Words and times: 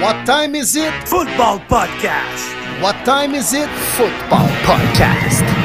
What 0.00 0.26
time 0.26 0.54
is 0.54 0.76
it? 0.76 0.92
Football 1.08 1.58
Podcast. 1.60 2.82
What 2.82 2.96
time 3.04 3.34
is 3.34 3.52
it? 3.54 3.68
Football 3.96 4.48
Podcast. 4.66 5.63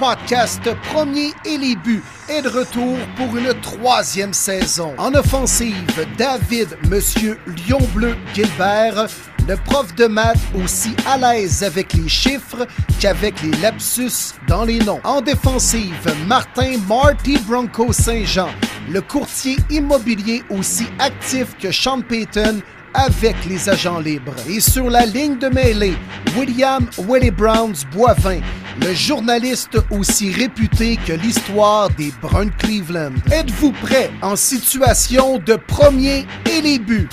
Podcast 0.00 0.62
Premier 0.94 1.28
et 1.44 1.58
les 1.58 1.76
buts 1.76 2.02
est 2.30 2.40
de 2.40 2.48
retour 2.48 2.96
pour 3.16 3.36
une 3.36 3.52
troisième 3.60 4.32
saison. 4.32 4.94
En 4.96 5.12
offensive, 5.14 6.06
David 6.16 6.68
Monsieur 6.88 7.38
Lion 7.46 7.80
Bleu 7.94 8.16
Gilbert, 8.32 9.08
le 9.46 9.56
prof 9.56 9.94
de 9.96 10.06
maths 10.06 10.38
aussi 10.54 10.96
à 11.06 11.18
l'aise 11.18 11.62
avec 11.62 11.92
les 11.92 12.08
chiffres 12.08 12.66
qu'avec 12.98 13.42
les 13.42 13.52
lapsus 13.58 14.32
dans 14.48 14.64
les 14.64 14.78
noms. 14.78 15.00
En 15.04 15.20
défensive, 15.20 15.92
Martin 16.26 16.78
Marty 16.88 17.36
Bronco 17.46 17.92
Saint-Jean, 17.92 18.48
le 18.88 19.02
courtier 19.02 19.56
immobilier 19.68 20.42
aussi 20.48 20.86
actif 20.98 21.58
que 21.58 21.70
Sean 21.70 22.00
Payton 22.00 22.62
avec 22.94 23.36
les 23.48 23.68
agents 23.68 24.00
libres. 24.00 24.34
Et 24.48 24.60
sur 24.60 24.90
la 24.90 25.06
ligne 25.06 25.38
de 25.38 25.48
mêlée, 25.48 25.96
William 26.36 26.88
Willie 26.98 27.30
Browns 27.30 27.84
Boivin, 27.92 28.40
le 28.80 28.94
journaliste 28.94 29.78
aussi 29.90 30.32
réputé 30.32 30.98
que 31.06 31.12
l'histoire 31.12 31.90
des 31.90 32.10
de 32.10 32.50
Cleveland. 32.58 33.14
Êtes-vous 33.30 33.72
prêt 33.72 34.10
en 34.22 34.36
situation 34.36 35.38
de 35.38 35.56
premier 35.56 36.26
et 36.50 36.60
les 36.60 36.78
buts? 36.78 37.08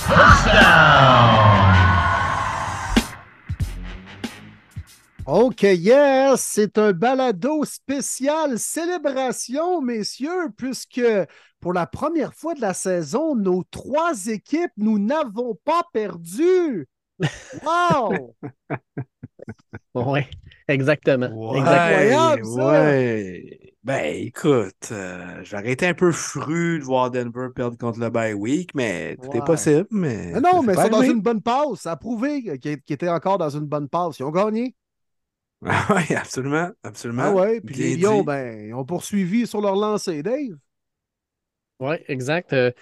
OK, 5.30 5.62
yes, 5.62 6.40
c'est 6.40 6.78
un 6.78 6.92
balado 6.92 7.62
spécial 7.66 8.58
célébration, 8.58 9.82
messieurs, 9.82 10.48
puisque 10.56 11.02
pour 11.60 11.72
la 11.72 11.86
première 11.86 12.34
fois 12.34 12.54
de 12.54 12.60
la 12.60 12.74
saison, 12.74 13.34
nos 13.34 13.64
trois 13.70 14.26
équipes, 14.26 14.72
nous 14.76 14.98
n'avons 14.98 15.56
pas 15.64 15.82
perdu. 15.92 16.88
Wow! 17.64 18.34
Oui, 19.94 20.20
exactement. 20.68 21.28
Ouais, 21.28 21.58
incroyable, 21.60 22.44
ça. 22.46 22.66
ouais. 22.66 23.74
Ben, 23.82 24.14
écoute, 24.14 24.88
euh, 24.92 25.40
j'aurais 25.42 25.72
été 25.72 25.86
un 25.86 25.94
peu 25.94 26.12
fru 26.12 26.78
de 26.78 26.84
voir 26.84 27.10
Denver 27.10 27.48
perdre 27.54 27.76
contre 27.78 27.98
le 27.98 28.10
bye 28.10 28.34
week, 28.34 28.74
mais 28.74 29.16
tout 29.16 29.28
Ouais. 29.28 29.38
est 29.38 29.44
possible. 29.44 29.86
Mais, 29.90 30.32
Mais 30.32 30.40
non, 30.40 30.62
mais 30.62 30.74
peut 30.74 30.82
c'est 30.82 30.90
dans 30.90 31.02
une 31.02 31.20
bonne 31.22 31.42
passe. 31.42 31.80
Ça 31.80 31.92
a 31.92 31.96
prouvé 31.96 32.58
qu'ils 32.58 32.78
étaient 32.88 33.08
encore 33.08 33.38
dans 33.38 33.50
une 33.50 33.66
bonne 33.66 33.88
passe. 33.88 34.18
Ils 34.18 34.24
ont 34.24 34.30
gagné. 34.30 34.74
Ah 35.66 35.86
oui, 35.96 36.14
absolument, 36.14 36.70
absolument. 36.84 37.22
Ah 37.24 37.32
ouais, 37.32 37.60
puis 37.60 37.74
les 37.74 37.96
Lions, 37.96 38.22
ben, 38.22 38.68
ils 38.68 38.74
ont 38.74 38.84
poursuivi 38.84 39.44
sur 39.44 39.60
leur 39.60 39.74
lancée, 39.74 40.22
Dave. 40.22 40.56
Oui, 41.80 41.96
exact. 42.08 42.52
Euh, 42.52 42.72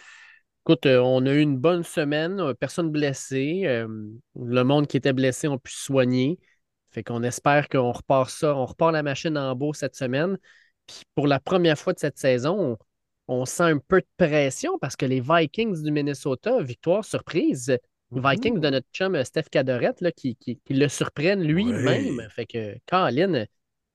écoute, 0.64 0.86
euh, 0.86 1.00
on 1.00 1.27
a 1.27 1.33
eu 1.33 1.41
une 1.41 1.58
bonne 1.58 1.83
semaine, 1.83 2.41
euh, 2.41 2.55
personne 2.55 2.91
blessé. 2.91 3.62
euh, 3.66 3.89
le 4.41 4.62
monde 4.64 4.86
qui 4.86 4.97
était 4.97 5.12
blessé 5.12 5.48
ont 5.48 5.58
pu 5.58 5.72
se 5.72 5.84
soigner. 5.84 6.39
Fait 6.91 7.02
qu'on 7.02 7.22
espère 7.22 7.69
qu'on 7.69 7.92
repart 7.92 8.30
ça, 8.30 8.56
on 8.56 8.64
repart 8.67 8.92
la 8.92 9.02
machine 9.02 9.36
en 9.36 9.55
beau 9.55 9.74
cette 9.74 9.97
semaine. 9.97 10.39
Puis 10.86 11.02
pour 11.14 11.27
la 11.27 11.41
première 11.41 11.78
fois 11.78 11.92
de 11.92 11.98
cette 11.98 12.19
saison, 12.19 12.78
on, 13.28 13.41
on 13.41 13.44
sent 13.44 13.64
un 13.64 13.78
peu 13.78 14.00
de 14.00 14.06
pression 14.17 14.78
parce 14.78 14.97
que 14.97 15.05
les 15.06 15.20
Vikings 15.20 15.83
du 15.83 15.91
Minnesota, 15.92 16.62
victoire 16.62 17.05
surprise, 17.05 17.77
les 18.12 18.20
Vikings 18.20 18.61
de 18.61 18.70
notre 18.70 18.86
chum 18.92 19.22
Steph 19.24 19.44
Cadorette, 19.50 20.00
là, 20.00 20.12
qui, 20.12 20.36
qui, 20.36 20.58
qui 20.64 20.74
le 20.74 20.89
surprennent 20.89 21.42
lui-même. 21.42 22.22
Fait 22.30 22.47
que, 22.47 22.77
Colin, 22.86 23.44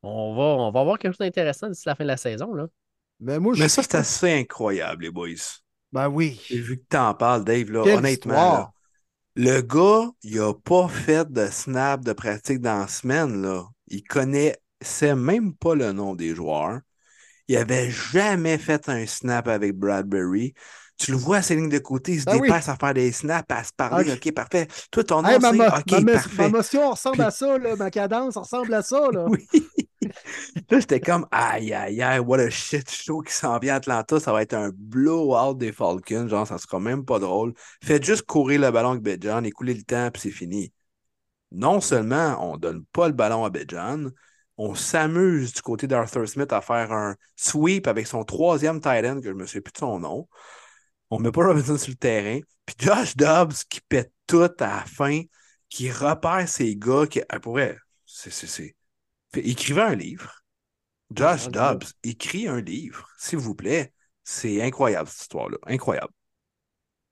on 0.04 0.36
va, 0.36 0.44
on 0.44 0.72
va 0.72 0.80
avoir 0.82 1.00
quelque 1.00 1.14
chose 1.14 1.20
d'intéressant 1.20 1.70
d'ici 1.70 1.84
la 1.88 1.96
fin 1.96 2.04
de 2.04 2.10
la 2.10 2.18
saison. 2.18 2.54
Là. 2.54 2.68
Mais 3.22 3.40
moi, 3.40 3.54
je 3.54 3.62
Mais 3.62 3.70
ça, 3.70 3.82
c'est 3.84 3.96
assez 3.96 4.32
incroyable, 4.32 5.04
les 5.04 5.12
boys. 5.12 5.30
Ben 5.92 6.08
oui. 6.10 6.42
J'ai 6.48 6.60
vu 6.62 6.78
que 6.78 6.86
t'en 6.90 7.14
parles, 7.14 7.44
Dave, 7.44 7.70
là, 7.72 7.84
Quelle 7.84 7.98
honnêtement. 8.00 8.34
là, 8.34 8.72
le 9.36 9.62
gars, 9.62 10.10
il 10.24 10.40
a 10.40 10.54
pas 10.54 10.88
fait 10.88 11.32
de 11.32 11.48
snap 11.48 12.04
de 12.04 12.14
pratique 12.14 12.60
dans 12.62 12.80
la 12.80 12.88
semaine, 12.88 13.42
là. 13.42 13.66
Il 13.88 14.04
connaissait 14.04 15.16
même 15.16 15.54
pas 15.54 15.76
le 15.76 15.92
nom 15.92 16.16
des 16.16 16.34
joueurs. 16.36 16.80
Il 17.48 17.58
avait 17.58 17.92
jamais 17.92 18.58
fait 18.58 18.88
un 18.90 19.06
snap 19.06 19.48
avec 19.48 19.74
Bradbury. 19.78 20.54
Tu 20.98 21.12
le 21.12 21.18
vois 21.18 21.38
à 21.38 21.42
ses 21.42 21.56
lignes 21.56 21.70
de 21.70 21.80
côté, 21.80 22.14
il 22.14 22.20
se 22.22 22.26
Ben 22.26 22.36
oui. 22.38 22.44
dépasse 22.48 22.70
à 22.70 22.76
faire 22.76 22.94
des 22.94 23.12
snaps, 23.12 23.46
à 23.50 23.64
se 23.64 23.72
parler. 23.76 24.12
Ok. 24.12 24.18
OK, 24.28 24.34
parfait. 24.34 24.68
Toi, 24.92 25.04
ton 25.04 25.22
nom, 25.24 25.30
Hey, 25.30 25.38
c'est... 25.42 25.48
OK, 25.50 26.02
ma 26.04 26.14
parfait. 26.14 26.42
ma 26.44 26.50
motion 26.50 26.92
ressemble 26.92 27.16
Puis- 27.18 27.26
à 27.26 27.32
ça, 27.32 27.58
là. 27.58 27.76
ma 27.76 27.90
cadence 27.92 28.38
ressemble 28.38 28.74
à 28.74 28.82
ça. 28.82 29.10
Là. 29.12 29.26
Oui. 29.30 29.48
Là, 30.70 30.80
j'étais 30.80 31.00
comme, 31.00 31.28
aïe, 31.32 31.74
aïe, 31.74 32.02
aïe, 32.02 32.20
what 32.20 32.40
a 32.40 32.50
shit 32.50 32.90
show 32.90 33.22
qui 33.22 33.34
s'en 33.34 33.60
vient 33.60 33.74
à 33.76 33.78
Atlanta. 33.78 34.20
Ça 34.20 34.32
va 34.34 34.42
être 34.42 34.54
un 34.54 34.72
blowout 34.74 35.56
des 35.56 35.72
Falcons. 35.72 36.28
Genre, 36.28 36.48
ça 36.48 36.58
sera 36.58 36.80
même 36.80 37.06
pas 37.06 37.20
drôle. 37.20 37.54
Faites 37.84 38.04
juste 38.04 38.24
courir 38.24 38.62
le 38.62 38.72
ballon 38.72 38.92
avec 38.92 39.04
Bejan, 39.04 39.44
écouler 39.44 39.74
le 39.74 39.84
temps, 39.84 40.10
puis 40.12 40.22
c'est 40.22 40.32
fini. 40.32 40.74
Non 41.52 41.82
seulement 41.82 42.38
on 42.54 42.58
donne 42.58 42.86
pas 42.94 43.08
le 43.08 43.14
ballon 43.14 43.46
à 43.46 43.50
Bejan, 43.50 44.10
on 44.58 44.76
s'amuse 44.76 45.54
du 45.54 45.62
côté 45.62 45.88
d'Arthur 45.88 46.28
Smith 46.28 46.54
à 46.54 46.62
faire 46.62 46.92
un 46.94 47.16
sweep 47.36 47.88
avec 47.88 48.08
son 48.08 48.24
troisième 48.24 48.80
tight 48.82 49.06
end, 49.06 49.22
que 49.22 49.30
je 49.30 49.34
me 49.34 49.46
souviens 49.46 49.62
plus 49.62 49.74
de 49.74 49.78
son 49.80 50.00
nom. 50.00 50.28
On 51.10 51.20
met 51.20 51.32
pas 51.32 51.46
Robinson 51.46 51.78
sur 51.78 51.92
le 51.92 51.96
terrain. 51.98 52.40
Puis 52.66 52.76
Josh 52.80 53.16
Dobbs 53.18 53.54
qui 53.70 53.82
pète 53.82 54.14
tout 54.28 54.42
à 54.44 54.50
la 54.60 54.86
fin, 54.86 55.22
qui 55.70 55.92
repère 55.92 56.48
ces 56.48 56.76
gars 56.76 57.08
qui. 57.08 57.22
ah, 57.30 57.40
Pour 57.40 57.54
vrai, 57.54 57.78
c'est. 58.06 58.76
Écrivez 59.36 59.82
un 59.82 59.96
livre. 59.96 60.32
Josh 61.14 61.46
Ouais, 61.46 61.52
Dobbs, 61.52 61.84
écrit 62.04 62.48
un 62.48 62.62
livre, 62.62 63.08
s'il 63.18 63.40
vous 63.40 63.56
plaît. 63.56 63.94
C'est 64.24 64.62
incroyable, 64.62 65.10
cette 65.10 65.22
histoire-là. 65.24 65.58
Incroyable. 65.66 66.14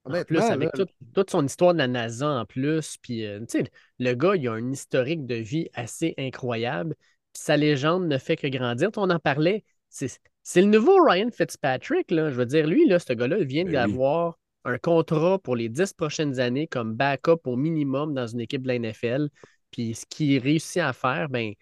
En 0.05 0.23
plus, 0.23 0.39
avec 0.39 0.71
toute, 0.73 0.91
toute 1.13 1.29
son 1.29 1.45
histoire 1.45 1.73
de 1.73 1.79
la 1.79 1.87
NASA 1.87 2.27
en 2.27 2.45
plus, 2.45 2.97
puis 3.01 3.25
euh, 3.25 3.39
tu 3.41 3.59
sais, 3.59 3.71
le 3.99 4.13
gars, 4.13 4.35
il 4.35 4.47
a 4.47 4.53
un 4.53 4.71
historique 4.71 5.25
de 5.25 5.35
vie 5.35 5.67
assez 5.73 6.15
incroyable, 6.17 6.95
puis 7.33 7.43
sa 7.43 7.57
légende 7.57 8.07
ne 8.07 8.17
fait 8.17 8.35
que 8.37 8.47
grandir. 8.47 8.89
On 8.97 9.09
en 9.09 9.19
parlait, 9.19 9.63
c'est 9.89 10.19
c'est 10.41 10.61
le 10.61 10.67
nouveau 10.67 11.03
Ryan 11.03 11.29
Fitzpatrick, 11.31 12.09
là. 12.09 12.31
Je 12.31 12.35
veux 12.35 12.45
dire, 12.45 12.65
lui, 12.65 12.87
là, 12.87 12.97
ce 12.97 13.13
gars-là, 13.13 13.37
il 13.39 13.45
vient 13.45 13.65
Ben 13.65 13.77
oui. 13.77 13.93
d'avoir 13.93 14.39
un 14.65 14.77
contrat 14.79 15.37
pour 15.37 15.55
les 15.55 15.69
dix 15.69 15.93
prochaines 15.93 16.39
années 16.39 16.65
comme 16.65 16.95
backup 16.95 17.41
au 17.45 17.55
minimum 17.55 18.13
dans 18.15 18.25
une 18.25 18.39
équipe 18.39 18.63
de 18.63 18.67
la 18.69 18.75
NFL. 18.75 19.29
Puis 19.69 19.93
ce 19.93 20.05
qu'il 20.07 20.39
réussit 20.41 20.81
à 20.81 20.93
faire, 20.93 21.29
ben, 21.29 21.53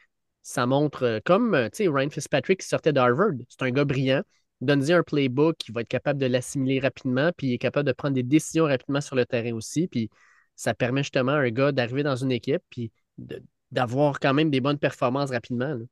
ça 0.48 0.66
montre, 0.66 1.04
euh, 1.04 1.20
comme 1.26 1.54
euh, 1.56 1.66
tu 1.66 1.84
sais, 1.84 1.88
Ryan 1.90 2.10
Fitzpatrick 2.10 2.62
qui 2.62 2.68
sortait 2.68 2.94
d'Harvard, 2.94 3.32
c'est 3.50 3.64
un 3.64 3.70
gars 3.72 3.84
brillant. 3.84 4.22
Donne-lui 4.62 4.94
un 4.94 5.04
playbook 5.04 5.58
qui 5.58 5.74
va 5.74 5.82
être 5.82 5.90
capable 5.90 6.22
de 6.22 6.26
l'assimiler 6.26 6.80
rapidement, 6.80 7.32
puis 7.36 7.48
il 7.48 7.54
est 7.56 7.58
capable 7.58 7.86
de 7.86 7.92
prendre 7.92 8.14
des 8.16 8.24
décisions 8.24 8.64
rapidement 8.64 9.02
sur 9.02 9.18
le 9.18 9.26
terrain 9.26 9.52
aussi. 9.52 9.90
Puis 9.90 10.10
ça 10.56 10.74
permet 10.74 11.04
justement 11.04 11.34
à 11.34 11.40
un 11.40 11.50
gars 11.50 11.74
d'arriver 11.74 12.02
dans 12.02 12.16
une 12.16 12.32
équipe, 12.32 12.62
puis 12.70 12.94
de- 13.18 13.44
d'avoir 13.72 14.22
quand 14.22 14.34
même 14.34 14.50
des 14.50 14.62
bonnes 14.62 14.78
performances 14.80 15.32
rapidement. 15.32 15.74
là. 15.74 15.84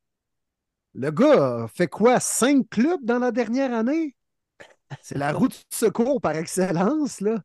le 0.94 1.12
gars 1.12 1.64
a 1.64 1.68
fait 1.68 1.88
quoi? 1.88 2.22
Cinq 2.22 2.70
clubs 2.70 3.04
dans 3.04 3.20
la 3.20 3.34
dernière 3.34 3.74
année? 3.74 4.16
C'est 5.02 5.18
la 5.18 5.34
route 5.34 5.52
de 5.52 5.76
secours 5.76 6.22
par 6.22 6.38
excellence, 6.38 7.20
là. 7.20 7.42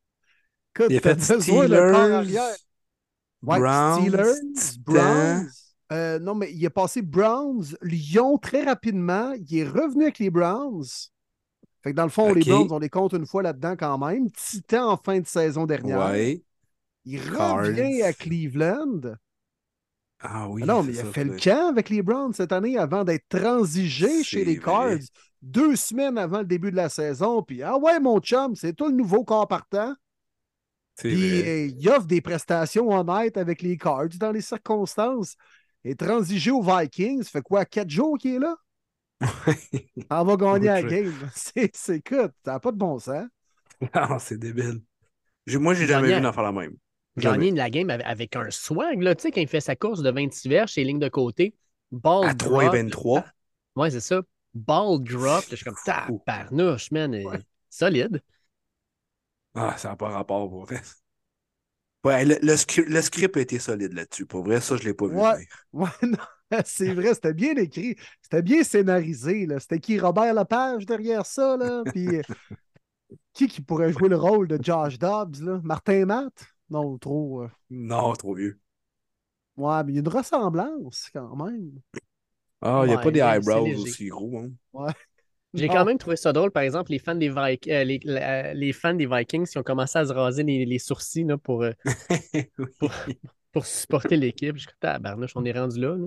Écoute, 0.77 0.87
Il 0.91 0.99
a 0.99 1.01
fait 1.01 1.17
corps 1.17 1.43
Steelers, 1.43 1.95
arrière. 2.15 2.55
Ouais, 3.43 3.59
Browns, 3.59 4.05
Steelers. 4.05 4.79
Browns. 4.85 5.49
Euh, 5.93 6.19
non, 6.19 6.35
mais 6.35 6.53
il 6.53 6.65
est 6.65 6.71
passé 6.71 7.03
Browns, 7.03 7.77
Lyon 7.83 8.39
très 8.39 8.65
rapidement. 8.65 9.33
Il 9.33 9.59
est 9.59 9.69
revenu 9.69 10.05
avec 10.05 10.19
les 10.19 10.31
Browns. 10.31 10.85
Fait 11.83 11.91
que 11.91 11.97
dans 11.97 12.05
le 12.05 12.11
fond, 12.11 12.33
les. 12.33 12.43
Browns, 12.43 12.73
on 12.73 12.79
les 12.79 12.91
compte 12.91 13.13
une 13.13 13.27
fois 13.27 13.43
là-dedans 13.43 13.75
quand 13.77 13.99
même. 13.99 14.31
Titan 14.31 14.91
en 14.91 14.97
fin 14.97 15.19
de 15.19 15.27
saison 15.27 15.67
dernière. 15.67 16.11
Ouais. 16.11 16.43
Il 17.05 17.21
Cards. 17.31 17.59
revient 17.59 18.03
à 18.03 18.13
Cleveland. 18.13 19.01
Ah 20.21 20.49
oui. 20.49 20.61
Ah 20.65 20.67
non, 20.67 20.83
mais 20.83 20.93
il 20.93 21.01
a 21.01 21.05
fait 21.05 21.25
le 21.25 21.37
camp 21.37 21.69
avec 21.71 21.89
les 21.89 22.03
Browns 22.03 22.35
cette 22.35 22.53
année 22.53 22.77
avant 22.77 23.05
d'être 23.05 23.27
transigé 23.29 24.23
chez 24.23 24.45
les 24.45 24.59
Cards. 24.59 24.89
vrai. 24.89 25.01
Deux 25.43 25.75
semaines 25.75 26.19
avant 26.19 26.41
le 26.41 26.45
début 26.45 26.71
de 26.71 26.77
la 26.77 26.91
saison. 26.91 27.43
Puis, 27.43 27.63
ah 27.63 27.79
ouais, 27.79 27.99
mon 27.99 28.21
chum, 28.21 28.55
c'est 28.55 28.75
toi 28.75 28.91
le 28.91 28.95
nouveau 28.95 29.25
corps 29.25 29.49
partant. 29.49 29.95
Puis, 30.99 31.41
euh, 31.41 31.67
il 31.67 31.89
offre 31.89 32.07
des 32.07 32.21
prestations 32.21 32.91
honnêtes 32.91 33.39
avec 33.39 33.63
les 33.63 33.79
Cards 33.79 34.11
dans 34.19 34.33
les 34.33 34.43
circonstances. 34.43 35.37
Et 35.85 35.95
transigé 35.97 36.51
aux 36.51 36.63
Vikings, 36.63 37.23
ça 37.23 37.31
fait 37.31 37.43
quoi, 37.43 37.65
quatre 37.65 37.91
jours 37.91 38.19
qu'il 38.19 38.35
est 38.37 38.39
là? 38.39 38.57
On 40.11 40.25
va 40.25 40.37
gagner 40.37 40.67
la 40.69 40.83
game. 40.83 41.31
C'est, 41.35 41.71
c'est 41.75 41.97
écoute, 41.99 42.33
ça 42.45 42.53
n'a 42.53 42.61
pas 42.61 42.73
de 42.73 42.77
bon 42.77 42.99
sens. 42.99 43.27
Ah, 43.93 44.19
c'est 44.19 44.39
débile. 44.39 44.83
J'ai- 45.47 45.59
Moi, 45.59 45.75
j'ai 45.75 45.87
jamais 45.87 46.13
vu 46.13 46.19
une 46.19 46.27
affaire 46.27 46.43
la 46.45 46.53
même. 46.53 46.77
Gagner 47.17 47.51
la 47.51 47.71
game 47.71 47.91
avec, 47.91 48.37
un 48.37 48.51
swag, 48.51 49.03
là, 49.03 49.15
tu 49.15 49.23
sais, 49.23 49.31
quand 49.33 49.41
il 49.41 49.49
fait 49.49 49.61
sa 49.61 49.77
course 49.77 50.01
de 50.03 50.11
26 50.11 50.49
verges 50.49 50.71
chez 50.73 50.83
les 50.83 50.89
lignes 50.89 50.99
de 51.01 51.09
côté, 51.09 51.55
ball 51.91 52.29
À 52.31 52.35
3 52.35 52.65
et 52.65 52.69
drop. 52.89 53.25
23. 53.25 53.25
Ouais, 53.77 53.91
c'est 53.91 54.01
ça. 54.01 54.23
Ball 54.55 55.03
drop. 55.03 55.45
Je 55.51 55.57
suis 55.57 55.65
comme, 55.65 55.77
tabarnouche, 55.85 56.91
man. 56.93 57.15
euh, 57.15 57.39
Solide. 57.69 58.23
Ah, 59.55 59.77
ça 59.79 59.91
n'a 59.91 59.97
pas 59.97 60.09
rapport 60.11 60.49
pour 60.51 60.65
vrai. 60.67 60.81
Ouais, 62.05 62.25
le, 62.25 62.37
le 62.43 62.55
scri- 62.57 62.85
le 62.87 63.01
script 63.03 63.37
a 63.37 63.41
été 63.41 63.59
solide 63.59 63.93
là-dessus. 63.95 64.27
Pour 64.27 64.43
vrai, 64.45 64.61
ça, 64.61 64.77
je 64.77 64.83
ne 64.83 64.89
l'ai 64.89 64.95
pas 64.95 65.07
vu 65.09 65.23
Ouais. 65.23 65.37
Ouais, 65.73 65.89
non. 66.03 66.19
C'est 66.65 66.93
vrai, 66.95 67.15
c'était 67.15 67.33
bien 67.35 67.55
écrit. 67.57 67.97
C'était 68.23 68.43
bien 68.43 68.65
scénarisé. 68.65 69.47
C'était 69.61 69.79
qui 69.79 69.99
Robert 70.01 70.35
Lepage 70.35 70.85
derrière 70.87 71.25
ça? 71.25 71.57
Là? 71.57 71.85
Puis, 71.93 72.17
euh, 72.17 72.23
qui 73.33 73.49
qui 73.49 73.61
pourrait 73.63 73.93
jouer 73.93 74.09
le 74.09 74.17
rôle 74.17 74.49
de 74.49 74.59
Josh 74.63 74.99
Dobbs? 74.99 75.41
Là? 75.43 75.61
Martin 75.63 76.07
Matt? 76.07 76.45
Non, 76.71 76.99
trop. 76.99 77.43
euh, 77.43 77.49
Non, 77.71 78.13
trop 78.15 78.35
vieux. 78.35 78.61
Ouais, 79.57 79.85
mais 79.85 79.93
il 79.93 79.95
y 79.97 79.99
a 79.99 80.01
une 80.01 80.09
ressemblance 80.09 81.09
quand 81.13 81.37
même. 81.37 81.81
Ah, 82.63 82.83
il 82.85 82.89
n'y 82.89 82.95
a 82.95 82.99
Ouais, 82.99 82.99
pas 82.99 83.11
des 83.11 83.21
eyebrows 83.21 83.75
aussi 83.83 84.07
gros. 84.09 84.39
Hein. 84.39 84.51
J'ai 85.53 85.67
Non. 85.67 85.75
quand 85.75 85.85
même 85.85 85.99
trouvé 85.99 86.17
ça 86.17 86.33
drôle, 86.33 86.51
par 86.53 86.63
exemple, 86.63 86.93
les 86.93 86.99
fans 87.01 87.15
des, 87.17 87.29
Vik- 87.29 87.69
euh, 87.71 87.83
les, 87.85 87.99
la- 88.05 88.55
les 88.55 88.73
fans 88.73 88.95
des 88.95 89.07
Vikings 89.07 89.47
qui 89.49 89.59
ont 89.59 89.63
commencé 89.65 89.99
à 89.99 90.05
se 90.07 90.13
raser 90.13 90.45
les, 90.45 90.65
les 90.65 90.79
sourcils 90.79 91.25
là, 91.25 91.37
pour, 91.39 91.63
euh, 91.65 91.73
pour, 92.79 92.91
pour 93.53 93.67
supporter 93.67 94.17
l'équipe. 94.17 94.57
Je 94.57 94.69
tabarnouche, 94.79 95.33
on 95.35 95.45
est 95.45 95.53
rendu 95.53 95.81
là. 95.81 95.97
là. 95.97 96.07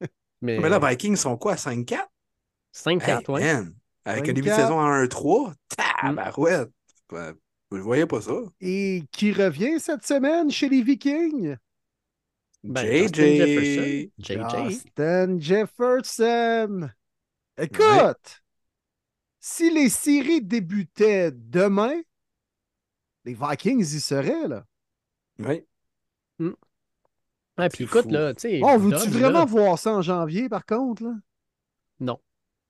Mais, 0.42 0.58
Mais 0.58 0.68
là, 0.68 0.78
Vikings 0.78 1.16
sont 1.16 1.36
quoi, 1.36 1.56
5-4? 1.56 2.06
5-4, 2.72 3.18
Hey, 3.20 3.24
ouais. 3.28 3.40
man, 3.54 3.74
Avec 4.04 4.28
un 4.28 4.32
début 4.32 4.48
de 4.48 4.52
5-4. 4.54 4.56
saison 4.56 4.78
en 4.78 5.04
1-3, 5.04 5.52
tabarouette. 5.76 6.70
Ouais, 7.10 7.32
Je 7.72 7.78
voyais 7.78 8.06
pas 8.06 8.20
ça? 8.20 8.32
Et 8.60 9.02
qui 9.10 9.32
revient 9.32 9.80
cette 9.80 10.06
semaine 10.06 10.50
chez 10.50 10.68
les 10.68 10.82
Vikings? 10.82 11.56
Ben, 12.62 12.86
Justin 12.86 13.24
JJ. 13.24 14.10
Jefferson. 14.18 14.68
JJ. 14.68 14.70
Justin 14.70 15.38
Jefferson. 15.40 16.90
Écoute, 17.60 18.42
si 19.38 19.70
les 19.70 19.88
séries 19.88 20.42
débutaient 20.42 21.30
demain, 21.32 21.94
les 23.24 23.34
Vikings 23.34 23.80
y 23.80 24.00
seraient, 24.00 24.48
là. 24.48 24.64
Oui. 25.38 25.64
Ah, 27.56 27.68
puis 27.68 27.84
écoute, 27.84 28.04
fou. 28.04 28.10
là, 28.10 28.32
tu 28.32 28.40
sais. 28.42 28.60
Oh, 28.62 28.78
veux-tu 28.78 29.06
Dobbs, 29.10 29.18
vraiment 29.18 29.40
là, 29.40 29.44
voir 29.44 29.78
ça 29.78 29.92
en 29.92 30.02
janvier, 30.02 30.48
par 30.48 30.64
contre, 30.64 31.02
là? 31.04 31.12
Non. 32.00 32.18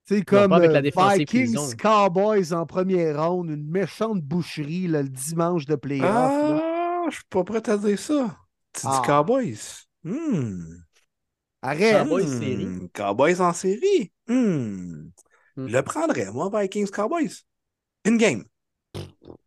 C'est 0.04 0.24
comme 0.24 0.50
pas 0.50 0.56
avec 0.56 0.72
la 0.72 0.80
euh. 0.80 1.16
Vikings 1.16 1.76
Cowboys 1.76 2.52
en 2.52 2.66
première 2.66 3.24
ronde, 3.24 3.50
une 3.50 3.68
méchante 3.68 4.20
boucherie 4.20 4.88
là, 4.88 5.02
le 5.02 5.08
dimanche 5.08 5.66
de 5.66 5.76
playoff. 5.76 6.10
Ah, 6.10 7.04
je 7.08 7.14
suis 7.16 7.24
pas 7.30 7.44
prêt 7.44 7.68
à 7.70 7.76
dire 7.76 7.98
ça. 7.98 8.36
Tu 8.72 8.80
Ah. 8.84 9.00
dis 9.00 9.06
Cowboys. 9.06 9.58
Hmm. 10.02 10.64
Arrête! 11.62 11.96
Cowboys 11.96 12.24
Hmm. 12.26 12.40
série. 12.40 12.90
Cowboys 12.94 13.40
en 13.40 13.52
série. 13.52 14.12
Hmm. 14.28 15.10
Hmm. 15.56 15.66
Je 15.68 15.72
le 15.76 15.82
prendrais, 15.82 16.30
moi, 16.32 16.50
Vikings 16.52 16.90
Cowboys. 16.90 17.30
Une 18.04 18.16
game. 18.16 18.44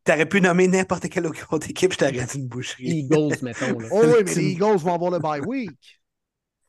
T'aurais 0.03 0.27
pu 0.27 0.41
nommer 0.41 0.67
n'importe 0.67 1.09
quelle 1.09 1.25
autre 1.27 1.69
équipe, 1.69 1.93
je 1.93 1.97
t'aurais 1.97 2.11
dit 2.25 2.37
une 2.39 2.47
boucherie. 2.47 2.99
Eagles, 2.99 3.37
mettons. 3.41 3.79
Là. 3.79 3.87
Oh 3.91 4.01
oui, 4.05 4.23
mais 4.25 4.35
les 4.35 4.51
Eagles 4.51 4.77
vont 4.77 4.93
avoir 4.93 5.11
le 5.11 5.19
bye 5.19 5.41
week. 5.41 6.01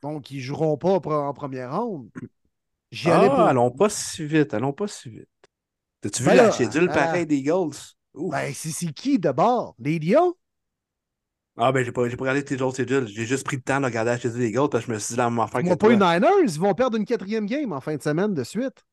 Donc, 0.02 0.30
ils 0.30 0.36
ne 0.38 0.42
joueront 0.42 0.76
pas 0.76 0.98
en 0.98 1.32
première 1.32 1.76
ronde. 1.80 2.10
J'y 2.90 3.10
allais 3.10 3.28
Ah, 3.30 3.34
pour. 3.34 3.40
allons 3.40 3.70
pas 3.70 3.88
si 3.88 4.24
vite, 4.24 4.54
allons 4.54 4.72
pas 4.72 4.86
si 4.86 5.08
vite. 5.10 5.28
T'as-tu 6.00 6.22
vu 6.22 6.28
Ben 6.28 6.36
la 6.36 6.52
schedule 6.52 6.84
euh, 6.90 6.92
pareil 6.94 7.26
des 7.26 7.36
Eagles? 7.36 7.76
Ouf. 8.14 8.30
Ben, 8.30 8.52
c'est 8.54 8.70
c'est 8.70 8.92
qui 8.92 9.18
d'abord? 9.18 9.74
Les 9.78 9.98
Lions? 9.98 10.34
Ah, 11.56 11.70
ben, 11.70 11.84
j'ai 11.84 11.92
pas, 11.92 12.08
j'ai 12.08 12.16
pas 12.16 12.22
regardé 12.22 12.44
tes 12.44 12.60
autres 12.60 12.76
schedules. 12.76 13.06
J'ai 13.06 13.26
juste 13.26 13.44
pris 13.44 13.56
le 13.56 13.62
temps 13.62 13.80
de 13.80 13.84
regarder 13.86 14.16
schedule 14.16 14.38
des 14.38 14.48
Eagles 14.48 14.68
parce 14.70 14.84
que 14.84 14.90
je 14.90 14.94
me 14.94 14.98
suis 14.98 15.12
dit 15.14 15.18
la 15.18 15.30
même 15.30 15.38
affaire 15.38 15.60
Ils 15.60 15.68
vont 15.68 15.76
pas 15.76 15.88
les. 15.88 15.96
Niners, 15.96 16.42
ils 16.42 16.60
vont 16.60 16.74
perdre 16.74 16.96
une 16.96 17.04
quatrième 17.04 17.46
game 17.46 17.72
en 17.72 17.80
fin 17.80 17.94
de 17.96 18.02
semaine 18.02 18.34
de 18.34 18.42
suite. 18.44 18.84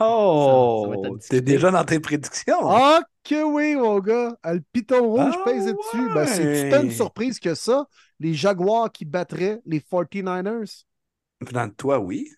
Oh, 0.00 0.92
être 0.92 1.06
à 1.06 1.18
t'es 1.28 1.40
déjà 1.40 1.70
dans 1.70 1.84
tes 1.84 2.00
prédictions. 2.00 2.68
Ah 2.68 3.00
que 3.24 3.44
oui, 3.44 3.76
mon 3.76 4.00
gars! 4.00 4.36
Ah, 4.42 4.54
Le 4.54 4.62
piton 4.72 5.06
rouge 5.08 5.34
Ah 5.36 5.42
pèse 5.44 5.66
dessus. 5.66 6.08
Ben, 6.12 6.26
c'est 6.26 6.70
tant 6.70 6.82
une 6.82 6.90
surprise 6.90 7.38
que 7.38 7.54
ça. 7.54 7.86
Les 8.18 8.34
Jaguars 8.34 8.90
qui 8.90 9.04
battraient 9.04 9.60
les 9.64 9.80
49ers. 9.80 10.84
Dans 11.52 11.64
le 11.64 11.72
toi, 11.72 11.98
oui. 11.98 12.30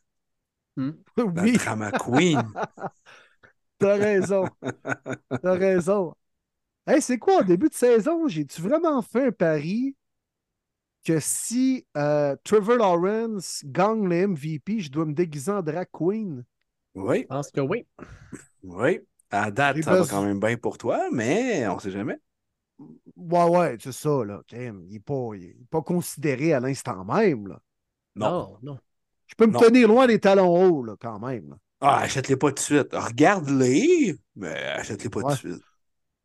Hmm. 0.76 0.90
Dans 1.16 1.24
oui, 1.42 1.52
le 1.52 1.58
drama 1.58 1.90
queen. 1.92 2.42
t'as 3.78 3.96
raison. 3.96 4.46
T'as 5.42 5.54
raison. 5.54 6.14
Hey, 6.86 7.00
c'est 7.02 7.18
quoi, 7.18 7.40
au 7.40 7.44
début 7.44 7.68
de 7.68 7.74
saison, 7.74 8.26
j'ai-tu 8.28 8.60
vraiment 8.62 9.00
fait 9.02 9.26
un 9.26 9.32
pari 9.32 9.96
que 11.04 11.20
si 11.20 11.86
euh, 11.96 12.34
Trevor 12.44 12.76
Lawrence 12.76 13.62
gagne 13.64 14.08
le 14.08 14.28
MVP, 14.28 14.80
je 14.80 14.90
dois 14.90 15.04
me 15.04 15.12
déguiser 15.12 15.50
en 15.52 15.62
drag 15.62 15.88
queen? 15.92 16.44
Oui, 16.94 17.22
Je 17.22 17.26
pense 17.26 17.50
que 17.50 17.60
oui. 17.60 17.86
oui. 18.62 19.00
À 19.30 19.50
date, 19.50 19.82
ça 19.82 19.96
va 20.00 20.06
quand 20.06 20.22
même 20.22 20.38
bien 20.38 20.56
pour 20.56 20.78
toi, 20.78 21.08
mais 21.10 21.66
on 21.68 21.78
sait 21.78 21.90
jamais. 21.90 22.18
Ouais, 23.16 23.44
ouais, 23.48 23.76
c'est 23.80 23.92
ça, 23.92 24.24
là. 24.24 24.42
Il 24.52 24.72
n'est 24.88 25.00
pas, 25.00 25.30
il 25.34 25.44
est 25.44 25.56
pas 25.70 25.82
considéré 25.82 26.52
à 26.52 26.60
l'instant 26.60 27.04
même, 27.04 27.48
là. 27.48 27.60
Non. 28.16 28.30
Non, 28.30 28.58
non. 28.62 28.78
Je 29.26 29.34
peux 29.34 29.46
me 29.46 29.52
Non. 29.52 29.60
tenir 29.60 29.88
loin 29.88 30.06
des 30.06 30.20
talons 30.20 30.54
hauts, 30.54 30.84
là, 30.84 30.94
quand 31.00 31.18
même. 31.18 31.50
là. 31.50 31.56
Ah, 31.80 31.98
achète-les 31.98 32.36
pas 32.36 32.48
tout 32.48 32.54
de 32.54 32.60
suite. 32.60 32.88
Regarde-les, 32.92 34.16
mais 34.36 34.48
achète-les 34.54 35.10
pas 35.10 35.20
Ouais. 35.20 35.32
de 35.32 35.36
suite. 35.38 35.62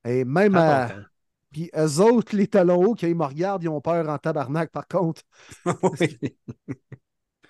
Et 0.10 0.26
même 0.26 0.54
Prends 0.54 0.64
ton 0.64 0.80
à... 0.82 0.88
temps. 0.88 1.06
Puis 1.52 1.72
eux 1.76 2.00
autres, 2.02 2.36
les 2.36 2.48
talons 2.48 2.84
hauts, 2.84 2.96
quand 2.96 3.08
ils 3.08 3.16
me 3.16 3.26
regardent, 3.26 3.64
ils 3.64 3.70
ont 3.70 3.82
peur 3.82 4.08
en 4.10 4.18
tabarnak, 4.18 4.72
par 4.72 4.88
contre. 4.88 5.22
Oui. 5.84 6.20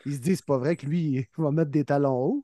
Ils 0.05 0.15
se 0.15 0.19
disent, 0.19 0.37
c'est 0.39 0.45
pas 0.45 0.57
vrai 0.57 0.75
que 0.75 0.85
lui, 0.85 1.27
il 1.37 1.43
va 1.43 1.51
mettre 1.51 1.71
des 1.71 1.85
talons 1.85 2.15
hauts. 2.17 2.43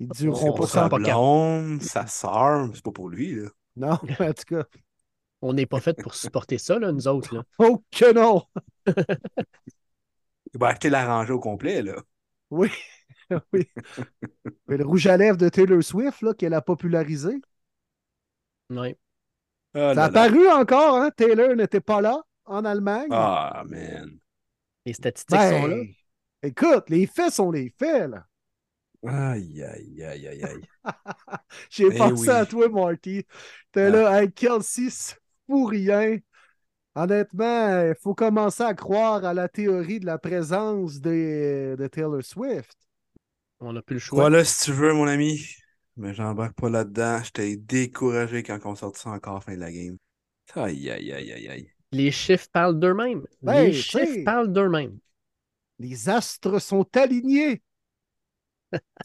Ils 0.00 0.10
On 0.10 0.14
dureront 0.14 0.52
pas 0.52 0.62
pas 0.62 0.66
ça. 0.66 0.82
Sa 0.82 0.88
pas 0.88 1.00
capable. 1.00 1.22
blonde, 1.22 1.82
sa 1.82 2.06
sœur, 2.06 2.70
c'est 2.74 2.84
pas 2.84 2.92
pour 2.92 3.08
lui, 3.08 3.34
là. 3.34 3.48
Non, 3.76 3.92
en 4.20 4.32
tout 4.32 4.44
cas. 4.48 4.64
On 5.42 5.52
n'est 5.54 5.66
pas 5.66 5.80
fait 5.80 6.00
pour 6.00 6.14
supporter 6.14 6.58
ça, 6.58 6.78
là, 6.78 6.92
nous 6.92 7.08
autres. 7.08 7.34
Là. 7.34 7.44
Oh 7.58 7.82
que 7.90 8.12
non! 8.12 8.44
Il 10.54 10.58
va 10.58 10.68
acheter 10.68 10.90
la 10.90 11.06
rangée 11.06 11.32
au 11.34 11.38
complet, 11.38 11.82
là. 11.82 12.02
Oui, 12.50 12.70
oui. 13.52 13.68
Mais 14.68 14.76
le 14.76 14.84
rouge 14.84 15.06
à 15.06 15.16
lèvres 15.16 15.38
de 15.38 15.48
Taylor 15.48 15.82
Swift, 15.82 16.22
là, 16.22 16.34
qu'elle 16.34 16.54
a 16.54 16.62
popularisé. 16.62 17.40
Ouais. 18.70 18.98
Ah, 19.74 19.94
Ça 19.94 20.04
a 20.04 20.10
paru 20.10 20.48
encore, 20.48 20.96
hein? 20.98 21.10
Taylor 21.16 21.56
n'était 21.56 21.80
pas 21.80 22.00
là 22.00 22.22
en 22.44 22.64
Allemagne. 22.64 23.08
Ah, 23.10 23.62
man. 23.66 24.18
Les 24.86 24.92
statistiques 24.92 25.36
Ben, 25.38 25.50
sont 25.62 25.66
là. 25.66 25.76
Écoute, 26.42 26.90
les 26.90 27.06
faits 27.06 27.32
sont 27.32 27.50
les 27.50 27.70
faits, 27.78 28.10
là. 28.10 28.26
Aïe, 29.06 29.62
aïe, 29.62 30.02
aïe, 30.02 30.28
aïe, 30.28 30.44
aïe. 30.44 30.60
J'ai 31.70 31.90
Eh 31.90 31.96
pensé 31.96 32.30
oui. 32.30 32.30
à 32.30 32.46
toi, 32.46 32.68
Marty. 32.68 33.26
T'es 33.72 33.86
Ah. 33.86 33.90
là, 33.90 34.22
hey, 34.22 34.32
Kelsey, 34.32 34.88
c'est 34.90 35.16
pour 35.46 35.70
rien. 35.70 36.18
Honnêtement, 36.94 37.82
il 37.88 37.94
faut 38.00 38.14
commencer 38.14 38.62
à 38.62 38.74
croire 38.74 39.24
à 39.24 39.34
la 39.34 39.48
théorie 39.48 40.00
de 40.00 40.06
la 40.06 40.18
présence 40.18 41.00
de, 41.00 41.74
de 41.78 41.86
Taylor 41.88 42.22
Swift. 42.22 42.76
On 43.60 43.72
n'a 43.72 43.82
plus 43.82 43.94
le 43.94 44.00
choix. 44.00 44.20
Voilà 44.20 44.44
si 44.44 44.64
tu 44.66 44.72
veux, 44.72 44.92
mon 44.92 45.06
ami. 45.06 45.40
Mais 45.96 46.12
j'embarque 46.14 46.54
pas 46.54 46.68
là-dedans. 46.68 47.22
J'étais 47.22 47.56
découragé 47.56 48.42
quand 48.42 48.58
on 48.64 48.74
sortit 48.74 49.00
ça 49.02 49.10
encore 49.10 49.34
à 49.34 49.36
la 49.36 49.40
fin 49.40 49.54
de 49.54 49.60
la 49.60 49.72
game. 49.72 49.96
Aïe, 50.54 50.90
aïe, 50.90 51.12
aïe, 51.12 51.32
aïe, 51.32 51.48
aïe. 51.48 51.70
Les 51.92 52.10
chiffres 52.10 52.48
parlent 52.52 52.78
d'eux-mêmes. 52.78 53.24
Ben, 53.40 53.66
les 53.66 53.72
chiffres 53.72 54.24
parlent 54.24 54.52
d'eux-mêmes. 54.52 54.98
Les 55.78 56.08
astres 56.08 56.60
sont 56.60 56.86
alignés. 56.96 57.62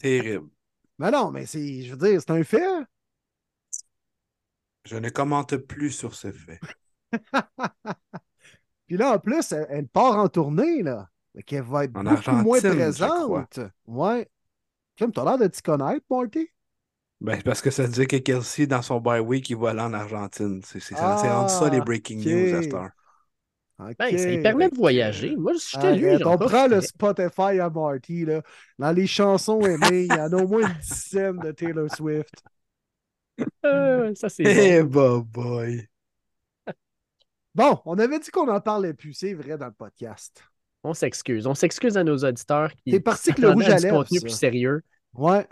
Terrible. 0.00 0.48
Mais 0.98 1.10
non, 1.12 1.30
mais 1.30 1.46
c'est, 1.46 1.82
je 1.82 1.94
veux 1.94 2.08
dire, 2.08 2.20
c'est 2.20 2.30
un 2.32 2.42
fait. 2.42 2.66
Je 4.84 4.96
ne 4.96 5.08
commente 5.08 5.56
plus 5.56 5.90
sur 5.90 6.14
ce 6.14 6.32
fait. 6.32 6.60
Puis 8.86 8.96
là, 8.96 9.14
en 9.14 9.18
plus, 9.18 9.52
elle, 9.52 9.66
elle 9.70 9.88
part 9.88 10.16
en 10.16 10.28
tournée, 10.28 10.82
là. 10.82 11.08
Mais 11.34 11.42
qu'elle 11.44 11.62
va 11.62 11.84
être 11.84 11.96
En 11.96 12.02
beaucoup 12.02 12.30
moins 12.32 12.58
Argentine, 12.58 12.74
présente. 12.76 13.60
Ouais. 13.86 14.28
Comme 14.98 15.12
t'as 15.12 15.24
l'air 15.24 15.38
de 15.38 15.46
t'y 15.46 15.62
connaître, 15.62 16.04
Marty? 16.10 16.50
Ben, 17.20 17.42
parce 17.42 17.60
que 17.60 17.70
ça 17.70 17.86
dit 17.86 18.06
que 18.06 18.16
Kelsey, 18.16 18.66
dans 18.66 18.80
son 18.82 18.98
bye 19.00 19.20
week, 19.20 19.50
il 19.50 19.56
va 19.56 19.70
aller 19.70 19.80
en 19.80 19.92
Argentine. 19.92 20.62
C'est 20.64 20.80
c'est- 20.80 20.94
c'est 20.94 21.00
Ah, 21.00 21.40
rendu 21.40 21.52
ça, 21.52 21.68
les 21.68 21.80
breaking 21.80 22.20
ok. 22.20 22.26
news 22.26 22.54
à 22.56 22.62
cette 22.62 22.74
heure. 22.74 22.90
Ben, 23.98 24.18
ça 24.18 24.26
lui 24.26 24.42
permet 24.42 24.68
de 24.70 24.76
voyager. 24.76 25.36
Moi, 25.36 25.52
si 25.58 25.70
j'étais 25.72 25.96
lui, 25.96 26.24
on 26.24 26.36
prend 26.38 26.66
le. 26.66 26.80
Spotify 26.82 27.60
à 27.60 27.70
Marty, 27.70 28.24
là. 28.26 28.42
Dans 28.78 28.92
les 28.92 29.06
chansons 29.06 29.60
aimées, 29.62 30.04
il 30.04 30.14
y 30.14 30.20
en 30.20 30.32
a 30.32 30.36
au 30.42 30.46
moins 30.48 30.66
une 30.68 30.78
dizaine 30.80 31.38
de 31.38 31.50
Taylor 31.52 31.90
Swift. 31.94 32.34
Euh, 33.64 34.14
ça, 34.14 34.28
c'est 34.28 34.42
Eh, 34.44 34.82
bon. 34.82 35.18
bah, 35.18 35.24
boy. 35.26 35.86
Bon, 37.54 37.78
on 37.84 37.98
avait 37.98 38.18
dit 38.18 38.30
qu'on 38.30 38.46
n'en 38.46 38.60
parlait 38.60 38.94
plus, 38.94 39.12
c'est 39.14 39.34
vrai, 39.34 39.58
dans 39.58 39.66
le 39.66 39.72
podcast. 39.72 40.42
On 40.84 40.94
s'excuse. 40.94 41.46
On 41.46 41.54
s'excuse 41.54 41.96
à 41.96 42.04
nos 42.04 42.16
auditeurs 42.18 42.72
qui 42.76 42.92
T'es 42.92 43.00
parti 43.00 43.34
que 43.34 43.40
le 43.42 43.50
rouge 43.50 43.68
à 43.68 43.76
du 43.76 43.84
lèvres, 43.84 43.98
contenu 44.02 44.18
ça. 44.18 44.22
plus 44.26 44.30
sérieux. 44.34 44.82
Ouais. 45.14 45.46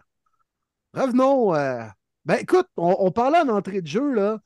Revenons. 0.94 1.54
euh, 1.54 1.84
Ben 2.24 2.36
écoute, 2.36 2.68
on, 2.76 2.96
on 3.00 3.10
parlait 3.10 3.38
en 3.40 3.48
entrée 3.48 3.82
de 3.82 3.86
jeu 3.86 4.12
là, 4.12 4.38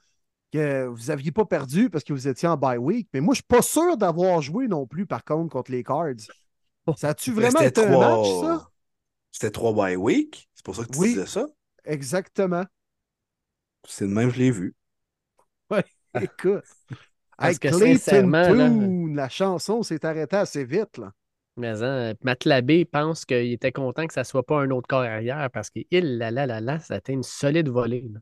que 0.52 0.87
vous 0.87 1.06
n'aviez 1.08 1.32
pas 1.32 1.46
perdu 1.46 1.90
parce 1.90 2.04
que 2.04 2.12
vous 2.12 2.28
étiez 2.28 2.49
en 2.49 2.56
bye 2.58 2.78
week, 2.78 3.08
mais 3.14 3.20
moi 3.20 3.34
je 3.34 3.38
suis 3.38 3.44
pas 3.49 3.62
sûr 3.62 3.96
d'avoir 3.96 4.42
joué 4.42 4.68
non 4.68 4.87
plus 4.87 5.06
par 5.06 5.25
contre 5.25 5.52
contre 5.52 5.72
les 5.72 5.84
Cards. 5.84 6.14
Ça 6.94 7.11
a-tu 7.11 7.32
Ben, 7.37 7.50
vraiment 7.50 7.61
été 7.62 7.84
un 7.87 7.96
match, 7.99 8.34
ça? 8.34 8.70
C'était 9.32 9.50
trois 9.50 9.72
bye 9.75 9.96
week. 9.96 10.49
C'est 10.54 10.64
pour 10.64 10.76
ça 10.76 10.84
que 10.84 10.90
tu 10.90 10.99
Oui. 10.99 11.08
disais 11.08 11.26
ça. 11.26 11.46
Exactement. 11.84 12.66
C'est 13.88 14.08
de 14.08 14.12
même, 14.12 14.30
je 14.30 14.38
l'ai 14.40 14.50
vu. 14.50 14.75
Écoute. 16.14 16.64
Parce 17.40 17.58
Hey, 17.58 17.58
que 17.58 17.68
Clayton 17.68 18.34
Tune, 18.42 19.14
la 19.16 19.28
chanson 19.28 19.82
s'est 19.82 20.04
arrêtée 20.06 20.37
assez 20.37 20.64
vite. 20.64 20.99
Là. 20.99 21.12
Mais 21.56 21.82
hein, 21.82 22.14
Matt 22.23 22.44
Labbé 22.44 22.85
pense 22.85 23.25
qu'il 23.25 23.52
était 23.52 23.73
content 23.73 24.06
que 24.06 24.14
ça 24.14 24.25
soit 24.25 24.44
pas 24.44 24.61
un 24.61 24.71
autre 24.71 24.88
corps 24.88 25.00
arrière 25.00 25.50
parce 25.52 25.68
que 25.71 25.80
il 25.90 26.18
là 26.18 26.30
là 26.30 26.47
là 26.47 26.61
là, 26.61 26.78
ça 26.78 26.94
a 26.94 26.99
été 26.99 27.12
une 27.12 27.23
solide 27.23 27.68
volée. 27.68 28.09
là. 28.12 28.21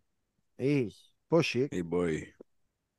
Hey, 0.58 0.94
pas 1.28 1.42
chic. 1.42 1.72
Hey 1.72 1.82
boy. 1.82 2.28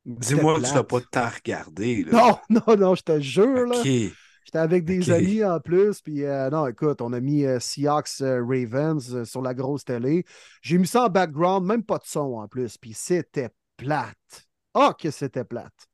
Dis-moi 0.06 0.56
que 0.56 0.68
tu 0.68 0.74
l'as 0.74 0.84
plate. 0.84 1.10
pas 1.12 1.28
tant 1.30 1.36
regardé. 1.36 2.04
Là. 2.06 2.12
Non, 2.50 2.62
non, 2.68 2.78
non, 2.78 2.96
je 2.96 3.04
te 3.04 3.20
jure, 3.20 3.68
là. 3.68 3.78
Ok. 3.78 3.86
J'étais 4.44 4.58
avec 4.58 4.86
des 4.86 5.12
amis 5.12 5.44
en 5.44 5.60
plus, 5.60 6.02
puis 6.02 6.24
euh, 6.24 6.50
non, 6.50 6.66
écoute, 6.68 7.02
on 7.02 7.14
a 7.14 7.20
mis 7.20 7.46
euh, 7.46 7.60
Seahawks 7.60 8.22
euh, 8.22 8.44
Ravens 8.44 9.16
euh, 9.16 9.24
sur 9.24 9.42
la 9.42 9.54
grosse 9.54 9.86
télé. 9.86 10.26
J'ai 10.64 10.80
mis 10.80 10.88
ça 10.88 11.06
en 11.06 11.10
background, 11.10 11.66
même 11.66 11.84
pas 11.84 12.00
de 12.00 12.06
son 12.06 12.40
en 12.40 12.48
plus, 12.48 12.78
puis 12.78 12.94
c'était 12.94 13.50
plate. 13.78 14.48
Ah, 14.74 14.96
que 15.00 15.12
c'était 15.12 15.44
plate. 15.44 15.88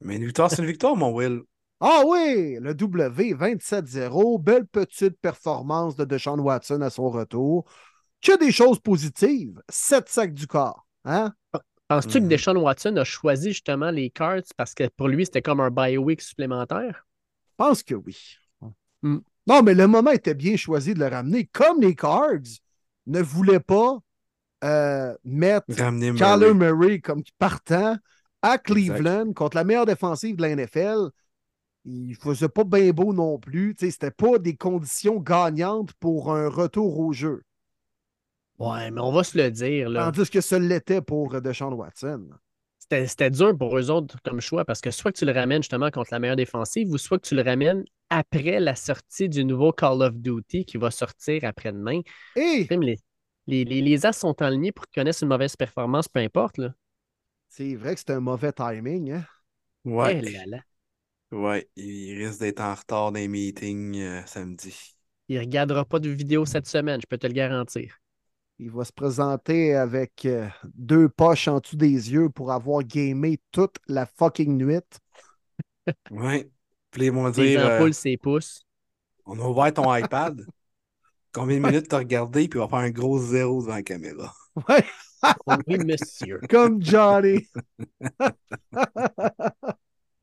Mais 0.00 0.16
une 0.16 0.24
victoire, 0.24 0.50
c'est 0.50 0.62
une 0.62 0.68
victoire, 0.68 0.96
mon 0.96 1.12
Will. 1.12 1.42
Ah 1.80 2.02
oui, 2.06 2.56
le 2.60 2.74
W 2.74 3.34
27-0, 3.34 4.42
belle 4.42 4.66
petite 4.66 5.18
performance 5.20 5.94
de 5.96 6.04
Deshaun 6.04 6.38
Watson 6.38 6.80
à 6.80 6.90
son 6.90 7.10
retour. 7.10 7.64
Que 8.22 8.38
des 8.38 8.50
choses 8.50 8.80
positives, 8.80 9.60
7 9.68 10.08
sacs 10.08 10.34
du 10.34 10.46
corps. 10.46 10.86
Hein? 11.04 11.34
Penses-tu 11.88 12.20
que 12.20 12.26
Deshaun 12.26 12.56
Watson 12.56 12.96
a 12.96 13.04
choisi 13.04 13.50
justement 13.50 13.90
les 13.90 14.10
Cards 14.10 14.42
parce 14.56 14.74
que 14.74 14.88
pour 14.96 15.08
lui, 15.08 15.26
c'était 15.26 15.42
comme 15.42 15.60
un 15.60 15.70
bye 15.70 15.98
week 15.98 16.20
supplémentaire? 16.20 17.06
Je 17.46 17.54
pense 17.56 17.82
que 17.82 17.94
oui. 17.94 18.16
Hmm. 19.02 19.18
Non, 19.46 19.62
mais 19.62 19.74
le 19.74 19.86
moment 19.86 20.10
était 20.10 20.34
bien 20.34 20.56
choisi 20.56 20.94
de 20.94 20.98
le 20.98 21.06
ramener. 21.06 21.46
Comme 21.46 21.80
les 21.80 21.94
Cards 21.94 22.40
ne 23.06 23.20
voulaient 23.20 23.60
pas 23.60 23.98
euh, 24.64 25.14
mettre 25.24 25.66
Kyler 25.68 26.12
Murray. 26.12 26.54
Murray 26.54 27.00
comme 27.00 27.22
partant 27.38 27.96
à 28.42 28.58
Cleveland 28.58 29.32
contre 29.32 29.56
la 29.56 29.64
meilleure 29.64 29.86
défensive 29.86 30.36
de 30.36 30.42
la 30.42 30.56
NFL. 30.56 31.10
Il 31.86 32.16
faisait 32.16 32.48
pas 32.48 32.64
bien 32.64 32.90
beau 32.90 33.12
non 33.12 33.38
plus. 33.38 33.74
Tu 33.74 33.86
sais, 33.86 33.90
C'était 33.92 34.10
pas 34.10 34.38
des 34.38 34.56
conditions 34.56 35.20
gagnantes 35.20 35.92
pour 35.94 36.34
un 36.34 36.48
retour 36.48 36.98
au 36.98 37.12
jeu. 37.12 37.42
Ouais, 38.58 38.90
mais 38.90 39.00
on 39.00 39.12
va 39.12 39.22
se 39.22 39.36
le 39.38 39.50
dire. 39.50 39.88
Là. 39.90 40.10
Tandis 40.10 40.30
que 40.30 40.40
ce 40.40 40.54
l'était 40.56 41.02
pour 41.02 41.40
Deshaun 41.40 41.72
Watson. 41.74 42.28
C'était, 42.78 43.06
c'était 43.06 43.30
dur 43.30 43.56
pour 43.56 43.76
eux 43.78 43.90
autres 43.90 44.16
comme 44.22 44.40
choix 44.40 44.64
parce 44.64 44.80
que 44.80 44.90
soit 44.90 45.12
que 45.12 45.18
tu 45.18 45.24
le 45.24 45.32
ramènes 45.32 45.62
justement 45.62 45.90
contre 45.90 46.08
la 46.12 46.18
meilleure 46.18 46.36
défensive 46.36 46.90
ou 46.90 46.98
soit 46.98 47.18
que 47.18 47.26
tu 47.26 47.34
le 47.34 47.42
ramènes 47.42 47.84
après 48.10 48.60
la 48.60 48.76
sortie 48.76 49.28
du 49.28 49.44
nouveau 49.44 49.72
Call 49.72 50.02
of 50.02 50.14
Duty 50.14 50.64
qui 50.64 50.78
va 50.78 50.90
sortir 50.90 51.44
après-demain. 51.44 52.00
Et 52.36 52.70
Les, 52.70 52.98
les, 53.46 53.64
les, 53.64 53.82
les 53.82 54.06
As 54.06 54.12
sont 54.12 54.40
alignés 54.40 54.72
pour 54.72 54.86
qu'ils 54.86 55.00
connaissent 55.02 55.22
une 55.22 55.28
mauvaise 55.28 55.56
performance, 55.56 56.08
peu 56.08 56.20
importe. 56.20 56.58
Là. 56.58 56.74
c'est 57.48 57.74
vrai 57.74 57.94
que 57.94 58.00
c'était 58.00 58.12
un 58.14 58.20
mauvais 58.20 58.52
timing. 58.52 59.12
Hein? 59.12 59.26
Ouais. 59.84 60.18
Eh 60.18 60.30
là 60.30 60.46
là. 60.46 60.58
Ouais. 61.30 61.68
Il 61.76 62.16
risque 62.18 62.40
d'être 62.40 62.60
en 62.60 62.74
retard 62.74 63.10
les 63.12 63.28
meetings 63.28 63.96
euh, 64.00 64.26
samedi. 64.26 64.96
Il 65.28 65.36
ne 65.36 65.40
regardera 65.42 65.84
pas 65.84 66.00
de 66.00 66.10
vidéo 66.10 66.44
cette 66.46 66.66
semaine, 66.66 67.00
je 67.00 67.06
peux 67.06 67.16
te 67.16 67.28
le 67.28 67.32
garantir. 67.32 68.00
Il 68.58 68.70
va 68.70 68.84
se 68.84 68.92
présenter 68.92 69.74
avec 69.74 70.26
euh, 70.26 70.46
deux 70.74 71.08
poches 71.08 71.48
en 71.48 71.58
dessous 71.60 71.76
des 71.76 72.12
yeux 72.12 72.28
pour 72.28 72.52
avoir 72.52 72.82
gamé 72.84 73.38
toute 73.50 73.76
la 73.88 74.04
fucking 74.04 74.58
nuit. 74.58 74.80
Ouais. 76.10 76.50
Puis 76.90 77.04
ils 77.06 77.12
vont 77.12 77.30
Des 77.36 77.48
dire 77.50 77.64
euh, 77.64 77.66
ampoules, 77.68 77.94
ses 77.94 78.16
pouces. 78.16 78.66
on 79.26 79.38
a 79.40 79.44
ouvert 79.44 79.74
ton 79.74 79.94
iPad. 79.94 80.46
Combien 81.32 81.58
de 81.60 81.62
minutes 81.64 81.88
t'as 81.88 81.98
regardé? 81.98 82.48
Puis 82.48 82.58
il 82.58 82.62
va 82.62 82.68
faire 82.68 82.78
un 82.80 82.90
gros 82.90 83.18
zéro 83.20 83.62
devant 83.62 83.74
la 83.76 83.82
caméra. 83.84 84.34
Ouais, 84.68 84.84
Oui, 85.46 85.78
monsieur. 85.78 86.40
comme 86.48 86.82
Johnny. 86.82 87.46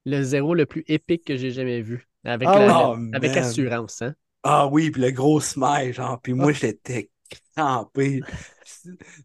Le 0.06 0.22
zéro 0.24 0.54
le 0.54 0.66
plus 0.66 0.84
épique 0.88 1.26
que 1.26 1.36
j'ai 1.38 1.52
jamais 1.52 1.82
vu. 1.82 2.08
Avec, 2.24 2.50
Ah 2.50 2.60
la- 2.60 2.92
oui? 2.96 3.10
avec 3.14 3.36
Oh, 3.36 3.40
assurance. 3.40 4.02
Hein? 4.02 4.16
Ah 4.44 4.68
oui, 4.68 4.92
puis 4.92 5.02
le 5.02 5.12
gros 5.12 5.40
smile, 5.40 5.94
genre. 5.94 6.20
Puis 6.22 6.34
moi, 6.34 6.52
j'étais 6.52 7.10
crampé. 7.56 8.22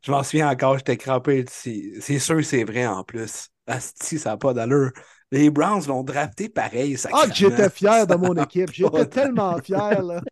Je 0.02 0.10
m'en 0.10 0.22
souviens 0.22 0.50
encore, 0.50 0.78
j'étais 0.78 0.96
crampé. 0.96 1.44
C'est 1.48 1.92
c'est 2.00 2.18
sûr 2.18 2.36
que 2.36 2.42
c'est 2.42 2.64
vrai 2.64 2.86
en 2.86 3.04
plus. 3.04 3.48
Asti, 3.66 4.18
ça 4.18 4.30
n'a 4.30 4.36
pas 4.36 4.54
d'allure. 4.54 4.92
Les 5.30 5.50
Browns 5.50 5.86
l'ont 5.88 6.02
drafté 6.04 6.48
pareil, 6.48 6.96
ça. 6.96 7.10
Ah, 7.12 7.26
que 7.26 7.34
j'étais 7.34 7.68
fier 7.70 8.06
de 8.06 8.14
mon 8.14 8.34
équipe. 8.42 8.70
J'étais 8.72 9.06
tellement 9.06 9.58
fier. 9.58 10.02
Là. 10.02 10.22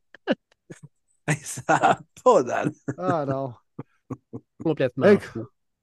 Ça 1.43 1.63
n'a 1.69 1.99
pas 2.25 2.43
d'allure. 2.43 2.73
Ah 2.97 3.25
non. 3.27 3.55
Complètement 4.63 5.07
Hey. 5.07 5.19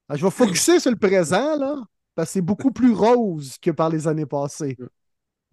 Ah, 0.08 0.16
je 0.16 0.24
vais 0.24 0.30
focuser 0.30 0.80
sur 0.80 0.90
le 0.90 0.98
présent, 0.98 1.56
là, 1.58 1.76
parce 2.14 2.28
que 2.28 2.32
c'est 2.34 2.40
beaucoup 2.42 2.70
plus 2.72 2.92
rose 2.92 3.58
que 3.58 3.70
par 3.70 3.88
les 3.90 4.06
années 4.08 4.26
passées. 4.26 4.76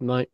Ouais. 0.00 0.28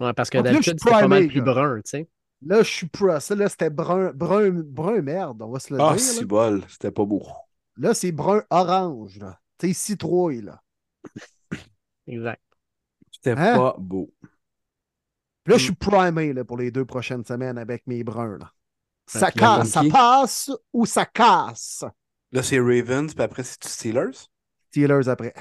Ouais, 0.00 0.12
parce 0.12 0.30
que 0.30 0.38
Donc 0.38 0.46
là, 0.46 0.52
je 0.52 0.62
suis 0.62 0.70
d'habitude, 0.72 0.78
c'était 0.80 0.90
pas 1.00 1.08
mal 1.08 1.26
plus 1.28 1.38
là. 1.38 1.44
brun, 1.44 1.76
tu 1.76 1.82
sais. 1.90 2.08
Là, 2.46 2.62
je 2.62 2.70
suis 2.70 2.86
pro. 2.86 3.18
Ça, 3.18 3.34
là, 3.34 3.48
c'était 3.48 3.70
brun, 3.70 4.12
brun, 4.12 4.50
brun 4.50 5.02
merde, 5.02 5.42
on 5.42 5.50
va 5.50 5.58
se 5.58 5.74
le 5.74 5.80
Ah, 5.80 5.94
dire. 5.94 6.00
si 6.00 6.20
Là, 6.20 6.26
bol, 6.26 6.62
c'était 6.68 6.92
pas 6.92 7.04
beau. 7.04 7.22
Là, 7.76 7.94
c'est 7.94 8.12
brun 8.12 8.42
orange. 8.50 9.18
Là. 9.18 9.40
Tu 9.58 9.68
sais, 9.68 9.72
citrouille, 9.74 10.42
là. 10.42 10.62
Exact. 12.06 12.42
C'était 13.10 13.32
Hein? 13.32 13.56
pas 13.56 13.74
beau. 13.78 14.12
Puis 15.42 15.50
là, 15.52 15.56
Mm. 15.56 15.58
je 15.58 15.64
suis 15.64 15.74
primé 15.74 16.32
là, 16.32 16.44
pour 16.44 16.56
les 16.58 16.70
deux 16.70 16.84
prochaines 16.84 17.24
semaines 17.24 17.58
avec 17.58 17.86
mes 17.86 18.04
bruns. 18.04 18.38
Là. 18.38 18.52
Ça 19.06 19.32
casse, 19.32 19.70
ça 19.70 19.82
passe 19.90 20.50
ou 20.72 20.86
ça 20.86 21.06
casse? 21.06 21.84
Là, 22.30 22.42
c'est 22.42 22.60
Ravens, 22.60 23.12
puis 23.14 23.24
après, 23.24 23.42
c'est 23.42 23.64
Steelers? 23.64 24.28
Steelers 24.70 25.08
après. 25.08 25.34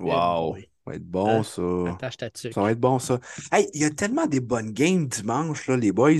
Wow. 0.00 0.52
boy. 0.52 0.62
Ça 0.62 0.90
va 0.90 0.94
être 0.96 1.04
bon, 1.06 1.40
Hein? 1.40 1.42
ça. 1.44 1.92
Attache 1.94 2.16
ta 2.18 2.30
tuque. 2.30 2.52
Ça 2.52 2.60
va 2.62 2.70
être 2.72 2.80
bon, 2.80 2.98
ça. 2.98 3.18
Hey, 3.52 3.68
il 3.74 3.80
y 3.80 3.84
a 3.84 3.90
tellement 3.90 4.26
des 4.26 4.40
bonnes 4.40 4.70
games 4.72 5.06
dimanche, 5.06 5.66
là, 5.66 5.76
les 5.76 5.92
boys, 5.92 6.12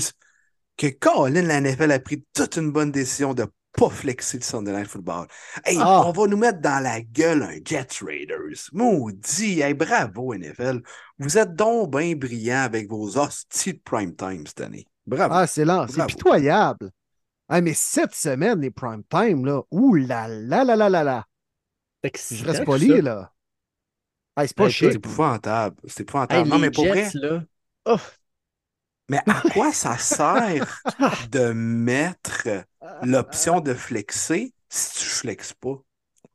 que 0.77 0.87
Colin, 0.89 1.43
la 1.43 1.61
NFL 1.61 1.93
a 1.93 1.99
pris 1.99 2.25
toute 2.35 2.57
une 2.57 2.71
bonne 2.73 2.91
décision 2.91 3.35
de 3.35 3.47
pas 3.77 3.91
flexer 3.91 4.39
le 4.39 4.43
Sunday 4.45 4.73
Night 4.73 4.87
Football. 4.87 5.27
Hey, 5.65 5.77
Ah. 5.81 6.05
on 6.07 6.13
va 6.13 6.27
nous 6.29 6.37
mettre 6.37 6.61
dans 6.61 6.83
la 6.83 7.01
gueule 7.03 7.43
un 7.43 7.57
Jets 7.65 8.03
Raiders. 8.03 8.69
Maudit. 8.73 9.61
Hey, 9.61 9.75
bravo, 9.75 10.33
NFL. 10.33 10.81
Vous 11.19 11.37
êtes 11.37 11.55
donc 11.55 11.91
bien 11.91 12.15
brillants 12.15 12.63
avec 12.63 12.89
vos 12.89 13.19
hosties 13.19 13.75
de 13.75 13.81
prime 13.85 14.15
time 14.15 14.47
cette 14.47 14.61
année. 14.61 14.87
Bravo. 15.07 15.35
Ah, 15.37 15.47
c'est 15.47 15.65
lent. 15.65 15.87
C'est 15.89 16.07
pitoyable. 16.07 16.91
Ah, 17.49 17.61
mais 17.61 17.75
cette 17.75 18.15
semaine, 18.15 18.61
les 18.61 18.71
prime 18.71 19.03
time, 19.11 19.45
là. 19.45 19.61
Ouh 19.73 19.95
là 19.97 20.27
là 20.29 20.65
là 20.65 20.77
là 20.77 20.89
là 20.89 21.03
là. 21.05 21.27
C'est 22.15 22.37
Je 22.37 22.45
reste 22.45 22.59
ça. 22.59 22.65
poli, 22.65 23.01
là. 23.01 23.33
Ah, 24.37 24.47
c'est 24.47 24.57
pas 24.57 24.69
Hey, 24.69 24.73
chic. 24.73 24.93
c'est 24.93 24.95
épouvantable. 24.95 25.77
C'est 25.87 26.01
Hey, 26.01 26.03
épouvantable. 26.03 26.49
non, 26.49 26.59
mais 26.59 26.71
pour 26.71 26.87
vrai. 26.87 27.15
Là. 27.15 27.43
Oh, 27.87 27.99
Mais 29.09 29.21
à 29.27 29.43
quoi 29.53 29.73
ça 29.73 29.99
sert 29.99 30.83
de 31.31 31.53
mettre 31.53 32.49
l'option 33.03 33.61
de 33.61 33.75
flexer 33.75 34.55
si 34.69 34.99
tu 35.01 35.05
flexes 35.05 35.53
pas? 35.55 35.77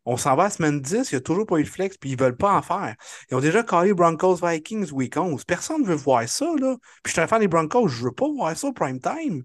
On 0.05 0.17
s'en 0.17 0.35
va 0.35 0.45
à 0.45 0.49
semaine 0.51 0.81
10, 0.81 1.11
il 1.11 1.15
n'y 1.15 1.19
a 1.19 1.21
toujours 1.21 1.45
pas 1.47 1.57
eu 1.59 1.63
de 1.63 1.69
flex, 1.69 1.97
puis 1.97 2.11
ils 2.11 2.19
veulent 2.19 2.38
pas 2.38 2.53
en 2.57 2.61
faire. 2.63 2.95
Ils 3.31 3.35
ont 3.35 3.41
déjà 3.41 3.63
collé 3.63 3.93
Broncos 3.93 4.35
Vikings 4.38 4.91
week 4.91 5.17
11. 5.17 5.45
Personne 5.45 5.81
ne 5.83 5.88
veut 5.88 5.95
voir 5.95 6.27
ça, 6.29 6.45
là. 6.59 6.77
Puis 7.03 7.11
je 7.11 7.11
suis 7.13 7.21
un 7.21 7.27
fan 7.27 7.39
des 7.41 7.47
Broncos, 7.47 7.88
je 7.89 8.03
veux 8.05 8.11
pas 8.13 8.27
voir 8.29 8.57
ça 8.57 8.67
au 8.67 8.73
prime 8.73 8.99
time. 8.99 9.43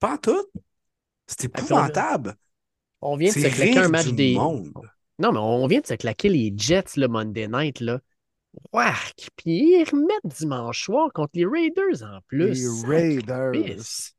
Pas 0.00 0.14
en 0.14 0.18
tout. 0.18 0.46
C'est 1.26 1.44
épouvantable. 1.44 2.34
on 3.00 3.16
vient 3.16 3.28
de 3.30 3.34
se 3.34 3.48
claquer 3.48 3.78
un 3.78 3.88
match 3.88 4.06
du 4.06 4.12
des. 4.14 4.34
monde. 4.34 4.72
Non, 5.20 5.32
mais 5.32 5.38
on 5.38 5.66
vient 5.66 5.80
de 5.80 5.86
se 5.86 5.94
claquer 5.94 6.28
les 6.28 6.52
Jets 6.56 6.96
le 6.96 7.06
Monday 7.06 7.46
night, 7.48 7.80
là. 7.80 8.00
Wark! 8.72 9.30
Puis 9.36 9.74
ils 9.80 9.84
remettent 9.84 10.38
dimanche 10.38 10.84
soir 10.84 11.12
contre 11.12 11.32
les 11.34 11.46
Raiders 11.46 12.02
en 12.02 12.20
plus. 12.26 12.54
Les 12.84 12.88
Raiders. 12.88 14.12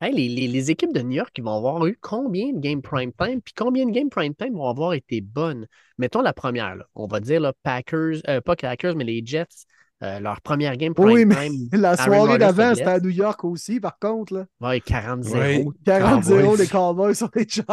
Hey, 0.00 0.14
les, 0.14 0.28
les- 0.28 0.48
les 0.48 0.70
équipes 0.70 0.94
de 0.94 1.02
New 1.02 1.10
York, 1.12 1.30
ils 1.36 1.44
vont 1.44 1.56
avoir 1.56 1.84
eu 1.86 1.96
combien 2.00 2.52
de 2.52 2.58
games 2.58 2.80
prime 2.80 3.12
time? 3.12 3.42
Puis 3.42 3.52
combien 3.54 3.84
de 3.84 3.90
games 3.90 4.08
prime 4.08 4.34
time 4.34 4.54
vont 4.54 4.68
avoir 4.68 4.94
été 4.94 5.20
bonnes? 5.20 5.66
Mettons 5.98 6.22
la 6.22 6.32
première, 6.32 6.74
là. 6.76 6.86
On 6.94 7.06
va 7.06 7.20
dire 7.20 7.40
là, 7.40 7.52
Packers, 7.62 8.16
euh, 8.28 8.40
pas 8.40 8.56
Packers, 8.56 8.96
mais 8.96 9.04
les 9.04 9.22
Jets, 9.24 9.66
euh, 10.02 10.18
leur 10.20 10.40
première 10.40 10.76
game 10.76 10.94
prime 10.94 11.06
Oui, 11.08 11.24
mais 11.26 11.48
time. 11.48 11.68
la 11.72 11.96
soirée 11.96 12.38
d'avant, 12.38 12.74
c'était 12.74 12.88
à 12.88 13.00
New 13.00 13.10
York 13.10 13.44
aussi, 13.44 13.80
par 13.80 13.98
contre. 13.98 14.34
Là. 14.34 14.46
Ouais, 14.60 14.78
40-0. 14.78 15.64
Oui. 15.66 15.72
40-0 15.84 16.22
Cowboys. 16.22 16.56
les 16.58 16.66
Cowboys 16.68 17.14
sur 17.14 17.30
les 17.34 17.44
Giants. 17.48 17.64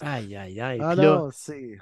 Aïe, 0.00 0.36
aïe, 0.36 0.60
aïe. 0.60 0.78
Ah 0.82 0.92
Puis 0.94 1.04
là, 1.04 1.16
non, 1.16 1.28
c'est. 1.32 1.76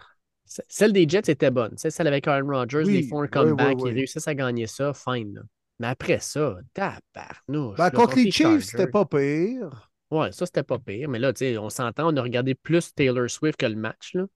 celle 0.44 0.92
des 0.92 1.08
Jets 1.08 1.30
était 1.30 1.50
bonne. 1.50 1.75
C'est 1.76 1.90
celle 1.90 2.06
avec 2.08 2.26
Aaron 2.26 2.49
Rodgers, 2.49 2.82
Oui, 2.84 2.99
ils 3.04 3.08
font 3.08 3.23
un 3.23 3.28
comeback, 3.28 3.76
oui, 3.76 3.82
oui. 3.84 3.90
ils 3.90 3.94
réussissent 3.94 4.28
à 4.28 4.34
gagner 4.34 4.66
ça, 4.66 4.92
fine. 4.92 5.34
là. 5.34 5.42
Mais 5.80 5.88
après 5.88 6.20
ça, 6.20 6.56
tabarnouche. 6.73 7.76
Ben, 7.78 7.90
contre 7.90 8.16
les 8.16 8.30
Chiefs, 8.30 8.64
c'était 8.64 8.87
pas 8.87 9.04
pire. 9.04 9.90
Ouais, 10.11 10.30
ça, 10.32 10.46
c'était 10.46 10.62
pas 10.62 10.78
pire. 10.78 11.08
Mais 11.08 11.18
là, 11.18 11.32
tu 11.32 11.38
sais, 11.40 11.58
on 11.58 11.70
s'entend, 11.70 12.12
on 12.12 12.16
a 12.16 12.23
regardé 12.23 12.54
plus 12.54 12.94
Taylor 12.94 13.28
Swift 13.28 13.58
que 13.58 13.66
le 13.66 13.75
match, 13.75 14.14
là. 14.14 14.26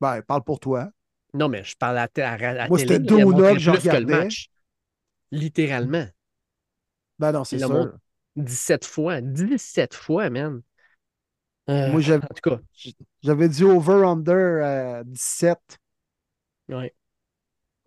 Ben, 0.00 0.20
parle 0.22 0.44
pour 0.44 0.60
toi. 0.60 0.90
Non, 1.36 1.48
mais 1.48 1.64
je 1.64 1.76
parle 1.76 1.98
à, 1.98 2.08
à, 2.16 2.64
à 2.64 2.68
Moi, 2.68 2.78
télé, 2.78 2.94
c'était 2.94 3.14
il 3.14 3.20
a 3.20 3.24
montré 3.24 3.42
Donut 3.42 3.54
que 3.54 3.58
je 3.60 3.70
que 3.70 3.76
le 3.76 3.78
regardais. 3.80 4.24
match. 4.24 4.50
Littéralement. 5.32 6.06
Ben 7.18 7.32
non, 7.32 7.44
c'est 7.44 7.58
sûr. 7.58 7.70
montré. 7.70 7.98
17 8.36 8.84
fois. 8.84 9.20
17 9.20 9.94
fois, 9.94 10.30
man. 10.30 10.62
Euh, 11.68 11.90
Moi, 11.90 12.00
j'avais- 12.00 12.24
en 12.24 12.34
tout 12.34 12.50
cas, 12.50 12.60
J'avais 13.22 13.48
dit 13.48 13.64
over-under 13.64 14.62
à 14.64 15.04
17. 15.04 15.78
ouais. 16.68 16.94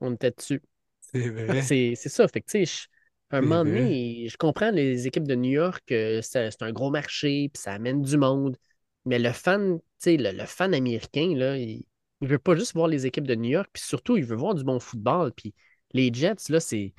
On 0.01 0.13
était 0.15 0.31
dessus. 0.31 0.61
C'est 1.01 1.29
vrai. 1.29 1.61
C'est 1.61 1.95
c'est 1.95 2.09
ça. 2.09 2.27
Fait 2.27 2.41
que, 2.41 2.47
tu 2.51 2.65
sais, 2.65 2.83
je- 2.83 2.87
un 3.31 3.41
moment 3.41 3.65
donné, 3.65 4.27
je 4.29 4.37
comprends 4.37 4.71
les 4.71 5.07
équipes 5.07 5.27
de 5.27 5.35
New 5.35 5.51
York, 5.51 5.83
c'est 5.87 6.61
un 6.61 6.71
gros 6.71 6.91
marché, 6.91 7.49
puis 7.53 7.61
ça 7.61 7.73
amène 7.73 8.01
du 8.01 8.17
monde. 8.17 8.57
Mais 9.05 9.19
le 9.19 9.31
fan, 9.33 9.79
le, 10.05 10.31
le 10.37 10.45
fan 10.45 10.73
américain, 10.73 11.33
là, 11.35 11.57
il 11.57 11.85
ne 12.21 12.27
veut 12.27 12.39
pas 12.39 12.55
juste 12.55 12.73
voir 12.73 12.87
les 12.87 13.05
équipes 13.05 13.27
de 13.27 13.35
New 13.35 13.49
York, 13.49 13.69
puis 13.71 13.83
surtout, 13.83 14.17
il 14.17 14.25
veut 14.25 14.35
voir 14.35 14.55
du 14.55 14.63
bon 14.63 14.79
football. 14.79 15.31
Puis 15.33 15.53
les 15.91 16.13
Jets, 16.13 16.49
là, 16.49 16.59
c'est 16.59 16.93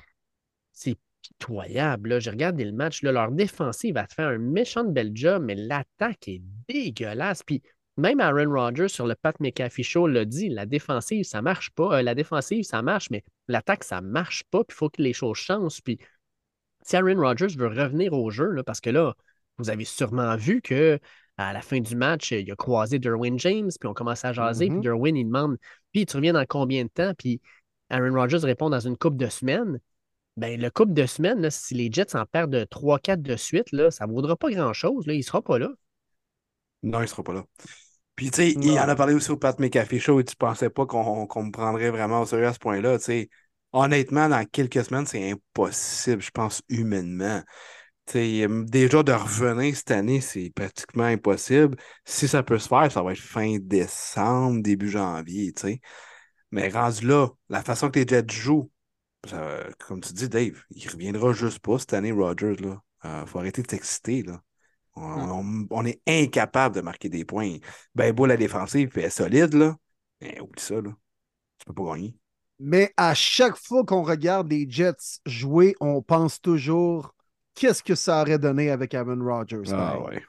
pitoyable. 1.21 2.19
J'ai 2.19 2.31
regardé 2.31 2.65
le 2.65 2.71
match. 2.71 3.03
Là, 3.03 3.11
leur 3.11 3.31
défensive 3.31 3.95
te 4.09 4.13
faire 4.13 4.29
un 4.29 4.37
méchant 4.37 4.83
de 4.83 4.91
bel 4.91 5.11
job, 5.13 5.43
mais 5.45 5.55
l'attaque 5.55 6.27
est 6.27 6.41
dégueulasse. 6.67 7.43
Puis 7.43 7.61
même 7.97 8.19
Aaron 8.19 8.51
Rodgers 8.51 8.87
sur 8.87 9.05
le 9.05 9.15
Pat 9.15 9.39
McAfee 9.39 9.83
Show 9.83 10.07
l'a 10.07 10.25
dit, 10.25 10.49
la 10.49 10.65
défensive, 10.65 11.25
ça 11.25 11.41
marche 11.41 11.69
pas. 11.71 11.99
Euh, 11.99 12.01
la 12.01 12.15
défensive, 12.15 12.63
ça 12.63 12.81
marche, 12.81 13.09
mais 13.11 13.23
l'attaque, 13.47 13.83
ça 13.83 14.01
marche 14.01 14.43
pas. 14.49 14.63
Puis 14.63 14.75
il 14.75 14.77
faut 14.77 14.89
que 14.89 15.01
les 15.01 15.13
choses 15.13 15.37
changent. 15.37 15.81
Puis 15.83 15.99
si 16.83 16.95
Aaron 16.95 17.19
Rodgers 17.19 17.55
veut 17.55 17.67
revenir 17.67 18.13
au 18.13 18.29
jeu, 18.31 18.49
là, 18.51 18.63
parce 18.63 18.81
que 18.81 18.89
là, 18.89 19.13
vous 19.57 19.69
avez 19.69 19.85
sûrement 19.85 20.35
vu 20.35 20.61
que 20.61 20.99
à 21.47 21.53
la 21.53 21.61
fin 21.61 21.79
du 21.79 21.95
match, 21.95 22.31
il 22.31 22.51
a 22.51 22.55
croisé 22.55 22.99
Derwin 22.99 23.37
James, 23.39 23.69
puis 23.79 23.87
on 23.87 23.93
commence 23.93 24.25
à 24.25 24.33
jaser, 24.33 24.67
puis 24.67 24.77
mm-hmm. 24.77 24.81
Derwin, 24.81 25.15
il 25.15 25.25
demande 25.25 25.57
Puis 25.91 26.05
tu 26.05 26.17
reviens 26.17 26.33
dans 26.33 26.45
combien 26.47 26.83
de 26.83 26.89
temps? 26.89 27.13
Puis 27.17 27.41
Aaron 27.89 28.13
Rodgers 28.13 28.45
répond 28.45 28.69
dans 28.69 28.79
une 28.79 28.97
coupe 28.97 29.17
de 29.17 29.27
semaines. 29.27 29.79
Ben, 30.37 30.59
le 30.59 30.69
couple 30.69 30.93
de 30.93 31.05
semaines, 31.05 31.49
si 31.49 31.73
les 31.73 31.91
Jets 31.91 32.15
en 32.15 32.25
perdent 32.25 32.65
3-4 32.69 33.21
de 33.21 33.35
suite, 33.35 33.71
là, 33.73 33.91
ça 33.91 34.07
ne 34.07 34.13
vaudra 34.13 34.37
pas 34.37 34.49
grand-chose. 34.49 35.03
Il 35.07 35.17
ne 35.17 35.21
sera 35.21 35.41
pas 35.41 35.59
là. 35.59 35.69
Non, 36.83 36.99
il 36.99 37.03
ne 37.03 37.07
sera 37.07 37.23
pas 37.23 37.33
là. 37.33 37.43
Puis, 38.15 38.31
tu 38.31 38.37
sais, 38.37 38.51
il 38.51 38.79
en 38.79 38.87
a 38.87 38.95
parlé 38.95 39.13
aussi 39.13 39.31
au 39.31 39.37
Pat 39.37 39.57
McAfee 39.59 39.99
Show 39.99 40.19
et 40.19 40.23
tu 40.23 40.33
ne 40.33 40.37
pensais 40.37 40.69
pas 40.69 40.85
qu'on 40.85 41.25
me 41.43 41.51
prendrait 41.51 41.89
vraiment 41.89 42.21
au 42.21 42.25
sérieux 42.25 42.47
à 42.47 42.53
ce 42.53 42.59
point-là. 42.59 42.97
Honnêtement, 43.73 44.29
dans 44.29 44.45
quelques 44.45 44.83
semaines, 44.85 45.05
c'est 45.05 45.31
impossible, 45.31 46.21
je 46.21 46.31
pense, 46.31 46.61
humainement. 46.69 47.41
Déjà 48.13 49.03
de 49.03 49.11
revenir 49.11 49.75
cette 49.75 49.91
année, 49.91 50.21
c'est 50.21 50.51
pratiquement 50.55 51.05
impossible. 51.05 51.77
Si 52.05 52.27
ça 52.27 52.43
peut 52.43 52.59
se 52.59 52.67
faire, 52.67 52.91
ça 52.91 53.01
va 53.03 53.13
être 53.13 53.19
fin 53.19 53.57
décembre, 53.59 54.61
début 54.61 54.89
janvier. 54.89 55.53
sais. 55.55 55.81
Mais 56.51 56.69
rendu 56.69 57.07
là, 57.07 57.29
la 57.49 57.63
façon 57.63 57.89
que 57.89 57.99
les 57.99 58.07
Jets 58.07 58.25
jouent, 58.29 58.71
comme 59.79 60.01
tu 60.01 60.13
dis, 60.13 60.29
Dave, 60.29 60.61
il 60.71 60.89
reviendra 60.89 61.33
juste 61.33 61.59
pas 61.59 61.79
cette 61.79 61.93
année, 61.93 62.11
Rogers. 62.11 62.55
Il 62.59 62.77
euh, 63.05 63.25
faut 63.25 63.39
arrêter 63.39 63.61
de 63.61 63.67
t'exciter. 63.67 64.23
Hmm. 64.95 65.67
On, 65.69 65.85
est 65.85 66.01
incapable 66.05 66.75
de 66.75 66.81
marquer 66.81 67.09
des 67.09 67.23
points. 67.23 67.57
Ben 67.95 68.13
beau 68.13 68.25
la 68.25 68.37
défensive 68.37 68.97
est 68.97 69.09
solide, 69.09 69.53
là. 69.53 69.77
Mais 70.19 70.39
oublie 70.41 70.61
ça, 70.61 70.75
là. 70.75 70.91
Tu 71.57 71.65
peux 71.65 71.73
pas 71.73 71.93
gagner. 71.93 72.15
Mais 72.59 72.93
à 72.97 73.13
chaque 73.13 73.55
fois 73.55 73.85
qu'on 73.85 74.03
regarde 74.03 74.51
les 74.51 74.69
Jets 74.69 75.19
jouer, 75.25 75.75
on 75.79 76.01
pense 76.01 76.41
toujours 76.41 77.15
qu'est-ce 77.55 77.83
que 77.83 77.95
ça 77.95 78.21
aurait 78.21 78.39
donné 78.39 78.71
avec 78.71 78.93
Aaron 78.93 79.23
Rodgers. 79.23 79.71
Ah, 79.73 79.99
ouais. 80.01 80.23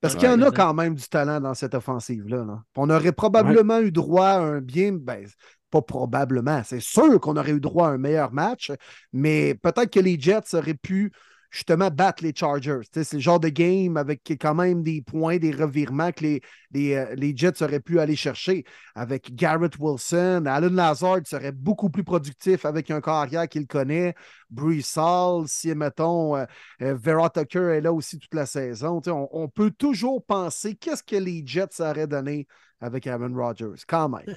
Parce 0.00 0.16
qu'il 0.16 0.28
y 0.28 0.32
en 0.32 0.42
a 0.42 0.50
quand 0.50 0.74
même 0.74 0.94
du 0.94 1.08
talent 1.08 1.40
dans 1.40 1.54
cette 1.54 1.74
offensive-là. 1.74 2.62
On 2.76 2.90
aurait 2.90 3.12
probablement 3.12 3.78
eu 3.78 3.90
droit 3.90 4.26
à 4.26 4.38
un 4.38 4.60
bien. 4.60 4.92
Ben, 4.92 5.26
pas 5.70 5.80
probablement, 5.80 6.62
c'est 6.62 6.80
sûr 6.80 7.18
qu'on 7.20 7.36
aurait 7.36 7.52
eu 7.52 7.60
droit 7.60 7.88
à 7.88 7.92
un 7.92 7.98
meilleur 7.98 8.32
match, 8.32 8.70
mais 9.12 9.54
peut-être 9.54 9.90
que 9.90 10.00
les 10.00 10.20
Jets 10.20 10.54
auraient 10.54 10.74
pu 10.74 11.10
justement 11.54 11.88
battre 11.88 12.24
les 12.24 12.34
Chargers. 12.34 12.80
C'est 12.90 13.12
le 13.12 13.20
genre 13.20 13.38
de 13.38 13.48
game 13.48 13.96
avec 13.96 14.22
quand 14.40 14.56
même 14.56 14.82
des 14.82 15.02
points, 15.02 15.38
des 15.38 15.52
revirements 15.52 16.10
que 16.10 16.24
les, 16.24 16.40
les, 16.72 16.94
euh, 16.94 17.14
les, 17.14 17.34
Jets 17.36 17.62
auraient 17.62 17.80
pu 17.80 18.00
aller 18.00 18.16
chercher. 18.16 18.64
Avec 18.96 19.32
Garrett 19.36 19.78
Wilson, 19.78 20.44
Alan 20.46 20.70
Lazard 20.70 21.20
serait 21.24 21.52
beaucoup 21.52 21.90
plus 21.90 22.02
productif 22.02 22.64
avec 22.64 22.90
un 22.90 23.00
carrière 23.00 23.48
qu'il 23.48 23.68
connaît. 23.68 24.14
Bruce 24.50 24.96
Hall, 24.96 25.46
si, 25.46 25.72
mettons, 25.76 26.36
euh, 26.36 26.44
euh, 26.82 26.96
Vera 27.00 27.30
Tucker 27.30 27.76
est 27.76 27.80
là 27.80 27.92
aussi 27.92 28.18
toute 28.18 28.34
la 28.34 28.46
saison. 28.46 29.00
On, 29.06 29.28
on, 29.30 29.48
peut 29.48 29.70
toujours 29.70 30.24
penser 30.24 30.74
qu'est-ce 30.74 31.04
que 31.04 31.16
les 31.16 31.46
Jets 31.46 31.80
auraient 31.80 32.08
donné 32.08 32.48
avec 32.80 33.06
Aaron 33.06 33.32
Rodgers, 33.32 33.80
quand 33.86 34.08
même. 34.08 34.34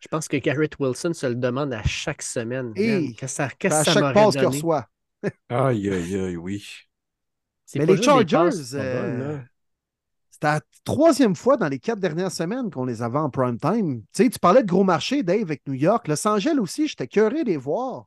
Je 0.00 0.08
pense 0.08 0.28
que 0.28 0.36
Garrett 0.36 0.78
Wilson 0.78 1.12
se 1.14 1.26
le 1.26 1.34
demande 1.34 1.72
à 1.72 1.82
chaque 1.82 2.22
semaine. 2.22 2.72
Et 2.76 3.12
que 3.14 3.26
ça, 3.26 3.48
que 3.50 3.66
à 3.66 3.82
chaque 3.82 4.14
passe 4.14 4.36
qu'il 4.36 4.46
reçoit. 4.46 4.86
Aïe, 5.48 5.90
aïe, 5.90 6.16
aïe, 6.16 6.36
oui. 6.36 6.64
Mais 7.76 7.86
les 7.86 8.02
Chargers, 8.02 8.74
euh, 8.74 9.38
c'était 10.30 10.46
la 10.46 10.60
troisième 10.84 11.36
fois 11.36 11.56
dans 11.56 11.68
les 11.68 11.78
quatre 11.78 12.00
dernières 12.00 12.32
semaines 12.32 12.70
qu'on 12.70 12.84
les 12.84 13.02
avait 13.02 13.18
en 13.18 13.30
prime 13.30 13.58
time. 13.58 14.00
Tu 14.12 14.24
sais, 14.24 14.30
tu 14.30 14.38
parlais 14.38 14.62
de 14.62 14.68
gros 14.68 14.84
marché, 14.84 15.22
Dave, 15.22 15.42
avec 15.42 15.66
New 15.66 15.74
York. 15.74 16.08
Los 16.08 16.26
Angeles 16.26 16.58
aussi, 16.58 16.88
j'étais 16.88 17.06
curieux 17.06 17.44
de 17.44 17.50
les 17.50 17.56
voir. 17.56 18.06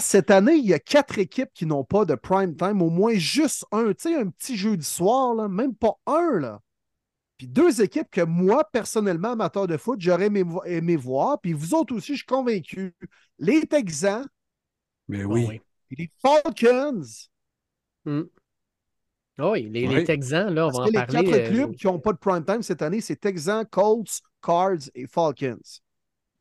cette 0.00 0.30
année, 0.30 0.56
il 0.56 0.66
y 0.66 0.74
a 0.74 0.78
quatre 0.78 1.18
équipes 1.18 1.50
qui 1.54 1.66
n'ont 1.66 1.84
pas 1.84 2.04
de 2.04 2.14
prime 2.14 2.54
time, 2.56 2.82
au 2.82 2.90
moins 2.90 3.14
juste 3.14 3.64
un, 3.72 3.88
tu 3.88 4.10
sais, 4.10 4.14
un 4.14 4.28
petit 4.28 4.56
jeudi 4.56 4.86
soir, 4.86 5.34
là, 5.34 5.48
même 5.48 5.74
pas 5.74 5.94
un. 6.06 6.38
Là. 6.38 6.60
Puis 7.38 7.48
deux 7.48 7.82
équipes 7.82 8.10
que 8.10 8.20
moi, 8.20 8.64
personnellement, 8.72 9.32
amateur 9.32 9.66
de 9.66 9.76
foot, 9.76 10.00
j'aurais 10.00 10.26
aimé, 10.26 10.96
voir. 10.96 11.40
Puis 11.40 11.52
vous 11.52 11.74
autres 11.74 11.94
aussi, 11.94 12.12
je 12.12 12.18
suis 12.18 12.26
convaincu. 12.26 12.94
Les 13.38 13.66
Texans. 13.66 14.26
Mais 15.08 15.24
oui 15.24 15.60
les 15.90 16.10
Falcons. 16.20 17.28
Hmm. 18.04 18.22
Oui, 19.38 19.68
les, 19.70 20.04
Texans, 20.04 20.52
là, 20.52 20.66
on 20.66 20.70
va 20.70 20.84
en 20.84 20.90
parler. 20.90 21.22
Les 21.22 21.30
quatre 21.30 21.46
euh, 21.46 21.48
clubs 21.50 21.76
qui 21.76 21.86
n'ont 21.86 22.00
pas 22.00 22.12
de 22.12 22.18
prime 22.18 22.44
time 22.44 22.62
cette 22.62 22.82
année, 22.82 23.00
c'est 23.00 23.16
Texans, 23.16 23.64
Colts, 23.70 24.20
Cards 24.42 24.90
et 24.94 25.06
Falcons. 25.06 25.80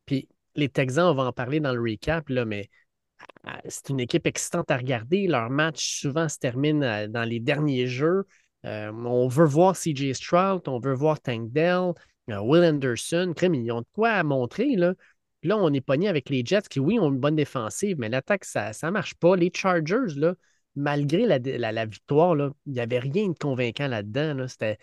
Puis 0.08 0.28
les 0.56 0.70
Texans, 0.70 1.06
on 1.06 1.14
va 1.14 1.24
en 1.24 1.32
parler 1.32 1.60
dans 1.60 1.74
le 1.74 1.82
recap, 1.82 2.28
là, 2.30 2.44
mais 2.44 2.70
euh, 3.46 3.52
c'est 3.68 3.90
une 3.90 4.00
équipe 4.00 4.26
excitante 4.26 4.72
à 4.72 4.78
regarder. 4.78 5.28
Leur 5.28 5.52
match 5.52 6.00
souvent 6.00 6.28
se 6.28 6.40
termine 6.40 6.82
euh, 6.84 7.08
dans 7.08 7.24
les 7.24 7.40
derniers 7.40 7.86
jeux. 7.86 8.26
on 8.64 9.28
veut 9.28 9.46
voir 9.46 9.76
CJ 9.76 10.14
Stroud, 10.14 10.68
on 10.68 10.80
veut 10.80 10.96
voir 10.96 11.20
Tank 11.20 11.52
Dell, 11.52 11.92
Will 12.28 12.64
Anderson. 12.64 13.34
Crème, 13.36 13.54
ils 13.54 13.72
ont 13.72 13.82
de 13.82 13.88
quoi 13.94 14.24
montrer. 14.24 14.76
Là 14.76 14.94
là, 15.48 15.58
on 15.58 15.74
est 15.74 15.82
pogné 15.82 16.08
avec 16.08 16.30
les 16.30 16.44
Jets 16.46 16.64
qui, 16.70 16.80
oui, 16.80 17.00
ont 17.00 17.10
une 17.10 17.20
bonne 17.20 17.36
défensive, 17.36 17.98
mais 18.00 18.10
l'attaque, 18.10 18.46
ça 18.46 18.72
ne 18.84 18.90
marche 18.90 19.16
pas. 19.16 19.36
Les 19.36 19.52
Chargers, 19.54 20.16
là, 20.16 20.36
malgré 20.78 21.26
la, 21.26 21.86
victoire, 21.86 22.36
il 22.36 22.72
n'y 22.72 22.80
avait 22.80 23.00
rien 23.00 23.30
de 23.30 23.38
convaincant 23.38 23.88
là-dedans. 23.88 24.48
C'était, 24.48 24.78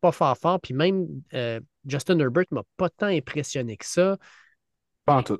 pas 0.00 0.12
fort 0.12 0.36
fort. 0.38 0.60
Puis 0.60 0.74
même 0.74 1.06
euh, 1.34 1.60
Justin 1.86 2.18
Herbert 2.18 2.44
ne 2.50 2.56
m'a 2.56 2.62
pas 2.76 2.90
tant 2.90 3.06
impressionné 3.06 3.76
que 3.76 3.86
ça. 3.86 4.18
Pas 5.04 5.16
en 5.16 5.22
tout. 5.22 5.38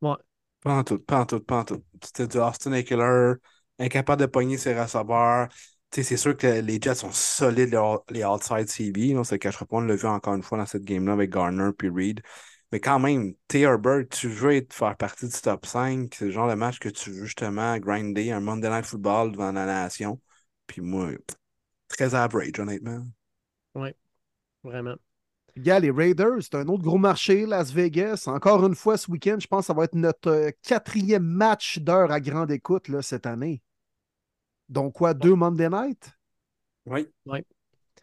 Ouais. 0.00 0.16
Pas 0.62 0.78
en 0.78 0.84
tout, 0.84 0.98
pas 0.98 1.20
en 1.20 1.26
tout, 1.26 1.40
pas 1.40 1.58
en 1.58 1.64
tout. 1.64 1.84
C'était 2.02 2.26
du 2.26 2.38
Austin 2.38 2.72
Eckler, 2.72 3.34
incapable 3.78 4.22
de 4.22 4.26
pogner 4.26 4.58
ses 4.58 4.78
receveurs. 4.78 5.48
c'est 5.90 6.16
sûr 6.16 6.36
que 6.36 6.60
les 6.60 6.80
Jets 6.80 6.96
sont 6.96 7.12
solides, 7.12 7.76
les, 8.10 8.24
outside 8.24 8.68
CB. 8.68 9.16
On 9.16 9.24
se 9.24 9.36
cachera 9.36 9.66
pas, 9.66 9.76
on 9.76 9.80
l'a 9.80 9.96
vu 9.96 10.06
encore 10.06 10.34
une 10.34 10.42
fois 10.42 10.58
dans 10.58 10.66
cette 10.66 10.84
game-là 10.84 11.12
avec 11.12 11.30
Garner 11.30 11.70
puis 11.76 11.88
Reed. 11.88 12.22
Mais 12.72 12.80
quand 12.80 13.00
même, 13.00 13.34
T. 13.48 13.60
Herbert, 13.62 14.08
tu 14.10 14.28
veux 14.28 14.52
être, 14.52 14.72
faire 14.72 14.96
partie 14.96 15.26
du 15.26 15.40
top 15.40 15.66
5. 15.66 16.14
C'est 16.14 16.26
le 16.26 16.30
genre 16.30 16.48
de 16.48 16.54
match 16.54 16.78
que 16.78 16.88
tu 16.88 17.10
veux 17.10 17.24
justement 17.24 17.76
grinder, 17.78 18.30
un 18.30 18.40
Monday 18.40 18.70
Night 18.70 18.86
Football 18.86 19.32
devant 19.32 19.52
la 19.52 19.66
nation. 19.66 20.20
Puis 20.66 20.80
moi, 20.80 21.10
très 21.88 22.14
average, 22.14 22.58
honnêtement. 22.58 23.04
Oui, 23.74 23.90
vraiment. 24.62 24.94
Gars, 25.56 25.80
les 25.80 25.90
Raiders, 25.90 26.42
c'est 26.42 26.54
un 26.54 26.68
autre 26.68 26.84
gros 26.84 26.98
marché, 26.98 27.44
Las 27.44 27.72
Vegas. 27.72 28.24
Encore 28.26 28.64
une 28.64 28.76
fois, 28.76 28.96
ce 28.96 29.10
week-end, 29.10 29.38
je 29.40 29.48
pense 29.48 29.62
que 29.62 29.66
ça 29.66 29.74
va 29.74 29.84
être 29.84 29.94
notre 29.94 30.30
euh, 30.30 30.50
quatrième 30.62 31.24
match 31.24 31.78
d'heure 31.78 32.12
à 32.12 32.20
grande 32.20 32.52
écoute 32.52 32.88
là, 32.88 33.02
cette 33.02 33.26
année. 33.26 33.62
Donc, 34.68 34.94
quoi, 34.94 35.12
deux 35.12 35.34
Monday 35.34 35.68
Night? 35.68 36.12
Oui. 36.86 37.08
Oui. 37.26 37.44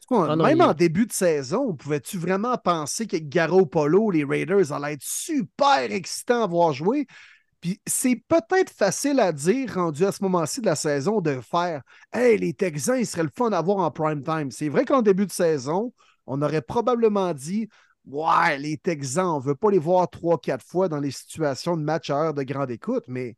Ah 0.09 0.35
même 0.37 0.61
en 0.61 0.73
début 0.73 1.05
de 1.05 1.11
saison, 1.11 1.73
pouvais-tu 1.73 2.17
vraiment 2.17 2.57
penser 2.57 3.07
que 3.07 3.17
Garo 3.17 3.65
Polo, 3.65 4.09
les 4.09 4.23
Raiders, 4.23 4.71
allaient 4.71 4.93
être 4.93 5.03
super 5.03 5.91
excitants 5.91 6.43
à 6.43 6.47
voir 6.47 6.73
jouer? 6.73 7.07
Puis 7.59 7.81
c'est 7.87 8.15
peut-être 8.27 8.69
facile 8.69 9.19
à 9.19 9.31
dire, 9.31 9.73
rendu 9.73 10.05
à 10.05 10.11
ce 10.11 10.23
moment-ci 10.23 10.61
de 10.61 10.67
la 10.67 10.75
saison, 10.75 11.21
de 11.21 11.41
faire 11.41 11.81
Hey, 12.13 12.37
les 12.37 12.53
Texans, 12.53 12.99
il 12.99 13.05
serait 13.05 13.23
le 13.23 13.31
fun 13.35 13.51
à 13.51 13.61
voir 13.61 13.79
en 13.79 13.91
prime 13.91 14.23
time. 14.23 14.51
C'est 14.51 14.69
vrai 14.69 14.85
qu'en 14.85 15.01
début 15.01 15.25
de 15.25 15.31
saison, 15.31 15.93
on 16.25 16.41
aurait 16.41 16.61
probablement 16.61 17.33
dit 17.33 17.67
Ouais, 18.05 18.57
les 18.57 18.77
Texans, 18.77 19.27
on 19.27 19.39
ne 19.39 19.43
veut 19.43 19.55
pas 19.55 19.71
les 19.71 19.79
voir 19.79 20.09
trois, 20.09 20.39
quatre 20.39 20.65
fois 20.65 20.87
dans 20.87 20.99
les 20.99 21.11
situations 21.11 21.75
de 21.75 21.83
match 21.83 22.09
à 22.09 22.15
heure 22.15 22.33
de 22.33 22.43
grande 22.43 22.71
écoute, 22.71 23.03
mais 23.07 23.35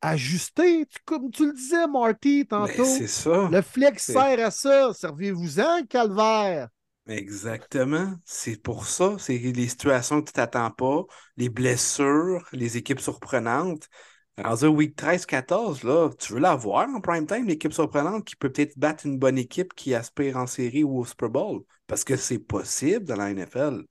ajuster. 0.00 0.86
comme 1.04 1.30
tu 1.30 1.46
le 1.46 1.52
disais, 1.52 1.86
Marty, 1.86 2.46
tantôt. 2.46 2.84
C'est 2.84 3.06
ça. 3.06 3.48
Le 3.50 3.62
flex 3.62 4.04
sert 4.04 4.46
à 4.46 4.50
ça. 4.50 4.92
Servez-vous-en, 4.94 5.84
calvaire. 5.86 6.68
Exactement. 7.06 8.14
C'est 8.24 8.60
pour 8.60 8.86
ça. 8.86 9.16
C'est 9.18 9.38
les 9.38 9.68
situations 9.68 10.20
que 10.20 10.26
tu 10.26 10.32
t'attends 10.32 10.70
pas, 10.70 11.04
les 11.36 11.48
blessures, 11.48 12.46
les 12.52 12.76
équipes 12.76 13.00
surprenantes. 13.00 13.88
Dans 14.36 14.66
un 14.66 14.68
week 14.68 14.96
13-14, 14.96 15.82
là, 15.82 16.10
tu 16.18 16.34
veux 16.34 16.40
la 16.40 16.54
voir 16.56 16.88
en 16.90 17.00
prime 17.00 17.26
time, 17.26 17.46
l'équipe 17.46 17.72
surprenante 17.72 18.24
qui 18.26 18.36
peut 18.36 18.52
peut-être 18.52 18.78
battre 18.78 19.06
une 19.06 19.18
bonne 19.18 19.38
équipe 19.38 19.72
qui 19.72 19.94
aspire 19.94 20.36
en 20.36 20.46
série 20.46 20.84
ou 20.84 20.98
au 20.98 21.04
Super 21.06 21.30
Bowl. 21.30 21.62
Parce 21.86 22.04
que 22.04 22.16
c'est 22.16 22.38
possible 22.38 23.06
dans 23.06 23.16
la 23.16 23.30
NFL. 23.30 23.84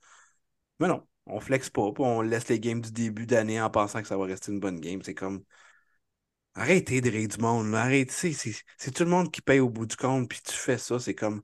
Mais 0.79 0.87
non, 0.87 1.01
on 1.25 1.39
flex 1.39 1.71
pas, 1.71 1.89
on 1.97 2.21
laisse 2.21 2.47
les 2.49 2.59
games 2.59 2.81
du 2.81 2.91
début 2.91 3.25
d'année 3.25 3.59
en 3.59 3.71
pensant 3.71 4.01
que 4.01 4.07
ça 4.07 4.17
va 4.17 4.25
rester 4.25 4.51
une 4.51 4.59
bonne 4.59 4.79
game. 4.79 5.01
C'est 5.01 5.15
comme 5.15 5.43
Arrêtez 6.55 7.01
de 7.01 7.09
rire 7.09 7.27
du 7.27 7.37
monde, 7.37 7.71
là. 7.71 7.81
Arrêtez. 7.81 8.33
C'est 8.33 8.91
tout 8.91 9.03
le 9.03 9.09
monde 9.09 9.31
qui 9.31 9.41
paye 9.41 9.59
au 9.59 9.69
bout 9.69 9.85
du 9.85 9.95
compte, 9.95 10.29
puis 10.29 10.39
tu 10.43 10.53
fais 10.53 10.77
ça. 10.77 10.99
C'est 10.99 11.15
comme, 11.15 11.41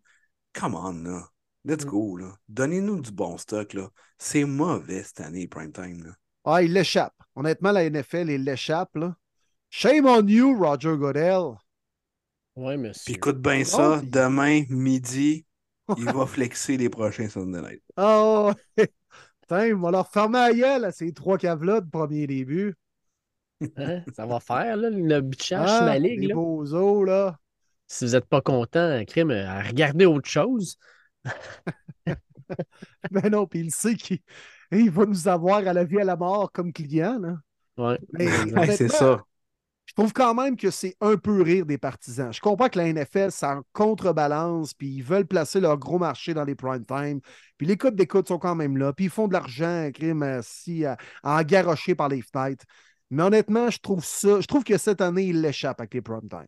come 0.53 0.75
on, 0.75 0.93
là. 1.03 1.27
Let's 1.65 1.85
Mm. 1.85 1.89
go, 1.89 2.17
là. 2.17 2.33
Donnez-nous 2.49 3.01
du 3.01 3.11
bon 3.11 3.37
stock, 3.37 3.73
là. 3.73 3.89
C'est 4.17 4.45
mauvais 4.45 5.03
cette 5.03 5.21
année, 5.21 5.47
prime 5.47 5.71
time, 5.71 6.03
là. 6.03 6.11
Ah, 6.45 6.63
il 6.63 6.73
l'échappe. 6.73 7.13
Honnêtement, 7.35 7.71
la 7.71 7.83
NFL, 7.89 8.29
il 8.29 8.43
l'échappe, 8.43 8.95
là. 8.95 9.15
Shame 9.69 10.05
on 10.05 10.25
you, 10.27 10.57
Roger 10.57 10.97
Goodell. 10.97 11.51
Oui, 12.55 12.73
Puis 12.75 12.87
monsieur. 12.87 13.13
écoute 13.15 13.41
bien 13.41 13.63
ça, 13.63 13.99
puis- 13.99 14.09
demain, 14.09 14.63
midi, 14.69 15.45
il 15.97 16.05
va 16.05 16.25
flexer 16.25 16.77
les 16.77 16.89
prochains 16.89 17.29
Sunday 17.29 17.61
Night. 17.61 17.83
Oh, 17.97 18.51
putain, 19.41 19.75
on 19.75 19.79
va 19.81 19.91
leur 19.91 20.09
fermer 20.11 20.39
la 20.39 20.53
gueule 20.53 20.85
à 20.85 20.91
ces 20.91 21.13
trois 21.13 21.37
caves-là 21.37 21.81
de 21.81 21.89
premier 21.89 22.27
début. 22.27 22.75
Hein? 23.77 24.03
Ça 24.13 24.25
va 24.25 24.39
faire, 24.39 24.77
là, 24.77 24.89
le 24.89 25.21
bitchage 25.21 25.69
Ah, 25.69 25.85
ma 25.85 25.99
ligue. 25.99 26.21
les 26.21 26.27
là. 26.27 26.35
beaux 26.35 26.73
os, 26.73 27.05
là. 27.07 27.37
Si 27.87 28.05
vous 28.05 28.11
n'êtes 28.11 28.25
pas 28.25 28.41
content, 28.41 29.03
crime, 29.05 29.31
à 29.31 29.61
regarder 29.61 30.05
autre 30.05 30.29
chose. 30.29 30.77
Ben 33.11 33.29
non, 33.29 33.47
puis 33.47 33.59
il 33.59 33.71
sait 33.71 33.95
qu'il 33.95 34.19
il 34.71 34.89
va 34.91 35.05
nous 35.05 35.27
avoir 35.27 35.59
à 35.67 35.73
la 35.73 35.83
vie 35.83 35.99
à 35.99 36.03
la 36.03 36.15
mort 36.15 36.51
comme 36.51 36.73
client, 36.73 37.19
là. 37.19 37.37
Ouais. 37.77 37.99
Mais 38.11 38.27
c'est 38.75 38.89
ça. 38.89 39.23
Je 39.85 39.93
trouve 39.93 40.13
quand 40.13 40.33
même 40.33 40.55
que 40.55 40.69
c'est 40.71 40.95
un 41.01 41.17
peu 41.17 41.41
rire 41.41 41.65
des 41.65 41.77
partisans. 41.77 42.31
Je 42.31 42.39
comprends 42.39 42.69
que 42.69 42.77
la 42.79 42.93
NFL, 42.93 43.31
ça 43.31 43.57
en 43.57 43.61
contrebalance, 43.73 44.73
puis 44.73 44.87
ils 44.87 45.03
veulent 45.03 45.25
placer 45.25 45.59
leur 45.59 45.77
gros 45.77 45.99
marché 45.99 46.33
dans 46.33 46.45
les 46.45 46.55
prime 46.55 46.85
time. 46.85 47.19
Puis 47.57 47.67
les 47.67 47.75
codes 47.75 47.95
d'écoute 47.95 48.27
sont 48.27 48.37
quand 48.37 48.55
même 48.55 48.77
là, 48.77 48.93
puis 48.93 49.05
ils 49.05 49.11
font 49.11 49.27
de 49.27 49.33
l'argent, 49.33 49.89
crime, 49.93 50.39
si, 50.43 50.85
à, 50.85 50.97
à 51.23 51.39
engarrocher 51.39 51.95
par 51.95 52.07
les 52.07 52.21
fenêtres. 52.21 52.65
Mais 53.11 53.23
honnêtement, 53.23 53.69
je 53.69 53.77
trouve 53.79 54.03
ça, 54.03 54.39
je 54.41 54.47
trouve 54.47 54.63
que 54.63 54.77
cette 54.77 55.01
année, 55.01 55.25
il 55.25 55.41
l'échappe 55.41 55.79
avec 55.79 55.93
les 55.93 56.01
prime 56.01 56.27
time. 56.29 56.47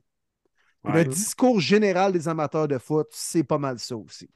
Ouais. 0.85 1.03
Le 1.03 1.05
discours 1.05 1.59
général 1.61 2.11
des 2.11 2.27
amateurs 2.27 2.67
de 2.67 2.77
foot, 2.77 3.07
c'est 3.11 3.43
pas 3.43 3.57
mal 3.57 3.79
ça 3.79 3.95
aussi. 3.95 4.29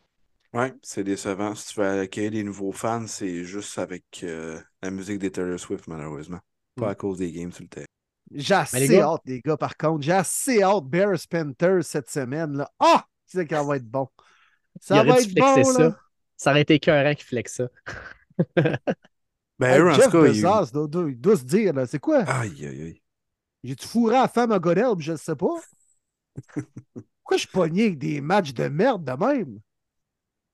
Ouais, 0.53 0.73
c'est 0.81 1.03
décevant. 1.03 1.55
Si 1.55 1.73
tu 1.73 1.79
veux 1.81 1.99
accueillir 2.01 2.31
des 2.31 2.43
nouveaux 2.43 2.71
fans, 2.71 3.05
c'est 3.07 3.43
juste 3.43 3.77
avec 3.79 4.05
euh, 4.23 4.59
la 4.81 4.91
musique 4.91 5.19
des 5.19 5.31
Taylor 5.31 5.59
Swift, 5.59 5.87
malheureusement. 5.87 6.39
Pas 6.75 6.87
Mm. 6.87 6.89
à 6.91 6.95
cause 6.95 7.17
des 7.17 7.31
games 7.31 7.51
sur 7.51 7.63
le 7.63 7.69
terrain. 7.69 7.85
J'ai 8.31 8.53
assez 8.53 8.87
gars- 8.87 9.03
hâte, 9.13 9.21
les 9.25 9.41
gars, 9.41 9.57
par 9.57 9.75
contre. 9.77 10.03
J'ai 10.03 10.11
assez 10.13 10.61
hâte, 10.63 10.83
Bears 10.85 11.17
Panthers 11.29 11.83
cette 11.83 12.09
semaine. 12.09 12.57
Là. 12.57 12.71
Ah! 12.79 13.05
C'est 13.25 13.49
ça 13.49 13.63
va 13.63 13.75
être 13.77 13.85
bon. 13.89 14.07
Ça 14.79 15.03
va 15.03 15.19
être 15.19 15.33
bon, 15.33 15.63
ça. 15.63 15.79
là. 15.79 15.97
Ça 16.37 16.51
aurait 16.51 16.61
été 16.61 16.75
écœurant 16.75 17.13
qu'il 17.13 17.25
flexe 17.25 17.55
ça. 17.57 17.67
Ben, 19.59 19.75
Hey, 19.75 19.81
eux, 19.81 19.91
en 19.91 19.99
Jeff 19.99 20.09
tout 20.09 20.17
cas, 20.17 20.27
Bezos 20.27 20.71
doit- 20.87 21.09
il 21.09 21.19
doit 21.19 21.37
se 21.37 21.43
dire, 21.45 21.73
là, 21.73 21.85
c'est 21.85 21.99
quoi? 21.99 22.25
Aïe, 22.25 22.65
aïe, 22.67 22.81
aïe. 22.83 23.01
J'ai-tu 23.63 23.87
fourré 23.87 24.17
à 24.17 24.21
la 24.23 24.27
femme 24.29 24.51
à 24.51 24.59
Godel, 24.59 24.95
je 24.99 25.13
ne 25.13 25.17
sais 25.17 25.35
pas? 25.35 25.65
Pourquoi 27.21 27.37
je 27.37 27.41
suis 27.41 27.49
pogné 27.51 27.83
avec 27.85 27.99
des 27.99 28.21
matchs 28.21 28.53
de 28.55 28.67
merde 28.69 29.03
de 29.05 29.11
même? 29.11 29.59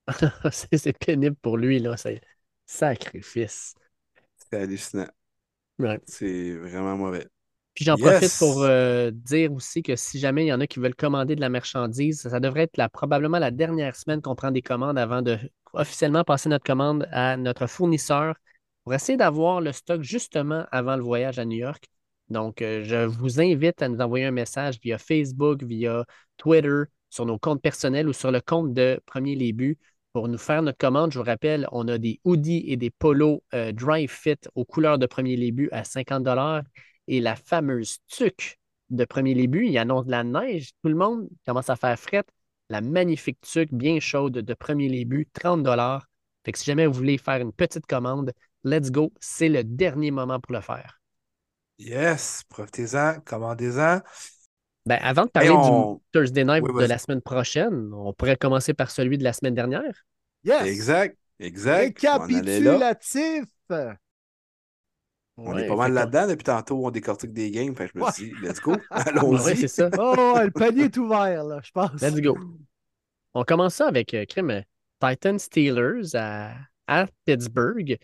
c'est 0.51 0.77
c'est 0.77 0.93
pénible 0.97 1.35
pour 1.37 1.57
lui, 1.57 1.79
là. 1.79 1.97
C'est 1.97 2.21
sacrifice. 2.65 3.75
C'est 4.37 4.57
hallucinant. 4.59 5.07
Ouais. 5.79 5.99
C'est 6.05 6.55
vraiment 6.57 6.97
mauvais. 6.97 7.27
Puis 7.75 7.85
j'en 7.85 7.97
Yes! 7.97 7.97
profite 7.97 8.35
pour 8.37 8.61
euh, 8.63 9.09
dire 9.11 9.51
aussi 9.51 9.81
que 9.81 9.95
si 9.95 10.19
jamais 10.19 10.45
il 10.45 10.47
y 10.49 10.53
en 10.53 10.59
a 10.61 10.67
qui 10.67 10.79
veulent 10.79 10.93
commander 10.95 11.35
de 11.35 11.41
la 11.41 11.49
marchandise, 11.49 12.21
ça 12.21 12.39
devrait 12.39 12.63
être 12.63 12.77
la, 12.77 12.87
probablement 12.89 13.39
la 13.39 13.49
dernière 13.51 13.95
semaine 13.95 14.21
qu'on 14.21 14.35
prend 14.35 14.51
des 14.51 14.61
commandes 14.61 14.97
avant 14.99 15.21
de 15.23 15.39
officiellement 15.73 16.23
passer 16.23 16.49
notre 16.49 16.65
commande 16.65 17.07
à 17.11 17.35
notre 17.35 17.65
fournisseur 17.65 18.35
pour 18.83 18.93
essayer 18.93 19.17
d'avoir 19.17 19.61
le 19.61 19.71
stock 19.71 20.01
justement 20.01 20.65
avant 20.71 20.95
le 20.95 21.03
voyage 21.03 21.39
à 21.39 21.45
New 21.45 21.57
York. 21.57 21.85
Donc, 22.29 22.61
euh, 22.61 22.83
je 22.83 23.05
vous 23.05 23.39
invite 23.41 23.81
à 23.81 23.89
nous 23.89 23.99
envoyer 23.99 24.25
un 24.25 24.31
message 24.31 24.79
via 24.81 24.97
Facebook, 24.97 25.63
via 25.63 26.05
Twitter, 26.37 26.83
sur 27.09 27.25
nos 27.25 27.37
comptes 27.37 27.61
personnels 27.61 28.07
ou 28.07 28.13
sur 28.13 28.31
le 28.31 28.41
compte 28.41 28.73
de 28.73 28.99
Premier 29.05 29.35
Les 29.35 29.55
pour 30.13 30.27
nous 30.27 30.37
faire 30.37 30.61
notre 30.61 30.77
commande. 30.77 31.11
Je 31.11 31.19
vous 31.19 31.25
rappelle, 31.25 31.67
on 31.71 31.87
a 31.87 31.97
des 31.97 32.19
hoodies 32.23 32.63
et 32.67 32.77
des 32.77 32.89
polos 32.89 33.41
euh, 33.53 33.71
Dry 33.71 34.07
Fit 34.07 34.39
aux 34.55 34.65
couleurs 34.65 34.97
de 34.97 35.05
Premier 35.05 35.35
Les 35.35 35.53
à 35.71 35.83
50 35.83 36.27
et 37.07 37.19
la 37.19 37.35
fameuse 37.35 37.99
tuque 38.07 38.57
de 38.89 39.05
Premier 39.05 39.33
Les. 39.33 39.43
Il 39.43 39.77
annonce 39.77 40.05
de 40.05 40.11
la 40.11 40.23
neige. 40.23 40.71
Tout 40.81 40.89
le 40.89 40.95
monde 40.95 41.27
commence 41.45 41.69
à 41.69 41.75
faire 41.75 41.99
fret. 41.99 42.23
La 42.69 42.81
magnifique 42.81 43.41
tuque 43.41 43.73
bien 43.73 43.99
chaude 43.99 44.33
de 44.33 44.53
Premier 44.53 44.89
Les 44.89 45.05
Buts, 45.05 45.27
30 45.33 45.67
Fait 46.45 46.51
que 46.51 46.57
si 46.57 46.65
jamais 46.65 46.87
vous 46.87 46.93
voulez 46.93 47.17
faire 47.17 47.41
une 47.41 47.53
petite 47.53 47.85
commande, 47.85 48.31
let's 48.63 48.91
go. 48.91 49.11
C'est 49.19 49.49
le 49.49 49.63
dernier 49.63 50.11
moment 50.11 50.39
pour 50.39 50.53
le 50.53 50.61
faire. 50.61 50.99
Yes, 51.79 52.43
profitez-en, 52.49 53.19
commandez-en. 53.25 54.01
Ben, 54.85 54.99
avant 55.01 55.25
de 55.25 55.29
parler 55.29 55.49
on- 55.49 55.93
du 55.95 56.01
Thursday 56.11 56.43
Night 56.43 56.63
Oui, 56.63 56.81
de 56.83 56.87
la 56.87 56.97
semaine 56.97 57.21
prochaine, 57.21 57.91
on 57.93 58.13
pourrait 58.13 58.35
commencer 58.37 58.73
par 58.73 58.91
celui 58.91 59.17
de 59.17 59.23
la 59.23 59.33
semaine 59.33 59.55
dernière. 59.55 60.05
Yes! 60.43 60.65
Exact, 60.65 61.17
exact. 61.39 61.99
Récapitulatif! 62.01 63.45
On 65.35 65.53
Ouais, 65.53 65.63
est 65.63 65.67
pas 65.67 65.75
mal 65.75 65.93
là-dedans. 65.93 66.27
Depuis 66.27 66.43
tantôt, 66.43 66.85
on 66.85 66.91
décortique 66.91 67.33
des 67.33 67.49
games. 67.49 67.75
Fait 67.75 67.85
que 67.87 67.93
je 67.95 67.97
me 67.99 68.03
Ouais. 68.03 68.11
dit, 68.15 68.31
let's 68.43 68.59
go, 68.59 68.71
Ouais, 68.91 69.01
allons-y. 69.07 69.57
c'est 69.57 69.67
ça. 69.67 69.89
Oh, 69.97 70.37
le 70.43 70.51
panier 70.51 70.83
est 70.85 70.97
ouvert, 70.97 71.43
là, 71.43 71.59
je 71.63 71.71
pense. 71.71 72.01
Let's 72.01 72.21
go. 72.21 72.37
On 73.33 73.43
commence 73.43 73.75
ça 73.75 73.87
avec 73.87 74.13
euh, 74.13 74.25
crime, 74.25 74.51
euh, 74.51 74.61
Titan 75.01 75.39
Steelers 75.39 76.15
à, 76.15 76.51
à 76.87 77.07
Pittsburgh. 77.25 77.97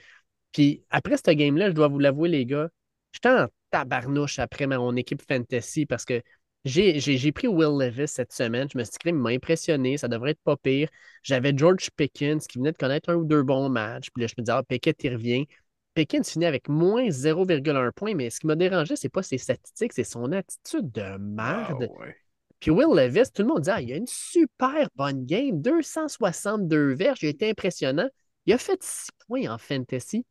Puis 0.52 0.84
après 0.90 1.18
ce 1.18 1.32
game-là, 1.32 1.70
je 1.70 1.76
dois 1.76 1.88
vous 1.88 2.00
l'avouer, 2.00 2.30
les 2.30 2.46
gars, 2.46 2.70
j'étais 3.12 3.30
en 3.30 3.48
tabarnouche 3.72 4.40
après 4.40 4.68
mon 4.68 4.96
équipe 4.96 5.22
fantasy 5.22 5.86
parce 5.86 6.06
que 6.06 6.22
j'ai 6.66 7.32
pris 7.32 7.48
Will 7.48 7.78
Levis 7.80 8.08
cette 8.08 8.34
semaine. 8.34 8.68
Je 8.72 8.78
me 8.78 8.84
suis 8.84 8.92
dit, 8.92 9.10
il 9.10 9.16
m'a 9.16 9.30
impressionné, 9.30 9.98
ça 9.98 10.08
devrait 10.08 10.32
être 10.32 10.42
pas 10.44 10.58
pire. 10.58 10.90
J'avais 11.24 11.54
George 11.56 11.90
Pickens 11.96 12.46
qui 12.48 12.58
venait 12.58 12.72
de 12.72 12.78
connaître 12.78 13.10
un 13.10 13.16
ou 13.16 13.24
deux 13.24 13.44
bons 13.44 13.70
matchs. 13.70 14.10
Puis 14.14 14.22
là, 14.24 14.28
je 14.28 14.34
me 14.38 14.44
disais, 14.44 14.54
ah, 14.58 14.64
Pickett, 14.64 15.02
il 15.04 15.14
revient. 15.14 15.46
Pickens 15.94 16.30
finit 16.30 16.46
avec 16.46 16.68
moins 16.70 17.10
0,1 17.10 17.92
point, 17.92 18.14
mais 18.14 18.30
ce 18.30 18.40
qui 18.40 18.48
m'a 18.48 18.56
dérangé, 18.56 18.96
c'est 18.96 19.10
pas 19.10 19.24
ses 19.24 19.38
statistiques, 19.38 19.94
c'est 19.94 20.04
son 20.04 20.32
attitude 20.32 20.92
de 20.92 21.02
Ah, 21.02 21.18
merde. 21.18 21.90
ouais. 22.00 22.16
Puis 22.60 22.72
Will 22.72 22.94
Levis, 22.96 23.32
tout 23.34 23.42
le 23.42 23.48
monde 23.48 23.62
dit 23.62 23.70
Ah, 23.70 23.82
il 23.82 23.92
a 23.94 23.96
une 23.96 24.08
super 24.08 24.88
bonne 24.96 25.26
game, 25.26 25.62
262 25.62 26.94
verges, 26.94 27.20
il 27.24 27.28
a 27.28 27.30
été 27.30 27.50
impressionnant. 27.50 28.10
Il 28.46 28.54
a 28.54 28.58
fait 28.58 28.82
6 28.84 29.10
points 29.28 29.50
en 29.50 29.58
fantasy. 29.58 30.26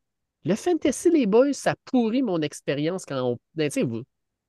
Le 0.48 0.54
fantasy, 0.54 1.10
les 1.10 1.26
boys, 1.26 1.52
ça 1.52 1.74
pourrit 1.84 2.22
mon 2.22 2.40
expérience 2.40 3.04
quand 3.04 3.20
on. 3.22 3.38
Ben, 3.54 3.70
vous, 3.84 4.02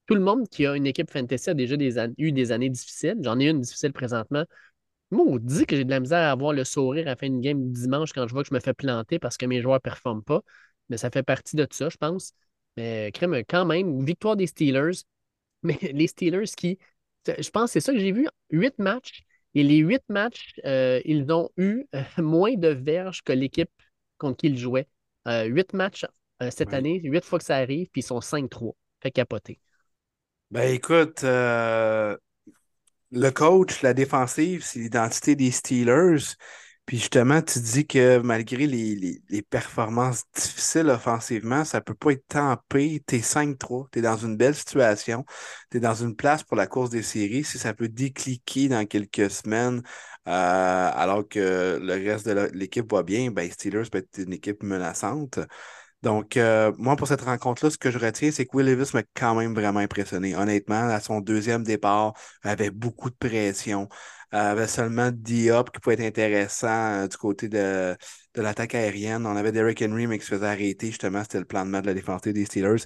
tout 0.08 0.16
le 0.16 0.22
monde 0.22 0.48
qui 0.48 0.66
a 0.66 0.74
une 0.78 0.88
équipe 0.88 1.12
fantasy 1.12 1.50
a 1.50 1.54
déjà 1.54 1.76
eu 2.18 2.32
des 2.32 2.52
années 2.54 2.70
difficiles. 2.70 3.18
J'en 3.22 3.38
ai 3.38 3.50
une 3.50 3.60
difficile 3.60 3.92
présentement. 3.92 4.46
Moi, 5.12 5.26
on 5.28 5.38
dit 5.40 5.66
que 5.66 5.76
j'ai 5.76 5.84
de 5.84 5.90
la 5.90 6.00
misère 6.00 6.20
à 6.20 6.32
avoir 6.32 6.54
le 6.54 6.64
sourire 6.64 7.08
à 7.08 7.12
la 7.12 7.16
fin 7.18 7.28
d'une 7.28 7.42
game 7.42 7.74
dimanche 7.74 8.14
quand 8.14 8.28
je 8.28 8.34
vois 8.34 8.44
que 8.44 8.50
je 8.50 8.54
me 8.54 8.62
fais 8.62 8.74
planter 8.74 9.20
parce 9.20 9.36
que 9.36 9.46
mes 9.46 9.62
joueurs 9.62 9.76
ne 9.76 9.80
performent 9.80 10.24
pas. 10.24 10.42
Mais 10.88 10.96
ça 10.96 11.12
fait 11.12 11.24
partie 11.24 11.58
de 11.58 11.68
ça, 11.70 11.90
je 11.90 11.98
pense. 11.98 12.32
Mais 12.78 13.12
quand 13.14 13.66
même, 13.66 14.06
victoire 14.06 14.38
des 14.38 14.48
Steelers. 14.48 15.04
Mais 15.64 15.78
les 15.82 16.08
Steelers 16.08 16.46
qui 16.56 16.80
je 17.28 17.50
pense 17.50 17.66
que 17.66 17.72
c'est 17.74 17.82
ça 17.82 17.92
que 17.92 18.00
j'ai 18.00 18.14
vu. 18.14 18.26
Huit 18.52 18.80
matchs. 18.80 19.24
Et 19.54 19.64
les 19.64 19.80
huit 19.80 20.04
matchs, 20.08 20.54
euh, 20.64 21.02
ils 21.04 21.30
ont 21.34 21.50
eu 21.58 21.84
euh, 21.94 22.04
moins 22.20 22.56
de 22.56 22.70
verges 22.70 23.22
que 23.22 23.34
l'équipe 23.34 23.70
contre 24.18 24.38
qui 24.38 24.48
ils 24.48 24.58
jouaient. 24.58 24.88
Euh, 25.28 25.46
huit 25.46 25.74
matchs 25.74 26.06
euh, 26.42 26.50
cette 26.52 26.74
Ouais. 26.74 26.74
année, 26.74 27.00
huit 27.04 27.24
fois 27.26 27.40
que 27.40 27.46
ça 27.46 27.58
arrive, 27.58 27.90
puis 27.92 28.02
ils 28.02 28.04
sont 28.04 28.22
5-3. 28.22 28.76
Fait 29.02 29.12
capoter. 29.12 29.60
Ben 30.52 30.74
écoute, 30.74 31.24
euh, 31.24 32.18
le 33.12 33.30
coach, 33.32 33.82
la 33.84 33.94
défensive, 33.94 34.64
c'est 34.64 34.80
l'identité 34.80 35.36
des 35.36 35.52
Steelers. 35.52 36.18
Puis 36.86 36.98
justement, 37.00 37.42
tu 37.42 37.60
dis 37.60 37.88
que 37.88 38.20
malgré 38.20 38.68
les, 38.68 38.96
les- 38.96 39.22
les 39.30 39.42
performances 39.44 40.24
difficiles 40.36 40.90
offensivement, 40.90 41.66
ça 41.66 41.82
peut 41.82 41.96
pas 41.96 42.12
être 42.14 42.28
tempé. 42.30 43.04
T'es 43.08 43.22
5-3, 43.22 43.88
t'es 43.92 44.02
dans 44.02 44.18
une 44.18 44.38
belle 44.38 44.56
situation, 44.56 45.26
t'es 45.70 45.80
dans 45.82 45.96
une 45.96 46.16
place 46.16 46.44
pour 46.44 46.58
la 46.58 46.68
course 46.68 46.90
des 46.92 47.04
séries. 47.04 47.44
Si 47.46 47.60
ça 47.60 47.74
peut 47.76 47.90
décliquer 47.90 48.70
dans 48.70 48.86
quelques 48.88 49.32
semaines, 49.32 49.84
alors 50.32 51.28
que 51.28 51.80
le 51.82 51.94
reste 51.94 52.28
de 52.28 52.50
l'équipe 52.54 52.92
va 52.92 53.04
bien, 53.04 53.32
ben 53.32 53.50
Steelers 53.50 53.90
peut 53.92 54.00
être 54.00 54.18
une 54.18 54.34
équipe 54.34 54.64
menaçante. 54.64 55.40
Donc, 56.02 56.38
euh, 56.38 56.72
moi, 56.78 56.96
pour 56.96 57.08
cette 57.08 57.22
rencontre-là, 57.22 57.70
ce 57.70 57.78
que 57.78 57.92
je 57.92 57.98
retiens, 58.00 58.32
c'est 58.32 58.46
que 58.46 58.56
Will 58.56 58.66
Levis 58.68 58.92
m'a 58.94 59.04
quand 59.16 59.36
même 59.36 59.54
vraiment 59.54 59.80
impressionné. 59.80 60.36
Honnêtement, 60.36 60.88
à 60.88 61.00
son 61.02 61.20
deuxième 61.20 61.64
départ, 61.64 62.14
avait 62.44 62.72
beaucoup 62.72 63.10
de 63.10 63.16
pression. 63.16 63.90
Euh, 64.34 64.52
avait 64.52 64.68
seulement 64.68 65.12
Diop 65.12 65.72
qui 65.72 65.80
pouvait 65.82 65.96
être 65.96 66.02
intéressant 66.02 67.04
euh, 67.04 67.08
du 67.08 67.18
côté 67.18 67.50
de, 67.50 67.98
de 68.36 68.42
l'attaque 68.42 68.76
aérienne. 68.76 69.26
On 69.26 69.36
avait 69.36 69.52
Derrick 69.52 69.82
Henry, 69.82 70.08
mais 70.08 70.20
qui 70.20 70.26
se 70.26 70.36
faisait 70.36 70.46
arrêter. 70.48 70.88
Justement, 70.88 71.22
c'était 71.24 71.40
le 71.40 71.46
plan 71.46 71.66
de 71.66 71.72
match 71.72 71.84
de 71.84 71.88
la 71.88 71.94
défense 71.96 72.22
des 72.22 72.46
Steelers. 72.46 72.84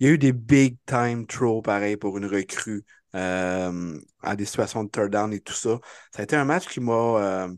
Il 0.00 0.06
y 0.06 0.10
a 0.10 0.12
eu 0.14 0.18
des 0.18 0.32
big 0.32 0.76
time 0.86 1.26
throws, 1.26 1.62
pareil, 1.62 1.96
pour 1.96 2.18
une 2.18 2.26
recrue 2.26 2.84
euh, 3.16 3.98
à 4.22 4.36
des 4.36 4.46
situations 4.46 4.84
de 4.84 4.90
third 4.90 5.10
down 5.12 5.32
et 5.34 5.40
tout 5.40 5.54
ça. 5.54 5.80
Ça 6.14 6.20
a 6.20 6.24
été 6.24 6.36
un 6.36 6.44
match 6.46 6.68
qui 6.68 6.80
m'a 6.80 6.92
euh, 6.94 7.48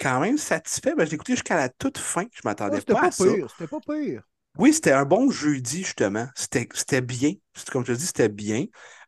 quand 0.00 0.20
même 0.20 0.38
satisfait. 0.38 0.94
Ben, 0.96 1.04
je 1.06 1.10
l'ai 1.10 1.16
écouté 1.16 1.34
jusqu'à 1.34 1.56
la 1.56 1.70
toute 1.70 1.98
fin. 1.98 2.24
Je 2.34 2.42
Ah, 2.68 2.76
m'attendais 2.76 2.82
pas, 2.82 2.96
pas 2.96 3.08
à 3.08 3.10
ça. 3.10 3.34
c'était 3.48 3.66
pas 3.68 3.80
pire. 3.80 4.22
Oui, 4.58 4.72
c'était 4.72 4.92
un 4.92 5.04
bon 5.04 5.30
jeudi, 5.30 5.84
justement. 5.84 6.28
C'était 6.34 6.68
c'était 6.74 7.02
bien. 7.02 7.32
Comme 7.70 7.84
je 7.84 7.92
te 7.92 7.98
dis, 7.98 8.06
c'était 8.06 8.28
bien. 8.30 8.64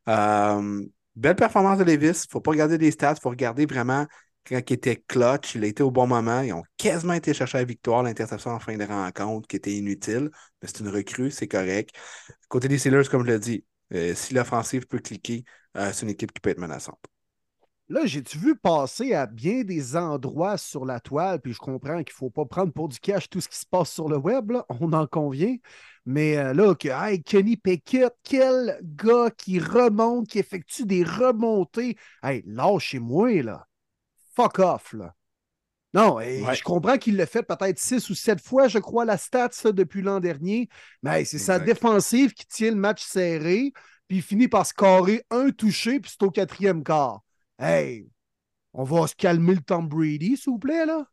Euh, 0.09 0.85
belle 1.17 1.37
performance 1.37 1.79
de 1.79 1.85
Levis. 1.85 2.07
Il 2.07 2.11
ne 2.11 2.31
faut 2.31 2.41
pas 2.41 2.51
regarder 2.51 2.77
les 2.79 2.91
stats, 2.91 3.15
il 3.17 3.21
faut 3.21 3.31
regarder 3.31 3.65
vraiment 3.67 4.07
quand 4.47 4.59
il 4.71 4.73
était 4.75 4.97
clutch, 4.97 5.55
il 5.55 5.65
a 5.65 5.67
été 5.67 5.83
au 5.83 5.91
bon 5.91 6.07
moment. 6.07 6.41
Ils 6.43 6.53
ont 6.53 6.63
quasiment 6.77 7.15
été 7.15 7.33
chercher 7.35 7.59
la 7.59 7.65
victoire, 7.65 8.03
l'interception 8.03 8.51
en 8.53 8.59
fin 8.61 8.77
de 8.77 8.85
rencontre 8.85 9.47
qui 9.49 9.57
était 9.57 9.73
inutile, 9.75 10.31
mais 10.63 10.69
c'est 10.69 10.81
une 10.81 10.89
recrue, 10.89 11.31
c'est 11.31 11.49
correct. 11.49 11.91
Côté 12.49 12.69
des 12.69 12.79
Steelers, 12.79 13.09
comme 13.11 13.25
je 13.27 13.33
l'ai 13.33 13.39
dit, 13.39 13.65
euh, 13.95 14.15
si 14.15 14.35
l'offensive 14.35 14.87
peut 14.87 14.99
cliquer, 14.99 15.45
euh, 15.77 15.91
c'est 15.93 16.03
une 16.03 16.11
équipe 16.11 16.33
qui 16.33 16.41
peut 16.41 16.51
être 16.51 16.59
menaçante. 16.59 17.01
Là, 17.91 18.05
j'ai-tu 18.05 18.37
vu 18.37 18.55
passer 18.55 19.15
à 19.15 19.25
bien 19.25 19.65
des 19.65 19.97
endroits 19.97 20.59
sur 20.59 20.85
la 20.85 21.01
toile, 21.01 21.41
puis 21.41 21.55
je 21.55 21.59
comprends 21.59 22.03
qu'il 22.05 22.13
ne 22.13 22.19
faut 22.19 22.29
pas 22.29 22.45
prendre 22.45 22.71
pour 22.71 22.89
du 22.89 23.01
cash 23.01 23.31
tout 23.31 23.41
ce 23.41 23.49
qui 23.49 23.57
se 23.57 23.65
passe 23.65 23.91
sur 23.91 24.09
le 24.11 24.19
web, 24.19 24.53
on 24.69 24.93
en 24.93 25.07
convient. 25.07 25.57
Mais 26.05 26.37
euh, 26.37 26.53
là, 26.53 26.75
que, 26.75 26.89
hey, 26.89 27.23
Kenny 27.23 27.57
Pickett, 27.57 28.15
quel 28.23 28.79
gars 28.83 29.31
qui 29.31 29.59
remonte, 29.59 30.29
qui 30.29 30.39
effectue 30.39 30.85
des 30.85 31.03
remontées. 31.03 31.97
Hey, 32.23 32.43
lâchez-moi, 32.47 33.43
là. 33.43 33.67
Fuck 34.35 34.59
off, 34.59 34.93
là. 34.93 35.15
Non, 35.95 36.21
je 36.21 36.63
comprends 36.63 36.99
qu'il 36.99 37.17
l'a 37.17 37.27
fait 37.27 37.43
peut-être 37.43 37.79
six 37.79 38.11
ou 38.11 38.15
sept 38.15 38.41
fois, 38.41 38.69
je 38.69 38.79
crois, 38.79 39.05
la 39.05 39.17
stats 39.17 39.73
depuis 39.73 40.03
l'an 40.03 40.21
dernier. 40.21 40.69
Mais 41.03 41.25
c'est 41.25 41.39
sa 41.39 41.59
défensive 41.59 42.35
qui 42.35 42.47
tient 42.47 42.71
le 42.71 42.77
match 42.77 43.03
serré, 43.03 43.73
puis 44.07 44.19
il 44.19 44.23
finit 44.23 44.49
par 44.49 44.67
scorer 44.67 45.25
un 45.31 45.51
touché, 45.51 46.01
puis 46.01 46.11
c'est 46.11 46.25
au 46.25 46.31
quatrième 46.31 46.85
quart. 46.85 47.23
Hey, 47.59 48.07
on 48.75 48.85
va 48.85 49.07
se 49.07 49.15
calmer 49.15 49.55
le 49.55 49.61
Tom 49.61 49.89
Brady, 49.89 50.37
s'il 50.37 50.53
vous 50.53 50.59
plaît, 50.59 50.85
là? 50.87 51.07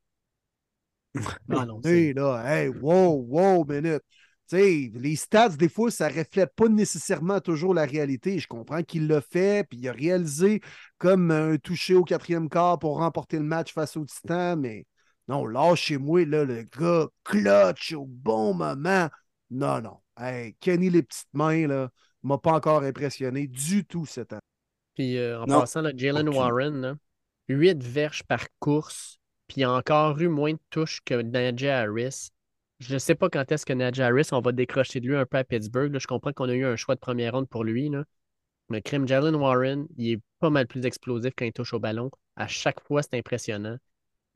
non, 1.48 1.66
non, 1.66 1.82
là, 1.84 2.44
hey, 2.46 2.68
wow, 2.68 3.14
wow, 3.14 3.66
minute. 3.66 4.04
Sais, 4.48 4.92
les 4.94 5.16
stats, 5.16 5.50
des 5.50 5.70
fois, 5.70 5.92
ça 5.92 6.10
ne 6.10 6.18
reflète 6.18 6.54
pas 6.56 6.68
nécessairement 6.68 7.40
toujours 7.40 7.74
la 7.74 7.86
réalité. 7.86 8.40
Je 8.40 8.48
comprends 8.48 8.84
qu'il 8.84 9.08
l'a 9.08 9.22
fait, 9.22 9.68
puis 9.68 9.80
il 9.80 9.90
a 9.90 9.92
réalisé 9.92 10.62
comme 10.98 11.32
un 11.32 11.58
touché 11.58 11.96
au 11.96 12.04
quatrième 12.04 12.50
quart 12.50 12.80
pour 12.80 12.98
remporter 12.98 13.38
le 13.38 13.44
match 13.44 13.74
face 13.74 13.98
au 13.98 14.06
Titan, 14.06 14.58
mais 14.58 14.86
non, 15.28 15.46
là, 15.46 15.74
le 15.74 16.64
gars 16.64 17.08
clutch 17.24 17.94
au 17.94 18.06
bon 18.06 18.54
moment. 18.54 19.10
Non, 19.50 19.82
non. 19.82 19.98
Hey, 20.18 20.56
Kenny, 20.60 20.90
les 20.90 21.04
petites 21.04 21.34
mains, 21.34 21.68
là, 21.68 21.90
m'a 22.24 22.38
pas 22.38 22.54
encore 22.54 22.84
impressionné 22.84 23.48
du 23.48 23.86
tout 23.86 24.06
cette 24.06 24.34
année. 24.34 24.42
Puis 24.94 25.18
euh, 25.18 25.42
en 25.42 25.46
passant, 25.46 25.84
Jalen 25.96 26.30
Warren, 26.30 26.98
8 27.50 27.84
verges 27.84 28.24
par 28.24 28.46
course, 28.60 29.20
puis 29.48 29.62
il 29.62 29.64
a 29.64 29.72
encore 29.72 30.20
eu 30.20 30.28
moins 30.28 30.54
de 30.54 30.60
touches 30.70 31.02
que 31.04 31.22
Najee 31.22 31.68
Harris. 31.68 32.30
Je 32.80 32.94
ne 32.94 33.00
sais 33.00 33.16
pas 33.16 33.30
quand 33.30 33.52
est-ce 33.52 33.66
que 33.66 33.74
Najee 33.74 34.02
Harris, 34.02 34.30
on 34.32 34.42
va 34.42 34.52
décrocher 34.52 35.00
de 35.00 35.08
lui 35.08 35.16
un 35.16 35.26
peu 35.26 35.38
à 35.38 35.44
Pittsburgh. 35.44 35.98
Je 35.98 36.08
comprends 36.08 36.34
qu'on 36.34 36.50
a 36.50 36.54
eu 36.54 36.66
un 36.66 36.76
choix 36.76 36.96
de 36.96 37.00
première 37.00 37.34
ronde 37.34 37.48
pour 37.48 37.64
lui. 37.64 37.90
Là. 37.90 38.04
Mais 38.70 38.82
crime 38.82 39.08
Jalen 39.08 39.36
Warren, 39.36 39.88
il 39.98 40.14
est 40.14 40.22
pas 40.40 40.50
mal 40.50 40.68
plus 40.68 40.86
explosif 40.86 41.32
quand 41.38 41.46
il 41.46 41.54
touche 41.54 41.74
au 41.74 41.80
ballon. 41.80 42.12
À 42.36 42.48
chaque 42.48 42.82
fois, 42.82 43.02
c'est 43.02 43.18
impressionnant. 43.18 43.78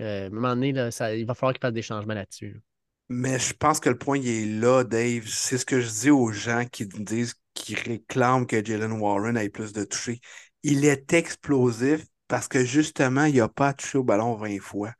Euh, 0.02 0.24
à 0.24 0.28
un 0.28 0.30
moment 0.30 0.56
donné, 0.56 0.72
là, 0.72 0.92
ça, 0.92 1.14
il 1.16 1.26
va 1.26 1.34
falloir 1.34 1.54
qu'il 1.54 1.62
fasse 1.62 1.74
des 1.74 1.82
changements 1.82 2.14
là-dessus. 2.14 2.62
Mais 3.10 3.40
je 3.40 3.54
pense 3.54 3.80
que 3.80 3.90
le 3.90 3.98
point, 3.98 4.18
il 4.18 4.28
est 4.28 4.60
là, 4.60 4.84
Dave. 4.84 5.26
C'est 5.28 5.58
ce 5.58 5.66
que 5.66 5.82
je 5.82 5.90
dis 5.90 6.12
aux 6.12 6.32
gens 6.32 6.66
qui 6.72 6.86
disent, 6.86 7.34
qui 7.54 7.76
réclament 7.76 8.46
que 8.46 8.64
Jalen 8.64 8.94
Warren 8.94 9.36
ait 9.36 9.50
plus 9.50 9.74
de 9.74 9.84
toucher 9.84 10.22
il 10.64 10.86
est 10.86 11.14
explosif 11.14 12.06
parce 12.28 12.48
que 12.48 12.64
justement, 12.64 13.26
il 13.26 13.38
n'a 13.38 13.48
pas 13.50 13.74
touché 13.74 13.98
au 13.98 14.04
ballon 14.04 14.36
20 14.36 14.60
fois. 14.60 14.94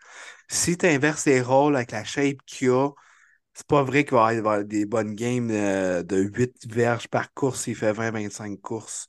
Si 0.48 0.78
tu 0.78 0.86
inverses 0.88 1.26
les 1.26 1.42
rôles 1.42 1.76
avec 1.76 1.92
la 1.92 2.04
shape 2.04 2.38
qu'il 2.46 2.72
a, 2.72 2.90
c'est 3.54 3.68
pas 3.68 3.84
vrai 3.84 4.06
qu'il 4.06 4.16
va 4.16 4.26
avoir 4.28 4.64
des 4.64 4.86
bonnes 4.86 5.16
games 5.16 5.50
euh, 5.52 6.04
de 6.04 6.18
8 6.18 6.68
verges 6.68 7.08
par 7.08 7.34
course 7.34 7.64
s'il 7.64 7.76
fait 7.76 7.92
20-25 7.94 8.60
courses. 8.62 9.08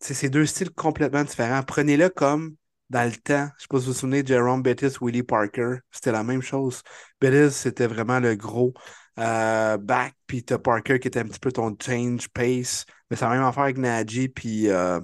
C'est 0.00 0.28
deux 0.28 0.46
styles 0.46 0.70
complètement 0.70 1.24
différents. 1.24 1.62
Prenez-le 1.62 2.10
comme 2.10 2.56
dans 2.90 3.04
le 3.08 3.16
temps. 3.16 3.48
Je 3.48 3.54
ne 3.54 3.60
sais 3.60 3.66
pas 3.70 3.78
si 3.78 3.86
vous 3.86 3.92
vous 3.92 3.98
souvenez 3.98 4.24
Jerome 4.24 4.62
Bettis, 4.62 4.96
Willie 5.00 5.22
Parker. 5.22 5.76
C'était 5.90 6.12
la 6.12 6.22
même 6.22 6.42
chose. 6.42 6.82
Bettis, 7.20 7.54
c'était 7.54 7.86
vraiment 7.86 8.20
le 8.20 8.36
gros 8.36 8.74
euh, 9.18 9.78
back, 9.78 10.14
puis 10.26 10.44
tu 10.44 10.58
Parker 10.58 10.98
qui 10.98 11.08
était 11.08 11.20
un 11.20 11.24
petit 11.24 11.38
peu 11.40 11.52
ton 11.52 11.74
change 11.80 12.28
pace. 12.28 12.84
Mais 13.10 13.16
c'est 13.16 13.24
la 13.24 13.30
même 13.32 13.44
affaire 13.44 13.64
avec 13.64 13.78
Najee, 13.78 14.28
puis. 14.28 14.68
Euh, 14.68 15.00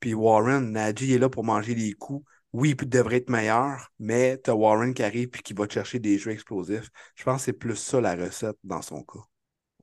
puis 0.00 0.14
Warren, 0.14 0.72
Najee 0.72 1.14
est 1.14 1.18
là 1.18 1.28
pour 1.28 1.44
manger 1.44 1.74
les 1.74 1.92
coups. 1.92 2.24
Oui, 2.56 2.74
il 2.80 2.88
devrait 2.88 3.16
être 3.16 3.28
meilleur, 3.28 3.92
mais 3.98 4.40
tu 4.42 4.48
as 4.48 4.54
Warren 4.54 4.94
qui 4.94 5.02
arrive 5.02 5.28
et 5.34 5.42
qui 5.42 5.52
va 5.52 5.66
te 5.66 5.74
chercher 5.74 5.98
des 5.98 6.16
jeux 6.16 6.30
explosifs. 6.30 6.88
Je 7.14 7.22
pense 7.22 7.42
que 7.42 7.44
c'est 7.44 7.52
plus 7.52 7.76
ça 7.76 8.00
la 8.00 8.14
recette 8.14 8.56
dans 8.64 8.80
son 8.80 9.02
cas. 9.02 9.20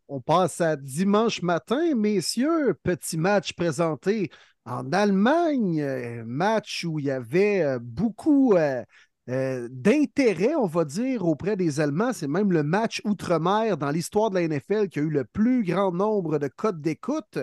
On 0.07 0.19
passe 0.21 0.59
à 0.59 0.75
dimanche 0.75 1.43
matin, 1.43 1.93
messieurs. 1.93 2.73
Petit 2.81 3.15
match 3.15 3.53
présenté 3.53 4.31
en 4.65 4.91
Allemagne. 4.91 5.81
Euh, 5.81 6.23
match 6.25 6.83
où 6.83 6.97
il 6.97 7.05
y 7.05 7.11
avait 7.11 7.61
euh, 7.61 7.77
beaucoup 7.79 8.55
euh, 8.55 8.83
d'intérêt, 9.27 10.55
on 10.55 10.65
va 10.65 10.83
dire, 10.83 11.27
auprès 11.27 11.55
des 11.55 11.79
Allemands. 11.79 12.11
C'est 12.11 12.27
même 12.27 12.51
le 12.51 12.63
match 12.63 13.03
outre-mer 13.05 13.77
dans 13.77 13.91
l'histoire 13.91 14.31
de 14.31 14.39
la 14.39 14.47
NFL 14.47 14.89
qui 14.89 14.97
a 14.97 15.03
eu 15.03 15.11
le 15.11 15.25
plus 15.25 15.63
grand 15.63 15.91
nombre 15.91 16.39
de 16.39 16.47
codes 16.47 16.81
d'écoute 16.81 17.37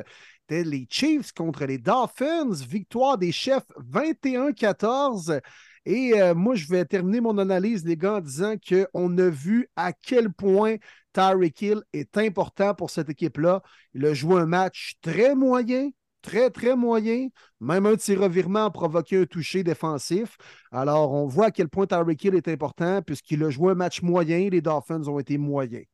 les 0.51 0.87
Chiefs 0.91 1.33
contre 1.33 1.65
les 1.65 1.79
Dolphins. 1.79 2.53
Victoire 2.69 3.19
des 3.19 3.33
chefs 3.33 3.67
21-14. 3.93 5.41
Et 5.87 6.21
euh, 6.21 6.35
moi, 6.35 6.55
je 6.55 6.67
vais 6.69 6.85
terminer 6.85 7.21
mon 7.21 7.39
analyse, 7.39 7.85
les 7.85 7.97
gars, 7.97 8.15
en 8.15 8.21
disant 8.21 8.55
qu'on 8.59 9.17
a 9.19 9.31
vu 9.31 9.69
à 9.77 9.93
quel 9.93 10.33
point 10.33 10.77
Tyreek 11.13 11.63
Hill 11.63 11.83
est 11.93 12.19
important 12.19 12.75
pour 12.75 12.91
cette 12.91 13.09
équipe-là. 13.09 13.63
Il 13.95 14.05
a 14.05 14.13
joué 14.13 14.41
un 14.41 14.47
match 14.47 14.95
très 15.01 15.35
moyen, 15.35 15.91
très, 16.23 16.51
très 16.51 16.77
moyen. 16.77 17.29
Même 17.61 17.87
un 17.87 17.97
tir 17.97 18.21
revirement 18.21 18.67
a 18.67 18.71
provoqué 18.71 19.23
un 19.23 19.25
toucher 19.25 19.63
défensif. 19.65 20.37
Alors, 20.71 21.13
on 21.13 21.27
voit 21.27 21.47
à 21.47 21.51
quel 21.51 21.69
point 21.69 21.87
Tyreek 21.87 22.25
Hill 22.25 22.35
est 22.35 22.49
important 22.49 23.01
puisqu'il 23.03 23.43
a 23.45 23.51
joué 23.51 23.73
un 23.73 23.77
match 23.77 24.03
moyen. 24.03 24.51
Les 24.51 24.61
Dolphins 24.61 25.09
ont 25.09 25.19
été 25.19 25.39
moyens. 25.39 25.87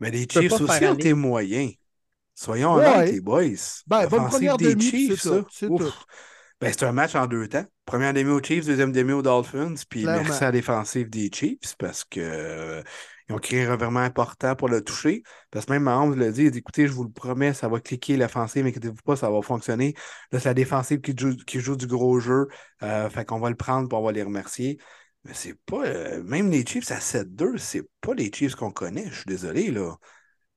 Mais 0.00 0.10
les 0.10 0.26
Chiefs 0.28 0.60
aussi 0.60 0.84
ont 0.86 0.94
été 0.94 1.12
moyens. 1.12 1.72
Soyons 2.38 2.74
honnêtes, 2.74 3.10
les 3.10 3.20
boys. 3.20 3.42
Ben, 3.88 4.06
bonne 4.06 4.28
première 4.28 4.56
des 4.56 4.76
demi, 4.76 4.88
Chiefs, 4.88 5.26
c'est 5.50 5.66
tout. 5.66 5.92
Ben, 6.60 6.72
c'est 6.72 6.84
un 6.84 6.92
match 6.92 7.16
en 7.16 7.26
deux 7.26 7.48
temps. 7.48 7.64
Première 7.84 8.14
demi 8.14 8.30
aux 8.30 8.40
Chiefs, 8.40 8.64
deuxième 8.64 8.92
demi 8.92 9.10
aux 9.10 9.22
Dolphins. 9.22 9.74
Puis 9.90 10.04
merci 10.04 10.44
à 10.44 10.46
la 10.46 10.52
défensive 10.52 11.10
des 11.10 11.30
Chiefs 11.34 11.74
parce 11.80 12.04
qu'ils 12.04 12.22
euh, 12.22 12.80
ont 13.28 13.38
créé 13.38 13.64
un 13.64 13.72
revirement 13.72 13.98
important 13.98 14.54
pour 14.54 14.68
le 14.68 14.82
toucher. 14.82 15.24
Parce 15.50 15.66
que 15.66 15.72
même 15.72 15.82
Mahomes 15.82 16.16
l'a 16.16 16.30
dit, 16.30 16.44
il 16.44 16.52
dit 16.52 16.58
écoutez, 16.58 16.86
je 16.86 16.92
vous 16.92 17.02
le 17.02 17.10
promets, 17.10 17.54
ça 17.54 17.66
va 17.66 17.80
cliquer 17.80 18.16
l'offensive, 18.16 18.64
inquiétez-vous 18.64 19.02
pas, 19.04 19.16
ça 19.16 19.30
va 19.30 19.42
fonctionner. 19.42 19.94
Là, 20.30 20.38
c'est 20.38 20.48
la 20.48 20.54
défensive 20.54 21.00
qui 21.00 21.14
joue, 21.16 21.34
qui 21.34 21.58
joue 21.58 21.74
du 21.74 21.88
gros 21.88 22.20
jeu. 22.20 22.46
Euh, 22.84 23.10
fait 23.10 23.24
qu'on 23.24 23.40
va 23.40 23.50
le 23.50 23.56
prendre 23.56 23.88
pour 23.88 23.98
on 23.98 24.04
va 24.04 24.12
les 24.12 24.22
remercier. 24.22 24.78
Mais 25.24 25.34
c'est 25.34 25.58
pas. 25.66 25.84
Euh, 25.86 26.22
même 26.22 26.52
les 26.52 26.64
Chiefs 26.64 26.92
à 26.92 27.00
7-2, 27.00 27.58
c'est 27.58 27.82
pas 28.00 28.14
les 28.14 28.30
Chiefs 28.32 28.54
qu'on 28.54 28.70
connaît. 28.70 29.08
Je 29.10 29.16
suis 29.16 29.26
désolé, 29.26 29.72
là. 29.72 29.96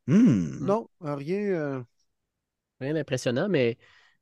Hmm. 0.07 0.65
Non, 0.65 0.89
rien. 1.01 1.39
Euh, 1.39 1.83
rien 2.79 2.93
d'impressionnant, 2.93 3.47
mais 3.49 3.77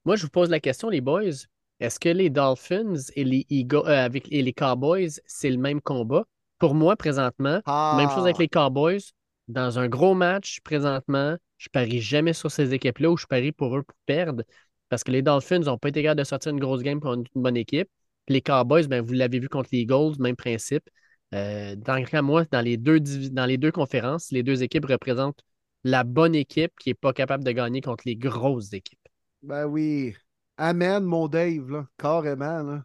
moi, 0.06 0.16
je 0.16 0.24
vous 0.24 0.30
pose 0.30 0.50
la 0.50 0.60
question, 0.60 0.90
les 0.90 1.02
boys. 1.02 1.46
Est-ce 1.80 2.00
que 2.00 2.10
les 2.10 2.30
Dolphins 2.30 2.96
et 3.16 3.24
les, 3.24 3.46
Eagles, 3.50 3.84
euh, 3.86 4.06
avec, 4.06 4.28
les 4.28 4.54
Cowboys, 4.54 5.22
c'est 5.26 5.50
le 5.50 5.58
même 5.58 5.82
combat? 5.82 6.26
Pour 6.58 6.76
moi, 6.76 6.98
présentement, 6.98 7.62
même 7.66 8.10
chose 8.10 8.26
avec 8.26 8.36
ah. 8.38 8.42
les 8.42 8.50
Cowboys. 8.50 9.00
Dans 9.48 9.80
un 9.80 9.88
gros 9.88 10.14
match, 10.14 10.60
présentement, 10.62 11.38
je 11.58 11.70
parie 11.70 12.02
jamais 12.02 12.34
sur 12.34 12.52
ces 12.52 12.74
équipes-là 12.74 13.10
ou 13.10 13.18
je 13.18 13.26
parie 13.26 13.52
pour 13.52 13.78
eux 13.78 13.84
pour 13.84 13.96
perdre. 14.06 14.44
Parce 14.90 15.04
que 15.04 15.12
les 15.12 15.22
Dolphins 15.22 15.60
n'ont 15.60 15.78
pas 15.78 15.90
été 15.90 16.04
capables 16.04 16.20
de 16.20 16.26
sortir 16.26 16.52
une 16.52 16.60
grosse 16.60 16.82
game 16.82 17.00
pour 17.00 17.14
une, 17.14 17.24
bonne 17.34 17.58
équipe. 17.58 17.90
Les 18.28 18.42
Cowboys, 18.42 18.88
ben, 18.88 19.02
vous 19.02 19.14
l'avez 19.14 19.40
vu 19.40 19.50
contre 19.50 19.70
les 19.72 19.80
Eagles, 19.80 20.16
même 20.20 20.36
principe. 20.36 20.88
Euh, 21.34 21.76
dans, 21.76 22.24
moi, 22.24 22.46
dans 22.52 22.62
les, 22.62 22.78
deux, 22.78 23.00
dans 23.00 23.46
les 23.46 23.58
deux 23.58 23.72
conférences, 23.72 24.32
les 24.32 24.44
deux 24.44 24.64
équipes 24.64 24.86
représentent 24.86 25.42
la 25.84 26.04
bonne 26.04 26.36
équipe 26.36 26.74
qui 26.80 26.90
n'est 26.90 26.96
pas 26.96 27.14
capable 27.14 27.44
de 27.44 27.52
gagner 27.52 27.82
contre 27.82 28.04
les 28.06 28.16
grosses 28.16 28.74
équipes. 28.74 29.00
Ben 29.42 29.66
oui. 29.66 30.16
Amen, 30.58 31.04
mon 31.04 31.28
Dave, 31.28 31.70
là, 31.70 31.88
carrément. 31.98 32.64
Là. 32.64 32.84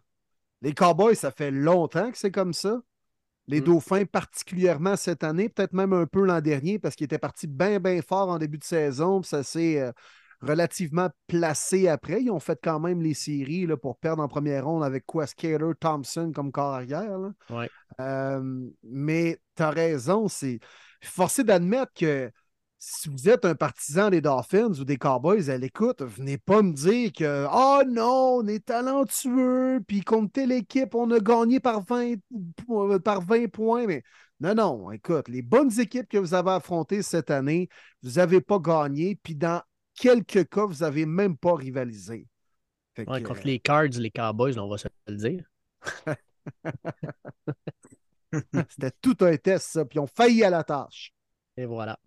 Les 0.61 0.73
Cowboys, 0.73 1.15
ça 1.15 1.31
fait 1.31 1.51
longtemps 1.51 2.11
que 2.11 2.17
c'est 2.17 2.31
comme 2.31 2.53
ça. 2.53 2.81
Les 3.47 3.61
mm. 3.61 3.65
Dauphins, 3.65 4.05
particulièrement 4.05 4.95
cette 4.95 5.23
année, 5.23 5.49
peut-être 5.49 5.73
même 5.73 5.93
un 5.93 6.05
peu 6.05 6.23
l'an 6.23 6.41
dernier, 6.41 6.79
parce 6.79 6.95
qu'ils 6.95 7.05
étaient 7.05 7.19
partis 7.19 7.47
bien, 7.47 7.79
bien 7.79 8.01
fort 8.01 8.29
en 8.29 8.39
début 8.39 8.57
de 8.57 8.63
saison. 8.63 9.21
ça 9.23 9.43
s'est 9.43 9.79
euh, 9.79 9.91
relativement 10.41 11.09
placé 11.27 11.87
après. 11.87 12.23
Ils 12.23 12.31
ont 12.31 12.39
fait 12.39 12.59
quand 12.61 12.79
même 12.79 13.01
les 13.01 13.13
séries 13.13 13.65
là, 13.65 13.77
pour 13.77 13.97
perdre 13.97 14.23
en 14.23 14.27
première 14.27 14.65
ronde 14.65 14.83
avec 14.83 15.05
quoi 15.05 15.27
Skater, 15.27 15.71
Thompson 15.79 16.31
comme 16.33 16.51
corps 16.51 16.73
arrière. 16.73 17.19
Ouais. 17.49 17.69
Euh, 17.99 18.69
mais 18.83 19.39
tu 19.55 19.63
as 19.63 19.69
raison, 19.69 20.27
c'est 20.27 20.59
forcé 21.01 21.43
d'admettre 21.43 21.93
que 21.93 22.31
si 22.77 23.09
vous 23.09 23.29
êtes 23.29 23.45
un 23.45 23.55
partisan 23.55 24.09
des 24.09 24.21
Dolphins 24.21 24.73
ou 24.79 24.85
des 24.85 24.97
Cowboys 24.97 25.49
à 25.49 25.57
l'écoute, 25.57 26.01
venez 26.01 26.37
pas 26.37 26.61
me 26.61 26.73
dire 26.73 27.11
que 27.13 27.47
oh 27.51 27.81
non, 27.87 28.41
on 28.41 28.47
est 28.47 28.65
talentueux, 28.65 29.81
puis 29.87 30.01
contre 30.01 30.33
telle 30.33 30.51
équipe, 30.51 30.93
on 30.93 31.09
a 31.11 31.19
gagné 31.19 31.59
par 31.59 31.81
20, 31.81 32.15
par 33.03 33.21
20 33.21 33.47
points. 33.47 33.87
Mais 33.87 34.03
non, 34.39 34.55
non, 34.55 34.91
écoute, 34.91 35.29
les 35.29 35.41
bonnes 35.41 35.79
équipes 35.79 36.07
que 36.07 36.17
vous 36.17 36.33
avez 36.33 36.51
affrontées 36.51 37.01
cette 37.01 37.31
année, 37.31 37.69
vous 38.03 38.11
n'avez 38.11 38.41
pas 38.41 38.59
gagné, 38.59 39.15
puis 39.15 39.35
dans 39.35 39.61
quelques 39.95 40.49
cas, 40.49 40.65
vous 40.65 40.83
n'avez 40.83 41.05
même 41.05 41.37
pas 41.37 41.55
rivalisé. 41.55 42.27
Ouais, 42.97 43.21
que, 43.21 43.27
contre 43.27 43.41
euh, 43.41 43.45
les 43.45 43.59
Cards, 43.59 43.97
les 43.97 44.11
Cowboys, 44.11 44.57
on 44.57 44.69
va 44.69 44.77
se 44.77 44.87
le 45.07 45.15
dire. 45.15 45.43
C'était 48.69 48.91
tout 49.01 49.17
un 49.21 49.35
test, 49.37 49.71
ça. 49.71 49.85
Puis 49.85 49.99
ont 49.99 50.07
failli 50.07 50.43
à 50.43 50.49
la 50.49 50.63
tâche. 50.63 51.13
Et 51.57 51.65
voilà. 51.65 51.99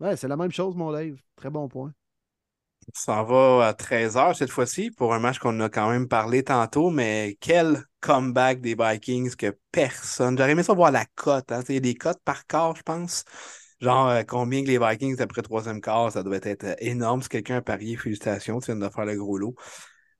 Ouais, 0.00 0.16
c'est 0.16 0.26
la 0.28 0.36
même 0.36 0.50
chose, 0.52 0.74
mon 0.76 0.90
Dave. 0.92 1.16
Très 1.36 1.50
bon 1.50 1.68
point. 1.68 1.92
Ça 2.94 3.22
va 3.22 3.66
à 3.68 3.74
13h 3.74 4.34
cette 4.36 4.50
fois-ci 4.50 4.90
pour 4.90 5.12
un 5.14 5.18
match 5.18 5.38
qu'on 5.38 5.60
a 5.60 5.68
quand 5.68 5.90
même 5.90 6.08
parlé 6.08 6.42
tantôt, 6.42 6.90
mais 6.90 7.36
quel 7.40 7.84
comeback 8.00 8.60
des 8.60 8.74
Vikings 8.74 9.34
que 9.36 9.56
personne. 9.72 10.38
J'aurais 10.38 10.52
aimé 10.52 10.62
ça 10.62 10.72
voir 10.72 10.90
la 10.90 11.04
cote. 11.14 11.52
Hein. 11.52 11.62
A 11.68 11.80
des 11.80 11.94
cotes 11.94 12.20
par 12.24 12.46
quart, 12.46 12.74
je 12.76 12.82
pense. 12.82 13.24
Genre, 13.80 14.08
euh, 14.08 14.22
combien 14.26 14.62
que 14.64 14.68
les 14.68 14.78
Vikings 14.78 15.20
après 15.20 15.42
troisième 15.42 15.80
quart, 15.80 16.10
ça 16.12 16.22
doit 16.22 16.38
être 16.42 16.64
euh, 16.64 16.74
énorme. 16.78 17.22
Si 17.22 17.28
quelqu'un 17.28 17.56
a 17.58 17.62
parié, 17.62 17.96
félicitations, 17.96 18.58
tu 18.60 18.66
viens 18.72 18.76
de 18.76 18.88
faire 18.92 19.04
le 19.04 19.16
gros 19.16 19.38
lot. 19.38 19.54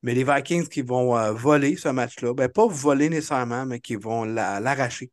Mais 0.02 0.14
les 0.14 0.24
Vikings 0.24 0.68
qui 0.68 0.82
vont 0.82 1.16
euh, 1.18 1.32
voler 1.32 1.76
ce 1.76 1.88
match-là, 1.88 2.34
ben 2.34 2.48
pas 2.48 2.66
voler 2.68 3.08
nécessairement, 3.10 3.66
mais 3.66 3.80
qui 3.80 3.96
vont 3.96 4.24
la- 4.24 4.60
l'arracher 4.60 5.10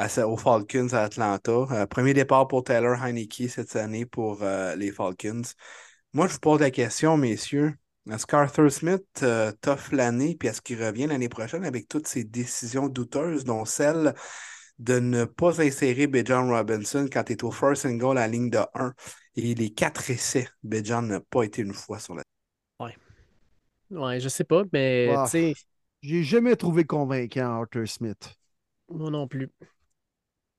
à 0.00 0.08
ça- 0.08 0.26
aux 0.26 0.36
Falcons 0.36 0.88
à 0.92 1.02
Atlanta. 1.02 1.52
Euh, 1.70 1.86
premier 1.86 2.14
départ 2.14 2.48
pour 2.48 2.64
Taylor 2.64 3.02
Heineke 3.02 3.48
cette 3.50 3.76
année 3.76 4.06
pour 4.06 4.42
euh, 4.42 4.74
les 4.76 4.90
Falcons. 4.92 5.42
Moi, 6.14 6.26
je 6.26 6.32
vous 6.32 6.40
pose 6.40 6.60
la 6.60 6.70
question, 6.70 7.16
messieurs. 7.18 7.74
Est-ce 8.10 8.26
qu'Arthur 8.26 8.72
Smith 8.72 9.04
euh, 9.22 9.52
toffe 9.60 9.92
l'année, 9.92 10.34
puis 10.34 10.48
est-ce 10.48 10.62
qu'il 10.62 10.82
revient 10.82 11.06
l'année 11.06 11.28
prochaine 11.28 11.64
avec 11.64 11.86
toutes 11.86 12.08
ses 12.08 12.24
décisions 12.24 12.88
douteuses, 12.88 13.44
dont 13.44 13.64
celle 13.66 14.14
de 14.78 14.98
ne 14.98 15.26
pas 15.26 15.60
insérer 15.60 16.06
Bijan 16.06 16.48
Robinson 16.48 17.06
quand 17.12 17.24
tu 17.24 17.34
es 17.34 17.44
au 17.44 17.50
first 17.50 17.84
and 17.84 17.96
goal 17.96 18.16
à 18.16 18.22
la 18.22 18.28
ligne 18.28 18.48
de 18.48 18.60
1 18.74 18.94
et 19.36 19.54
les 19.54 19.70
quatre 19.70 20.10
essais, 20.10 20.48
Bijan 20.62 21.02
n'a 21.02 21.20
pas 21.20 21.42
été 21.42 21.60
une 21.60 21.74
fois 21.74 21.98
sur 21.98 22.14
la. 22.14 22.22
Ouais, 23.90 24.20
je 24.20 24.28
sais 24.28 24.44
pas, 24.44 24.62
mais 24.72 25.08
Wow. 25.14 25.24
tu 25.24 25.30
sais, 25.30 25.54
J'ai 26.02 26.22
jamais 26.22 26.56
trouvé 26.56 26.84
convaincant 26.84 27.60
Arthur 27.60 27.86
Smith. 27.86 28.34
moi 28.88 29.10
non 29.10 29.28
plus. 29.28 29.50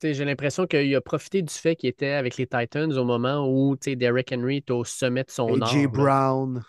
J'ai 0.02 0.26
l'impression 0.26 0.66
qu'il 0.66 0.96
a 0.96 1.02
profité 1.02 1.42
du 1.42 1.54
fait 1.54 1.76
qu'il 1.76 1.90
était 1.90 2.12
avec 2.12 2.38
les 2.38 2.48
Titans 2.48 2.92
au 2.94 3.06
moment 3.06 3.48
où 3.48 3.76
Derrick 3.76 4.32
Henry 4.32 4.58
est 4.58 4.72
au 4.72 4.84
sommet 4.84 5.24
de 5.24 5.30
son 5.32 5.62
art. 5.62 5.76
Là. 5.76 5.88
Brown. 5.88 6.64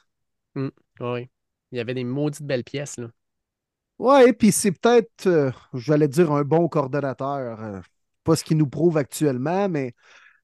Ouais. 1.01 1.31
Il 1.71 1.79
y 1.79 1.81
avait 1.81 1.95
des 1.95 2.05
maudites 2.05 2.42
belles 2.42 2.64
pièces. 2.64 2.99
Là. 2.99 3.09
Ouais, 3.99 4.33
puis 4.35 4.53
c'est 4.53 4.73
peut-être, 4.73 5.27
euh, 5.27 5.51
j'allais 5.75 6.09
dire, 6.09 6.31
un 6.33 6.42
bon 6.42 6.68
coordonnateur. 6.68 7.61
euh, 7.62 7.81
pas 8.25 8.37
ce 8.37 8.45
qu'il 8.45 8.57
nous 8.57 8.68
prouve 8.68 8.99
actuellement, 8.99 9.68
mais 9.68 9.95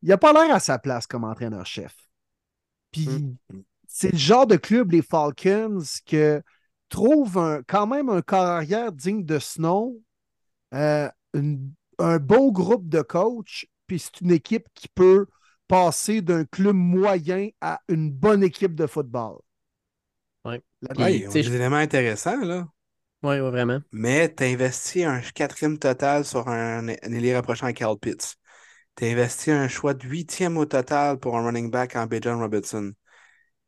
il 0.03 0.11
a 0.13 0.19
pas 0.19 0.33
l'air 0.33 0.53
à 0.55 0.59
sa 0.59 0.79
place 0.79 1.07
comme 1.07 1.25
entraîneur-chef. 1.25 1.95
Puis 2.91 3.07
Mm. 3.07 3.37
c'est 3.87 4.13
le 4.13 4.19
genre 4.19 4.47
de 4.47 4.57
club, 4.57 4.93
les 4.93 5.03
Falcons, 5.03 5.83
que 6.07 6.43
trouve 6.89 7.37
un- 7.39 7.63
quand 7.65 7.87
même 7.87 8.09
un 8.09 8.23
corps 8.23 8.47
arrière 8.47 8.91
digne 8.93 9.25
de 9.25 9.39
ce 9.39 9.61
nom, 9.61 9.95
euh, 10.75 11.09
une- 11.35 11.73
un 11.99 12.19
bon 12.19 12.51
groupe 12.53 12.89
de 12.89 13.03
coachs, 13.03 13.67
puis 13.87 13.99
c'est 13.99 14.21
une 14.21 14.31
équipe 14.33 14.67
qui 14.75 14.89
peut 14.89 15.27
passer 15.69 16.23
d'un 16.23 16.45
club 16.45 16.77
moyen 16.77 17.49
à 17.61 17.81
une 17.89 18.11
bonne 18.11 18.43
équipe 18.43 18.75
de 18.75 18.87
football. 18.87 19.39
Ouais. 20.45 20.63
Oui, 20.99 21.25
je- 21.35 21.39
des 21.41 21.55
éléments 21.55 21.77
intéressants, 21.77 22.45
là. 22.45 22.69
Oui, 23.23 23.41
ouais, 23.41 23.51
vraiment. 23.51 23.81
Mais 23.93 24.33
tu 24.35 24.43
as 24.45 24.47
investi 24.47 25.05
un 25.05 25.21
quatrième 25.21 25.79
total 25.79 26.25
sur 26.25 26.49
un, 26.49 26.89
un 26.89 27.13
ailier 27.13 27.35
rapprochant 27.35 27.67
à 27.67 27.73
Cal 27.73 27.97
Pitts. 27.99 28.37
Tu 28.97 29.05
as 29.07 29.09
investi 29.09 29.51
un 29.51 29.69
choix 29.69 29.95
de 29.95 30.07
huitième 30.09 30.59
au 30.59 30.67
total 30.67 31.19
pour 31.19 31.37
un 31.39 31.45
running 31.47 31.71
back 31.71 31.97
en 31.97 32.07
Bijan 32.07 32.39
Robinson. 32.39 32.93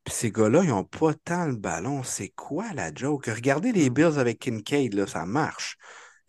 Puis 0.05 0.15
ces 0.15 0.33
gars-là, 0.33 0.63
ils 0.65 0.71
n'ont 0.71 0.85
pas 0.85 1.15
tant 1.15 1.47
le 1.47 1.57
ballon. 1.57 2.03
C'est 2.05 2.31
quoi 2.31 2.73
la 2.75 2.93
joke? 2.95 3.27
Regardez 3.27 3.73
les 3.73 3.91
Bills 3.91 4.19
avec 4.19 4.41
Kincaid, 4.41 4.95
là, 4.95 5.07
ça 5.07 5.27
marche. 5.27 5.77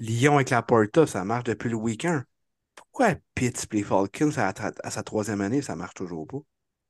Lyon 0.01 0.35
avec 0.35 0.49
la 0.49 0.61
Porta, 0.61 1.05
ça 1.07 1.23
marche 1.23 1.43
depuis 1.45 1.69
le 1.69 1.75
week-end. 1.75 2.21
Pourquoi 2.75 3.15
Pitts 3.35 3.67
et 3.71 3.77
les 3.77 3.83
Falcons 3.83 4.31
à, 4.37 4.91
sa 4.91 5.03
troisième 5.03 5.41
année, 5.41 5.61
ça 5.61 5.75
marche 5.75 5.93
toujours 5.93 6.27
pas? 6.27 6.39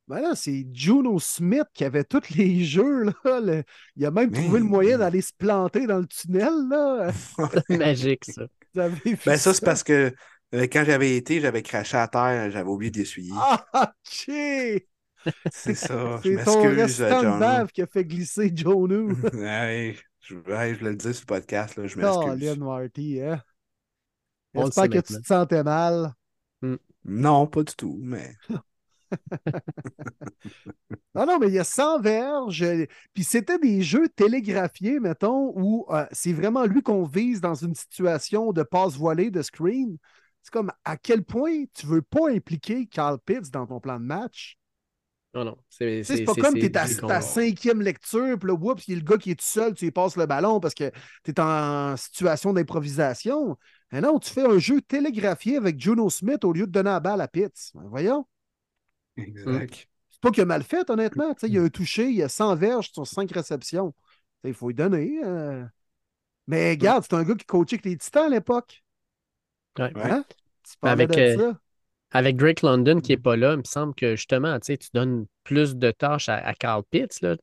Ben 0.08 0.20
là, 0.22 0.32
c'est 0.36 0.66
Juno 0.74 1.20
Smith 1.20 1.66
qui 1.74 1.84
avait 1.86 2.04
tous 2.04 2.30
les 2.36 2.64
jeux. 2.66 3.04
Là. 3.04 3.40
Le- 3.40 3.64
Il 3.96 4.06
a 4.06 4.12
même 4.12 4.30
Mais- 4.32 4.42
trouvé 4.44 4.60
le 4.60 4.66
moyen 4.66 4.98
d'aller 4.98 5.22
se 5.22 5.32
planter 5.38 5.86
dans 5.88 6.00
le 6.00 6.08
tunnel. 6.08 6.54
Là. 6.70 7.12
C'est 7.68 7.78
magique, 7.78 8.26
ça. 8.26 8.44
Ben 8.74 9.38
ça, 9.38 9.54
c'est 9.54 9.66
parce 9.66 9.84
que 9.84 10.14
euh, 10.56 10.62
quand 10.72 10.84
j'avais 10.86 11.18
été, 11.18 11.42
j'avais 11.42 11.62
craché 11.62 11.98
à 11.98 12.08
terre, 12.08 12.50
j'avais 12.52 12.70
oublié 12.70 12.90
d'essuyer. 12.90 13.34
Ah, 13.36 13.94
tché! 14.06 14.88
C'est 15.52 15.76
ça. 15.76 16.20
Je 16.24 16.38
C'est 16.38 16.44
ton 16.46 16.64
m'excuse, 16.64 17.02
restant 17.02 17.34
de 17.36 17.40
bave 17.40 17.72
qui 17.72 17.82
a 17.82 17.88
fait 17.88 18.06
glisser 18.06 18.52
Jonu. 18.56 19.14
Ouais, 19.34 19.96
je, 20.22 20.36
ouais, 20.36 20.74
je 20.74 20.80
voulais 20.80 20.92
le 20.92 20.98
dire 20.98 21.14
sur 21.14 21.24
le 21.24 21.26
podcast, 21.28 21.76
là, 21.76 21.88
je 21.88 21.98
m'excuse. 21.98 22.58
Marty, 22.58 23.22
hein? 23.22 23.42
J'espère 24.54 24.90
que 24.90 25.00
tu 25.00 25.14
te 25.20 25.28
sentais 25.28 25.64
mal. 25.64 26.14
Non, 27.04 27.48
pas 27.48 27.64
du 27.64 27.74
tout, 27.76 27.98
mais 28.02 28.36
Non, 31.16 31.26
non, 31.26 31.40
mais 31.40 31.48
il 31.48 31.54
y 31.54 31.60
a 31.60 31.64
100 31.64 32.00
verges. 32.00 32.66
Puis 33.14 33.24
c'était 33.24 33.60
des 33.60 33.82
jeux 33.82 34.08
télégraphiés, 34.10 35.00
mettons, 35.00 35.52
où 35.56 35.86
euh, 35.90 36.06
c'est 36.12 36.34
vraiment 36.34 36.66
lui 36.66 36.82
qu'on 36.82 37.04
vise 37.04 37.42
dans 37.42 37.56
une 37.56 37.76
situation 37.76 38.54
de 38.54 38.64
passe 38.64 38.96
voilée, 38.96 39.32
de 39.32 39.42
screen. 39.42 39.98
C'est 40.42 40.54
comme 40.54 40.72
à 40.86 40.98
quel 40.98 41.24
point 41.24 41.66
tu 41.74 41.86
veux 41.86 42.02
pas 42.02 42.30
impliquer 42.30 42.88
Carl 42.88 43.20
Pitts 43.20 43.52
dans 43.52 43.68
ton 43.68 43.80
plan 43.80 44.00
de 44.00 44.06
match? 44.06 44.58
Non, 45.34 45.46
non. 45.46 45.58
C'est 45.70 46.24
pas 46.26 46.36
comme 46.36 46.56
tu 46.56 46.66
es 46.66 46.78
à 46.78 46.88
ta 46.88 47.22
cinquième 47.22 47.82
lecture, 47.82 48.38
puis 48.38 48.48
là, 48.50 48.54
oups, 48.54 48.86
il 48.88 48.92
y 48.92 48.98
a 48.98 49.00
le 49.00 49.06
gars 49.06 49.18
qui 49.18 49.32
est 49.32 49.36
tout 49.40 49.46
seul, 49.46 49.74
tu 49.74 49.86
lui 49.86 49.92
passes 49.92 50.18
le 50.18 50.26
ballon 50.26 50.60
parce 50.60 50.74
que 50.74 50.92
tu 51.24 51.32
es 51.32 51.40
en 51.40 51.96
situation 51.96 52.52
d'improvisation. 52.54 53.58
Mais 53.92 54.02
non, 54.02 54.20
tu 54.20 54.30
fais 54.30 54.46
un 54.46 54.58
jeu 54.60 54.82
télégraphié 54.82 55.58
avec 55.58 55.80
Juno 55.80 56.10
Smith 56.10 56.44
au 56.44 56.52
lieu 56.52 56.66
de 56.68 56.72
donner 56.72 56.90
la 56.90 57.00
balle 57.00 57.22
à 57.22 57.28
Pitts. 57.28 57.72
Ben, 57.74 57.84
voyons. 57.88 58.26
exact. 59.18 59.88
C'est 60.10 60.22
pas 60.22 60.32
qu'il 60.32 60.44
a 60.44 60.46
mal 60.46 60.64
fait, 60.64 60.90
honnêtement. 60.90 61.34
Tu 61.34 61.42
sais, 61.42 61.48
il 61.48 61.54
y 61.54 61.58
a 61.58 61.64
un 61.64 61.70
touché, 61.70 62.10
il 62.10 62.16
y 62.16 62.24
a 62.24 62.30
100 62.30 62.56
verges 62.56 62.92
sur 62.92 63.08
5 63.08 63.32
réceptions. 63.32 63.94
Il 64.44 64.54
faut 64.54 64.68
lui 64.68 64.76
donner. 64.76 65.20
euh. 65.24 65.64
Mais 66.48 66.72
regarde, 66.72 67.04
c'est 67.10 67.16
un 67.16 67.24
gars 67.24 67.36
qui 67.36 67.46
coachait 67.46 67.76
avec 67.76 67.86
les 67.86 67.98
Titans 67.98 68.26
à 68.26 68.30
l'époque. 68.30 68.84
Ouais. 69.80 69.94
Ouais. 69.96 70.12
Hein? 70.12 70.26
Tu 70.64 70.78
parlais 70.80 71.04
Avec, 71.04 71.18
de 71.18 71.22
euh, 71.22 71.38
ça. 71.54 71.60
Avec 72.12 72.36
Drake 72.36 72.62
London 72.62 73.00
qui 73.00 73.14
n'est 73.14 73.18
pas 73.18 73.38
là, 73.38 73.54
il 73.54 73.60
me 73.60 73.64
semble 73.64 73.96
que 73.96 74.16
justement, 74.16 74.60
tu 74.60 74.78
donnes 74.94 75.26
plus 75.44 75.76
de 75.76 75.92
tâches 75.92 76.30
à, 76.30 76.54
Carl 76.54 76.84
Pitts. 76.92 77.22
Là, 77.22 77.38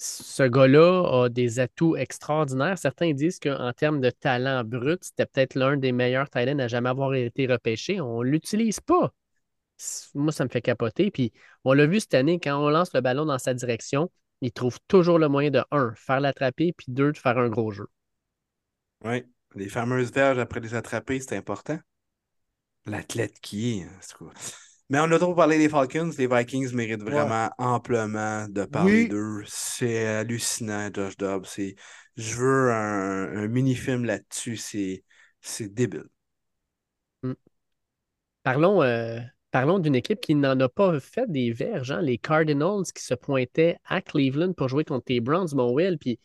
ce 0.00 0.42
gars-là 0.44 1.24
a 1.24 1.28
des 1.28 1.58
atouts 1.58 1.96
extraordinaires. 1.96 2.78
Certains 2.78 3.12
disent 3.12 3.40
qu'en 3.40 3.72
termes 3.72 4.00
de 4.00 4.10
talent 4.10 4.62
brut, 4.62 5.02
c'était 5.02 5.26
peut-être 5.26 5.56
l'un 5.56 5.76
des 5.76 5.90
meilleurs 5.90 6.30
talents 6.30 6.58
à 6.60 6.68
jamais 6.68 6.88
avoir 6.88 7.14
été 7.14 7.46
repêché. 7.46 8.00
On 8.00 8.22
ne 8.22 8.28
l'utilise 8.28 8.78
pas. 8.78 9.12
Moi, 10.14 10.32
ça 10.32 10.44
me 10.44 10.48
fait 10.48 10.62
capoter. 10.62 11.10
Puis 11.10 11.32
on 11.64 11.72
l'a 11.72 11.86
vu 11.86 11.98
cette 11.98 12.14
année, 12.14 12.38
quand 12.38 12.56
on 12.64 12.68
lance 12.68 12.92
le 12.94 13.00
ballon 13.00 13.24
dans 13.24 13.38
sa 13.38 13.54
direction, 13.54 14.10
il 14.40 14.52
trouve 14.52 14.78
toujours 14.86 15.18
le 15.18 15.28
moyen 15.28 15.50
de, 15.50 15.62
un, 15.72 15.92
faire 15.96 16.20
l'attraper, 16.20 16.72
puis 16.72 16.86
deux, 16.88 17.10
de 17.10 17.18
faire 17.18 17.38
un 17.38 17.48
gros 17.48 17.72
jeu. 17.72 17.88
Oui. 19.04 19.24
Les 19.54 19.68
fameuses 19.68 20.12
verges 20.12 20.38
après 20.38 20.60
les 20.60 20.74
attraper, 20.74 21.20
c'est 21.20 21.36
important. 21.36 21.78
L'athlète 22.88 23.38
qui 23.40 23.78
est. 23.80 23.82
hein. 23.82 24.30
Mais 24.90 24.98
on 25.00 25.10
a 25.12 25.18
trop 25.18 25.34
parlé 25.34 25.58
des 25.58 25.68
Falcons. 25.68 26.10
Les 26.16 26.26
Vikings 26.26 26.72
méritent 26.72 27.02
vraiment 27.02 27.50
amplement 27.58 28.48
de 28.48 28.64
parler 28.64 29.02
Oui. 29.02 29.08
d'eux. 29.08 29.42
C'est 29.46 30.06
hallucinant, 30.06 30.88
Josh 30.92 31.16
Dobbs. 31.16 31.46
Je 32.16 32.34
veux 32.36 32.72
un, 32.72 33.36
un 33.44 33.48
mini-film 33.48 34.04
là-dessus. 34.04 34.56
C'est... 34.56 35.04
débile. 35.68 36.04
Parlons, 38.42 38.82
euh, 38.82 39.20
parlons 39.50 39.78
d'une 39.78 39.94
équipe 39.94 40.20
qui 40.20 40.34
n'en 40.34 40.58
a 40.60 40.68
pas 40.68 40.98
fait 41.00 41.30
des 41.30 41.52
verges, 41.52 41.90
hein, 41.90 42.00
les 42.00 42.18
Cardinals 42.18 42.84
qui 42.94 43.02
se 43.02 43.14
pointaient 43.14 43.76
à 43.84 44.00
Cleveland 44.00 44.52
pour 44.54 44.68
jouer 44.68 44.84
contre 44.84 45.04
les 45.08 45.20
Browns, 45.20 45.48
mon 45.54 45.72
Will. 45.72 45.98
Puis, 45.98 46.18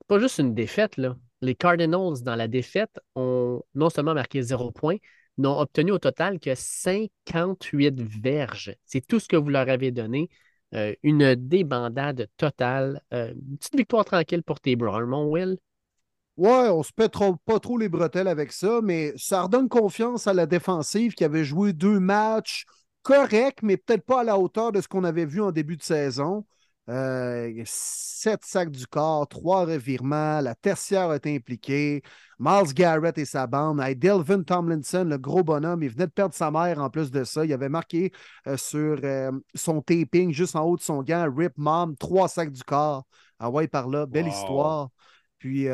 c'est 0.00 0.06
pas 0.08 0.18
juste 0.18 0.38
une 0.38 0.54
défaite, 0.54 0.96
là. 0.96 1.16
Les 1.42 1.54
Cardinals, 1.54 2.22
dans 2.22 2.36
la 2.36 2.48
défaite, 2.48 2.98
ont 3.14 3.62
non 3.74 3.90
seulement 3.90 4.14
marqué 4.14 4.42
zéro 4.42 4.72
point, 4.72 4.96
n'ont 5.40 5.58
obtenu 5.58 5.92
au 5.92 5.98
total 5.98 6.38
que 6.40 6.54
58 6.54 8.00
verges. 8.00 8.74
C'est 8.86 9.06
tout 9.06 9.20
ce 9.20 9.28
que 9.28 9.36
vous 9.36 9.48
leur 9.50 9.68
avez 9.68 9.90
donné. 9.90 10.28
Euh, 10.74 10.94
une 11.02 11.34
débandade 11.34 12.28
totale. 12.36 13.02
Euh, 13.12 13.32
une 13.32 13.58
petite 13.58 13.76
victoire 13.76 14.04
tranquille 14.04 14.42
pour 14.42 14.60
tes 14.60 14.76
Browns, 14.76 15.06
mon 15.08 15.26
Will. 15.30 15.58
Ouais, 16.36 16.68
on 16.70 16.82
se 16.82 16.92
pète 16.92 17.12
trop- 17.12 17.36
pas 17.44 17.60
trop 17.60 17.76
les 17.76 17.88
bretelles 17.88 18.28
avec 18.28 18.52
ça, 18.52 18.80
mais 18.82 19.12
ça 19.16 19.42
redonne 19.42 19.68
confiance 19.68 20.26
à 20.26 20.32
la 20.32 20.46
défensive 20.46 21.14
qui 21.14 21.24
avait 21.24 21.44
joué 21.44 21.72
deux 21.74 22.00
matchs 22.00 22.64
corrects, 23.02 23.62
mais 23.62 23.76
peut-être 23.76 24.04
pas 24.06 24.20
à 24.20 24.24
la 24.24 24.38
hauteur 24.38 24.72
de 24.72 24.80
ce 24.80 24.88
qu'on 24.88 25.04
avait 25.04 25.26
vu 25.26 25.42
en 25.42 25.52
début 25.52 25.76
de 25.76 25.82
saison. 25.82 26.46
Euh, 26.90 27.62
sept 27.66 28.44
sacs 28.44 28.70
du 28.70 28.86
corps, 28.86 29.28
trois 29.28 29.64
revirements, 29.64 30.40
la 30.40 30.56
tertiaire 30.56 31.12
est 31.12 31.26
impliquée, 31.26 32.02
Miles 32.40 32.74
Garrett 32.74 33.16
et 33.16 33.24
sa 33.24 33.46
bande, 33.46 33.80
Hey, 33.80 33.94
Delvin 33.94 34.42
Tomlinson, 34.42 35.04
le 35.04 35.16
gros 35.16 35.44
bonhomme, 35.44 35.84
il 35.84 35.88
venait 35.90 36.06
de 36.08 36.10
perdre 36.12 36.34
sa 36.34 36.50
mère 36.50 36.80
en 36.80 36.90
plus 36.90 37.12
de 37.12 37.22
ça. 37.22 37.44
Il 37.44 37.52
avait 37.52 37.68
marqué 37.68 38.10
euh, 38.48 38.56
sur 38.56 38.98
euh, 39.04 39.30
son 39.54 39.82
taping 39.82 40.32
juste 40.32 40.56
en 40.56 40.64
haut 40.64 40.76
de 40.76 40.82
son 40.82 41.02
gant, 41.04 41.32
Rip 41.32 41.52
Mom, 41.56 41.96
trois 41.96 42.28
sacs 42.28 42.50
du 42.52 42.64
corps. 42.64 43.06
Ah 43.38 43.50
ouais, 43.50 43.68
par 43.68 43.88
là, 43.88 44.06
belle 44.06 44.26
Wow. 44.26 44.30
histoire. 44.32 44.88
Puis, 45.38 45.66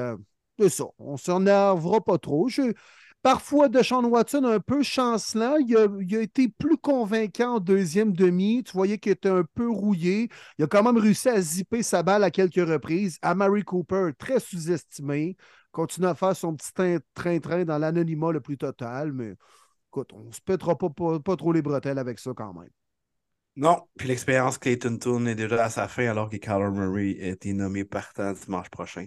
c'est 0.59 0.69
ça. 0.69 0.85
On 0.99 1.17
s'en 1.17 1.41
énervera 1.43 2.01
pas 2.01 2.19
trop. 2.19 2.49
Je- 2.49 2.73
Parfois, 3.23 3.69
Deshaun 3.69 4.05
Watson, 4.05 4.45
un 4.45 4.61
peu 4.61 4.83
chancelant. 4.83 5.57
Il 5.57 5.77
a, 5.77 6.21
été 6.21 6.49
plus 6.49 6.77
convaincant 6.77 7.57
en 7.57 7.61
deuxième 7.61 8.13
demi. 8.13 8.63
Tu 8.63 8.73
voyais 8.73 8.99
qu'il 8.99 9.13
était 9.13 9.29
un 9.29 9.45
peu 9.55 9.69
rouillé. 9.69 10.29
Il 10.59 10.65
a 10.65 10.69
quand 10.69 10.85
même 10.85 10.97
réussi 10.97 11.29
à 11.29 11.41
zipper 11.41 11.83
sa 11.83 12.05
balle 12.05 12.23
à 12.23 12.31
quelques 12.31 12.69
reprises. 12.69 13.19
Amari 13.23 13.65
Cooper, 13.65 14.11
très 14.17 14.39
sous-estimé. 14.39 15.37
Continue 15.73 16.07
à 16.07 16.15
faire 16.15 16.37
son 16.37 16.55
petit 16.55 16.73
train- 16.73 16.99
train-train 17.15 17.65
dans 17.65 17.79
l'anonymat 17.79 18.31
le 18.31 18.41
plus 18.41 18.59
total. 18.59 19.13
Mais 19.13 19.35
écoute, 19.89 20.13
on 20.13 20.31
se 20.31 20.41
pètera 20.41 20.79
pas 20.79 21.37
trop 21.37 21.53
les 21.53 21.63
bretelles 21.63 21.99
avec 21.99 22.21
ça 22.21 22.31
quand 22.37 22.55
même. 22.55 22.71
Non, 23.57 23.89
puis 23.97 24.07
l'expérience 24.07 24.59
Clayton 24.59 24.99
Toon 24.99 25.27
est 25.27 25.35
déjà 25.35 25.65
à 25.65 25.71
sa 25.71 25.89
fin 25.89 26.07
alors 26.09 26.29
que 26.29 26.37
Kyler 26.37 26.71
Murray 26.71 27.17
a 27.23 27.29
été 27.29 27.55
nommé 27.55 27.87
partant 27.87 28.33
dimanche 28.35 28.69
prochain. 28.69 29.07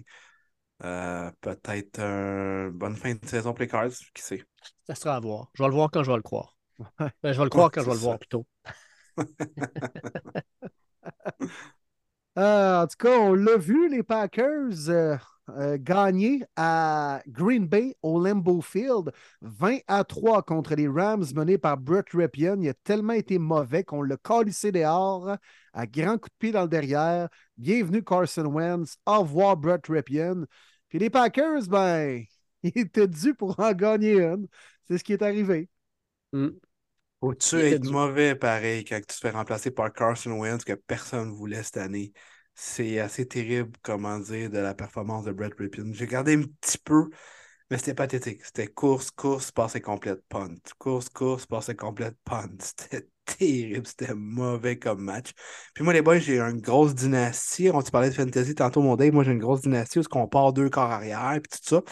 Euh, 0.82 1.30
peut-être 1.40 2.00
une 2.00 2.70
bonne 2.70 2.96
fin 2.96 3.14
de 3.14 3.26
saison 3.26 3.52
pour 3.52 3.60
les 3.60 3.68
Cards, 3.68 3.90
qui 4.14 4.22
sait? 4.22 4.44
Ça 4.86 4.94
sera 4.94 5.16
à 5.16 5.20
voir. 5.20 5.50
Je 5.54 5.62
vais 5.62 5.68
le 5.68 5.74
voir 5.74 5.90
quand 5.90 6.02
je 6.02 6.10
vais 6.10 6.16
le 6.16 6.22
croire. 6.22 6.56
Ben, 6.98 7.32
je 7.32 7.38
vais 7.38 7.44
le 7.44 7.50
croire 7.50 7.66
Ouais, 7.66 7.70
quand 7.74 7.82
je 7.82 7.86
vais 7.86 7.92
le 7.92 7.98
voir 7.98 8.18
plutôt. 8.18 8.46
Euh, 12.38 12.82
en 12.82 12.86
tout 12.86 12.96
cas, 12.96 13.18
on 13.18 13.34
l'a 13.34 13.56
vu, 13.56 13.88
les 13.88 14.02
Packers 14.04 14.88
euh, 14.88 15.16
euh, 15.50 15.76
gagner 15.80 16.44
à 16.56 17.20
Green 17.26 17.66
Bay 17.66 17.96
au 18.02 18.20
Lambeau 18.20 18.60
Field 18.60 19.10
20 19.42 19.78
à 19.88 20.04
3 20.04 20.42
contre 20.42 20.74
les 20.76 20.86
Rams 20.88 21.24
menés 21.34 21.58
par 21.58 21.76
Brett 21.76 22.06
Ripien. 22.12 22.56
Il 22.60 22.68
a 22.68 22.74
tellement 22.84 23.14
été 23.14 23.38
mauvais 23.38 23.82
qu'on 23.82 24.02
l'a 24.02 24.16
calissé 24.16 24.70
dehors 24.70 25.36
à 25.72 25.86
grand 25.86 26.18
coup 26.18 26.28
de 26.28 26.34
pied 26.38 26.52
dans 26.52 26.62
le 26.62 26.68
derrière. 26.68 27.28
Bienvenue 27.56 28.02
Carson 28.04 28.46
Wentz. 28.46 28.96
Au 29.06 29.20
revoir 29.20 29.56
Brett 29.56 29.86
Ripien. 29.88 30.44
Puis 30.90 30.98
les 30.98 31.08
Packers, 31.08 31.66
ben, 31.68 32.22
ils 32.62 32.78
étaient 32.78 33.08
dû 33.08 33.34
pour 33.34 33.58
en 33.58 33.72
gagner 33.72 34.20
une. 34.20 34.46
C'est 34.86 34.98
ce 34.98 35.04
qui 35.04 35.14
est 35.14 35.22
arrivé. 35.22 35.68
Hmm. 36.32 36.50
Faut-tu 37.20 37.56
être 37.60 37.90
mauvais 37.90 38.34
pareil 38.34 38.84
quand 38.84 38.98
tu 38.98 39.06
te 39.06 39.12
fais 39.14 39.30
remplacer 39.30 39.70
par 39.70 39.92
Carson 39.92 40.32
Wentz 40.32 40.64
que 40.64 40.72
personne 40.72 41.28
ne 41.28 41.34
voulait 41.34 41.62
cette 41.62 41.76
année? 41.76 42.12
C'est 42.54 42.98
assez 42.98 43.26
terrible, 43.26 43.72
comment 43.82 44.18
dire, 44.18 44.50
de 44.50 44.58
la 44.58 44.74
performance 44.74 45.24
de 45.24 45.32
Brett 45.32 45.54
Ripien. 45.58 45.84
J'ai 45.92 46.06
regardé 46.06 46.34
un 46.34 46.42
petit 46.42 46.78
peu, 46.78 47.10
mais 47.70 47.78
c'était 47.78 47.94
pathétique. 47.94 48.44
C'était 48.44 48.66
course, 48.66 49.10
course, 49.10 49.52
passée 49.52 49.80
complète, 49.80 50.22
punt. 50.28 50.54
Course, 50.78 51.08
course, 51.08 51.46
passée 51.46 51.76
complète, 51.76 52.16
punt. 52.24 52.48
C'était 52.60 53.08
terrible, 53.24 53.86
c'était 53.86 54.14
mauvais 54.14 54.76
comme 54.78 55.02
match. 55.02 55.30
Puis 55.74 55.84
moi, 55.84 55.92
les 55.92 56.02
boys, 56.02 56.18
j'ai 56.18 56.40
une 56.40 56.60
grosse 56.60 56.94
dynastie. 56.94 57.70
On 57.72 57.80
te 57.82 57.90
parlait 57.90 58.10
de 58.10 58.14
fantasy 58.14 58.54
tantôt, 58.54 58.82
mon 58.82 58.96
Dave. 58.96 59.12
Moi, 59.12 59.22
j'ai 59.24 59.32
une 59.32 59.38
grosse 59.38 59.60
dynastie 59.62 60.00
où 60.00 60.02
on 60.12 60.26
part 60.26 60.52
deux 60.52 60.68
corps 60.68 60.90
arrière, 60.90 61.38
puis 61.42 61.58
tout 61.60 61.68
ça. 61.76 61.82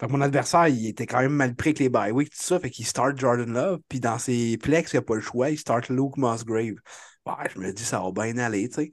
Fait 0.00 0.06
que 0.06 0.12
mon 0.12 0.20
adversaire, 0.20 0.68
il 0.68 0.86
était 0.86 1.06
quand 1.06 1.20
même 1.20 1.32
mal 1.32 1.54
pris 1.56 1.70
avec 1.70 1.80
les 1.80 1.88
bye 1.88 2.12
week, 2.12 2.30
tout 2.30 2.42
ça. 2.42 2.58
Fait 2.60 2.70
qu'il 2.70 2.86
start 2.86 3.18
Jordan 3.18 3.52
Love. 3.52 3.80
Puis 3.88 4.00
dans 4.00 4.18
ses 4.18 4.56
plex, 4.56 4.92
il 4.92 4.96
n'a 4.96 5.02
pas 5.02 5.16
le 5.16 5.20
choix. 5.20 5.50
Il 5.50 5.58
start 5.58 5.88
Luke 5.88 6.16
Musgrave. 6.16 6.76
Ouais, 7.26 7.50
je 7.54 7.58
me 7.60 7.72
dis, 7.72 7.84
ça 7.84 8.00
va 8.00 8.12
bien 8.12 8.38
aller, 8.38 8.68
tu 8.68 8.76
sais. 8.76 8.92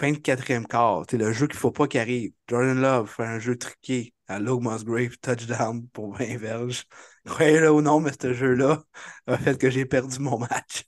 Fin 0.00 0.12
de 0.12 0.16
quatrième 0.16 0.66
quart. 0.66 1.04
C'est 1.10 1.18
le 1.18 1.30
jeu 1.30 1.46
qu'il 1.46 1.56
ne 1.56 1.60
faut 1.60 1.72
pas 1.72 1.86
qu'il 1.86 2.00
arrive. 2.00 2.32
Jordan 2.48 2.80
Love 2.80 3.06
fait 3.06 3.24
un 3.24 3.38
jeu 3.38 3.58
truqué 3.58 4.14
à 4.28 4.38
Luke 4.38 4.62
Musgrave, 4.62 5.18
touchdown 5.20 5.86
pour 5.88 6.14
20 6.14 6.38
verges. 6.38 6.84
Croyez-le 7.26 7.70
ou 7.70 7.82
non, 7.82 8.00
mais 8.00 8.12
ce 8.18 8.32
jeu-là 8.32 8.82
a 9.26 9.36
fait 9.36 9.58
que 9.58 9.68
j'ai 9.68 9.84
perdu 9.84 10.18
mon 10.20 10.38
match. 10.38 10.84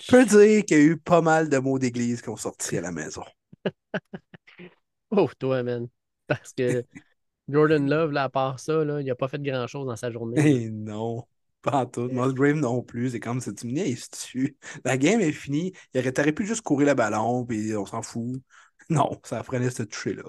Je 0.00 0.12
peux 0.12 0.24
dire 0.24 0.64
qu'il 0.64 0.78
y 0.78 0.80
a 0.80 0.84
eu 0.84 0.96
pas 0.96 1.20
mal 1.20 1.48
de 1.48 1.58
mots 1.58 1.80
d'église 1.80 2.22
qui 2.22 2.28
ont 2.28 2.36
sorti 2.36 2.78
à 2.78 2.80
la 2.80 2.92
maison. 2.92 3.24
Oh, 5.10 5.28
toi, 5.38 5.62
man. 5.64 5.88
Parce 6.28 6.52
que 6.52 6.84
Jordan 7.48 7.88
Love, 7.88 8.12
là, 8.12 8.24
à 8.24 8.28
part 8.28 8.60
ça, 8.60 8.84
là, 8.84 9.00
il 9.00 9.06
n'a 9.06 9.14
pas 9.16 9.26
fait 9.26 9.42
grand-chose 9.42 9.86
dans 9.86 9.96
sa 9.96 10.12
journée. 10.12 10.40
Eh 10.46 10.70
non, 10.70 11.24
pas 11.62 11.82
en 11.82 11.86
tout. 11.86 12.08
Musgrave 12.08 12.56
non 12.56 12.82
plus. 12.82 13.10
C'est 13.10 13.20
comme 13.20 13.40
si 13.40 13.54
tu 13.54 13.66
me 13.66 13.72
niaises-tu. 13.72 14.56
La 14.84 14.96
game 14.96 15.20
est 15.20 15.32
finie. 15.32 15.72
Il 15.94 16.00
aurait, 16.00 16.12
t'aurais 16.12 16.32
pu 16.32 16.46
juste 16.46 16.62
courir 16.62 16.88
le 16.88 16.94
ballon, 16.94 17.44
puis 17.44 17.76
on 17.76 17.86
s'en 17.86 18.02
fout. 18.02 18.42
Non, 18.90 19.20
ça 19.22 19.42
prenait 19.42 19.68
ce 19.68 19.82
toucher-là. 19.82 20.22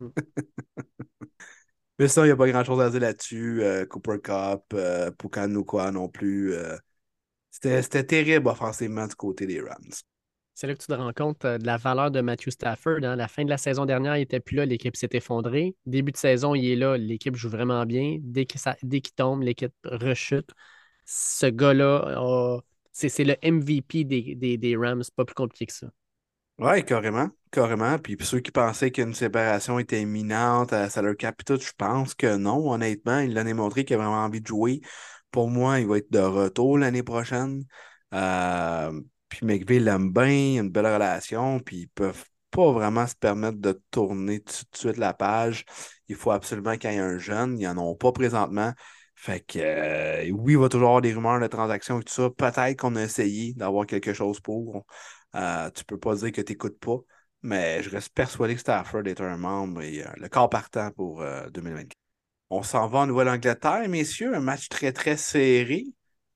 Mm. 0.00 0.08
Mais 1.98 2.08
ça, 2.08 2.22
il 2.22 2.26
n'y 2.26 2.30
a 2.32 2.36
pas 2.36 2.48
grand-chose 2.48 2.80
à 2.80 2.90
dire 2.90 3.00
là-dessus. 3.00 3.62
Euh, 3.62 3.84
Cooper 3.86 4.18
Cup, 4.22 4.62
euh, 4.74 5.10
Pukanuka 5.12 5.90
non 5.90 6.08
plus. 6.08 6.54
euh, 6.54 6.76
c'était, 7.50 7.82
c'était 7.82 8.04
terrible 8.04 8.48
offensivement 8.48 9.06
du 9.06 9.14
côté 9.16 9.46
des 9.46 9.60
Rams. 9.60 9.90
C'est 10.60 10.66
là 10.66 10.74
que 10.74 10.80
tu 10.82 10.88
te 10.88 10.92
rends 10.92 11.14
compte 11.14 11.46
euh, 11.46 11.56
de 11.56 11.64
la 11.64 11.78
valeur 11.78 12.10
de 12.10 12.20
Matthew 12.20 12.50
Stafford. 12.50 12.98
hein. 13.02 13.16
La 13.16 13.28
fin 13.28 13.44
de 13.46 13.48
la 13.48 13.56
saison 13.56 13.86
dernière, 13.86 14.16
il 14.18 14.20
n'était 14.20 14.40
plus 14.40 14.56
là, 14.56 14.66
l'équipe 14.66 14.94
s'est 14.94 15.08
effondrée. 15.12 15.74
Début 15.86 16.12
de 16.12 16.18
saison, 16.18 16.54
il 16.54 16.70
est 16.70 16.76
là, 16.76 16.98
l'équipe 16.98 17.34
joue 17.34 17.48
vraiment 17.48 17.86
bien. 17.86 18.18
Dès 18.20 18.44
qu'il 18.44 19.12
tombe, 19.16 19.40
l'équipe 19.40 19.72
rechute. 19.86 20.50
Ce 21.06 21.46
gars-là, 21.46 22.02
a- 22.18 22.60
c'est 22.92 23.24
le 23.24 23.36
MVP 23.40 24.04
des, 24.04 24.34
des, 24.34 24.58
des 24.58 24.76
Rams, 24.76 25.02
pas 25.16 25.24
plus 25.24 25.32
compliqué 25.34 25.64
que 25.64 25.72
ça. 25.72 25.86
Ouais, 26.58 26.84
carrément, 26.84 27.30
carrément. 27.50 27.98
Puis 27.98 28.18
ceux 28.20 28.40
qui 28.40 28.50
pensaient 28.50 28.90
qu'une 28.90 29.14
séparation 29.14 29.78
était 29.78 30.02
imminente 30.02 30.74
à 30.74 30.90
salary 30.90 31.16
cap 31.16 31.40
et 31.40 31.44
tout, 31.44 31.58
je 31.58 31.72
pense 31.78 32.14
que 32.14 32.36
non, 32.36 32.70
honnêtement. 32.70 33.20
Il 33.20 33.32
l'a 33.32 33.44
démontré 33.44 33.86
qu'il 33.86 33.94
a 33.94 34.00
vraiment 34.00 34.24
envie 34.24 34.42
de 34.42 34.46
jouer. 34.46 34.82
Pour 35.30 35.48
moi, 35.48 35.80
il 35.80 35.86
va 35.86 35.96
être 35.96 36.12
de 36.12 36.18
retour 36.18 36.76
l'année 36.76 37.02
prochaine. 37.02 37.64
Euh, 38.12 39.00
puis 39.30 39.46
McVay 39.46 39.78
l'aime 39.80 40.12
bien, 40.12 40.26
il 40.28 40.58
a 40.58 40.62
une 40.62 40.70
belle 40.70 40.86
relation, 40.86 41.60
puis 41.60 41.78
ils 41.82 41.88
peuvent 41.88 42.24
pas 42.50 42.72
vraiment 42.72 43.06
se 43.06 43.14
permettre 43.14 43.58
de 43.58 43.80
tourner 43.90 44.40
tout 44.40 44.64
de 44.72 44.76
suite 44.76 44.96
la 44.98 45.14
page. 45.14 45.64
Il 46.08 46.16
faut 46.16 46.32
absolument 46.32 46.76
qu'il 46.76 46.90
y 46.90 46.94
ait 46.96 46.98
un 46.98 47.18
jeune. 47.18 47.58
Ils 47.58 47.68
n'en 47.68 47.78
ont 47.90 47.96
pas 47.96 48.12
présentement. 48.12 48.72
Fait 49.14 49.40
que 49.40 49.58
euh, 49.60 50.30
oui, 50.32 50.54
il 50.54 50.58
va 50.58 50.68
toujours 50.68 50.88
avoir 50.88 51.02
des 51.02 51.12
rumeurs 51.12 51.40
de 51.40 51.46
transactions 51.46 52.00
et 52.00 52.04
tout 52.04 52.12
ça. 52.12 52.30
Peut-être 52.30 52.76
qu'on 52.78 52.96
a 52.96 53.02
essayé 53.02 53.54
d'avoir 53.54 53.86
quelque 53.86 54.12
chose 54.12 54.40
pour. 54.40 54.84
Euh, 55.36 55.70
tu 55.70 55.84
peux 55.84 55.98
pas 55.98 56.14
dire 56.16 56.32
que 56.32 56.40
tu 56.40 56.52
n'écoutes 56.52 56.78
pas, 56.80 56.98
mais 57.42 57.82
je 57.82 57.90
reste 57.90 58.12
persuadé 58.14 58.54
que 58.54 58.60
Stafford 58.60 59.06
est 59.06 59.20
un 59.20 59.36
membre 59.36 59.82
et 59.82 60.04
euh, 60.04 60.10
le 60.16 60.28
corps 60.28 60.50
partant 60.50 60.90
pour 60.92 61.22
euh, 61.22 61.48
2024. 61.50 61.96
On 62.50 62.62
s'en 62.62 62.88
va 62.88 63.00
en 63.00 63.06
Nouvelle-Angleterre, 63.06 63.88
messieurs. 63.88 64.34
Un 64.34 64.40
match 64.40 64.68
très, 64.68 64.92
très 64.92 65.16
serré 65.16 65.84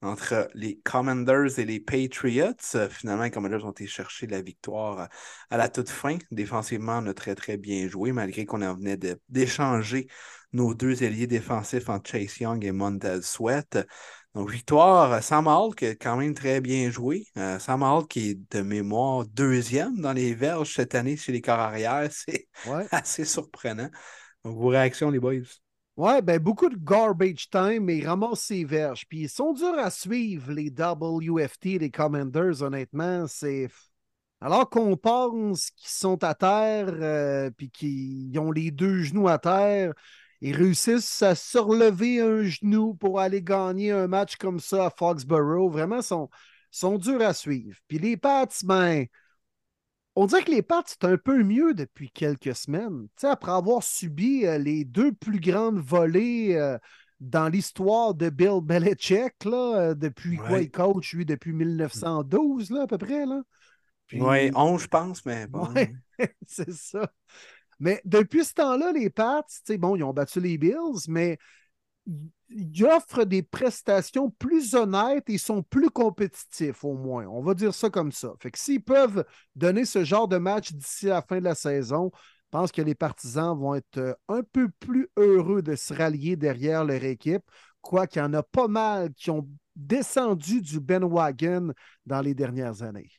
entre 0.05 0.49
les 0.55 0.79
Commanders 0.85 1.59
et 1.59 1.65
les 1.65 1.81
Patriots. 1.81 2.53
Euh, 2.75 2.89
finalement, 2.89 3.25
les 3.25 3.31
Commanders 3.31 3.65
ont 3.65 3.71
été 3.73 3.87
chercher 3.87 4.27
la 4.27 4.43
victoire 4.43 5.01
euh, 5.01 5.07
à 5.51 5.57
la 5.57 5.69
toute 5.69 5.89
fin. 5.91 6.19
Défensivement, 6.31 6.99
on 7.03 7.07
a 7.07 7.15
très, 7.15 7.35
très 7.35 7.57
bien 7.57 7.89
joué, 7.89 8.13
malgré 8.13 8.47
qu'on 8.47 8.63
en 8.63 8.75
venait 8.75 8.99
d'échanger 9.29 10.07
nos 10.53 10.75
deux 10.75 11.03
ailiers 11.03 11.27
défensifs 11.27 11.89
entre 11.89 12.11
Chase 12.11 12.39
Young 12.39 12.65
et 12.65 12.73
Montez 12.73 13.23
Sweat. 13.23 13.79
Donc, 14.35 14.51
victoire, 14.51 15.13
euh, 15.13 15.21
Sam 15.21 15.47
Hall 15.47 15.75
qui 15.75 15.87
a 15.87 15.95
quand 15.95 16.17
même 16.17 16.35
très 16.35 16.61
bien 16.61 16.91
joué. 16.91 17.27
Euh, 17.39 17.59
Sam 17.59 17.83
Hall 17.83 18.07
qui 18.09 18.31
est 18.31 18.53
de 18.53 18.63
mémoire 18.63 19.25
deuxième 19.27 20.01
dans 20.01 20.13
les 20.13 20.35
verges 20.35 20.75
cette 20.75 20.95
année 20.95 21.17
chez 21.17 21.33
les 21.33 21.41
corps 21.41 21.59
arrière. 21.61 22.09
C'est 22.11 22.49
Ouais. 22.65 22.89
assez 22.91 23.25
surprenant. 23.25 23.91
Donc, 24.45 24.59
vos 24.59 24.69
réactions, 24.69 25.11
les 25.11 25.21
boys? 25.21 25.43
Ouais, 25.97 26.23
ben 26.23 26.41
beaucoup 26.41 26.69
de 26.69 26.77
garbage 26.77 27.49
time, 27.51 27.85
mais 27.85 27.99
ils 27.99 28.07
ramassent 28.09 28.41
ses 28.41 28.65
verges. 28.65 29.07
Puis 29.09 29.21
ils 29.23 29.29
sont 29.29 29.53
durs 29.53 29.79
à 29.79 29.91
suivre, 29.91 30.51
les 30.53 30.69
WFT, 30.71 31.79
les 31.79 31.91
Commanders, 31.91 32.63
honnêtement. 32.63 33.27
C'est. 33.29 33.69
Alors 34.41 34.69
qu'on 34.71 34.97
pense 34.97 35.71
qu'ils 35.71 35.91
sont 35.91 36.23
à 36.25 36.35
terre, 36.35 36.89
euh, 36.91 37.51
puis 37.51 37.71
qu'ils 37.71 38.39
ont 38.39 38.51
les 38.53 38.71
deux 38.73 39.03
genoux 39.05 39.29
à 39.29 39.39
terre, 39.39 39.95
ils 40.41 40.57
réussissent 40.57 41.23
à 41.23 41.35
se 41.35 41.59
relever 41.59 42.21
un 42.21 42.43
genou 42.45 42.95
pour 42.95 43.21
aller 43.21 43.43
gagner 43.43 43.93
un 43.93 44.09
match 44.09 44.37
comme 44.37 44.61
ça 44.61 44.87
à 44.87 44.91
Foxborough. 44.91 45.71
Vraiment, 45.73 46.03
sont, 46.03 46.29
sont 46.71 46.99
durs 46.99 47.23
à 47.23 47.35
suivre. 47.35 47.79
Puis 47.89 47.99
les 47.99 48.17
Pats, 48.17 48.49
ben, 48.65 49.07
on 50.17 50.27
dirait 50.27 50.45
que 50.45 50.51
les 50.51 50.63
Pats, 50.63 50.85
c'est 50.87 51.05
un 51.05 51.17
peu 51.17 51.43
mieux 51.43 51.75
depuis 51.75 52.11
quelques 52.11 52.55
semaines. 52.55 53.09
Après 53.23 53.53
avoir 53.53 53.83
subi 53.83 54.47
euh, 54.47 54.59
les 54.59 54.85
deux 54.85 55.13
plus 55.13 55.41
grandes 55.41 55.79
volées 55.79 56.55
euh, 56.55 56.79
dans 57.21 57.49
l'histoire 57.49 58.15
de 58.15 58.31
Bill 58.31 58.61
Belichick, 58.63 59.45
là, 59.45 59.77
euh, 59.77 59.95
depuis 59.95 60.37
quoi 60.37 60.61
il 60.61 60.71
coach, 60.71 61.15
lui, 61.15 61.25
depuis 61.25 61.53
1912, 61.53 62.71
là, 62.71 62.83
à 62.83 62.87
peu 62.87 62.99
près. 62.99 63.27
Là. 63.27 63.43
Puis- 64.07 64.21
Oui, 64.21 64.51
11, 64.55 64.83
je 64.83 64.89
pense, 64.89 65.25
mais 65.27 65.47
bon. 65.47 65.67
Ouais. 65.73 65.93
c'est 66.47 66.73
ça. 66.73 67.11
Mais 67.81 68.01
depuis 68.05 68.45
ce 68.45 68.55
temps-là, 68.55 68.93
les 68.93 69.11
Pats, 69.11 69.45
bon, 69.79 69.97
ils 69.97 70.05
ont 70.05 70.13
battu 70.13 70.41
les 70.41 70.59
Bills, 70.59 71.09
mais 71.09 71.39
ils- 72.07 72.85
offrent 72.85 73.25
des 73.25 73.43
prestations 73.43 74.31
plus 74.31 74.75
honnêtes 74.75 75.29
et 75.29 75.39
sont 75.39 75.63
plus 75.63 75.91
compétitifs, 75.91 76.85
au 76.85 76.95
moins. 76.95 77.27
On 77.27 77.43
va 77.43 77.55
dire 77.55 77.75
ça 77.75 77.91
comme 77.91 78.13
ça. 78.13 78.33
Fait 78.41 78.51
que 78.51 78.59
s'ils 78.59 78.83
peuvent 78.83 79.25
donner 79.57 79.85
ce 79.85 80.05
genre 80.05 80.29
de 80.29 80.37
match 80.37 80.73
d'ici 80.73 81.07
la 81.07 81.23
fin 81.23 81.39
de 81.39 81.45
la 81.45 81.55
saison, 81.55 82.11
je 82.15 82.59
pense 82.59 82.73
que 82.73 82.83
les 82.83 82.95
partisans 82.95 83.59
vont 83.59 83.75
être 83.75 83.99
euh, 83.99 84.15
un 84.29 84.43
peu 84.43 84.69
plus 84.79 85.09
heureux 85.17 85.63
de 85.63 85.75
se 85.75 85.93
rallier 85.93 86.37
derrière 86.37 86.85
leur 86.85 87.03
équipe, 87.03 87.43
quoi 87.81 88.07
qu'il 88.07 88.21
y 88.23 88.25
en 88.25 88.35
a 88.35 88.43
pas 88.43 88.69
mal 88.69 89.13
qui 89.15 89.31
ont 89.31 89.49
descendu 89.75 90.61
du 90.61 90.79
Ben 90.79 91.03
Wagon 91.05 91.73
dans 92.07 92.21
les 92.21 92.35
dernières 92.35 92.83
années. 92.83 93.11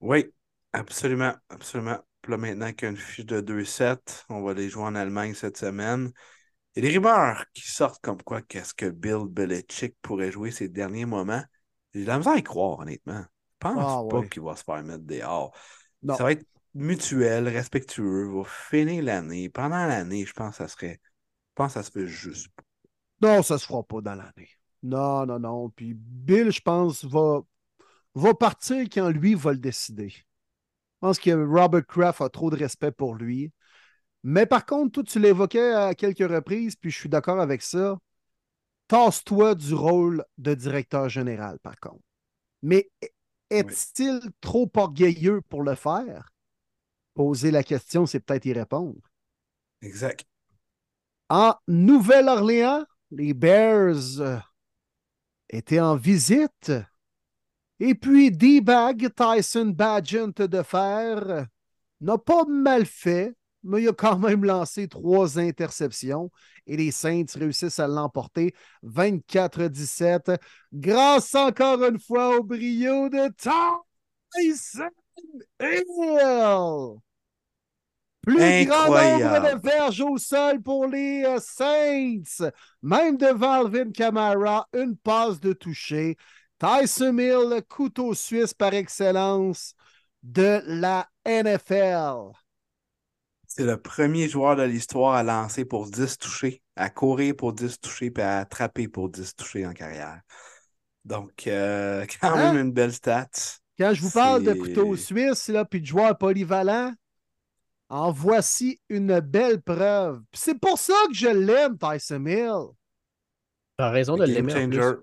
Oui, 0.00 0.32
absolument, 0.72 1.34
absolument. 1.48 1.98
Là, 2.26 2.36
maintenant 2.36 2.72
qu'il 2.72 2.86
y 2.86 2.88
a 2.88 2.90
une 2.90 2.96
fiche 2.96 3.26
de 3.26 3.40
2-7, 3.40 4.24
on 4.28 4.42
va 4.42 4.54
les 4.54 4.68
jouer 4.68 4.84
en 4.84 4.94
Allemagne 4.94 5.34
cette 5.34 5.58
semaine. 5.58 6.10
Il 6.76 6.84
y 6.84 6.86
a 6.86 6.90
des 6.90 6.96
rumeurs 6.98 7.44
qui 7.54 7.68
sortent 7.70 8.02
comme 8.02 8.22
quoi 8.22 8.42
qu'est-ce 8.42 8.74
que 8.74 8.86
Bill 8.86 9.26
Belichick 9.28 9.96
pourrait 10.02 10.32
jouer 10.32 10.50
ces 10.50 10.68
derniers 10.68 11.06
moments. 11.06 11.42
J'ai 11.94 12.02
de 12.02 12.06
la 12.06 12.18
misère 12.18 12.32
à 12.34 12.38
y 12.38 12.42
croire, 12.42 12.80
honnêtement. 12.80 13.22
Je 13.22 13.56
pense 13.60 13.78
Ah, 13.82 14.02
pas 14.08 14.22
qu'il 14.24 14.42
va 14.42 14.56
se 14.56 14.64
faire 14.64 14.82
mettre 14.82 15.04
dehors? 15.04 15.56
Non. 16.02 16.16
Ça 16.16 16.24
va 16.24 16.32
être 16.32 16.46
mutuel, 16.74 17.48
respectueux, 17.48 18.28
va 18.28 18.44
finir 18.44 19.04
l'année. 19.04 19.48
Pendant 19.48 19.86
l'année, 19.86 20.26
je 20.26 20.32
pense 20.32 20.58
que 20.58 20.64
ça 20.64 20.68
serait. 20.68 21.00
Je 21.02 21.52
pense 21.54 21.74
que 21.74 21.80
ça 21.80 21.82
se 21.84 21.90
fait 21.92 22.06
juste. 22.06 22.48
pas. 22.56 22.64
Non, 23.20 23.42
ça 23.42 23.58
se 23.58 23.66
fera 23.66 23.82
pas 23.82 24.00
dans 24.00 24.14
l'année. 24.14 24.48
Non, 24.82 25.26
non, 25.26 25.38
non. 25.38 25.70
Puis 25.70 25.94
Bill, 25.94 26.50
je 26.50 26.60
pense, 26.60 27.04
va, 27.04 27.40
va 28.14 28.34
partir 28.34 28.84
quand 28.92 29.10
lui 29.10 29.34
va 29.34 29.52
le 29.52 29.58
décider. 29.58 30.10
Je 30.10 30.22
pense 31.00 31.18
que 31.20 31.30
Robert 31.32 31.86
Kraft 31.86 32.20
a 32.22 32.30
trop 32.30 32.50
de 32.50 32.56
respect 32.56 32.92
pour 32.92 33.14
lui. 33.16 33.52
Mais 34.24 34.46
par 34.46 34.64
contre, 34.64 34.92
toi, 34.92 35.02
tu 35.04 35.20
l'évoquais 35.20 35.72
à 35.72 35.94
quelques 35.94 36.28
reprises, 36.28 36.76
puis 36.76 36.90
je 36.90 36.98
suis 36.98 37.08
d'accord 37.10 37.40
avec 37.40 37.60
ça. 37.60 37.98
Tasse-toi 38.88 39.54
du 39.54 39.74
rôle 39.74 40.24
de 40.38 40.54
directeur 40.54 41.10
général, 41.10 41.58
par 41.58 41.78
contre. 41.78 42.02
Mais 42.62 42.90
est-il 43.50 44.20
trop 44.40 44.70
orgueilleux 44.74 45.42
pour 45.42 45.62
le 45.62 45.74
faire? 45.74 46.32
Poser 47.12 47.50
la 47.50 47.62
question, 47.62 48.06
c'est 48.06 48.20
peut-être 48.20 48.46
y 48.46 48.54
répondre. 48.54 48.98
Exact. 49.82 50.26
En 51.28 51.54
Nouvelle-Orléans, 51.68 52.84
les 53.10 53.34
Bears 53.34 54.20
euh, 54.20 54.38
étaient 55.50 55.80
en 55.80 55.96
visite. 55.96 56.72
Et 57.78 57.94
puis 57.94 58.30
D-Bag, 58.30 59.10
Tyson 59.14 59.66
Badgent 59.66 60.32
de 60.38 60.62
fer, 60.62 61.28
euh, 61.28 61.44
n'a 62.00 62.16
pas 62.16 62.44
mal 62.44 62.86
fait, 62.86 63.34
mais 63.64 63.82
il 63.82 63.88
a 63.88 63.92
quand 63.92 64.18
même 64.18 64.44
lancé 64.44 64.88
trois 64.88 65.38
interceptions 65.38 66.30
et 66.66 66.76
les 66.76 66.90
Saints 66.90 67.24
réussissent 67.34 67.78
à 67.78 67.88
l'emporter 67.88 68.54
24-17 68.84 70.38
grâce 70.72 71.34
encore 71.34 71.82
une 71.84 71.98
fois 71.98 72.36
au 72.38 72.42
brio 72.42 73.08
de 73.08 73.28
Tyson 74.36 74.90
Hill. 75.60 77.00
Plus 78.22 78.64
grand 78.66 78.86
nombre 78.86 79.52
de 79.52 79.60
verges 79.62 80.00
au 80.00 80.16
sol 80.16 80.62
pour 80.62 80.86
les 80.86 81.24
euh, 81.24 81.38
Saints. 81.40 82.50
Même 82.82 83.18
devant 83.18 83.64
Alvin 83.64 83.90
Kamara, 83.90 84.66
une 84.72 84.96
passe 84.96 85.40
de 85.40 85.52
toucher. 85.52 86.16
Tyson 86.58 87.18
Hill, 87.18 87.50
le 87.50 87.60
couteau 87.60 88.14
suisse 88.14 88.54
par 88.54 88.72
excellence 88.72 89.74
de 90.22 90.62
la 90.64 91.06
NFL. 91.26 92.32
C'est 93.46 93.64
le 93.64 93.76
premier 93.80 94.28
joueur 94.28 94.56
de 94.56 94.62
l'histoire 94.62 95.14
à 95.14 95.22
lancer 95.22 95.64
pour 95.64 95.88
10 95.90 96.18
touchés, 96.18 96.62
à 96.76 96.90
courir 96.90 97.36
pour 97.36 97.52
10 97.52 97.80
touchés, 97.80 98.10
puis 98.10 98.22
à 98.22 98.38
attraper 98.40 98.88
pour 98.88 99.08
10 99.08 99.34
touchés 99.36 99.66
en 99.66 99.72
carrière. 99.72 100.20
Donc, 101.04 101.46
euh, 101.46 102.06
quand 102.20 102.36
Hein? 102.36 102.52
même 102.52 102.56
une 102.66 102.72
belle 102.72 102.92
stat. 102.92 103.28
Quand 103.78 103.92
je 103.94 104.02
vous 104.02 104.10
parle 104.10 104.42
de 104.42 104.54
couteau 104.54 104.96
suisse 104.96 105.48
là, 105.48 105.64
puis 105.64 105.80
de 105.80 105.86
joueurs 105.86 106.16
polyvalents, 106.16 106.92
en 107.88 108.10
voici 108.12 108.80
une 108.88 109.20
belle 109.20 109.62
preuve. 109.62 110.22
C'est 110.32 110.58
pour 110.58 110.78
ça 110.78 110.94
que 111.08 111.14
je 111.14 111.28
l'aime, 111.28 111.78
Tyson 111.78 112.24
Hill. 112.26 112.72
T'as 113.76 113.90
raison 113.90 114.16
de 114.16 114.24
Game 114.24 114.48
l'aimer 114.48 114.60
plus. 114.60 114.80
changer. 114.80 114.96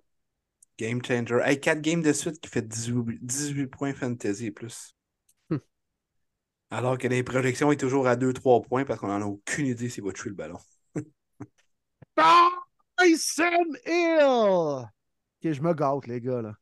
Game 0.77 1.01
changer. 1.03 1.41
Hey, 1.45 1.59
4 1.59 1.81
games 1.81 2.01
de 2.03 2.13
suite 2.13 2.39
qui 2.41 2.49
fait 2.49 2.61
18, 2.67 3.19
18 3.25 3.67
points 3.67 3.93
fantasy 3.93 4.47
et 4.47 4.51
plus. 4.51 4.95
Alors 6.71 6.97
que 6.97 7.07
les 7.07 7.21
projections 7.23 7.71
est 7.71 7.77
toujours 7.79 8.07
à 8.07 8.15
2-3 8.15 8.61
points 8.61 8.85
parce 8.85 8.99
qu'on 8.99 9.07
n'en 9.07 9.21
a 9.21 9.25
aucune 9.25 9.67
idée 9.67 9.89
s'il 9.89 10.03
va 10.03 10.11
tuer 10.13 10.29
le 10.29 10.35
ballon. 10.35 10.57
Tyson 12.97 13.75
Hill! 13.85 14.87
Ok, 15.43 15.51
je 15.53 15.61
me 15.61 15.73
gâte, 15.73 16.07
les 16.07 16.21
gars. 16.21 16.41
Là. 16.41 16.53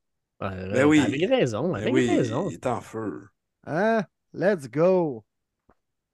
Euh, 0.43 0.71
Ben 0.73 0.85
oui. 0.85 0.99
Avec 0.99 1.29
raison, 1.29 1.69
Ben 1.73 1.81
avec 1.81 1.93
oui, 1.93 2.09
raison. 2.09 2.49
il 2.49 2.53
est 2.55 2.65
en 2.65 2.81
feu. 2.81 3.27
Hein? 3.65 4.03
Let's 4.33 4.69
go! 4.69 5.25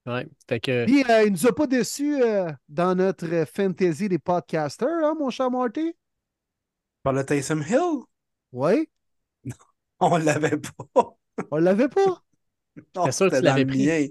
Ouais. 0.05 0.27
Fait 0.47 0.59
que, 0.59 0.85
Puis, 0.85 1.03
euh, 1.09 1.23
il 1.25 1.31
nous 1.31 1.47
a 1.47 1.53
pas 1.53 1.67
déçus 1.67 2.21
euh, 2.21 2.51
dans 2.69 2.95
notre 2.95 3.45
fantasy 3.51 4.07
des 4.07 4.19
podcasters, 4.19 4.87
hein, 5.03 5.15
mon 5.19 5.29
cher 5.29 5.49
Marty? 5.49 5.95
Par 7.03 7.13
le 7.13 7.25
Tyson 7.25 7.61
Hill, 7.61 8.03
Oui? 8.51 8.89
on 9.99 10.17
l'avait 10.17 10.57
pas. 10.57 11.17
On 11.51 11.57
l'avait 11.57 11.89
pas? 11.89 12.21
Non, 12.95 13.11
C'était 13.11 13.29
que 13.29 13.35
dans 13.35 13.41
l'avais 13.41 13.61
le 13.63 13.67
pris. 13.67 13.85
mien. 13.85 14.05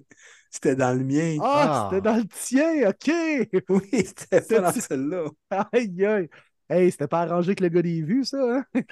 C'était 0.51 0.77
dans 0.77 0.97
le 0.97 1.05
mien. 1.05 1.37
Ah, 1.43 1.65
Ah. 1.67 1.89
c'était 1.91 2.03
dans 2.03 2.17
le 2.17 2.25
tien, 2.27 2.89
OK! 2.89 3.11
Oui, 3.69 3.91
c'était 4.07 4.41
pas 4.41 4.61
dans 4.61 4.73
celle-là. 4.81 5.25
Aïe, 5.73 6.05
aïe! 6.07 6.29
Hey, 6.71 6.91
c'était 6.91 7.09
pas 7.09 7.23
arrangé 7.23 7.49
avec 7.51 7.61
le 7.61 7.69
gars 7.69 7.83
des 7.83 8.01
vues, 8.03 8.25
ça, 8.25 8.39
hein? 8.39 8.65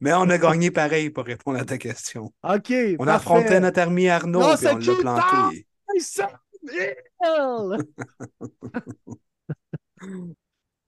Mais 0.00 0.12
on 0.12 0.28
a 0.30 0.38
gagné 0.38 0.70
pareil 0.70 1.10
pour 1.10 1.24
répondre 1.24 1.58
à 1.58 1.64
ta 1.64 1.76
question. 1.78 2.26
OK, 2.26 2.72
On 2.98 3.04
parfait. 3.04 3.10
affrontait 3.10 3.60
notre 3.60 3.80
ami 3.80 4.08
Arnaud 4.08 4.40
Non, 4.40 4.48
puis 4.56 4.58
c'est 4.58 4.72
on 4.72 4.78
l'a 4.78 4.94
planté. 5.00 5.66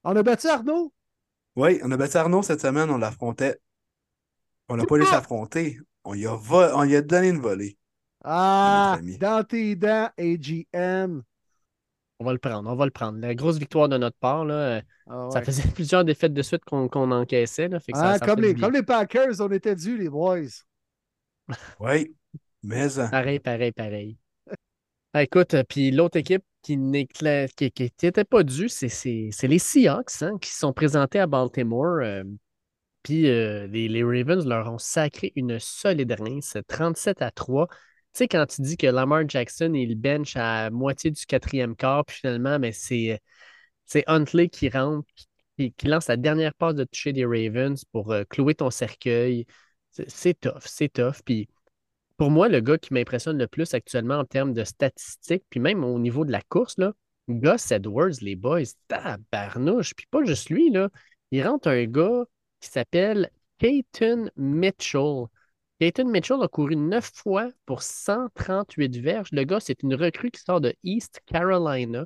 On 0.05 0.17
a 0.17 0.23
battu 0.23 0.49
Arnaud? 0.49 0.93
Oui, 1.57 1.81
on 1.83 1.91
a 1.91 1.97
battu 1.97 2.17
Arnaud 2.17 2.43
cette 2.43 2.61
semaine, 2.61 2.91
on 2.91 2.99
l'affrontait. 2.99 3.59
On 4.69 4.77
l'a 4.77 4.87
pas 4.87 4.99
laissé 4.99 5.15
affronter. 5.15 5.79
On 6.05 6.13
lui 6.15 6.27
a, 6.27 6.35
vo- 6.35 6.73
on 6.75 6.83
lui 6.85 6.97
a 6.97 7.03
donné 7.03 7.29
une 7.29 7.41
volée. 7.41 7.77
Ah, 8.25 8.99
dans 9.19 9.45
tes 9.45 9.77
dents, 9.77 10.11
AGN. 10.19 11.23
on 12.19 12.25
va 12.25 12.33
le 12.33 12.39
prendre, 12.39 12.69
on 12.71 12.75
va 12.77 12.85
le 12.85 12.91
prendre. 12.91 13.19
La 13.19 13.35
grosse 13.35 13.59
victoire 13.59 13.89
de 13.89 13.97
notre 13.97 14.17
part, 14.19 14.45
là, 14.45 14.83
Ah 15.09 15.29
ça 15.33 15.43
faisait 15.43 15.63
plusieurs 15.75 16.05
défaites 16.05 16.35
de 16.35 16.43
suite 16.43 16.65
qu'on 16.65 16.89
qu'on 16.89 17.11
encaissait. 17.11 17.69
Là, 17.69 17.81
fait 17.81 17.93
que 17.93 17.99
ça- 17.99 18.11
Ah, 18.11 18.19
ça 18.19 18.27
comme, 18.27 18.41
les, 18.43 18.55
comme 18.55 18.73
les 18.75 18.83
Packers, 18.83 19.41
on 19.41 19.51
était 19.51 19.75
dû, 19.75 19.97
les 19.97 20.09
boys. 20.09 20.41
Oui, 21.81 22.15
mais 22.63 22.99
euh, 22.99 23.09
Pareil, 23.09 23.41
pareil, 23.41 23.73
pareil. 23.73 24.19
Ah, 25.15 25.25
écoute, 25.25 25.55
euh, 25.55 25.65
puis 25.69 25.91
l'autre 25.91 26.19
équipe 26.19 26.45
qui 26.63 26.77
n'était 26.77 27.49
qui, 27.57 27.73
qui- 27.73 27.91
qui 27.91 28.07
était 28.07 28.25
pas 28.25 28.45
due, 28.45 28.69
c'est 28.69 28.89
c'est- 28.89 29.31
c'est 29.33 29.49
les 29.49 29.59
Seahawks 29.59 30.23
hein, 30.23 30.39
qui 30.41 30.51
se 30.51 30.59
sont 30.61 30.73
présentés 30.73 31.19
à 31.19 31.27
Baltimore. 31.27 31.99
euh, 32.03 32.23
puis 33.03 33.29
euh, 33.29 33.67
les, 33.69 33.89
les 33.89 34.05
Ravens 34.05 34.47
leur 34.47 34.73
ont 34.73 34.79
sacré 34.79 35.33
une 35.37 35.59
solide 35.59 36.13
rince, 36.21 36.57
37 36.69 37.23
à 37.23 37.31
3. 37.31 37.69
Tu 38.13 38.19
sais, 38.19 38.29
quand 38.29 38.47
tu 38.47 38.63
dis 38.63 38.77
que 38.77 38.87
Lamar 38.87 39.29
Jackson, 39.29 39.73
il 39.75 39.95
bench 39.97 40.37
à 40.37 40.71
moitié 40.71 41.11
du 41.11 41.25
quatrième 41.27 41.77
quart, 41.77 42.05
puis 42.05 42.17
finalement, 42.17 42.59
mais 42.59 42.73
c'est 42.73 43.21
c'est 43.87 44.05
Huntley 44.07 44.49
qui 44.49 44.69
rentre, 44.69 45.09
qui, 45.57 45.75
lance 45.85 46.09
la 46.09 46.17
dernière 46.17 46.55
passe 46.55 46.75
de 46.75 46.85
toucher 46.85 47.13
des 47.13 47.25
Ravens 47.25 47.85
pour 47.93 48.13
euh, 48.13 48.25
clouer 48.25 48.55
ton 48.55 48.71
cercueil. 48.71 49.47
C'est 49.91 50.11
c'est 50.11 50.35
tough, 50.41 50.63
c'est 50.65 50.93
tough. 50.93 51.23
Puis 51.25 51.49
pour 52.17 52.31
moi, 52.31 52.49
le 52.49 52.61
gars 52.61 52.79
qui 52.79 52.95
m'impressionne 52.95 53.39
le 53.39 53.49
plus 53.49 53.75
actuellement 53.75 54.19
en 54.19 54.25
termes 54.25 54.53
de 54.55 54.65
statistiques, 54.65 55.45
puis 55.51 55.61
même 55.61 55.85
au 55.85 55.99
niveau 55.99 56.25
de 56.25 56.33
la 56.33 56.43
course, 56.43 56.79
là, 56.79 56.93
Gus 57.29 57.71
Edwards, 57.73 58.21
les 58.21 58.37
boys, 58.37 58.63
tabarnouche. 58.89 59.95
Puis 59.95 60.07
pas 60.11 60.25
juste 60.25 60.51
lui, 60.51 60.71
là. 60.71 60.91
Il 61.31 61.47
rentre 61.47 61.69
un 61.69 61.85
gars 61.87 62.25
qui 62.61 62.69
s'appelle 62.69 63.31
Peyton 63.59 64.31
Mitchell. 64.37 65.27
Peyton 65.81 66.11
Mitchell 66.11 66.43
a 66.43 66.49
couru 66.49 66.77
neuf 66.77 67.11
fois 67.15 67.49
pour 67.65 67.83
138 67.83 68.99
verges. 68.99 69.31
Le 69.33 69.45
gars, 69.45 69.61
c'est 69.61 69.83
une 69.83 69.95
recrue 69.95 70.31
qui 70.31 70.43
sort 70.43 70.61
de 70.61 70.75
East 70.85 71.21
Carolina. 71.25 72.05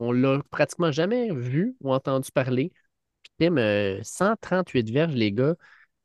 On 0.00 0.10
l'a 0.10 0.42
pratiquement 0.50 0.90
jamais 0.90 1.32
vu 1.32 1.76
ou 1.80 1.94
entendu 1.94 2.32
parler. 2.32 2.72
Tim, 3.38 3.58
euh, 3.58 4.00
138 4.02 4.90
verges, 4.90 5.14
les 5.14 5.30
gars. 5.30 5.54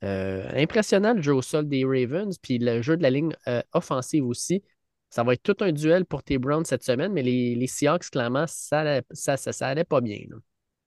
Euh, 0.04 0.48
impressionnant 0.54 1.16
le 1.16 1.24
jeu 1.24 1.34
au 1.34 1.42
sol 1.42 1.68
des 1.68 1.84
Ravens, 1.84 2.38
puis 2.38 2.60
le 2.60 2.84
jeu 2.84 2.96
de 2.96 3.02
la 3.02 3.10
ligne 3.10 3.36
euh, 3.48 3.64
offensive 3.74 4.26
aussi. 4.26 4.64
Ça 5.10 5.24
va 5.24 5.34
être 5.34 5.42
tout 5.42 5.58
un 5.62 5.72
duel 5.72 6.06
pour 6.06 6.22
tes 6.22 6.38
Browns 6.38 6.66
cette 6.66 6.84
semaine, 6.84 7.14
mais 7.14 7.24
les, 7.24 7.68
Seahawks, 7.68 8.12
clairement, 8.12 8.46
ça, 8.46 9.02
ça, 9.12 9.38
ça, 9.38 9.86
pas 9.86 10.02
bien. 10.02 10.20
là. 10.30 10.38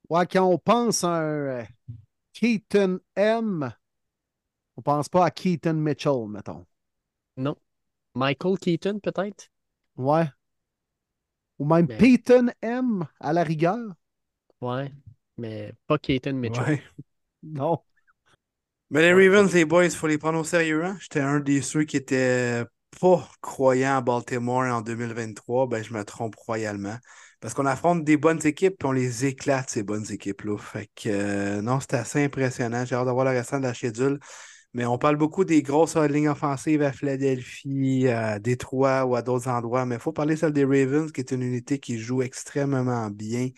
Ouais, 0.09 0.27
quand 0.27 0.45
on 0.45 0.59
pense 0.59 1.03
à 1.03 1.09
un 1.09 1.61
euh, 1.61 1.65
Keaton 2.35 3.01
M, 3.17 3.73
on 4.81 4.83
pense 4.83 5.11
pas 5.11 5.27
à 5.27 5.31
Keaton 5.31 5.75
Mitchell, 5.75 6.27
mettons. 6.27 6.65
Non. 7.37 7.55
Michael 8.15 8.59
Keaton, 8.59 8.99
peut-être? 8.99 9.49
Ouais. 9.99 10.27
Ou 11.59 11.67
même 11.67 11.87
Mais- 11.87 11.99
Peyton 11.99 12.49
M, 12.63 13.07
à 13.21 13.35
la 13.35 13.43
rigueur. 13.43 13.93
Ouais. 14.63 14.91
Mais 15.37 15.75
pas 15.87 15.99
Keaton 15.99 16.33
Mitchell. 16.33 16.65
ouais. 16.67 16.83
Non. 17.43 17.81
Mais 18.89 19.03
les 19.03 19.13
Ravens, 19.13 19.53
les 19.53 19.67
boys, 19.67 19.85
il 19.85 19.91
faut 19.91 20.07
les 20.07 20.17
prendre 20.17 20.39
au 20.39 20.45
sérieux. 20.45 20.83
Hein? 20.83 20.97
J'étais 21.01 21.21
un 21.21 21.41
des 21.41 21.61
ceux 21.61 21.85
qui 21.85 21.99
étaient 21.99 22.65
pas 23.01 23.29
croyants 23.43 23.99
à 23.99 24.01
Baltimore 24.01 24.63
en 24.65 24.81
2023. 24.81 25.67
Ben, 25.69 25.85
je 25.85 25.93
me 25.93 26.03
trompe 26.05 26.37
royalement. 26.37 26.97
Parce 27.41 27.53
qu'on 27.55 27.67
affronte 27.67 28.05
des 28.05 28.17
bonnes 28.17 28.45
équipes 28.47 28.83
et 28.83 28.87
on 28.87 28.93
les 28.93 29.27
éclate, 29.27 29.69
ces 29.71 29.83
bonnes 29.83 30.11
équipes-là. 30.11 30.57
Fait 30.59 30.89
que 30.97 31.09
euh, 31.09 31.63
non, 31.63 31.81
c'était 31.81 31.97
assez 31.97 32.25
impressionnant. 32.25 32.85
J'ai 32.87 32.95
hâte 32.95 33.07
de 33.07 33.13
voir 33.13 33.27
le 33.27 33.31
restant 33.33 33.59
de 33.59 33.65
la 33.65 33.75
schedule. 33.75 34.19
Mais 34.73 34.87
on 34.87 34.99
parle 34.99 35.17
beaucoup 35.17 35.45
des 35.45 35.63
grosses 35.63 35.97
lignes 35.97 36.29
offensives 36.29 36.83
à 36.83 36.93
Philadelphie, 36.93 38.07
à 38.09 38.39
Détroit 38.39 39.05
ou 39.05 39.17
à 39.17 39.23
d'autres 39.23 39.49
endroits. 39.49 39.85
Mais 39.85 39.97
il 39.97 40.01
faut 40.01 40.13
parler 40.13 40.37
celle 40.37 40.53
des 40.53 40.65
Ravens, 40.65 41.11
qui 41.11 41.21
est 41.21 41.33
une 41.33 41.43
unité 41.43 41.81
qui 41.81 41.99
joue 41.99 42.23
extrêmement 42.23 43.11
bien. 43.11 43.49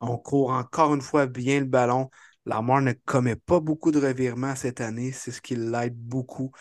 On 0.00 0.16
court 0.18 0.50
encore 0.50 0.94
une 0.94 1.02
fois 1.02 1.26
bien 1.26 1.60
le 1.60 1.66
ballon. 1.66 2.10
Lamar 2.46 2.80
ne 2.80 2.92
commet 3.04 3.36
pas 3.36 3.60
beaucoup 3.60 3.90
de 3.90 4.00
revirements 4.00 4.56
cette 4.56 4.80
année. 4.80 5.12
C'est 5.12 5.32
ce 5.32 5.42
qui 5.42 5.56
l'aide 5.56 5.96
beaucoup. 5.96 6.52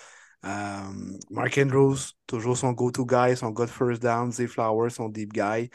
Euh, 0.45 0.91
Mark 1.31 1.57
Andrews, 1.57 1.97
toujours 2.27 2.57
son 2.57 2.73
go-to 2.73 3.05
guy, 3.05 3.37
son 3.37 3.51
good 3.51 3.69
first 3.69 4.01
down. 4.01 4.31
Zay 4.31 4.47
Flowers, 4.47 4.91
son 4.91 5.09
deep 5.09 5.31
guy. 5.33 5.69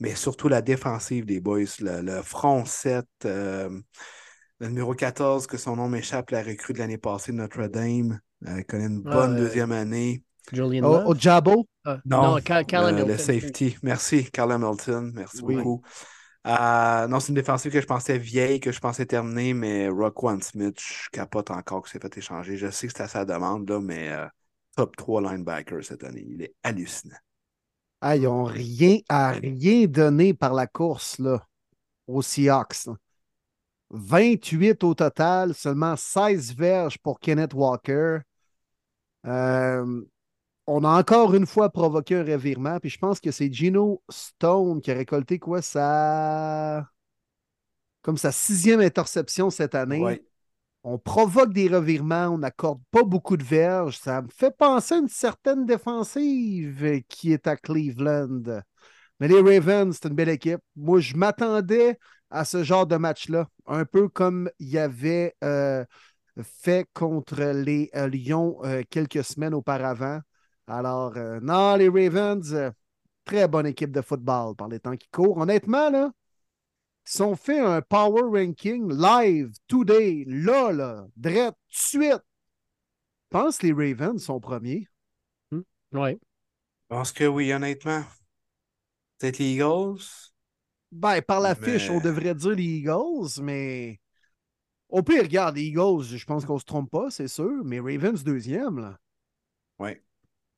Mais 0.00 0.14
surtout 0.14 0.48
la 0.48 0.62
défensive 0.62 1.26
des 1.26 1.40
boys. 1.40 1.64
Le, 1.80 2.22
front 2.22 2.64
7. 2.64 3.06
Le 4.60 4.68
numéro 4.68 4.92
14, 4.92 5.46
que 5.46 5.56
son 5.56 5.76
nom 5.76 5.88
m'échappe, 5.88 6.30
la 6.30 6.42
recrue 6.42 6.72
de 6.72 6.78
l'année 6.78 6.98
passée 6.98 7.30
de 7.30 7.36
Notre-Dame. 7.36 8.18
Elle 8.44 8.64
connaît 8.64 8.86
une 8.86 9.02
bonne 9.02 9.36
deuxième 9.36 9.70
année. 9.70 10.24
Julian 10.52 11.06
Au, 11.06 11.14
Jabo? 11.14 11.68
Ah, 11.84 11.98
non, 12.04 12.38
Carl 12.40 12.96
le, 12.96 13.04
le, 13.04 13.18
safety. 13.18 13.76
Merci, 13.82 14.30
Carl 14.30 14.50
Hamilton. 14.50 15.12
Merci 15.14 15.42
beaucoup. 15.42 15.82
Euh, 16.46 17.06
non, 17.06 17.20
c'est 17.20 17.28
une 17.28 17.34
défensive 17.34 17.70
que 17.70 17.80
je 17.80 17.86
pensais 17.86 18.18
vieille, 18.18 18.58
que 18.58 18.72
je 18.72 18.80
pensais 18.80 19.06
terminée, 19.06 19.54
mais 19.54 19.88
One 19.88 20.42
Smith, 20.42 20.80
je 20.80 21.08
capote 21.12 21.50
encore 21.50 21.82
que 21.82 21.90
c'est 21.90 22.00
fait 22.00 22.16
échanger. 22.16 22.56
Je 22.56 22.70
sais 22.70 22.88
que 22.88 22.94
c'est 22.96 23.02
à 23.02 23.08
sa 23.08 23.24
demande, 23.24 23.68
là, 23.68 23.80
mais 23.80 24.08
euh, 24.08 24.26
top 24.74 24.96
3 24.96 25.20
linebacker 25.22 25.84
cette 25.84 26.02
année. 26.04 26.24
Il 26.26 26.42
est 26.42 26.54
hallucinant. 26.62 27.16
Ah, 28.00 28.16
ils 28.16 28.22
n'ont 28.22 28.44
rien 28.44 28.98
à 29.08 29.30
rien 29.30 29.86
donné 29.86 30.34
par 30.34 30.54
la 30.54 30.66
course 30.66 31.18
là, 31.18 31.44
aux 32.06 32.22
Seahawks. 32.22 32.88
28 33.90 34.84
au 34.84 34.94
total, 34.94 35.54
seulement 35.54 35.96
16 35.96 36.54
verges 36.54 36.98
pour 36.98 37.20
Kenneth 37.20 37.54
Walker. 37.54 38.18
Euh, 39.26 40.02
on 40.66 40.84
a 40.84 40.98
encore 40.98 41.34
une 41.34 41.46
fois 41.46 41.70
provoqué 41.70 42.16
un 42.16 42.24
revirement, 42.24 42.78
puis 42.78 42.90
je 42.90 42.98
pense 42.98 43.20
que 43.20 43.30
c'est 43.30 43.52
Gino 43.52 44.02
Stone 44.10 44.80
qui 44.80 44.90
a 44.90 44.94
récolté 44.94 45.38
quoi 45.38 45.62
sa 45.62 46.86
comme 48.02 48.18
sa 48.18 48.32
sixième 48.32 48.80
interception 48.80 49.50
cette 49.50 49.74
année. 49.74 50.22
On 50.84 50.98
provoque 50.98 51.52
des 51.52 51.68
revirements, 51.68 52.28
on 52.28 52.38
n'accorde 52.38 52.80
pas 52.90 53.02
beaucoup 53.02 53.36
de 53.36 53.44
verges. 53.44 53.98
Ça 53.98 54.22
me 54.22 54.28
fait 54.28 54.56
penser 54.56 54.94
à 54.94 54.98
une 54.98 55.08
certaine 55.08 55.66
défensive 55.66 57.02
qui 57.08 57.32
est 57.32 57.46
à 57.46 57.56
Cleveland. 57.56 58.62
Mais 59.20 59.28
les 59.28 59.40
Ravens, 59.40 59.94
c'est 59.94 60.08
une 60.08 60.14
belle 60.14 60.28
équipe. 60.28 60.60
Moi, 60.76 61.00
je 61.00 61.16
m'attendais 61.16 61.98
à 62.30 62.44
ce 62.44 62.62
genre 62.62 62.86
de 62.86 62.96
match-là, 62.96 63.48
un 63.66 63.84
peu 63.84 64.08
comme 64.08 64.50
il 64.58 64.68
y 64.68 64.78
avait 64.78 65.34
euh, 65.42 65.84
fait 66.42 66.86
contre 66.92 67.42
les 67.42 67.90
euh, 67.94 68.08
Lions 68.08 68.58
euh, 68.64 68.82
quelques 68.88 69.24
semaines 69.24 69.54
auparavant. 69.54 70.20
Alors, 70.66 71.14
non, 71.40 71.76
les 71.76 71.88
Ravens, 71.88 72.54
très 73.24 73.48
bonne 73.48 73.66
équipe 73.66 73.90
de 73.90 74.02
football 74.02 74.54
par 74.54 74.68
les 74.68 74.78
temps 74.78 74.96
qui 74.96 75.08
courent. 75.08 75.38
Honnêtement, 75.38 75.88
là, 75.88 76.10
si 77.04 77.22
on 77.22 77.36
fait 77.36 77.58
un 77.58 77.80
power 77.80 78.20
ranking 78.24 78.92
live, 78.92 79.50
today, 79.66 80.24
là, 80.26 80.70
là, 80.72 81.06
direct, 81.16 81.56
tout 81.70 81.98
de 81.98 82.04
suite, 82.04 82.22
je 83.30 83.38
pense 83.38 83.56
que 83.56 83.66
les 83.66 83.72
Ravens 83.72 84.22
sont 84.22 84.40
premiers. 84.40 84.86
Hmm. 85.50 85.62
Oui. 85.92 86.18
Je 86.90 86.96
pense 86.96 87.12
que 87.12 87.24
oui, 87.24 87.50
honnêtement. 87.50 88.04
Peut-être 89.18 89.38
les 89.38 89.54
Eagles. 89.54 90.04
Ben, 90.90 91.20
par 91.20 91.40
la 91.40 91.54
fiche, 91.54 91.90
on 91.90 92.00
devrait 92.00 92.34
dire 92.34 92.54
les 92.54 92.64
Eagles, 92.64 93.42
mais 93.42 94.00
au 94.88 95.02
pire, 95.02 95.22
regarde, 95.22 95.56
les 95.56 95.64
Eagles, 95.64 96.04
je 96.04 96.24
pense 96.24 96.46
qu'on 96.46 96.58
se 96.58 96.64
trompe 96.64 96.90
pas, 96.90 97.10
c'est 97.10 97.28
sûr, 97.28 97.62
mais 97.64 97.78
Ravens 97.78 98.24
deuxième, 98.24 98.78
là. 98.78 98.98
Oui. 99.78 99.90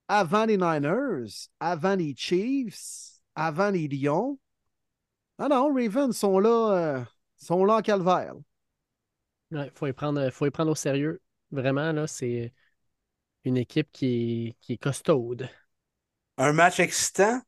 Avant 0.08 0.44
les 0.44 0.56
Niners, 0.56 1.48
avant 1.58 1.94
les 1.96 2.14
Chiefs, 2.16 3.20
avant 3.34 3.70
les 3.70 3.88
Lions. 3.88 4.38
Ah 5.38 5.48
non, 5.48 5.74
Ravens 5.74 6.16
sont 6.16 6.38
là, 6.38 6.72
euh, 6.72 7.04
sont 7.36 7.64
là 7.64 7.76
en 7.76 7.82
calvaire. 7.82 8.34
Il 9.50 9.70
faut, 9.74 9.88
y 9.88 9.92
prendre, 9.92 10.30
faut 10.30 10.46
y 10.46 10.50
prendre 10.50 10.70
au 10.70 10.76
sérieux. 10.76 11.20
Vraiment, 11.50 11.90
là, 11.92 12.06
c'est 12.06 12.52
une 13.44 13.56
équipe 13.56 13.88
qui 13.90 14.06
est, 14.06 14.56
qui 14.60 14.74
est 14.74 14.78
costaude. 14.78 15.48
Un 16.38 16.52
match 16.52 16.78
excitant, 16.78 17.40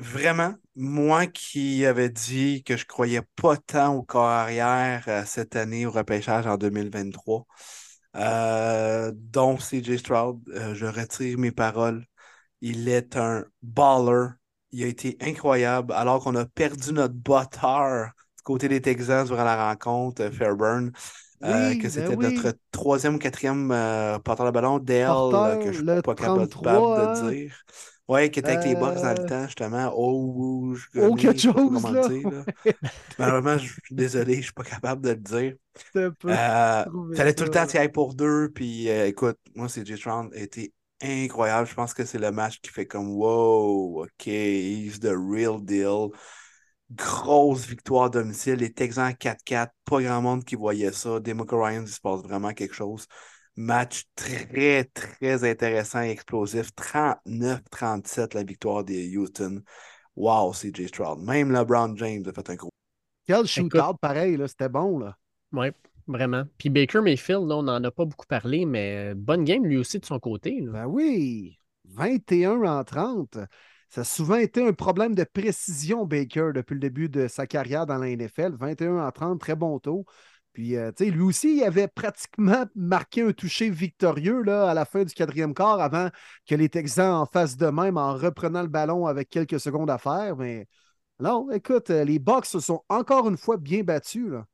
vraiment, 0.00 0.54
moi 0.74 1.26
qui 1.26 1.84
avais 1.86 2.08
dit 2.08 2.62
que 2.64 2.76
je 2.76 2.86
croyais 2.86 3.22
pas 3.36 3.56
tant 3.56 3.94
au 3.94 4.02
corps 4.02 4.24
arrière 4.24 5.04
euh, 5.08 5.22
cette 5.26 5.56
année 5.56 5.86
au 5.86 5.90
repêchage 5.90 6.46
en 6.46 6.56
2023, 6.56 7.46
euh, 8.16 9.12
dont 9.14 9.56
CJ 9.56 9.98
Stroud, 9.98 10.40
euh, 10.48 10.74
je 10.74 10.86
retire 10.86 11.38
mes 11.38 11.52
paroles. 11.52 12.04
Il 12.60 12.88
est 12.88 13.16
un 13.16 13.44
baller. 13.62 14.28
Il 14.72 14.84
a 14.84 14.86
été 14.86 15.16
incroyable 15.20 15.92
alors 15.94 16.22
qu'on 16.22 16.34
a 16.36 16.44
perdu 16.44 16.92
notre 16.92 17.14
bâtard 17.14 18.12
du 18.36 18.42
côté 18.42 18.68
des 18.68 18.80
Texans 18.80 19.26
durant 19.26 19.44
la 19.44 19.68
rencontre, 19.68 20.30
Fairburn. 20.30 20.92
que 21.40 21.46
ben 21.46 21.90
c'était 21.90 22.16
notre 22.16 22.56
troisième 22.70 23.16
ou 23.16 23.18
quatrième 23.18 23.68
porteur 24.22 24.46
de 24.46 24.50
ballon, 24.50 24.78
Dale, 24.78 25.58
que 25.64 25.72
je 25.72 25.82
ne 25.82 25.94
suis 25.94 26.02
pas 26.02 26.14
capable 26.14 26.46
de 26.48 27.30
dire. 27.30 27.64
Ouais, 28.10 28.28
qui 28.28 28.40
était 28.40 28.50
avec 28.50 28.66
les 28.66 28.74
box 28.74 29.02
dans 29.02 29.14
le 29.14 29.20
euh. 29.20 29.28
temps, 29.28 29.46
justement. 29.46 29.92
Oh, 29.96 30.74
je 30.74 31.00
oh 31.00 31.14
quelque 31.14 31.40
chose, 31.40 31.92
là. 31.92 32.72
Malheureusement, 33.20 33.56
je 33.56 33.68
suis 33.68 33.94
désolé, 33.94 34.32
je 34.32 34.38
ne 34.38 34.42
suis 34.42 34.52
pas 34.52 34.64
capable 34.64 35.00
de 35.02 35.10
le 35.10 35.16
dire. 35.16 35.54
Euh, 35.94 36.10
fallait 37.14 37.34
tout 37.34 37.44
le 37.44 37.50
temps 37.50 37.66
tirer 37.66 37.88
pour 37.88 38.14
deux. 38.16 38.50
Puis 38.52 38.90
euh, 38.90 39.06
écoute, 39.06 39.38
moi, 39.54 39.68
c'est 39.68 39.86
J-Tron 39.86 40.30
été 40.32 40.74
incroyable. 41.00 41.68
Je 41.68 41.74
pense 41.74 41.94
que 41.94 42.04
c'est 42.04 42.18
le 42.18 42.32
match 42.32 42.60
qui 42.60 42.72
fait 42.72 42.84
comme 42.84 43.10
wow, 43.10 44.02
OK, 44.02 44.26
he's 44.26 44.98
the 44.98 45.14
real 45.14 45.62
deal. 45.62 46.08
Grosse 46.90 47.64
victoire 47.64 48.06
à 48.06 48.08
domicile. 48.08 48.56
Les 48.56 48.72
Texans 48.72 49.12
4-4. 49.12 49.68
Pas 49.84 50.02
grand 50.02 50.20
monde 50.20 50.44
qui 50.44 50.56
voyait 50.56 50.90
ça. 50.90 51.20
Demoka 51.20 51.56
Ryan, 51.56 51.82
il 51.82 51.88
se 51.88 52.00
passe 52.00 52.22
vraiment 52.22 52.52
quelque 52.54 52.74
chose. 52.74 53.06
Match 53.60 54.04
très, 54.14 54.84
très 54.84 55.44
intéressant 55.44 56.00
et 56.00 56.08
explosif. 56.08 56.70
39-37 56.74 58.34
la 58.34 58.42
victoire 58.42 58.84
des 58.84 59.14
Houston. 59.14 59.62
Wow, 60.16 60.52
CJ 60.52 60.86
Stroud. 60.86 61.22
Même 61.22 61.52
LeBron 61.52 61.94
James 61.96 62.22
a 62.26 62.32
fait 62.32 62.50
un 62.50 62.54
gros. 62.54 62.70
Quel 63.26 63.46
shootout 63.46 63.98
pareil, 64.00 64.38
c'était 64.46 64.70
bon. 64.70 64.98
là. 64.98 65.14
Oui, 65.52 65.66
vraiment. 66.06 66.44
Puis 66.56 66.70
Baker 66.70 67.02
Mayfield, 67.02 67.46
là, 67.48 67.56
on 67.56 67.64
n'en 67.64 67.84
a 67.84 67.90
pas 67.90 68.06
beaucoup 68.06 68.26
parlé, 68.26 68.64
mais 68.64 69.14
bonne 69.14 69.44
game 69.44 69.66
lui 69.66 69.76
aussi 69.76 69.98
de 69.98 70.06
son 70.06 70.18
côté. 70.18 70.62
Ben 70.62 70.86
oui, 70.86 71.58
21 71.84 72.62
en 72.62 72.82
30. 72.82 73.36
Ça 73.90 74.00
a 74.00 74.04
souvent 74.04 74.36
été 74.36 74.66
un 74.66 74.72
problème 74.72 75.14
de 75.14 75.24
précision, 75.24 76.06
Baker, 76.06 76.52
depuis 76.54 76.74
le 76.74 76.80
début 76.80 77.10
de 77.10 77.28
sa 77.28 77.46
carrière 77.46 77.84
dans 77.84 77.98
la 77.98 78.08
NFL. 78.08 78.54
21 78.58 79.06
en 79.06 79.10
30, 79.10 79.38
très 79.38 79.56
bon 79.56 79.78
taux. 79.80 80.06
Puis, 80.52 80.76
euh, 80.76 80.90
tu 80.90 81.04
sais, 81.04 81.10
lui 81.10 81.22
aussi, 81.22 81.58
il 81.58 81.64
avait 81.64 81.88
pratiquement 81.88 82.64
marqué 82.74 83.22
un 83.22 83.32
toucher 83.32 83.70
victorieux 83.70 84.42
là, 84.42 84.68
à 84.70 84.74
la 84.74 84.84
fin 84.84 85.04
du 85.04 85.14
quatrième 85.14 85.54
quart 85.54 85.80
avant 85.80 86.08
que 86.46 86.54
les 86.54 86.68
Texans 86.68 87.14
en 87.14 87.26
fassent 87.26 87.56
de 87.56 87.68
même 87.68 87.96
en 87.96 88.14
reprenant 88.14 88.62
le 88.62 88.68
ballon 88.68 89.06
avec 89.06 89.28
quelques 89.28 89.60
secondes 89.60 89.90
à 89.90 89.98
faire. 89.98 90.36
Mais 90.36 90.66
non, 91.20 91.50
écoute, 91.50 91.90
euh, 91.90 92.04
les 92.04 92.18
Bucks 92.18 92.46
se 92.46 92.58
sont 92.60 92.82
encore 92.88 93.28
une 93.28 93.36
fois 93.36 93.58
bien 93.58 93.82
battus. 93.84 94.28
Là. 94.30 94.46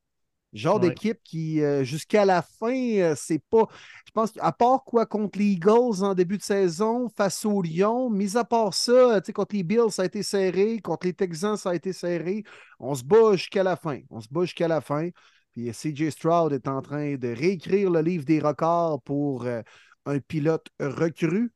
Genre 0.53 0.79
d'équipe 0.79 1.19
qui, 1.23 1.61
euh, 1.61 1.83
jusqu'à 1.83 2.25
la 2.25 2.41
fin, 2.41 3.13
c'est 3.15 3.43
pas. 3.49 3.67
Je 4.05 4.11
pense 4.11 4.31
qu'à 4.31 4.51
part 4.51 4.83
quoi 4.85 5.05
contre 5.05 5.37
les 5.37 5.45
Eagles 5.45 6.01
en 6.01 6.13
début 6.13 6.37
de 6.37 6.43
saison, 6.43 7.09
face 7.09 7.43
aux 7.43 7.61
Lions, 7.61 8.09
mis 8.09 8.37
à 8.37 8.43
part 8.43 8.73
ça, 8.73 9.19
contre 9.35 9.55
les 9.55 9.63
Bills, 9.63 9.91
ça 9.91 10.03
a 10.03 10.05
été 10.05 10.23
serré, 10.23 10.79
contre 10.79 11.05
les 11.05 11.13
Texans, 11.13 11.57
ça 11.57 11.71
a 11.71 11.75
été 11.75 11.91
serré. 11.91 12.43
On 12.79 12.95
se 12.95 13.03
bat 13.03 13.33
jusqu'à 13.33 13.63
la 13.63 13.75
fin. 13.75 13.99
On 14.09 14.21
se 14.21 14.29
bat 14.31 14.41
jusqu'à 14.41 14.67
la 14.67 14.79
fin. 14.79 15.09
Puis 15.57 15.71
CJ 15.73 16.11
Stroud 16.11 16.53
est 16.53 16.67
en 16.67 16.83
train 16.83 17.15
de 17.15 17.29
réécrire 17.29 17.89
le 17.89 18.01
livre 18.01 18.23
des 18.23 18.39
records 18.39 19.01
pour 19.01 19.45
euh, 19.45 19.63
un 20.05 20.19
pilote 20.19 20.67
recru. 20.79 21.51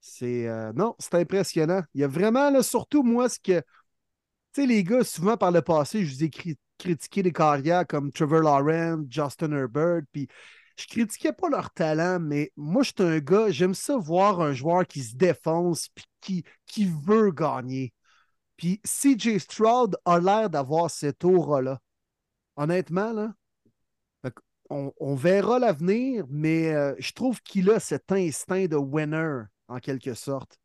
C'est 0.00 0.48
euh, 0.48 0.72
non, 0.72 0.96
c'est 0.98 1.16
impressionnant. 1.16 1.82
Il 1.92 2.00
y 2.00 2.04
a 2.04 2.08
vraiment, 2.08 2.48
là, 2.48 2.62
surtout 2.62 3.02
moi, 3.02 3.28
ce 3.28 3.38
que. 3.38 3.60
Tu 3.60 4.62
sais, 4.62 4.66
les 4.66 4.82
gars, 4.82 5.04
souvent 5.04 5.36
par 5.36 5.50
le 5.50 5.60
passé, 5.60 6.02
je 6.02 6.14
vous 6.14 6.24
ai 6.24 6.30
critiqué 6.78 7.22
des 7.22 7.32
carrières 7.32 7.86
comme 7.86 8.10
Trevor 8.10 8.40
Lawrence, 8.40 9.04
Justin 9.10 9.52
Herbert, 9.52 10.00
puis 10.12 10.28
je 10.78 10.86
critiquais 10.86 11.34
pas 11.34 11.50
leur 11.50 11.70
talent, 11.72 12.20
mais 12.20 12.52
moi, 12.56 12.82
je 12.82 12.92
suis 12.96 13.06
un 13.06 13.18
gars, 13.18 13.50
j'aime 13.50 13.74
ça 13.74 13.98
voir 13.98 14.40
un 14.40 14.54
joueur 14.54 14.86
qui 14.86 15.02
se 15.02 15.14
défonce 15.14 15.90
puis 15.90 16.06
qui, 16.22 16.44
qui 16.64 16.86
veut 16.86 17.30
gagner. 17.32 17.92
Puis 18.56 18.80
CJ 18.82 19.36
Stroud 19.40 19.98
a 20.06 20.18
l'air 20.18 20.48
d'avoir 20.48 20.90
cette 20.90 21.22
aura-là. 21.22 21.80
Honnêtement, 22.56 23.12
là, 23.12 23.34
on, 24.98 25.14
verra 25.14 25.58
l'avenir, 25.58 26.24
mais 26.28 26.72
euh, 26.72 26.94
je 26.98 27.12
trouve 27.12 27.40
qu'il 27.42 27.70
a 27.70 27.80
cet 27.80 28.10
instinct 28.12 28.66
de 28.66 28.76
winner, 28.76 29.42
en 29.68 29.78
quelque 29.78 30.14
sorte. 30.14 30.58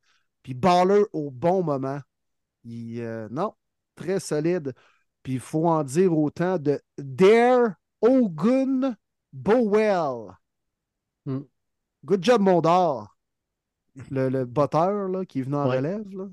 Puis 0.44 0.54
baller 0.54 1.04
au 1.14 1.30
bon 1.32 1.64
moment. 1.64 2.00
Il, 2.64 3.02
euh, 3.02 3.28
non, 3.32 3.54
très 3.96 4.20
solide. 4.20 4.74
Puis 5.24 5.34
il 5.34 5.40
faut 5.40 5.68
en 5.68 5.84
dire 5.84 6.18
autant 6.18 6.58
de 6.58 6.80
Dare 6.98 7.74
Ogun 8.02 8.96
Bowell. 9.34 10.32
Hmm. 11.26 11.42
Good 12.06 12.24
job, 12.24 12.42
Mondor. 12.42 13.18
Le, 14.10 14.30
le 14.30 14.46
botteur 14.46 15.10
là, 15.10 15.26
qui 15.26 15.40
est 15.40 15.44
venu 15.44 15.56
en 15.56 15.68
Ouais. 15.70 15.78
relève. 15.78 16.10
Là. 16.16 16.28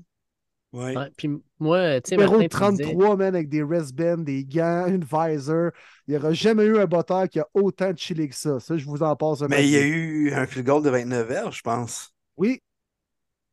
Ouais. 0.75 0.97
Ouais, 0.97 1.09
puis 1.15 1.29
moi, 1.59 2.01
tu 2.01 2.09
sais, 2.09 2.17
Numéro 2.17 2.37
Martin, 2.37 2.47
tu 2.47 2.83
disais- 2.83 2.83
33, 2.83 3.15
man, 3.15 3.33
avec 3.33 3.47
des 3.47 3.63
wristbands, 3.63 4.17
des 4.17 4.43
gants, 4.43 4.87
une 4.87 5.05
visor. 5.05 5.71
Il 6.07 6.11
n'y 6.11 6.17
aura 6.17 6.33
jamais 6.33 6.65
eu 6.65 6.77
un 6.77 6.85
botteur 6.85 7.29
qui 7.29 7.39
a 7.39 7.47
autant 7.53 7.93
de 7.93 7.97
chili 7.97 8.27
que 8.27 8.35
ça. 8.35 8.59
Ça, 8.59 8.75
je 8.77 8.85
vous 8.85 9.01
en 9.01 9.15
passe 9.15 9.41
un 9.41 9.47
Mais 9.47 9.63
il 9.65 9.69
y 9.69 9.77
a 9.77 9.81
eu 9.85 10.33
un 10.33 10.45
field 10.45 10.65
goal 10.65 10.83
de 10.83 10.89
29 10.89 11.31
heures, 11.31 11.51
je 11.51 11.61
pense. 11.61 12.13
Oui. 12.37 12.61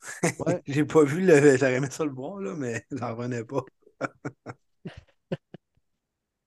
Ouais. 0.46 0.60
J'ai 0.66 0.84
pas 0.84 1.04
vu 1.04 1.24
le. 1.24 1.56
J'aurais 1.56 1.74
aimé 1.74 1.86
ça 1.88 2.04
le 2.04 2.10
voir, 2.10 2.40
là, 2.40 2.54
mais 2.56 2.84
j'en 2.90 3.14
revenais 3.14 3.44
pas. 3.44 3.62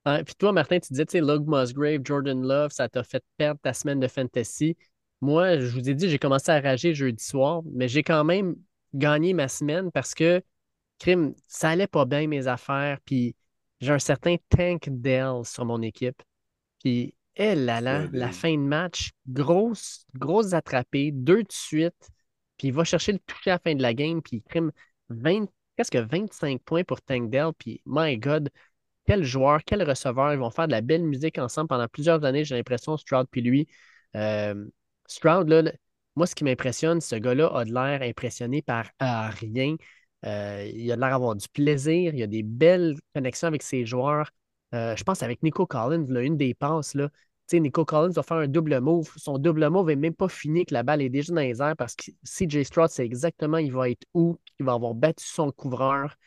Ouais, 0.06 0.24
puis 0.24 0.36
toi, 0.36 0.52
Martin, 0.52 0.80
tu 0.80 0.94
disais, 0.94 1.06
tu 1.06 1.14
sais, 1.14 1.22
Lug 1.22 1.48
Musgrave, 1.48 2.02
Jordan 2.04 2.40
Love, 2.46 2.72
ça 2.72 2.88
t'a 2.88 3.04
fait 3.04 3.24
perdre 3.38 3.60
ta 3.62 3.74
semaine 3.74 4.00
de 4.00 4.08
fantasy. 4.08 4.78
Moi, 5.22 5.58
je 5.58 5.66
vous 5.72 5.90
ai 5.90 5.96
dit, 5.96 6.10
j'ai 6.10 6.20
commencé 6.20 6.52
à 6.52 6.60
rager 6.62 6.94
jeudi 6.94 7.24
soir, 7.24 7.64
mais 7.74 7.88
j'ai 7.88 8.04
quand 8.04 8.24
même 8.24 8.56
gagné 8.94 9.34
ma 9.34 9.48
semaine 9.48 9.92
parce 9.92 10.14
que, 10.14 10.44
crime, 11.00 11.34
ça 11.48 11.70
allait 11.70 11.88
pas 11.88 12.06
bien 12.06 12.28
mes 12.28 12.48
affaires. 12.48 13.00
Puis 13.06 13.36
j'ai 13.82 13.92
un 13.92 14.00
certain 14.00 14.36
Tank 14.50 14.88
Dell 14.90 15.46
sur 15.46 15.66
mon 15.66 15.82
équipe. 15.82 16.22
Puis, 16.84 17.16
elle 17.36 17.66
là 17.66 17.82
là, 17.82 18.08
la 18.14 18.32
fin 18.32 18.54
de 18.54 18.62
match, 18.62 19.12
grosse, 19.28 20.06
grosse 20.14 20.54
attrapée, 20.54 21.12
deux 21.12 21.44
de 21.44 21.52
suite. 21.52 22.10
Puis 22.58 22.70
il 22.70 22.74
va 22.74 22.84
chercher 22.86 23.12
le 23.12 23.20
toucher 23.20 23.52
à 23.52 23.56
la 23.56 23.60
fin 23.60 23.76
de 23.76 23.82
la 23.82 23.94
game. 23.94 24.22
Puis, 24.22 24.42
crime, 24.42 24.72
20, 25.10 25.46
presque 25.76 25.98
25 25.98 26.62
points 26.64 26.84
pour 26.84 27.02
Tank 27.02 27.30
Dell. 27.30 27.52
Puis, 27.58 27.82
my 27.86 28.18
God, 28.18 28.50
quel 29.06 29.24
joueur, 29.24 29.64
quel 29.66 29.84
receveur. 29.88 30.34
Ils 30.34 30.40
vont 30.40 30.50
faire 30.50 30.68
de 30.68 30.72
la 30.72 30.82
belle 30.82 31.04
musique 31.04 31.38
ensemble 31.38 31.68
pendant 31.68 31.88
plusieurs 31.88 32.24
années, 32.26 32.46
j'ai 32.46 32.56
l'impression, 32.56 32.98
Stroud 32.98 33.28
puis 33.30 33.42
lui. 33.42 33.68
Euh, 34.16 34.66
Stroud, 35.08 35.50
là, 35.50 35.72
moi, 36.16 36.28
ce 36.28 36.36
qui 36.36 36.44
m'impressionne, 36.44 37.02
ce 37.02 37.16
gars-là 37.16 37.48
a 37.54 37.66
de 37.66 37.74
l'air 37.74 38.02
impressionné 38.02 38.62
par 38.62 38.86
euh, 39.02 39.30
rien. 39.30 39.76
Euh, 40.26 40.70
il 40.74 40.92
a 40.92 40.96
l'air 40.96 41.10
d'avoir 41.12 41.36
du 41.36 41.48
plaisir. 41.50 42.14
Il 42.14 42.24
a 42.24 42.28
des 42.28 42.44
belles 42.44 42.96
connexions 43.14 43.48
avec 43.48 43.64
ses 43.64 43.86
joueurs. 43.86 44.32
Euh, 44.74 44.96
je 44.96 45.04
pense 45.04 45.24
avec 45.24 45.44
Nico 45.44 45.66
Collins, 45.66 46.08
là, 46.10 46.22
une 46.22 46.38
des 46.38 46.54
passes, 46.54 46.96
là. 46.96 47.10
Nico 47.54 47.86
Collins 47.86 48.12
va 48.12 48.24
faire 48.24 48.38
un 48.38 48.48
double 48.48 48.80
move. 48.80 49.12
Son 49.18 49.38
double 49.38 49.70
move 49.70 49.88
n'est 49.88 49.96
même 49.96 50.16
pas 50.16 50.28
fini 50.28 50.66
que 50.66 50.74
la 50.74 50.84
balle 50.84 51.02
est 51.02 51.10
déjà 51.10 51.32
dans 51.34 51.42
les 51.42 51.62
airs 51.62 51.76
parce 51.78 51.96
que 51.96 52.12
CJ 52.24 52.64
Stroud 52.64 52.90
sait 52.90 53.06
exactement 53.06 53.58
il 53.58 53.72
va 53.72 53.90
être 53.90 54.04
où, 54.16 54.40
il 54.60 54.66
va 54.66 54.74
avoir 54.74 54.96
battu 54.96 55.26
son 55.26 55.52
couvreur. 55.52 56.18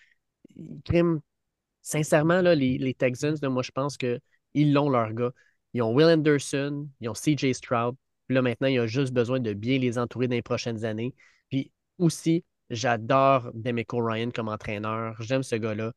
Sincèrement, 1.82 2.40
là, 2.42 2.54
les, 2.54 2.94
Texans, 2.94 3.36
moi, 3.44 3.62
je 3.62 3.70
pense 3.70 3.96
qu'ils 3.96 4.72
l'ont, 4.72 4.90
leur 4.90 5.12
gars. 5.12 5.32
Ils 5.74 5.82
ont 5.82 5.94
Will 5.94 6.06
Anderson, 6.06 6.88
ils 7.00 7.08
ont 7.08 7.14
CJ 7.14 7.52
Stroud. 7.52 7.96
Là, 8.28 8.42
maintenant, 8.42 8.68
il 8.68 8.78
a 8.78 8.86
juste 8.86 9.12
besoin 9.12 9.40
de 9.40 9.54
bien 9.54 9.78
les 9.78 9.98
entourer 9.98 10.28
dans 10.28 10.34
les 10.34 10.42
prochaines 10.42 10.84
années. 10.84 11.14
Puis 11.48 11.72
aussi, 11.98 12.44
j'adore 12.70 13.50
Demico 13.54 13.98
Ryan 14.04 14.30
comme 14.30 14.48
entraîneur. 14.48 15.16
J'aime 15.22 15.42
ce 15.42 15.56
gars-là. 15.56 15.92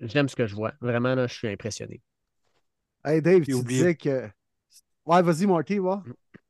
J'aime 0.00 0.28
ce 0.28 0.36
que 0.36 0.46
je 0.46 0.54
vois. 0.56 0.74
Vraiment, 0.80 1.14
là, 1.14 1.26
je 1.26 1.34
suis 1.34 1.48
impressionné. 1.48 2.02
Hey 3.04 3.20
Dave, 3.20 3.46
tu 3.46 3.54
oublié. 3.54 3.80
disais 3.80 3.94
que. 3.96 4.30
Ouais, 5.06 5.22
vas-y, 5.22 5.46
Marty, 5.46 5.78
va. 5.78 6.02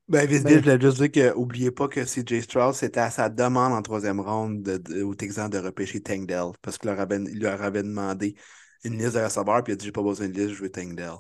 Ben, 0.09 0.27
vite, 0.27 0.45
Ben- 0.45 0.55
je 0.59 0.59
voulais 0.61 0.81
juste 0.81 0.97
dire 1.03 1.13
que, 1.13 1.35
oubliez 1.37 1.71
pas 1.71 1.87
que 1.89 2.05
CJ 2.07 2.41
Stroud, 2.43 2.75
c'était 2.75 3.01
à 3.01 3.11
sa 3.11 3.29
demande 3.29 3.73
en 3.75 3.83
troisième 3.83 4.21
ronde 4.21 4.63
de, 4.63 4.79
de- 4.79 5.03
au 5.03 5.15
Texan 5.15 5.49
de 5.51 5.59
repêcher 5.59 6.01
Tank 6.03 6.27
Dell. 6.27 6.53
Parce 6.63 6.79
qu'il 6.79 6.89
leur 6.91 6.99
avait, 7.01 7.19
il 7.19 7.41
leur 7.41 7.61
avait 7.63 7.83
demandé 7.83 8.35
une 8.85 8.97
liste 8.99 9.15
de 9.17 9.21
receveurs, 9.21 9.63
puis 9.63 9.73
il 9.73 9.75
a 9.75 9.77
dit 9.77 9.85
J'ai 9.87 9.93
pas 9.93 10.03
besoin 10.03 10.29
de 10.29 10.33
liste, 10.33 10.55
je 10.55 10.63
veux 10.63 10.71
Tank 10.71 10.95
Dell. 10.97 11.13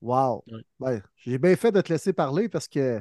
Wow. 0.00 0.44
Ouais. 0.48 0.62
Ben, 0.80 1.02
j'ai 1.16 1.38
bien 1.38 1.54
fait 1.56 1.70
de 1.72 1.80
te 1.80 1.92
laisser 1.92 2.12
parler 2.12 2.48
parce 2.48 2.68
que 2.68 3.00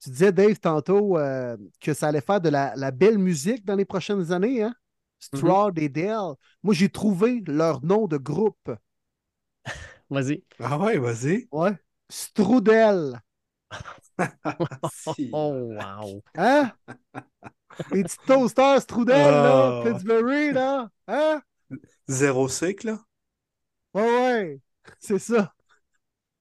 tu 0.00 0.10
disais, 0.10 0.32
Dave, 0.32 0.58
tantôt 0.58 1.18
euh, 1.18 1.56
que 1.80 1.94
ça 1.94 2.08
allait 2.08 2.20
faire 2.20 2.40
de 2.40 2.48
la, 2.48 2.74
la 2.76 2.90
belle 2.90 3.18
musique 3.18 3.64
dans 3.64 3.76
les 3.76 3.84
prochaines 3.84 4.32
années, 4.32 4.62
hein? 4.62 4.74
Stroud 5.18 5.78
et 5.78 5.88
Dell. 5.90 6.34
Moi, 6.62 6.74
j'ai 6.74 6.88
trouvé 6.88 7.42
leur 7.46 7.84
nom 7.84 8.06
de 8.06 8.16
groupe. 8.16 8.70
Vas-y. 10.10 10.42
Ah 10.58 10.78
ouais, 10.78 10.98
vas-y. 10.98 11.48
Ouais. 11.52 11.76
Strudel. 12.08 13.20
Oh, 15.32 15.74
wow. 15.76 16.22
Hein? 16.36 16.72
Les 17.92 18.02
petits 18.02 18.16
toasters 18.26 18.82
Strudel, 18.82 19.16
là, 19.30 19.80
Oh. 19.80 19.84
Pittsburgh, 19.84 20.52
là. 20.54 20.88
Hein? 21.06 21.40
Zéro 22.08 22.48
cycle, 22.48 22.86
là? 22.88 23.00
Ouais, 23.94 24.02
ouais. 24.02 24.60
C'est 24.98 25.18
ça. 25.18 25.54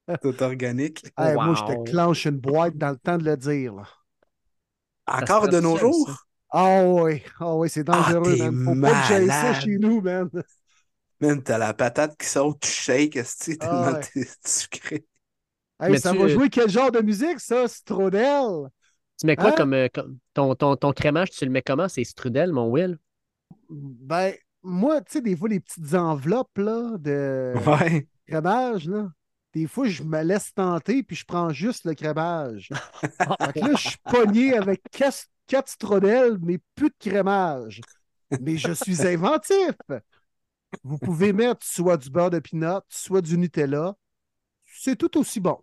Tout 0.21 0.41
organique. 0.43 1.05
Hey, 1.17 1.35
Moi, 1.35 1.53
je 1.55 1.63
te 1.73 1.89
clenche 1.89 2.25
une 2.25 2.37
boîte 2.37 2.77
dans 2.77 2.89
le 2.91 2.97
temps 2.97 3.17
de 3.17 3.23
le 3.25 3.37
dire. 3.37 3.75
Là. 3.75 3.83
Encore 5.07 5.47
de 5.47 5.59
nos 5.59 5.77
jours? 5.77 6.07
ça? 6.09 6.15
Ah 6.51 6.83
oui, 6.83 7.21
ah 7.39 7.55
oui, 7.55 7.69
c'est 7.69 7.83
dangereux, 7.83 8.35
t'es 8.37 8.49
man. 8.49 8.65
Faut 8.65 8.81
pas 8.81 9.01
que 9.01 9.07
j'aille 9.07 9.27
ça 9.27 9.43
malade. 9.43 9.61
chez 9.61 9.77
nous, 9.77 10.01
man. 10.01 10.29
Man, 11.21 11.43
t'as 11.43 11.57
la 11.57 11.73
patate 11.73 12.17
qui 12.17 12.27
saute, 12.27 12.59
tu 12.61 12.69
shakes, 12.69 13.15
esti, 13.17 13.57
Ah 13.59 13.67
tellement 13.67 13.93
ouais. 13.93 13.99
t'es 14.13 14.27
sucré. 14.45 15.05
Hey, 15.79 15.91
Mais 15.91 15.97
ça 15.99 16.11
tu- 16.11 16.17
va 16.17 16.27
jouer 16.27 16.49
quel 16.49 16.69
genre 16.69 16.91
de 16.91 17.01
musique, 17.01 17.39
ça, 17.39 17.67
Strudel? 17.67 18.69
Tu 19.19 19.25
mets 19.27 19.35
quoi 19.35 19.49
Hein? 19.49 19.53
comme, 19.57 19.73
euh, 19.73 19.87
comme- 19.93 20.17
ton, 20.33 20.55
ton, 20.55 20.75
ton 20.75 20.91
crémage, 20.93 21.29
tu 21.31 21.45
le 21.45 21.51
mets 21.51 21.61
comment? 21.61 21.87
C'est 21.87 22.03
Strudel, 22.03 22.51
mon 22.51 22.69
Will? 22.69 22.97
Ben, 23.69 24.33
moi, 24.63 25.01
tu 25.01 25.13
sais, 25.13 25.21
des 25.21 25.35
fois, 25.35 25.49
les 25.49 25.59
petites 25.59 25.93
enveloppes, 25.93 26.57
là, 26.57 26.97
de 26.97 27.53
Ouais. 27.67 28.07
crémage, 28.27 28.87
là, 28.87 29.09
des 29.53 29.67
fois, 29.67 29.87
je 29.87 30.03
me 30.03 30.21
laisse 30.23 30.53
tenter, 30.53 31.03
puis 31.03 31.15
je 31.15 31.25
prends 31.25 31.49
juste 31.51 31.85
le 31.85 31.93
crémage. 31.95 32.69
Fait 33.41 33.53
que 33.53 33.65
là, 33.65 33.75
je 33.75 33.89
suis 33.89 33.99
pogné 34.07 34.53
avec 34.55 34.81
quatre, 34.91 35.25
quatre 35.47 35.75
mais 36.41 36.59
plus 36.75 36.89
de 36.89 36.95
crémage. 36.99 37.83
Mais 38.37 38.57
je 38.57 38.71
suis 38.71 39.05
inventif. 39.07 39.73
Vous 40.83 40.97
pouvez 40.97 41.31
mettre 41.33 41.65
soit 41.65 41.97
du 41.97 42.09
beurre 42.09 42.29
de 42.29 42.39
pinot, 42.39 42.81
soit 42.89 43.21
du 43.21 43.37
Nutella. 43.37 43.95
C'est 44.65 44.97
tout 44.97 45.17
aussi 45.17 45.39
bon. 45.39 45.59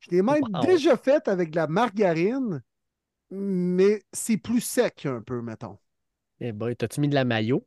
Je 0.00 0.10
l'ai 0.10 0.22
même 0.22 0.42
Wow. 0.42 0.60
déjà 0.60 0.96
fait 0.96 1.26
avec 1.28 1.50
de 1.50 1.56
la 1.56 1.66
margarine, 1.66 2.62
mais 3.30 4.02
c'est 4.12 4.38
plus 4.38 4.60
sec 4.62 5.06
un 5.06 5.22
peu, 5.22 5.42
mettons. 5.42 5.78
Eh 6.40 6.52
boy, 6.52 6.74
t'as-tu 6.76 7.00
mis 7.00 7.08
de 7.08 7.14
la 7.14 7.24
maillot? 7.24 7.66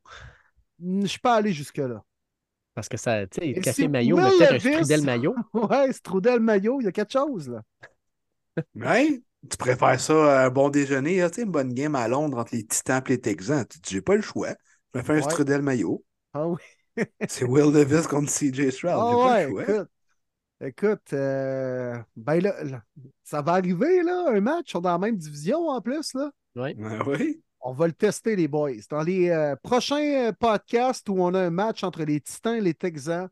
Je 0.80 1.06
suis 1.06 1.18
pas 1.18 1.34
allé 1.36 1.52
jusque-là. 1.52 2.04
Parce 2.74 2.88
que 2.88 2.96
ça, 2.96 3.26
tu 3.26 3.40
sais, 3.40 3.60
café 3.60 3.88
maillot, 3.88 4.16
mais 4.16 4.30
peut-être 4.30 4.66
un 4.66 4.82
Strudel 4.82 5.02
maillot. 5.02 5.34
Ouais, 5.54 5.92
Strudel 5.92 6.40
maillot, 6.40 6.80
il 6.80 6.84
y 6.84 6.88
a 6.88 6.92
quelque 6.92 7.12
chose, 7.12 7.48
là. 7.48 7.62
Ouais. 8.74 9.22
Tu 9.50 9.56
préfères 9.58 10.00
ça 10.00 10.40
à 10.40 10.46
un 10.46 10.50
bon 10.50 10.70
déjeuner, 10.70 11.24
tu 11.28 11.34
sais, 11.34 11.42
une 11.42 11.50
bonne 11.50 11.72
game 11.74 11.94
à 11.94 12.08
Londres 12.08 12.38
entre 12.38 12.54
les 12.54 12.64
Titans 12.64 13.02
et 13.06 13.10
les 13.10 13.20
Texans. 13.20 13.66
Tu 13.68 13.78
dis, 13.78 13.90
j'ai 13.92 14.00
pas 14.00 14.16
le 14.16 14.22
choix. 14.22 14.54
Je 14.94 14.98
vais 14.98 15.04
faire 15.04 15.16
un 15.16 15.22
strudel 15.22 15.60
maillot. 15.62 16.02
Ah 16.32 16.48
oui. 16.48 16.58
C'est 17.28 17.44
Will 17.44 17.72
Davis 17.72 18.06
contre 18.06 18.30
CJ 18.30 18.70
Stroud. 18.70 18.92
Ah 18.96 19.10
j'ai 19.10 19.16
pas 19.16 19.34
ouais, 19.34 19.44
le 19.44 19.50
choix. 19.50 19.62
écoute. 19.62 19.88
Écoute, 20.60 21.12
euh, 21.12 21.98
ben 22.16 22.40
là, 22.40 22.64
là, 22.64 22.82
ça 23.22 23.42
va 23.42 23.52
arriver, 23.54 24.02
là, 24.02 24.26
un 24.28 24.40
match. 24.40 24.68
Ils 24.68 24.72
sont 24.72 24.80
dans 24.80 24.92
la 24.92 24.98
même 24.98 25.16
division 25.16 25.68
en 25.68 25.80
plus, 25.80 26.14
là. 26.14 26.30
Ouais. 26.56 26.76
Ah 26.82 27.02
oui. 27.06 27.42
On 27.64 27.72
va 27.72 27.86
le 27.86 27.92
tester, 27.94 28.36
les 28.36 28.46
boys. 28.46 28.72
Dans 28.90 29.02
les 29.02 29.30
euh, 29.30 29.56
prochains 29.62 30.28
euh, 30.28 30.32
podcasts 30.32 31.08
où 31.08 31.16
on 31.18 31.32
a 31.34 31.40
un 31.40 31.50
match 31.50 31.82
entre 31.82 32.04
les 32.04 32.20
Titans 32.20 32.56
et 32.56 32.60
les 32.60 32.74
Texans, 32.74 33.28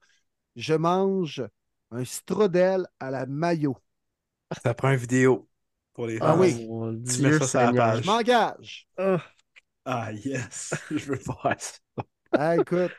je 0.56 0.74
mange 0.74 1.42
un 1.90 2.04
strudel 2.04 2.86
à 2.98 3.10
la 3.10 3.26
maillot. 3.26 3.76
Ça 4.62 4.74
prend 4.74 4.90
une 4.90 4.96
vidéo 4.96 5.48
pour 5.94 6.06
les 6.06 6.18
Ah 6.20 6.34
fans. 6.34 6.40
oui. 6.40 6.66
Tu 7.06 7.22
mets 7.22 7.32
ça 7.32 7.46
sur 7.46 7.60
la 7.60 7.72
page. 7.72 8.02
Je 8.02 8.06
m'engage. 8.10 8.88
Ah 9.84 10.12
yes, 10.12 10.72
je 10.90 11.04
veux 11.06 11.16
faire 11.16 11.56
ça. 11.58 11.78
Ah, 12.34 12.56
écoute, 12.56 12.92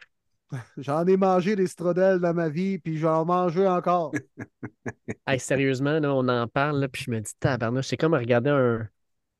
j'en 0.77 1.05
ai 1.07 1.17
mangé 1.17 1.55
des 1.55 1.67
strudels 1.67 2.19
dans 2.19 2.33
ma 2.33 2.49
vie, 2.49 2.79
puis 2.79 2.97
j'en 2.97 3.21
en 3.21 3.25
manger 3.25 3.67
encore. 3.67 4.13
Hey, 5.27 5.39
sérieusement, 5.39 5.99
là, 5.99 6.13
on 6.13 6.27
en 6.27 6.47
parle, 6.47 6.79
là, 6.79 6.87
puis 6.89 7.03
je 7.05 7.11
me 7.11 7.19
dis, 7.21 7.33
tabarnouche, 7.39 7.87
c'est 7.87 7.97
comme 7.97 8.13
regarder 8.13 8.49
un- 8.49 8.89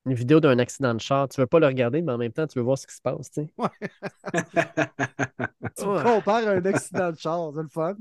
une 0.06 0.14
vidéo 0.16 0.40
d'un 0.40 0.60
accident 0.60 0.94
de 0.94 1.00
char. 1.00 1.28
Tu 1.30 1.40
veux 1.42 1.48
pas 1.48 1.60
le 1.60 1.68
regarder, 1.68 2.02
mais 2.02 2.12
en 2.12 2.18
même 2.18 2.32
temps, 2.34 2.48
tu 2.48 2.60
veux 2.60 2.66
voir 2.66 2.78
ce 2.78 2.88
qui 2.88 2.96
se 2.96 3.02
passe, 3.02 3.32
tu 3.32 3.42
sais. 3.44 3.54
Tu 5.78 5.86
me 5.86 6.04
compares 6.04 6.48
à 6.48 6.52
un 6.52 6.66
accident 6.66 7.12
de 7.12 7.18
char, 7.18 7.52
c'est 7.56 7.62
le 7.62 7.68
fun. 7.70 7.96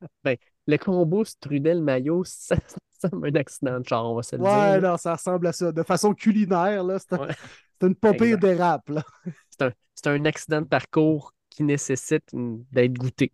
Le 0.66 0.76
combo 0.76 1.24
Strudel-Maillot, 1.24 2.24
ça 2.24 2.56
ça 3.00 3.08
ressemble 3.08 3.28
à 3.28 3.30
un 3.30 3.40
accident 3.40 3.80
de 3.80 3.86
char, 3.86 4.04
on 4.10 4.14
va 4.14 4.22
se 4.22 4.36
le 4.36 4.42
Ouais, 4.42 4.48
dire. 4.48 4.80
là. 4.80 4.90
non, 4.90 4.96
ça 4.98 5.14
ressemble 5.14 5.46
à 5.46 5.52
ça. 5.52 5.72
De 5.72 5.82
façon 5.82 6.12
culinaire, 6.14 6.84
là, 6.84 6.98
c'est 6.98 7.14
un, 7.14 7.18
Ouais. 7.18 7.34
c'est 7.80 7.86
une 7.86 7.96
Exact. 8.02 8.36
dérape, 8.36 8.88
là. 8.90 9.02
C'est 9.48 9.62
un, 9.62 9.72
c'est 9.94 10.06
un 10.08 10.24
accident 10.26 10.60
de 10.60 10.66
parcours 10.66 11.32
qui 11.48 11.62
nécessite 11.64 12.24
d'être 12.32 12.92
goûté. 12.94 13.32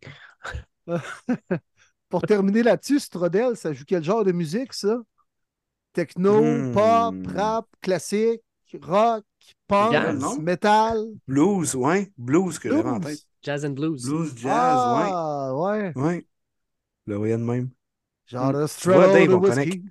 Pour 2.08 2.22
terminer 2.22 2.62
là-dessus, 2.62 3.00
Strodel, 3.00 3.56
ça 3.56 3.72
joue 3.72 3.84
quel 3.86 4.02
genre 4.04 4.24
de 4.24 4.32
musique, 4.32 4.72
ça? 4.72 4.98
Techno, 5.92 6.40
Hmm. 6.42 6.72
pop, 6.72 7.14
rap, 7.34 7.66
classique, 7.80 8.42
rock, 8.82 9.24
punk, 9.66 9.92
metal, 10.40 11.04
Blues, 11.26 11.74
ouais. 11.74 12.12
Blues 12.18 12.58
que 12.58 12.68
j'avais 12.70 12.88
en 12.88 13.00
tête. 13.00 13.20
Jazz 13.42 13.64
and 13.64 13.70
blues. 13.70 14.04
Blues, 14.04 14.32
jazz, 14.36 14.52
Ah, 14.52 15.52
ouais. 15.54 15.92
ouais. 15.94 16.02
Ouais. 16.02 16.26
Le 17.06 17.18
de 17.38 17.42
même. 17.44 17.70
Genre, 18.26 18.52
Hmm. 18.52 19.12
Dave, 19.12 19.34
on 19.34 19.38
whiskey. 19.40 19.64
connecte. 19.64 19.84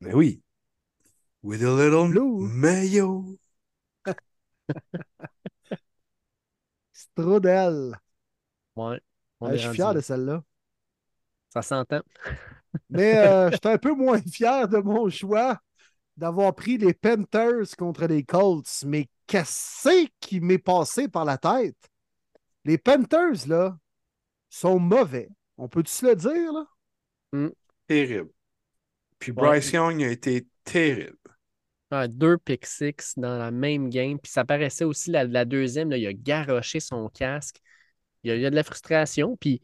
Mais 0.00 0.14
oui. 0.14 0.40
With 1.42 1.62
a 1.62 1.76
little 1.76 2.08
Blue. 2.10 2.48
mayo. 2.48 3.36
Strudel. 6.92 7.94
Ouais. 8.76 9.00
on 9.40 9.48
Euh, 9.48 9.56
je 9.56 9.68
suis 9.68 9.74
fier 9.74 9.94
de 9.94 10.00
celle-là. 10.00 10.42
Ça 11.54 11.62
s'entend. 11.62 12.00
Mais 12.90 13.16
euh, 13.18 13.50
j'étais 13.52 13.70
un 13.70 13.78
peu 13.78 13.94
moins 13.94 14.20
fier 14.22 14.68
de 14.68 14.78
mon 14.78 15.10
choix 15.10 15.58
d'avoir 16.16 16.54
pris 16.54 16.78
les 16.78 16.94
Panthers 16.94 17.76
contre 17.78 18.06
les 18.06 18.24
Colts. 18.24 18.84
Mais 18.86 19.08
qu'est-ce 19.26 20.08
qui 20.20 20.40
m'est 20.40 20.58
passé 20.58 21.08
par 21.08 21.24
la 21.24 21.38
tête? 21.38 21.76
Les 22.64 22.78
Panthers, 22.78 23.48
là, 23.48 23.78
sont 24.50 24.78
mauvais. 24.80 25.28
On 25.58 25.68
peut-tu 25.68 25.92
se 25.92 26.06
le 26.06 26.16
dire, 26.16 26.52
là? 26.52 26.66
Terrible. 27.88 28.30
Puis 29.18 29.32
Ouais. 29.36 29.50
Bryce 29.50 29.72
Young 29.72 30.02
a 30.04 30.10
été 30.10 30.46
terrible. 30.64 31.18
Ouais, 31.92 32.08
deux 32.08 32.38
pick 32.38 32.66
six 32.66 33.14
dans 33.16 33.38
la 33.38 33.50
même 33.50 33.88
game. 33.90 34.18
Puis 34.18 34.32
ça 34.32 34.44
paraissait 34.44 34.84
aussi 34.84 35.10
la, 35.10 35.24
la 35.24 35.44
deuxième, 35.44 35.90
là, 35.90 35.96
il 35.96 36.06
a 36.06 36.12
garoché 36.12 36.80
son 36.80 37.08
casque. 37.08 37.56
Il 38.24 38.30
y 38.30 38.32
a, 38.32 38.36
il 38.36 38.42
y 38.42 38.46
a 38.46 38.50
de 38.50 38.56
la 38.56 38.64
frustration. 38.64 39.36
Puis 39.38 39.62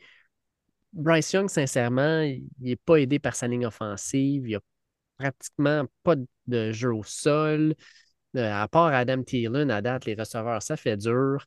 Bryce 0.93 1.33
Young, 1.33 1.49
sincèrement, 1.49 2.23
il 2.23 2.49
n'est 2.59 2.77
pas 2.77 2.97
aidé 2.97 3.19
par 3.19 3.35
sa 3.35 3.47
ligne 3.49 3.67
offensive. 3.67 4.43
Il 4.45 4.49
n'y 4.49 4.55
a 4.57 4.61
pratiquement 5.19 5.85
pas 6.03 6.15
de- 6.47 6.73
jeu 6.73 6.93
au 6.95 7.03
sol. 7.05 7.75
Euh, 8.37 8.53
à 8.53 8.69
part 8.69 8.87
Adam 8.87 9.23
Thielen, 9.23 9.71
à 9.71 9.83
date, 9.83 10.05
les 10.07 10.15
receveurs, 10.15 10.63
ça 10.63 10.77
fait 10.77 10.97
dur. 10.97 11.45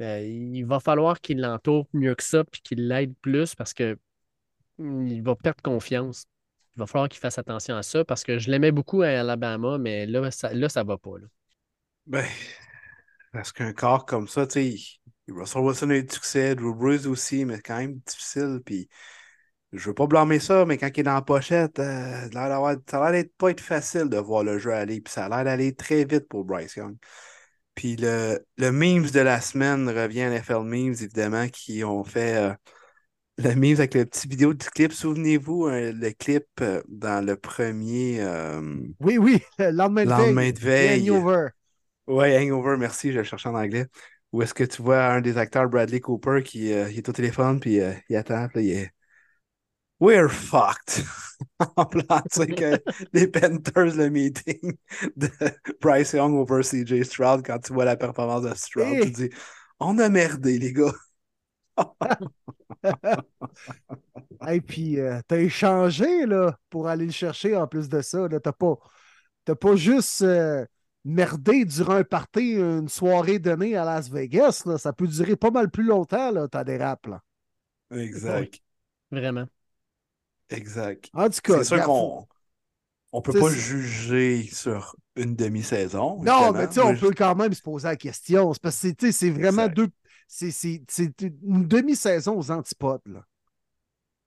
Euh, 0.00 0.20
il 0.22 0.64
va 0.64 0.80
falloir 0.80 1.20
qu'il 1.20 1.40
l'entoure 1.40 1.86
mieux 1.92 2.14
que 2.14 2.22
ça 2.22 2.44
puis 2.44 2.60
qu'il 2.62 2.88
l'aide 2.88 3.14
plus 3.20 3.54
parce 3.54 3.74
que 3.74 3.98
mm, 4.78 5.06
il 5.08 5.22
va 5.22 5.36
perdre 5.36 5.62
confiance. 5.62 6.26
Il 6.76 6.80
va 6.80 6.86
falloir 6.86 7.08
qu'il 7.08 7.20
fasse 7.20 7.38
attention 7.38 7.76
à 7.76 7.82
ça 7.82 8.04
parce 8.04 8.24
que 8.24 8.38
je 8.38 8.50
l'aimais 8.50 8.72
beaucoup 8.72 9.02
à 9.02 9.08
Alabama, 9.08 9.78
mais 9.78 10.06
là, 10.06 10.30
ça, 10.30 10.52
là, 10.54 10.68
ça 10.68 10.84
va 10.84 10.96
pas. 10.98 11.18
là. 11.18 11.26
Ben, 12.06 12.26
parce 13.32 13.52
qu'un 13.52 13.72
corps 13.72 14.06
comme 14.06 14.28
ça, 14.28 14.46
tu 14.46 14.76
sais, 14.76 14.99
Russell 15.32 15.62
Wilson 15.62 15.90
a 15.90 15.96
eu 15.96 16.04
du 16.04 16.14
succès, 16.14 16.54
Drew 16.54 16.74
Brees 16.74 17.06
aussi, 17.06 17.44
mais 17.44 17.60
quand 17.60 17.78
même 17.78 18.00
difficile. 18.06 18.60
Puis 18.64 18.88
je 19.72 19.88
veux 19.88 19.94
pas 19.94 20.06
blâmer 20.06 20.40
ça, 20.40 20.64
mais 20.64 20.78
quand 20.78 20.88
il 20.94 21.00
est 21.00 21.02
dans 21.04 21.14
la 21.14 21.22
pochette, 21.22 21.78
euh, 21.78 22.28
ça 22.32 22.44
a 22.44 22.48
l'air 22.48 23.12
d'être 23.12 23.34
pas 23.36 23.50
être 23.50 23.60
facile 23.60 24.08
de 24.08 24.16
voir 24.18 24.42
le 24.42 24.58
jeu 24.58 24.72
aller. 24.72 25.00
Puis 25.00 25.12
ça 25.12 25.26
a 25.26 25.28
l'air 25.28 25.44
d'aller 25.44 25.74
très 25.74 26.04
vite 26.04 26.28
pour 26.28 26.44
Bryce 26.44 26.76
Young. 26.76 26.96
Puis 27.74 27.96
le, 27.96 28.44
le 28.58 28.72
memes 28.72 29.08
de 29.08 29.20
la 29.20 29.40
semaine 29.40 29.88
revient 29.88 30.22
à 30.22 30.26
NFL 30.26 30.64
Memes, 30.64 30.92
évidemment, 30.92 31.48
qui 31.48 31.84
ont 31.84 32.04
fait 32.04 32.36
euh, 32.36 32.52
le 33.38 33.54
memes 33.54 33.76
avec 33.76 33.94
le 33.94 34.04
petit 34.04 34.28
vidéo 34.28 34.52
du 34.54 34.68
clip. 34.68 34.92
Souvenez-vous, 34.92 35.66
euh, 35.66 35.92
le 35.92 36.10
clip 36.10 36.46
euh, 36.60 36.82
dans 36.88 37.24
le 37.24 37.36
premier 37.36 38.20
Oui, 39.00 39.18
oui, 39.18 39.40
le 39.58 39.70
lendemain 39.70 40.04
de 40.04 40.10
lendemain 40.10 40.42
veille. 40.42 40.52
de 40.52 40.58
veille. 40.58 41.06
le 41.06 41.12
hangover. 41.12 41.48
Ouais, 42.06 42.36
Hangover, 42.38 42.76
merci, 42.76 43.12
je 43.12 43.18
le 43.18 43.24
cherchais 43.24 43.48
en 43.48 43.54
anglais. 43.54 43.86
Où 44.32 44.42
est-ce 44.42 44.54
que 44.54 44.64
tu 44.64 44.82
vois 44.82 45.04
un 45.06 45.20
des 45.20 45.38
acteurs, 45.38 45.68
Bradley 45.68 46.00
Cooper, 46.00 46.42
qui 46.44 46.72
euh, 46.72 46.88
est 46.88 47.08
au 47.08 47.12
téléphone, 47.12 47.60
puis 47.60 47.80
euh, 47.80 47.92
il 48.08 48.16
attend, 48.16 48.48
puis 48.48 48.58
là, 48.58 48.62
il 48.62 48.70
est 48.78 48.90
We're 50.00 50.30
fucked. 50.30 51.04
en 51.76 51.84
plan, 51.84 52.22
tu 52.32 52.40
sais 52.40 52.46
que 52.46 52.82
les 53.12 53.26
Panthers, 53.26 53.96
le 53.96 54.08
meeting 54.08 54.76
de 55.16 55.28
Bryce 55.82 56.14
Young 56.14 56.34
over 56.34 56.62
CJ 56.62 57.02
Stroud, 57.04 57.42
quand 57.44 57.58
tu 57.58 57.74
vois 57.74 57.84
la 57.84 57.96
performance 57.96 58.42
de 58.42 58.54
Stroud, 58.54 58.86
Hey. 58.86 59.12
tu 59.12 59.28
dis 59.28 59.30
On 59.78 59.98
a 59.98 60.08
merdé, 60.08 60.58
les 60.58 60.72
gars. 60.72 60.92
Et 64.48 64.60
puis, 64.60 64.98
euh, 65.00 65.20
t'as 65.28 65.38
échangé 65.38 66.24
là, 66.26 66.58
pour 66.70 66.88
aller 66.88 67.06
le 67.06 67.12
chercher 67.12 67.56
en 67.56 67.66
plus 67.66 67.88
de 67.88 68.00
ça. 68.00 68.26
T'as 68.42 68.52
pas, 68.52 68.76
pas 69.60 69.76
juste 69.76 70.22
euh, 70.22 70.64
merdé 71.04 71.64
durant 71.64 71.94
un 71.94 72.04
party, 72.04 72.54
une 72.54 72.88
soirée 72.88 73.38
donnée 73.38 73.76
à 73.76 73.84
Las 73.84 74.10
Vegas. 74.10 74.62
là. 74.66 74.78
Ça 74.78 74.92
peut 74.92 75.06
durer 75.06 75.36
pas 75.36 75.50
mal 75.50 75.70
plus 75.70 75.84
longtemps, 75.84 76.30
là, 76.30 76.46
t'as 76.48 76.64
des 76.64 76.76
raps. 76.76 77.08
Là. 77.08 77.22
Exact. 77.92 78.60
Vraiment. 79.10 79.46
Exact. 80.50 81.08
En 81.14 81.28
tout 81.28 81.40
cas, 81.42 81.58
C'est 81.58 81.76
sûr 81.76 81.82
qu'on 81.84 82.26
on 83.12 83.22
peut 83.22 83.32
pas 83.38 83.50
juger 83.50 84.42
sur 84.44 84.94
une 85.16 85.34
demi-saison. 85.34 86.22
Non, 86.22 86.52
mais 86.52 86.68
tu 86.68 86.74
sais, 86.74 86.80
on 86.80 86.94
peut 86.96 87.12
quand 87.16 87.34
même 87.34 87.52
se 87.52 87.62
poser 87.62 87.88
la 87.88 87.96
question. 87.96 88.52
C'est 88.52 88.62
parce 88.62 88.80
que 88.80 89.10
c'est- 89.10 89.30
vraiment 89.30 89.62
Exact. 89.64 89.76
deux. 89.76 89.88
C'est 90.28 90.80
une 91.20 91.66
demi-saison 91.66 92.38
aux 92.38 92.50
antipodes. 92.52 93.00
Là. 93.06 93.24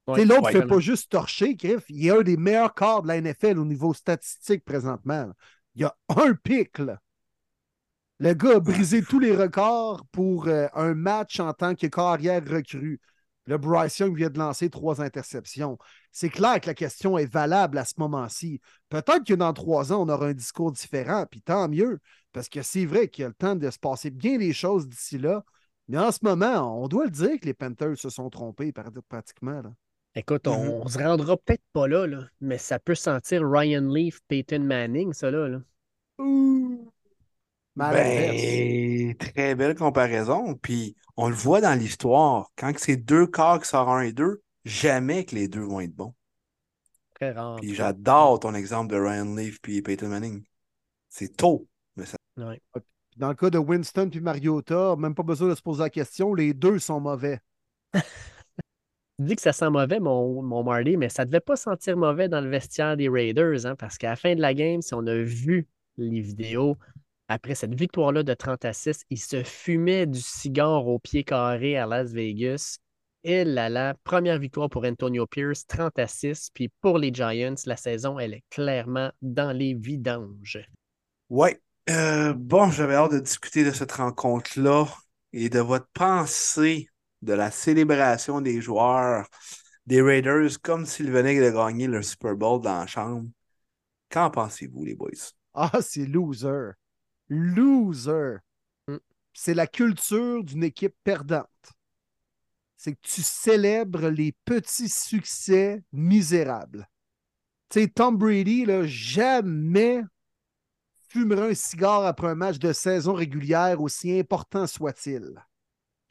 Ouais, 0.08 0.26
L'autre 0.26 0.44
ouais, 0.44 0.54
ne 0.54 0.60
fait 0.62 0.68
pas 0.68 0.80
juste 0.80 1.10
torcher, 1.12 1.56
Griff. 1.56 1.86
Il 1.88 2.06
est 2.06 2.10
un 2.10 2.22
des 2.24 2.36
meilleurs 2.36 2.74
corps 2.74 3.04
de 3.04 3.08
la 3.08 3.16
NFL 3.22 3.58
au 3.58 3.64
niveau 3.64 3.94
statistique 3.94 4.66
présentement. 4.66 5.28
là. 5.28 5.34
Il 5.76 5.82
y 5.82 5.86
a 5.86 5.96
un 6.10 6.34
pic. 6.34 6.80
Là. 6.80 7.00
Le 8.20 8.34
gars 8.34 8.56
a 8.56 8.60
brisé 8.60 9.02
tous 9.02 9.20
les 9.20 9.36
records 9.36 10.06
pour 10.12 10.48
euh, 10.48 10.68
un 10.74 10.94
match 10.94 11.40
en 11.40 11.54
tant 11.54 11.76
que 11.76 11.88
carrière 11.88 12.44
recrue. 12.48 13.00
Le 13.46 13.58
Bryce 13.58 14.00
Young 14.00 14.16
vient 14.16 14.30
de 14.30 14.40
lancer 14.40 14.70
trois 14.70 15.02
interceptions. 15.02 15.78
C'est 16.12 16.30
clair 16.30 16.62
que 16.62 16.68
la 16.68 16.74
question 16.74 17.18
est 17.18 17.26
valable 17.26 17.78
à 17.78 17.86
ce 17.86 17.96
moment-ci. 17.98 18.62
Peut-être 18.90 19.26
que 19.26 19.34
dans 19.34 19.52
trois 19.52 19.92
ans, 19.92 20.04
on 20.04 20.10
aura 20.10 20.28
un 20.28 20.34
discours 20.34 20.72
différent, 20.72 21.26
puis 21.30 21.42
tant 21.42 21.68
mieux, 21.68 22.00
parce 22.32 22.48
que 22.48 22.62
c'est 22.62 22.86
vrai 22.86 23.10
qu'il 23.10 23.24
y 23.24 23.26
a 23.26 23.30
le 23.30 23.34
temps 23.34 23.56
de 23.56 23.70
se 23.70 23.80
passer 23.80 24.12
bien 24.12 24.38
les 24.38 24.54
choses 24.54 24.88
d'ici 24.88 25.18
là. 25.18 25.44
Mais 25.90 25.98
en 25.98 26.12
ce 26.12 26.20
moment, 26.22 26.82
on 26.82 26.88
doit 26.88 27.06
le 27.06 27.12
dire 27.12 27.38
que 27.40 27.46
les 27.46 27.54
Panthers 27.54 27.98
se 27.98 28.10
sont 28.10 28.30
trompés 28.30 28.72
pratiquement. 28.72 29.62
Là. 29.62 29.74
Écoute, 30.16 30.48
on, 30.48 30.64
Mhm. 30.64 30.70
on 30.84 30.88
se 30.88 30.98
rendra 31.00 31.38
peut-être 31.38 31.64
pas 31.74 31.88
là, 31.88 32.06
là, 32.06 32.24
mais 32.40 32.58
ça 32.58 32.80
peut 32.80 32.96
sentir 32.96 33.42
Ryan 33.44 33.82
Leaf, 33.82 34.20
Peyton 34.28 34.60
Manning, 34.60 35.14
ça 35.14 35.32
là. 35.32 35.48
là. 35.48 35.60
Ben, 37.76 39.16
très 39.18 39.56
belle 39.56 39.76
comparaison. 39.76 40.56
Puis 40.56 40.96
on 41.18 41.30
le 41.30 41.36
voit 41.36 41.62
dans 41.62 41.78
l'histoire. 41.78 42.52
Quand 42.56 42.72
c'est 42.78 42.98
deux 42.98 43.26
corps 43.26 43.60
qui 43.60 43.68
sortent 43.68 43.90
un 43.90 44.02
et 44.02 44.14
deux, 44.14 44.44
jamais 44.64 45.26
que 45.26 45.36
les 45.36 45.48
deux 45.48 45.62
vont 45.62 45.80
être 45.80 45.96
bons. 45.96 46.14
Très 47.16 47.32
rare. 47.32 47.56
Puis 47.56 47.74
j'adore 47.74 48.40
ton 48.40 48.54
exemple 48.54 48.94
de 48.94 49.00
Ryan 49.00 49.36
Leaf 49.36 49.60
puis 49.62 49.82
Peyton 49.82 50.10
Manning. 50.10 50.44
C'est 51.10 51.36
tôt, 51.36 51.68
mais 51.96 52.06
ça. 52.06 52.18
Ouais. 52.38 52.62
Dans 53.18 53.30
le 53.30 53.36
cas 53.36 53.50
de 53.50 53.58
Winston 53.60 54.10
puis 54.10 54.20
Mariota, 54.20 54.96
même 54.96 55.16
pas 55.16 55.24
besoin 55.24 55.50
de 55.50 55.56
se 55.56 55.62
poser 55.62 55.84
la 55.84 55.90
question, 55.90 56.34
les 56.34 56.54
deux 56.54 56.80
sont 56.80 57.00
mauvais. 57.00 57.40
Dis 59.20 59.36
que 59.36 59.42
ça 59.42 59.54
sent 59.54 59.70
mauvais, 59.70 60.00
mon, 60.00 60.42
mon 60.42 60.64
mais 60.98 61.10
ça 61.10 61.26
devait 61.26 61.40
pas 61.40 61.56
sentir 61.56 61.96
mauvais 61.98 62.28
dans 62.30 62.42
le 62.42 62.50
vestiaire 62.50 62.98
des 62.98 63.10
Raiders, 63.10 63.66
hein, 63.66 63.76
parce 63.76 63.98
qu'à 63.98 64.10
la 64.10 64.16
fin 64.16 64.36
de 64.36 64.42
la 64.42 64.54
game, 64.54 64.82
si 64.82 64.94
on 64.94 65.06
a 65.06 65.16
vu 65.16 65.68
les 65.98 66.22
vidéos, 66.22 66.78
après 67.28 67.56
cette 67.56 67.76
victoire-là 67.76 68.24
de 68.24 68.34
30 68.34 68.66
à 68.66 68.74
6, 68.74 69.04
il 69.10 69.20
se 69.20 69.44
fumait 69.44 70.06
du 70.06 70.20
cigare 70.20 70.88
au 70.88 71.00
pied 71.00 71.24
carré 71.24 71.78
à 71.78 71.86
Las 71.86 72.12
Vegas. 72.12 72.80
Et 73.24 73.46
là 73.46 73.70
là, 73.70 73.96
première 74.04 74.38
victoire 74.38 74.70
pour 74.70 74.84
Antonio 74.84 75.26
Pierce, 75.26 75.66
30 75.68 75.98
à 76.00 76.08
6. 76.08 76.50
Puis 76.54 76.70
pour 76.82 76.98
les 76.98 77.14
Giants, 77.14 77.56
la 77.66 77.78
saison, 77.78 78.20
elle 78.20 78.34
est 78.34 78.44
clairement 78.50 79.12
dans 79.22 79.52
les 79.52 79.74
vidanges. 79.74 80.60
Ouais. 81.30 81.62
Euh, 81.90 82.34
bon, 82.34 82.70
j'avais 82.70 82.96
hâte 82.96 83.14
de 83.14 83.20
discuter 83.20 83.64
de 83.64 83.72
cette 83.72 83.92
rencontre-là 83.94 84.88
et 85.34 85.50
de 85.50 85.60
votre 85.60 85.88
pensée 85.94 86.88
de 87.24 87.34
la 87.34 87.52
célébration 87.52 88.42
des 88.42 88.62
joueurs 88.62 89.26
des 89.86 90.02
Raiders 90.02 90.62
comme 90.62 90.86
s'ils 90.86 91.12
venaient 91.12 91.40
de 91.40 91.50
gagner 91.50 91.88
le 91.88 92.02
Super 92.02 92.36
Bowl 92.36 92.62
dans 92.62 92.80
la 92.80 92.88
chambre. 92.88 93.30
Qu'en 94.10 94.30
pensez-vous, 94.30 94.86
les 94.86 94.96
boys? 94.96 95.10
Ah, 95.54 95.82
c'est 95.82 96.06
loser. 96.06 96.72
Loser. 97.28 98.38
Mm. 98.88 98.98
C'est 99.34 99.54
la 99.54 99.68
culture 99.68 100.44
d'une 100.44 100.64
équipe 100.64 100.96
perdante. 101.04 101.48
C'est 102.78 102.94
que 102.94 103.02
tu 103.02 103.22
célèbres 103.22 104.10
les 104.10 104.36
petits 104.46 104.90
succès 104.90 105.84
misérables. 105.92 106.88
Tu 107.70 107.82
sais, 107.82 107.88
Tom 107.88 108.18
Brady, 108.18 108.66
là, 108.66 108.86
jamais 108.86 110.02
fumera 111.08 111.46
un 111.46 111.54
cigare 111.54 112.06
après 112.06 112.28
un 112.28 112.36
match 112.36 112.60
de 112.60 112.74
saison 112.74 113.14
régulière, 113.14 113.82
aussi 113.82 114.20
important 114.20 114.68
soit-il. 114.68 115.44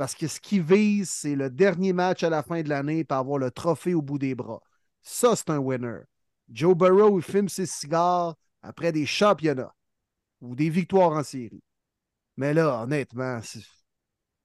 Parce 0.02 0.16
que 0.16 0.26
ce 0.26 0.40
qu'il 0.40 0.64
vise, 0.64 1.08
c'est 1.08 1.36
le 1.36 1.48
dernier 1.48 1.92
match 1.92 2.24
à 2.24 2.28
la 2.28 2.42
fin 2.42 2.60
de 2.60 2.68
l'année 2.68 3.04
pour 3.04 3.18
avoir 3.18 3.38
le 3.38 3.52
trophée 3.52 3.94
au 3.94 4.02
bout 4.02 4.18
des 4.18 4.34
bras. 4.34 4.60
Ça, 5.00 5.36
c'est 5.36 5.48
un 5.50 5.58
winner. 5.58 6.00
Joe 6.50 6.76
Burrow, 6.76 7.20
il 7.20 7.22
fume 7.22 7.48
ses 7.48 7.66
cigares 7.66 8.34
après 8.62 8.90
des 8.90 9.06
championnats 9.06 9.72
ou 10.40 10.56
des 10.56 10.70
victoires 10.70 11.12
en 11.12 11.22
série. 11.22 11.62
Mais 12.36 12.52
là, 12.52 12.82
honnêtement, 12.82 13.38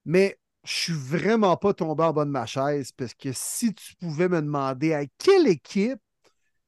mais 0.05 0.38
je 0.64 0.74
suis 0.74 0.93
vraiment 0.93 1.58
pas 1.58 1.74
tombé 1.74 2.03
en 2.03 2.14
bas 2.14 2.26
de 2.26 2.30
ma 2.30 2.45
chaise 2.45 2.91
parce 2.91 3.16
que 3.16 3.32
si 3.34 3.74
tu 3.74 3.95
pouvais 3.95 4.30
me 4.30 4.43
demander 4.43 4.93
à 4.93 5.08
quelle 5.18 5.47
équipe 5.47 6.03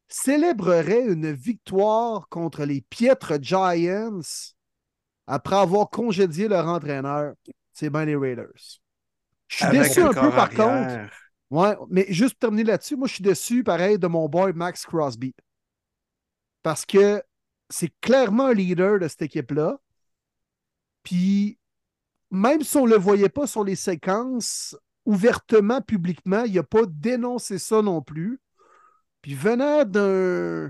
célébrerait 0.07 1.05
une 1.05 1.31
victoire 1.31 2.27
contre 2.27 2.65
les 2.65 2.81
piètres 2.81 3.37
Giants 3.39 4.21
après 5.27 5.57
avoir 5.57 5.91
congédié 5.91 6.47
leur 6.47 6.65
entraîneur, 6.67 7.35
c'est 7.79 7.89
bien 7.89 8.03
les 8.03 8.15
Raiders. 8.15 8.81
Je 9.47 9.55
suis 9.55 9.65
Avec 9.65 9.83
déçu 9.83 10.01
un 10.01 10.13
peu 10.13 10.29
par 10.31 10.49
contre. 10.49 11.09
Ouais, 11.49 11.75
mais 11.89 12.05
juste 12.09 12.33
pour 12.33 12.39
terminer 12.39 12.65
là-dessus, 12.65 12.95
moi, 12.95 13.07
je 13.07 13.13
suis 13.13 13.23
déçu, 13.23 13.63
pareil, 13.63 13.97
de 13.97 14.05
mon 14.07 14.27
boy 14.27 14.53
Max 14.53 14.85
Crosby. 14.85 15.33
Parce 16.61 16.85
que 16.85 17.23
c'est 17.69 17.91
clairement 18.01 18.47
un 18.47 18.53
leader 18.53 18.99
de 18.99 19.07
cette 19.07 19.23
équipe-là. 19.23 19.79
Puis, 21.03 21.57
même 22.29 22.61
si 22.61 22.77
on 22.77 22.85
ne 22.85 22.91
le 22.91 22.97
voyait 22.97 23.29
pas 23.29 23.47
sur 23.47 23.63
les 23.63 23.75
séquences, 23.75 24.77
ouvertement, 25.05 25.81
publiquement, 25.81 26.43
il 26.43 26.53
n'a 26.53 26.63
pas 26.63 26.85
dénoncé 26.85 27.57
ça 27.57 27.81
non 27.81 28.01
plus. 28.01 28.39
Puis, 29.21 29.33
venant 29.33 29.85
d'un 29.85 30.69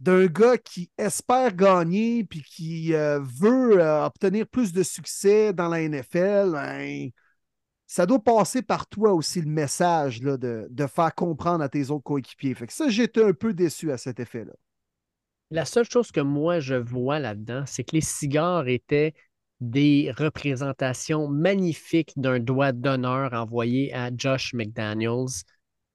d'un 0.00 0.26
gars 0.26 0.56
qui 0.58 0.90
espère 0.98 1.54
gagner 1.54 2.24
puis 2.24 2.42
qui 2.42 2.94
euh, 2.94 3.20
veut 3.20 3.80
euh, 3.80 4.04
obtenir 4.04 4.46
plus 4.46 4.72
de 4.72 4.82
succès 4.82 5.52
dans 5.52 5.68
la 5.68 5.82
NFL, 5.86 6.52
ben, 6.52 7.10
ça 7.86 8.06
doit 8.06 8.22
passer 8.22 8.62
par 8.62 8.86
toi 8.86 9.12
aussi 9.12 9.40
le 9.42 9.50
message 9.50 10.22
là, 10.22 10.36
de, 10.36 10.66
de, 10.70 10.86
faire 10.86 11.14
comprendre 11.14 11.62
à 11.62 11.68
tes 11.68 11.90
autres 11.90 12.04
coéquipiers. 12.04 12.54
Fait 12.54 12.66
que 12.66 12.72
ça, 12.72 12.88
j'étais 12.88 13.22
un 13.22 13.32
peu 13.32 13.52
déçu 13.52 13.92
à 13.92 13.98
cet 13.98 14.20
effet-là. 14.20 14.52
La 15.50 15.64
seule 15.64 15.88
chose 15.90 16.12
que 16.12 16.20
moi 16.20 16.60
je 16.60 16.76
vois 16.76 17.18
là-dedans, 17.18 17.64
c'est 17.66 17.84
que 17.84 17.96
les 17.96 18.00
cigares 18.00 18.68
étaient 18.68 19.14
des 19.60 20.12
représentations 20.16 21.28
magnifiques 21.28 22.12
d'un 22.16 22.38
doigt 22.38 22.72
d'honneur 22.72 23.34
envoyé 23.34 23.92
à 23.92 24.10
Josh 24.16 24.54
McDaniels. 24.54 25.44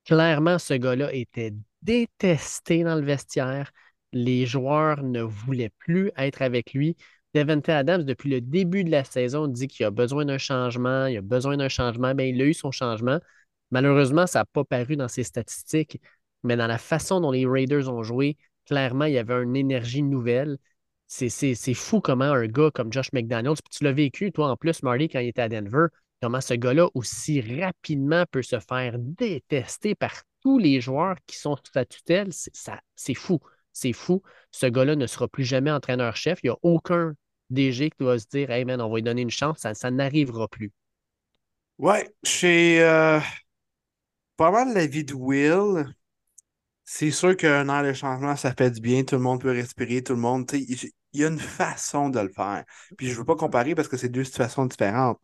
Clairement, 0.06 0.60
ce 0.60 0.76
gars-là 0.76 1.12
était 1.14 1.54
détesté 1.82 2.84
dans 2.84 2.96
le 2.96 3.02
vestiaire. 3.06 3.72
Les 4.16 4.48
joueurs 4.48 5.04
ne 5.04 5.22
voulaient 5.22 5.74
plus 5.78 6.10
être 6.18 6.42
avec 6.42 6.74
lui. 6.74 6.96
Devante 7.36 7.70
Adams, 7.70 8.04
depuis 8.04 8.30
le 8.30 8.42
début 8.42 8.84
de 8.84 8.90
la 8.90 9.04
saison, 9.04 9.48
dit 9.48 9.68
qu'il 9.68 9.86
a 9.86 9.92
besoin 9.92 10.26
d'un 10.26 10.38
changement, 10.38 11.06
il 11.06 11.18
a 11.18 11.22
besoin 11.22 11.58
d'un 11.58 11.68
changement. 11.68 12.16
Bien, 12.16 12.26
il 12.26 12.42
a 12.42 12.46
eu 12.46 12.54
son 12.54 12.72
changement. 12.72 13.20
Malheureusement, 13.72 14.26
ça 14.26 14.40
n'a 14.40 14.46
pas 14.46 14.64
paru 14.64 14.96
dans 14.96 15.10
ses 15.10 15.24
statistiques, 15.24 16.00
mais 16.44 16.56
dans 16.56 16.68
la 16.68 16.78
façon 16.78 17.20
dont 17.20 17.32
les 17.32 17.46
Raiders 17.46 17.90
ont 17.94 18.04
joué, 18.04 18.38
clairement, 18.66 19.06
il 19.06 19.14
y 19.14 19.18
avait 19.18 19.44
une 19.44 19.56
énergie 19.56 20.02
nouvelle. 20.02 20.58
C'est 21.08 21.74
fou 21.74 22.00
comment 22.00 22.26
un 22.32 22.48
gars 22.48 22.72
comme 22.74 22.94
Josh 22.94 23.12
McDaniels, 23.12 23.56
puis 23.56 23.78
tu 23.78 23.84
l'as 23.84 23.92
vécu, 23.92 24.32
toi 24.32 24.50
en 24.50 24.56
plus, 24.56 24.82
Marty, 24.82 25.10
quand 25.10 25.20
il 25.20 25.28
était 25.28 25.42
à 25.42 25.50
Denver, 25.50 25.88
comment 26.22 26.42
ce 26.42 26.54
gars-là 26.54 26.88
aussi 26.94 27.42
rapidement 27.42 28.24
peut 28.32 28.42
se 28.42 28.60
faire 28.60 28.98
détester 28.98 29.94
par 29.94 30.24
tous 30.42 30.58
les 30.58 30.80
joueurs 30.80 31.18
qui 31.28 31.38
sont 31.38 31.56
sous 31.58 31.72
sa 31.74 31.86
tutelle. 31.86 32.30
C'est 32.96 33.14
fou. 33.14 33.40
C'est 33.76 33.94
fou. 33.94 34.24
Ce 34.52 34.66
gars-là 34.66 34.96
ne 34.96 35.06
sera 35.06 35.28
plus 35.28 35.44
jamais 35.44 35.70
entraîneur-chef. 35.70 36.40
Il 36.42 36.48
n'y 36.48 36.52
a 36.52 36.58
aucun 36.64 37.14
DG 37.50 37.90
qui 37.90 37.98
doit 38.00 38.18
se 38.18 38.26
dire 38.26 38.50
Hey 38.50 38.64
man, 38.64 38.82
on 38.82 38.90
va 38.90 38.96
lui 38.96 39.04
donner 39.04 39.22
une 39.22 39.30
chance. 39.30 39.60
Ça, 39.60 39.92
n'arrivera 39.92 40.48
plus. 40.48 40.72
Ouais, 41.78 42.10
j'ai 42.24 42.82
euh, 42.82 43.20
pas 44.38 44.50
mal 44.50 44.74
l'avis 44.74 45.04
de 45.04 45.14
Will. 45.14 45.94
C'est 46.86 47.12
sûr 47.12 47.36
qu'un 47.36 47.68
air 47.68 47.84
de 47.84 47.92
changement, 47.92 48.38
ça 48.38 48.54
fait 48.58 48.72
du 48.72 48.80
bien. 48.80 49.04
Tout 49.04 49.16
le 49.16 49.22
monde 49.22 49.42
peut 49.42 49.52
respirer, 49.52 50.02
tout 50.02 50.14
le 50.14 50.20
monde. 50.20 50.50
Il 50.54 50.92
y 51.12 51.26
a 51.26 51.28
une 51.28 51.40
façon 51.40 52.10
de 52.10 52.20
le 52.22 52.30
faire. 52.30 52.64
Puis 52.98 53.08
je 53.08 53.14
ne 53.14 53.18
veux 53.18 53.26
pas 53.26 53.36
comparer 53.36 53.76
parce 53.76 53.90
que 53.90 53.98
c'est 53.98 54.08
deux 54.08 54.24
situations 54.24 54.66
différentes. 54.66 55.20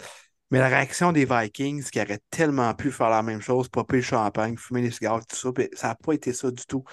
Mais 0.49 0.60
la 0.60 0.68
réaction 0.68 1.14
des 1.14 1.24
Vikings 1.24 1.89
qui 1.89 2.02
auraient 2.02 2.20
tellement 2.30 2.74
pu 2.74 2.91
faire 2.91 3.10
la 3.10 3.24
même 3.24 3.39
chose, 3.39 3.70
popper 3.70 3.97
le 3.97 4.02
champagne, 4.02 4.58
fumer 4.58 4.82
les 4.82 4.91
cigares, 4.91 5.26
tout 5.26 5.38
ça, 5.38 5.49
ça 5.74 5.88
n'a 5.88 5.95
pas 5.95 6.12
été 6.12 6.34
ça 6.34 6.52
du 6.52 6.66
tout. 6.66 6.84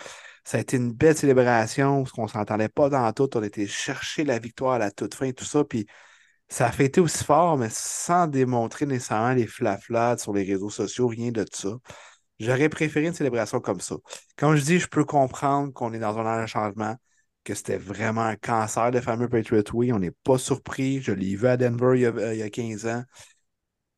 Ça 0.49 0.57
a 0.57 0.61
été 0.63 0.79
une 0.79 0.93
belle 0.93 1.15
célébration, 1.15 2.05
parce 2.05 2.13
qu'on 2.13 2.23
ne 2.23 2.29
s'entendait 2.29 2.71
pas 2.71 2.89
dans 2.89 3.13
tout. 3.13 3.29
On 3.37 3.43
était 3.43 3.67
chercher 3.67 4.25
la 4.25 4.39
victoire 4.39 4.73
à 4.73 4.79
la 4.79 4.91
toute 4.91 5.15
fin, 5.15 5.31
tout 5.31 5.45
ça. 5.45 5.63
Puis 5.63 5.85
ça 6.49 6.69
a 6.69 6.83
été 6.83 7.03
aussi 7.03 7.23
fort, 7.23 7.59
mais 7.59 7.69
sans 7.71 8.27
démontrer 8.27 8.87
nécessairement 8.87 9.35
les 9.35 9.47
flaflades 9.47 10.21
sur 10.21 10.33
les 10.33 10.45
réseaux 10.45 10.71
sociaux, 10.71 11.07
rien 11.07 11.33
de 11.33 11.45
ça. 11.53 11.69
J'aurais 12.41 12.71
préféré 12.71 13.09
une 13.09 13.13
célébration 13.13 13.61
comme 13.61 13.81
ça. 13.81 13.97
Comme 14.39 14.57
je 14.57 14.63
dis, 14.63 14.79
je 14.79 14.89
peux 14.89 15.05
comprendre 15.05 15.71
qu'on 15.75 15.93
est 15.93 15.99
dans 15.99 16.17
un 16.17 16.47
changement, 16.47 16.97
que 17.45 17.53
c'était 17.53 17.77
vraiment 17.77 18.23
un 18.23 18.37
cancer 18.37 18.91
de 18.91 19.01
fameux 19.01 19.29
Patriot 19.29 19.65
Way. 19.75 19.93
On 19.93 19.99
n'est 19.99 20.15
pas 20.25 20.39
surpris. 20.39 21.03
Je 21.03 21.13
l'ai 21.13 21.37
vu 21.37 21.47
à 21.47 21.59
Denver 21.59 21.93
il 21.95 22.39
y, 22.39 22.43
a, 22.43 22.49
15 22.49 22.87
ans. 22.87 23.03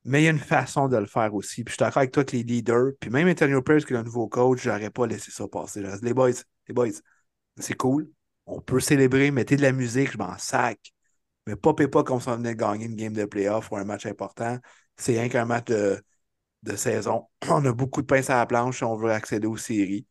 Mais 0.05 0.23
il 0.23 0.25
y 0.25 0.29
a 0.29 0.31
une 0.31 0.39
façon 0.39 0.89
de 0.89 0.97
le 0.97 1.07
faire 1.07 1.35
aussi. 1.35 1.63
Puis 1.65 1.73
je 1.73 1.75
suis 1.75 1.79
d'accord 1.81 1.99
avec 1.99 2.13
toi 2.13 2.25
que 2.25 2.33
les 2.37 2.43
leaders, 2.43 2.93
puis 3.01 3.11
même 3.11 3.29
Antonio 3.29 3.63
Pierce, 3.63 3.85
qui 3.85 3.93
est 3.93 3.97
le 3.97 4.03
nouveau 4.03 4.29
coach, 4.29 4.63
j'aurais 4.63 4.91
pas 4.91 5.07
laissé 5.07 5.31
ça 5.31 5.47
passer. 5.49 5.83
Les 6.03 6.15
boys, 6.15 6.31
les 6.69 6.75
boys, 6.75 6.89
c'est 7.59 7.75
cool. 7.77 8.11
On 8.47 8.61
peut 8.61 8.81
célébrer, 8.81 9.31
mettez 9.31 9.57
de 9.57 9.63
la 9.63 9.73
musique, 9.73 10.13
je 10.13 10.19
m'en 10.19 10.37
sac. 10.39 10.79
Mais 11.47 11.57
popez 11.57 11.89
pas 11.89 12.05
comme 12.05 12.21
si 12.21 12.29
on 12.29 12.37
venait 12.37 12.55
de 12.55 12.59
gagner 12.61 12.87
une 12.87 12.97
game 12.97 13.13
de 13.13 13.25
playoff 13.25 13.71
ou 13.71 13.77
un 13.77 13.85
match 13.85 14.07
important. 14.07 14.59
C'est 14.97 15.13
rien 15.13 15.29
qu'un 15.29 15.45
match 15.47 15.67
de, 15.67 16.03
de 16.63 16.77
saison. 16.77 17.29
On 17.51 17.65
a 17.65 17.73
beaucoup 17.73 18.03
de 18.03 18.07
pinces 18.07 18.31
à 18.31 18.37
la 18.37 18.47
planche 18.47 18.79
si 18.79 18.85
on 18.85 18.97
veut 18.97 19.11
accéder 19.13 19.47
aux 19.47 19.57
séries. 19.57 20.07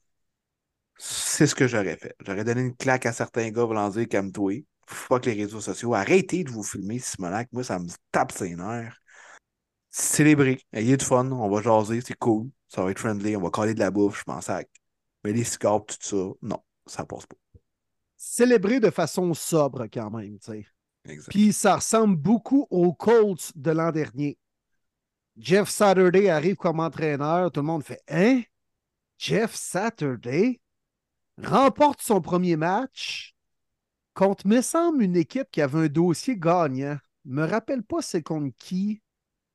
C'est 0.97 1.47
ce 1.47 1.55
que 1.55 1.67
j'aurais 1.67 1.95
fait. 1.97 2.15
J'aurais 2.25 2.43
donné 2.43 2.61
une 2.61 2.75
claque 2.75 3.05
à 3.05 3.13
certains 3.13 3.49
gars 3.51 3.63
voulant 3.63 3.89
dire 3.89 4.07
comme 4.09 4.31
toi. 4.31 4.53
Fuck 4.87 5.25
les 5.25 5.33
réseaux 5.33 5.61
sociaux. 5.61 5.93
Arrêtez 5.93 6.43
de 6.43 6.51
vous 6.51 6.63
filmer, 6.63 6.99
Simonac. 6.99 7.47
Moi, 7.53 7.63
ça 7.63 7.79
me 7.79 7.87
tape 8.11 8.31
ses 8.31 8.55
nerfs. 8.55 8.99
Célébrez. 9.89 10.61
Ayez 10.73 10.97
du 10.97 11.05
fun. 11.05 11.29
On 11.31 11.49
va 11.49 11.61
jaser. 11.61 12.01
C'est 12.01 12.17
cool. 12.17 12.49
Ça 12.67 12.83
va 12.83 12.91
être 12.91 12.99
friendly. 12.99 13.35
On 13.35 13.41
va 13.41 13.49
coller 13.49 13.73
de 13.73 13.79
la 13.79 13.91
bouffe. 13.91 14.23
Je 14.25 14.31
m'en 14.31 14.41
sac. 14.41 14.69
Mais 15.23 15.33
les 15.33 15.43
cigares, 15.43 15.85
tout 15.85 15.97
ça, 15.99 16.31
non, 16.41 16.61
ça 16.85 17.05
passe 17.05 17.25
pas. 17.25 17.35
Célébrer 18.15 18.79
de 18.79 18.89
façon 18.89 19.33
sobre 19.33 19.87
quand 19.87 20.11
même, 20.11 20.39
tu 20.39 20.51
sais. 20.51 20.65
Puis 21.29 21.53
ça 21.53 21.77
ressemble 21.77 22.15
beaucoup 22.15 22.67
aux 22.69 22.93
Colts 22.93 23.51
de 23.55 23.71
l'an 23.71 23.91
dernier. 23.91 24.37
Jeff 25.37 25.69
Saturday 25.69 26.29
arrive 26.29 26.57
comme 26.57 26.79
entraîneur, 26.79 27.51
tout 27.51 27.61
le 27.61 27.65
monde 27.65 27.83
fait 27.83 28.01
Hein? 28.09 28.41
Jeff 29.17 29.55
Saturday 29.55 30.59
remporte 31.41 32.01
son 32.01 32.21
premier 32.21 32.57
match 32.57 33.35
contre, 34.13 34.47
me 34.47 34.61
semble, 34.61 35.03
une 35.03 35.15
équipe 35.15 35.49
qui 35.49 35.61
avait 35.61 35.85
un 35.85 35.87
dossier 35.87 36.37
gagnant. 36.37 36.97
Je 37.25 37.31
me 37.31 37.45
rappelle 37.45 37.83
pas 37.83 38.01
c'est 38.01 38.21
contre 38.21 38.53
qui, 38.57 39.01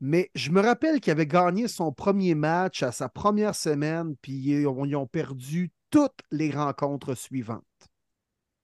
mais 0.06 0.30
je 0.34 0.50
me 0.50 0.60
rappelle 0.60 1.00
qu'il 1.00 1.12
avait 1.12 1.26
gagné 1.26 1.66
son 1.66 1.90
premier 1.90 2.34
match 2.34 2.82
à 2.82 2.92
sa 2.92 3.08
première 3.08 3.54
semaine, 3.54 4.14
puis 4.20 4.34
ils 4.34 4.66
ont, 4.66 5.06
perdu 5.06 5.70
toutes 5.88 6.20
les 6.30 6.50
rencontres 6.50 7.14
suivantes. 7.14 7.64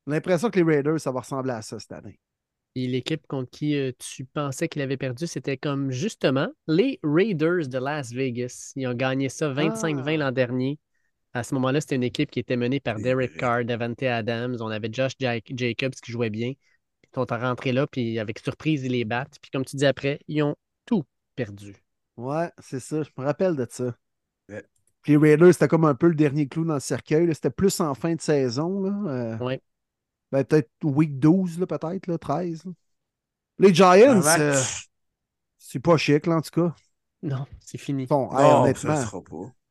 L'impression 0.06 0.50
que 0.50 0.60
les 0.60 0.66
Raiders, 0.66 1.00
ça 1.00 1.10
va 1.10 1.20
ressembler 1.20 1.52
à 1.52 1.62
ça 1.62 1.80
cette 1.80 1.92
année. 1.92 2.20
Et 2.74 2.86
l'équipe 2.86 3.26
contre 3.26 3.48
qui 3.48 3.74
euh, 3.74 3.90
tu 3.98 4.26
pensais 4.26 4.68
qu'il 4.68 4.82
avait 4.82 4.98
perdu, 4.98 5.26
c'était 5.26 5.56
comme 5.56 5.90
justement 5.90 6.48
les 6.68 7.00
Raiders 7.02 7.68
de 7.68 7.78
Las 7.78 8.12
Vegas. 8.12 8.72
Ils 8.76 8.86
ont 8.86 8.92
gagné 8.92 9.30
ça 9.30 9.50
25-20 9.50 10.02
ah. 10.06 10.16
l'an 10.18 10.32
dernier. 10.32 10.78
À 11.32 11.42
ce 11.42 11.54
moment-là, 11.54 11.80
c'était 11.80 11.96
une 11.96 12.04
équipe 12.04 12.30
qui 12.30 12.40
était 12.40 12.58
menée 12.58 12.80
par 12.80 12.98
Derek 12.98 13.38
Carr, 13.38 13.64
Davante 13.64 14.02
Adams. 14.02 14.58
On 14.60 14.68
avait 14.68 14.90
Josh 14.92 15.12
Jacobs 15.18 15.94
qui 16.04 16.12
jouait 16.12 16.28
bien. 16.28 16.48
Ils 16.50 17.14
sont 17.14 17.24
rentrés 17.30 17.72
là, 17.72 17.86
puis 17.86 18.18
avec 18.18 18.40
surprise, 18.40 18.84
ils 18.84 18.92
les 18.92 19.06
battent. 19.06 19.38
Puis 19.40 19.50
comme 19.50 19.64
tu 19.64 19.76
dis 19.76 19.86
après, 19.86 20.20
ils 20.28 20.42
ont 20.42 20.54
tout 20.84 21.06
perdu. 21.44 21.74
Ouais, 22.16 22.50
c'est 22.58 22.80
ça. 22.80 23.02
Je 23.02 23.10
me 23.16 23.24
rappelle 23.24 23.56
de 23.56 23.66
ça. 23.68 23.94
Puis 25.02 25.12
les 25.12 25.16
Raiders, 25.16 25.54
c'était 25.54 25.68
comme 25.68 25.86
un 25.86 25.94
peu 25.94 26.08
le 26.08 26.14
dernier 26.14 26.46
clou 26.46 26.64
dans 26.64 26.74
le 26.74 26.80
cercueil. 26.80 27.34
C'était 27.34 27.50
plus 27.50 27.80
en 27.80 27.94
fin 27.94 28.14
de 28.14 28.20
saison. 28.20 28.82
Là. 28.82 29.10
Euh. 29.10 29.38
Ouais. 29.38 29.62
Ben, 30.30 30.44
peut-être 30.44 30.70
week 30.84 31.18
12, 31.18 31.64
peut-être, 31.66 32.06
là, 32.06 32.18
13. 32.18 32.64
Les 33.58 33.74
Giants, 33.74 34.22
euh, 34.24 34.60
c'est 35.58 35.80
pas 35.80 35.96
chic, 35.96 36.26
là, 36.26 36.36
en 36.36 36.40
tout 36.40 36.50
cas. 36.50 36.74
Non, 37.22 37.46
c'est 37.60 37.78
fini. 37.78 38.06
Bon, 38.06 38.30
honnêtement, 38.30 39.02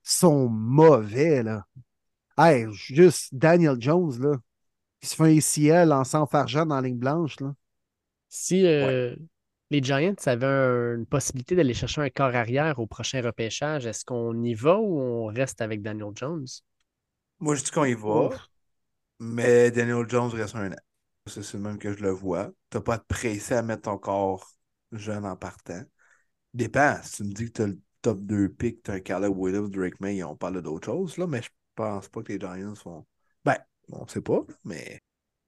sont 0.03 0.47
mauvais, 0.47 1.43
là. 1.43 1.65
Hey, 2.37 2.67
juste 2.71 3.33
Daniel 3.33 3.77
Jones, 3.79 4.19
là, 4.19 4.37
qui 4.99 5.07
se 5.07 5.15
fait 5.15 5.23
un 5.23 5.37
ACL 5.37 5.91
en 5.91 6.03
s'enfargeant 6.03 6.65
dans 6.65 6.75
la 6.75 6.87
ligne 6.87 6.97
blanche, 6.97 7.39
là. 7.39 7.53
Si 8.27 8.65
euh, 8.65 9.15
les 9.69 9.83
Giants 9.83 10.15
avaient 10.25 10.95
une 10.95 11.05
possibilité 11.05 11.55
d'aller 11.55 11.73
chercher 11.73 12.01
un 12.01 12.09
corps 12.09 12.35
arrière 12.35 12.79
au 12.79 12.87
prochain 12.87 13.21
repêchage, 13.21 13.85
est-ce 13.85 14.03
qu'on 14.03 14.41
y 14.43 14.53
va 14.53 14.77
ou 14.77 14.99
on 14.99 15.25
reste 15.27 15.61
avec 15.61 15.81
Daniel 15.81 16.11
Jones? 16.15 16.47
Moi, 17.39 17.55
je 17.55 17.63
dis 17.63 17.71
qu'on 17.71 17.85
y 17.85 17.93
va. 17.93 18.29
Mais 19.19 19.69
Daniel 19.71 20.05
Jones 20.07 20.31
reste 20.31 20.55
un 20.55 20.71
an. 20.71 20.77
C'est 21.27 21.53
le 21.53 21.59
même 21.59 21.77
que 21.77 21.93
je 21.93 22.01
le 22.01 22.09
vois. 22.09 22.49
Tu 22.71 22.77
n'as 22.77 22.81
pas 22.81 22.95
à 22.95 22.97
te 22.97 23.05
presser 23.05 23.53
à 23.53 23.61
mettre 23.61 23.83
ton 23.83 23.97
corps 23.97 24.49
jeune 24.91 25.25
en 25.25 25.35
partant. 25.35 25.83
Dépend. 26.53 26.95
Si 27.03 27.17
tu 27.17 27.23
me 27.25 27.33
dis 27.33 27.45
que 27.45 27.51
tu 27.51 27.61
as 27.61 27.67
le 27.67 27.79
top 28.01 28.19
2 28.21 28.49
pick, 28.49 28.81
tu 28.81 28.91
as 28.91 28.95
un 28.95 28.99
Caleb 29.01 29.37
Williams, 29.37 29.69
Drake 29.69 29.99
May, 29.99 30.23
on 30.23 30.35
parle 30.35 30.61
d'autres 30.61 30.85
choses, 30.85 31.17
là, 31.17 31.27
mais 31.27 31.41
je 31.41 31.49
pense 31.75 32.07
pas 32.07 32.23
que 32.23 32.33
les 32.33 32.39
Giants 32.39 32.75
font. 32.75 33.05
Ben, 33.45 33.57
on 33.91 34.07
sait 34.07 34.21
pas, 34.21 34.41
mais 34.63 35.01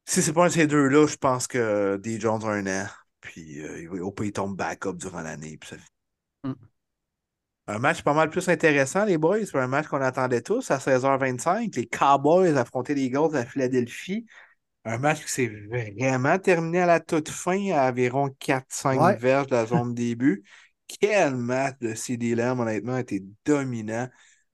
si 0.06 0.22
c'est 0.22 0.34
pas 0.34 0.44
un 0.44 0.48
de 0.48 0.54
ces 0.54 0.68
deux-là, 0.68 1.08
je 1.08 1.16
pense 1.16 1.48
que 1.48 1.98
D. 1.98 2.20
Jones 2.20 2.44
a 2.44 2.50
un 2.50 2.68
an. 2.68 2.88
Puis 3.22 3.62
euh, 3.62 4.04
au 4.04 4.12
pire, 4.12 4.26
il 4.26 4.32
tombe 4.34 4.58
backup 4.58 4.94
durant 4.94 5.22
l'année. 5.22 5.58
Ça... 5.64 5.78
Mm. 6.44 6.54
Un 7.68 7.80
match 7.80 8.02
pas 8.02 8.14
mal 8.14 8.30
plus 8.30 8.50
intéressant, 8.50 9.06
les 9.06 9.18
boys. 9.18 9.46
C'est 9.46 9.58
un 9.58 9.68
match 9.68 9.88
qu'on 9.88 10.02
attendait 10.02 10.42
tous 10.42 10.72
à 10.72 10.78
16h25. 10.78 11.76
Les 11.76 11.86
Cowboys 11.86 12.58
affrontaient 12.58 12.96
les 12.96 13.04
Eagles 13.04 13.36
à 13.36 13.46
Philadelphie. 13.46 14.26
Un 14.84 14.98
match 14.98 15.24
qui 15.24 15.32
s'est 15.32 15.48
vraiment 15.48 16.40
terminé 16.40 16.82
à 16.82 16.88
la 16.88 17.00
toute 17.00 17.30
fin, 17.30 17.72
à 17.72 17.90
environ 17.90 18.30
4-5 18.40 19.20
verges 19.20 19.48
de 19.48 19.56
la 19.56 19.66
zone 19.68 19.94
début. 19.94 20.44
Quel 21.00 21.36
match 21.36 21.78
de 21.80 21.94
CD 21.94 22.36
Lamb, 22.36 22.60
honnêtement, 22.60 22.96
a 22.96 23.02
été 23.02 23.24
dominant. 23.46 24.10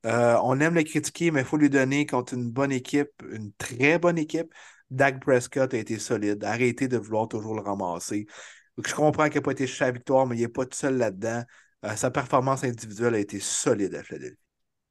Euh, 0.06 0.38
on 0.44 0.60
aime 0.60 0.76
le 0.76 0.84
critiquer, 0.84 1.32
mais 1.32 1.42
il 1.42 1.46
faut 1.46 1.58
lui 1.58 1.70
donner 1.70 2.06
contre 2.06 2.34
une 2.34 2.52
bonne 2.52 2.72
équipe, 2.72 3.10
une 3.32 3.52
très 3.54 4.00
bonne 4.00 4.18
équipe. 4.18 4.54
Dak 4.92 5.20
Prescott 5.22 5.74
a 5.74 5.78
été 5.78 5.98
solide. 5.98 6.44
Arrêtez 6.44 6.88
de 6.88 6.98
vouloir 6.98 7.28
toujours 7.28 7.56
le 7.56 7.62
ramasser. 7.62 8.28
Je 8.86 8.94
comprends 8.94 9.28
qu'il 9.28 9.36
n'a 9.36 9.42
pas 9.42 9.52
été 9.52 9.66
à 9.66 9.86
la 9.86 9.92
victoire, 9.92 10.28
mais 10.28 10.36
il 10.36 10.42
n'est 10.42 10.48
pas 10.48 10.66
tout 10.66 10.78
seul 10.78 10.98
là-dedans. 10.98 11.44
Euh, 11.86 11.96
sa 11.96 12.12
performance 12.12 12.64
individuelle 12.64 13.16
a 13.16 13.20
été 13.20 13.40
solide 13.40 13.96
à 13.96 14.04
Philadelphie. 14.04 14.38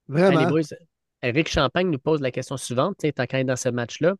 Vraiment. 0.08 0.40
Hey, 0.40 0.46
les 0.46 0.50
boys, 0.50 0.76
Eric 1.22 1.48
Champagne 1.48 1.90
nous 1.90 1.98
pose 1.98 2.20
la 2.20 2.30
question 2.30 2.56
suivante, 2.56 2.96
tant 3.14 3.26
qu'il 3.26 3.38
est 3.38 3.44
dans 3.44 3.56
ce 3.56 3.68
match-là. 3.68 4.14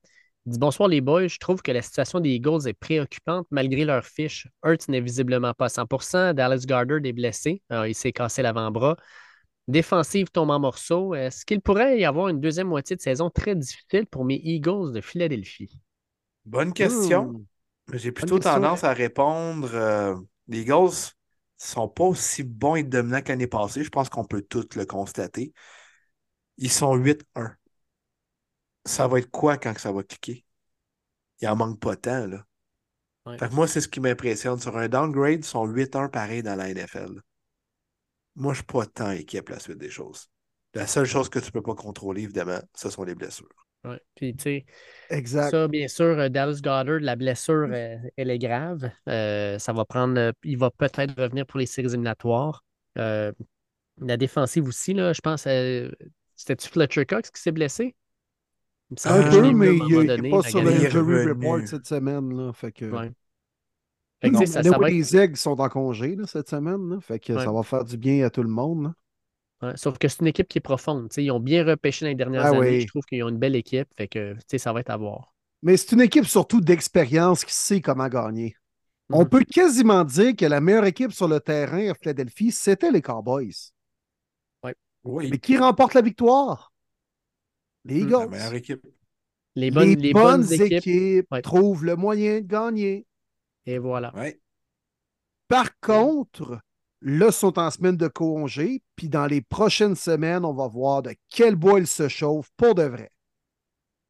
Il 0.47 0.53
dit 0.53 0.59
Bonsoir 0.59 0.89
les 0.89 1.01
boys, 1.01 1.27
je 1.27 1.39
trouve 1.39 1.63
que 1.63 1.73
la 1.73 1.83
situation 1.83 2.21
des 2.21 2.31
Eagles 2.31 2.69
est 2.69 2.75
préoccupante 2.75 3.47
malgré 3.51 3.85
leur 3.85 4.05
fiche. 4.05 4.49
Hurts 4.65 4.89
n'est 4.89 5.01
visiblement 5.01 5.53
pas 5.55 5.67
à 5.67 5.69
100 5.69 6.35
Dallas 6.35 6.65
Gardner 6.67 7.09
est 7.09 7.13
blessé. 7.13 7.63
il 7.71 7.95
s'est 7.95 8.13
cassé 8.13 8.43
l'avant-bras. 8.43 8.97
Défensive 9.69 10.31
tombe 10.31 10.51
en 10.51 10.61
morceaux. 10.61 11.15
Est-ce 11.15 11.45
qu'il 11.45 11.61
pourrait 11.61 11.99
y 11.99 12.05
avoir 12.05 12.29
une 12.29 12.41
deuxième 12.41 12.69
moitié 12.69 12.95
de 12.95 13.01
saison 13.01 13.31
très 13.31 13.57
difficile 13.57 14.07
pour 14.07 14.25
mes 14.25 14.41
Eagles 14.45 14.93
de 14.93 15.01
Philadelphie? 15.01 15.81
Bonne 16.45 16.73
question. 16.73 17.33
Hmm. 17.33 17.45
J'ai 17.93 18.13
plutôt 18.13 18.39
tendance 18.39 18.85
à 18.85 18.93
répondre 18.93 19.71
euh, 19.73 20.17
les 20.49 20.61
Eagles 20.61 20.91
ne 20.91 21.65
sont 21.65 21.89
pas 21.89 22.05
aussi 22.05 22.43
bons 22.43 22.77
et 22.77 22.83
dominants 22.83 23.23
que 23.23 23.29
l'année 23.29 23.47
passée. 23.47 23.85
Je 23.85 23.91
pense 23.91 24.09
qu'on 24.09 24.25
peut 24.25 24.43
tout 24.43 24.67
le 24.75 24.85
constater. 24.85 25.53
Ils 26.59 26.71
sont 26.71 26.95
8-1. 26.95 27.55
Ça 28.85 29.09
va 29.09 29.19
être 29.19 29.31
quoi 29.31 29.57
quand 29.57 29.77
ça 29.79 29.93
va 29.93 30.03
cliquer? 30.03 30.45
Il 31.41 31.49
en 31.49 31.57
manque 31.57 31.81
pas 31.81 31.97
tant, 31.97 32.27
là. 32.27 32.45
moi, 33.51 33.67
c'est 33.67 33.81
ce 33.81 33.89
qui 33.89 34.01
m'impressionne. 34.01 34.59
Sur 34.59 34.77
un 34.77 34.89
downgrade, 34.89 35.41
ils 35.41 35.45
sont 35.45 35.67
8-1 35.67 36.09
pareil 36.09 36.43
dans 36.43 36.57
la 36.57 36.71
NFL. 36.71 37.21
Moi, 38.37 38.53
je 38.53 38.61
ne 38.61 38.63
suis 38.63 38.65
pas 38.65 38.87
tant 38.87 39.11
équipe 39.11 39.49
la 39.49 39.59
suite 39.59 39.79
des 39.79 39.91
choses. 39.91 40.29
La 40.75 40.87
seule 40.87 41.07
chose 41.07 41.29
que 41.29 41.39
tu 41.39 41.47
ne 41.47 41.51
peux 41.53 41.63
pas 41.63 41.75
contrôler, 41.75 42.23
évidemment, 42.23 42.61
ce 42.75 42.91
sont 42.91 43.05
les 43.05 43.15
blessures. 43.15 43.66
Oui, 43.85 43.97
puis 44.17 44.35
tu 44.35 44.43
sais, 44.43 44.67
exact. 45.11 45.51
ça, 45.51 45.69
bien 45.69 45.87
sûr, 45.87 46.19
euh, 46.19 46.29
Dallas 46.29 46.57
Goddard, 46.57 47.01
la 47.01 47.15
blessure, 47.15 47.69
euh, 47.71 47.97
elle 48.17 48.31
est 48.31 48.39
grave. 48.39 48.91
Euh, 49.09 49.59
ça 49.59 49.73
va 49.73 49.85
prendre, 49.85 50.33
il 50.43 50.59
va 50.59 50.71
peut-être 50.71 51.15
revenir 51.21 51.47
pour 51.47 51.61
les 51.61 51.67
séries 51.67 51.89
éliminatoires. 51.89 52.65
la 52.97 53.33
défensive 54.17 54.67
aussi, 54.67 54.93
là, 54.93 55.13
je 55.13 55.21
pense, 55.21 55.43
c'était-tu 55.43 56.69
Fletcher 56.69 57.07
Cox 57.07 57.31
qui 57.31 57.41
s'est 57.41 57.53
blessé? 57.53 57.95
Un 59.05 59.31
peu, 59.31 59.53
mais 59.53 59.77
il 59.77 60.21
n'est 60.21 60.31
pas 60.31 60.43
sur 60.43 60.63
l'injury 60.63 61.27
report 61.29 61.61
cette 61.67 61.87
semaine. 61.87 62.37
Là, 62.37 62.53
fait 62.53 62.73
que... 62.73 62.85
Ouais. 62.87 63.13
Fait 64.21 64.31
que, 64.31 64.47
ça, 64.47 64.63
ça 64.63 64.79
Les 64.79 65.17
aigles 65.17 65.37
sont 65.37 65.61
en 65.61 65.69
congé 65.69 66.17
là, 66.17 66.27
cette 66.27 66.49
semaine. 66.49 66.89
Là, 66.89 67.01
fait 67.01 67.19
que 67.19 67.39
ça 67.39 67.53
va 67.53 67.63
faire 67.63 67.85
du 67.85 67.97
bien 67.97 68.25
à 68.25 68.31
tout 68.31 68.43
le 68.43 68.49
monde. 68.49 68.93
Sauf 69.75 69.99
que 69.99 70.09
c'est 70.09 70.21
une 70.21 70.27
équipe 70.29 70.49
qui 70.49 70.59
est 70.59 70.61
profonde. 70.61 71.09
Ils 71.17 71.31
ont 71.31 71.41
bien 71.41 71.65
repêché 71.65 72.05
dans 72.05 72.11
les 72.11 72.15
dernières 72.15 72.47
ah 72.47 72.57
années. 72.57 72.81
Je 72.81 72.87
trouve 72.87 73.05
qu'ils 73.05 73.23
ont 73.23 73.29
une 73.29 73.39
belle 73.39 73.57
équipe. 73.57 73.89
Fait 73.97 74.09
que 74.09 74.37
ça 74.57 74.73
va 74.73 74.81
être 74.81 74.91
à 74.91 74.97
voir. 74.97 75.35
Mais 75.63 75.77
c'est 75.77 75.93
une 75.93 76.03
équipe 76.03 76.27
surtout 76.27 76.61
d'expérience 76.61 77.45
qui 77.45 77.55
sait 77.55 77.81
comment 77.81 78.09
gagner. 78.09 78.55
On 79.11 79.23
mhm. 79.23 79.29
peut 79.29 79.45
quasiment 79.45 80.05
dire 80.05 80.35
que 80.37 80.47
la 80.47 80.61
meilleure 80.61 80.85
équipe 80.85 81.13
sur 81.13 81.29
le 81.29 81.41
terrain 81.41 81.91
à 81.91 81.95
Philadelphie, 81.95 82.53
c'était 82.53 82.91
les 82.91 83.03
Cowboys. 83.03 83.71
Oui. 85.05 85.31
Mais 85.31 85.39
qui 85.39 85.57
remporte 85.57 85.95
la 85.95 86.03
victoire? 86.03 86.73
Les. 87.85 88.01
Eagles. 88.01 88.11
La 88.11 88.27
meilleure 88.27 88.55
équipe. 88.55 88.87
Les 89.55 89.71
bonnes, 89.71 89.95
les 89.95 90.13
bonnes, 90.13 90.53
équipes, 90.53 91.33
trouvent 91.43 91.85
le 91.85 91.97
moyen 91.97 92.41
de 92.41 92.47
gagner. 92.47 93.07
Et 93.65 93.79
voilà. 93.79 94.13
Par 95.49 95.79
contre, 95.81 96.61
là, 97.01 97.31
sont 97.31 97.59
en 97.59 97.71
semaine 97.71 97.97
de 97.97 98.09
congé, 98.09 98.83
puis 98.97 99.09
dans 99.09 99.27
les 99.27 99.43
prochaines 99.43 99.97
semaines, 99.97 100.45
on 100.45 100.55
va 100.55 100.69
voir 100.69 101.03
de 101.03 101.15
quel 101.29 101.57
bois 101.57 101.81
ils 101.81 101.87
se 101.87 102.09
chauffent 102.09 102.51
pour 102.57 102.75
de 102.75 102.85
vrai. 102.85 103.11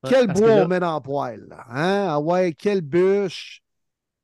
quel 0.08 0.28
bois 0.28 0.52
on 0.52 0.68
met 0.68 0.80
dans 0.80 0.94
le 0.94 1.02
poêle. 1.02 1.48
Hein? 1.68 2.06
Ah 2.08 2.20
ouais, 2.20 2.52
quelle 2.52 2.80
bûche. 2.80 3.62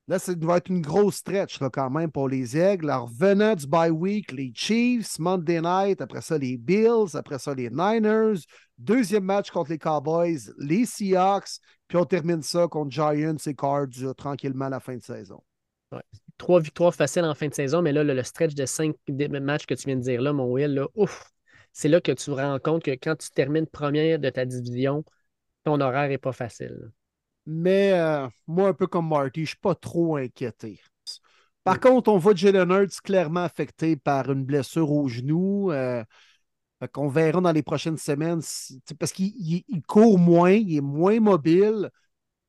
Là, 0.08 0.18
ça 0.18 0.34
doit 0.34 0.56
être 0.56 0.68
une 0.68 0.82
grosse 0.82 1.16
stretch 1.16 1.60
là, 1.60 1.70
quand 1.70 1.88
même 1.88 2.10
pour 2.10 2.28
les 2.28 2.56
Aigles. 2.56 2.90
Alors, 2.90 3.08
revenant 3.08 3.54
du 3.54 3.66
bye 3.66 3.90
week, 3.90 4.32
les 4.32 4.52
Chiefs, 4.54 5.18
Monday 5.18 5.60
night, 5.60 6.00
après 6.00 6.20
ça 6.20 6.36
les 6.36 6.56
Bills, 6.56 7.14
après 7.14 7.38
ça 7.38 7.54
les 7.54 7.70
Niners, 7.70 8.40
deuxième 8.78 9.24
match 9.24 9.50
contre 9.50 9.70
les 9.70 9.78
Cowboys, 9.78 10.40
les 10.58 10.86
Seahawks, 10.86 11.60
puis 11.86 11.96
on 11.98 12.04
termine 12.04 12.42
ça 12.42 12.66
contre 12.68 12.90
Giants 12.90 13.36
et 13.46 13.54
Cards 13.54 14.14
tranquillement 14.16 14.66
à 14.66 14.70
la 14.70 14.80
fin 14.80 14.96
de 14.96 15.02
saison. 15.02 15.40
Trois 16.38 16.60
victoires 16.60 16.94
faciles 16.94 17.24
en 17.24 17.34
fin 17.34 17.48
de 17.48 17.54
saison, 17.54 17.82
mais 17.82 17.92
là, 17.92 18.02
le, 18.04 18.22
stretch 18.22 18.54
de 18.54 18.66
cinq 18.66 18.96
matchs 19.08 19.66
que 19.66 19.74
tu 19.74 19.86
viens 19.86 19.96
de 19.96 20.02
dire 20.02 20.20
là, 20.20 20.32
mon 20.32 20.50
Will, 20.50 20.74
là, 20.74 20.86
ouf, 20.94 21.30
c'est 21.72 21.88
là 21.88 22.00
que 22.00 22.12
tu 22.12 22.24
te 22.24 22.30
rends 22.30 22.58
compte 22.58 22.82
que 22.82 22.90
quand 22.92 23.16
tu 23.16 23.30
termines 23.30 23.66
première 23.66 24.18
de 24.18 24.30
ta 24.30 24.44
division, 24.44 25.04
ton 25.64 25.80
horaire 25.80 26.08
n'est 26.08 26.18
pas 26.18 26.32
facile. 26.32 26.90
Mais 27.46 27.92
euh, 27.92 28.28
moi, 28.46 28.68
un 28.68 28.74
peu 28.74 28.86
comme 28.86 29.08
Marty, 29.08 29.40
je 29.40 29.40
ne 29.40 29.46
suis 29.46 29.56
pas 29.56 29.74
trop 29.74 30.16
inquiété. 30.16 30.80
Par 31.64 31.78
contre, 31.78 32.10
on 32.10 32.18
voit 32.18 32.34
Jalen 32.34 32.70
Hurts 32.70 33.00
clairement 33.02 33.44
affecté 33.44 33.96
par 33.96 34.30
une 34.30 34.44
blessure 34.44 34.90
au 34.90 35.08
genou. 35.08 35.70
Euh, 35.70 36.04
on 36.96 37.08
verra 37.08 37.40
dans 37.40 37.52
les 37.52 37.62
prochaines 37.62 37.98
semaines 37.98 38.40
parce 38.98 39.12
qu'il 39.12 39.62
court 39.86 40.18
moins, 40.18 40.52
il 40.52 40.76
est 40.76 40.80
moins 40.80 41.20
mobile. 41.20 41.90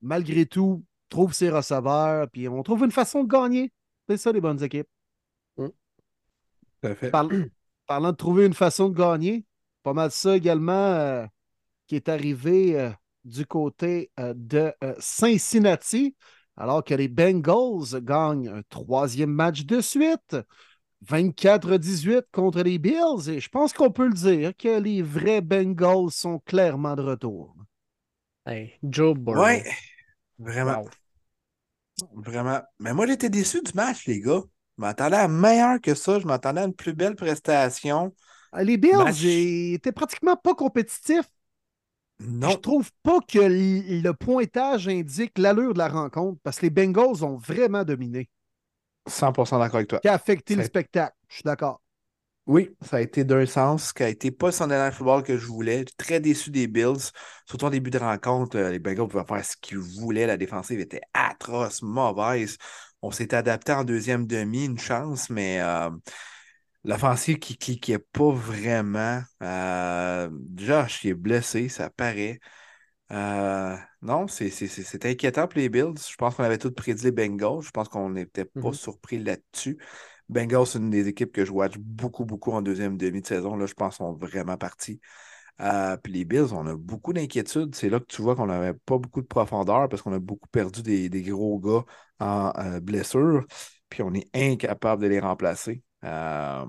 Malgré 0.01 0.45
tout, 0.45 0.83
trouve 1.13 1.33
ses 1.33 1.49
receveurs, 1.49 2.27
puis 2.29 2.47
on 2.49 2.63
trouve 2.63 2.83
une 2.83 2.91
façon 2.91 3.23
de 3.23 3.29
gagner. 3.29 3.71
C'est 4.09 4.17
ça, 4.17 4.31
les 4.31 4.41
bonnes 4.41 4.63
équipes. 4.63 4.87
Mmh. 5.57 5.67
parlant 7.87 8.11
de 8.11 8.17
trouver 8.17 8.45
une 8.47 8.53
façon 8.53 8.89
de 8.89 8.97
gagner, 8.97 9.45
pas 9.83 9.93
mal 9.93 10.09
ça 10.09 10.35
également 10.35 10.73
euh, 10.73 11.25
qui 11.87 11.95
est 11.95 12.09
arrivé 12.09 12.91
du 13.23 13.45
côté 13.45 14.11
euh, 14.19 14.33
de 14.35 14.73
euh, 14.83 14.95
Cincinnati, 14.99 16.15
alors 16.57 16.83
que 16.83 16.95
les 16.95 17.07
Bengals 17.07 18.01
gagnent 18.01 18.49
un 18.49 18.61
troisième 18.69 19.31
match 19.31 19.65
de 19.65 19.81
suite. 19.81 20.35
24-18 21.05 22.23
contre 22.31 22.61
les 22.61 22.79
Bills. 22.79 23.29
Et 23.29 23.41
je 23.41 23.49
pense 23.49 23.73
qu'on 23.73 23.91
peut 23.91 24.07
le 24.07 24.13
dire 24.13 24.55
que 24.55 24.79
les 24.79 25.01
vrais 25.01 25.41
Bengals 25.41 26.11
sont 26.11 26.39
clairement 26.39 26.95
de 26.95 27.01
retour. 27.01 27.55
Hey, 28.45 28.79
Joe 28.81 29.13
Burrow. 29.13 29.43
Oui, 29.43 29.61
vraiment. 30.39 30.85
Vraiment. 32.13 32.61
Mais 32.79 32.93
moi, 32.93 33.07
j'étais 33.07 33.29
déçu 33.29 33.61
du 33.61 33.71
match, 33.73 34.05
les 34.07 34.19
gars. 34.19 34.41
Je 34.77 34.81
m'attendais 34.81 35.17
à 35.17 35.27
meilleur 35.27 35.79
que 35.81 35.93
ça. 35.93 36.19
Je 36.19 36.25
m'attendais 36.25 36.61
à 36.61 36.65
une 36.65 36.73
plus 36.73 36.93
belle 36.93 37.15
prestation. 37.15 38.13
Ah, 38.51 38.63
les 38.63 38.77
Bills 38.77 39.73
étaient 39.73 39.91
pratiquement 39.91 40.35
pas 40.35 40.53
compétitifs. 40.55 41.29
Non. 42.19 42.49
Je 42.51 42.57
trouve 42.57 42.89
pas 43.01 43.19
que 43.27 43.39
le 43.39 44.11
pointage 44.11 44.87
indique 44.87 45.37
l'allure 45.37 45.73
de 45.73 45.79
la 45.79 45.89
rencontre 45.89 46.39
parce 46.43 46.57
que 46.57 46.63
les 46.63 46.69
Bengals 46.69 47.23
ont 47.23 47.37
vraiment 47.37 47.83
dominé. 47.83 48.29
100% 49.07 49.59
d'accord 49.59 49.75
avec 49.75 49.89
toi. 49.89 49.99
Qui 49.99 50.07
a 50.07 50.13
affecté 50.13 50.55
le 50.55 50.63
spectacle. 50.63 51.15
Je 51.27 51.35
suis 51.35 51.43
d'accord. 51.43 51.82
Oui, 52.45 52.75
ça 52.81 52.97
a 52.97 53.01
été 53.01 53.23
d'un 53.23 53.45
sens, 53.45 53.93
qui 53.93 54.03
a 54.03 54.09
été 54.09 54.29
pas 54.29 54.51
son 54.51 54.69
élan 54.69 54.89
de 54.89 54.93
football 54.93 55.23
que 55.23 55.37
je 55.37 55.47
voulais. 55.47 55.85
Très 55.97 56.19
déçu 56.19 56.51
des 56.51 56.67
Bills. 56.67 57.11
Surtout 57.47 57.65
en 57.65 57.69
début 57.69 57.89
de 57.89 57.97
rencontre, 57.97 58.57
euh, 58.57 58.69
les 58.69 58.79
Bengals 58.79 59.07
pouvaient 59.07 59.23
faire 59.25 59.45
ce 59.45 59.55
qu'ils 59.55 59.77
voulaient. 59.77 60.27
La 60.27 60.35
défensive 60.35 60.79
était 60.81 61.01
atroce, 61.13 61.81
mauvaise. 61.81 62.57
On 63.01 63.11
s'est 63.11 63.33
adapté 63.33 63.71
en 63.71 63.85
deuxième 63.85 64.27
demi, 64.27 64.65
une 64.65 64.77
chance, 64.77 65.29
mais 65.29 65.61
euh, 65.61 65.89
L'offensive 66.85 67.39
qui 67.39 67.57
cliquait 67.57 67.99
pas 67.99 68.31
vraiment. 68.31 69.21
Euh, 69.41 70.29
Josh, 70.55 71.05
il 71.05 71.11
est 71.11 71.13
blessé, 71.13 71.69
ça 71.69 71.89
paraît. 71.89 72.39
Euh, 73.11 73.77
non, 74.01 74.27
c'est 74.27 75.05
inquiétant 75.05 75.47
pour 75.47 75.59
les 75.59 75.69
Bills. 75.69 75.93
Je 76.09 76.15
pense 76.17 76.35
qu'on 76.35 76.43
avait 76.43 76.57
tous 76.57 76.71
prédit 76.71 77.05
les 77.05 77.11
Bengals. 77.11 77.61
Je 77.61 77.71
pense 77.71 77.87
qu'on 77.87 78.09
n'était 78.09 78.43
pas 78.43 78.59
mm-hmm. 78.59 78.73
surpris 78.73 79.19
là-dessus. 79.19 79.77
Bengals, 80.29 80.67
c'est 80.67 80.79
une 80.79 80.89
des 80.89 81.07
équipes 81.07 81.31
que 81.31 81.45
je 81.45 81.51
watch 81.51 81.77
beaucoup, 81.77 82.25
beaucoup 82.25 82.51
en 82.51 82.61
deuxième 82.61 82.97
demi 82.97 83.21
de 83.21 83.27
saison. 83.27 83.55
Là, 83.55 83.65
je 83.65 83.73
pense 83.73 83.97
qu'ils 83.97 84.05
sont 84.05 84.13
vraiment 84.13 84.57
partis. 84.57 84.99
Euh, 85.61 85.97
puis 85.97 86.13
les 86.13 86.25
Bills, 86.25 86.53
on 86.53 86.65
a 86.65 86.75
beaucoup 86.75 87.13
d'inquiétudes. 87.13 87.75
C'est 87.75 87.89
là 87.89 87.99
que 87.99 88.05
tu 88.05 88.21
vois 88.21 88.35
qu'on 88.35 88.47
n'avait 88.47 88.73
pas 88.73 88.97
beaucoup 88.97 89.21
de 89.21 89.27
profondeur 89.27 89.87
parce 89.89 90.01
qu'on 90.01 90.13
a 90.13 90.19
beaucoup 90.19 90.49
perdu 90.49 90.81
des, 90.81 91.21
gros 91.21 91.59
gars 91.59 91.83
en 92.19 92.51
blessure. 92.79 93.45
Puis 93.89 94.01
on 94.01 94.13
est 94.13 94.27
incapable 94.33 95.03
de 95.03 95.07
les 95.07 95.19
remplacer. 95.19 95.83
Euh, 96.03 96.65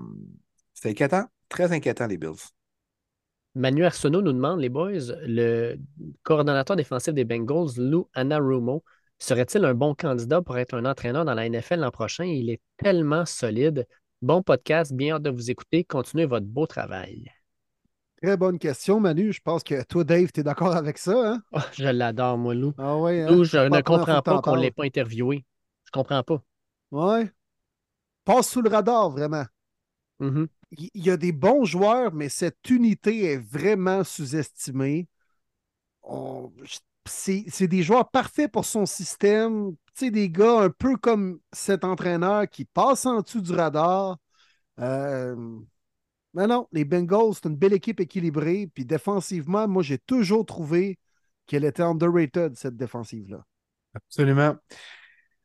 c'est 0.73 0.89
inquiétant, 0.89 1.25
très 1.49 1.71
inquiétant, 1.71 2.07
les 2.07 2.17
Bills. 2.17 2.51
Manu 3.55 3.85
Arsenault 3.85 4.21
nous 4.21 4.33
demande, 4.33 4.59
les 4.59 4.69
boys, 4.69 5.15
le 5.25 5.77
coordonnateur 6.23 6.75
défensif 6.75 7.13
des 7.13 7.23
Bengals, 7.23 7.77
Lou 7.77 8.09
Anarumo, 8.13 8.83
serait-il 9.19 9.65
un 9.65 9.73
bon 9.73 9.95
candidat 9.95 10.41
pour 10.41 10.57
être 10.57 10.73
un 10.73 10.85
entraîneur 10.85 11.25
dans 11.25 11.33
la 11.33 11.49
NFL 11.49 11.79
l'an 11.79 11.91
prochain? 11.91 12.25
Il 12.25 12.49
est 12.49 12.61
tellement 12.77 13.25
solide. 13.25 13.87
Bon 14.21 14.41
podcast, 14.41 14.93
bien 14.93 15.15
hâte 15.15 15.23
de 15.23 15.29
vous 15.29 15.51
écouter. 15.51 15.83
Continuez 15.83 16.25
votre 16.25 16.45
beau 16.45 16.67
travail. 16.67 17.31
Très 18.21 18.37
bonne 18.37 18.57
question, 18.57 18.99
Manu. 18.99 19.33
Je 19.33 19.41
pense 19.41 19.63
que 19.63 19.83
toi, 19.83 20.03
Dave, 20.03 20.31
tu 20.33 20.39
es 20.39 20.43
d'accord 20.43 20.75
avec 20.75 20.97
ça. 20.97 21.33
Hein? 21.33 21.41
Oh, 21.53 21.59
je 21.73 21.85
l'adore, 21.85 22.37
moi, 22.37 22.55
Lou. 22.55 22.73
Ah 22.77 22.97
ouais, 22.97 23.21
hein? 23.21 23.29
Lou, 23.29 23.43
je 23.43 23.57
ne 23.57 23.81
comprends 23.81 24.21
pas 24.21 24.41
qu'on 24.41 24.55
ne 24.55 24.61
l'ait 24.61 24.71
pas 24.71 24.85
interviewé. 24.85 25.45
Je 25.85 25.91
comprends 25.91 26.23
pas. 26.23 26.41
Ouais 26.91 27.29
passe 28.25 28.49
sous 28.49 28.61
le 28.61 28.69
radar, 28.69 29.09
vraiment. 29.11 29.45
Mm-hmm. 30.19 30.47
il 30.71 31.05
y 31.05 31.09
a 31.09 31.17
des 31.17 31.31
bons 31.31 31.65
joueurs, 31.65 32.13
mais 32.13 32.29
cette 32.29 32.69
unité 32.69 33.31
est 33.31 33.37
vraiment 33.37 34.03
sous-estimée. 34.03 35.07
On- 36.03 36.51
C'est 37.07 37.67
des 37.67 37.83
joueurs 37.83 38.09
parfaits 38.09 38.51
pour 38.51 38.65
son 38.65 38.85
système. 38.85 39.75
Tu 39.95 40.05
sais, 40.05 40.11
des 40.11 40.29
gars 40.29 40.61
un 40.61 40.69
peu 40.69 40.97
comme 40.97 41.39
cet 41.53 41.83
entraîneur 41.83 42.49
qui 42.49 42.65
passe 42.65 43.05
en 43.05 43.21
dessous 43.21 43.41
du 43.41 43.53
radar. 43.53 44.17
Euh, 44.79 45.35
Mais 46.33 46.47
non, 46.47 46.67
les 46.71 46.85
Bengals, 46.85 47.35
c'est 47.35 47.45
une 47.47 47.55
belle 47.55 47.73
équipe 47.73 47.99
équilibrée. 47.99 48.69
Puis 48.73 48.85
défensivement, 48.85 49.67
moi, 49.67 49.83
j'ai 49.83 49.97
toujours 49.99 50.45
trouvé 50.45 50.99
qu'elle 51.47 51.63
était 51.63 51.83
underrated, 51.83 52.55
cette 52.55 52.75
défensive-là. 52.75 53.45
Absolument. 53.93 54.55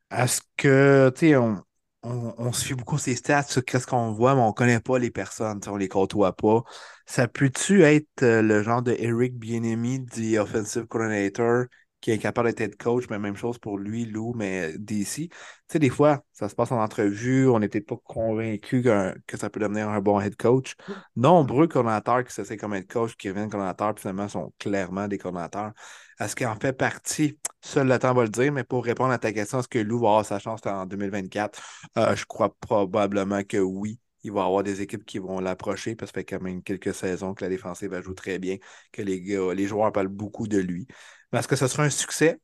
Est-ce 0.09 0.41
que, 0.57 1.11
tu 1.15 1.27
sais, 1.27 1.35
on, 1.37 1.63
on, 2.03 2.33
on 2.37 2.51
fie 2.51 2.73
beaucoup 2.73 2.97
sur 2.97 3.05
ces 3.05 3.15
stats, 3.15 3.43
sur 3.43 3.63
qu'est-ce 3.63 3.87
qu'on 3.87 4.11
voit, 4.11 4.35
mais 4.35 4.41
on 4.41 4.53
connaît 4.53 4.79
pas 4.79 4.97
les 4.99 5.11
personnes, 5.11 5.59
on 5.67 5.77
les 5.77 5.87
côtoie 5.87 6.35
pas. 6.35 6.63
Ça 7.05 7.27
peut-tu 7.27 7.83
être 7.83 8.23
euh, 8.23 8.41
le 8.41 8.63
genre 8.63 8.81
de 8.81 8.95
Eric 8.97 9.37
Bieniemy, 9.37 9.99
dit 9.99 10.37
offensive 10.37 10.85
coordinator, 10.87 11.65
qui 12.01 12.11
est 12.11 12.17
capable 12.17 12.49
d'être 12.49 12.61
head 12.61 12.77
coach, 12.77 13.05
mais 13.09 13.19
même 13.19 13.35
chose 13.35 13.59
pour 13.59 13.77
lui, 13.77 14.05
Lou, 14.05 14.33
mais 14.35 14.73
DC. 14.77 15.29
Tu 15.29 15.37
sais, 15.67 15.79
des 15.79 15.89
fois, 15.89 16.23
ça 16.33 16.49
se 16.49 16.55
passe 16.55 16.71
en 16.71 16.81
entrevue, 16.81 17.47
on 17.47 17.59
n'est 17.59 17.69
peut-être 17.69 17.87
pas 17.87 17.97
convaincu 18.03 18.81
que, 18.81 19.15
que 19.27 19.37
ça 19.37 19.49
peut 19.51 19.59
devenir 19.59 19.87
un 19.87 20.01
bon 20.01 20.19
head 20.19 20.35
coach. 20.35 20.75
Nombreux 21.15 21.67
coordinateurs 21.67 22.23
qui 22.23 22.33
s'essaient 22.33 22.57
comme 22.57 22.73
head 22.73 22.87
coach, 22.91 23.15
qui 23.15 23.29
reviennent 23.29 23.49
coordinateurs, 23.49 23.93
puis 23.93 24.01
finalement 24.01 24.27
sont 24.27 24.51
clairement 24.57 25.07
des 25.07 25.19
coordinateurs. 25.19 25.73
Est-ce 26.21 26.35
qu'il 26.35 26.45
en 26.45 26.55
fait 26.55 26.73
partie? 26.73 27.39
Seul 27.61 27.87
le 27.87 27.97
temps 27.97 28.13
va 28.13 28.21
le 28.21 28.29
dire, 28.29 28.51
mais 28.51 28.63
pour 28.63 28.85
répondre 28.85 29.11
à 29.11 29.17
ta 29.17 29.33
question, 29.33 29.59
est-ce 29.59 29.67
que 29.67 29.79
Lou 29.79 29.99
va 29.99 30.09
avoir 30.09 30.25
sa 30.25 30.37
chance 30.37 30.61
en 30.67 30.85
2024? 30.85 31.59
Euh, 31.97 32.15
je 32.15 32.25
crois 32.25 32.55
probablement 32.59 33.43
que 33.43 33.57
oui. 33.57 33.99
Il 34.23 34.31
va 34.31 34.41
y 34.41 34.45
avoir 34.45 34.61
des 34.61 34.81
équipes 34.81 35.03
qui 35.03 35.17
vont 35.17 35.39
l'approcher 35.39 35.95
parce 35.95 36.11
que 36.11 36.19
ça 36.19 36.21
fait 36.21 36.25
quand 36.25 36.43
même 36.43 36.61
quelques 36.61 36.93
saisons 36.93 37.33
que 37.33 37.43
la 37.43 37.49
défensive 37.49 37.99
joue 38.03 38.13
très 38.13 38.37
bien, 38.37 38.57
que 38.91 39.01
les 39.01 39.19
gars, 39.19 39.51
les 39.55 39.65
joueurs 39.65 39.91
parlent 39.91 40.09
beaucoup 40.09 40.47
de 40.47 40.59
lui. 40.59 40.85
Mais 41.31 41.39
est-ce 41.39 41.47
que 41.47 41.55
ce 41.55 41.65
sera 41.65 41.85
un 41.85 41.89
succès? 41.89 42.39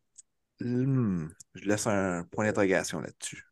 Hmm, 0.59 1.27
je 1.53 1.65
laisse 1.65 1.85
un 1.85 2.23
point 2.31 2.45
d'interrogation 2.45 2.99
là-dessus. 2.99 3.43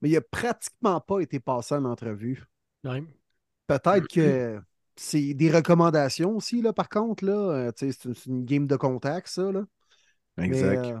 Mais 0.00 0.08
il 0.08 0.14
n'a 0.14 0.22
pratiquement 0.22 0.98
pas 1.02 1.20
été 1.20 1.40
passé 1.40 1.74
en 1.74 1.84
entrevue. 1.84 2.42
Peut-être 3.66 4.08
que 4.08 4.62
c'est 4.98 5.34
des 5.34 5.50
recommandations 5.50 6.36
aussi, 6.36 6.62
là, 6.62 6.72
par 6.72 6.88
contre. 6.88 7.24
Là. 7.24 7.32
Euh, 7.32 7.72
c'est 7.76 8.26
une, 8.26 8.44
game 8.44 8.66
de 8.66 8.76
contact, 8.76 9.28
ça. 9.28 9.50
Là. 9.52 9.64
Mais, 10.36 10.62
euh, 10.62 10.98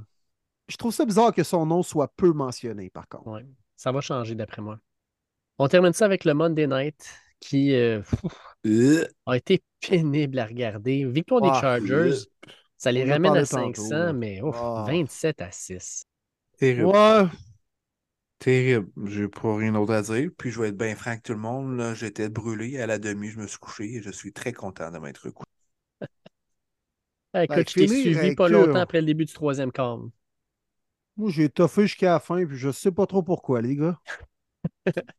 je 0.68 0.76
trouve 0.76 0.92
ça 0.92 1.04
bizarre 1.04 1.32
que 1.32 1.42
son 1.42 1.66
nom 1.66 1.82
soit 1.82 2.12
peu 2.16 2.32
mentionné, 2.32 2.90
par 2.90 3.08
contre. 3.08 3.28
Ouais. 3.28 3.46
Ça 3.76 3.92
va 3.92 4.00
changer 4.00 4.34
d'après 4.34 4.62
moi. 4.62 4.78
On 5.58 5.68
termine 5.68 5.92
ça 5.92 6.04
avec 6.04 6.24
le 6.24 6.34
Monday 6.34 6.66
Night 6.66 7.08
qui 7.40 7.74
euh, 7.74 8.02
a 9.26 9.36
été 9.36 9.62
pénible 9.80 10.38
à 10.38 10.46
regarder. 10.46 11.04
Victoire 11.04 11.40
des 11.40 11.50
Ah, 11.52 11.60
Chargers, 11.60 12.14
ça 12.76 12.92
les 12.92 13.04
ramène 13.04 13.36
à 13.36 13.44
parlait 13.44 13.46
tantôt, 13.46 13.82
500, 13.82 13.96
là. 13.96 14.12
mais 14.12 14.42
ouf, 14.42 14.56
Ah. 14.58 14.84
27 14.86 15.40
à 15.40 15.50
6. 15.50 16.04
terrible. 16.58 16.86
Ouais, 16.86 17.24
Terrible. 18.40 18.90
J'ai 19.06 19.28
pas 19.28 19.54
rien 19.56 19.70
d'autre 19.72 19.92
à 19.94 20.02
dire. 20.02 20.30
Puis 20.36 20.50
je 20.50 20.60
vais 20.60 20.68
être 20.70 20.76
bien 20.76 20.94
franc 20.96 21.10
avec 21.12 21.22
tout 21.22 21.32
le 21.34 21.38
monde. 21.38 21.76
là, 21.76 21.94
J'étais 21.94 22.28
brûlé. 22.28 22.78
À 22.80 22.86
la 22.86 22.98
demi, 22.98 23.28
je 23.30 23.38
me 23.38 23.46
suis 23.46 23.58
couché 23.58 23.84
et 23.96 24.02
je 24.02 24.10
suis 24.10 24.32
très 24.32 24.52
content 24.52 24.90
de 24.90 24.98
m'être 24.98 25.30
couché. 25.30 25.44
Ben, 27.32 27.40
écoute, 27.42 27.70
je 27.70 27.74
t'ai 27.76 27.86
suivi 27.88 28.32
pas 28.32 28.48
euh, 28.50 28.50
longtemps 28.50 28.80
après 28.80 29.00
le 29.00 29.06
début 29.06 29.24
du 29.24 29.32
troisième 29.32 29.72
quart. 29.72 29.98
moi 31.18 31.30
j'ai 31.30 31.50
toffé 31.50 31.82
jusqu'à 31.82 32.12
la 32.12 32.18
fin, 32.20 32.46
puis 32.46 32.56
je 32.56 32.72
sais 32.72 32.90
pas 32.92 33.04
trop 33.06 33.22
pourquoi, 33.22 33.60
les 33.60 33.76
gars. 33.76 34.00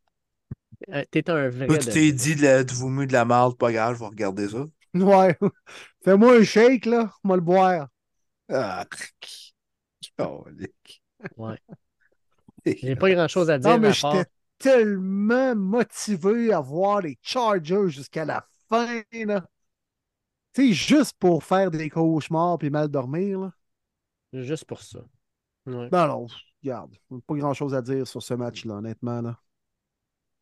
Euh, 0.92 1.04
T'es 1.10 1.28
un 1.30 1.48
vrai. 1.48 1.68
Toi, 1.68 1.78
tu 1.78 1.88
de- 1.88 1.88
t'es 1.88 2.12
dit 2.12 2.36
de 2.36 2.42
la, 2.42 2.62
vomi 2.64 3.06
de 3.06 3.12
la 3.14 3.24
marde, 3.24 3.56
pas 3.56 3.72
grave, 3.72 3.94
je 3.94 4.00
vais 4.00 4.06
regarder 4.06 4.48
ça. 4.50 4.66
Ouais. 4.94 5.36
Fais-moi 6.04 6.38
un 6.38 6.44
shake, 6.44 6.86
là. 6.86 7.12
Moi 7.24 7.36
le 7.36 7.42
boire. 7.42 7.88
Ah, 8.48 8.84
colique. 10.18 11.02
Ouais. 11.36 11.58
J'ai 12.82 12.96
pas 12.96 13.10
grand 13.10 13.28
chose 13.28 13.50
à 13.50 13.58
dire. 13.58 13.70
Non, 13.70 13.78
mais 13.78 13.92
j'étais 13.92 14.24
tellement 14.58 15.54
motivé 15.56 16.52
à 16.52 16.60
voir 16.60 17.00
les 17.00 17.18
Chargers 17.22 17.88
jusqu'à 17.88 18.24
la 18.24 18.46
fin, 18.68 19.02
là. 19.12 19.44
Tu 20.52 20.68
sais, 20.68 20.72
juste 20.72 21.16
pour 21.18 21.44
faire 21.44 21.70
des 21.70 21.88
cauchemars 21.88 22.58
puis 22.58 22.70
mal 22.70 22.88
dormir, 22.88 23.40
là. 23.40 23.52
Juste 24.32 24.64
pour 24.64 24.82
ça. 24.82 25.00
Ouais. 25.66 25.88
Non, 25.92 26.06
non, 26.06 26.26
regarde. 26.62 26.94
Pas 27.26 27.34
grand-chose 27.34 27.74
à 27.74 27.82
dire 27.82 28.06
sur 28.06 28.22
ce 28.22 28.34
match-là, 28.34 28.74
honnêtement, 28.74 29.20
là. 29.22 29.38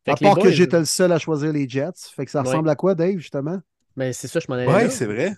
Fait 0.05 0.11
à 0.11 0.15
part 0.15 0.39
que 0.39 0.51
j'étais 0.51 0.79
le 0.79 0.85
seul 0.85 1.11
à 1.11 1.19
choisir 1.19 1.51
les 1.51 1.67
Jets. 1.67 1.91
Fait 2.15 2.25
que 2.25 2.31
ça 2.31 2.41
Ouais. 2.41 2.47
ressemble 2.47 2.69
à 2.69 2.75
quoi, 2.75 2.95
Dave, 2.95 3.17
justement? 3.17 3.59
Mais 3.95 4.13
c'est 4.13 4.27
ça, 4.27 4.39
je 4.39 4.45
m'en 4.47 4.55
allais 4.55 4.67
Ouais, 4.67 4.89
c'est 4.89 5.05
vrai. 5.05 5.35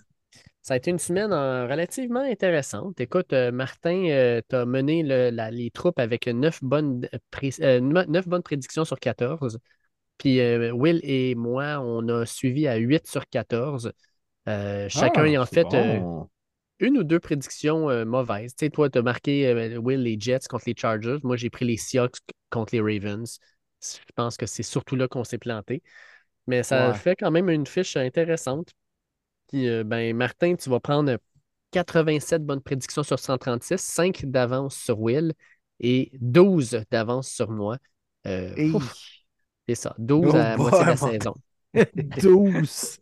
Ça 0.62 0.74
a 0.74 0.76
été 0.76 0.90
une 0.92 0.98
semaine 0.98 1.32
euh, 1.32 1.66
relativement 1.66 2.20
intéressante. 2.20 3.00
Écoute, 3.00 3.32
euh, 3.32 3.50
Martin, 3.50 4.04
tu 4.48 4.54
as 4.56 4.64
mené 4.64 5.02
le- 5.02 5.30
la- 5.30 5.50
les 5.50 5.70
troupes 5.70 5.98
avec 5.98 6.26
neuf 6.28 6.62
bonnes, 6.62 7.08
euh, 7.12 7.18
pré- 7.32 7.50
euh, 7.62 8.40
prédictions 8.42 8.84
sur 8.84 8.98
14. 9.00 9.58
Puis 10.18 10.40
euh, 10.40 10.72
Will 10.72 11.00
et 11.02 11.34
moi, 11.34 11.80
on 11.80 12.08
a 12.08 12.26
suivi 12.26 12.68
à 12.68 12.76
8 12.76 13.06
sur 13.08 13.28
14. 13.28 13.92
Euh, 14.48 14.88
chacun 14.88 15.24
Ah, 15.24 15.26
ayant 15.26 15.46
c'est 15.50 15.56
fait 15.56 15.74
euh, 15.74 16.00
bon. 16.00 16.30
une 16.80 16.98
ou 16.98 17.04
deux 17.04 17.20
prédictions 17.20 17.90
euh, 17.90 18.04
mauvaises. 18.04 18.54
Tu 18.56 18.66
sais, 18.66 18.70
toi, 18.70 18.90
tu 18.90 18.98
as 18.98 19.02
marqué, 19.02 19.46
euh, 19.48 19.78
Will, 19.78 20.02
les 20.02 20.18
Jets 20.20 20.40
contre 20.48 20.64
les 20.68 20.74
Chargers. 20.76 21.18
Moi, 21.24 21.36
j'ai 21.36 21.50
pris 21.50 21.64
les 21.64 21.76
Seahawks 21.76 22.18
contre 22.50 22.74
les 22.76 22.80
Ravens. 22.80 23.38
Je 23.82 23.98
pense 24.14 24.36
que 24.36 24.46
c'est 24.46 24.62
surtout 24.62 24.96
là 24.96 25.08
qu'on 25.08 25.24
s'est 25.24 25.38
planté. 25.38 25.82
Mais 26.46 26.62
ça 26.62 26.92
Ouais. 26.92 26.94
fait 26.94 27.16
quand 27.16 27.30
même 27.32 27.50
une 27.50 27.66
fiche 27.66 27.96
intéressante. 27.96 28.70
Puis, 29.52 29.68
euh, 29.68 29.84
ben, 29.84 30.16
Martin, 30.16 30.54
tu 30.56 30.70
vas 30.70 30.80
prendre 30.80 31.18
87 31.72 32.44
bonnes 32.44 32.62
prédictions 32.62 33.02
sur 33.02 33.18
136, 33.18 33.78
5 33.80 34.24
d'avance 34.24 34.74
sur 34.76 34.98
Will 35.00 35.34
et 35.80 36.10
12 36.20 36.80
d'avance 36.90 37.28
sur 37.28 37.50
moi. 37.50 37.76
Euh, 38.26 38.54
c'est 39.68 39.74
ça, 39.74 39.94
12 39.98 40.30
Oh 40.32 40.36
à 40.36 40.38
la 40.50 40.56
moitié 40.56 40.80
de 40.80 40.86
la 40.86 40.96
saison. 40.96 41.34
12. 42.22 42.98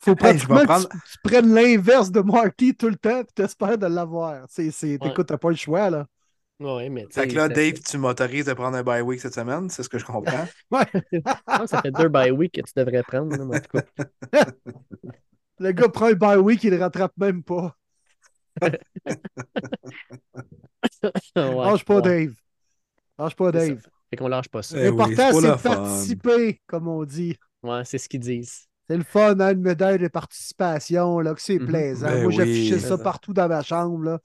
Faut 0.00 0.10
Hey, 0.10 0.16
pratiquement 0.16 0.64
prendre- 0.64 0.88
que 0.88 0.96
tu, 0.96 1.02
tu 1.12 1.18
prennes 1.22 1.54
l'inverse 1.54 2.10
de 2.10 2.20
Marty 2.20 2.74
tout 2.74 2.88
le 2.88 2.96
temps 2.96 3.20
et 3.20 3.24
t'espères 3.34 3.78
de 3.78 3.86
l'avoir. 3.86 4.46
C'est, 4.48 4.72
c'est, 4.72 5.00
Ouais. 5.00 5.10
Écoute, 5.10 5.28
t'as 5.28 5.38
pas 5.38 5.50
le 5.50 5.56
choix, 5.56 5.90
là. 5.90 6.06
Ouais, 6.58 6.88
mais 6.88 7.06
tu 7.06 7.12
Fait 7.12 7.28
que 7.28 7.34
là, 7.34 7.48
Dave, 7.48 7.74
tu 7.80 7.98
m'autorises 7.98 8.46
de 8.46 8.52
prendre 8.52 8.76
un 8.76 8.82
bye 8.82 9.00
week 9.02 9.20
cette 9.20 9.34
semaine, 9.34 9.68
c'est 9.68 9.82
ce 9.82 9.88
que 9.88 9.98
je 9.98 10.04
comprends. 10.04 10.46
Ouais. 10.70 10.86
que 10.92 11.66
ça 11.66 11.82
fait 11.82 11.90
deux 11.92 12.08
bye 12.08 12.30
week 12.32 12.52
que 12.52 12.60
tu 12.62 12.72
devrais 12.76 13.02
prendre. 13.02 13.36
là, 13.36 13.44
mais 13.44 13.56
en 13.58 13.60
tout 13.60 13.78
cas. 14.32 14.44
Le 15.62 15.72
gars 15.72 15.88
prend 15.88 16.06
un 16.06 16.14
bye 16.14 16.36
week, 16.38 16.64
il 16.64 16.70
le 16.70 16.78
rattrape 16.80 17.12
même 17.16 17.42
pas. 17.42 17.76
Lâche 21.36 21.84
pas, 21.84 22.00
Dave. 22.00 22.32
Lâche 23.18 23.36
pas. 23.36 23.52
Dave. 23.52 23.80
Fait 24.10 24.16
qu'on 24.16 24.28
lâche 24.28 24.48
pas 24.48 24.62
ça. 24.62 24.76
Eh 24.78 24.84
L'important, 24.84 25.14
c'est 25.16 25.30
pour 25.30 25.40
c'est 25.40 25.50
de 25.52 25.56
fun. 25.56 25.74
participer, 25.74 26.60
comme 26.66 26.88
on 26.88 27.04
dit. 27.04 27.36
Ouais, 27.62 27.84
c'est 27.84 27.98
ce 27.98 28.08
qu'ils 28.08 28.20
disent. 28.20 28.66
C'est 28.88 28.96
le 28.96 29.04
fun, 29.04 29.38
hein, 29.40 29.52
une 29.52 29.60
médaille 29.62 29.98
de 29.98 30.08
participation, 30.08 31.20
là, 31.20 31.34
que 31.34 31.40
c'est 31.40 31.58
Mhm. 31.58 31.66
plaisant. 31.66 32.06
Ben 32.08 32.18
Moi, 32.22 32.26
oui. 32.26 32.34
j'affichais 32.34 32.78
ça 32.80 32.98
partout 32.98 33.32
dans 33.32 33.48
ma 33.48 33.62
chambre, 33.62 34.02
là. 34.04 34.18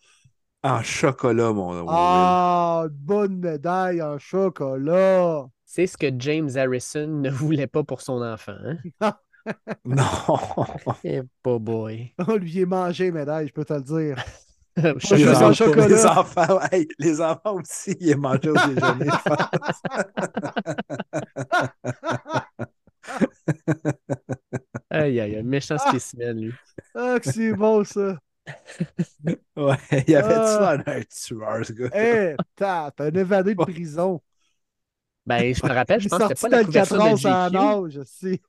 En 0.64 0.82
chocolat, 0.82 1.54
mon 1.54 1.70
Will. 1.82 1.86
Ah, 1.88 2.86
une 2.90 2.96
bonne 2.98 3.38
médaille 3.38 4.02
en 4.02 4.18
chocolat. 4.18 5.46
C'est 5.64 5.86
ce 5.88 5.98
que 5.98 6.08
James 6.18 6.50
Harrison 6.56 7.08
ne 7.08 7.30
voulait 7.30 7.68
pas 7.68 7.84
pour 7.84 8.02
son 8.02 8.22
enfant. 8.24 8.56
Hein? 8.66 8.78
Non. 9.86 10.04
Eh, 11.04 11.22
pas 11.44 11.60
boy. 11.60 12.14
On 12.28 12.36
lui 12.38 12.60
est 12.62 12.66
mangé, 12.66 13.12
médaille, 13.12 13.48
je 13.48 13.54
peux 13.54 13.66
te 13.66 13.74
le 13.74 13.82
dire. 13.82 14.24
Je 14.78 15.16
Les 15.16 15.28
enfants, 15.28 15.54
chocolat. 15.54 15.88
les 15.88 16.06
enfants, 16.06 16.60
hey, 16.72 16.88
les 17.00 17.20
enfants 17.20 17.56
aussi, 17.56 17.98
ils 18.00 18.16
mangé 18.16 18.50
au 18.50 18.54
déjeuner, 18.54 19.06
je 19.06 19.24
pense. 19.24 19.82
Aïe, 24.90 25.20
aïe, 25.20 25.36
aïe, 25.36 25.44
méchant 25.44 25.78
spécimen, 25.78 26.40
lui. 26.40 26.54
Ah, 26.94 27.20
que 27.20 27.32
c'est 27.32 27.54
bon, 27.54 27.84
ça. 27.84 28.18
Ouais, 29.56 29.76
il 30.08 30.16
avait 30.16 30.34
Ah. 30.36 30.46
ça 30.48 30.72
un 30.92 31.02
tueur, 31.04 31.66
ce 31.66 31.74
gars. 31.74 31.90
Hé, 31.94 32.36
t'as 32.56 32.92
un 33.00 33.12
évadé 33.12 33.56
de 33.56 33.64
prison. 33.64 34.22
Ben, 35.26 35.54
je 35.54 35.66
me 35.66 35.74
rappelle, 35.74 36.00
je 36.00 36.08
pense 36.08 36.20
que 36.20 36.28
c'était 36.30 36.40
pas 36.50 36.50
la 36.50 36.64
couverture 36.64 36.98
de 36.98 37.02
d'Alcatraz 37.02 37.26
en 37.26 37.50
GQ. 37.50 37.58
âge, 37.58 37.92
je 37.94 38.04
sais. 38.04 38.42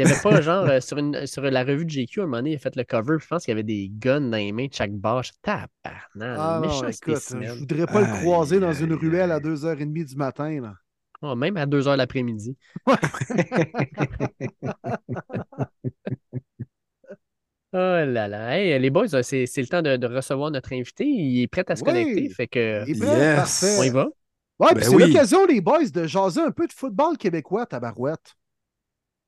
Il 0.00 0.06
n'y 0.06 0.12
avait 0.12 0.20
pas, 0.22 0.40
genre, 0.40 0.64
euh, 0.64 0.80
sur, 0.80 0.96
une, 0.96 1.26
sur 1.26 1.42
la 1.42 1.62
revue 1.62 1.84
de 1.84 1.90
GQ, 1.90 2.20
à 2.20 2.22
un 2.22 2.26
moment 2.26 2.38
donné, 2.38 2.52
il 2.52 2.54
a 2.56 2.58
fait 2.58 2.74
le 2.74 2.84
cover, 2.84 3.16
puis 3.18 3.24
je 3.24 3.28
pense 3.28 3.44
qu'il 3.44 3.52
y 3.52 3.54
avait 3.54 3.62
des 3.62 3.90
guns 3.92 4.20
dans 4.22 4.36
les 4.38 4.50
mains 4.52 4.66
de 4.66 4.72
chaque 4.72 4.92
barre. 4.92 5.22
Tabarnak, 5.42 5.68
Ah 6.16 6.60
non, 6.62 6.66
méchant 6.68 6.88
écoute, 6.88 7.22
je 7.30 7.58
voudrais 7.58 7.86
pas 7.86 8.00
le 8.00 8.06
Aïe, 8.06 8.20
croiser 8.22 8.60
dans 8.60 8.70
aïe, 8.70 8.84
une 8.84 8.94
ruelle 8.94 9.30
à 9.30 9.34
aïe. 9.36 9.42
2h30 9.42 10.04
du 10.06 10.16
matin. 10.16 10.60
Là. 10.62 10.74
Oh, 11.22 11.34
même 11.34 11.58
à 11.58 11.66
2 11.66 11.82
h 11.82 11.96
l'après-midi. 11.96 12.56
Oh 17.72 17.76
là 17.76 18.26
là. 18.26 18.58
Hey, 18.58 18.76
les 18.80 18.90
boys, 18.90 19.14
euh, 19.14 19.22
c'est 19.22 19.46
c'est 19.46 19.60
le 19.60 19.68
temps 19.68 19.80
de, 19.82 19.96
de 19.96 20.06
recevoir 20.08 20.50
notre 20.50 20.72
invité. 20.72 21.04
Il 21.06 21.42
est 21.42 21.46
prêt 21.46 21.64
à 21.68 21.76
se 21.76 21.82
Oui. 21.82 21.86
connecter. 21.86 22.28
Fait 22.30 22.48
que 22.48 22.82
Il 22.88 22.96
est 22.96 22.98
prêt? 23.06 23.16
Yes. 23.16 23.36
Parfait. 23.36 23.76
on 23.78 23.82
y 23.84 23.90
va? 23.90 24.08
Ouais, 24.58 24.74
Ben 24.74 24.74
puis 24.74 24.84
c'est 24.84 24.94
oui. 24.96 25.06
l'occasion, 25.06 25.46
les 25.46 25.60
boys, 25.60 25.88
de 25.88 26.06
jaser 26.06 26.40
un 26.40 26.50
peu 26.50 26.66
de 26.66 26.72
football 26.72 27.16
québécois, 27.16 27.66
tabarouette. 27.66 28.34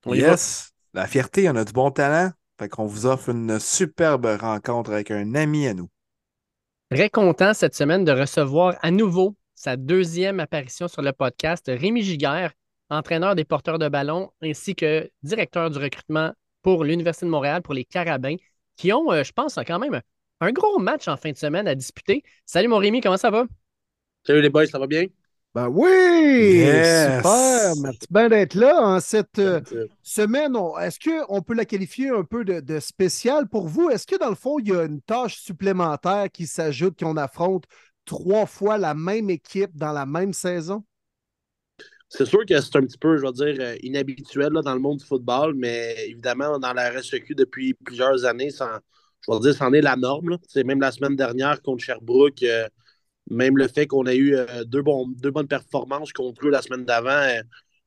Yes, 0.07 0.73
la 0.95 1.07
fierté, 1.07 1.49
on 1.49 1.57
a 1.57 1.65
du 1.65 1.73
bon 1.73 1.91
talent. 1.91 2.31
Fait 2.59 2.69
qu'on 2.69 2.87
vous 2.87 3.07
offre 3.07 3.31
une 3.31 3.59
superbe 3.59 4.27
rencontre 4.41 4.93
avec 4.93 5.11
un 5.11 5.35
ami 5.35 5.67
à 5.67 5.75
nous. 5.75 5.89
Très 6.91 7.09
content 7.09 7.55
cette 7.55 7.75
semaine 7.75 8.05
de 8.05 8.13
recevoir 8.13 8.77
à 8.83 8.91
nouveau 8.91 9.35
sa 9.55 9.77
deuxième 9.77 10.41
apparition 10.41 10.89
sur 10.89 11.03
le 11.03 11.13
podcast, 11.13 11.65
Rémi 11.69 12.03
Giguère, 12.03 12.53
entraîneur 12.91 13.35
des 13.35 13.45
porteurs 13.45 13.79
de 13.79 13.89
ballon 13.89 14.31
ainsi 14.43 14.75
que 14.75 15.11
directeur 15.23 15.71
du 15.71 15.79
recrutement 15.79 16.33
pour 16.63 16.85
l'Université 16.85 17.27
de 17.27 17.31
Montréal 17.31 17.63
pour 17.63 17.75
les 17.75 17.85
Carabins, 17.85 18.37
qui 18.77 18.93
ont, 18.93 19.11
euh, 19.13 19.25
je 19.25 19.33
pense, 19.33 19.59
quand 19.67 19.79
même 19.79 20.01
un 20.41 20.53
gros 20.53 20.79
match 20.79 21.09
en 21.09 21.17
fin 21.17 21.31
de 21.31 21.37
semaine 21.37 21.67
à 21.69 21.75
disputer. 21.75 22.23
Salut 22.45 22.69
mon 22.69 22.79
Rémi, 22.79 23.01
comment 23.01 23.17
ça 23.17 23.31
va? 23.31 23.47
Salut 24.27 24.43
les 24.43 24.51
boys, 24.51 24.67
ça 24.67 24.79
va 24.79 24.87
bien? 24.87 25.07
Ben 25.55 25.69
oui! 25.69 26.61
Super! 26.61 27.75
Merci 27.83 28.07
bien 28.09 28.29
d'être 28.31 28.55
là 28.55 28.81
en 28.81 29.01
cette 29.01 29.39
euh, 29.39 29.61
semaine. 30.03 30.57
Est-ce 30.81 30.99
qu'on 30.99 31.43
peut 31.43 31.53
la 31.53 31.67
qualifier 31.67 32.09
un 32.09 32.25
peu 32.25 32.43
de, 32.43 32.61
de 32.61 32.81
spéciale 32.81 33.47
pour 33.47 33.69
vous? 33.69 33.91
Est-ce 33.91 34.07
que 34.07 34.17
dans 34.19 34.31
le 34.31 34.35
fond, 34.35 34.59
il 34.59 34.69
y 34.69 34.73
a 34.73 34.85
une 34.85 35.03
tâche 35.03 35.37
supplémentaire 35.37 36.31
qui 36.33 36.47
s'ajoute, 36.47 36.99
qu'on 36.99 37.19
affronte 37.19 37.65
trois 38.07 38.47
fois 38.47 38.79
la 38.79 38.95
même 38.95 39.29
équipe 39.29 39.77
dans 39.77 39.93
la 39.93 40.07
même 40.07 40.33
saison? 40.33 40.85
C'est 42.09 42.27
sûr 42.27 42.47
que 42.47 42.59
c'est 42.59 42.77
un 42.77 42.83
petit 42.83 42.99
peu, 42.99 43.19
je 43.19 43.23
vais 43.23 43.33
dire, 43.33 43.57
euh, 43.61 43.77
inhabituel 43.83 44.53
là, 44.55 44.63
dans 44.63 44.75
le 44.75 44.81
monde 44.81 44.99
du 44.99 45.05
football, 45.05 45.55
mais 45.55 45.97
évidemment, 46.09 46.59
dans 46.59 46.73
la 46.73 46.91
RSEQ 46.91 47.35
depuis 47.35 47.75
plusieurs 47.75 48.25
années, 48.25 48.51
ça, 48.51 48.81
je 49.21 49.33
vais 49.33 49.41
dire, 49.41 49.55
c'en 49.55 49.73
est 49.75 49.83
la 49.83 49.97
norme. 49.97 50.39
C'est 50.49 50.65
même 50.65 50.81
la 50.81 50.93
semaine 50.93 51.17
dernière 51.17 51.61
contre 51.61 51.85
Sherbrooke. 51.85 52.43
Euh, 52.43 52.69
même 53.31 53.57
le 53.57 53.69
fait 53.69 53.87
qu'on 53.87 54.07
a 54.07 54.15
eu 54.15 54.35
euh, 54.35 54.65
deux, 54.65 54.83
bonnes 54.83 55.49
performances 55.49 56.13
contre 56.13 56.47
eux 56.47 56.51
la 56.51 56.63
semaine 56.63 56.85
d'avant, 56.85 57.11
euh, 57.11 57.43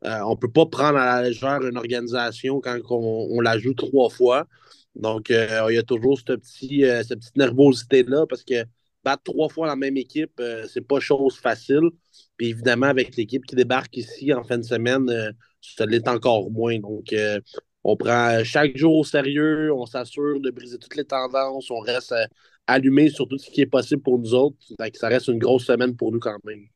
euh, 0.06 0.20
on 0.26 0.32
ne 0.32 0.36
peut 0.36 0.52
pas 0.52 0.66
prendre 0.66 0.98
à 0.98 1.22
la 1.22 1.30
légère 1.30 1.62
une 1.66 1.78
organisation 1.78 2.62
quand 2.62 2.80
on, 2.90 3.40
la 3.42 3.58
joue 3.58 3.74
trois 3.74 4.10
fois. 4.10 4.48
Donc, 4.96 5.30
il 5.30 5.74
y 5.74 5.78
a 5.78 5.84
toujours 5.84 6.18
cette, 6.18 6.42
petit, 6.42 6.84
cette 7.04 7.20
petite 7.20 7.36
nervosité-là 7.36 8.26
parce 8.28 8.44
que 8.44 8.64
battre 9.04 9.24
trois 9.24 9.50
fois 9.50 9.68
la 9.68 9.76
même 9.76 9.98
équipe, 9.98 10.42
c'est 10.70 10.88
pas 10.88 11.00
chose 11.00 11.38
facile. 11.38 11.90
Puis 12.38 12.50
évidemment, 12.50 12.88
avec 12.88 13.16
l'équipe 13.16 13.46
qui 13.46 13.56
débarque 13.56 13.98
ici 13.98 14.32
en 14.34 14.44
fin 14.44 14.58
de 14.58 14.64
semaine, 14.64 15.34
ça 15.62 15.86
l'est 15.86 16.08
encore 16.08 16.52
moins. 16.52 16.78
Donc, 16.80 17.14
on 17.84 17.98
prend 17.98 18.44
chaque 18.44 18.78
jour 18.78 18.96
au 18.98 19.04
sérieux, 19.04 19.74
on 19.74 19.86
s'assure 19.86 20.40
de 20.40 20.52
briser 20.52 20.78
toutes 20.78 20.96
les 20.96 21.06
tendances, 21.06 21.72
on 21.72 21.80
reste 21.80 22.14
allumé 22.68 23.10
sur 23.10 23.28
tout 23.28 23.38
ce 23.38 23.50
qui 23.50 23.62
est 23.62 23.66
possible 23.66 24.02
pour 24.02 24.20
nous 24.20 24.34
autres. 24.34 24.58
ça 24.94 25.08
reste 25.08 25.28
une 25.28 25.40
grosse 25.40 25.66
semaine 25.66 25.96
pour 25.96 26.12
nous 26.12 26.20
quand 26.20 26.38
même. 26.44 26.68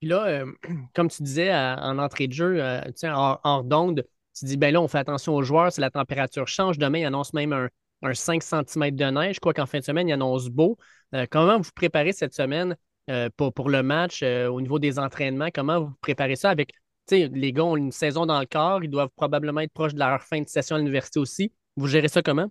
Puis 0.00 0.08
là, 0.08 0.26
euh, 0.26 0.46
comme 0.94 1.08
tu 1.08 1.22
disais 1.22 1.52
en 1.54 1.98
entrée 1.98 2.26
de 2.26 2.32
jeu, 2.32 2.62
euh, 2.62 2.80
hors, 3.04 3.64
d'onde, 3.64 4.04
tu 4.36 4.44
dis, 4.44 4.56
ben 4.56 4.72
là, 4.72 4.80
on 4.80 4.88
fait 4.88 4.98
attention 4.98 5.34
aux 5.34 5.42
joueurs, 5.42 5.72
si 5.72 5.80
la 5.80 5.90
température 5.90 6.48
change. 6.48 6.78
Demain, 6.78 6.98
il 6.98 7.04
annonce 7.04 7.32
même 7.32 7.52
un, 7.52 8.14
5 8.14 8.42
cm 8.42 8.92
de 8.92 9.04
neige. 9.04 9.40
Crois 9.40 9.52
qu'en 9.52 9.66
fin 9.66 9.78
de 9.78 9.84
semaine, 9.84 10.08
il 10.08 10.12
annonce 10.12 10.48
beau. 10.48 10.78
Euh, 11.14 11.26
comment 11.30 11.58
vous 11.58 11.70
préparez 11.74 12.12
cette 12.12 12.34
semaine 12.34 12.76
pour, 13.36 13.52
pour, 13.52 13.70
le 13.70 13.82
match 13.82 14.22
au 14.22 14.60
niveau 14.60 14.78
des 14.78 15.00
entraînements? 15.00 15.48
Comment 15.52 15.80
vous 15.80 15.92
préparez 16.00 16.36
ça 16.36 16.48
avec, 16.48 16.70
les 17.10 17.52
gars 17.52 17.64
ont 17.64 17.76
une 17.76 17.90
saison 17.90 18.24
dans 18.24 18.38
le 18.38 18.46
corps, 18.46 18.84
ils 18.84 18.90
doivent 18.90 19.10
probablement 19.16 19.60
être 19.62 19.72
proches 19.72 19.94
de 19.94 19.98
leur 19.98 20.22
fin 20.22 20.40
de 20.40 20.48
session 20.48 20.76
à 20.76 20.78
l'université 20.78 21.18
aussi. 21.18 21.52
Vous 21.76 21.88
gérez 21.88 22.06
ça 22.06 22.22
comment? 22.22 22.48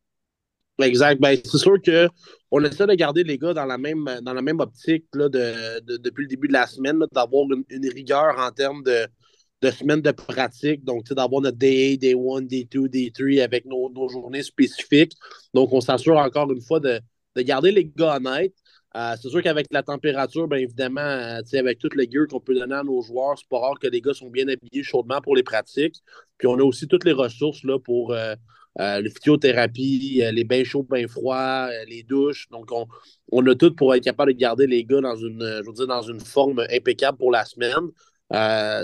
Exact. 0.79 1.19
Ben, 1.19 1.37
c'est 1.43 1.57
sûr 1.57 1.75
qu'on 1.81 2.63
essaie 2.63 2.87
de 2.87 2.93
garder 2.93 3.23
les 3.23 3.37
gars 3.37 3.53
dans 3.53 3.65
la 3.65 3.77
même, 3.77 4.09
dans 4.21 4.33
la 4.33 4.41
même 4.41 4.59
optique 4.59 5.05
là, 5.13 5.27
de, 5.27 5.97
depuis 5.97 6.23
le 6.23 6.27
début 6.27 6.47
de 6.47 6.53
la 6.53 6.67
semaine, 6.67 6.99
d'avoir 7.11 7.45
une, 7.69 7.89
rigueur 7.89 8.35
en 8.39 8.51
termes 8.51 8.83
de, 8.83 9.07
de 9.61 9.71
semaines 9.71 10.01
de 10.01 10.11
pratique. 10.11 10.83
Donc, 10.85 11.05
d'avoir 11.05 11.41
notre 11.41 11.57
Day 11.57 11.93
1, 11.93 11.97
Day 11.97 12.13
1, 12.13 12.41
Day 12.43 12.67
2, 12.71 12.87
Day 12.87 13.11
3 13.13 13.43
avec 13.43 13.65
nos, 13.65 14.09
journées 14.09 14.43
spécifiques. 14.43 15.13
Donc, 15.53 15.73
on 15.73 15.81
s'assure 15.81 16.17
encore 16.17 16.51
une 16.51 16.61
fois 16.61 16.79
de, 16.79 16.99
garder 17.37 17.71
les 17.71 17.85
gars 17.85 18.17
honnêtes. 18.17 18.55
Euh, 18.95 19.15
c'est 19.21 19.29
sûr 19.29 19.43
qu'avec 19.43 19.67
la 19.71 19.83
température, 19.83 20.47
bien 20.47 20.57
évidemment, 20.59 21.01
euh, 21.01 21.41
avec 21.53 21.77
toute 21.77 21.93
le 21.93 22.05
gear 22.09 22.25
qu'on 22.27 22.39
peut 22.39 22.55
donner 22.55 22.75
à 22.75 22.83
nos 22.83 23.01
joueurs, 23.01 23.37
c'est 23.37 23.47
pas 23.47 23.59
rare 23.59 23.77
que 23.79 23.87
les 23.87 24.01
gars 24.01 24.13
sont 24.13 24.29
bien 24.29 24.47
habillés 24.47 24.83
chaudement 24.83 25.21
pour 25.21 25.35
les 25.35 25.43
pratiques. 25.43 26.01
Puis 26.37 26.47
on 26.47 26.55
a 26.55 26.63
aussi 26.63 26.87
toutes 26.87 27.05
les 27.05 27.11
ressources 27.13 27.63
là, 27.63 27.77
pour, 27.79 28.13
euh, 28.13 28.33
euh, 28.79 29.01
la 29.01 29.09
physiothérapie, 29.09 30.21
euh, 30.23 30.31
les 30.31 30.43
bains 30.43 30.63
chauds, 30.63 30.83
bains 30.83 31.07
froids, 31.07 31.69
euh, 31.69 31.85
les 31.87 32.03
douches. 32.03 32.47
Donc, 32.49 32.71
on, 33.31 33.45
a 33.45 33.55
tout 33.55 33.73
pour 33.75 33.93
être 33.95 34.03
capable 34.03 34.33
de 34.33 34.37
garder 34.37 34.67
les 34.67 34.85
gars 34.85 35.01
dans 35.01 35.15
une, 35.15 35.61
je 35.65 35.69
veux 35.69 35.87
dans 35.87 36.01
une 36.01 36.19
forme 36.19 36.65
impeccable 36.71 37.17
pour 37.17 37.31
la 37.31 37.45
semaine. 37.45 37.89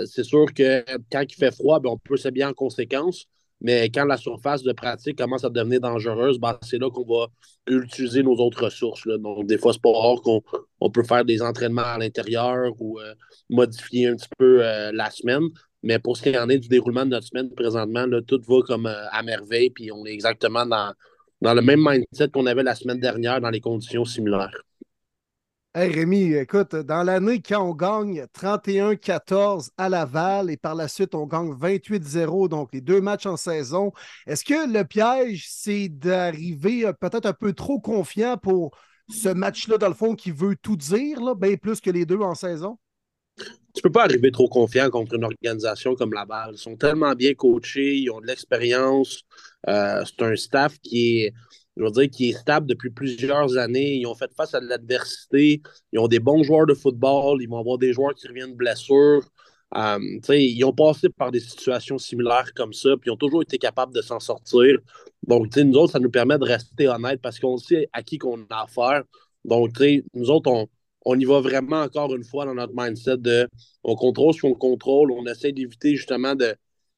c'est 0.06 0.24
sûr 0.24 0.46
que 0.54 0.84
quand 1.10 1.22
il 1.22 1.34
fait 1.34 1.54
froid, 1.54 1.80
ben, 1.80 1.90
on 1.90 1.98
peut 1.98 2.16
s'habiller 2.16 2.44
en 2.44 2.52
conséquence. 2.52 3.26
Mais 3.62 3.88
quand 3.88 4.04
la 4.04 4.18
surface 4.18 4.62
de 4.62 4.72
pratique 4.72 5.16
commence 5.16 5.44
à 5.44 5.48
devenir 5.48 5.80
dangereuse, 5.80 6.38
ben, 6.38 6.58
c'est 6.60 6.78
là 6.78 6.90
qu'on 6.90 7.06
va 7.06 7.28
utiliser 7.66 8.22
nos 8.22 8.36
autres 8.36 8.64
ressources. 8.64 9.06
Donc, 9.06 9.46
des 9.46 9.56
fois, 9.56 9.72
c'est 9.72 9.80
pas 9.80 9.92
rare 9.92 10.20
qu'on 10.20 10.90
peut 10.90 11.04
faire 11.04 11.24
des 11.24 11.40
entraînements 11.40 11.82
à 11.82 11.98
l'intérieur 11.98 12.72
ou 12.80 12.98
modifier 13.48 14.08
un 14.08 14.16
petit 14.16 14.28
peu 14.36 14.58
la 14.92 15.10
semaine. 15.10 15.48
Mais 15.86 16.00
pour 16.00 16.16
ce 16.16 16.22
qui 16.24 16.36
en 16.36 16.48
est 16.48 16.58
du 16.58 16.66
déroulement 16.66 17.04
de 17.04 17.10
notre 17.10 17.28
semaine 17.28 17.48
présentement, 17.54 18.06
tout 18.26 18.40
va 18.48 18.60
comme 18.66 18.86
euh, 18.86 19.08
à 19.12 19.22
merveille, 19.22 19.70
puis 19.70 19.92
on 19.92 20.04
est 20.04 20.12
exactement 20.12 20.66
dans, 20.66 20.92
le 21.40 21.60
même 21.60 21.78
mindset 21.78 22.28
qu'on 22.30 22.46
avait 22.46 22.64
la 22.64 22.74
semaine 22.74 22.98
dernière 22.98 23.40
dans 23.40 23.50
les 23.50 23.60
conditions 23.60 24.04
similaires. 24.04 24.50
Hey 25.76 25.92
Rémi, 25.92 26.32
écoute, 26.32 26.74
dans 26.74 27.04
l'année, 27.04 27.40
quand 27.40 27.62
on 27.62 27.72
gagne 27.72 28.24
31-14 28.36 29.68
à 29.78 29.88
Laval 29.88 30.50
et 30.50 30.56
par 30.56 30.74
la 30.74 30.88
suite 30.88 31.14
on 31.14 31.26
gagne 31.26 31.52
28-0, 31.52 32.48
donc 32.48 32.70
les 32.72 32.80
deux 32.80 33.00
matchs 33.00 33.26
en 33.26 33.36
saison, 33.36 33.92
est-ce 34.26 34.44
que 34.44 34.68
le 34.68 34.82
piège, 34.82 35.46
c'est 35.48 35.88
d'arriver 35.88 36.84
euh, 36.84 36.94
peut-être 36.94 37.26
un 37.26 37.32
peu 37.32 37.52
trop 37.52 37.78
confiant 37.78 38.36
pour 38.36 38.76
ce 39.08 39.28
match-là, 39.28 39.78
dans 39.78 39.86
le 39.86 39.94
fond, 39.94 40.16
qui 40.16 40.32
veut 40.32 40.56
tout 40.56 40.76
dire, 40.76 41.36
bien 41.36 41.54
plus 41.54 41.80
que 41.80 41.90
les 41.90 42.06
deux 42.06 42.18
en 42.18 42.34
saison? 42.34 42.76
Tu 43.76 43.82
peux 43.82 43.92
pas 43.92 44.04
arriver 44.04 44.30
trop 44.30 44.48
confiant 44.48 44.88
contre 44.88 45.14
une 45.14 45.24
organisation 45.24 45.94
comme 45.94 46.14
Laval. 46.14 46.52
Ils 46.54 46.58
sont 46.58 46.76
tellement 46.76 47.14
bien 47.14 47.34
coachés, 47.34 47.98
ils 47.98 48.10
ont 48.10 48.22
de 48.22 48.26
l'expérience. 48.26 49.22
Euh, 49.68 50.02
c'est 50.06 50.24
un 50.24 50.34
staff 50.34 50.78
qui 50.80 51.20
est, 51.20 51.34
je 51.76 51.84
veux 51.84 51.90
dire, 51.90 52.08
qui 52.10 52.30
est 52.30 52.32
stable 52.32 52.66
depuis 52.66 52.88
plusieurs 52.88 53.58
années. 53.58 53.96
Ils 53.96 54.06
ont 54.06 54.14
fait 54.14 54.32
face 54.34 54.54
à 54.54 54.60
de 54.60 54.66
l'adversité. 54.66 55.60
Ils 55.92 55.98
ont 55.98 56.08
des 56.08 56.20
bons 56.20 56.42
joueurs 56.42 56.64
de 56.64 56.72
football. 56.72 57.42
Ils 57.42 57.48
vont 57.50 57.58
avoir 57.58 57.76
des 57.76 57.92
joueurs 57.92 58.14
qui 58.14 58.26
reviennent 58.26 58.52
de 58.52 58.56
blessures. 58.56 59.22
Euh, 59.76 59.98
ils 60.30 60.64
ont 60.64 60.72
passé 60.72 61.10
par 61.10 61.30
des 61.30 61.40
situations 61.40 61.98
similaires 61.98 62.54
comme 62.54 62.72
ça, 62.72 62.96
puis 62.96 63.10
ils 63.10 63.12
ont 63.12 63.16
toujours 63.16 63.42
été 63.42 63.58
capables 63.58 63.92
de 63.92 64.00
s'en 64.00 64.20
sortir. 64.20 64.78
Donc, 65.26 65.54
nous 65.54 65.76
autres, 65.76 65.92
ça 65.92 65.98
nous 65.98 66.10
permet 66.10 66.38
de 66.38 66.44
rester 66.44 66.88
honnêtes 66.88 67.20
parce 67.20 67.38
qu'on 67.38 67.58
sait 67.58 67.90
à 67.92 68.02
qui 68.02 68.16
qu'on 68.16 68.46
a 68.48 68.62
affaire. 68.62 69.02
Donc, 69.44 69.72
nous 70.14 70.30
autres, 70.30 70.50
on, 70.50 70.66
on 71.06 71.18
y 71.18 71.24
va 71.24 71.40
vraiment 71.40 71.82
encore 71.82 72.14
une 72.14 72.24
fois 72.24 72.44
dans 72.44 72.54
notre 72.54 72.72
mindset 72.74 73.18
de 73.18 73.48
on 73.84 73.94
contrôle 73.94 74.34
ce 74.34 74.40
qu'on 74.40 74.54
contrôle, 74.54 75.12
on 75.12 75.24
essaie 75.26 75.52
d'éviter 75.52 75.94
justement 75.94 76.34
de, 76.34 76.54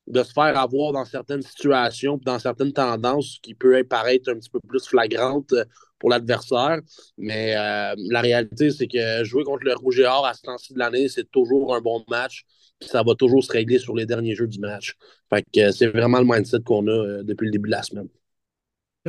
de 0.06 0.22
se 0.22 0.32
faire 0.32 0.58
avoir 0.58 0.92
dans 0.92 1.04
certaines 1.04 1.42
situations, 1.42 2.18
dans 2.24 2.38
certaines 2.38 2.72
tendances 2.72 3.38
qui 3.42 3.54
peuvent 3.54 3.84
paraître 3.84 4.30
un 4.30 4.36
petit 4.36 4.48
peu 4.48 4.60
plus 4.66 4.84
flagrantes 4.86 5.52
pour 5.98 6.08
l'adversaire. 6.08 6.80
Mais 7.18 7.54
euh, 7.54 7.94
la 8.08 8.20
réalité, 8.22 8.70
c'est 8.70 8.86
que 8.86 9.24
jouer 9.24 9.44
contre 9.44 9.64
le 9.64 9.74
Rouge 9.74 10.00
et 10.00 10.06
Or 10.06 10.24
à 10.26 10.32
ce 10.32 10.40
temps-ci 10.40 10.72
de 10.72 10.78
l'année, 10.78 11.08
c'est 11.08 11.30
toujours 11.30 11.74
un 11.74 11.82
bon 11.82 12.02
match. 12.08 12.46
Ça 12.80 13.02
va 13.02 13.14
toujours 13.14 13.44
se 13.44 13.52
régler 13.52 13.78
sur 13.78 13.94
les 13.94 14.06
derniers 14.06 14.34
jeux 14.34 14.46
du 14.46 14.58
match. 14.58 14.96
Fait 15.28 15.44
que 15.52 15.70
c'est 15.70 15.88
vraiment 15.88 16.20
le 16.20 16.24
mindset 16.24 16.60
qu'on 16.64 16.86
a 16.86 16.90
euh, 16.90 17.22
depuis 17.22 17.44
le 17.44 17.50
début 17.50 17.68
de 17.68 17.74
la 17.74 17.82
semaine. 17.82 18.08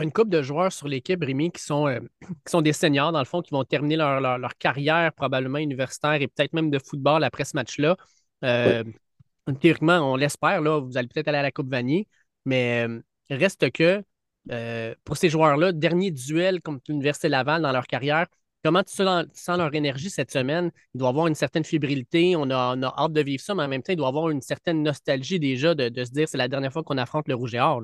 Une 0.02 0.12
couple 0.12 0.30
de 0.30 0.42
joueurs 0.42 0.72
sur 0.72 0.88
l'équipe, 0.88 1.24
Rémi, 1.24 1.52
qui 1.52 1.62
sont, 1.62 1.88
euh, 1.88 2.00
qui 2.22 2.52
sont 2.52 2.62
des 2.62 2.74
seniors, 2.74 3.12
dans 3.12 3.20
le 3.20 3.26
fond, 3.26 3.42
qui 3.42 3.52
vont 3.52 3.64
terminer 3.64 3.96
leur, 3.98 4.20
leur, 4.20 4.58
carrière 4.58 5.14
probablement 5.14 5.58
universitaire 5.58 6.14
et 6.14 6.28
peut-être 6.28 6.54
même 6.54 6.70
de 6.70 6.80
football 6.80 7.24
après 7.24 7.46
ce 7.46 7.56
match-là. 7.56 7.96
Euh, 8.44 8.84
théoriquement, 9.60 10.00
on 10.00 10.16
l'espère, 10.16 10.62
là, 10.62 10.80
vous 10.80 10.98
allez 10.98 11.08
peut-être 11.08 11.28
aller 11.28 11.38
à 11.38 11.44
la 11.44 11.52
Coupe 11.52 11.70
Vanier, 11.70 12.08
mais 12.46 12.88
euh, 12.88 13.02
reste 13.30 13.72
que 13.72 14.04
pour 15.04 15.16
ces 15.16 15.30
joueurs-là, 15.30 15.74
dernier 15.74 16.10
duel 16.10 16.60
contre 16.62 16.82
l'Université 16.88 17.30
Laval 17.30 17.62
dans 17.62 17.72
leur 17.72 17.86
carrière, 17.86 18.26
Comment 18.62 18.84
tu 18.84 18.94
sens 18.94 19.58
leur 19.58 19.74
énergie 19.74 20.10
cette 20.10 20.32
semaine? 20.32 20.72
Il 20.94 20.98
doit 20.98 21.10
avoir 21.10 21.28
une 21.28 21.36
certaine 21.36 21.64
fébrilité, 21.64 22.36
on 22.36 22.50
a, 22.50 22.76
hâte 22.98 23.14
de 23.14 23.22
vivre 23.22 23.42
ça, 23.42 23.56
mais 23.56 23.64
en 23.64 23.70
même 23.70 23.82
temps, 23.82 23.94
il 23.94 23.96
doit 23.96 24.10
avoir 24.10 24.30
une 24.30 24.42
certaine 24.42 24.84
nostalgie 24.84 25.40
déjà 25.40 25.74
de, 25.74 26.04
se 26.04 26.12
dire 26.12 26.28
c'est 26.28 26.38
la 26.38 26.50
dernière 26.50 26.74
fois 26.74 26.84
qu'on 26.84 26.98
affronte 26.98 27.30
le 27.30 27.36
Rouge 27.36 27.56
et 27.56 27.60
Or. 27.62 27.84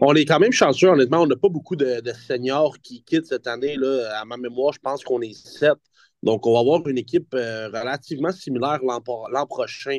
On 0.00 0.14
est 0.14 0.24
quand 0.24 0.40
même 0.40 0.50
chanceux, 0.50 0.88
honnêtement. 0.88 1.22
On 1.22 1.26
n'a 1.28 1.36
pas 1.36 1.48
beaucoup 1.48 1.76
de, 1.76 2.02
seniors 2.26 2.76
qui 2.80 3.04
quittent 3.04 3.26
cette 3.26 3.46
année. 3.46 3.76
Là. 3.76 4.18
À 4.20 4.24
ma 4.24 4.36
mémoire, 4.36 4.72
je 4.72 4.80
pense 4.80 5.04
qu'on 5.04 5.20
est 5.20 5.34
sept. 5.34 5.78
Donc, 6.24 6.46
on 6.46 6.54
va 6.54 6.58
avoir 6.58 6.84
une 6.88 6.98
équipe 6.98 7.32
euh, 7.34 7.68
relativement 7.68 8.32
similaire 8.32 8.80
l'an 8.82 9.46
prochain. 9.46 9.98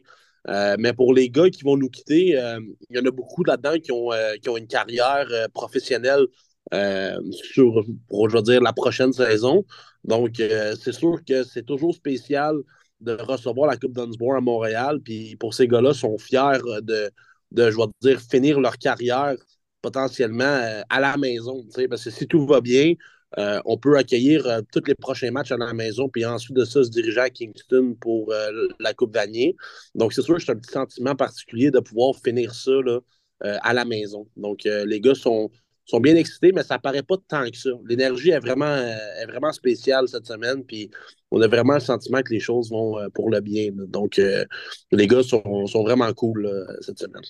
Euh, 0.50 0.76
mais 0.78 0.92
pour 0.92 1.14
les 1.14 1.30
gars 1.30 1.50
qui 1.50 1.64
vont 1.64 1.78
nous 1.78 1.90
quitter, 1.90 2.38
euh, 2.38 2.60
il 2.90 2.98
y 2.98 3.00
en 3.00 3.06
a 3.06 3.12
beaucoup 3.12 3.46
là-dedans 3.46 3.80
qui, 3.80 3.94
ont, 3.94 4.10
qui 4.42 4.50
ont 4.50 4.58
une 4.58 4.68
carrière 4.68 5.28
professionnelle 5.54 6.26
euh, 6.74 7.18
sur, 7.32 7.86
pour, 8.10 8.30
je 8.30 8.38
dire, 8.40 8.62
la 8.62 8.74
prochaine 8.74 9.14
saison. 9.14 9.66
Donc, 10.04 10.40
euh, 10.40 10.76
c'est 10.82 10.94
sûr 10.94 11.20
que 11.28 11.44
c'est 11.44 11.64
toujours 11.64 11.94
spécial 11.94 12.56
de 13.02 13.14
recevoir 13.14 13.70
la 13.70 13.78
Coupe 13.78 13.94
Dunsmore 13.94 14.36
à 14.36 14.42
Montréal. 14.42 15.00
Puis 15.04 15.36
pour 15.36 15.54
ces 15.54 15.68
gars-là, 15.68 15.94
sont 15.94 16.18
fiers 16.18 16.60
de, 16.82 17.12
de, 17.52 17.72
je 17.72 17.78
vais 17.78 17.84
dire, 18.02 18.20
finir 18.20 18.60
leur 18.60 18.78
carrière 18.78 19.36
potentiellement 19.82 20.84
à 20.90 21.00
la 21.00 21.16
maison. 21.18 21.64
Parce 21.90 22.04
que 22.06 22.10
si 22.10 22.28
tout 22.28 22.48
va 22.48 22.62
bien, 22.62 22.94
on 23.38 23.78
peut 23.78 23.98
accueillir 23.98 24.62
tous 24.72 24.82
les 24.88 24.96
prochains 24.96 25.30
matchs 25.30 25.52
à 25.52 25.58
la 25.58 25.74
maison, 25.74 26.10
puis 26.10 26.26
ensuite 26.26 26.56
de 26.56 26.66
ça, 26.66 26.84
se 26.84 26.90
diriger 26.90 27.20
à 27.20 27.30
Kingston 27.30 27.96
pour 28.00 28.34
la 28.80 28.94
Coupe 28.96 29.14
Vanier. 29.14 29.56
Donc, 29.94 30.14
c'est 30.14 30.24
sûr 30.24 30.38
que 30.38 30.44
c'est 30.44 30.54
un 30.54 30.56
petit 30.56 30.72
sentiment 30.72 31.16
particulier 31.16 31.70
de 31.70 31.80
pouvoir 31.80 32.16
finir 32.24 32.56
ça 32.56 32.72
là, 32.84 33.00
à 33.42 33.74
la 33.74 33.86
maison. 33.86 34.28
Donc, 34.36 34.64
les 34.64 35.00
gars 35.00 35.14
sont, 35.14 35.52
sont 35.86 36.00
bien 36.00 36.16
excités, 36.16 36.52
mais 36.52 36.64
ça 36.64 36.80
paraît 36.80 37.04
pas 37.04 37.16
tant 37.28 37.50
que 37.50 37.58
ça. 37.58 37.70
L'énergie 37.88 38.32
est 38.32 38.40
vraiment, 38.40 38.66
euh, 38.66 38.96
est 39.22 39.28
vraiment 39.28 39.52
spéciale 39.52 40.08
cette 40.08 40.26
semaine, 40.26 40.64
puis 40.66 40.90
on 41.32 41.42
a 41.42 41.48
vraiment 41.48 41.76
le 41.76 41.80
sentiment 41.80 42.22
que 42.22 42.34
les 42.34 42.40
choses 42.40 42.70
vont 42.72 42.98
euh, 43.00 43.10
pour 43.14 43.30
le 43.30 43.40
bien. 43.42 43.70
Donc, 43.74 44.20
euh, 44.20 44.46
les 44.92 45.08
gars 45.08 45.24
sont 45.24 45.84
vraiment 45.84 46.12
cool 46.14 46.50
cette 46.82 47.00
semaine. 47.00 47.24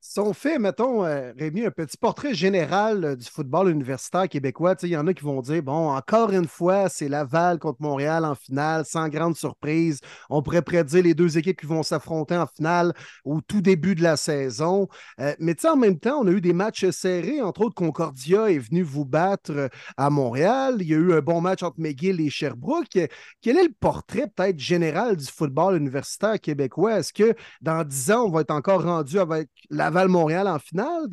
Si 0.00 0.20
on 0.20 0.32
fait, 0.32 0.60
mettons, 0.60 1.04
euh, 1.04 1.32
Rémi, 1.36 1.66
un 1.66 1.72
petit 1.72 1.96
portrait 1.96 2.32
général 2.32 3.04
euh, 3.04 3.16
du 3.16 3.26
football 3.26 3.68
universitaire 3.68 4.28
québécois, 4.28 4.76
il 4.84 4.90
y 4.90 4.96
en 4.96 5.08
a 5.08 5.12
qui 5.12 5.24
vont 5.24 5.40
dire 5.42 5.60
bon, 5.60 5.90
encore 5.90 6.30
une 6.30 6.46
fois, 6.46 6.88
c'est 6.88 7.08
Laval 7.08 7.58
contre 7.58 7.82
Montréal 7.82 8.24
en 8.24 8.36
finale, 8.36 8.84
sans 8.84 9.08
grande 9.08 9.36
surprise. 9.36 9.98
On 10.30 10.40
pourrait 10.40 10.62
prédire 10.62 11.02
les 11.02 11.14
deux 11.14 11.36
équipes 11.36 11.60
qui 11.60 11.66
vont 11.66 11.82
s'affronter 11.82 12.36
en 12.36 12.46
finale 12.46 12.94
au 13.24 13.40
tout 13.40 13.60
début 13.60 13.96
de 13.96 14.02
la 14.04 14.16
saison. 14.16 14.86
Euh, 15.20 15.34
mais 15.40 15.56
en 15.66 15.76
même 15.76 15.98
temps, 15.98 16.20
on 16.22 16.28
a 16.28 16.30
eu 16.30 16.40
des 16.40 16.52
matchs 16.52 16.88
serrés. 16.90 17.42
Entre 17.42 17.62
autres, 17.62 17.74
Concordia 17.74 18.52
est 18.52 18.58
venu 18.58 18.82
vous 18.82 19.04
battre 19.04 19.68
à 19.96 20.10
Montréal. 20.10 20.76
Il 20.78 20.88
y 20.88 20.94
a 20.94 20.98
eu 20.98 21.12
un 21.12 21.20
bon 21.20 21.40
match 21.40 21.64
entre 21.64 21.80
McGill 21.80 22.20
et 22.20 22.30
Sherbrooke. 22.30 22.98
Quel 23.42 23.56
est 23.56 23.64
le 23.64 23.74
portrait 23.80 24.30
peut-être 24.34 24.60
général 24.60 25.16
du 25.16 25.26
football 25.26 25.76
universitaire 25.76 26.40
québécois? 26.40 27.00
Est-ce 27.00 27.12
que 27.12 27.34
dans 27.60 27.82
dix 27.82 28.12
ans, 28.12 28.26
on 28.26 28.30
va 28.30 28.42
être 28.42 28.52
encore 28.52 28.84
rendu 28.84 29.18
avec 29.18 29.50
Laval? 29.70 29.97
Montréal 30.06 30.46
en 30.46 30.60
finale? 30.60 31.08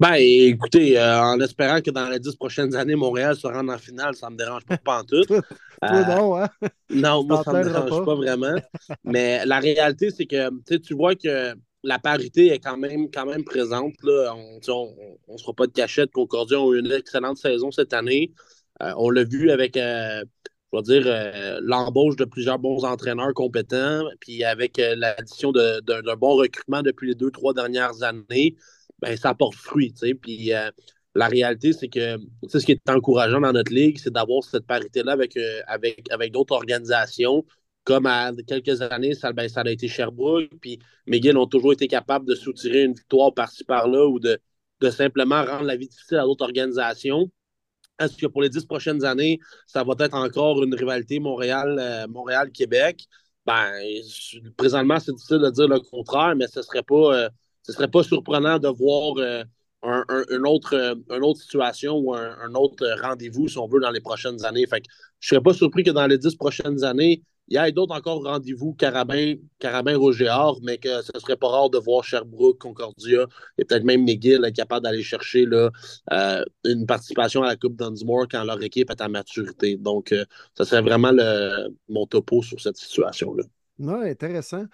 Ben, 0.00 0.14
écoutez, 0.14 0.98
euh, 0.98 1.20
en 1.20 1.38
espérant 1.40 1.82
que 1.82 1.90
dans 1.90 2.08
les 2.08 2.18
dix 2.18 2.34
prochaines 2.34 2.74
années, 2.74 2.94
Montréal 2.94 3.36
se 3.36 3.46
rende 3.46 3.68
en 3.68 3.76
finale, 3.76 4.14
ça 4.14 4.28
ne 4.28 4.32
me 4.32 4.38
dérange 4.38 4.62
pas, 4.64 5.00
en 5.00 5.04
tout. 5.04 5.22
Toi, 5.28 5.42
euh, 5.84 6.04
non, 6.04 6.36
hein? 6.36 6.48
Non, 6.88 7.22
moi, 7.22 7.42
ça 7.44 7.52
ne 7.52 7.58
me 7.58 7.64
dérange 7.64 8.04
pas. 8.06 8.14
vraiment. 8.14 8.54
Mais 9.04 9.44
la 9.44 9.58
réalité, 9.58 10.10
c'est 10.10 10.24
que 10.24 10.76
tu 10.78 10.94
vois 10.94 11.14
que 11.14 11.54
la 11.82 11.98
parité 11.98 12.46
est 12.46 12.58
quand 12.60 12.78
même, 12.78 13.10
quand 13.10 13.26
même 13.26 13.44
présente. 13.44 13.92
Là. 14.02 14.34
On 14.34 14.56
ne 14.56 15.36
se 15.36 15.42
fera 15.42 15.52
pas 15.54 15.66
de 15.66 15.72
cachette. 15.72 16.10
Concordia 16.12 16.58
ont 16.58 16.72
eu 16.72 16.80
une 16.80 16.92
excellente 16.92 17.36
saison 17.36 17.70
cette 17.70 17.92
année. 17.92 18.32
Euh, 18.82 18.94
on 18.96 19.10
l'a 19.10 19.24
vu 19.24 19.50
avec 19.50 19.78
je 20.72 20.76
veux 20.76 20.82
dire, 20.82 21.02
euh, 21.06 21.60
l'embauche 21.62 22.16
de 22.16 22.24
plusieurs 22.24 22.58
bons 22.58 22.84
entraîneurs 22.84 23.34
compétents, 23.34 24.04
puis 24.20 24.44
avec 24.44 24.78
euh, 24.78 24.94
l'addition 24.96 25.52
d'un 25.52 26.16
bon 26.16 26.36
recrutement 26.36 26.82
depuis 26.82 27.08
les 27.08 27.14
deux, 27.14 27.30
trois 27.30 27.54
dernières 27.54 28.02
années, 28.02 28.56
ben, 29.00 29.16
ça 29.16 29.34
porte 29.34 29.54
fruit. 29.56 29.92
Puis 30.22 30.52
euh, 30.54 30.70
la 31.14 31.26
réalité, 31.26 31.72
c'est 31.72 31.88
que 31.88 32.18
ce 32.48 32.58
qui 32.58 32.72
est 32.72 32.90
encourageant 32.90 33.40
dans 33.40 33.52
notre 33.52 33.72
ligue, 33.72 33.98
c'est 33.98 34.12
d'avoir 34.12 34.44
cette 34.44 34.66
parité-là 34.66 35.12
avec, 35.12 35.36
avec, 35.66 36.32
d'autres 36.32 36.54
organisations. 36.54 37.44
Comme 37.84 38.06
à 38.06 38.30
quelques 38.46 38.82
années, 38.82 39.14
ça, 39.14 39.32
ben, 39.32 39.48
ça 39.48 39.62
a 39.62 39.70
été 39.70 39.88
Sherbrooke, 39.88 40.50
puis 40.60 40.78
McGill 41.06 41.36
ont 41.36 41.46
toujours 41.46 41.72
été 41.72 41.88
capables 41.88 42.26
de 42.26 42.34
soutirer 42.34 42.84
une 42.84 42.94
victoire 42.94 43.34
par-ci 43.34 43.64
par-là 43.64 44.06
ou 44.06 44.20
de 44.20 44.38
simplement 44.90 45.44
rendre 45.44 45.64
la 45.64 45.76
vie 45.76 45.88
difficile 45.88 46.18
à 46.18 46.22
d'autres 46.22 46.44
organisations. 46.44 47.30
Est-ce 48.00 48.16
que 48.16 48.26
pour 48.26 48.42
les 48.42 48.48
dix 48.48 48.64
prochaines 48.64 49.04
années, 49.04 49.38
ça 49.66 49.84
va 49.84 49.94
être 49.98 50.14
encore 50.14 50.62
une 50.62 50.74
rivalité 50.74 51.20
Montréal, 51.20 51.76
euh, 51.78 52.08
Montréal-Québec? 52.08 53.06
Ben, 53.46 53.72
présentement, 54.56 54.98
c'est 54.98 55.12
difficile 55.12 55.38
de 55.38 55.50
dire 55.50 55.68
le 55.68 55.80
contraire, 55.80 56.34
mais 56.34 56.46
ce 56.46 56.60
ne 56.60 56.64
serait, 56.64 56.82
pas, 56.82 57.24
euh, 57.24 57.28
serait 57.68 57.88
pas 57.88 58.02
surprenant 58.02 58.58
de 58.58 58.68
voir 58.68 59.14
euh, 59.18 59.44
un, 59.82 60.04
une, 60.30 60.46
autre, 60.46 60.74
une 61.10 61.24
autre 61.24 61.40
situation 61.40 61.96
ou 61.96 62.14
un, 62.14 62.54
autre 62.54 62.86
rendez-vous, 63.02 63.48
si 63.48 63.58
on 63.58 63.66
veut, 63.66 63.80
dans 63.80 63.90
les 63.90 64.00
prochaines 64.00 64.44
années. 64.44 64.66
Fait 64.66 64.82
je 65.20 65.34
ne 65.34 65.38
serais 65.38 65.42
pas 65.42 65.54
surpris 65.54 65.84
que 65.84 65.90
dans 65.90 66.06
les 66.06 66.18
dix 66.18 66.34
prochaines 66.34 66.84
années, 66.84 67.22
il 67.50 67.54
y 67.54 67.58
a 67.58 67.70
d'autres 67.72 67.94
encore 67.94 68.22
rendez-vous 68.22 68.74
Carabin, 68.74 69.34
Carabin 69.58 69.98
mais 70.62 70.78
que 70.78 71.02
ce 71.02 71.10
serait 71.18 71.36
pas 71.36 71.48
rare 71.48 71.68
de 71.68 71.78
voir 71.78 72.04
Sherbrooke, 72.04 72.58
Concordia 72.58 73.26
et 73.58 73.64
peut-être 73.64 73.84
même 73.84 74.04
McGill 74.04 74.44
être 74.44 74.54
capable 74.54 74.84
d'aller 74.84 75.02
chercher 75.02 75.46
là, 75.46 75.70
euh, 76.12 76.44
une 76.64 76.86
participation 76.86 77.42
à 77.42 77.48
la 77.48 77.56
Coupe 77.56 77.76
Dunsmore 77.76 78.28
quand 78.30 78.44
leur 78.44 78.62
équipe 78.62 78.90
est 78.90 79.00
à 79.00 79.08
maturité. 79.08 79.76
Donc, 79.76 80.12
euh, 80.12 80.24
ça 80.56 80.64
serait 80.64 80.82
vraiment 80.82 81.10
le, 81.12 81.74
mon 81.88 82.06
topo 82.06 82.42
sur 82.42 82.60
cette 82.60 82.76
situation-là. 82.76 83.42
Oui, 83.80 84.10
intéressant. 84.10 84.64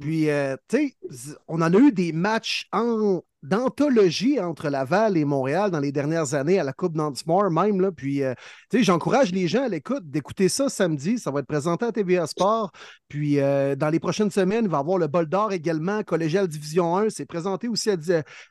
Puis, 0.00 0.28
euh, 0.28 0.56
tu 0.68 0.96
sais, 1.10 1.36
on 1.46 1.62
en 1.62 1.72
a 1.72 1.78
eu 1.78 1.92
des 1.92 2.12
matchs 2.12 2.66
en 2.72 3.22
d'anthologie 3.44 4.40
entre 4.40 4.70
Laval 4.70 5.18
et 5.18 5.24
Montréal 5.26 5.70
dans 5.70 5.78
les 5.78 5.92
dernières 5.92 6.32
années 6.32 6.58
à 6.58 6.64
la 6.64 6.72
Coupe 6.72 6.94
Nantismore 6.94 7.50
même. 7.50 7.80
Là. 7.80 7.92
Puis, 7.92 8.22
euh, 8.22 8.32
tu 8.70 8.78
sais, 8.78 8.84
j'encourage 8.84 9.32
les 9.32 9.48
gens 9.48 9.64
à 9.64 9.68
l'écoute 9.68 10.08
d'écouter 10.10 10.48
ça 10.48 10.70
samedi. 10.70 11.18
Ça 11.18 11.30
va 11.30 11.40
être 11.40 11.46
présenté 11.46 11.84
à 11.84 11.92
TVA 11.92 12.26
Sport. 12.26 12.72
Puis, 13.08 13.38
euh, 13.40 13.76
dans 13.76 13.90
les 13.90 14.00
prochaines 14.00 14.30
semaines, 14.30 14.64
il 14.64 14.70
va 14.70 14.78
y 14.78 14.80
avoir 14.80 14.96
le 14.96 15.08
bol 15.08 15.26
d'or 15.26 15.52
également, 15.52 16.02
collégial 16.02 16.48
Division 16.48 16.96
1. 16.96 17.10
C'est 17.10 17.26
présenté 17.26 17.68
aussi 17.68 17.90
à, 17.90 17.96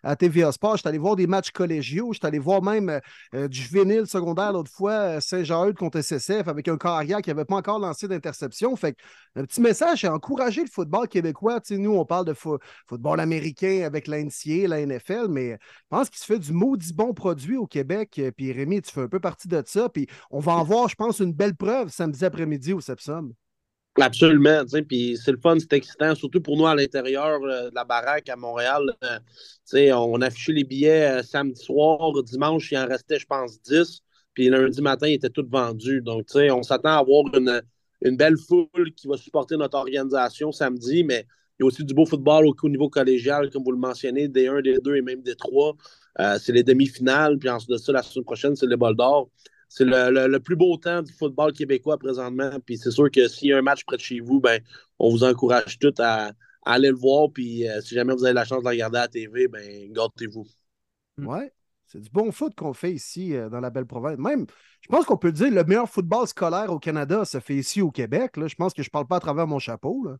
à 0.03 0.15
TVA 0.15 0.51
Sport. 0.51 0.73
Je 0.73 0.81
suis 0.81 0.89
allé 0.89 0.99
voir 0.99 1.15
des 1.15 1.25
matchs 1.25 1.49
collégiaux. 1.49 2.09
Je 2.13 2.19
suis 2.19 2.27
allé 2.27 2.37
voir 2.37 2.61
même 2.61 3.01
euh, 3.33 3.47
du 3.47 3.59
juvénile 3.59 4.05
secondaire 4.05 4.53
l'autre 4.53 4.71
fois, 4.71 5.19
Saint-Jean-Eudes 5.19 5.75
contre 5.75 6.01
SSF 6.01 6.47
avec 6.47 6.67
un 6.67 6.77
carrière 6.77 7.21
qui 7.21 7.31
n'avait 7.31 7.45
pas 7.45 7.55
encore 7.55 7.79
lancé 7.79 8.07
d'interception. 8.07 8.75
Fait 8.75 8.95
un 9.35 9.43
petit 9.43 9.61
message, 9.61 10.01
c'est 10.01 10.07
encourager 10.07 10.61
le 10.61 10.69
football 10.69 11.07
québécois. 11.07 11.59
Tu 11.61 11.73
sais, 11.73 11.81
nous, 11.81 11.95
on 11.95 12.05
parle 12.05 12.25
de 12.25 12.35
football 12.87 13.19
américain 13.19 13.81
avec 13.85 14.07
l'NCA, 14.07 14.67
la 14.85 14.95
NFL, 14.95 15.27
mais 15.29 15.51
je 15.51 15.87
pense 15.89 16.09
qu'il 16.09 16.19
se 16.19 16.25
fait 16.25 16.39
du 16.39 16.53
maudit 16.53 16.93
bon 16.93 17.13
produit 17.13 17.57
au 17.57 17.67
Québec. 17.67 18.15
Euh, 18.19 18.31
puis 18.31 18.51
Rémi, 18.51 18.81
tu 18.81 18.91
fais 18.91 19.01
un 19.01 19.07
peu 19.07 19.19
partie 19.19 19.47
de 19.47 19.61
ça. 19.65 19.89
Puis 19.89 20.07
on 20.31 20.39
va 20.39 20.53
en 20.53 20.63
voir, 20.63 20.89
je 20.89 20.95
pense, 20.95 21.19
une 21.19 21.33
belle 21.33 21.55
preuve 21.55 21.89
samedi 21.89 22.23
après-midi 22.25 22.73
au 22.73 22.81
Sepsum. 22.81 23.33
Absolument, 24.01 24.63
puis 24.87 25.19
c'est 25.23 25.31
le 25.31 25.37
fun, 25.37 25.55
c'est 25.59 25.71
excitant, 25.73 26.15
surtout 26.15 26.41
pour 26.41 26.57
nous 26.57 26.65
à 26.65 26.73
l'intérieur 26.73 27.39
euh, 27.43 27.69
de 27.69 27.75
la 27.75 27.83
baraque 27.83 28.27
à 28.27 28.35
Montréal. 28.35 28.81
Euh, 29.03 29.91
on 29.93 30.19
affichait 30.21 30.53
les 30.53 30.63
billets 30.63 31.21
samedi 31.21 31.63
soir, 31.63 32.11
dimanche, 32.23 32.71
il 32.71 32.77
en 32.79 32.87
restait, 32.87 33.19
je 33.19 33.27
pense, 33.27 33.61
10, 33.61 34.01
puis 34.33 34.49
lundi 34.49 34.81
matin, 34.81 35.07
ils 35.07 35.13
étaient 35.13 35.29
tous 35.29 35.47
vendus. 35.47 36.01
Donc, 36.01 36.25
on 36.35 36.63
s'attend 36.63 36.89
à 36.89 36.97
avoir 36.97 37.25
une, 37.35 37.61
une, 38.01 38.17
belle 38.17 38.37
foule 38.37 38.93
qui 38.95 39.07
va 39.07 39.15
supporter 39.15 39.57
notre 39.57 39.77
organisation 39.77 40.51
samedi, 40.51 41.03
mais 41.03 41.27
il 41.59 41.63
y 41.63 41.63
a 41.63 41.67
aussi 41.67 41.83
du 41.83 41.93
beau 41.93 42.05
football 42.05 42.47
au, 42.47 42.69
niveau 42.69 42.89
collégial, 42.89 43.49
comme 43.51 43.63
vous 43.63 43.71
le 43.71 43.77
mentionnez, 43.77 44.27
des 44.27 44.47
1, 44.47 44.61
des 44.61 44.79
2 44.79 44.95
et 44.95 45.01
même 45.01 45.21
des 45.21 45.35
3. 45.35 45.75
Euh, 46.19 46.39
c'est 46.39 46.51
les 46.51 46.63
demi-finales, 46.63 47.37
puis 47.37 47.49
ensuite 47.49 47.71
de 47.71 47.77
ça, 47.77 47.91
la 47.91 48.01
semaine 48.01 48.25
prochaine, 48.25 48.55
c'est 48.55 48.65
les 48.65 48.75
bols 48.75 48.95
d'or. 48.95 49.29
C'est 49.69 49.85
le, 49.85 50.37
plus 50.37 50.55
beau 50.55 50.77
temps 50.77 51.01
du 51.01 51.11
football 51.13 51.53
québécois 51.53 51.97
présentement. 51.97 52.59
Puis 52.65 52.77
c'est 52.77 52.91
sûr 52.91 53.09
que 53.09 53.27
s'il 53.27 53.49
y 53.49 53.53
a 53.53 53.57
un 53.57 53.61
match 53.63 53.83
près 53.85 53.97
de 53.97 54.01
chez 54.01 54.19
vous, 54.19 54.39
ben, 54.39 54.61
on 54.99 55.09
vous 55.09 55.23
encourage 55.23 55.79
tous 55.79 55.93
à, 55.99 56.31
aller 56.63 56.89
le 56.89 56.95
voir. 56.95 57.29
Puis 57.31 57.67
euh, 57.67 57.81
si 57.81 57.95
jamais 57.95 58.13
vous 58.13 58.23
avez 58.23 58.33
la 58.33 58.45
chance 58.45 58.59
de 58.59 58.63
le 58.65 58.69
regarder 58.69 58.99
à 58.99 59.01
la 59.01 59.07
TV, 59.07 59.47
ben, 59.47 59.91
gâtez-vous. 59.91 60.45
Ouais. 61.19 61.51
C'est 61.85 62.01
du 62.01 62.09
bon 62.09 62.31
foot 62.31 62.53
qu'on 62.55 62.73
fait 62.73 62.93
ici 62.93 63.35
euh, 63.35 63.49
dans 63.49 63.59
la 63.59 63.71
belle 63.71 63.85
province. 63.85 64.17
Même, 64.17 64.45
je 64.81 64.87
pense 64.89 65.05
qu'on 65.05 65.17
peut 65.17 65.31
dire 65.31 65.51
le 65.51 65.63
meilleur 65.63 65.89
football 65.89 66.27
scolaire 66.27 66.71
au 66.71 66.79
Canada 66.79 67.25
se 67.25 67.39
fait 67.39 67.55
ici 67.55 67.81
au 67.81 67.89
Québec. 67.89 68.37
Là. 68.37 68.47
Je 68.47 68.55
pense 68.55 68.73
que 68.73 68.83
je 68.83 68.89
ne 68.89 68.91
parle 68.91 69.07
pas 69.07 69.17
à 69.17 69.19
travers 69.19 69.47
mon 69.47 69.59
chapeau. 69.59 70.03
Là 70.05 70.17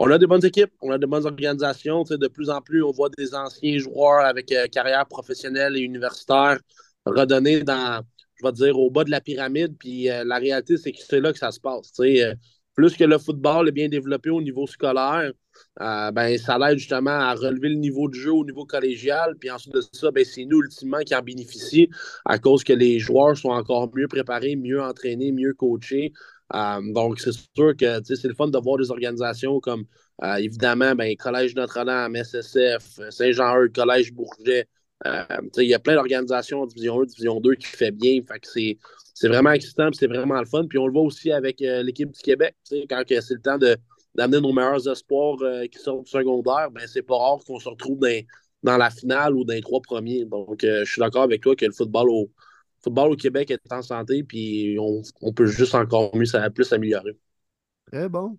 on 0.00 0.10
a 0.10 0.16
des 0.16 0.26
bonnes 0.26 0.44
équipes, 0.44 0.72
on 0.80 0.90
a 0.90 0.96
de 0.96 1.04
bonnes 1.04 1.26
organisations. 1.26 2.04
De 2.04 2.26
plus 2.26 2.48
en 2.48 2.62
plus, 2.62 2.82
on 2.82 2.90
voit 2.90 3.10
des 3.18 3.34
anciens 3.34 3.76
joueurs 3.78 4.24
avec 4.24 4.50
euh, 4.50 4.66
carrière 4.66 5.04
professionnelle 5.06 5.76
et 5.76 5.80
universitaire 5.80 6.58
redonner 7.04 7.62
dans, 7.62 8.02
je 8.36 8.46
vais 8.46 8.52
dire, 8.52 8.78
au 8.78 8.90
bas 8.90 9.04
de 9.04 9.10
la 9.10 9.20
pyramide. 9.20 9.76
Puis 9.78 10.08
euh, 10.08 10.24
la 10.24 10.38
réalité, 10.38 10.78
c'est 10.78 10.92
que 10.92 11.00
c'est 11.06 11.20
là 11.20 11.34
que 11.34 11.38
ça 11.38 11.50
se 11.50 11.60
passe. 11.60 11.92
Euh, 12.00 12.34
plus 12.74 12.96
que 12.96 13.04
le 13.04 13.18
football 13.18 13.68
est 13.68 13.72
bien 13.72 13.90
développé 13.90 14.30
au 14.30 14.40
niveau 14.40 14.66
scolaire, 14.66 15.32
ben, 15.78 16.38
ça 16.38 16.56
l'aide 16.56 16.78
justement 16.78 17.10
à 17.10 17.34
relever 17.34 17.68
le 17.68 17.74
niveau 17.74 18.08
de 18.08 18.14
jeu 18.14 18.32
au 18.32 18.44
niveau 18.44 18.64
collégial. 18.64 19.36
Puis 19.38 19.50
ensuite 19.50 19.74
de 19.74 19.82
ça, 19.92 20.10
ben, 20.10 20.24
c'est 20.24 20.46
nous 20.46 20.62
ultimement 20.62 21.00
qui 21.00 21.14
en 21.14 21.20
bénéficient 21.20 21.90
à 22.24 22.38
cause 22.38 22.64
que 22.64 22.72
les 22.72 22.98
joueurs 23.00 23.36
sont 23.36 23.50
encore 23.50 23.94
mieux 23.94 24.08
préparés, 24.08 24.56
mieux 24.56 24.80
entraînés, 24.80 25.30
mieux 25.30 25.52
coachés. 25.52 26.14
Euh, 26.54 26.80
donc, 26.92 27.20
c'est 27.20 27.32
sûr 27.32 27.76
que 27.76 28.02
c'est 28.02 28.24
le 28.28 28.34
fun 28.34 28.48
de 28.48 28.58
voir 28.58 28.78
des 28.78 28.90
organisations 28.90 29.60
comme, 29.60 29.84
euh, 30.22 30.36
évidemment, 30.36 30.94
ben, 30.94 31.14
Collège 31.16 31.54
Notre-Dame, 31.54 32.16
SSF, 32.16 33.00
Saint-Jean-Eudes, 33.10 33.74
Collège 33.74 34.12
Bourget. 34.12 34.66
Euh, 35.06 35.22
il 35.56 35.68
y 35.68 35.74
a 35.74 35.78
plein 35.78 35.94
d'organisations 35.94 36.62
en 36.62 36.66
Division 36.66 37.00
1, 37.02 37.04
Division 37.06 37.40
2 37.40 37.54
qui 37.54 37.66
fait 37.66 37.90
bien. 37.90 38.20
Fait 38.26 38.76
c'est 39.14 39.28
vraiment 39.28 39.52
excitant 39.52 39.90
c'est 39.92 40.06
vraiment 40.06 40.38
le 40.38 40.46
fun. 40.46 40.66
Puis 40.66 40.78
on 40.78 40.86
le 40.86 40.92
voit 40.92 41.02
aussi 41.02 41.32
avec 41.32 41.60
l'équipe 41.60 42.10
du 42.10 42.20
Québec. 42.20 42.54
Quand 42.88 43.02
c'est 43.08 43.34
le 43.34 43.40
temps 43.40 43.58
d'amener 44.14 44.40
nos 44.40 44.52
meilleurs 44.52 44.86
espoirs 44.88 45.36
qui 45.70 45.78
sortent 45.78 46.04
du 46.04 46.10
secondaire, 46.10 46.70
ben, 46.70 46.86
c'est 46.86 47.02
pas 47.02 47.16
rare 47.16 47.38
qu'on 47.46 47.58
se 47.58 47.68
retrouve 47.68 47.98
dans, 47.98 48.22
dans, 48.62 48.76
la 48.76 48.90
finale 48.90 49.34
ou 49.34 49.44
dans 49.44 49.54
les 49.54 49.62
trois 49.62 49.80
premiers. 49.80 50.26
Donc, 50.26 50.60
je 50.60 50.84
suis 50.84 51.00
d'accord 51.00 51.22
avec 51.22 51.42
toi 51.42 51.56
que 51.56 51.64
le 51.64 51.72
football 51.72 52.10
au, 52.10 52.30
football 52.82 53.12
au 53.12 53.16
Québec 53.16 53.50
est 53.50 53.72
en 53.72 53.82
santé, 53.82 54.22
puis 54.24 54.76
on, 54.78 55.32
peut 55.32 55.46
juste 55.46 55.74
encore 55.74 56.14
mieux, 56.16 56.24
ça 56.24 56.48
plus 56.50 56.64
s'améliorer. 56.64 57.16
Très 57.90 58.08
bon. 58.08 58.38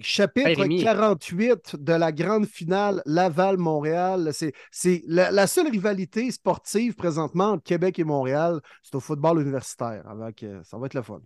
Chapitre 0.00 0.48
Hey, 0.48 0.54
Rémi. 0.54 0.82
48 0.82 1.76
de 1.76 1.92
la 1.92 2.12
grande 2.12 2.46
finale 2.46 3.02
Laval-Montréal. 3.04 4.30
C'est, 4.32 4.52
c'est 4.70 5.02
la, 5.06 5.30
la 5.30 5.46
seule 5.46 5.68
rivalité 5.68 6.30
sportive 6.30 6.94
présentement 6.94 7.52
entre 7.52 7.64
Québec 7.64 7.98
et 7.98 8.04
Montréal. 8.04 8.60
C'est 8.82 8.94
au 8.94 9.00
football 9.00 9.42
universitaire. 9.42 10.08
Avec, 10.08 10.42
euh, 10.44 10.62
ça 10.64 10.78
va 10.78 10.86
être 10.86 10.94
le 10.94 11.02
fun. 11.02 11.20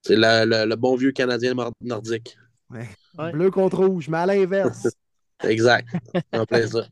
C'est 0.00 0.16
le, 0.16 0.46
le- 0.46 0.66
le 0.66 0.76
bon 0.76 0.96
vieux 0.96 1.12
Canadien 1.12 1.54
nordique. 1.82 2.38
Ouais. 2.70 2.88
Bleu 3.32 3.50
contre 3.50 3.84
rouge, 3.84 4.08
mais 4.08 4.18
à 4.18 4.26
l'inverse. 4.26 4.88
Exact. 5.42 5.88
En 6.32 6.46
plein 6.46 6.66
ça. 6.66 6.86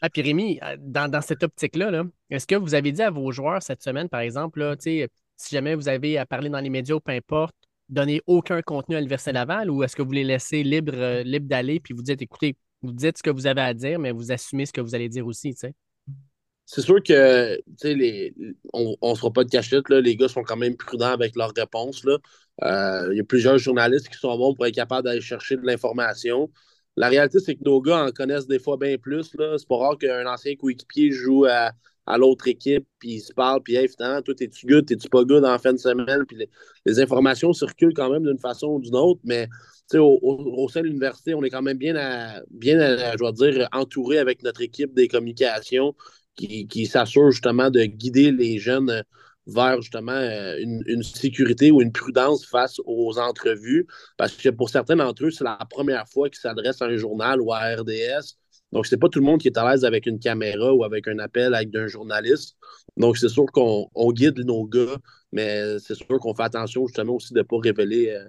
Ah, 0.00 0.10
puis 0.10 0.22
Rémi, 0.22 0.58
euh, 0.62 0.76
dans, 0.78 1.10
dans 1.10 1.20
cette 1.20 1.42
optique-là, 1.42 1.90
là, 1.90 2.04
est-ce 2.30 2.46
que 2.46 2.54
vous 2.54 2.74
avez 2.74 2.92
dit 2.92 3.02
à 3.02 3.10
vos 3.10 3.30
joueurs 3.32 3.62
cette 3.62 3.82
semaine, 3.82 4.08
par 4.08 4.20
exemple, 4.20 4.60
là, 4.60 4.76
si 4.78 5.08
jamais 5.50 5.74
vous 5.74 5.88
avez 5.88 6.18
à 6.18 6.26
parler 6.26 6.50
dans 6.50 6.60
les 6.60 6.70
médias 6.70 6.98
peu 7.00 7.12
importe, 7.12 7.54
donner 7.88 8.20
aucun 8.26 8.60
contenu 8.62 8.96
à 8.96 8.98
l'Université 8.98 9.32
Laval 9.32 9.70
ou 9.70 9.82
est-ce 9.82 9.96
que 9.96 10.02
vous 10.02 10.12
les 10.12 10.24
laissez 10.24 10.62
libres 10.62 10.94
euh, 10.94 11.22
libres 11.22 11.48
d'aller 11.48 11.80
puis 11.80 11.94
vous 11.94 12.02
dites, 12.02 12.20
écoutez, 12.20 12.56
vous 12.82 12.92
dites 12.92 13.18
ce 13.18 13.22
que 13.22 13.30
vous 13.30 13.46
avez 13.46 13.62
à 13.62 13.74
dire, 13.74 13.98
mais 13.98 14.12
vous 14.12 14.30
assumez 14.30 14.66
ce 14.66 14.72
que 14.72 14.80
vous 14.80 14.94
allez 14.94 15.08
dire 15.08 15.26
aussi? 15.26 15.54
C'est 16.64 16.82
sûr 16.82 17.02
que, 17.02 17.58
les, 17.82 18.34
on 18.74 18.94
ne 19.02 19.14
se 19.14 19.20
fera 19.20 19.32
pas 19.32 19.44
de 19.44 19.50
cachette, 19.50 19.88
là, 19.88 20.00
les 20.00 20.16
gars 20.16 20.28
sont 20.28 20.42
quand 20.42 20.56
même 20.56 20.76
prudents 20.76 21.12
avec 21.12 21.34
leurs 21.34 21.52
réponses. 21.56 22.04
Euh, 22.62 23.08
Il 23.10 23.16
y 23.16 23.20
a 23.20 23.24
plusieurs 23.24 23.56
journalistes 23.58 24.08
qui 24.08 24.18
sont 24.18 24.36
bons 24.36 24.54
pour 24.54 24.66
être 24.66 24.74
capables 24.74 25.04
d'aller 25.04 25.22
chercher 25.22 25.56
de 25.56 25.62
l'information. 25.62 26.50
La 26.98 27.08
réalité, 27.08 27.38
c'est 27.38 27.54
que 27.54 27.62
nos 27.64 27.80
gars 27.80 28.06
en 28.06 28.10
connaissent 28.10 28.48
des 28.48 28.58
fois 28.58 28.76
bien 28.76 28.96
plus. 28.98 29.30
C'est 29.30 29.68
pas 29.68 29.76
rare 29.76 29.96
qu'un 29.98 30.26
ancien 30.26 30.56
coéquipier 30.56 31.12
joue 31.12 31.44
à, 31.44 31.70
l'autre 32.18 32.48
équipe, 32.48 32.86
puis 32.98 33.10
ils 33.16 33.20
se 33.20 33.32
parlent, 33.32 33.62
puis 33.62 33.76
hey, 33.76 33.86
finalement, 33.86 34.20
toi, 34.22 34.34
t'es-tu 34.34 34.66
good, 34.66 34.86
t'es-tu 34.86 35.08
pas 35.08 35.22
good 35.24 35.44
en 35.44 35.58
fin 35.58 35.72
de 35.74 35.78
semaine, 35.78 36.24
puis 36.26 36.38
les, 36.86 37.00
informations 37.00 37.52
circulent 37.52 37.92
quand 37.94 38.10
même 38.10 38.24
d'une 38.24 38.38
façon 38.38 38.68
ou 38.68 38.80
d'une 38.80 38.96
autre, 38.96 39.20
mais 39.24 39.46
au, 39.94 40.18
au- 40.22 40.68
sein 40.68 40.80
de 40.80 40.86
l'université, 40.86 41.34
on 41.34 41.44
est 41.44 41.50
quand 41.50 41.62
même 41.62 41.76
bien, 41.78 41.94
à- 41.96 42.40
bien 42.50 42.80
à- 42.80 43.12
je 43.12 43.32
dire, 43.32 43.68
entouré 43.72 44.18
avec 44.18 44.42
notre 44.42 44.62
équipe 44.62 44.94
des 44.94 45.06
communications 45.06 45.94
qui, 46.34 46.66
qui 46.66 46.86
s'assure 46.86 47.30
justement 47.30 47.70
de 47.70 47.84
guider 47.84 48.32
les 48.32 48.58
jeunes 48.58 49.04
vers 49.48 49.80
justement 49.82 50.12
euh, 50.12 50.56
une, 50.60 50.82
une 50.86 51.02
sécurité 51.02 51.70
ou 51.72 51.82
une 51.82 51.92
prudence 51.92 52.46
face 52.46 52.80
aux 52.86 53.18
entrevues. 53.18 53.86
Parce 54.16 54.34
que 54.34 54.50
pour 54.50 54.70
certains 54.70 54.96
d'entre 54.96 55.26
eux, 55.26 55.30
c'est 55.30 55.44
la 55.44 55.58
première 55.70 56.08
fois 56.08 56.28
qu'ils 56.30 56.40
s'adressent 56.40 56.82
à 56.82 56.86
un 56.86 56.96
journal 56.96 57.40
ou 57.40 57.52
à 57.52 57.60
RDS. 57.76 58.36
Donc, 58.72 58.86
c'est 58.86 58.98
pas 58.98 59.08
tout 59.08 59.18
le 59.20 59.24
monde 59.24 59.40
qui 59.40 59.48
est 59.48 59.58
à 59.58 59.70
l'aise 59.70 59.84
avec 59.84 60.06
une 60.06 60.18
caméra 60.20 60.74
ou 60.74 60.84
avec 60.84 61.08
un 61.08 61.18
appel 61.18 61.54
avec 61.54 61.74
un 61.74 61.86
journaliste. 61.88 62.56
Donc, 62.98 63.16
c'est 63.18 63.30
sûr 63.30 63.46
qu'on 63.46 63.88
on 63.94 64.12
guide 64.12 64.38
nos 64.44 64.64
gars, 64.66 64.96
mais 65.32 65.78
c'est 65.80 65.94
sûr 65.94 66.18
qu'on 66.20 66.34
fait 66.34 66.42
attention 66.42 66.86
justement 66.86 67.14
aussi 67.14 67.32
de 67.32 67.38
ne 67.38 67.44
pas 67.44 67.56
révéler 67.58 68.10
euh, 68.10 68.24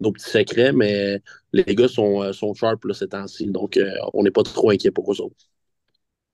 nos 0.00 0.12
petits 0.12 0.30
secrets. 0.30 0.72
Mais 0.72 1.20
les 1.52 1.74
gars 1.74 1.88
sont, 1.88 2.22
euh, 2.22 2.32
sont 2.32 2.54
sharp 2.54 2.84
là, 2.84 2.94
ces 2.94 3.08
temps-ci. 3.08 3.46
Donc, 3.48 3.76
euh, 3.76 3.92
on 4.14 4.22
n'est 4.22 4.30
pas 4.30 4.44
trop 4.44 4.70
inquiet 4.70 4.92
pour 4.92 5.12
eux 5.12 5.20
autres. 5.20 5.36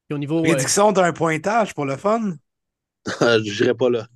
Puis 0.08 0.14
au 0.14 0.18
niveau. 0.18 0.44
euh, 0.44 0.92
d'un 0.92 1.12
pointage 1.12 1.74
pour 1.74 1.84
le 1.84 1.96
fun. 1.96 2.36
je 3.45 3.62
n'irai 3.62 3.74
pas 3.74 3.91
là. 3.91 4.07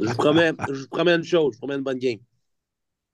je, 0.00 0.06
vous 0.08 0.14
promets, 0.16 0.52
je 0.72 0.80
vous 0.82 0.88
promets 0.88 1.14
une 1.14 1.24
chose, 1.24 1.52
je 1.54 1.56
vous 1.56 1.60
promets 1.60 1.76
une 1.76 1.82
bonne 1.84 1.98
game. 1.98 2.18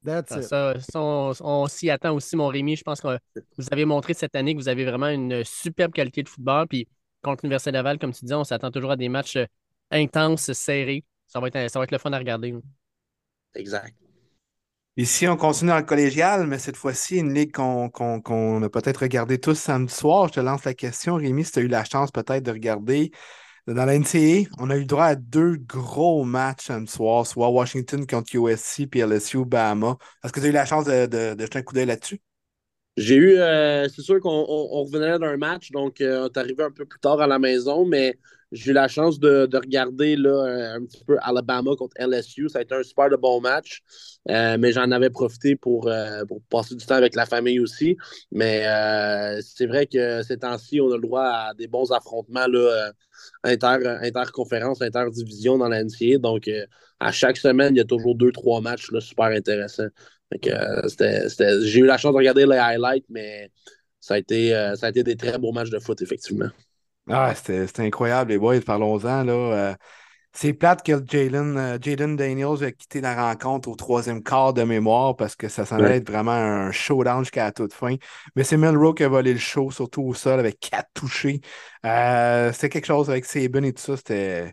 That's 0.05 0.35
Ça, 0.35 0.41
it. 0.41 0.43
ça, 0.43 0.79
ça, 0.81 1.01
on, 1.01 1.33
on 1.41 1.67
s'y 1.67 1.91
attend 1.91 2.15
aussi, 2.15 2.37
mon 2.37 2.49
Rémi. 2.49 2.77
Je 2.77 2.83
pense 2.83 3.01
que 3.01 3.19
vous 3.59 3.67
avez 3.73 3.85
montré 3.85 4.15
cette 4.15 4.37
année 4.37 4.55
que 4.55 4.61
vous 4.61 4.69
avez 4.69 4.85
vraiment 4.85 5.09
une 5.09 5.43
superbe 5.45 5.93
qualité 5.93 6.23
de 6.23 6.29
football. 6.29 6.69
Puis 6.69 6.89
contre 7.23 7.43
l'Université 7.45 7.73
Laval, 7.73 7.99
comme 7.99 8.13
tu 8.13 8.21
disais, 8.21 8.35
on 8.35 8.45
s'attend 8.45 8.71
toujours 8.71 8.93
à 8.93 8.97
des 8.97 9.09
matchs 9.09 9.37
euh, 9.37 9.47
intenses, 9.91 10.53
serrés. 10.53 11.05
Ça 11.27 11.41
va 11.41 11.49
être, 11.49 11.71
ça 11.71 11.79
va 11.81 11.85
être 11.85 11.91
le 11.91 11.99
fun 11.99 12.13
à 12.13 12.19
regarder. 12.19 12.55
Exact. 13.55 13.95
Ici, 14.97 15.27
on 15.29 15.37
continue 15.37 15.71
dans 15.71 15.79
le 15.79 15.83
collégial, 15.85 16.47
mais 16.47 16.59
cette 16.59 16.77
fois-ci, 16.77 17.17
une 17.19 17.33
ligue 17.33 17.53
qu'on 17.53 17.89
qu'on- 17.91 18.21
qu'on 18.21 18.63
a 18.63 18.69
peut-être 18.69 18.99
regardé 19.03 19.39
tous 19.41 19.55
samedi 19.55 19.95
soir. 19.95 20.29
Je 20.29 20.35
te 20.35 20.41
lance 20.41 20.65
la 20.65 20.75
question, 20.75 21.15
Rémi, 21.17 21.45
si 21.45 21.53
tu 21.53 21.59
as 21.61 21.63
eu 21.63 21.69
la 21.69 21.85
chance 21.85 22.11
peut-être 22.11 22.43
de 22.45 22.51
regarder. 22.51 23.11
Dans 23.67 23.85
la 23.85 23.95
NCAA, 23.95 24.51
on 24.59 24.71
a 24.71 24.77
eu 24.77 24.85
droit 24.87 25.05
à 25.07 25.15
deux 25.17 25.57
gros 25.57 26.25
matchs 26.25 26.67
samedi 26.67 26.91
soir, 26.93 27.27
soit 27.27 27.49
Washington 27.51 28.07
contre 28.07 28.35
USC 28.37 28.87
puis 28.87 29.01
LSU 29.01 29.45
Bahama. 29.45 29.97
Est-ce 30.25 30.33
que 30.33 30.41
tu 30.41 30.47
as 30.47 30.49
eu 30.51 30.53
la 30.53 30.67
chance 30.67 30.85
de, 30.87 31.07
de, 31.07 31.35
de 31.35 31.41
jeter 31.43 31.59
un 31.59 31.63
coup 31.63 31.75
d'œil 31.75 31.87
là-dessus? 31.87 32.21
J'ai 32.97 33.15
eu, 33.17 33.37
euh, 33.39 33.89
c'est 33.89 34.03
sûr 34.03 34.21
qu'on 34.21 34.31
on- 34.31 34.69
on 34.79 34.85
revenait 34.85 35.19
d'un 35.19 35.37
match, 35.37 35.71
donc 35.71 36.01
euh, 36.01 36.25
on 36.25 36.27
est 36.27 36.37
arrivé 36.39 36.63
un 36.65 36.71
peu 36.71 36.85
plus 36.85 36.99
tard 37.01 37.21
à 37.21 37.27
la 37.27 37.39
maison, 37.39 37.87
mais 37.87 38.19
j'ai 38.53 38.73
eu 38.73 38.75
la 38.75 38.89
chance 38.89 39.21
de, 39.21 39.47
de 39.47 39.57
regarder 39.57 40.17
là, 40.17 40.75
un, 40.75 40.85
petit 40.85 41.05
peu 41.05 41.17
Alabama 41.23 41.77
contre 41.77 41.95
LSU. 41.99 42.49
Ça 42.49 42.59
a 42.59 42.63
été 42.63 42.75
un 42.75 42.83
super 42.83 43.09
de 43.09 43.17
bon 43.17 43.41
match, 43.41 43.81
euh, 44.29 44.57
mais 44.59 44.73
j'en 44.73 44.91
avais 44.91 45.11
profité 45.11 45.57
pour, 45.57 45.89
euh, 45.89 46.25
pour 46.25 46.43
passer 46.43 46.75
du 46.75 46.85
temps 46.85 46.97
avec 46.97 47.15
la 47.15 47.27
famille 47.27 47.61
aussi. 47.61 47.97
Mais 48.33 48.67
euh, 48.67 49.41
c'est 49.43 49.67
vrai 49.67 49.87
que 49.87 50.23
ces 50.23 50.39
temps-ci, 50.39 50.81
on 50.81 50.91
a 50.91 50.97
le 50.97 51.03
droit 51.03 51.23
à 51.23 51.55
des 51.55 51.69
bons 51.69 51.93
affrontements 51.93 52.47
là, 52.49 52.93
inter, 53.45 53.99
interconférences, 54.03 54.83
interdivisions 54.83 55.59
dans 55.59 55.69
la 55.69 55.85
NCAA. 55.85 56.19
Donc, 56.19 56.51
à 56.99 57.13
chaque 57.13 57.37
semaine, 57.37 57.75
il 57.77 57.79
y 57.79 57.83
a 57.83 57.85
toujours 57.85 58.17
deux, 58.17 58.33
trois 58.33 58.61
matchs 58.61 58.91
là, 58.91 59.01
super 59.01 59.27
intéressants. 59.27 59.89
J'ai 60.43 61.81
eu 61.81 61.87
la 61.87 61.99
chance 61.99 62.13
de 62.13 62.19
regarder 62.19 62.47
les 62.47 62.57
highlights, 62.57 63.07
mais 63.09 63.51
ça 64.01 64.15
a 64.15 64.19
été, 64.19 64.51
ça 64.77 64.87
a 64.87 64.91
été 64.91 65.03
des 65.05 65.17
très 65.17 65.39
beaux 65.39 65.53
matchs 65.53 65.71
de 65.71 65.79
foot, 65.79 66.03
effectivement. 66.03 66.51
Ah, 67.09 67.35
c'était 67.35 67.67
incroyable, 67.83 68.31
les 68.31 68.39
boys, 68.39 68.61
parlons-en. 68.61 69.25
là. 69.25 69.33
Euh, 69.33 69.75
c'est 70.33 70.53
plate 70.53 70.85
que 70.85 70.93
Jalen 71.09 71.57
euh, 71.59 71.79
Jaden 71.81 72.17
Daniels 72.17 72.63
ait 72.65 72.73
quitté 72.75 73.01
la 73.01 73.15
rencontre 73.31 73.69
au 73.69 73.75
troisième 73.77 74.23
quart 74.23 74.55
de 74.55 74.63
mémoire 74.63 75.17
parce 75.17 75.37
que 75.37 75.49
ça 75.49 75.67
semblait 75.67 75.97
Ouais. 75.97 75.97
être 75.97 76.09
vraiment 76.11 76.33
un 76.33 76.73
showdown 76.73 77.25
jusqu'à 77.25 77.45
la 77.47 77.53
toute 77.53 77.73
fin. 77.75 77.97
Mais 78.37 78.45
c'est 78.45 78.57
Melrose 78.57 78.95
qui 78.97 79.05
a 79.05 79.09
volé 79.09 79.33
le 79.33 79.39
show, 79.41 79.71
surtout 79.73 80.03
au 80.03 80.15
sol, 80.15 80.39
avec 80.41 80.61
quatre 80.61 80.91
touchés. 80.95 81.41
Euh, 81.87 82.53
c'était 82.53 82.69
quelque 82.71 82.87
chose 82.87 83.11
avec 83.11 83.25
Saban 83.25 83.63
et 83.65 83.73
tout 83.73 83.83
ça. 83.83 83.97
C'était. 83.97 84.53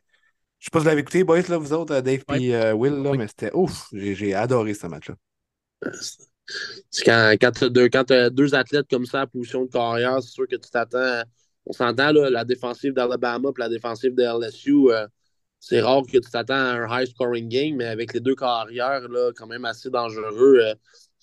Je 0.59 0.65
sais 0.67 0.71
pas 0.71 0.79
si 0.79 0.83
vous 0.85 0.89
l'avez 0.89 1.01
écouté, 1.01 1.23
boys, 1.25 1.41
là, 1.49 1.57
vous 1.57 1.73
autres, 1.73 1.95
euh, 1.95 2.01
Dave 2.01 2.23
et 2.29 2.55
Ouais. 2.55 2.73
Will, 2.73 2.93
là, 3.03 3.15
mais 3.15 3.27
c'était 3.27 3.51
ouf. 3.55 3.87
J'ai 3.93 4.15
j'ai 4.15 4.35
adoré 4.35 4.73
ce 4.75 4.87
match-là. 4.87 5.15
Quand, 7.05 7.35
quand 7.39 7.51
tu 7.51 7.63
as 7.65 7.69
deux, 7.69 7.89
deux 8.31 8.55
athlètes 8.55 8.87
comme 8.89 9.05
ça 9.05 9.23
en 9.23 9.27
position 9.27 9.65
de 9.65 9.71
carrière, 9.71 10.21
c'est 10.21 10.31
sûr 10.31 10.47
que 10.47 10.55
tu 10.55 10.69
t'attends. 10.69 11.23
On 11.69 11.73
s'entend, 11.73 12.13
la 12.13 12.45
défensive 12.45 12.93
d'Alabama 12.93 13.49
et 13.49 13.59
la 13.59 13.69
défensive 13.69 14.15
de 14.15 14.23
LSU, 14.23 14.89
euh, 14.89 15.05
c'est 15.59 15.81
rare 15.81 16.03
que 16.05 16.17
tu 16.17 16.29
t'attends 16.31 16.53
à 16.53 16.75
un 16.79 17.01
high 17.01 17.07
scoring 17.07 17.49
game, 17.49 17.75
mais 17.75 17.85
avec 17.85 18.13
les 18.13 18.21
deux 18.21 18.35
carrières, 18.35 19.07
là, 19.09 19.31
quand 19.35 19.47
même 19.47 19.65
assez 19.65 19.89
dangereux, 19.89 20.59
euh, 20.61 20.73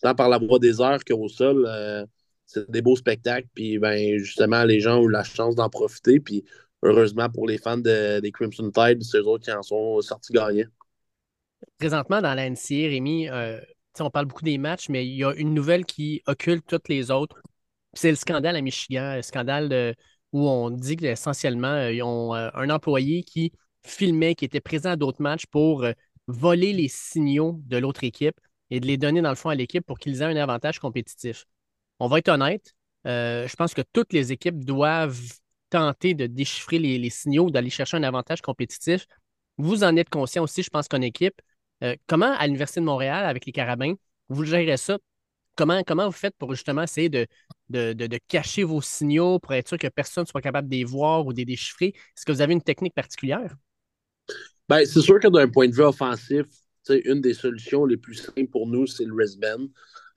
tant 0.02 0.14
par 0.14 0.28
la 0.28 0.36
voie 0.38 0.58
des 0.58 0.82
airs 0.82 1.02
qu'au 1.02 1.28
sol, 1.28 1.64
euh, 1.66 2.04
c'est 2.44 2.70
des 2.70 2.82
beaux 2.82 2.96
spectacles. 2.96 3.48
Puis, 3.54 3.78
ben, 3.78 4.18
justement, 4.18 4.64
les 4.64 4.80
gens 4.80 4.98
ont 4.98 5.08
eu 5.08 5.10
la 5.10 5.24
chance 5.24 5.54
d'en 5.54 5.70
profiter. 5.70 6.20
Puis, 6.20 6.44
heureusement 6.82 7.30
pour 7.30 7.46
les 7.46 7.56
fans 7.56 7.78
de- 7.78 8.20
des 8.20 8.30
Crimson 8.30 8.70
Tide, 8.70 9.02
c'est 9.02 9.18
eux 9.18 9.26
autres 9.26 9.44
qui 9.44 9.52
en 9.52 9.62
sont 9.62 10.02
sortis 10.02 10.34
gagnants. 10.34 10.68
Présentement, 11.78 12.20
dans 12.20 12.34
la 12.34 12.44
NCA, 12.44 12.88
Rémi, 12.90 13.28
on 14.00 14.10
parle 14.10 14.26
beaucoup 14.26 14.44
des 14.44 14.58
matchs, 14.58 14.90
mais 14.90 15.06
il 15.06 15.14
y 15.14 15.24
a 15.24 15.32
une 15.34 15.54
nouvelle 15.54 15.86
qui 15.86 16.22
occulte 16.26 16.66
toutes 16.66 16.88
les 16.88 17.10
autres. 17.10 17.40
C'est 17.94 18.10
le 18.10 18.16
scandale 18.16 18.56
à 18.56 18.60
Michigan, 18.60 19.14
le 19.16 19.22
scandale 19.22 19.68
de- 19.68 19.94
où 20.34 20.48
on 20.48 20.68
dit 20.70 20.96
qu'essentiellement, 20.96 21.68
euh, 21.68 21.92
ils 21.92 22.02
ont 22.02 22.34
euh, 22.34 22.50
un 22.54 22.68
employé 22.68 23.22
qui 23.22 23.52
filmait, 23.86 24.34
qui 24.34 24.44
était 24.44 24.60
présent 24.60 24.90
à 24.90 24.96
d'autres 24.96 25.22
matchs 25.22 25.46
pour 25.46 25.84
euh, 25.84 25.92
voler 26.26 26.72
les 26.72 26.88
signaux 26.88 27.60
de 27.66 27.78
l'autre 27.78 28.02
équipe 28.02 28.38
et 28.70 28.80
de 28.80 28.86
les 28.86 28.96
donner 28.96 29.22
dans 29.22 29.30
le 29.30 29.36
fond 29.36 29.50
à 29.50 29.54
l'équipe 29.54 29.86
pour 29.86 29.98
qu'ils 29.98 30.22
aient 30.22 30.24
un 30.24 30.36
avantage 30.36 30.80
compétitif. 30.80 31.44
On 32.00 32.08
va 32.08 32.18
être 32.18 32.28
honnête, 32.28 32.74
je 33.04 33.54
pense 33.56 33.74
que 33.74 33.82
toutes 33.92 34.12
les 34.12 34.32
équipes 34.32 34.64
doivent 34.64 35.20
tenter 35.70 36.14
de 36.14 36.26
déchiffrer 36.26 36.78
les, 36.78 37.10
signaux, 37.10 37.50
d'aller 37.50 37.70
chercher 37.70 37.96
un 37.96 38.02
avantage 38.02 38.40
compétitif. 38.40 39.06
Vous 39.58 39.84
en 39.84 39.94
êtes 39.96 40.08
conscient 40.08 40.42
aussi, 40.42 40.62
je 40.64 40.70
pense 40.70 40.88
qu'en 40.88 41.02
équipe. 41.02 41.40
Comment, 42.08 42.32
à 42.32 42.46
l'Université 42.46 42.80
de 42.80 42.86
Montréal, 42.86 43.26
avec 43.26 43.46
les 43.46 43.52
Carabins, 43.52 43.94
vous 44.28 44.44
gérez 44.44 44.76
ça? 44.78 44.98
Comment, 45.56 45.82
comment 45.84 46.06
vous 46.06 46.12
faites 46.12 46.34
pour 46.36 46.52
justement 46.54 46.82
essayer 46.82 47.10
de, 47.10 47.26
de, 47.70 47.92
de- 47.92 48.06
de 48.06 48.18
cacher 48.28 48.64
vos 48.64 48.80
signaux 48.82 49.38
pour 49.38 49.52
être 49.54 49.68
sûr 49.68 49.78
que 49.78 49.88
personne 49.88 50.24
ne 50.24 50.28
soit 50.28 50.42
capable 50.42 50.68
de 50.68 50.76
les 50.76 50.84
voir 50.84 51.26
ou 51.26 51.32
de 51.32 51.38
les 51.38 51.44
déchiffrer? 51.44 51.88
Est-ce 51.88 52.24
que 52.24 52.32
vous 52.32 52.40
avez 52.42 52.52
une 52.54 52.62
technique 52.62 52.94
particulière? 52.94 53.54
Ben, 54.68 54.84
c'est 54.86 55.00
sûr 55.00 55.20
que 55.20 55.28
d'un 55.28 55.48
point 55.48 55.68
de 55.68 55.74
vue 55.74 55.82
offensif, 55.82 56.46
une 56.88 57.20
des 57.20 57.34
solutions 57.34 57.84
les 57.84 57.96
plus 57.96 58.14
simples 58.14 58.46
pour 58.48 58.66
nous, 58.66 58.86
c'est 58.86 59.04
le 59.04 59.14
wristband. 59.14 59.68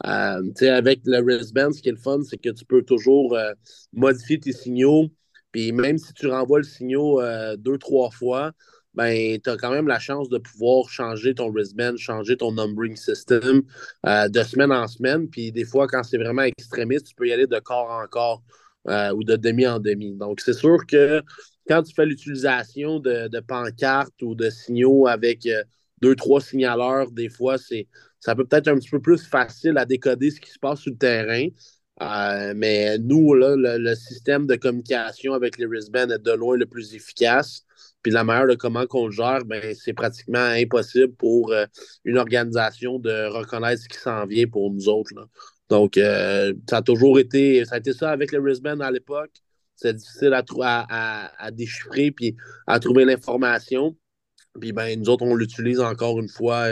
Euh, 0.06 0.44
avec 0.70 1.02
le 1.06 1.22
wristband, 1.22 1.72
ce 1.72 1.82
qui 1.82 1.90
est 1.90 1.94
le 1.94 1.98
fun, 1.98 2.22
c'est 2.24 2.38
que 2.38 2.50
tu 2.50 2.66
peux 2.66 2.84
toujours 2.84 3.36
euh, 3.36 3.54
modifier 3.94 4.40
tes 4.40 4.54
signaux. 4.54 5.08
Puis 5.52 5.72
même 5.72 5.98
si 5.98 6.14
tu 6.14 6.28
renvoies 6.28 6.60
le 6.60 6.64
signal 6.66 7.02
euh, 7.20 7.58
deux, 7.58 7.78
trois 7.78 8.12
fois, 8.12 8.52
ben, 8.98 9.40
tu 9.40 9.50
as 9.52 9.58
quand 9.58 9.70
même 9.70 9.88
la 9.88 10.00
chance 10.00 10.28
de 10.28 10.40
pouvoir 10.40 10.90
changer 10.90 11.36
ton 11.36 11.52
wristband, 11.52 11.96
changer 11.98 12.36
ton 12.36 12.52
numbering 12.52 12.96
system 12.96 13.62
euh, 14.08 14.28
de 14.28 14.42
semaine 14.42 14.72
en 14.72 14.88
semaine. 14.88 15.30
Puis 15.30 15.52
des 15.52 15.66
fois, 15.66 15.88
quand 15.88 16.02
c'est 16.02 16.18
vraiment 16.18 16.42
extrémiste, 16.42 17.06
tu 17.10 17.14
peux 17.16 17.28
y 17.28 17.32
aller 17.32 17.46
de 17.46 17.60
corps 17.60 17.92
en 17.92 18.08
corps 18.08 18.42
euh, 18.88 19.12
ou 19.14 19.24
de 19.24 19.36
demi 19.36 19.68
en 19.68 19.80
demi. 19.80 20.16
Donc, 20.16 20.42
c'est 20.42 20.54
sûr 20.54 20.80
que 20.88 21.22
quand 21.68 21.84
tu 21.84 21.94
fais 21.94 22.08
l'utilisation 22.08 23.00
de, 23.00 23.28
de 23.28 23.40
pancartes 23.40 24.20
ou 24.24 24.34
de 24.34 24.50
signaux 24.50 25.06
avec 25.06 25.46
euh, 25.46 25.64
deux, 26.02 26.16
trois 26.16 26.42
signaleurs, 26.42 27.12
des 27.12 27.30
fois, 27.30 27.60
c'est 27.60 27.88
ça 28.20 28.34
peut 28.34 28.46
peut-être 28.46 28.68
un 28.68 28.80
petit 28.80 28.90
peu 28.90 29.00
plus 29.00 29.24
facile 29.24 29.78
à 29.78 29.86
décoder 29.86 30.32
ce 30.32 30.42
qui 30.42 30.50
se 30.50 30.58
passe 30.58 30.80
sur 30.80 30.92
le 30.92 30.98
terrain. 30.98 31.48
Mais 32.56 32.98
nous, 32.98 33.36
là, 33.36 33.56
le, 33.56 33.94
système 33.96 34.48
de 34.48 34.56
communication 34.56 35.34
avec 35.34 35.60
les 35.60 35.68
wristbands 35.68 36.10
est 36.10 36.18
de 36.18 36.32
loin 36.32 36.58
le 36.58 36.66
plus 36.66 36.96
efficace. 36.96 37.67
Puis 38.04 38.12
la 38.12 38.24
manière 38.24 38.48
de 38.48 38.56
comment 38.56 38.86
qu'on 38.86 39.08
le 39.08 39.12
gère, 39.12 39.44
ben, 39.46 39.74
c'est 39.76 39.94
pratiquement 39.94 40.40
impossible 40.40 41.14
pour 41.16 41.52
euh, 41.52 41.66
une 42.06 42.18
organisation 42.18 43.00
de 43.00 43.28
reconnaître 43.28 43.82
ce 43.84 43.90
qui 43.90 43.98
s'en 43.98 44.26
vient 44.26 44.48
pour 44.48 44.72
nous 44.72 44.88
autres. 44.88 45.14
Donc, 45.70 45.98
euh, 45.98 46.54
ça 46.70 46.78
a 46.78 46.82
toujours 46.82 47.20
été, 47.20 47.66
ça 47.66 47.76
a 47.76 47.78
été 47.80 47.94
ça 47.94 48.12
avec 48.12 48.32
les 48.32 48.38
wristbands 48.38 48.80
à 48.80 48.92
l'époque. 48.92 49.32
C'est 49.76 49.94
difficile 49.94 50.34
à, 50.34 50.44
à, 50.62 51.46
à, 51.46 51.52
déchiffrer 51.52 52.12
puis 52.12 52.36
à 52.66 52.80
trouver 52.80 53.06
l'information. 53.06 53.96
Puis 54.60 54.72
ben, 54.72 55.00
nous 55.00 55.10
autres, 55.10 55.24
on 55.24 55.36
l'utilise 55.36 55.80
encore 55.80 56.20
une 56.20 56.30
fois. 56.30 56.68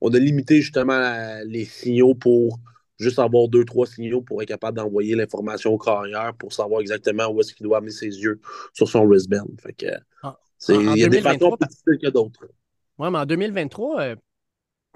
on 0.00 0.12
a 0.12 0.18
limité 0.18 0.60
justement 0.60 1.38
les 1.44 1.64
signaux 1.64 2.14
pour 2.14 2.58
juste 3.00 3.18
avoir 3.18 3.48
deux, 3.48 3.64
trois 3.64 3.86
signaux 3.86 4.20
pour 4.20 4.42
être 4.42 4.48
capable 4.48 4.76
d'envoyer 4.76 5.16
l'information 5.16 5.72
au 5.72 5.78
carrière 5.78 6.34
pour 6.38 6.52
savoir 6.52 6.80
exactement 6.80 7.28
où 7.28 7.40
est-ce 7.40 7.54
qu'il 7.54 7.64
doit 7.64 7.78
amener 7.78 7.90
ses 7.90 8.06
yeux 8.06 8.40
sur 8.74 8.88
son 8.88 9.06
wristband. 9.06 9.46
Fait 9.60 9.72
que, 9.72 9.86
ah. 10.22 10.38
Il 10.68 10.98
y 10.98 11.04
a 11.04 11.08
des 11.08 11.20
façons 11.20 11.56
plus 11.84 11.98
que 11.98 12.08
d'autres. 12.08 12.46
Oui, 12.98 13.08
mais 13.10 13.18
en 13.18 13.26
2023, 13.26 14.00
euh, 14.02 14.16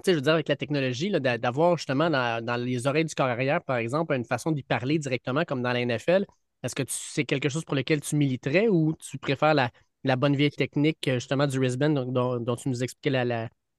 je 0.05 0.11
veux 0.11 0.21
dire, 0.21 0.33
avec 0.33 0.47
la 0.47 0.55
technologie, 0.55 1.11
d'avoir 1.11 1.77
justement 1.77 2.09
dans, 2.09 2.63
les 2.63 2.87
oreilles 2.87 3.05
du 3.05 3.15
carrière, 3.15 3.63
par 3.63 3.77
exemple, 3.77 4.13
une 4.13 4.25
façon 4.25 4.51
d'y 4.51 4.63
parler 4.63 4.99
directement 4.99 5.43
comme 5.43 5.61
dans 5.61 5.73
la 5.73 5.83
NFL, 5.83 6.25
est-ce 6.63 6.75
que 6.75 6.83
c'est 6.87 7.25
quelque 7.25 7.49
chose 7.49 7.65
pour 7.65 7.75
lequel 7.75 8.01
tu 8.01 8.15
militerais 8.15 8.67
ou 8.67 8.93
tu 8.93 9.17
préfères 9.17 9.53
la, 9.53 10.15
bonne 10.15 10.35
vieille 10.35 10.51
technique 10.51 11.09
justement 11.13 11.47
du 11.47 11.57
wristband 11.59 11.89
dont, 11.89 12.55
tu 12.55 12.69
nous 12.69 12.83
expliquais 12.83 13.25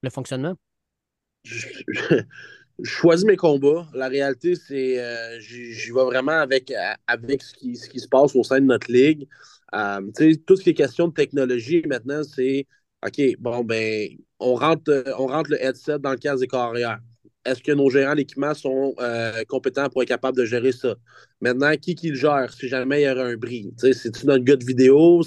le 0.02 0.10
fonctionnement? 0.10 0.54
je 2.78 2.90
choisis 2.90 3.24
mes 3.24 3.36
combats. 3.36 3.86
La 3.94 4.08
réalité, 4.08 4.54
c'est 4.54 4.98
euh, 4.98 5.40
j'y 5.40 5.92
vais 5.92 6.04
vraiment 6.04 6.40
avec, 6.40 6.70
euh, 6.70 6.92
avec 7.06 7.42
ce 7.42 7.54
qui, 7.54 7.76
ce 7.76 7.88
qui 7.88 8.00
se 8.00 8.08
passe 8.08 8.34
au 8.34 8.42
sein 8.42 8.60
de 8.60 8.66
notre 8.66 8.90
ligue. 8.90 9.26
Euh, 9.74 10.00
tout 10.46 10.56
ce 10.56 10.62
qui 10.62 10.70
est 10.70 10.74
question 10.74 11.08
de 11.08 11.14
technologie 11.14 11.82
maintenant, 11.86 12.22
c'est 12.22 12.66
OK, 13.04 13.20
bon, 13.38 13.64
ben, 13.64 14.08
on 14.38 14.54
rentre, 14.54 15.04
on 15.18 15.26
rentre 15.26 15.50
le 15.50 15.62
headset 15.62 15.98
dans 15.98 16.12
le 16.12 16.16
casque 16.18 16.40
des 16.40 16.46
carrières. 16.46 17.00
Est-ce 17.44 17.62
que 17.62 17.72
nos 17.72 17.90
gérants 17.90 18.14
d'équipement 18.14 18.54
sont 18.54 18.94
compétents 19.48 19.88
pour 19.88 20.02
être 20.02 20.08
capables 20.08 20.36
de 20.36 20.44
gérer 20.44 20.72
ça? 20.72 20.96
Maintenant, 21.40 21.72
qui 21.76 21.94
qui 21.94 22.08
le 22.08 22.16
gère 22.16 22.52
si 22.52 22.68
jamais 22.68 23.02
il 23.02 23.04
y 23.04 23.10
aurait 23.10 23.32
un 23.32 23.36
bris? 23.36 23.72
C'est-tu 23.76 24.26
notre 24.26 24.42
gars 24.44 24.56
de 24.56 24.64
vidéo? 24.64 25.22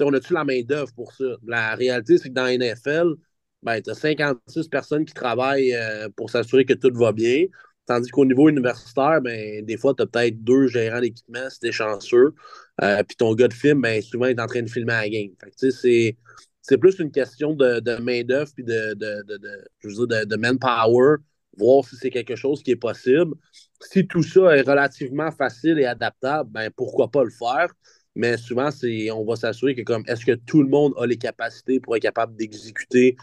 On 0.00 0.12
a-tu 0.14 0.32
la 0.32 0.44
main-d'œuvre 0.44 0.92
pour 0.94 1.12
ça? 1.12 1.24
La 1.46 1.74
réalité, 1.74 2.18
c'est 2.18 2.30
que 2.30 2.34
dans 2.34 2.46
NFL, 2.46 3.14
ben, 3.62 3.80
tu 3.82 3.90
as 3.90 3.94
56 3.94 4.68
personnes 4.68 5.04
qui 5.04 5.14
travaillent 5.14 5.74
euh, 5.74 6.08
pour 6.16 6.30
s'assurer 6.30 6.64
que 6.64 6.72
tout 6.72 6.90
va 6.94 7.12
bien. 7.12 7.44
Tandis 7.90 8.08
qu'au 8.08 8.24
niveau 8.24 8.48
universitaire, 8.48 9.20
ben, 9.20 9.64
des 9.64 9.76
fois, 9.76 9.94
tu 9.96 10.04
as 10.04 10.06
peut-être 10.06 10.44
deux 10.44 10.68
gérants 10.68 11.00
d'équipement 11.00 11.50
si 11.50 11.58
tu 11.58 11.66
es 11.66 11.72
chanceux. 11.72 12.34
Euh, 12.82 13.02
puis 13.02 13.16
ton 13.16 13.34
gars 13.34 13.48
de 13.48 13.52
film, 13.52 13.80
ben, 13.80 14.00
souvent, 14.00 14.26
il 14.26 14.38
est 14.38 14.40
en 14.40 14.46
train 14.46 14.62
de 14.62 14.70
filmer 14.70 14.92
à 14.92 15.00
la 15.00 15.08
game. 15.08 15.30
c'est, 15.56 16.16
c'est 16.62 16.78
plus 16.78 17.00
une 17.00 17.10
question 17.10 17.52
de, 17.52 17.80
de 17.80 17.96
main-d'œuvre 17.96 18.48
puis 18.54 18.62
de, 18.62 18.94
de, 18.94 19.24
de, 19.26 20.24
de, 20.24 20.36
manpower, 20.36 21.16
voir 21.58 21.84
si 21.84 21.96
c'est 21.96 22.10
quelque 22.10 22.36
chose 22.36 22.62
qui 22.62 22.70
est 22.70 22.76
possible. 22.76 23.34
Si 23.80 24.06
tout 24.06 24.22
ça 24.22 24.56
est 24.56 24.62
relativement 24.62 25.32
facile 25.32 25.80
et 25.80 25.86
adaptable, 25.86 26.48
ben, 26.52 26.70
pourquoi 26.76 27.10
pas 27.10 27.24
le 27.24 27.30
faire? 27.30 27.72
mais 28.14 28.36
souvent, 28.36 28.68
on 29.14 29.24
va 29.24 29.36
s'assurer 29.36 29.74
que 29.74 29.82
comme 29.82 30.04
est-ce 30.06 30.26
que 30.26 30.32
tout 30.32 30.62
le 30.62 30.68
monde 30.68 30.92
a 30.98 31.06
les 31.06 31.16
capacités 31.16 31.80
pour 31.80 31.96
être 31.96 32.02
capable 32.02 32.36
d'exécuter 32.36 33.16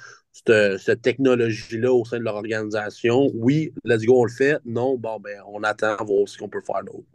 cette, 0.46 1.02
technologie-là 1.02 1.92
au 1.92 2.06
sein 2.06 2.20
de 2.20 2.24
leur 2.24 2.36
organisation. 2.36 3.30
Oui, 3.34 3.74
let's 3.84 4.04
go, 4.04 4.22
on 4.22 4.26
le 4.26 4.32
fait. 4.32 4.60
Non, 4.66 4.98
bon, 4.98 5.20
ben, 5.20 5.42
on 5.48 5.64
attend 5.64 5.96
voir 6.06 6.28
ce 6.28 6.38
qu'on 6.38 6.50
peut 6.50 6.62
faire 6.66 6.84
d'autre. 6.84 7.08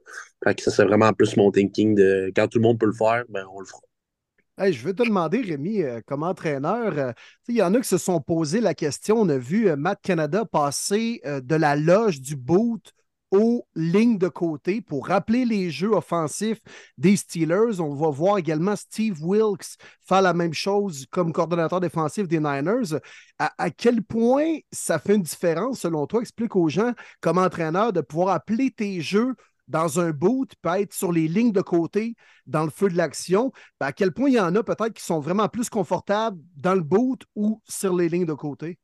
Fait 0.45 0.55
que 0.55 0.63
ça, 0.63 0.71
c'est 0.71 0.85
vraiment 0.85 1.13
plus 1.13 1.37
mon 1.37 1.51
thinking 1.51 1.95
de 1.95 2.33
quand 2.35 2.49
tout 2.49 2.59
le 2.59 2.63
monde 2.63 2.79
peut 2.79 2.87
le 2.87 2.93
faire, 2.93 3.25
ben, 3.29 3.45
on 3.53 3.61
le 3.61 3.67
fera. 3.67 4.71
je 4.71 4.83
veux 4.83 4.95
te 4.95 5.03
demander, 5.03 5.41
Rémi, 5.41 5.83
euh, 5.83 6.01
comme 6.07 6.23
entraîneur, 6.23 6.99
euh, 6.99 7.13
il 7.49 7.57
y 7.57 7.63
en 7.63 7.75
a 7.75 7.81
qui 7.81 7.89
se 7.89 7.99
sont 7.99 8.21
posé 8.21 8.61
la 8.61 8.75
question. 8.75 9.17
On 9.21 9.29
a 9.29 9.39
vu 9.39 9.69
euh, 9.69 9.77
Matt 9.77 10.01
Canada 10.03 10.45
passer 10.45 11.21
de 11.25 11.55
la 11.55 11.77
loge 11.77 12.21
du 12.21 12.37
boot 12.37 12.93
aux 13.33 13.67
lignes 13.75 14.19
de 14.19 14.29
côté 14.29 14.83
pour 14.83 15.09
rappeler 15.09 15.45
les 15.45 15.71
jeux 15.71 15.93
offensifs 15.93 16.61
des 16.99 17.17
Steelers. 17.17 17.81
On 17.81 17.95
va 17.95 18.11
voir 18.11 18.39
également 18.39 18.77
Steve 18.77 19.17
Wilkes 19.23 19.79
faire 20.07 20.23
la 20.23 20.35
même 20.35 20.53
chose 20.53 21.07
comme 21.11 21.33
coordonnateur 21.33 21.81
défensif 21.81 22.29
des 22.29 22.39
Niners. 22.39 23.01
À, 23.39 23.71
quel 23.71 24.03
point 24.03 24.59
ça 24.71 24.99
fait 24.99 25.17
une 25.17 25.23
différence, 25.23 25.81
selon 25.81 26.07
toi? 26.07 26.21
Explique 26.21 26.55
aux 26.55 26.69
gens, 26.69 26.93
comme 27.21 27.39
entraîneur, 27.39 27.93
de 27.93 28.03
pouvoir 28.03 28.35
appeler 28.35 28.71
tes 28.71 29.01
jeux 29.01 29.35
dans 29.67 29.99
un 29.99 30.11
boot, 30.11 30.53
peut 30.61 30.81
être 30.81 30.93
sur 30.93 31.11
les 31.11 31.27
lignes 31.27 31.53
de 31.53 31.63
côté, 31.63 32.15
dans 32.47 32.65
le 32.65 32.71
feu 32.71 32.91
de 32.91 32.97
l'action. 32.97 33.51
Ben, 33.81 33.87
à 33.87 33.93
quel 33.93 34.13
point 34.13 34.29
il 34.29 34.35
y 34.35 34.41
en 34.41 34.55
a 34.55 34.63
peut-être 34.63 34.93
qui 34.93 35.03
sont 35.03 35.21
vraiment 35.21 35.49
plus 35.49 35.71
confortables 35.71 36.39
dans 36.57 36.75
le 36.75 36.83
boot 36.83 37.23
ou 37.35 37.63
sur 37.67 37.97
les 37.97 38.11
lignes 38.11 38.27
de 38.27 38.35
côté? 38.35 38.79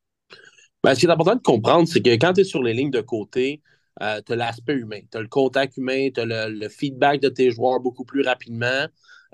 Ben, 0.82 0.94
ce 0.94 1.00
qui 1.00 1.06
est 1.06 1.10
important 1.10 1.34
de 1.34 1.42
comprendre, 1.42 1.86
c'est 1.86 2.00
que 2.00 2.10
quand 2.10 2.32
tu 2.32 2.40
es 2.40 2.44
sur 2.44 2.62
les 2.62 2.72
lignes 2.72 2.90
de 2.90 3.02
côté, 3.02 3.60
euh, 4.02 4.20
tu 4.24 4.32
as 4.32 4.36
l'aspect 4.36 4.74
humain, 4.74 5.00
tu 5.10 5.18
as 5.18 5.20
le 5.20 5.28
contact 5.28 5.76
humain, 5.76 6.08
tu 6.14 6.20
as 6.20 6.48
le, 6.48 6.68
feedback 6.68 7.20
de 7.20 7.28
tes 7.28 7.50
joueurs 7.50 7.80
beaucoup 7.80 8.04
plus 8.04 8.22
rapidement, 8.22 8.86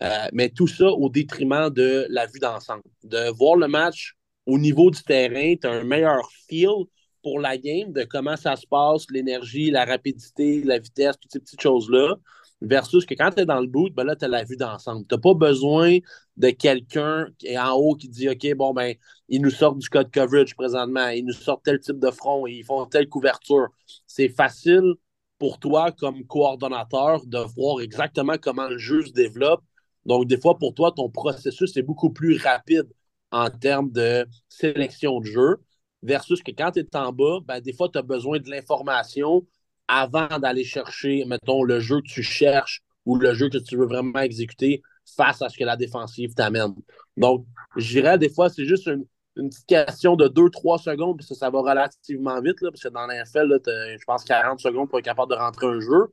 euh, 0.02 0.26
mais 0.32 0.48
tout 0.48 0.66
ça 0.66 0.86
au 0.86 1.08
détriment 1.08 1.70
de 1.70 2.06
la 2.10 2.26
vue 2.26 2.40
d'ensemble. 2.40 2.82
De 3.02 3.30
voir 3.30 3.56
le 3.56 3.68
match 3.68 4.14
au 4.46 4.58
niveau 4.58 4.90
du 4.90 5.02
terrain, 5.02 5.54
tu 5.60 5.66
as 5.66 5.72
un 5.72 5.84
meilleur 5.84 6.28
feel 6.48 6.86
pour 7.22 7.40
la 7.40 7.56
game 7.56 7.92
de 7.92 8.04
comment 8.04 8.36
ça 8.36 8.56
se 8.56 8.66
passe, 8.66 9.06
l'énergie, 9.10 9.70
la 9.70 9.84
rapidité, 9.84 10.62
la 10.62 10.78
vitesse, 10.78 11.16
toutes 11.20 11.32
ces 11.32 11.40
petites 11.40 11.62
choses-là. 11.62 12.16
Versus 12.64 13.04
que 13.04 13.14
quand 13.14 13.30
tu 13.30 13.42
es 13.42 13.46
dans 13.46 13.60
le 13.60 13.66
boot, 13.66 13.92
ben 13.94 14.04
là, 14.04 14.16
tu 14.16 14.24
as 14.24 14.28
la 14.28 14.42
vue 14.42 14.56
d'ensemble. 14.56 15.06
Tu 15.06 15.14
n'as 15.14 15.20
pas 15.20 15.34
besoin 15.34 15.98
de 16.36 16.50
quelqu'un 16.50 17.28
qui 17.38 17.48
est 17.48 17.58
en 17.58 17.72
haut 17.72 17.94
qui 17.94 18.08
dit 18.08 18.28
OK, 18.28 18.54
bon, 18.54 18.72
ben, 18.72 18.94
ils 19.28 19.40
nous 19.40 19.50
sortent 19.50 19.78
du 19.78 19.88
code 19.88 20.10
coverage 20.10 20.54
présentement, 20.56 21.08
ils 21.08 21.24
nous 21.24 21.34
sortent 21.34 21.64
tel 21.64 21.78
type 21.78 21.98
de 21.98 22.10
front, 22.10 22.46
ils 22.46 22.64
font 22.64 22.86
telle 22.86 23.08
couverture. 23.08 23.68
C'est 24.06 24.28
facile 24.28 24.94
pour 25.38 25.58
toi, 25.58 25.92
comme 25.92 26.24
coordonnateur, 26.26 27.26
de 27.26 27.38
voir 27.56 27.80
exactement 27.80 28.36
comment 28.40 28.68
le 28.68 28.78
jeu 28.78 29.04
se 29.04 29.12
développe. 29.12 29.62
Donc, 30.06 30.26
des 30.26 30.38
fois, 30.38 30.58
pour 30.58 30.74
toi, 30.74 30.92
ton 30.92 31.10
processus 31.10 31.76
est 31.76 31.82
beaucoup 31.82 32.10
plus 32.10 32.40
rapide 32.42 32.88
en 33.30 33.50
termes 33.50 33.90
de 33.90 34.26
sélection 34.48 35.20
de 35.20 35.26
jeu, 35.26 35.56
versus 36.02 36.42
que 36.42 36.52
quand 36.52 36.70
tu 36.72 36.80
es 36.80 36.96
en 36.96 37.12
bas, 37.12 37.40
ben, 37.44 37.60
des 37.60 37.72
fois, 37.72 37.88
tu 37.88 37.98
as 37.98 38.02
besoin 38.02 38.38
de 38.38 38.48
l'information 38.48 39.46
avant 39.88 40.38
d'aller 40.38 40.64
chercher, 40.64 41.24
mettons, 41.26 41.62
le 41.62 41.80
jeu 41.80 42.00
que 42.00 42.08
tu 42.08 42.22
cherches 42.22 42.82
ou 43.06 43.16
le 43.16 43.34
jeu 43.34 43.48
que 43.48 43.58
tu 43.58 43.76
veux 43.76 43.86
vraiment 43.86 44.20
exécuter 44.20 44.82
face 45.16 45.42
à 45.42 45.48
ce 45.48 45.58
que 45.58 45.64
la 45.64 45.76
défensive 45.76 46.34
t'amène. 46.34 46.74
Donc, 47.16 47.46
je 47.76 47.88
dirais, 47.88 48.18
des 48.18 48.30
fois, 48.30 48.48
c'est 48.48 48.64
juste 48.64 48.86
une, 48.86 49.04
petite 49.36 49.66
question 49.66 50.16
de 50.16 50.28
2-3 50.28 50.78
secondes, 50.78 51.18
puis 51.18 51.26
ça, 51.26 51.34
ça 51.34 51.50
va 51.50 51.60
relativement 51.60 52.40
vite, 52.40 52.60
là, 52.62 52.70
parce 52.70 52.82
que 52.82 52.88
dans 52.88 53.06
l'NFL, 53.06 53.60
je 53.66 54.04
pense 54.06 54.24
40 54.24 54.60
secondes 54.60 54.88
pour 54.88 54.98
être 55.00 55.04
capable 55.04 55.32
de 55.32 55.36
rentrer 55.36 55.66
un 55.66 55.80
jeu. 55.80 56.12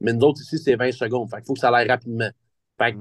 Mais 0.00 0.12
nous 0.12 0.26
autres, 0.26 0.40
ici, 0.40 0.58
c'est 0.58 0.74
20 0.74 0.92
secondes. 0.92 1.28
Il 1.36 1.44
faut 1.44 1.52
que 1.52 1.60
ça 1.60 1.68
aille 1.68 1.88
rapidement. 1.88 2.30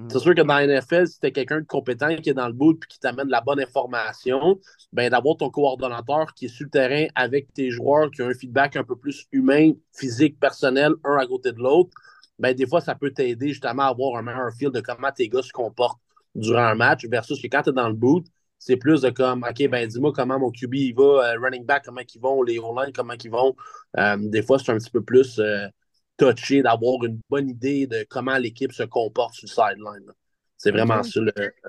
C'est 0.10 0.20
sûr 0.20 0.36
que 0.36 0.42
dans 0.42 0.60
l'NFL, 0.60 1.08
si 1.08 1.20
tu 1.20 1.32
quelqu'un 1.32 1.62
de 1.62 1.66
compétent 1.66 2.16
qui 2.18 2.30
est 2.30 2.34
dans 2.34 2.48
le 2.48 2.54
bout 2.54 2.74
et 2.84 2.88
qui 2.88 3.00
t'amène 3.00 3.30
la 3.30 3.42
bonne 3.42 3.60
information, 3.60 4.60
ben 4.94 5.10
d'avoir 5.10 5.38
ton 5.38 5.50
coordonnateur 5.50 6.34
qui 6.34 6.46
est 6.46 6.50
sur 6.50 6.66
le 6.66 6.70
terrain 6.70 7.08
avec 7.16 7.54
tes 7.54 7.70
joueurs, 7.72 8.12
qui 8.12 8.22
a 8.22 8.28
un 8.28 8.34
feedback 8.34 8.76
un 8.76 8.84
peu 8.84 8.96
plus 8.96 9.28
humain, 9.32 9.72
physique, 9.94 10.40
personnel, 10.40 10.92
un 11.04 11.18
à 11.18 11.26
côté 11.26 11.52
de 11.52 11.60
l'autre, 11.60 11.92
ben 12.40 12.56
des 12.56 12.68
fois, 12.68 12.82
ça 12.82 12.96
peut 12.96 13.12
t'aider 13.12 13.50
justement 13.50 13.84
à 13.84 13.88
avoir 13.88 14.18
un 14.18 14.24
meilleur 14.24 14.52
feel 14.52 14.72
de 14.72 14.82
comment 14.82 15.12
tes 15.12 15.30
gars 15.30 15.44
se 15.44 15.52
comportent 15.52 16.02
durant 16.36 16.64
un 16.64 16.76
match 16.76 17.06
versus 17.06 17.42
que 17.42 17.48
quand 17.48 17.62
tu 17.62 17.70
es 17.70 17.74
dans 17.74 17.88
le 17.88 17.94
boot, 17.96 18.26
c'est 18.58 18.78
plus 18.78 19.02
de 19.02 19.10
comme, 19.10 19.44
OK, 19.44 19.68
ben 19.70 19.88
dis-moi 19.88 20.12
comment 20.14 20.40
mon 20.40 20.52
QB 20.52 20.74
il 20.76 20.94
va, 20.94 21.04
euh, 21.04 21.40
running 21.40 21.66
back, 21.66 21.84
comment 21.86 22.02
ils 22.02 22.22
vont, 22.22 22.44
les 22.44 22.60
online, 22.60 22.92
comment 22.94 23.14
ils 23.14 23.32
vont. 23.32 23.56
Euh, 23.98 24.18
des 24.20 24.44
fois, 24.44 24.60
c'est 24.60 24.72
un 24.72 24.78
petit 24.78 24.92
peu 24.92 25.02
plus 25.04 25.40
euh, 25.40 25.68
touché 26.18 26.62
d'avoir 26.62 27.04
une 27.04 27.20
bonne 27.30 27.50
idée 27.50 27.88
de 27.88 28.06
comment 28.10 28.38
l'équipe 28.38 28.72
se 28.72 28.84
comporte 28.84 29.34
sur 29.34 29.48
le 29.48 29.50
sideline. 29.50 30.12
C'est 30.58 30.72
vraiment 30.72 31.02
ça 31.02 31.20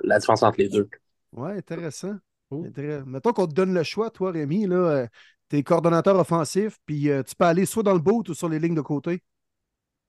la 0.03 0.19
différence 0.19 0.43
entre 0.43 0.59
les 0.59 0.69
deux. 0.69 0.87
Oui, 1.31 1.51
intéressant. 1.51 2.15
Mettons 2.51 3.33
qu'on 3.33 3.47
te 3.47 3.53
donne 3.53 3.73
le 3.73 3.83
choix, 3.83 4.11
toi, 4.11 4.31
Rémi, 4.31 4.67
là, 4.67 5.07
tu 5.49 5.57
es 5.57 5.63
coordonnateur 5.63 6.17
offensif, 6.19 6.77
puis 6.85 7.09
tu 7.27 7.35
peux 7.35 7.45
aller 7.45 7.65
soit 7.65 7.83
dans 7.83 7.93
le 7.93 7.99
boot 7.99 8.29
ou 8.29 8.33
sur 8.33 8.49
les 8.49 8.59
lignes 8.59 8.75
de 8.75 8.81
côté. 8.81 9.23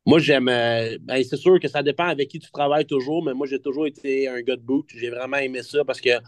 Moi, 0.06 0.18
j'aime. 0.18 0.48
Euh, 0.48 0.98
ben, 1.00 1.24
c'est 1.24 1.36
sûr 1.36 1.58
que 1.58 1.68
ça 1.68 1.82
dépend 1.82 2.06
avec 2.06 2.28
qui 2.28 2.38
tu 2.38 2.50
travailles 2.50 2.84
toujours, 2.84 3.24
mais 3.24 3.32
moi, 3.32 3.46
j'ai 3.46 3.58
toujours 3.58 3.86
été 3.86 4.28
un 4.28 4.42
gars 4.42 4.56
de 4.56 4.60
boot. 4.60 4.86
J'ai 4.94 5.08
vraiment 5.08 5.38
aimé 5.38 5.62
ça 5.62 5.82
parce 5.84 6.00
que 6.00 6.18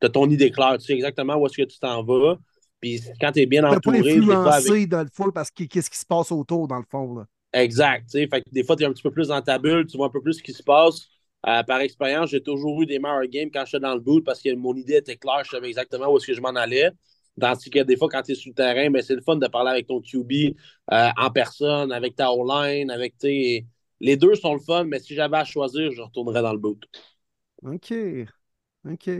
tu 0.00 0.06
as 0.06 0.08
ton 0.08 0.28
idée 0.30 0.50
claire. 0.50 0.78
Tu 0.78 0.86
sais 0.86 0.94
exactement 0.94 1.36
où 1.36 1.46
est-ce 1.46 1.56
que 1.58 1.68
tu 1.68 1.78
t'en 1.78 2.02
vas. 2.02 2.38
Puis 2.80 3.02
quand 3.20 3.32
tu 3.32 3.40
es 3.40 3.46
bien 3.46 3.64
entouré. 3.64 4.00
Tu 4.02 4.20
influencé 4.20 4.86
dans 4.86 5.02
le 5.02 5.08
fond 5.12 5.30
parce 5.30 5.50
qu'est-ce 5.50 5.90
qui 5.90 5.98
se 5.98 6.06
passe 6.06 6.32
autour, 6.32 6.66
dans 6.66 6.78
le 6.78 6.84
fond. 6.90 7.14
Là. 7.14 7.26
Exact. 7.52 8.10
Fait 8.10 8.28
que 8.28 8.50
des 8.50 8.64
fois, 8.64 8.76
tu 8.76 8.82
es 8.82 8.86
un 8.86 8.92
petit 8.92 9.02
peu 9.02 9.10
plus 9.10 9.28
dans 9.28 9.40
ta 9.40 9.58
bulle, 9.58 9.86
tu 9.86 9.96
vois 9.96 10.06
un 10.06 10.10
peu 10.10 10.20
plus 10.20 10.34
ce 10.34 10.42
qui 10.42 10.52
se 10.52 10.62
passe. 10.62 11.08
Euh, 11.46 11.62
par 11.62 11.80
expérience, 11.80 12.30
j'ai 12.30 12.42
toujours 12.42 12.82
eu 12.82 12.86
des 12.86 12.98
meilleurs 12.98 13.26
games 13.26 13.50
quand 13.52 13.64
j'étais 13.64 13.80
dans 13.80 13.94
le 13.94 14.00
boot 14.00 14.24
parce 14.24 14.42
que 14.42 14.52
mon 14.54 14.74
idée 14.74 14.96
était 14.96 15.16
claire, 15.16 15.42
je 15.44 15.50
savais 15.50 15.68
exactement 15.68 16.12
où 16.12 16.16
est-ce 16.16 16.26
que 16.26 16.34
je 16.34 16.40
m'en 16.40 16.48
allais. 16.50 16.90
Tandis 17.40 17.70
que 17.70 17.82
des 17.82 17.96
fois, 17.96 18.08
quand 18.08 18.22
tu 18.22 18.32
es 18.32 18.34
sur 18.34 18.50
le 18.50 18.54
terrain, 18.54 18.90
ben, 18.90 19.02
c'est 19.02 19.14
le 19.14 19.20
fun 19.20 19.36
de 19.36 19.46
parler 19.46 19.70
avec 19.70 19.86
ton 19.86 20.00
QB 20.00 20.56
euh, 20.92 21.08
en 21.16 21.30
personne, 21.30 21.92
avec 21.92 22.16
ta 22.16 22.32
O-line, 22.32 22.90
avec 22.90 23.16
tes. 23.18 23.66
Les 24.00 24.16
deux 24.16 24.34
sont 24.34 24.54
le 24.54 24.60
fun, 24.60 24.84
mais 24.84 24.98
si 24.98 25.14
j'avais 25.14 25.36
à 25.36 25.44
choisir, 25.44 25.92
je 25.92 26.02
retournerais 26.02 26.42
dans 26.42 26.52
le 26.52 26.58
boot. 26.58 26.82
OK. 27.62 27.92
OK. 28.88 29.10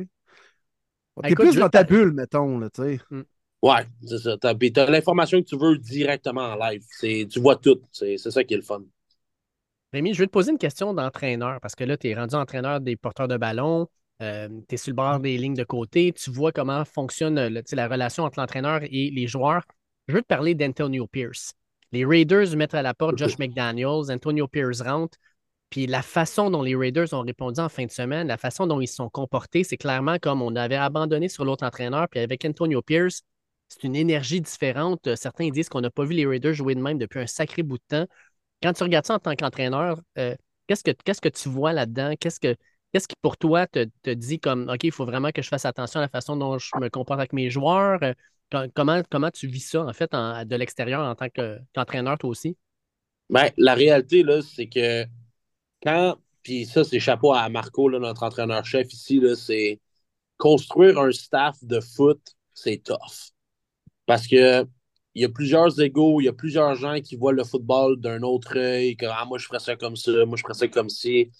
T'es 1.23 1.35
plus 1.35 1.57
dans 1.57 1.69
ta 1.69 1.85
bulle, 1.85 2.12
mettons, 2.12 2.59
là, 2.59 2.70
tu 2.70 2.82
sais. 2.82 3.01
Hmm. 3.11 3.23
Ouais, 3.67 3.85
c'est 4.07 4.19
ça. 4.19 4.37
T'as, 4.39 4.55
as, 4.55 4.91
l'information 4.91 5.43
que 5.43 5.49
tu 5.49 5.59
veux 5.59 5.77
directement 5.77 6.53
en 6.53 6.55
live. 6.55 6.85
tu 7.01 7.41
vois 7.41 7.57
tout. 7.57 7.81
C'est, 7.91 8.17
ça 8.17 8.45
qui 8.45 8.55
est 8.55 8.59
le 8.59 8.63
fun. 8.63 8.85
Rémi, 9.93 10.15
je 10.15 10.21
vais 10.21 10.27
te 10.27 10.31
poser 10.31 10.53
une 10.53 10.59
question 10.59 10.95
d'entraîneur 10.95 11.59
parce 11.61 11.75
que 11.75 11.83
là, 11.83 11.97
tu 11.97 12.09
es 12.09 12.15
rendu 12.15 12.37
entraîneur 12.37 12.81
des 12.81 12.95
porteurs 12.95 13.27
de 13.27 13.37
ballon. 13.37 13.89
Euh, 14.23 14.49
tu 14.69 14.77
es 14.77 14.79
sur 14.79 14.93
le 14.93 14.95
bord 14.95 15.19
des 15.19 15.37
lignes 15.37 15.57
de 15.57 15.65
côté. 15.65 16.13
Tu 16.13 16.31
vois 16.31 16.53
comment 16.53 16.85
fonctionne 16.85 17.35
la 17.35 17.89
relation 17.89 18.23
entre 18.23 18.39
l'entraîneur 18.39 18.83
et 18.85 19.11
les 19.11 19.27
joueurs. 19.27 19.65
Je 20.07 20.15
veux 20.15 20.23
te 20.23 20.29
parler 20.29 20.55
d'Antonio 20.55 21.09
Pierce. 21.09 21.53
Les 21.91 22.05
Raiders 22.05 22.57
mettent 22.57 22.75
à 22.75 22.83
la 22.83 22.95
porte 22.95 23.19
Josh 23.19 23.37
McDaniels. 23.41 24.13
Antonio 24.13 24.47
Pierce 24.47 24.81
rentre. 24.81 25.19
Puis 25.71 25.89
la 25.89 26.03
façon 26.03 26.53
dont 26.53 26.63
les 26.63 26.77
Raiders 26.77 27.13
ont 27.15 27.23
répondu 27.23 27.59
en 27.59 27.69
fin 27.69 27.85
de 27.85 27.91
semaine, 27.91 28.29
la 28.29 28.37
façon 28.37 28.69
dont 28.69 28.81
ils 28.81 28.87
se 28.87 28.95
sont 28.95 29.09
comportés, 29.09 29.65
c'est 29.65 29.77
clairement 29.77 30.19
comme 30.21 30.41
on 30.41 30.55
avait 30.55 30.77
abandonné 30.77 31.29
sur 31.29 31.45
l'autre 31.45 31.67
entraîneur. 31.67 32.07
Puis 32.09 32.21
avec 32.21 32.45
Antonio 32.45 32.81
Pierce, 32.81 33.23
c'est 33.69 33.85
une 33.85 33.97
énergie 33.97 34.41
différente. 34.41 35.15
Certains 35.17 35.51
disent 35.51 35.69
qu'on 35.69 35.81
n'a 35.81 35.91
pas 35.91 36.05
vu 36.05 36.15
les 36.15 36.27
Raiders 36.27 36.55
jouer 36.55 36.75
de 36.75 36.81
même 36.81 36.99
depuis 36.99 37.21
un 37.21 37.27
sacré 37.27 37.63
bout 37.63 37.79
de 37.79 37.85
temps. 37.89 38.07
Quand 38.63 38.73
tu 38.73 38.83
regardes 38.83 39.07
ça 39.07 39.15
en 39.15 39.19
tant 39.19 39.35
qu'entraîneur, 39.35 40.01
euh, 40.19 40.35
qu'est-ce, 40.67 40.83
que, 40.83 41.29
tu 41.29 41.49
vois 41.49 41.73
là-dedans? 41.73 42.15
Qu'est-ce, 42.19 42.41
que, 42.41 42.57
qu'est-ce 42.93 43.09
qui, 43.09 43.17
pour 43.21 43.37
toi, 43.37 43.67
te, 43.67 43.89
dit 44.13 44.41
comme 44.41 44.69
OK, 44.69 44.85
il 44.85 44.93
faut 44.93 45.05
vraiment 45.05 45.31
que 45.31 45.43
je 45.43 45.49
fasse 45.49 45.65
attention 45.65 46.01
à 46.01 46.03
la 46.03 46.09
façon 46.09 46.37
dont 46.37 46.59
je 46.59 46.71
me 46.81 46.89
comporte 46.89 47.19
avec 47.19 47.33
mes 47.33 47.51
joueurs? 47.51 48.01
Euh, 48.03 48.69
comment, 48.75 49.03
comment 49.11 49.31
tu 49.31 49.47
vis 49.47 49.61
ça, 49.61 49.83
en 49.83 49.93
fait, 49.93 50.13
de 50.13 50.57
l'extérieur 50.57 51.03
en 51.03 51.15
tant 51.15 51.29
qu'entraîneur, 51.29 52.19
toi 52.19 52.31
aussi? 52.31 52.57
Ben, 53.29 53.51
la 53.57 53.75
réalité, 53.75 54.23
là, 54.23 54.41
c'est 54.41 54.69
que 54.69 55.05
quand, 55.83 56.17
puis 56.43 56.65
ça, 56.65 56.85
c'est 56.85 57.01
chapeau 57.01 57.33
à 57.33 57.49
Marco, 57.49 57.91
notre 57.91 58.23
entraîneur-chef 58.23 58.93
ici, 58.93 59.21
c'est 59.37 59.81
construire 60.39 60.99
un 60.99 61.11
staff 61.11 61.57
de 61.63 61.81
foot, 61.81 62.21
c'est 62.55 62.83
tough. 62.83 63.36
Parce 64.07 64.27
que 64.27 64.66
il 65.15 65.23
y 65.23 65.24
a 65.24 65.28
plusieurs 65.31 65.81
égaux, 65.81 66.20
il 66.20 66.24
y 66.24 66.28
a 66.28 66.33
plusieurs 66.33 66.74
gens 66.74 67.01
qui 67.01 67.16
voient 67.16 67.33
le 67.33 67.43
football 67.43 67.99
d'un 68.01 68.23
autre 68.23 68.59
œil, 68.59 68.97
que 68.97 69.07
ah, 69.07 69.24
moi 69.27 69.39
je 69.39 69.47
ferais 69.47 69.61
ça 69.61 69.74
comme 69.74 69.97
ça, 69.97 70.27
moi 70.27 70.37
je 70.37 70.43
ferais 70.43 70.55
ça 70.55 70.69
comme 70.69 70.91
ci. 70.91 71.31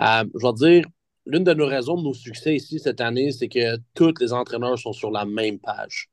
Euh, 0.00 0.24
je 0.34 0.46
vais 0.46 0.52
dire, 0.54 0.86
l'une 1.26 1.44
de 1.44 1.54
nos 1.54 1.66
raisons 1.66 1.96
de 1.96 2.02
nos 2.02 2.14
succès 2.14 2.56
ici 2.56 2.78
cette 2.78 3.00
année, 3.00 3.32
c'est 3.32 3.48
que 3.48 3.78
tous 3.94 4.12
les 4.20 4.32
entraîneurs 4.34 4.78
sont 4.78 4.92
sur 4.92 5.10
la 5.10 5.24
même 5.24 5.58
page. 5.58 6.08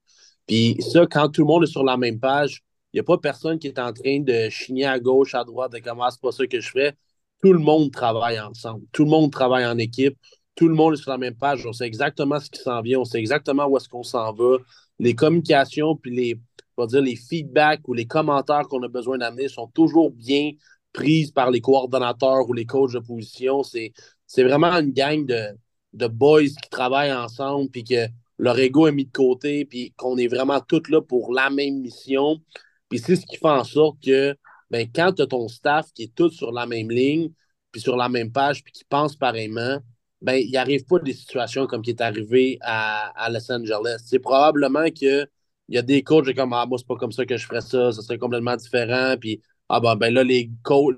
Puis 0.47 0.77
ça, 0.81 1.05
quand 1.05 1.29
tout 1.29 1.41
le 1.41 1.47
monde 1.47 1.63
est 1.63 1.67
sur 1.67 1.83
la 1.83 1.97
même 1.97 2.19
page, 2.19 2.63
il 2.93 2.97
n'y 2.97 2.99
a 3.01 3.03
pas 3.03 3.17
personne 3.17 3.59
qui 3.59 3.67
est 3.67 3.79
en 3.79 3.93
train 3.93 4.19
de 4.19 4.49
chigner 4.49 4.85
à 4.85 4.99
gauche, 4.99 5.35
à 5.35 5.43
droite, 5.43 5.71
de 5.73 5.79
comment 5.79 6.09
c'est 6.09 6.21
pas 6.21 6.31
ça 6.31 6.47
que 6.47 6.59
je 6.59 6.69
fais. 6.71 6.93
Tout 7.41 7.53
le 7.53 7.59
monde 7.59 7.91
travaille 7.91 8.39
ensemble. 8.39 8.85
Tout 8.91 9.03
le 9.03 9.09
monde 9.09 9.31
travaille 9.31 9.65
en 9.65 9.77
équipe. 9.77 10.17
Tout 10.55 10.67
le 10.67 10.75
monde 10.75 10.93
est 10.93 10.97
sur 10.97 11.11
la 11.11 11.17
même 11.17 11.35
page. 11.35 11.65
On 11.65 11.73
sait 11.73 11.87
exactement 11.87 12.39
ce 12.39 12.49
qui 12.49 12.61
s'en 12.61 12.81
vient. 12.81 12.99
On 12.99 13.05
sait 13.05 13.19
exactement 13.19 13.65
où 13.67 13.77
est-ce 13.77 13.89
qu'on 13.89 14.03
s'en 14.03 14.33
va. 14.33 14.57
Les 15.01 15.15
communications 15.15 15.95
puis 15.95 16.15
les, 16.15 16.39
dire, 16.87 17.01
les 17.01 17.15
feedbacks 17.15 17.87
ou 17.87 17.93
les 17.93 18.05
commentaires 18.05 18.67
qu'on 18.67 18.83
a 18.83 18.87
besoin 18.87 19.17
d'amener 19.17 19.47
sont 19.47 19.65
toujours 19.67 20.11
bien 20.11 20.51
prises 20.93 21.31
par 21.31 21.49
les 21.49 21.59
coordonnateurs 21.59 22.47
ou 22.47 22.53
les 22.53 22.67
coachs 22.67 22.93
de 22.93 22.99
position. 22.99 23.63
C'est, 23.63 23.93
c'est 24.27 24.43
vraiment 24.43 24.71
une 24.73 24.91
gang 24.91 25.25
de, 25.25 25.57
de 25.93 26.05
boys 26.05 26.43
qui 26.43 26.69
travaillent 26.69 27.13
ensemble 27.13 27.71
puis 27.71 27.83
que 27.83 28.07
leur 28.37 28.59
ego 28.59 28.85
est 28.85 28.91
mis 28.91 29.05
de 29.05 29.11
côté 29.11 29.65
puis 29.65 29.91
qu'on 29.97 30.17
est 30.17 30.27
vraiment 30.27 30.59
tous 30.59 30.87
là 30.89 31.01
pour 31.01 31.33
la 31.33 31.49
même 31.49 31.79
mission. 31.79 32.37
Puis 32.87 32.99
c'est 32.99 33.15
ce 33.15 33.25
qui 33.25 33.37
fait 33.37 33.49
en 33.49 33.63
sorte 33.63 33.97
que 34.05 34.35
ben, 34.69 34.87
quand 34.93 35.13
tu 35.13 35.23
as 35.23 35.27
ton 35.27 35.47
staff 35.47 35.91
qui 35.93 36.03
est 36.03 36.15
tout 36.15 36.29
sur 36.29 36.51
la 36.51 36.67
même 36.67 36.91
ligne, 36.91 37.31
puis 37.71 37.81
sur 37.81 37.97
la 37.97 38.07
même 38.07 38.31
page, 38.31 38.63
puis 38.63 38.71
qui 38.71 38.83
pense 38.85 39.15
pareillement, 39.15 39.79
ben, 40.21 40.35
il 40.35 40.51
n'arrive 40.51 40.85
pas 40.85 40.99
des 40.99 41.13
situations 41.13 41.67
comme 41.67 41.81
qui 41.81 41.91
est 41.91 42.01
arrivé 42.01 42.57
à, 42.61 43.09
à 43.21 43.29
Los 43.29 43.51
Angeles. 43.51 44.03
C'est 44.05 44.19
probablement 44.19 44.85
que 44.89 45.27
il 45.67 45.75
y 45.75 45.77
a 45.77 45.81
des 45.81 46.03
coachs 46.03 46.33
comme 46.35 46.53
Ah, 46.53 46.65
moi, 46.65 46.77
c'est 46.77 46.87
pas 46.87 46.95
comme 46.97 47.11
ça 47.11 47.25
que 47.25 47.37
je 47.37 47.45
ferais 47.47 47.61
ça, 47.61 47.91
ça 47.91 48.01
serait 48.01 48.17
complètement 48.17 48.55
différent. 48.57 49.15
Puis, 49.19 49.41
ah 49.69 49.79
ben, 49.79 49.95
ben 49.95 50.13
là, 50.13 50.23
les 50.23 50.51
coachs, 50.63 50.97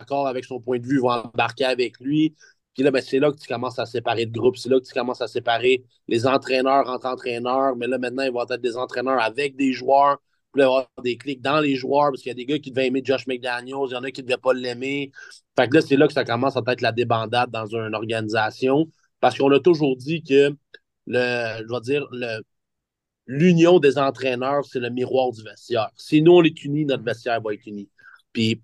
d'accord 0.00 0.26
avec 0.28 0.44
son 0.44 0.60
point 0.60 0.78
de 0.78 0.86
vue, 0.86 0.98
vont 1.00 1.10
embarquer 1.10 1.64
avec 1.64 1.98
lui. 2.00 2.34
Puis 2.74 2.82
là, 2.82 2.90
ben, 2.90 3.02
c'est 3.02 3.18
là 3.18 3.32
que 3.32 3.38
tu 3.38 3.48
commences 3.48 3.78
à 3.78 3.86
séparer 3.86 4.26
de 4.26 4.32
groupes. 4.32 4.56
C'est 4.56 4.68
là 4.68 4.78
que 4.80 4.86
tu 4.86 4.92
commences 4.92 5.20
à 5.20 5.28
séparer 5.28 5.84
les 6.06 6.26
entraîneurs 6.26 6.88
entre 6.88 7.06
entraîneurs. 7.06 7.76
Mais 7.76 7.86
là, 7.86 7.98
maintenant, 7.98 8.22
ils 8.22 8.32
vont 8.32 8.42
être 8.48 8.60
des 8.60 8.76
entraîneurs 8.76 9.20
avec 9.20 9.56
des 9.56 9.72
joueurs. 9.72 10.18
Y 10.56 10.62
avoir 10.62 10.88
des 11.04 11.16
clics 11.16 11.42
dans 11.42 11.60
les 11.60 11.76
joueurs 11.76 12.10
parce 12.10 12.22
qu'il 12.22 12.30
y 12.30 12.32
a 12.32 12.34
des 12.34 12.46
gars 12.46 12.58
qui 12.58 12.70
devaient 12.70 12.86
aimer 12.86 13.02
Josh 13.04 13.26
McDaniels, 13.26 13.76
il 13.88 13.92
y 13.92 13.96
en 13.96 14.02
a 14.02 14.10
qui 14.10 14.22
ne 14.22 14.26
devaient 14.26 14.38
pas 14.38 14.54
l'aimer. 14.54 15.12
Fait 15.56 15.68
que 15.68 15.74
là, 15.74 15.82
c'est 15.82 15.96
là 15.96 16.06
que 16.06 16.12
ça 16.12 16.24
commence 16.24 16.56
à 16.56 16.62
être 16.68 16.80
la 16.80 16.92
débandade 16.92 17.50
dans 17.50 17.66
une 17.66 17.94
organisation. 17.94 18.88
Parce 19.20 19.36
qu'on 19.36 19.50
a 19.52 19.60
toujours 19.60 19.96
dit 19.96 20.22
que 20.22 20.56
le, 21.06 21.64
je 21.66 21.72
vais 21.72 21.80
dire, 21.80 22.06
le, 22.12 22.40
l'union 23.26 23.78
des 23.78 23.98
entraîneurs, 23.98 24.64
c'est 24.64 24.80
le 24.80 24.90
miroir 24.90 25.30
du 25.32 25.42
vestiaire. 25.42 25.90
Si 25.96 26.22
nous, 26.22 26.32
on 26.32 26.42
est 26.42 26.64
unis, 26.64 26.86
notre 26.86 27.04
vestiaire 27.04 27.40
va 27.40 27.52
être 27.54 27.66
uni. 27.66 27.88
Puis, 28.32 28.62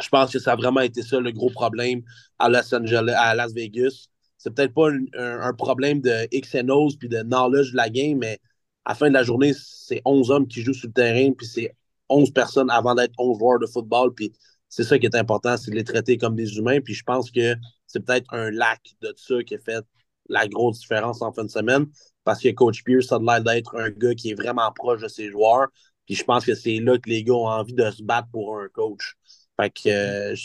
je 0.00 0.08
pense 0.08 0.32
que 0.32 0.38
ça 0.38 0.52
a 0.52 0.56
vraiment 0.56 0.80
été 0.80 1.02
ça 1.02 1.20
le 1.20 1.30
gros 1.32 1.50
problème 1.50 2.02
à 2.38 2.48
Angeles, 2.48 3.12
à 3.16 3.34
Las 3.34 3.52
Vegas. 3.52 4.08
C'est 4.38 4.54
peut-être 4.54 4.74
pas 4.74 4.90
un, 5.18 5.54
problème 5.54 6.00
de 6.00 6.28
X 6.32 6.56
puis 6.98 7.08
de 7.08 7.22
knowledge 7.22 7.72
de 7.72 7.76
la 7.76 7.88
game, 7.88 8.18
mais 8.18 8.38
à 8.86 8.90
la 8.90 8.94
fin 8.94 9.08
de 9.08 9.14
la 9.14 9.24
journée, 9.24 9.52
c'est 9.52 10.00
11 10.04 10.30
hommes 10.30 10.46
qui 10.46 10.62
jouent 10.62 10.72
sur 10.72 10.86
le 10.86 10.92
terrain, 10.92 11.32
puis 11.32 11.46
c'est 11.46 11.74
11 12.08 12.30
personnes 12.30 12.70
avant 12.70 12.94
d'être 12.94 13.12
11 13.18 13.36
joueurs 13.36 13.58
de 13.58 13.66
football. 13.66 14.14
Puis 14.14 14.32
c'est 14.68 14.84
ça 14.84 14.96
qui 14.96 15.06
est 15.06 15.16
important, 15.16 15.56
c'est 15.56 15.72
de 15.72 15.76
les 15.76 15.82
traiter 15.82 16.16
comme 16.16 16.36
des 16.36 16.56
humains. 16.56 16.80
Puis 16.80 16.94
je 16.94 17.02
pense 17.02 17.32
que 17.32 17.56
c'est 17.88 18.04
peut-être 18.04 18.32
un 18.32 18.52
lac 18.52 18.80
de 19.02 19.12
ça 19.16 19.42
qui 19.42 19.56
a 19.56 19.58
fait 19.58 19.84
la 20.28 20.46
grosse 20.46 20.80
différence 20.80 21.20
en 21.20 21.32
fin 21.32 21.44
de 21.44 21.50
semaine 21.50 21.86
parce 22.22 22.40
que 22.40 22.48
Coach 22.50 22.84
Pierce 22.84 23.10
a 23.10 23.18
l'air 23.18 23.42
d'être 23.42 23.76
un 23.76 23.90
gars 23.90 24.14
qui 24.14 24.30
est 24.30 24.34
vraiment 24.34 24.70
proche 24.72 25.02
de 25.02 25.08
ses 25.08 25.30
joueurs. 25.30 25.66
Puis 26.06 26.14
je 26.14 26.22
pense 26.22 26.44
que 26.44 26.54
c'est 26.54 26.78
là 26.78 26.96
que 26.96 27.10
les 27.10 27.24
gars 27.24 27.34
ont 27.34 27.48
envie 27.48 27.74
de 27.74 27.90
se 27.90 28.04
battre 28.04 28.28
pour 28.30 28.56
un 28.56 28.68
coach. 28.68 29.16
Fait 29.60 29.70
que 29.70 29.88
euh, 29.88 30.36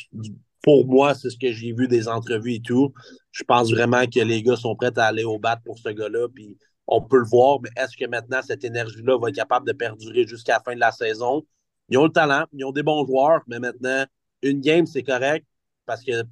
pour 0.64 0.88
moi, 0.88 1.14
c'est 1.14 1.30
ce 1.30 1.38
que 1.38 1.52
j'ai 1.52 1.74
vu 1.74 1.88
des 1.88 2.08
entrevues 2.08 2.56
et 2.56 2.62
tout. 2.62 2.92
Je 3.32 3.44
pense 3.44 3.72
vraiment 3.72 4.06
que 4.08 4.20
les 4.20 4.42
gars 4.42 4.56
sont 4.56 4.76
prêts 4.76 4.98
à 4.98 5.06
aller 5.06 5.24
au 5.24 5.38
bat 5.38 5.58
pour 5.64 5.78
ce 5.78 5.90
gars-là. 5.90 6.28
Puis 6.34 6.58
on 6.88 7.02
peut 7.02 7.20
le 7.20 7.26
voir, 7.26 7.60
mais 7.62 7.70
est-ce 7.78 7.96
que 7.98 8.06
maintenant 8.06 8.42
cette 8.42 8.64
énergie-là 8.64 9.18
va 9.18 9.30
être 9.30 9.36
capable 9.36 9.68
de 9.68 9.74
perdurer 9.74 10.28
jusqu'à 10.28 10.54
la 10.54 10.60
fin 10.62 10.76
de 10.76 10.80
la 10.80 10.92
saison? 10.92 11.46
Ils 11.90 11.98
ont 11.98 12.06
le 12.06 12.12
talent, 12.12 12.46
ils 12.54 12.66
ont 12.66 12.72
des 12.72 12.84
bons 12.84 13.06
joueurs, 13.06 13.42
mais 13.48 13.60
maintenant, 13.60 14.06
une 14.42 14.62
game, 14.62 14.86
c'est 14.86 15.04
correct 15.04 15.46
parce 15.86 16.02
qu'ils 16.04 16.26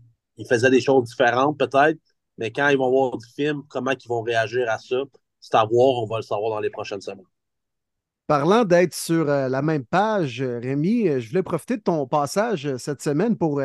faisaient 0.47 0.69
des 0.69 0.81
choses 0.81 1.05
différentes 1.09 1.57
peut-être. 1.57 1.99
Mais 2.38 2.51
quand 2.51 2.69
ils 2.69 2.77
vont 2.77 2.89
voir 2.89 3.17
du 3.17 3.27
film, 3.35 3.63
comment 3.69 3.91
ils 3.91 4.07
vont 4.07 4.21
réagir 4.21 4.69
à 4.69 4.77
ça? 4.77 4.97
c'est 5.41 5.55
à 5.55 5.65
voir, 5.65 6.03
on 6.03 6.05
va 6.05 6.17
le 6.17 6.23
savoir 6.23 6.51
dans 6.51 6.59
les 6.59 6.69
prochaines 6.69 7.01
semaines. 7.01 7.26
Parlant 8.30 8.64
d'être 8.64 8.93
sur 8.93 9.27
euh, 9.27 9.49
la 9.49 9.64
même 9.64 9.84
page, 9.84 10.43
euh, 10.43 10.60
Rémi, 10.60 11.07
euh, 11.07 11.19
je 11.19 11.30
voulais 11.30 11.41
profiter 11.41 11.77
de 11.77 11.81
ton 11.81 12.06
passage 12.06 12.77
cette 12.77 13.01
semaine 13.01 13.35
pour 13.35 13.60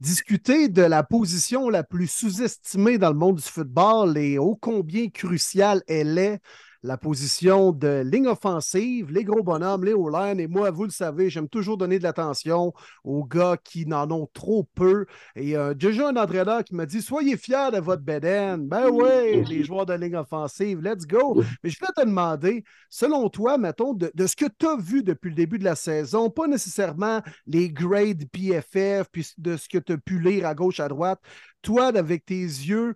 discuter 0.00 0.68
de 0.68 0.82
la 0.82 1.04
position 1.04 1.68
la 1.68 1.84
plus 1.84 2.08
sous-estimée 2.10 2.98
dans 2.98 3.10
le 3.10 3.14
monde 3.16 3.36
du 3.36 3.42
football 3.44 4.18
et 4.18 4.36
ô 4.36 4.56
combien 4.56 5.08
cruciale 5.08 5.84
elle 5.86 6.18
est 6.18 6.40
la 6.82 6.96
position 6.96 7.72
de 7.72 8.02
ligne 8.04 8.28
offensive, 8.28 9.10
les 9.10 9.24
gros 9.24 9.42
bonhommes, 9.42 9.84
les 9.84 9.94
o 9.94 10.08
Et 10.38 10.46
moi, 10.46 10.70
vous 10.70 10.84
le 10.84 10.90
savez, 10.90 11.28
j'aime 11.28 11.48
toujours 11.48 11.76
donner 11.76 11.98
de 11.98 12.04
l'attention 12.04 12.72
aux 13.04 13.24
gars 13.24 13.56
qui 13.62 13.86
n'en 13.86 14.10
ont 14.10 14.28
trop 14.32 14.64
peu. 14.74 15.06
Et 15.34 15.56
euh, 15.56 15.74
déjà 15.74 16.08
un 16.08 16.16
entraîneur 16.16 16.62
qui 16.62 16.74
m'a 16.74 16.86
dit 16.86 17.02
Soyez 17.02 17.36
fiers 17.36 17.70
de 17.72 17.80
votre 17.80 18.02
Beden. 18.02 18.68
Ben 18.68 18.88
oui, 18.90 19.44
les 19.44 19.64
joueurs 19.64 19.86
de 19.86 19.94
ligne 19.94 20.16
offensive, 20.16 20.80
let's 20.80 21.06
go. 21.06 21.42
Mais 21.62 21.70
je 21.70 21.78
voulais 21.78 21.92
te 21.96 22.06
demander, 22.06 22.64
selon 22.88 23.28
toi, 23.28 23.58
mettons, 23.58 23.94
de, 23.94 24.10
ce 24.26 24.36
que 24.36 24.46
tu 24.46 24.66
as 24.66 24.76
vu 24.76 25.02
depuis 25.02 25.30
le 25.30 25.36
début 25.36 25.58
de 25.58 25.64
la 25.64 25.74
saison, 25.74 26.30
pas 26.30 26.46
nécessairement 26.46 27.22
les 27.46 27.70
grades 27.70 28.24
PFF, 28.30 29.08
puis 29.10 29.26
de 29.38 29.56
ce 29.56 29.68
que 29.68 29.78
tu 29.78 29.92
as 29.92 29.98
pu 29.98 30.20
lire 30.20 30.46
à 30.46 30.54
gauche, 30.54 30.80
à 30.80 30.88
droite, 30.88 31.20
toi, 31.62 31.86
avec 31.86 32.24
tes 32.24 32.34
yeux, 32.34 32.94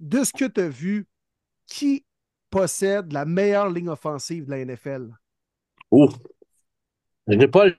de 0.00 0.24
ce 0.24 0.32
que 0.32 0.46
tu 0.46 0.60
as 0.60 0.68
vu, 0.68 1.06
qui 1.66 2.04
possède 2.52 3.12
la 3.12 3.24
meilleure 3.24 3.70
ligne 3.70 3.88
offensive 3.88 4.44
de 4.44 4.50
la 4.50 4.64
NFL? 4.64 5.08
Ouf! 5.90 6.12
Je 7.26 7.34
n'ai 7.34 7.48
pas 7.48 7.66
le 7.66 7.76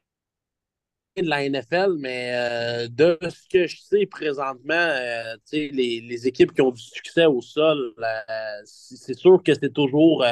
de 1.15 1.29
la 1.29 1.47
NFL, 1.47 1.97
mais 1.99 2.31
euh, 2.33 2.87
de 2.87 3.19
ce 3.21 3.47
que 3.47 3.67
je 3.67 3.77
sais 3.79 4.07
présentement, 4.07 4.73
euh, 4.73 5.35
les, 5.51 6.01
les, 6.01 6.27
équipes 6.27 6.51
qui 6.53 6.61
ont 6.61 6.71
du 6.71 6.81
succès 6.81 7.27
au 7.27 7.39
sol, 7.39 7.93
euh, 7.99 8.33
c'est 8.65 9.13
sûr 9.13 9.43
que 9.43 9.53
c'est 9.53 9.71
toujours, 9.71 10.25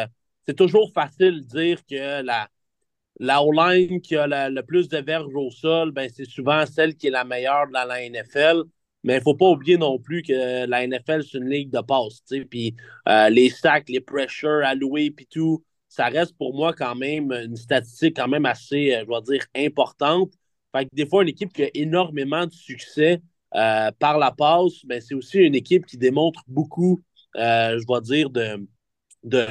toujours 0.57 0.91
facile 0.91 1.41
de 1.41 1.45
dire 1.45 1.85
que 1.85 2.23
la, 2.23 2.49
la 3.19 3.43
O-line 3.43 4.01
qui 4.01 4.15
a 4.15 4.49
le 4.49 4.63
plus 4.63 4.89
de 4.89 4.97
verges 4.97 5.35
au 5.35 5.51
sol, 5.51 5.91
ben, 5.91 6.09
c'est 6.11 6.25
souvent 6.25 6.65
celle 6.65 6.95
qui 6.95 7.07
est 7.07 7.11
la 7.11 7.25
meilleure 7.25 7.67
de 7.67 7.73
la 7.73 8.09
NFL. 8.09 8.63
Mais 9.03 9.13
il 9.13 9.17
ne 9.17 9.23
faut 9.23 9.35
pas 9.35 9.49
oublier 9.49 9.77
non 9.77 9.97
plus 9.99 10.21
que 10.21 10.65
la 10.65 10.87
NFL, 10.87 11.23
c'est 11.23 11.37
une 11.37 11.49
ligue 11.49 11.71
de 11.71 11.81
passe. 11.81 12.21
Puis 12.49 12.75
euh, 13.07 13.29
les 13.29 13.49
sacs, 13.49 13.89
les 13.89 13.99
pressures 13.99 14.61
alloués, 14.63 15.11
puis 15.11 15.25
tout, 15.25 15.63
ça 15.89 16.05
reste 16.05 16.37
pour 16.37 16.53
moi 16.53 16.73
quand 16.73 16.95
même 16.95 17.31
une 17.31 17.55
statistique 17.55 18.15
quand 18.17 18.27
même 18.27 18.45
assez, 18.45 18.95
je 18.99 19.05
dois 19.05 19.21
dire, 19.21 19.45
importante. 19.55 20.31
Fait 20.75 20.85
que 20.85 20.89
des 20.93 21.05
fois, 21.07 21.23
une 21.23 21.29
équipe 21.29 21.51
qui 21.51 21.63
a 21.63 21.69
énormément 21.73 22.45
de 22.45 22.53
succès 22.53 23.21
par 23.51 24.17
la 24.17 24.31
passe, 24.31 24.83
mais 24.85 25.01
c'est 25.01 25.15
aussi 25.15 25.39
une 25.39 25.55
équipe 25.55 25.85
qui 25.85 25.97
démontre 25.97 26.43
beaucoup, 26.47 27.01
je 27.35 27.85
dois 27.85 28.01
dire, 28.01 28.29
de, 28.29 28.65
de, 29.23 29.47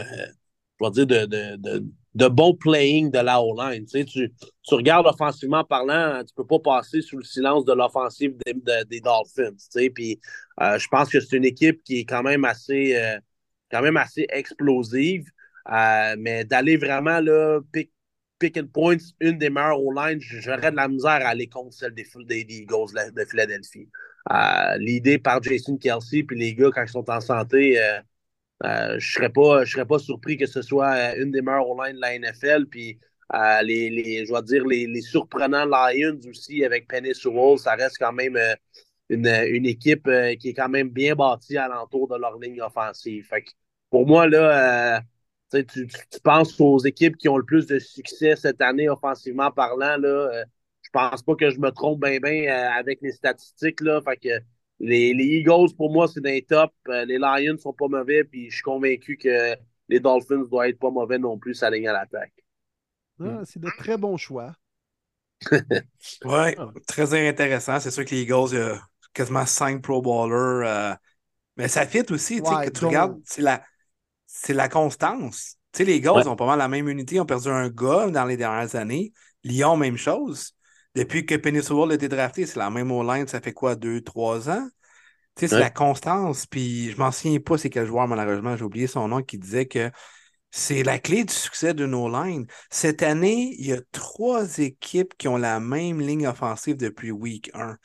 je 0.80 0.84
vais 0.84 0.90
dire 1.04 1.06
de, 1.06 1.84
de, 2.14 2.28
bon 2.28 2.54
playing 2.54 3.10
de 3.10 3.18
la 3.18 3.40
O-line. 3.42 3.84
Tu, 3.84 3.98
sais, 3.98 4.04
tu, 4.04 4.32
tu, 4.62 4.74
regardes 4.74 5.06
offensivement 5.06 5.64
parlant, 5.64 6.22
tu 6.24 6.32
ne 6.36 6.42
peux 6.42 6.46
pas 6.46 6.58
passer 6.58 7.02
sous 7.02 7.16
le 7.16 7.24
silence 7.24 7.64
de 7.64 7.72
l'offensive 7.72 8.34
des, 8.44 8.54
des, 8.88 9.00
Dolphins. 9.00 9.52
Tu 9.52 9.66
sais, 9.70 9.90
puis 9.90 10.20
euh, 10.60 10.78
je 10.78 10.88
pense 10.88 11.08
que 11.08 11.20
c'est 11.20 11.36
une 11.36 11.44
équipe 11.44 11.82
qui 11.84 12.00
est 12.00 12.04
quand 12.04 12.22
même 12.22 12.44
assez, 12.44 12.96
euh, 12.96 13.18
quand 13.70 13.82
même 13.82 13.96
assez 13.96 14.26
explosive. 14.30 15.24
Euh, 15.70 16.16
mais 16.18 16.44
d'aller 16.44 16.76
vraiment 16.76 17.20
là, 17.20 17.60
pick, 17.70 17.90
and 18.56 18.68
points, 18.72 18.96
une 19.20 19.38
des 19.38 19.50
meilleures 19.50 19.80
O-line, 19.80 20.18
j'aurais 20.20 20.70
de 20.70 20.76
la 20.76 20.88
misère 20.88 21.10
à 21.10 21.28
aller 21.28 21.46
contre 21.46 21.74
celle 21.74 21.94
des, 21.94 22.06
des, 22.24 22.44
des 22.44 22.54
Eagles 22.60 23.12
de 23.14 23.24
Philadelphie. 23.24 23.88
L'idée 24.78 25.18
par 25.18 25.42
Jason 25.42 25.76
Kelsey, 25.76 26.22
puis 26.22 26.38
les 26.38 26.54
gars, 26.54 26.70
quand 26.74 26.82
ils 26.82 26.88
sont 26.88 27.08
en 27.10 27.20
santé, 27.20 27.78
euh, 28.64 28.98
je 28.98 29.12
serais 29.14 29.30
pas, 29.30 29.64
serais 29.64 29.86
pas 29.86 29.98
surpris 29.98 30.36
que 30.36 30.46
ce 30.46 30.60
soit 30.60 30.92
euh, 30.92 31.22
une 31.22 31.30
des 31.30 31.40
meilleures 31.40 31.68
online 31.68 31.96
de 31.96 32.00
la 32.00 32.18
NFL. 32.18 32.66
Puis 32.66 32.98
euh, 33.34 33.62
les, 33.62 33.88
les, 33.90 34.26
je 34.26 34.32
vais 34.32 34.42
dire 34.42 34.66
les, 34.66 34.86
les, 34.86 35.00
surprenants 35.00 35.64
Lions 35.64 36.18
aussi 36.28 36.64
avec 36.64 36.86
Penny 36.88 37.14
Sewell, 37.14 37.58
ça 37.58 37.74
reste 37.74 37.96
quand 37.98 38.12
même 38.12 38.36
une, 39.08 39.26
une, 39.26 39.66
équipe 39.66 40.08
qui 40.38 40.50
est 40.50 40.54
quand 40.54 40.68
même 40.68 40.90
bien 40.90 41.14
bâtie 41.14 41.56
alentour 41.56 42.08
de 42.08 42.16
leur 42.16 42.38
ligne 42.38 42.60
offensive. 42.60 43.28
Pour 43.88 44.06
moi, 44.06 44.28
là, 44.28 45.00
tu, 45.52 45.64
tu, 45.64 46.20
penses 46.22 46.60
aux 46.60 46.78
équipes 46.80 47.16
qui 47.16 47.28
ont 47.28 47.36
le 47.36 47.44
plus 47.44 47.66
de 47.66 47.78
succès 47.78 48.36
cette 48.36 48.60
année 48.60 48.88
offensivement 48.88 49.50
parlant. 49.50 49.96
Là, 49.96 50.44
je 50.82 50.90
pense 50.92 51.22
pas 51.22 51.34
que 51.36 51.50
je 51.50 51.58
me 51.58 51.70
trompe 51.70 52.04
bien 52.04 52.18
bien 52.18 52.52
avec 52.76 53.00
les 53.00 53.12
statistiques. 53.12 53.80
Là, 53.80 54.00
les, 54.80 55.12
Eagles, 55.12 55.74
pour 55.76 55.92
moi, 55.92 56.08
c'est 56.08 56.22
des 56.22 56.42
top. 56.42 56.72
Euh, 56.88 57.04
les 57.04 57.18
Lions 57.18 57.58
sont 57.58 57.72
pas 57.72 57.88
mauvais, 57.88 58.24
puis 58.24 58.50
je 58.50 58.56
suis 58.56 58.62
convaincu 58.62 59.16
que 59.16 59.54
les 59.88 60.00
Dolphins 60.00 60.44
doivent 60.50 60.68
être 60.68 60.78
pas 60.78 60.90
mauvais 60.90 61.18
non 61.18 61.38
plus 61.38 61.62
à 61.62 61.70
ligne 61.70 61.88
à 61.88 61.92
l'attaque. 61.92 62.32
Ah, 63.22 63.42
c'est 63.44 63.60
de 63.60 63.68
très 63.78 63.98
bons 63.98 64.16
choix. 64.16 64.54
oui, 66.24 66.54
très 66.86 67.28
intéressant. 67.28 67.78
C'est 67.80 67.90
sûr 67.90 68.04
que 68.04 68.14
les 68.14 68.22
Eagles, 68.22 68.48
il 68.52 68.58
y 68.58 68.62
a 68.62 68.80
quasiment 69.12 69.44
cinq 69.44 69.82
Pro 69.82 70.00
Bowlers. 70.00 70.66
Euh, 70.66 70.94
mais 71.56 71.68
ça 71.68 71.86
fit 71.86 72.10
aussi, 72.10 72.40
que 72.40 72.70
tu 72.70 72.84
regardes, 72.86 73.20
c'est 73.24 73.42
la, 73.42 73.62
la 74.48 74.68
constance. 74.68 75.56
sais, 75.72 75.84
les 75.84 75.96
Eagles 75.96 76.26
ont 76.26 76.36
pas 76.36 76.46
mal 76.46 76.58
la 76.58 76.68
même 76.68 76.88
unité, 76.88 77.16
ils 77.16 77.20
ont 77.20 77.26
perdu 77.26 77.48
un 77.48 77.68
gars 77.68 78.08
dans 78.08 78.24
les 78.24 78.38
dernières 78.38 78.74
années. 78.76 79.12
Lyon, 79.44 79.76
même 79.76 79.98
chose. 79.98 80.54
Depuis 80.94 81.24
que 81.24 81.36
Penny 81.36 81.58
a 81.58 81.94
été 81.94 82.08
drafté, 82.08 82.46
c'est 82.46 82.58
la 82.58 82.70
même 82.70 82.90
O-line, 82.90 83.28
ça 83.28 83.40
fait 83.40 83.52
quoi, 83.52 83.76
deux, 83.76 84.00
trois 84.00 84.50
ans? 84.50 84.68
Tu 85.36 85.42
sais, 85.42 85.48
c'est 85.48 85.60
la 85.60 85.70
constance. 85.70 86.46
Puis 86.46 86.90
je 86.90 86.96
m'en 86.98 87.12
souviens 87.12 87.38
pas 87.38 87.56
c'est 87.58 87.70
quel 87.70 87.86
joueur, 87.86 88.08
malheureusement, 88.08 88.56
j'ai 88.56 88.64
oublié 88.64 88.86
son 88.86 89.08
nom, 89.08 89.22
qui 89.22 89.38
disait 89.38 89.66
que 89.66 89.90
c'est 90.50 90.82
la 90.82 90.98
clé 90.98 91.24
du 91.24 91.32
succès 91.32 91.74
de 91.74 91.86
nos 91.86 92.08
line 92.08 92.46
Cette 92.70 93.02
année, 93.02 93.54
il 93.58 93.66
y 93.66 93.72
a 93.72 93.80
trois 93.92 94.58
équipes 94.58 95.14
qui 95.16 95.28
ont 95.28 95.36
la 95.36 95.60
même 95.60 96.00
ligne 96.00 96.26
offensive 96.26 96.76
depuis 96.76 97.12
week 97.12 97.50
1. 97.54 97.76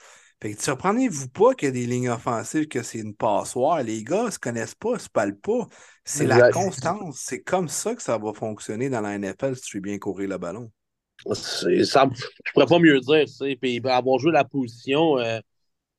Fait 0.41 0.53
que 0.53 0.61
surprenez-vous 0.61 1.30
pas 1.30 1.53
qu'il 1.53 1.68
y 1.68 1.69
a 1.69 1.72
des 1.72 1.86
lignes 1.86 2.10
offensives 2.10 2.68
que 2.68 2.84
c'est 2.84 2.99
une 2.99 3.15
passoire. 3.15 3.84
Les 3.84 4.03
gars 4.03 4.32
se 4.32 4.40
connaissent 4.40 4.76
pas, 4.76 4.99
se 4.99 5.10
parlent 5.10 5.38
pas. 5.38 5.68
C'est 6.03 6.26
la 6.26 6.49
constance. 6.49 7.22
C'est 7.23 7.41
comme 7.41 7.68
ça 7.69 7.95
que 7.95 8.02
ça 8.02 8.18
va 8.18 8.34
fonctionner 8.34 8.90
dans 8.90 9.02
la 9.02 9.18
NFL 9.18 9.56
si 9.56 9.61
tu 9.61 9.77
veux 9.77 9.82
bien 9.82 9.98
courir 9.98 10.30
le 10.30 10.38
ballon. 10.38 10.72
Ça, 11.34 12.07
je 12.45 12.52
pourrais 12.53 12.65
pas 12.68 12.80
mieux 12.80 12.99
dire. 12.99 13.26
Puis 13.61 13.81
avoir 13.85 14.19
joué 14.19 14.31
la 14.31 14.43
position, 14.43 15.18
euh, 15.18 15.39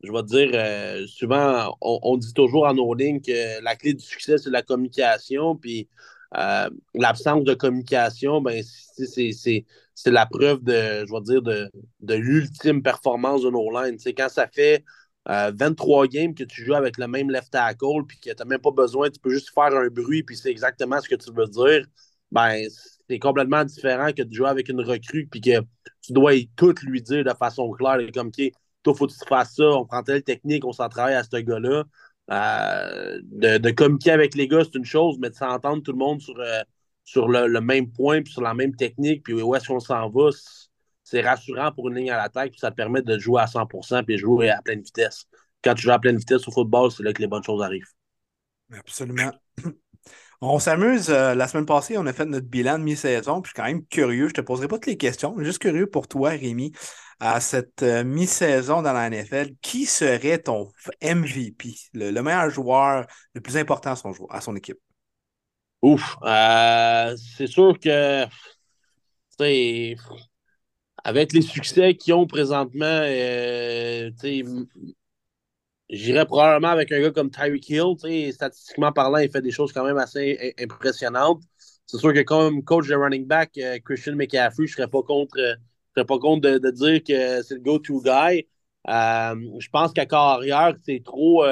je 0.02 0.12
vais 0.12 0.22
te 0.22 0.28
dire, 0.28 0.50
euh, 0.54 1.06
souvent, 1.06 1.76
on, 1.80 2.16
dit 2.16 2.32
toujours 2.32 2.66
en 2.66 2.74
nos 2.74 2.94
lignes 2.94 3.20
que 3.20 3.62
la 3.62 3.76
clé 3.76 3.94
du 3.94 4.04
succès, 4.04 4.38
c'est 4.38 4.50
la 4.50 4.62
communication. 4.62 5.56
Puis 5.56 5.88
euh, 6.36 6.70
l'absence 6.94 7.44
de 7.44 7.54
communication, 7.54 8.40
ben, 8.40 8.62
c'est 8.62 9.64
la 10.06 10.26
preuve 10.26 10.62
de, 10.62 11.04
je 11.06 11.12
vais 11.12 11.20
dire, 11.22 11.42
de, 11.42 11.70
de 12.00 12.14
l'ultime 12.14 12.82
performance 12.82 13.42
de 13.42 13.50
nos 13.50 13.70
lines. 13.70 13.98
quand 14.16 14.28
ça 14.28 14.46
fait 14.46 14.84
23 15.26 16.06
games 16.06 16.34
que 16.34 16.44
tu 16.44 16.64
joues 16.64 16.74
avec 16.74 16.98
le 16.98 17.08
même 17.08 17.30
left 17.30 17.50
tackle, 17.50 18.04
puis 18.06 18.18
que 18.18 18.30
tu 18.30 18.36
n'as 18.38 18.44
même 18.44 18.60
pas 18.60 18.70
besoin, 18.70 19.10
tu 19.10 19.18
peux 19.18 19.30
juste 19.30 19.50
faire 19.52 19.74
un 19.74 19.88
bruit, 19.88 20.22
puis 20.22 20.36
c'est 20.36 20.50
exactement 20.50 21.00
ce 21.00 21.08
que 21.08 21.16
tu 21.16 21.32
veux 21.32 21.48
dire, 21.48 21.84
ben, 22.30 22.68
c'est 23.08 23.18
complètement 23.18 23.64
différent 23.64 24.12
que 24.12 24.22
de 24.22 24.32
jouer 24.32 24.48
avec 24.48 24.68
une 24.68 24.80
recrue 24.80 25.28
puis 25.30 25.40
que 25.40 25.60
tu 26.02 26.12
dois 26.12 26.32
tout 26.56 26.74
lui 26.82 27.02
dire 27.02 27.24
de 27.24 27.34
façon 27.34 27.70
claire. 27.72 27.98
Comme, 28.12 28.28
OK, 28.28 28.52
toi, 28.82 28.94
faut 28.94 29.06
que 29.06 29.12
tu 29.12 29.28
fasses 29.28 29.54
ça, 29.56 29.64
on 29.64 29.84
prend 29.84 30.02
telle 30.02 30.22
technique, 30.22 30.64
on 30.64 30.72
s'en 30.72 30.88
travaille 30.88 31.14
à 31.14 31.22
ce 31.22 31.36
gars-là. 31.36 31.84
Euh, 32.30 33.20
de, 33.22 33.70
communiquer 33.70 34.10
avec 34.10 34.34
les 34.34 34.48
gars, 34.48 34.64
c'est 34.64 34.76
une 34.76 34.84
chose, 34.84 35.16
mais 35.20 35.30
de 35.30 35.34
s'entendre 35.34 35.82
tout 35.82 35.92
le 35.92 35.98
monde 35.98 36.20
sur, 36.20 36.38
euh, 36.38 36.62
sur 37.04 37.28
le, 37.28 37.60
même 37.60 37.90
point, 37.92 38.22
puis 38.22 38.32
sur 38.32 38.42
la 38.42 38.54
même 38.54 38.74
technique, 38.74 39.22
puis 39.22 39.34
où 39.34 39.54
est-ce 39.54 39.68
qu'on 39.68 39.80
s'en 39.80 40.10
va, 40.10 40.30
c'est 41.04 41.20
rassurant 41.20 41.70
pour 41.70 41.88
une 41.88 41.96
ligne 41.96 42.10
à 42.10 42.16
l'attaque, 42.16 42.50
puis 42.50 42.60
ça 42.60 42.70
te 42.70 42.76
permet 42.76 43.02
de 43.02 43.16
jouer 43.18 43.40
à 43.40 43.46
100% 43.46 44.04
puis 44.04 44.18
jouer 44.18 44.50
à 44.50 44.60
pleine 44.62 44.82
vitesse. 44.82 45.26
Quand 45.62 45.74
tu 45.74 45.82
joues 45.82 45.92
à 45.92 46.00
pleine 46.00 46.16
vitesse 46.16 46.46
au 46.48 46.50
football, 46.50 46.90
c'est 46.90 47.04
là 47.04 47.12
que 47.12 47.22
les 47.22 47.28
bonnes 47.28 47.44
choses 47.44 47.62
arrivent. 47.62 47.92
Absolument. 48.72 49.30
On 50.40 50.58
s'amuse. 50.58 51.10
Euh, 51.10 51.34
la 51.34 51.48
semaine 51.48 51.66
passée, 51.66 51.96
on 51.96 52.06
a 52.06 52.12
fait 52.12 52.26
notre 52.26 52.46
bilan 52.46 52.78
de 52.78 52.84
mi-saison. 52.84 53.40
Puis 53.40 53.50
je 53.50 53.54
suis 53.54 53.62
quand 53.62 53.68
même 53.68 53.86
curieux. 53.86 54.28
Je 54.28 54.34
te 54.34 54.40
poserai 54.40 54.68
pas 54.68 54.76
toutes 54.76 54.86
les 54.86 54.96
questions. 54.96 55.34
Juste 55.38 55.58
curieux 55.58 55.86
pour 55.86 56.08
toi, 56.08 56.30
Rémi, 56.30 56.72
à 57.20 57.40
cette 57.40 57.82
euh, 57.82 58.04
mi-saison 58.04 58.82
dans 58.82 58.92
la 58.92 59.08
NFL, 59.08 59.54
qui 59.62 59.86
serait 59.86 60.38
ton 60.38 60.70
MVP, 61.02 61.74
le, 61.94 62.20
meilleur 62.20 62.50
joueur, 62.50 63.06
le 63.34 63.40
plus 63.40 63.56
important 63.56 63.94
à 64.30 64.40
son, 64.40 64.56
équipe? 64.56 64.78
Ouf. 65.82 66.16
Euh, 66.22 67.16
c'est 67.16 67.46
sûr 67.46 67.78
que 67.78 68.26
avec 71.04 71.32
les 71.32 71.42
succès 71.42 71.94
qu'ils 71.94 72.14
ont 72.14 72.26
présentement, 72.26 73.02
J'irais 75.88 76.26
probablement 76.26 76.72
avec 76.72 76.90
un 76.90 77.00
gars 77.00 77.12
comme 77.12 77.30
Tyreek 77.30 77.70
Hill. 77.70 78.32
Statistiquement 78.32 78.92
parlant, 78.92 79.18
il 79.18 79.30
fait 79.30 79.42
des 79.42 79.52
choses 79.52 79.72
quand 79.72 79.84
même 79.84 79.98
assez 79.98 80.54
impressionnantes. 80.58 81.42
C'est 81.86 81.98
sûr 81.98 82.12
que 82.12 82.22
comme 82.22 82.64
coach 82.64 82.88
de 82.88 82.96
running 82.96 83.26
back, 83.26 83.56
euh, 83.58 83.78
Christian 83.84 84.16
McCaffrey, 84.16 84.66
je 84.66 84.72
ne 84.72 84.76
serais 84.76 84.88
pas 84.88 85.02
contre, 85.02 85.38
euh, 85.38 85.54
serais 85.94 86.04
pas 86.04 86.18
contre 86.18 86.48
de, 86.48 86.70
dire 86.70 87.04
que 87.04 87.42
c'est 87.42 87.54
le 87.54 87.60
go-to 87.60 88.02
guy. 88.02 88.48
Euh, 88.88 89.58
je 89.60 89.68
pense 89.70 89.92
qu'à 89.92 90.06
carrière, 90.06 90.74
c'est 90.84 91.02
trop. 91.04 91.44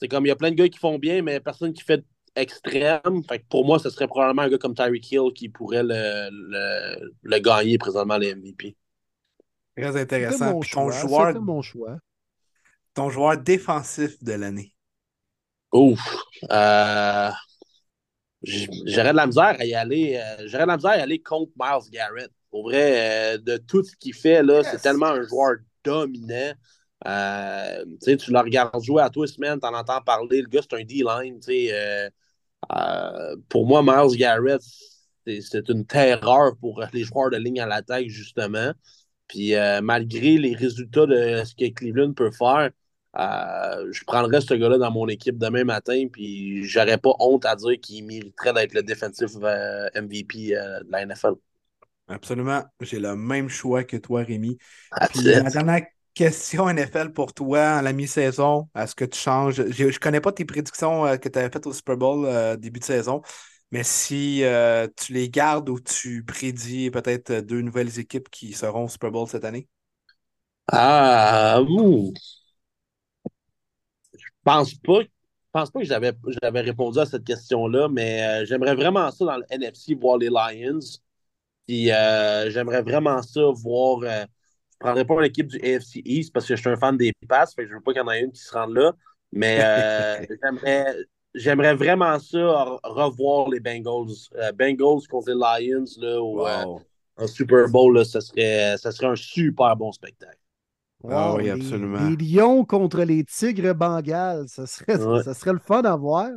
c'est 0.00 0.06
comme 0.08 0.24
il 0.24 0.28
y 0.28 0.32
a 0.32 0.36
plein 0.36 0.50
de 0.50 0.56
gars 0.56 0.68
qui 0.68 0.78
font 0.78 0.98
bien, 0.98 1.22
mais 1.22 1.40
personne 1.40 1.72
qui 1.72 1.82
fait 1.82 2.04
extrême. 2.36 3.24
Fait 3.28 3.44
pour 3.48 3.66
moi, 3.66 3.80
ce 3.80 3.90
serait 3.90 4.06
probablement 4.06 4.42
un 4.42 4.48
gars 4.48 4.58
comme 4.58 4.74
Tyreek 4.74 5.10
Hill 5.10 5.32
qui 5.34 5.48
pourrait 5.48 5.82
le, 5.82 6.30
le, 7.22 7.38
gagner 7.40 7.78
présentement 7.78 8.18
les 8.18 8.36
MVP. 8.36 8.76
Très 9.76 9.96
intéressant. 9.96 10.52
Mon 10.52 10.62
choix, 10.62 10.90
joueur... 10.92 11.42
mon 11.42 11.62
choix 11.62 11.98
ton 12.98 13.10
joueur 13.10 13.38
défensif 13.38 14.20
de 14.24 14.32
l'année? 14.32 14.74
Ouf. 15.72 16.00
Euh, 16.50 17.30
j'aurais 18.42 19.12
de 19.12 19.16
la 19.16 19.26
misère 19.28 19.54
à 19.56 19.64
y 19.64 19.72
aller. 19.72 20.16
Euh, 20.16 20.48
j'aurais 20.48 20.64
de 20.64 20.68
la 20.68 20.76
misère 20.76 20.90
à 20.90 20.98
y 20.98 21.00
aller 21.00 21.22
contre 21.22 21.52
Miles 21.56 21.90
Garrett. 21.92 22.32
Pour 22.50 22.64
vrai, 22.64 23.36
euh, 23.36 23.38
de 23.38 23.56
tout 23.56 23.84
ce 23.84 23.94
qu'il 23.94 24.14
fait, 24.14 24.42
là, 24.42 24.64
c'est 24.64 24.80
tellement 24.80 25.06
un 25.06 25.22
joueur 25.22 25.58
dominant. 25.84 26.54
tu 27.04 28.32
le 28.32 28.38
regardes 28.40 28.82
jouer 28.82 29.02
à 29.02 29.10
toi 29.10 29.28
semaine, 29.28 29.60
en 29.62 29.74
entends 29.74 30.02
parler. 30.02 30.42
Le 30.42 30.48
gars, 30.48 30.62
c'est 30.68 30.76
un 30.76 30.82
D-line. 30.82 31.38
pour 33.48 33.64
moi, 33.64 33.80
Miles 33.80 34.18
Garrett, 34.18 34.62
c'est 35.24 35.68
une 35.68 35.86
terreur 35.86 36.56
pour 36.60 36.82
les 36.92 37.04
joueurs 37.04 37.30
de 37.30 37.36
ligne 37.36 37.60
à 37.60 37.66
l'attaque, 37.66 38.08
justement. 38.08 38.72
Puis 39.28 39.52
malgré 39.82 40.36
les 40.36 40.56
résultats 40.56 41.06
de 41.06 41.44
ce 41.44 41.54
que 41.54 41.72
Cleveland 41.72 42.14
peut 42.14 42.32
faire, 42.32 42.70
euh, 43.16 43.88
je 43.90 44.04
prendrais 44.04 44.40
ce 44.40 44.54
gars-là 44.54 44.78
dans 44.78 44.90
mon 44.90 45.08
équipe 45.08 45.38
demain 45.38 45.64
matin, 45.64 46.06
puis 46.12 46.64
j'aurais 46.64 46.98
pas 46.98 47.12
honte 47.18 47.46
à 47.46 47.56
dire 47.56 47.80
qu'il 47.80 48.04
mériterait 48.04 48.52
d'être 48.52 48.74
le 48.74 48.82
défensif 48.82 49.30
euh, 49.42 49.88
MVP 49.94 50.56
euh, 50.56 50.80
de 50.80 50.90
la 50.90 51.06
NFL. 51.06 51.34
Absolument. 52.08 52.64
J'ai 52.80 53.00
le 53.00 53.16
même 53.16 53.48
choix 53.48 53.84
que 53.84 53.96
toi, 53.96 54.22
Rémi. 54.22 54.58
la 55.16 55.42
dernière 55.50 55.86
question 56.14 56.68
NFL 56.68 57.12
pour 57.12 57.32
toi 57.32 57.60
à 57.60 57.82
la 57.82 57.92
mi-saison, 57.92 58.68
est-ce 58.74 58.94
que 58.94 59.04
tu 59.04 59.18
changes? 59.18 59.62
Je 59.70 59.84
ne 59.84 59.98
connais 59.98 60.20
pas 60.20 60.32
tes 60.32 60.44
prédictions 60.44 61.16
que 61.18 61.28
tu 61.28 61.38
avais 61.38 61.50
faites 61.50 61.66
au 61.66 61.72
Super 61.72 61.96
Bowl 61.96 62.56
début 62.58 62.80
de 62.80 62.84
saison, 62.84 63.22
mais 63.70 63.84
si 63.84 64.42
tu 64.96 65.12
les 65.12 65.28
gardes 65.28 65.68
ou 65.68 65.78
tu 65.80 66.24
prédis 66.24 66.90
peut-être 66.90 67.40
deux 67.40 67.60
nouvelles 67.60 67.98
équipes 67.98 68.30
qui 68.30 68.52
seront 68.52 68.84
au 68.84 68.88
Super 68.88 69.10
Bowl 69.10 69.28
cette 69.28 69.44
année? 69.44 69.68
Ah, 70.66 71.60
ouh 71.60 72.12
pense 74.48 74.74
pas. 74.74 75.00
Je 75.02 75.52
pense 75.52 75.70
pas 75.70 75.80
que 75.80 75.86
j'avais, 75.86 76.12
j'avais 76.42 76.60
répondu 76.60 76.98
à 76.98 77.06
cette 77.06 77.24
question-là, 77.24 77.88
mais 77.88 78.22
euh, 78.22 78.44
j'aimerais 78.44 78.74
vraiment 78.74 79.10
ça 79.10 79.24
dans 79.24 79.36
le 79.38 79.44
NFC 79.50 79.94
voir 79.94 80.18
les 80.18 80.28
Lions. 80.28 80.78
Puis 81.66 81.90
euh, 81.90 82.50
j'aimerais 82.50 82.82
vraiment 82.82 83.22
ça 83.22 83.40
voir. 83.54 84.00
Euh, 84.02 84.24
je 84.80 84.86
ne 84.86 84.92
prendrais 84.92 85.04
pas 85.04 85.20
l'équipe 85.22 85.48
du 85.48 85.56
AFC 85.56 86.02
East 86.04 86.32
parce 86.32 86.46
que 86.46 86.54
je 86.54 86.60
suis 86.60 86.70
un 86.70 86.76
fan 86.76 86.96
des 86.96 87.12
passes, 87.28 87.54
fait 87.54 87.64
que 87.64 87.70
je 87.70 87.74
veux 87.74 87.80
pas 87.80 87.92
qu'il 87.92 88.02
y 88.02 88.04
en 88.04 88.10
ait 88.10 88.20
une 88.20 88.30
qui 88.30 88.40
se 88.40 88.52
rende 88.52 88.74
là. 88.74 88.92
Mais 89.32 89.58
j'aimerais, 90.42 90.96
j'aimerais 91.34 91.74
vraiment 91.74 92.18
ça 92.18 92.78
revoir 92.84 93.48
les 93.48 93.60
Bengals. 93.60 94.14
Bengals 94.54 95.06
contre 95.10 95.30
les 95.30 95.34
Lions 95.34 95.84
là, 95.98 96.22
au, 96.22 97.26
Super 97.26 97.68
Bowl, 97.68 97.96
là, 97.96 98.04
ça, 98.04 98.20
serait, 98.20 98.76
ça 98.78 98.92
serait 98.92 99.08
un 99.08 99.16
super 99.16 99.74
bon 99.74 99.90
spectacle. 99.90 100.38
Ah 101.08 101.34
oui, 101.34 101.48
absolument. 101.48 102.08
Les, 102.10 102.16
lions 102.16 102.64
contre 102.64 103.02
les 103.02 103.24
tigres 103.24 103.74
bengales, 103.74 104.48
ça 104.48 104.66
serait, 104.66 104.98
ça 105.22 105.34
serait 105.34 105.52
le 105.52 105.60
fun 105.60 105.82
à 105.82 105.96
voir. 105.96 106.30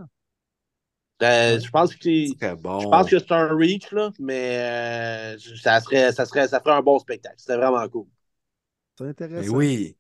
Euh, 1.24 1.60
je 1.60 1.70
pense 1.70 1.96
que 1.96 2.56
bon. 2.56 2.80
je 2.80 2.88
pense 2.88 3.10
que 3.10 3.20
c'est 3.20 3.32
un 3.32 3.56
reach, 3.56 3.92
là, 3.92 4.12
mais 4.20 4.58
euh, 4.58 5.38
ça, 5.62 5.80
serait, 5.80 6.12
ça, 6.12 6.26
serait, 6.26 6.48
ça 6.48 6.60
ferait 6.60 6.76
un 6.76 6.82
bon 6.82 6.98
spectacle. 7.00 7.36
C'était 7.38 7.58
vraiment 7.58 7.88
cool. 7.90 8.08
C'est 8.98 9.06
intéressant. 9.06 9.42
Mais 9.42 9.50
oui. 9.50 9.98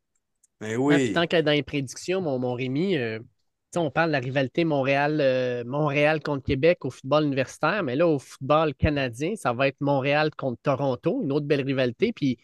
Mais 0.61 0.75
oui. 0.75 1.13
tant 1.13 1.25
que 1.25 1.41
dans 1.41 1.51
les 1.51 1.63
prédictions, 1.63 2.21
mon, 2.21 2.37
mon 2.39 2.53
Rémi, 2.53 2.97
euh, 2.97 3.19
on 3.75 3.89
parle 3.89 4.09
de 4.09 4.13
la 4.13 4.19
rivalité 4.19 4.63
Montréal, 4.63 5.63
Montréal 5.65 6.21
contre 6.21 6.43
Québec 6.43 6.85
au 6.85 6.91
football 6.91 7.25
universitaire, 7.25 7.83
mais 7.83 7.95
là, 7.95 8.07
au 8.07 8.19
football 8.19 8.75
canadien, 8.75 9.35
ça 9.35 9.53
va 9.53 9.67
être 9.67 9.79
Montréal 9.79 10.29
contre 10.35 10.61
Toronto, 10.61 11.21
une 11.23 11.31
autre 11.31 11.45
belle 11.45 11.63
rivalité. 11.63 12.13
Puis 12.13 12.37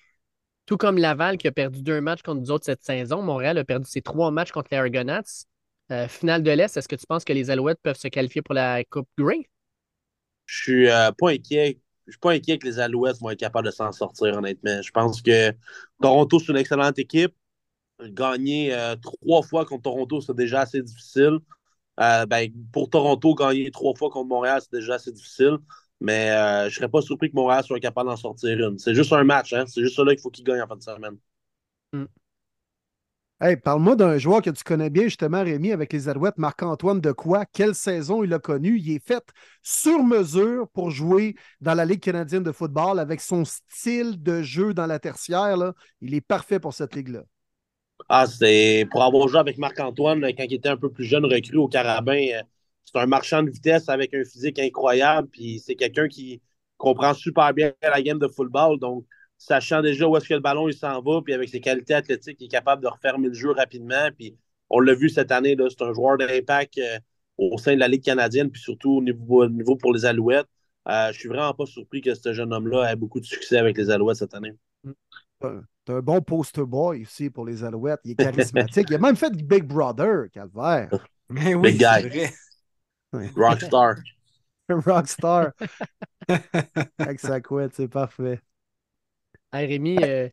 tout 0.68 0.78
comme 0.78 0.98
Laval 0.98 1.38
qui 1.38 1.48
a 1.48 1.52
perdu 1.52 1.82
deux 1.82 2.02
matchs 2.02 2.22
contre 2.22 2.42
nous 2.42 2.52
autres 2.52 2.66
cette 2.66 2.84
saison, 2.84 3.24
Montréal 3.24 3.58
a 3.58 3.64
perdu 3.64 3.90
ses 3.90 4.02
trois 4.02 4.30
matchs 4.30 4.52
contre 4.52 4.68
les 4.72 4.78
Argonauts. 4.78 5.46
Euh, 5.92 6.10
finale 6.10 6.44
de 6.44 6.52
l'Est, 6.52 6.76
est-ce 6.76 6.90
que 6.90 6.98
tu 6.98 7.06
penses 7.08 7.24
que 7.24 7.32
les 7.32 7.50
Alouettes 7.50 7.80
peuvent 7.82 7.98
se 7.98 8.10
qualifier 8.10 8.42
pour 8.42 8.54
la 8.54 8.84
Coupe 8.84 9.08
Grey? 9.18 9.50
Je 10.46 10.62
suis 10.62 10.90
euh, 10.90 11.12
pas 11.18 11.30
inquiet. 11.30 11.80
Je 12.06 12.12
suis 12.12 12.20
pas 12.20 12.32
inquiet 12.32 12.58
que 12.58 12.68
les 12.68 12.80
Alouettes 12.80 13.18
vont 13.20 13.30
être 13.30 13.40
capables 13.40 13.66
de 13.66 13.72
s'en 13.72 13.94
sortir, 13.94 14.36
honnêtement. 14.38 14.82
Je 14.82 14.92
pense 14.92 15.22
que 15.22 15.54
Toronto, 16.02 16.40
c'est 16.40 16.52
une 16.52 16.58
excellente 16.58 17.00
équipe. 17.00 17.34
Gagner 18.02 18.74
euh, 18.74 18.96
trois 18.98 19.44
fois 19.44 19.66
contre 19.66 19.84
Toronto, 19.84 20.20
c'est 20.20 20.36
déjà 20.36 20.62
assez 20.62 20.82
difficile. 20.82 21.40
Ben, 21.98 22.52
pour 22.74 22.90
Toronto, 22.90 23.34
gagner 23.34 23.72
trois 23.72 23.96
fois 23.96 24.10
contre 24.10 24.28
Montréal, 24.28 24.60
c'est 24.62 24.74
déjà 24.74 24.96
assez 24.96 25.12
difficile. 25.14 25.58
Mais 26.00 26.30
je 26.30 26.66
ne 26.66 26.70
serais 26.70 26.90
pas 26.90 27.02
surpris 27.02 27.30
que 27.30 27.36
Montréal 27.36 27.64
soit 27.64 27.80
capable 27.80 28.10
d'en 28.10 28.18
sortir 28.18 28.68
une. 28.68 28.78
C'est 28.78 28.94
juste 28.94 29.14
un 29.14 29.24
match, 29.24 29.54
hein? 29.54 29.66
C'est 29.68 29.82
juste 29.82 29.96
ça 29.96 30.04
là 30.04 30.14
qu'il 30.14 30.22
faut 30.22 30.30
qu'il 30.30 30.44
gagne 30.44 30.62
en 30.62 30.68
fin 30.68 30.76
de 30.76 30.84
semaine. 30.84 31.18
Hmm. 31.94 32.06
Hey, 33.40 33.56
parle-moi 33.56 33.96
d'un 33.96 34.18
joueur 34.18 34.42
que 34.42 34.50
tu 34.50 34.64
connais 34.64 34.90
bien, 34.90 35.04
justement, 35.04 35.44
Rémi, 35.44 35.72
avec 35.72 35.94
les 35.94 36.10
Alouettes, 36.10 36.40
Marc-Antoine 36.40 37.00
de 37.00 37.12
quoi? 37.12 37.46
Quelle 37.46 37.76
saison 37.76 38.24
il 38.24 38.34
a 38.34 38.40
connu? 38.40 38.80
Il 38.80 38.92
est 38.92 39.06
fait 39.06 39.24
sur 39.62 40.02
mesure 40.04 40.68
pour 40.70 40.90
jouer 40.90 41.36
dans 41.62 41.76
la 41.76 41.86
Ligue 41.86 42.00
canadienne 42.00 42.42
de 42.42 42.52
football 42.52 42.98
avec 42.98 43.22
son 43.22 43.46
style 43.46 44.22
de 44.24 44.42
jeu 44.42 44.74
dans 44.74 44.88
la 44.88 44.98
tertiaire. 44.98 45.56
Là. 45.56 45.74
Il 46.02 46.16
est 46.16 46.22
parfait 46.22 46.60
pour 46.60 46.74
cette 46.74 46.96
ligue-là. 46.96 47.26
Ah, 48.10 48.26
c'est 48.26 48.88
pour 48.90 49.04
avoir 49.04 49.28
joué 49.28 49.40
avec 49.40 49.60
Marc-Antoine 49.60 50.22
quand 50.36 50.44
il 50.44 50.54
était 50.56 50.70
un 50.70 50.78
peu 50.78 50.90
plus 50.90 51.06
jeune, 51.06 51.26
recru 51.26 51.58
au 51.58 51.68
Carabin. 51.68 52.42
C'est 52.88 53.00
un 53.00 53.06
marchand 53.06 53.44
de 53.44 53.50
vitesse 53.50 53.90
avec 53.90 54.14
un 54.14 54.24
physique 54.24 54.60
incroyable. 54.60 55.28
Puis 55.28 55.60
c'est 55.60 55.76
quelqu'un 55.76 56.08
qui 56.08 56.42
comprend 56.78 57.14
super 57.14 57.54
bien 57.54 57.74
la 57.82 58.02
game 58.02 58.18
de 58.18 58.28
football. 58.28 58.80
Donc, 58.80 59.06
sachant 59.38 59.82
déjà 59.82 60.08
où 60.08 60.16
est-ce 60.16 60.30
que 60.30 60.34
le 60.34 60.40
ballon 60.40 60.70
il 60.70 60.74
s'en 60.74 61.02
va, 61.02 61.22
puis 61.22 61.34
avec 61.34 61.50
ses 61.50 61.60
qualités 61.60 61.94
athlétiques, 61.94 62.38
il 62.40 62.46
est 62.46 62.50
capable 62.50 62.82
de 62.82 62.88
refermer 62.88 63.28
le 63.28 63.34
jeu 63.34 63.52
rapidement. 63.52 64.10
Puis 64.18 64.38
on 64.70 64.80
l'a 64.80 64.94
vu 64.94 65.10
cette 65.10 65.32
année, 65.32 65.56
c'est 65.70 65.82
un 65.84 65.94
joueur 65.94 66.18
d'impact 66.18 66.78
euh, 66.78 67.00
au 67.38 67.58
sein 67.58 67.76
de 67.76 67.80
la 67.80 67.88
Ligue 67.88 68.04
canadienne, 68.04 68.50
puis 68.50 68.62
surtout 68.62 68.98
au 68.98 69.02
niveau, 69.02 69.48
niveau 69.48 69.76
pour 69.76 69.94
les 69.94 70.06
Alouettes. 70.06 70.48
Euh, 70.88 71.12
je 71.12 71.20
suis 71.20 71.30
vraiment 71.30 71.54
pas 71.54 71.66
surpris 71.66 72.00
que 72.00 72.16
ce 72.16 72.34
jeune 72.34 72.54
homme-là 72.54 72.92
ait 72.92 72.96
beaucoup 72.96 73.20
de 73.20 73.26
succès 73.26 73.58
avec 73.58 73.78
les 73.78 73.90
Alouettes 73.90 74.18
cette 74.18 74.34
année. 74.34 74.54
C'est 75.42 75.94
un 75.94 76.00
bon 76.00 76.22
poster 76.22 76.66
boy 76.66 77.02
ici 77.02 77.30
pour 77.30 77.46
les 77.46 77.64
Alouettes. 77.64 78.00
Il 78.06 78.12
est 78.12 78.16
charismatique. 78.16 78.88
il 78.90 78.96
a 78.96 79.00
même 79.00 79.16
fait 79.16 79.30
du 79.30 79.44
Big 79.44 79.64
Brother, 79.66 80.30
Calvaire. 80.32 80.90
Mais 81.30 81.54
oui, 81.56 81.74
Big 81.74 81.80
guy. 81.80 82.28
Rockstar. 83.14 83.96
Rockstar. 84.70 85.52
avec 86.98 87.20
sa 87.20 87.42
couette, 87.42 87.74
c'est 87.76 87.88
parfait. 87.88 88.42
Hey 89.54 89.66
Rémi, 89.66 89.98
euh, 90.04 90.28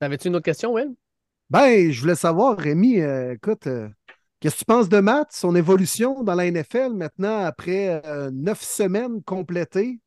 avais-tu 0.00 0.28
une 0.28 0.36
autre 0.36 0.44
question, 0.44 0.72
Will? 0.72 0.94
Ben, 1.50 1.90
je 1.90 2.00
voulais 2.00 2.14
savoir, 2.14 2.56
Rémi, 2.56 3.00
euh, 3.00 3.34
écoute, 3.34 3.66
euh, 3.66 3.88
qu'est-ce 4.38 4.54
que 4.54 4.60
tu 4.60 4.64
penses 4.64 4.88
de 4.88 5.00
Matt, 5.00 5.32
son 5.32 5.56
évolution 5.56 6.22
dans 6.22 6.34
la 6.34 6.46
NFL 6.46 6.92
maintenant 6.94 7.44
après 7.44 8.00
neuf 8.32 8.62
semaines 8.62 9.22
complétées? 9.24 10.00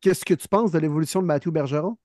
qu'est-ce 0.00 0.24
que 0.24 0.34
tu 0.34 0.48
penses 0.48 0.72
de 0.72 0.78
l'évolution 0.78 1.22
de 1.22 1.26
Mathieu 1.26 1.50
Bergeron? 1.50 1.96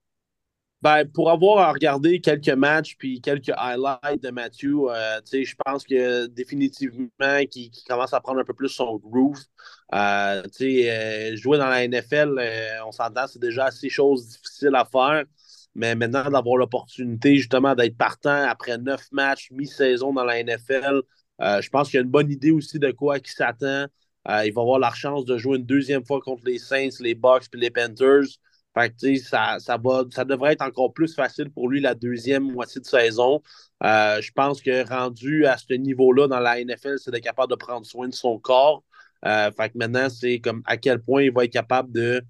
Ben, 0.84 1.06
pour 1.06 1.32
avoir 1.32 1.74
regardé 1.74 2.22
quelques 2.22 2.50
matchs 2.50 2.96
puis 3.00 3.20
quelques 3.20 3.52
highlights 3.58 4.22
de 4.22 4.30
Mathieu, 4.30 4.76
euh, 4.92 5.20
je 5.26 5.56
pense 5.66 5.84
que 5.84 6.28
définitivement 6.28 7.10
qu'il 7.50 7.72
commence 7.88 8.14
à 8.14 8.22
prendre 8.22 8.40
un 8.42 8.44
peu 8.44 8.54
plus 8.54 8.70
son 8.70 8.98
groove. 8.98 9.40
Euh, 9.96 10.44
euh, 10.62 11.36
jouer 11.36 11.58
dans 11.58 11.68
la 11.68 11.88
NFL, 11.88 12.40
on 12.86 12.92
s'entend, 12.92 13.26
c'est 13.26 13.42
déjà 13.42 13.66
assez 13.66 13.90
chose 13.90 14.28
difficile 14.28 14.76
à 14.76 14.86
faire. 14.86 15.24
Mais 15.74 15.96
maintenant, 15.96 16.30
d'avoir 16.30 16.58
l'opportunité 16.58 17.38
justement 17.38 17.74
d'être 17.74 17.98
partant 17.98 18.48
après 18.48 18.78
neuf 18.78 19.08
matchs, 19.12 19.50
mi-saison 19.52 20.14
dans 20.14 20.24
la 20.24 20.44
NFL, 20.44 21.02
je 21.40 21.70
pense 21.70 21.90
qu'il 21.90 21.98
y 21.98 22.02
a 22.02 22.04
une 22.04 22.12
bonne 22.12 22.32
idée 22.32 22.52
aussi 22.52 22.78
de 22.78 22.92
quoi 22.92 23.18
il 23.18 23.28
s'attend. 23.28 23.88
il 24.28 24.54
va 24.54 24.62
avoir 24.62 24.78
la 24.78 24.92
chance 24.92 25.26
de 25.26 25.38
jouer 25.40 25.58
une 25.58 25.66
deuxième 25.66 26.06
fois 26.06 26.20
contre 26.22 26.44
les 26.46 26.60
Saints, 26.60 26.90
les 27.00 27.16
Bucks 27.16 27.46
et 27.54 27.58
les 27.58 27.72
Panthers. 27.72 28.28
Fait 28.78 28.92
que, 28.92 29.16
ça, 29.18 29.58
ça, 29.60 29.78
va, 29.78 30.04
ça 30.12 30.24
devrait 30.24 30.54
être 30.54 30.62
encore 30.62 30.94
plus 30.94 31.14
facile 31.16 31.50
pour 31.50 31.68
lui 31.70 31.82
la 31.82 31.96
deuxième 31.96 32.44
moitié 32.52 32.80
de 32.80 32.86
saison. 32.86 33.42
Euh, 33.84 34.22
je 34.22 34.32
pense 34.32 34.62
que 34.62 34.88
rendu 34.88 35.46
à 35.48 35.58
ce 35.58 35.74
niveau-là 35.74 36.28
dans 36.28 36.40
la 36.40 36.60
NFL, 36.60 36.98
c'est 37.00 37.10
d'être 37.12 37.24
capable 37.24 37.50
de 37.50 37.56
prendre 37.56 37.86
soin 37.86 38.08
de 38.08 38.14
son 38.14 38.38
corps. 38.40 38.84
Euh, 39.26 39.52
fait 39.52 39.70
que 39.70 39.78
maintenant, 39.78 40.10
c'est 40.10 40.40
comme 40.40 40.62
à 40.66 40.78
quel 40.78 41.00
point 41.02 41.24
il 41.24 41.32
va 41.32 41.46
être 41.46 41.54
capable 41.54 41.92
de, 41.92 42.22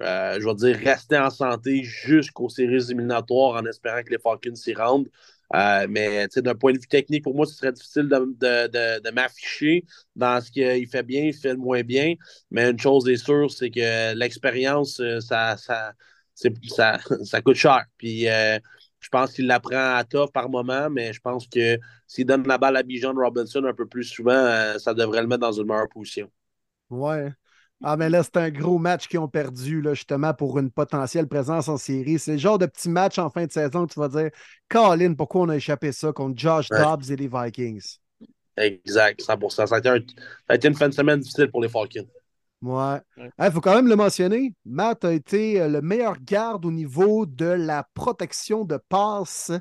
euh, 0.00 0.38
je 0.40 0.54
dire, 0.54 0.76
rester 0.76 1.16
en 1.16 1.30
santé 1.30 1.82
jusqu'aux 1.84 2.50
séries 2.50 2.84
éliminatoires 2.84 3.54
en 3.62 3.64
espérant 3.64 4.02
que 4.02 4.10
les 4.10 4.18
Falcons 4.18 4.54
s'y 4.54 4.74
rendent. 4.74 5.08
Euh, 5.54 5.86
mais 5.88 6.26
d'un 6.36 6.54
point 6.54 6.72
de 6.72 6.78
vue 6.78 6.88
technique, 6.88 7.22
pour 7.22 7.34
moi, 7.34 7.46
ce 7.46 7.54
serait 7.54 7.72
difficile 7.72 8.08
de, 8.08 9.10
m'afficher 9.10 9.84
dans 10.16 10.40
ce 10.40 10.50
qu'il 10.50 10.88
fait 10.88 11.02
bien, 11.02 11.24
il 11.24 11.34
fait 11.34 11.54
moins 11.54 11.82
bien. 11.82 12.14
Mais 12.50 12.70
une 12.70 12.78
chose 12.78 13.08
est 13.08 13.16
sûre, 13.16 13.50
c'est 13.50 13.70
que 13.70 14.14
l'expérience, 14.14 15.00
euh, 15.00 15.20
ça, 15.20 15.56
ça, 15.56 15.92
ça, 16.34 17.42
coûte 17.42 17.56
cher. 17.56 17.84
Puis 17.98 18.28
euh, 18.28 18.58
je 19.00 19.08
pense 19.08 19.32
qu'il 19.32 19.46
l'apprend 19.46 19.96
à 19.96 20.04
top 20.04 20.32
par 20.32 20.48
moment, 20.48 20.88
mais 20.90 21.12
je 21.12 21.20
pense 21.20 21.46
que 21.46 21.78
s'il 22.06 22.26
donne 22.26 22.46
la 22.48 22.58
balle 22.58 22.76
à 22.76 22.82
Bijan 22.82 23.14
Robinson 23.14 23.64
un 23.64 23.74
peu 23.74 23.86
plus 23.86 24.04
souvent, 24.04 24.78
ça 24.78 24.94
devrait 24.94 25.20
le 25.20 25.28
mettre 25.28 25.42
dans 25.42 25.52
une 25.52 25.66
meilleure 25.66 25.88
position. 25.88 26.30
Ouais. 26.90 27.30
Ah, 27.82 27.96
mais 27.96 28.08
là, 28.08 28.22
c'est 28.22 28.36
un 28.36 28.50
gros 28.50 28.78
match 28.78 29.08
qu'ils 29.08 29.18
ont 29.18 29.28
perdu, 29.28 29.82
là, 29.82 29.94
justement, 29.94 30.32
pour 30.32 30.58
une 30.58 30.70
potentielle 30.70 31.26
présence 31.28 31.68
en 31.68 31.76
série. 31.76 32.18
C'est 32.18 32.32
le 32.32 32.38
genre 32.38 32.58
de 32.58 32.66
petit 32.66 32.88
match 32.88 33.18
en 33.18 33.28
fin 33.28 33.46
de 33.46 33.52
saison 33.52 33.86
que 33.86 33.92
tu 33.92 34.00
vas 34.00 34.08
dire 34.08 34.30
Colin, 34.68 35.14
pourquoi 35.14 35.42
on 35.42 35.48
a 35.48 35.56
échappé 35.56 35.92
ça 35.92 36.12
contre 36.12 36.38
Josh 36.38 36.68
Dobbs 36.68 37.10
et 37.10 37.16
les 37.16 37.28
Vikings? 37.28 37.98
Exact, 38.56 39.20
100%. 39.20 39.66
Ça 39.66 39.74
a, 39.74 39.78
été 39.78 39.88
ça 39.88 39.94
a 40.48 40.54
été 40.54 40.68
une 40.68 40.74
fin 40.74 40.88
de 40.88 40.94
semaine 40.94 41.20
difficile 41.20 41.50
pour 41.50 41.60
les 41.62 41.68
Falcons. 41.68 42.06
Ouais. 42.62 42.98
Il 43.18 43.50
faut 43.52 43.60
quand 43.60 43.74
même 43.74 43.88
le 43.88 43.96
mentionner. 43.96 44.54
Matt 44.64 45.04
a 45.04 45.12
été 45.12 45.60
euh, 45.60 45.68
le 45.68 45.82
meilleur 45.82 46.16
garde 46.18 46.64
au 46.64 46.70
niveau 46.70 47.26
de 47.26 47.44
la 47.44 47.86
protection 47.92 48.64
de 48.64 48.78
passe 48.88 49.52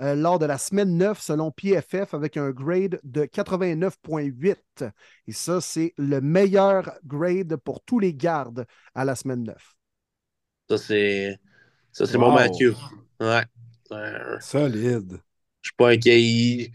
euh, 0.00 0.14
lors 0.14 0.38
de 0.38 0.46
la 0.46 0.58
semaine 0.58 0.96
9 0.96 1.20
selon 1.20 1.50
PFF 1.50 2.14
avec 2.14 2.36
un 2.36 2.50
grade 2.50 3.00
de 3.02 3.24
89.8. 3.24 4.56
Et 5.26 5.32
ça, 5.32 5.60
c'est 5.60 5.92
le 5.98 6.20
meilleur 6.20 6.92
grade 7.04 7.56
pour 7.56 7.80
tous 7.82 7.98
les 7.98 8.14
gardes 8.14 8.64
à 8.94 9.04
la 9.04 9.16
semaine 9.16 9.42
9. 9.44 9.56
Ça, 10.70 10.78
c'est, 10.78 11.38
ça, 11.90 12.06
c'est 12.06 12.18
mon 12.18 12.32
Mathieu. 12.32 12.74
Ouais. 13.18 13.42
Solide. 14.40 15.20
Je 15.62 15.68
suis 15.70 15.76
pas 15.76 15.90
inquiet. 15.90 16.70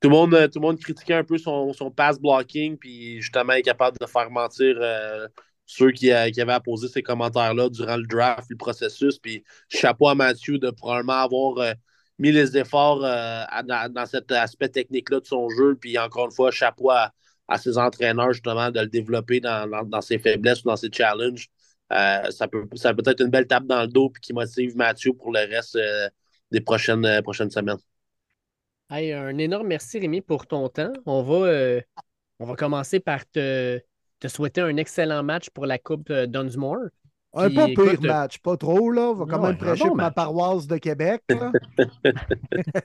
Tout 0.00 0.08
le, 0.08 0.14
monde, 0.14 0.50
tout 0.52 0.60
le 0.60 0.66
monde 0.66 0.78
critiquait 0.78 1.14
un 1.14 1.24
peu 1.24 1.38
son, 1.38 1.72
son 1.72 1.90
pass 1.90 2.20
blocking, 2.20 2.76
puis 2.76 3.20
justement, 3.20 3.54
il 3.54 3.58
est 3.58 3.62
capable 3.62 3.98
de 3.98 4.06
faire 4.06 4.30
mentir 4.30 4.76
euh, 4.78 5.26
ceux 5.66 5.90
qui, 5.90 6.12
euh, 6.12 6.30
qui, 6.30 6.40
avaient 6.40 6.52
apposé 6.52 6.86
ces 6.86 7.02
commentaires-là 7.02 7.68
durant 7.68 7.96
le 7.96 8.06
draft, 8.06 8.48
le 8.48 8.56
processus. 8.56 9.18
Puis 9.18 9.42
chapeau 9.68 10.06
à 10.08 10.14
Mathieu 10.14 10.58
de 10.58 10.70
probablement 10.70 11.14
avoir 11.14 11.74
mis 12.18 12.32
les 12.32 12.56
efforts 12.56 13.04
euh, 13.04 13.44
dans, 13.64 14.06
cet 14.06 14.30
aspect 14.32 14.68
technique-là 14.68 15.20
de 15.20 15.26
son 15.26 15.48
jeu. 15.50 15.76
Puis 15.76 15.98
encore 15.98 16.26
une 16.26 16.32
fois, 16.32 16.50
chapeau 16.50 16.90
à, 16.90 17.12
ses 17.58 17.78
entraîneurs 17.78 18.32
justement 18.32 18.70
de 18.70 18.80
le 18.80 18.86
développer 18.86 19.40
dans, 19.40 20.00
ses 20.00 20.18
faiblesses 20.18 20.62
ou 20.64 20.68
dans 20.68 20.76
ses 20.76 20.90
challenges. 20.92 21.48
Euh, 21.92 22.30
ça, 22.30 22.48
peut, 22.48 22.66
être 23.06 23.22
une 23.22 23.30
belle 23.30 23.46
tape 23.46 23.64
dans 23.64 23.80
le 23.80 23.88
dos 23.88 24.10
puis 24.10 24.20
qui 24.20 24.32
motive 24.34 24.76
Mathieu 24.76 25.14
pour 25.14 25.32
le 25.32 25.40
reste 25.40 25.76
euh, 25.76 26.08
des 26.50 26.60
prochaines, 26.60 27.02
semaines. 27.50 27.78
Un 28.90 29.38
énorme 29.38 29.68
merci, 29.68 29.98
Rémi, 29.98 30.20
pour 30.20 30.46
ton 30.46 30.68
temps. 30.68 30.92
On 31.06 31.22
va, 31.22 31.80
on 32.38 32.46
va 32.46 32.54
commencer 32.56 33.00
par 33.00 33.26
te, 33.26 33.80
te 34.20 34.28
souhaiter 34.28 34.60
un 34.60 34.76
excellent 34.76 35.22
match 35.22 35.48
pour 35.50 35.66
la 35.66 35.78
Coupe 35.78 36.12
Dunsmore. 36.12 36.88
Un 37.34 37.50
pas 37.50 37.66
pire 37.66 37.92
écoute, 37.92 38.06
match, 38.06 38.38
pas 38.38 38.56
trop, 38.56 38.90
là. 38.90 39.10
On 39.10 39.14
va 39.14 39.26
quand 39.28 39.42
même 39.42 39.56
prêcher 39.56 39.84
bon 39.84 39.88
pour 39.88 39.96
ma 39.96 40.10
paroisse 40.10 40.66
de 40.66 40.78
Québec. 40.78 41.22
là. 41.28 41.52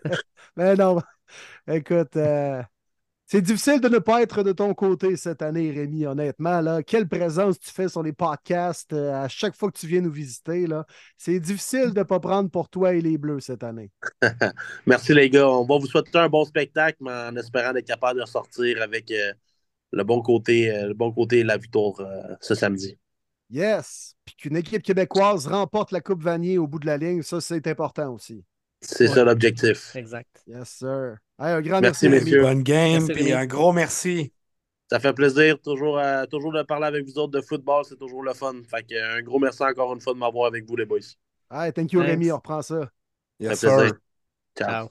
Mais 0.57 0.75
non, 0.75 0.99
écoute, 1.67 2.15
euh, 2.17 2.61
c'est 3.25 3.41
difficile 3.41 3.79
de 3.79 3.87
ne 3.87 3.99
pas 3.99 4.21
être 4.21 4.43
de 4.43 4.51
ton 4.51 4.73
côté 4.73 5.15
cette 5.15 5.41
année, 5.41 5.71
Rémi, 5.71 6.05
honnêtement. 6.05 6.61
Là. 6.61 6.83
Quelle 6.83 7.07
présence 7.07 7.57
tu 7.57 7.71
fais 7.71 7.87
sur 7.87 8.03
les 8.03 8.11
podcasts 8.11 8.93
euh, 8.93 9.23
à 9.23 9.27
chaque 9.27 9.55
fois 9.55 9.71
que 9.71 9.79
tu 9.79 9.87
viens 9.87 10.01
nous 10.01 10.11
visiter. 10.11 10.67
Là. 10.67 10.85
C'est 11.17 11.39
difficile 11.39 11.93
de 11.93 11.99
ne 11.99 12.03
pas 12.03 12.19
prendre 12.19 12.49
pour 12.51 12.69
toi 12.69 12.93
et 12.93 13.01
les 13.01 13.17
Bleus 13.17 13.39
cette 13.39 13.63
année. 13.63 13.91
Merci 14.85 15.13
les 15.13 15.29
gars. 15.29 15.49
On 15.49 15.65
va 15.65 15.77
vous 15.77 15.87
souhaiter 15.87 16.19
un 16.19 16.29
bon 16.29 16.43
spectacle, 16.43 16.97
mais 16.99 17.11
en 17.11 17.35
espérant 17.37 17.73
être 17.73 17.87
capable 17.87 18.19
de 18.19 18.25
sortir 18.25 18.81
avec 18.81 19.09
euh, 19.09 19.33
le 19.93 20.03
bon 20.03 20.21
côté, 20.21 20.69
euh, 20.69 20.87
le 20.87 20.93
bon 20.93 21.11
côté 21.11 21.39
et 21.39 21.43
la 21.43 21.57
victoire 21.57 21.99
euh, 22.01 22.35
ce 22.41 22.55
samedi. 22.55 22.97
Yes! 23.53 24.15
Puis 24.25 24.35
qu'une 24.35 24.57
équipe 24.57 24.81
québécoise 24.81 25.47
remporte 25.47 25.91
la 25.91 26.01
Coupe 26.01 26.23
Vanier 26.23 26.57
au 26.57 26.65
bout 26.67 26.79
de 26.79 26.87
la 26.87 26.97
ligne, 26.97 27.21
ça, 27.21 27.39
c'est 27.39 27.67
important 27.67 28.11
aussi. 28.13 28.43
C'est 28.81 29.07
Ouais. 29.07 29.15
ça 29.15 29.23
l'objectif. 29.23 29.95
Exact. 29.95 30.41
Yes, 30.47 30.69
sir. 30.69 31.17
Hey, 31.39 31.51
un 31.53 31.61
grand 31.61 31.79
Merci, 31.81 32.09
merci, 32.09 32.25
messieurs. 32.25 32.41
Bonne 32.41 32.63
game, 32.63 33.05
Merci, 33.05 33.13
puis 33.13 33.31
un 33.31 33.45
gros 33.45 33.71
merci. 33.71 34.33
Ça 34.89 34.99
fait 34.99 35.13
plaisir 35.13 35.59
toujours, 35.61 35.97
euh, 35.99 36.25
toujours 36.25 36.51
de 36.51 36.61
parler 36.63 36.87
avec 36.87 37.05
vous 37.05 37.17
autres 37.17 37.31
de 37.31 37.41
football. 37.41 37.85
C'est 37.85 37.95
toujours 37.97 38.23
le 38.23 38.33
fun. 38.33 38.53
Fait 38.69 38.83
que, 38.83 39.17
un 39.17 39.21
gros 39.21 39.39
merci 39.39 39.63
encore 39.63 39.93
une 39.93 40.01
fois 40.01 40.13
de 40.13 40.19
m'avoir 40.19 40.47
avec 40.47 40.65
vous, 40.67 40.75
les 40.75 40.85
boys. 40.85 40.99
Hey, 41.51 41.71
thank 41.73 41.91
you, 41.93 41.99
Thanks. 42.01 42.09
Rémi. 42.11 42.31
On 42.31 42.37
reprend 42.37 42.61
ça. 42.61 42.89
Yes, 43.39 43.59
Ça 43.59 43.69
fait 43.69 43.75
plaisir. 43.75 43.93
sir. 43.93 43.99
Ciao. 44.57 44.69
Ciao. 44.69 44.89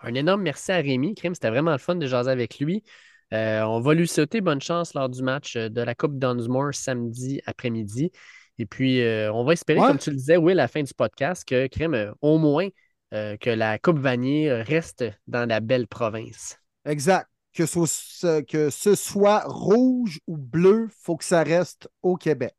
Un 0.00 0.14
énorme 0.14 0.42
merci 0.42 0.72
à 0.72 0.76
Rémi. 0.76 1.14
Crime, 1.14 1.34
c'était 1.34 1.50
vraiment 1.50 1.72
le 1.72 1.78
fun 1.78 1.96
de 1.96 2.06
jaser 2.06 2.30
avec 2.30 2.58
lui. 2.58 2.82
Euh, 3.32 3.62
on 3.62 3.80
va 3.80 3.94
lui 3.94 4.06
souhaiter 4.06 4.40
bonne 4.40 4.60
chance 4.60 4.94
lors 4.94 5.08
du 5.08 5.22
match 5.22 5.56
euh, 5.56 5.68
de 5.68 5.80
la 5.80 5.94
Coupe 5.94 6.18
Dunsmore 6.18 6.74
samedi 6.74 7.40
après-midi. 7.46 8.12
Et 8.58 8.66
puis, 8.66 9.02
euh, 9.02 9.32
on 9.32 9.44
va 9.44 9.52
espérer, 9.52 9.80
Ouais. 9.80 9.88
comme 9.88 9.98
tu 9.98 10.10
le 10.10 10.16
disais, 10.16 10.36
Will, 10.36 10.58
à 10.60 10.62
la 10.64 10.68
fin 10.68 10.82
du 10.82 10.94
podcast, 10.94 11.44
que 11.44 11.66
Crime, 11.66 11.94
euh, 11.94 12.12
au 12.22 12.38
moins, 12.38 12.68
euh, 13.14 13.36
que 13.36 13.50
la 13.50 13.78
Coupe 13.78 13.98
Vanier 13.98 14.52
reste 14.62 15.04
dans 15.26 15.48
la 15.48 15.60
belle 15.60 15.86
province. 15.86 16.56
Exact. 16.84 17.28
Que 17.52 17.66
ce, 17.66 18.42
que 18.42 18.70
ce 18.70 18.94
soit 18.94 19.40
rouge 19.46 20.20
ou 20.26 20.36
bleu, 20.36 20.88
il 20.90 20.94
faut 21.02 21.16
que 21.16 21.24
ça 21.24 21.42
reste 21.42 21.88
au 22.02 22.16
Québec. 22.16 22.54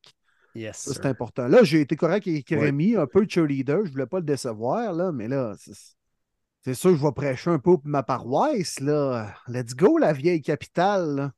Yes. 0.56 0.78
Ça, 0.78 0.94
c'est 0.96 1.06
important. 1.06 1.48
Là, 1.48 1.64
j'ai 1.64 1.82
été 1.82 1.96
correct 1.96 2.28
avec 2.28 2.50
Ouais. 2.50 2.58
Rémi, 2.58 2.96
un 2.96 3.06
peu 3.06 3.26
cheerleader. 3.30 3.82
Je 3.84 3.90
ne 3.90 3.92
voulais 3.92 4.08
pas 4.08 4.18
le 4.18 4.26
décevoir, 4.26 4.92
là, 4.94 5.12
mais 5.12 5.28
là, 5.28 5.54
c'est 5.60 5.74
c'est 6.64 6.74
sûr 6.74 6.92
que 6.92 6.98
je 6.98 7.04
vais 7.04 7.12
prêcher 7.12 7.50
un 7.50 7.60
peu 7.60 7.78
pour 7.78 7.82
ma 7.86 8.04
paroisse. 8.04 8.80
Là. 8.80 9.34
Let's 9.48 9.74
go, 9.76 9.98
la 9.98 10.14
vieille 10.14 10.42
capitale. 10.42 11.16
là. 11.16 11.32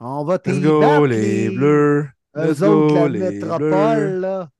On 0.00 0.24
va 0.24 0.38
Let's 0.44 0.60
go, 0.60 0.80
battre, 0.80 1.06
les 1.06 1.50
bleus. 1.50 2.08
Let's 2.34 2.60
Eux 2.62 2.68
autres, 2.68 2.94
go, 2.94 3.08
la 3.08 3.08
les 3.08 3.18
métropole, 3.18 3.68
bleus. 3.68 4.20
là, 4.20 4.50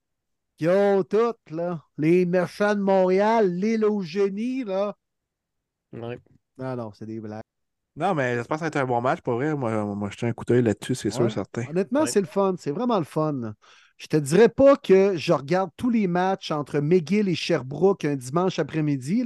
qui 0.57 0.69
ont 0.69 1.05
toutes, 1.05 1.51
là. 1.51 1.85
Les 1.97 2.27
méchants 2.27 2.75
de 2.75 2.81
Montréal, 2.81 3.51
l'île 3.53 3.85
au 3.85 4.03
génie, 4.03 4.65
là. 4.65 4.97
Ouais. 5.93 6.19
Non, 6.59 6.77
non, 6.77 6.93
c'est 6.93 7.07
des 7.07 7.20
blagues. 7.20 7.43
Non, 7.97 8.15
mais 8.15 8.37
j'espère 8.37 8.57
que 8.57 8.61
ça 8.61 8.65
va 8.65 8.69
être 8.69 8.77
un 8.77 8.85
bon 8.87 9.01
match, 9.01 9.20
pour 9.20 9.35
vrai. 9.35 9.55
Moi, 9.55 9.85
moi 9.95 10.09
je 10.11 10.16
tiens 10.16 10.29
un 10.29 10.33
coup 10.33 10.45
d'œil 10.45 10.62
là-dessus, 10.62 10.95
c'est 10.95 11.11
sûr, 11.11 11.25
Ouais. 11.25 11.31
certain. 11.31 11.66
Honnêtement, 11.69 12.03
Ouais. 12.03 12.07
c'est 12.07 12.20
le 12.20 12.27
fun. 12.27 12.55
C'est 12.59 12.70
vraiment 12.73 12.99
le 12.99 13.05
fun. 13.05 13.55
Je 13.99 14.07
te 14.07 14.16
dirais 14.16 14.49
pas 14.49 14.77
que 14.77 15.16
je 15.16 15.33
regarde 15.33 15.70
tous 15.77 15.91
les 15.91 16.07
matchs 16.07 16.53
entre 16.53 16.79
McGill 16.79 17.29
et 17.29 17.35
Sherbrooke 17.35 18.05
un 18.05 18.16
dimanche 18.16 18.59
après-midi. 18.59 19.25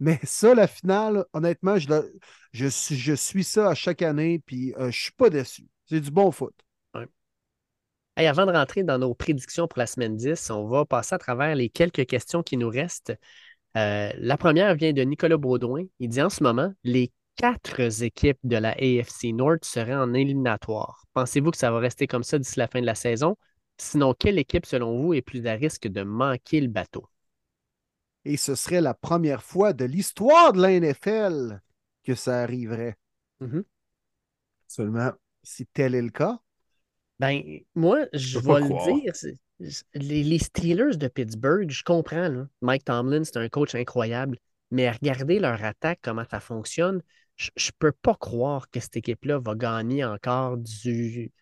Mais 0.00 0.18
ça, 0.24 0.54
la 0.54 0.66
finale, 0.66 1.24
honnêtement, 1.32 1.76
je, 1.78 2.66
suis, 2.66 3.44
ça 3.44 3.70
à 3.70 3.74
chaque 3.74 4.02
année, 4.02 4.40
puis 4.44 4.74
euh, 4.76 4.90
je 4.90 5.00
suis 5.00 5.12
pas 5.12 5.30
déçu. 5.30 5.68
C'est 5.88 6.00
du 6.00 6.10
bon 6.10 6.32
foot. 6.32 6.54
Avant 8.16 8.44
de 8.44 8.52
rentrer 8.52 8.82
dans 8.82 8.98
nos 8.98 9.14
prédictions 9.14 9.68
pour 9.68 9.78
la 9.78 9.86
semaine 9.86 10.16
10, 10.16 10.50
on 10.50 10.66
va 10.66 10.84
passer 10.84 11.14
à 11.14 11.18
travers 11.18 11.54
les 11.54 11.70
quelques 11.70 12.04
questions 12.04 12.42
qui 12.42 12.56
nous 12.56 12.68
restent. 12.68 13.14
Euh, 13.76 14.12
la 14.18 14.36
première 14.36 14.74
vient 14.74 14.92
de 14.92 15.02
Nicolas 15.02 15.38
Baudouin. 15.38 15.84
Il 15.98 16.08
dit 16.08 16.20
en 16.20 16.28
ce 16.28 16.42
moment, 16.42 16.72
les 16.84 17.10
quatre 17.36 17.80
équipes 18.02 18.38
de 18.44 18.56
la 18.56 18.72
AFC 18.72 19.32
North 19.32 19.64
seraient 19.64 19.94
en 19.94 20.12
éliminatoire. 20.12 21.04
Pensez-vous 21.14 21.52
que 21.52 21.56
ça 21.56 21.70
va 21.70 21.78
rester 21.78 22.06
comme 22.06 22.22
ça 22.22 22.38
d'ici 22.38 22.58
la 22.58 22.68
fin 22.68 22.80
de 22.80 22.86
la 22.86 22.94
saison? 22.94 23.36
Sinon, 23.82 24.14
quelle 24.14 24.38
équipe, 24.38 24.64
selon 24.64 24.96
vous, 24.96 25.12
est 25.12 25.22
plus 25.22 25.44
à 25.46 25.54
risque 25.54 25.88
de 25.88 26.02
manquer 26.04 26.60
le 26.60 26.68
bateau? 26.68 27.04
Et 28.24 28.36
ce 28.36 28.54
serait 28.54 28.80
la 28.80 28.94
première 28.94 29.42
fois 29.42 29.72
de 29.72 29.84
l'histoire 29.84 30.52
de 30.52 30.62
la 30.62 30.70
NFL 30.78 31.60
que 32.04 32.14
ça 32.14 32.42
arriverait. 32.42 32.96
Seulement. 34.68 35.10
Si 35.42 35.66
tel 35.66 35.96
est 35.96 36.02
le 36.02 36.10
cas. 36.10 36.38
Ben, 37.18 37.42
moi, 37.74 38.06
je 38.12 38.38
vais 38.38 38.60
le 38.60 38.68
croire. 38.68 38.86
dire. 38.86 39.12
Les, 39.94 40.22
les 40.22 40.38
Steelers 40.38 40.96
de 40.96 41.08
Pittsburgh, 41.08 41.68
je 41.68 41.82
comprends. 41.82 42.28
là. 42.28 42.46
Mike 42.60 42.84
Tomlin, 42.84 43.24
c'est 43.24 43.38
un 43.38 43.48
coach 43.48 43.74
incroyable. 43.74 44.38
Mais 44.70 44.90
regardez 44.90 45.40
leur 45.40 45.62
attaque, 45.64 45.98
comment 46.02 46.24
ça 46.30 46.38
fonctionne. 46.38 47.02
Je 47.36 47.50
ne 47.56 47.72
peux 47.80 47.92
pas 47.92 48.14
croire 48.14 48.70
que 48.70 48.78
cette 48.78 48.96
équipe-là 48.96 49.40
va 49.40 49.56
gagner 49.56 50.04
encore 50.04 50.56
du 50.56 51.32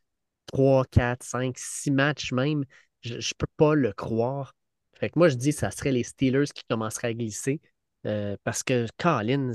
3, 0.47 0.85
4, 0.87 1.23
5, 1.23 1.59
6 1.59 1.91
matchs 1.91 2.33
même. 2.33 2.65
Je 3.03 3.15
ne 3.15 3.35
peux 3.39 3.47
pas 3.57 3.75
le 3.75 3.93
croire. 3.93 4.55
Fait 4.99 5.09
que 5.11 5.19
moi, 5.19 5.29
je 5.29 5.37
dis 5.37 5.51
que 5.51 5.57
ça 5.57 5.71
serait 5.71 5.93
les 5.93 6.03
Steelers 6.03 6.47
qui 6.55 6.63
commenceraient 6.69 7.09
à 7.09 7.15
glisser. 7.15 7.61
euh, 8.07 8.37
parce 8.45 8.63
que 8.63 8.87
Collins, 8.99 9.53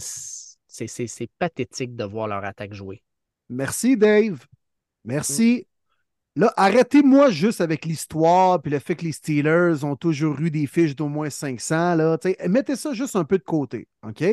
c'est 0.67 1.29
pathétique 1.39 1.95
de 1.95 2.03
voir 2.03 2.27
leur 2.27 2.43
attaque 2.43 2.73
jouer. 2.73 3.03
Merci, 3.49 3.97
Dave. 3.97 4.45
Merci. 5.03 5.67
Là, 6.35 6.53
arrêtez-moi 6.57 7.29
juste 7.29 7.61
avec 7.61 7.85
l'histoire 7.85 8.61
puis 8.61 8.71
le 8.71 8.79
fait 8.79 8.95
que 8.95 9.05
les 9.05 9.13
Steelers 9.13 9.83
ont 9.83 9.95
toujours 9.95 10.39
eu 10.41 10.51
des 10.51 10.67
fiches 10.67 10.95
d'au 10.95 11.07
moins 11.07 11.29
500. 11.29 11.95
Là, 11.95 12.17
mettez 12.49 12.75
ça 12.75 12.93
juste 12.93 13.15
un 13.15 13.23
peu 13.23 13.37
de 13.37 13.43
côté, 13.43 13.87
OK? 14.03 14.23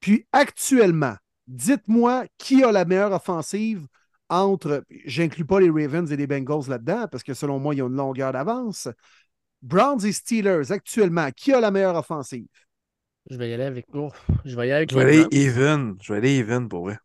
Puis 0.00 0.26
actuellement, 0.32 1.14
dites-moi 1.46 2.24
qui 2.38 2.64
a 2.64 2.72
la 2.72 2.84
meilleure 2.84 3.12
offensive 3.12 3.86
entre, 4.30 4.84
j'inclus 5.06 5.44
pas 5.44 5.60
les 5.60 5.70
Ravens 5.70 6.10
et 6.12 6.16
les 6.16 6.26
Bengals 6.26 6.68
là-dedans, 6.68 7.08
parce 7.10 7.22
que 7.24 7.34
selon 7.34 7.58
moi, 7.58 7.74
ils 7.74 7.82
ont 7.82 7.88
une 7.88 7.96
longueur 7.96 8.32
d'avance. 8.32 8.88
Browns 9.62 10.04
et 10.06 10.12
Steelers, 10.12 10.72
actuellement, 10.72 11.30
qui 11.36 11.52
a 11.52 11.60
la 11.60 11.70
meilleure 11.70 11.96
offensive? 11.96 12.46
Je 13.30 13.36
vais 13.36 13.50
y 13.50 13.52
aller 13.54 13.64
avec. 13.64 13.86
oh, 13.94 14.10
je 14.44 14.56
vais 14.56 14.68
y 14.68 14.70
aller 14.70 14.72
avec 14.72 14.90
Je 14.90 14.94
vais 14.96 15.02
aller 15.02 15.18
Browns. 15.22 15.30
even. 15.32 15.96
Je 16.02 16.12
vais 16.12 16.18
aller 16.18 16.38
even, 16.38 16.68
pour 16.68 16.84
vrai. 16.84 16.98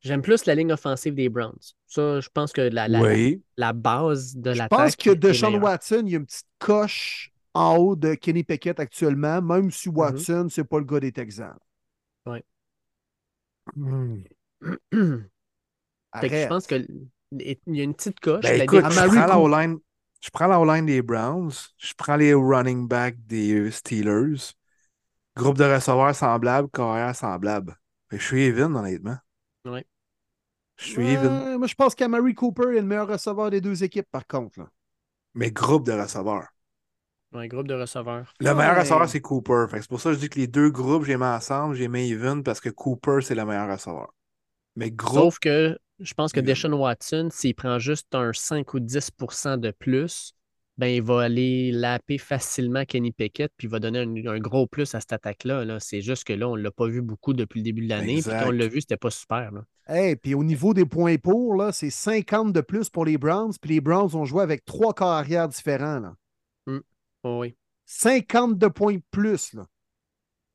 J'aime 0.00 0.22
plus 0.22 0.44
la 0.46 0.54
ligne 0.54 0.72
offensive 0.72 1.14
des 1.14 1.28
Browns. 1.28 1.74
Ça, 1.86 2.20
je 2.20 2.28
pense 2.32 2.52
que 2.52 2.60
la, 2.60 2.86
la, 2.88 3.00
Oui. 3.02 3.42
la 3.56 3.72
base 3.72 4.36
de 4.36 4.52
Je 4.54 4.62
pense 4.62 4.94
que 4.96 5.10
Deshaun 5.10 5.50
meilleure. 5.50 5.62
Watson, 5.64 6.02
il 6.06 6.12
y 6.12 6.14
a 6.14 6.18
une 6.18 6.26
petite 6.26 6.46
coche 6.58 7.32
en 7.54 7.76
haut 7.76 7.96
de 7.96 8.14
Kenny 8.14 8.44
Pickett 8.44 8.78
actuellement, 8.78 9.40
même 9.42 9.70
si 9.70 9.88
Mhm. 9.88 9.96
Watson, 9.96 10.48
c'est 10.50 10.64
pas 10.64 10.78
le 10.78 10.84
gars 10.84 11.00
des 11.00 11.12
Texans. 11.12 11.56
Hmm. 13.74 14.22
Fait 16.20 16.28
que 16.28 16.42
je 16.42 16.46
pense 16.46 16.66
que 16.66 16.86
il 17.32 17.58
y 17.66 17.80
a 17.80 17.84
une 17.84 17.94
petite 17.94 18.20
coche. 18.20 18.42
Ben 18.42 18.62
écoute, 18.62 18.84
je 18.90 19.06
prends, 19.06 19.26
la. 19.26 19.38
O-line, 19.38 19.78
je 20.22 20.30
prends 20.30 20.46
la 20.46 20.60
O-line 20.60 20.86
des 20.86 21.02
Browns, 21.02 21.52
je 21.78 21.92
prends 21.96 22.16
les 22.16 22.34
running 22.34 22.86
backs 22.88 23.16
des 23.26 23.70
Steelers, 23.70 24.52
groupe 25.36 25.58
de 25.58 25.64
receveurs 25.64 26.14
semblables, 26.14 26.68
carrière 26.70 27.14
semblable. 27.14 27.76
Je 28.10 28.18
suis 28.18 28.44
even, 28.46 28.74
honnêtement. 28.76 29.16
Ouais. 29.64 29.84
Je 30.76 30.84
suis 30.84 31.06
even. 31.08 31.56
Moi, 31.58 31.66
je 31.66 31.74
pense 31.74 31.94
qu'Amari 31.94 32.34
Cooper 32.34 32.76
est 32.76 32.80
le 32.80 32.86
meilleur 32.86 33.08
receveur 33.08 33.50
des 33.50 33.60
deux 33.60 33.82
équipes, 33.82 34.08
par 34.10 34.26
contre. 34.26 34.60
là. 34.60 34.68
Mais 35.34 35.50
groupe 35.50 35.84
de 35.86 35.92
receveurs. 35.92 36.48
un 37.32 37.48
groupe 37.48 37.66
de 37.68 37.74
receveurs. 37.74 38.32
Le 38.40 38.54
meilleur 38.54 38.74
Ouais. 38.74 38.80
receveur, 38.80 39.08
c'est 39.08 39.20
Cooper. 39.20 39.66
C'est 39.72 39.88
pour 39.88 40.00
ça 40.00 40.10
que 40.10 40.14
je 40.14 40.20
dis 40.20 40.28
que 40.30 40.38
les 40.38 40.46
deux 40.46 40.70
groupes, 40.70 41.04
j'ai 41.04 41.16
mis 41.18 41.24
ensemble, 41.24 41.74
j'ai 41.74 41.88
mis 41.88 42.08
even 42.10 42.42
parce 42.42 42.60
que 42.60 42.70
Cooper, 42.70 43.18
c'est 43.20 43.34
le 43.34 43.44
meilleur 43.44 43.68
receveur. 43.70 44.14
Mais 44.76 44.90
groupe, 44.90 45.18
Sauf 45.18 45.38
que 45.38 45.78
je 46.00 46.14
pense 46.14 46.32
que. 46.32 46.40
Deshaun 46.40 46.72
Watson, 46.72 47.28
s'il 47.30 47.54
prend 47.54 47.78
juste 47.78 48.14
un 48.14 48.32
5 48.32 48.74
ou 48.74 48.80
10% 48.80 49.58
de 49.58 49.70
plus, 49.70 50.32
ben, 50.78 50.88
il 50.88 51.02
va 51.02 51.22
aller 51.22 51.72
laper 51.72 52.18
facilement 52.18 52.84
Kenny 52.84 53.12
Pickett 53.12 53.50
puis 53.56 53.66
il 53.66 53.70
va 53.70 53.78
donner 53.78 54.00
un, 54.00 54.26
un 54.26 54.38
gros 54.38 54.66
plus 54.66 54.94
à 54.94 55.00
cette 55.00 55.12
attaque-là. 55.12 55.64
Là. 55.64 55.80
C'est 55.80 56.02
juste 56.02 56.24
que 56.24 56.34
là, 56.34 56.48
on 56.48 56.56
ne 56.56 56.62
l'a 56.62 56.70
pas 56.70 56.86
vu 56.86 57.00
beaucoup 57.00 57.32
depuis 57.32 57.60
le 57.60 57.64
début 57.64 57.82
de 57.82 57.88
l'année. 57.88 58.20
Puis 58.20 58.30
quand 58.30 58.48
on 58.48 58.50
l'a 58.50 58.68
vu, 58.68 58.80
c'était 58.80 58.98
pas 58.98 59.10
super. 59.10 59.52
Là. 59.52 59.62
Hey, 59.88 60.16
puis 60.16 60.34
au 60.34 60.44
niveau 60.44 60.74
des 60.74 60.84
points 60.84 61.16
pour, 61.16 61.54
là, 61.54 61.72
c'est 61.72 61.90
50 61.90 62.52
de 62.52 62.60
plus 62.60 62.90
pour 62.90 63.04
les 63.04 63.16
Browns, 63.16 63.52
puis 63.60 63.74
les 63.74 63.80
Browns 63.80 64.14
ont 64.14 64.24
joué 64.24 64.42
avec 64.42 64.64
trois 64.64 64.92
corps 64.92 65.12
arrière 65.12 65.48
différents. 65.48 66.00
Là. 66.00 66.14
Oh 67.22 67.40
oui. 67.40 67.56
50 67.86 68.58
de 68.58 68.68
points 68.68 68.94
de 68.94 69.02
plus. 69.10 69.54
Là. 69.54 69.66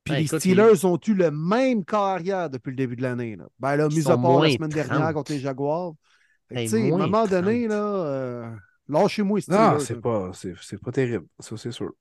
Puis 0.04 0.14
Ben, 0.14 0.20
les 0.20 0.26
écoute, 0.26 0.40
Steelers 0.40 0.86
ont 0.86 1.00
eu 1.08 1.14
le 1.14 1.32
même 1.32 1.86
corps 1.86 2.08
arrière 2.08 2.50
depuis 2.50 2.72
le 2.72 2.76
début 2.76 2.96
de 2.96 3.04
l'année. 3.04 3.36
là. 3.36 3.46
Ben 3.60 3.76
là, 3.76 3.88
Ils 3.92 3.98
mis 3.98 4.08
à 4.10 4.18
part 4.18 4.40
la 4.42 4.50
semaine 4.50 4.70
dernière 4.70 4.98
30. 5.00 5.14
contre 5.14 5.32
les 5.32 5.40
Jaguars. 5.40 5.94
Hey, 6.50 6.66
tu 6.68 6.72
sais, 6.72 6.82
à 6.92 6.96
un 6.96 6.98
moment 6.98 7.28
donné, 7.28 7.68
30. 7.68 7.70
là, 7.70 7.76
euh, 8.06 8.56
lâchez-moi 8.90 9.38
les 9.38 9.42
Steelers. 9.44 9.60
non, 9.60 9.80
c'est 9.80 9.94
là. 9.96 10.02
pas, 10.02 10.32
c'est, 10.34 10.54
c'est 10.62 10.82
pas 10.82 10.92
terrible. 10.92 11.26
Ça, 11.40 11.56
c'est 11.58 11.72
sûr. 11.72 11.92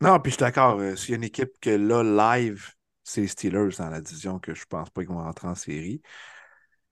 Non, 0.00 0.18
puis 0.20 0.30
je 0.30 0.36
suis 0.36 0.40
d'accord. 0.40 0.78
euh, 0.80 0.96
S'il 0.96 1.10
y 1.10 1.14
a 1.14 1.16
une 1.16 1.24
équipe 1.24 1.52
que 1.60 1.70
là, 1.70 2.02
live, 2.38 2.70
c'est 3.04 3.20
les 3.20 3.28
Steelers 3.28 3.70
dans 3.78 3.88
la 3.90 4.00
division 4.00 4.38
que 4.38 4.54
je 4.54 4.64
pense 4.66 4.90
pas 4.90 5.02
qu'ils 5.02 5.10
vont 5.14 5.22
rentrer 5.22 5.48
en 5.48 5.54
série. 5.54 6.00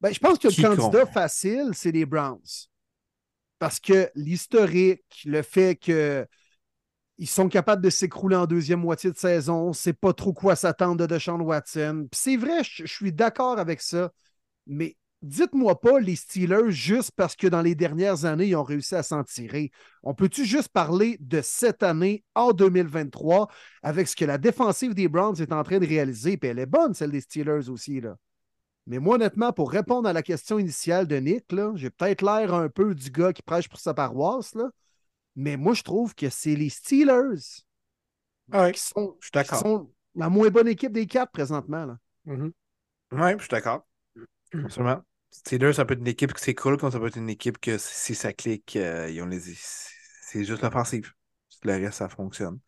Ben, 0.01 0.13
je 0.13 0.19
pense 0.19 0.39
que 0.39 0.49
le 0.49 0.77
candidat 0.77 1.07
facile, 1.07 1.71
c'est 1.73 1.93
les 1.93 2.07
Browns. 2.07 2.41
Parce 3.59 3.81
que 3.81 4.11
l'historique, 4.15 5.23
le 5.25 5.43
fait 5.43 5.77
que 5.77 6.27
ils 7.19 7.29
sont 7.29 7.49
capables 7.49 7.83
de 7.83 7.91
s'écrouler 7.91 8.37
en 8.37 8.47
deuxième 8.47 8.81
moitié 8.81 9.11
de 9.11 9.17
saison, 9.17 9.73
c'est 9.73 9.93
pas 9.93 10.13
trop 10.13 10.33
quoi 10.33 10.57
s'attendre 10.57 10.97
de 10.97 11.07
Deshaun 11.07 11.41
Watson. 11.41 12.09
C'est 12.13 12.37
vrai, 12.37 12.65
je, 12.65 12.87
suis 12.87 13.13
d'accord 13.13 13.59
avec 13.59 13.81
ça, 13.81 14.11
mais 14.67 14.97
dites-moi 15.23 15.81
pas 15.81 16.01
les 16.01 16.17
Steelers 16.17 16.71
juste 16.71 17.13
parce 17.17 17.37
que 17.37 17.47
dans 17.47 17.63
les 17.63 17.75
dernières 17.75 18.25
années, 18.25 18.49
ils 18.49 18.57
ont 18.57 18.65
réussi 18.65 18.95
à 18.97 19.03
s'en 19.03 19.23
tirer. 19.23 19.71
On 20.03 20.15
peut-tu 20.15 20.45
juste 20.45 20.69
parler 20.69 21.17
de 21.21 21.41
cette 21.43 21.83
année 21.83 22.25
en 22.35 22.53
2023 22.53 23.49
avec 23.83 24.09
ce 24.09 24.17
que 24.17 24.25
la 24.25 24.39
défensive 24.39 24.95
des 24.95 25.09
Browns 25.09 25.41
est 25.41 25.53
en 25.53 25.63
train 25.63 25.79
de 25.79 25.87
réaliser? 25.87 26.37
Puis 26.37 26.51
elle 26.51 26.59
est 26.59 26.67
bonne, 26.67 26.95
celle 26.95 27.13
des 27.13 27.21
Steelers 27.21 27.69
aussi, 27.69 28.01
là. 28.01 28.17
Mais 28.87 28.99
moi, 28.99 29.15
honnêtement, 29.15 29.51
pour 29.51 29.71
répondre 29.71 30.07
à 30.07 30.13
la 30.13 30.23
question 30.23 30.59
initiale 30.59 31.07
de 31.07 31.17
Nick, 31.17 31.47
j'ai 31.77 31.89
peut-être 31.89 32.23
l'air 32.23 32.53
un 32.53 32.69
peu 32.69 32.95
du 32.95 33.11
gars 33.11 33.33
qui 33.33 33.41
prêche 33.41 33.67
pour 33.67 33.81
sa 33.81 33.95
paroisse, 33.95 34.55
mais 35.37 35.57
moi, 35.57 35.75
je 35.75 35.83
trouve 35.83 36.15
que 36.15 36.31
c'est 36.31 36.57
les 36.57 36.71
Steelers 36.71 37.65
Ouais, 38.53 38.73
qui 38.73 38.81
sont, 38.81 39.19
je 39.21 39.27
suis 39.27 39.33
qui 39.43 39.55
d'accord. 39.55 39.57
sont 39.57 39.91
la 40.15 40.29
moins 40.29 40.51
bonne 40.51 40.69
équipe 40.69 40.93
des 40.93 41.07
quatre 41.07 41.33
présentement. 41.33 41.87
Là. 41.87 41.99
Mhm. 42.25 42.53
Ouais, 43.13 43.35
je 43.35 43.39
suis 43.45 43.49
d'accord. 43.49 43.87
Absolument. 44.65 45.05
Steelers, 45.31 45.75
ça 45.75 45.85
peut 45.85 45.95
être 45.95 46.01
une 46.01 46.09
équipe 46.09 46.33
qui 46.35 46.43
s'écroule, 46.43 46.79
comme 46.79 46.91
ça 46.91 46.99
peut 47.01 47.09
être 47.09 47.17
une 47.19 47.31
équipe 47.31 47.59
que 47.61 47.79
si 47.79 48.15
ça 48.15 48.33
clique, 48.33 48.77
euh, 48.77 49.11
ils 49.11 49.21
ont 49.23 49.27
les... 49.27 49.41
c'est 49.41 50.45
juste 50.45 50.63
l'offensive. 50.63 51.13
Le 51.65 51.73
reste, 51.75 51.99
ça 51.99 52.09
fonctionne. 52.09 52.61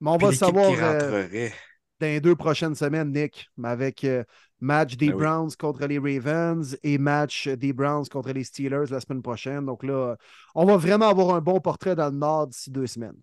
Mais 0.00 0.10
on 0.10 0.18
Puis 0.18 0.28
va 0.28 0.32
savoir 0.32 0.66
qui 0.66 0.76
euh, 0.80 1.14
rentrerait. 1.16 1.54
Dans 2.00 2.06
les 2.06 2.20
deux 2.20 2.36
prochaines 2.36 2.74
semaines, 2.74 3.12
Nick, 3.12 3.48
avec 3.62 4.04
euh, 4.04 4.24
match 4.60 4.96
des 4.96 5.08
Ben 5.08 5.14
oui. 5.14 5.24
Browns 5.24 5.50
contre 5.58 5.86
les 5.86 5.98
Ravens 5.98 6.76
et 6.82 6.98
match 6.98 7.48
des 7.48 7.72
Browns 7.72 8.06
contre 8.08 8.32
les 8.32 8.44
Steelers 8.44 8.86
la 8.90 9.00
semaine 9.00 9.22
prochaine. 9.22 9.64
Donc 9.66 9.82
là, 9.84 10.16
on 10.54 10.64
va 10.66 10.76
vraiment 10.76 11.08
avoir 11.08 11.34
un 11.34 11.40
bon 11.40 11.60
portrait 11.60 11.94
dans 11.96 12.10
le 12.10 12.16
Nord 12.16 12.48
d'ici 12.48 12.70
deux 12.70 12.86
semaines. 12.86 13.16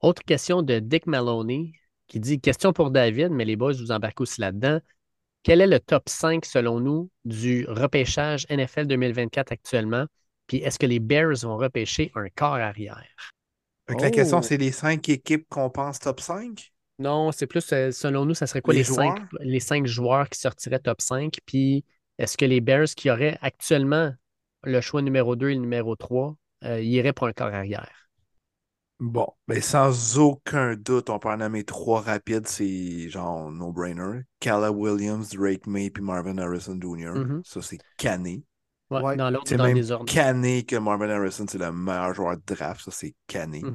Autre 0.00 0.22
question 0.22 0.62
de 0.62 0.78
Dick 0.78 1.06
Maloney 1.06 1.72
qui 2.06 2.20
dit 2.20 2.40
Question 2.40 2.72
pour 2.72 2.90
David, 2.90 3.30
mais 3.30 3.44
les 3.44 3.56
boys, 3.56 3.72
vous 3.72 3.90
embarquez 3.92 4.22
aussi 4.22 4.40
là-dedans. 4.40 4.80
Quel 5.42 5.60
est 5.60 5.66
le 5.66 5.80
top 5.80 6.08
5 6.08 6.44
selon 6.44 6.80
nous 6.80 7.10
du 7.24 7.66
repêchage 7.68 8.46
NFL 8.50 8.86
2024 8.86 9.52
actuellement? 9.52 10.06
Puis 10.46 10.58
est-ce 10.58 10.78
que 10.78 10.86
les 10.86 11.00
Bears 11.00 11.36
vont 11.42 11.56
repêcher 11.56 12.12
un 12.14 12.28
corps 12.30 12.54
arrière? 12.56 13.30
La 13.88 13.96
Oh. 13.96 14.10
question, 14.10 14.42
c'est 14.42 14.58
les 14.58 14.72
cinq 14.72 15.08
équipes 15.08 15.46
qu'on 15.48 15.70
pense 15.70 15.98
top 15.98 16.20
5? 16.20 16.73
Non, 16.98 17.32
c'est 17.32 17.46
plus 17.46 17.72
euh, 17.72 17.90
selon 17.90 18.24
nous, 18.24 18.34
ça 18.34 18.46
serait 18.46 18.62
quoi 18.62 18.72
Les 18.72 18.78
les, 18.78 18.84
cinq, 18.84 19.18
joueurs? 19.18 19.28
les 19.40 19.60
cinq 19.60 19.86
joueurs 19.86 20.28
qui 20.28 20.38
sortiraient 20.38 20.78
top 20.78 21.00
5? 21.00 21.38
Puis 21.46 21.84
est-ce 22.18 22.36
que 22.36 22.44
les 22.44 22.60
Bears 22.60 22.86
qui 22.96 23.10
auraient 23.10 23.38
actuellement 23.42 24.14
le 24.62 24.80
choix 24.80 25.02
numéro 25.02 25.34
2 25.36 25.50
et 25.50 25.54
le 25.54 25.60
numéro 25.60 25.96
3 25.96 26.36
euh, 26.64 26.80
iraient 26.80 27.12
pour 27.12 27.26
un 27.26 27.32
corps 27.32 27.52
arrière? 27.54 28.08
Bon, 29.00 29.26
mais 29.48 29.60
sans 29.60 30.18
aucun 30.18 30.76
doute, 30.76 31.10
on 31.10 31.18
peut 31.18 31.28
en 31.28 31.36
nommer 31.36 31.64
trois 31.64 32.00
rapides, 32.00 32.46
c'est 32.46 33.08
genre 33.10 33.50
no-brainer. 33.50 34.22
Calla 34.40 34.70
Williams, 34.72 35.30
Drake 35.30 35.66
May 35.66 35.90
puis 35.90 36.02
Marvin 36.02 36.38
Harrison 36.38 36.78
Jr. 36.80 37.12
Mhm. 37.14 37.42
Ça, 37.42 37.60
c'est 37.60 37.82
cané. 37.96 38.44
Ouais, 38.90 39.02
Ouais. 39.02 39.16
Dans 39.16 39.30
l'ordre, 39.30 39.48
C'est 39.48 39.56
dans 39.56 39.64
même 39.64 39.76
les 39.76 39.90
ordres. 39.90 40.06
cané 40.06 40.64
que 40.64 40.76
Marvin 40.76 41.10
Harrison, 41.10 41.46
c'est 41.48 41.58
le 41.58 41.72
meilleur 41.72 42.14
joueur 42.14 42.36
de 42.36 42.42
draft. 42.54 42.82
Ça, 42.84 42.90
c'est 42.92 43.14
cané. 43.26 43.74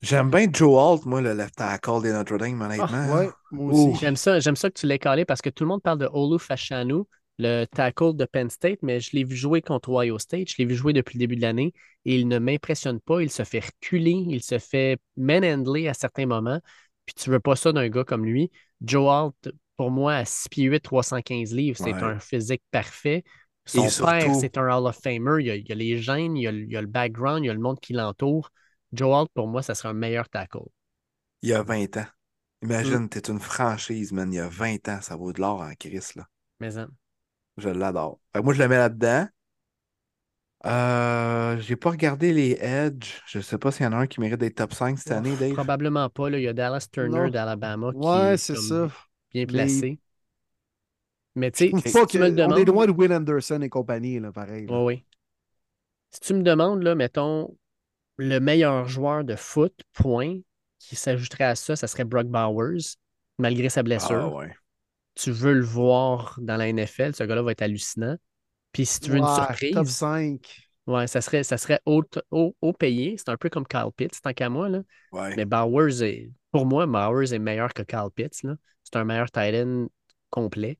J'aime 0.00 0.30
bien 0.30 0.46
Joe 0.52 0.78
Alt, 0.78 1.04
moi, 1.06 1.20
le 1.20 1.34
left 1.34 1.56
tackle 1.56 2.02
des 2.02 2.12
Notre 2.12 2.38
Dame, 2.38 2.60
honnêtement. 2.60 2.86
Ah, 2.92 3.14
Ouais, 3.16 3.28
moi 3.50 3.72
Ouh. 3.74 3.90
aussi. 3.92 4.00
J'aime 4.00 4.16
ça, 4.16 4.40
j'aime 4.40 4.56
ça 4.56 4.70
que 4.70 4.78
tu 4.78 4.86
l'aies 4.86 4.98
calé 4.98 5.24
parce 5.24 5.42
que 5.42 5.50
tout 5.50 5.64
le 5.64 5.68
monde 5.68 5.82
parle 5.82 5.98
de 5.98 6.08
Olu 6.12 6.38
Fashanu, 6.38 7.02
le 7.38 7.64
tackle 7.66 8.14
de 8.16 8.24
Penn 8.24 8.48
State, 8.48 8.78
mais 8.82 9.00
je 9.00 9.10
l'ai 9.12 9.24
vu 9.24 9.36
jouer 9.36 9.60
contre 9.60 9.90
Ohio 9.90 10.18
State, 10.18 10.48
je 10.50 10.54
l'ai 10.58 10.64
vu 10.64 10.74
jouer 10.74 10.92
depuis 10.94 11.18
le 11.18 11.20
début 11.20 11.36
de 11.36 11.42
l'année 11.42 11.74
et 12.06 12.16
il 12.18 12.26
ne 12.28 12.38
m'impressionne 12.38 13.00
pas. 13.00 13.20
Il 13.22 13.30
se 13.30 13.44
fait 13.44 13.60
reculer, 13.64 14.12
il 14.28 14.42
se 14.42 14.58
fait 14.58 14.98
manhandler 15.18 15.88
à 15.88 15.94
certains 15.94 16.26
moments. 16.26 16.60
Puis 17.04 17.14
tu 17.14 17.30
veux 17.30 17.40
pas 17.40 17.54
ça 17.56 17.72
d'un 17.72 17.88
gars 17.88 18.04
comme 18.04 18.24
lui. 18.24 18.50
Joe 18.80 19.08
Alt, 19.10 19.54
pour 19.76 19.90
moi, 19.90 20.14
à 20.14 20.24
6 20.24 20.48
pieds 20.48 20.64
8, 20.64 20.80
315 20.80 21.52
livres, 21.52 21.76
c'est 21.78 21.92
Ouais. 21.92 22.02
un 22.02 22.18
physique 22.18 22.62
parfait. 22.70 23.24
Son 23.66 23.80
Et 23.80 23.82
père, 23.82 24.22
surtout- 24.22 24.40
c'est 24.40 24.56
un 24.56 24.68
Hall 24.68 24.86
of 24.86 24.96
Famer. 24.96 25.36
Il 25.44 25.46
y 25.68 25.72
a, 25.72 25.74
les 25.74 26.00
gènes, 26.00 26.36
il 26.36 26.42
y 26.44 26.46
a, 26.46 26.52
le- 26.52 26.62
il 26.62 26.70
y 26.72 26.76
a 26.76 26.80
le 26.80 26.86
background, 26.86 27.44
il 27.44 27.48
y 27.48 27.50
a 27.50 27.54
le 27.54 27.60
monde 27.60 27.78
qui 27.80 27.92
l'entoure. 27.92 28.50
Joe 28.96 29.14
Alt, 29.14 29.28
pour 29.34 29.46
moi, 29.48 29.62
ça 29.62 29.74
serait 29.74 29.90
un 29.90 29.92
meilleur 29.94 30.28
tackle. 30.28 30.58
Il 31.42 31.50
y 31.50 31.52
a 31.54 31.62
20 31.62 31.96
ans. 31.98 32.06
Mm. 32.62 32.66
Imagine, 32.66 33.08
t'es 33.08 33.28
une 33.30 33.40
franchise, 33.40 34.12
man. 34.12 34.32
Il 34.32 34.36
y 34.36 34.40
a 34.40 34.48
20 34.48 34.88
ans, 34.88 35.00
ça 35.02 35.16
vaut 35.16 35.32
de 35.32 35.40
l'or 35.40 35.60
en 35.60 35.72
Chris, 35.78 36.12
là. 36.16 36.26
Mais 36.60 36.76
hein, 36.78 36.88
Je 37.58 37.68
l'adore. 37.68 38.18
Moi, 38.42 38.54
je 38.54 38.62
le 38.62 38.68
mets 38.68 38.78
là-dedans. 38.78 39.28
Euh, 40.64 41.58
j'ai 41.58 41.76
pas 41.76 41.90
regardé 41.90 42.32
les 42.32 42.52
Edge. 42.60 43.20
Je 43.26 43.40
sais 43.40 43.58
pas 43.58 43.70
s'il 43.70 43.84
y 43.84 43.86
en 43.88 43.92
a 43.92 43.96
un 43.96 44.06
qui 44.06 44.20
mérite 44.20 44.40
d'être 44.40 44.56
top 44.56 44.72
5 44.72 44.98
cette 44.98 45.12
année, 45.12 45.36
Dave. 45.36 45.52
probablement 45.52 46.08
pas. 46.08 46.30
Là. 46.30 46.38
Il 46.38 46.42
y 46.44 46.48
a 46.48 46.52
Dallas 46.52 46.88
Turner 46.90 47.30
d'Alabama 47.30 47.92
qui 47.92 47.98
Ouais, 47.98 48.34
est 48.34 48.36
c'est 48.38 48.54
comme 48.54 48.62
ça. 48.62 48.86
bien 49.32 49.42
Mais- 49.42 49.46
placé. 49.46 50.00
Mais 51.34 51.50
tu 51.50 51.66
Je 51.66 51.70
trouve 51.70 51.82
sais, 51.82 52.00
si 52.00 52.06
tu 52.06 52.18
me 52.18 52.24
le 52.30 52.34
que- 52.34 52.40
on 52.40 52.44
demandes. 52.48 52.58
est 52.58 52.64
loin 52.64 52.86
de 52.86 52.92
Will 52.92 53.12
Anderson 53.12 53.60
et 53.60 53.68
compagnie, 53.68 54.18
là, 54.18 54.32
pareil. 54.32 54.66
là. 54.66 54.82
Oui. 54.82 55.04
Si 56.10 56.20
tu 56.20 56.34
me 56.34 56.42
demandes, 56.42 56.82
là, 56.82 56.94
mettons, 56.94 57.54
le 58.16 58.38
meilleur 58.40 58.88
joueur 58.88 59.24
de 59.24 59.36
foot, 59.36 59.74
point, 59.92 60.38
qui 60.78 60.96
s'ajouterait 60.96 61.44
à 61.44 61.54
ça, 61.54 61.76
ça 61.76 61.86
serait 61.86 62.04
Brock 62.04 62.26
Bowers, 62.26 62.78
malgré 63.38 63.68
sa 63.68 63.82
blessure. 63.82 64.16
Ah 64.16 64.28
ouais. 64.28 64.52
Tu 65.14 65.30
veux 65.30 65.54
le 65.54 65.64
voir 65.64 66.38
dans 66.40 66.56
la 66.56 66.68
NFL, 66.68 67.14
ce 67.14 67.24
gars-là 67.24 67.42
va 67.42 67.52
être 67.52 67.62
hallucinant. 67.62 68.16
Puis 68.72 68.84
si 68.86 69.00
tu 69.00 69.10
veux 69.10 69.18
une 69.18 69.24
surprise, 69.26 69.72
Top 69.74 69.86
5. 69.86 70.60
ouais, 70.86 71.06
ça 71.06 71.20
serait, 71.22 71.42
ça 71.42 71.56
serait 71.56 71.80
haut, 71.86 72.02
haut, 72.30 72.54
haut 72.60 72.72
payé. 72.74 73.16
C'est 73.16 73.30
un 73.30 73.36
peu 73.38 73.48
comme 73.48 73.66
Kyle 73.66 73.88
Pitts, 73.96 74.20
tant 74.22 74.32
qu'à 74.34 74.50
moi. 74.50 74.68
Là. 74.68 74.82
Ouais. 75.12 75.34
Mais 75.36 75.46
Bowers, 75.46 76.02
est, 76.02 76.30
pour 76.52 76.66
moi, 76.66 76.86
Bowers 76.86 77.32
est 77.32 77.38
meilleur 77.38 77.72
que 77.72 77.82
Kyle 77.82 78.10
Pitts. 78.14 78.42
là. 78.42 78.56
C'est 78.84 78.96
un 78.96 79.04
meilleur 79.04 79.30
tight 79.30 79.54
end 79.54 79.86
complet. 80.30 80.78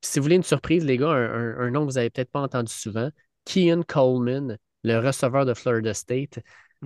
Puis 0.00 0.10
si 0.12 0.18
vous 0.18 0.22
voulez 0.24 0.36
une 0.36 0.42
surprise, 0.42 0.84
les 0.84 0.96
gars, 0.96 1.10
un, 1.10 1.30
un- 1.30 1.58
un 1.66 1.70
nom 1.70 1.80
que 1.80 1.90
vous 1.92 1.96
n'avez 1.96 2.10
peut-être 2.10 2.30
pas 2.30 2.40
entendu 2.40 2.72
souvent, 2.72 3.10
Kean 3.44 3.82
Coleman, 3.86 4.56
le 4.82 4.98
receveur 4.98 5.46
de 5.46 5.54
Florida 5.54 5.94
State. 5.94 6.38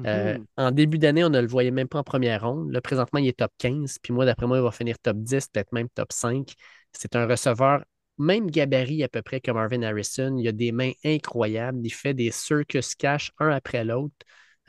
Euh, 0.07 0.37
Mhm. 0.37 0.47
En 0.57 0.71
début 0.73 0.99
d'année, 0.99 1.25
on 1.25 1.31
ne 1.31 1.41
le 1.41 1.47
voyait 1.47 1.71
même 1.71 1.89
pas 1.89 1.99
en 2.01 2.05
première 2.05 2.43
ronde. 2.47 2.71
Là, 2.71 2.81
présentement, 2.81 3.19
il 3.19 3.29
est 3.29 3.39
top 3.39 3.53
15. 3.59 3.99
Puis 3.99 4.13
moi, 4.13 4.25
d'après 4.27 4.47
moi, 4.47 4.59
il 4.59 4.63
va 4.63 4.71
finir 4.71 4.99
top 4.99 5.17
10, 5.19 5.49
peut-être 5.49 5.73
même 5.73 5.89
top 5.89 6.13
5. 6.13 6.55
C'est 6.93 7.17
un 7.17 7.27
receveur, 7.27 7.85
même 8.19 8.51
gabarit 8.51 9.03
à 9.05 9.09
peu 9.09 9.23
près 9.23 9.41
que 9.41 9.51
Marvin 9.51 9.83
Harrison. 9.83 10.37
Il 10.39 10.47
a 10.49 10.53
des 10.53 10.73
mains 10.73 10.93
incroyables. 11.05 11.81
Il 11.85 11.91
fait 11.91 12.15
des 12.15 12.31
circus 12.31 12.95
cash 12.95 13.33
un 13.39 13.51
après 13.51 13.85
l'autre. 13.85 14.15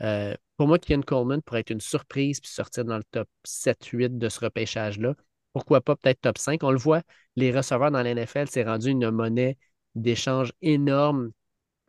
Euh, 0.00 0.34
pour 0.56 0.66
moi, 0.68 0.78
Kian 0.78 1.02
Coleman 1.02 1.42
pourrait 1.42 1.60
être 1.60 1.70
une 1.70 1.80
surprise 1.80 2.40
puis 2.40 2.50
sortir 2.50 2.84
dans 2.84 2.96
le 2.96 3.04
top 3.10 3.28
7-8 3.44 4.16
de 4.18 4.28
ce 4.28 4.40
repêchage-là. 4.40 5.14
Pourquoi 5.52 5.80
pas 5.80 5.96
peut-être 5.96 6.20
top 6.20 6.38
5? 6.38 6.62
On 6.62 6.70
le 6.70 6.78
voit, 6.78 7.02
les 7.36 7.52
receveurs 7.52 7.90
dans 7.90 8.02
la 8.02 8.10
NFL, 8.10 8.48
c'est 8.48 8.64
rendu 8.64 8.90
une 8.90 9.10
monnaie 9.10 9.56
d'échange 9.94 10.52
énorme. 10.62 11.30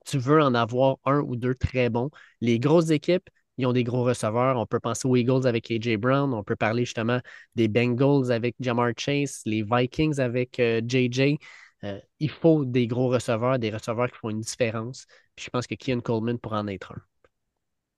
Tu 0.10 0.18
veux 0.18 0.42
en 0.42 0.56
avoir 0.56 0.98
un 1.06 1.20
ou 1.22 1.36
deux 1.36 1.56
très 1.56 1.90
bons. 1.90 2.10
Les 2.42 2.60
grosses 2.60 2.90
équipes, 2.90 3.30
ils 3.58 3.66
ont 3.66 3.74
des 3.74 3.84
gros 3.84 4.04
receveurs. 4.04 4.58
On 4.58 4.66
peut 4.66 4.80
penser 4.80 5.08
aux 5.08 5.16
Eagles 5.16 5.46
avec 5.46 5.70
A.J. 5.70 5.98
Brown. 5.98 6.34
On 6.34 6.44
peut 6.44 6.56
parler 6.56 6.86
justement 6.86 7.20
des 7.56 7.68
Bengals 7.68 8.32
avec 8.32 8.56
Jamar 8.60 8.92
Chase, 8.98 9.42
les 9.46 9.64
Vikings 9.64 10.20
avec 10.20 10.60
euh, 10.60 10.82
J.J. 10.86 11.38
Euh, 11.84 12.00
il 12.20 12.30
faut 12.30 12.66
des 12.66 12.88
gros 12.88 13.10
receveurs, 13.10 13.60
des 13.60 13.70
receveurs 13.70 14.10
qui 14.12 14.18
font 14.18 14.30
une 14.30 14.42
différence. 14.42 15.06
Puis 15.36 15.46
je 15.46 15.50
pense 15.50 15.68
que 15.68 15.76
Kian 15.76 16.00
Coleman 16.00 16.40
pourra 16.40 16.60
en 16.62 16.68
être 16.68 16.94
un. 16.94 17.02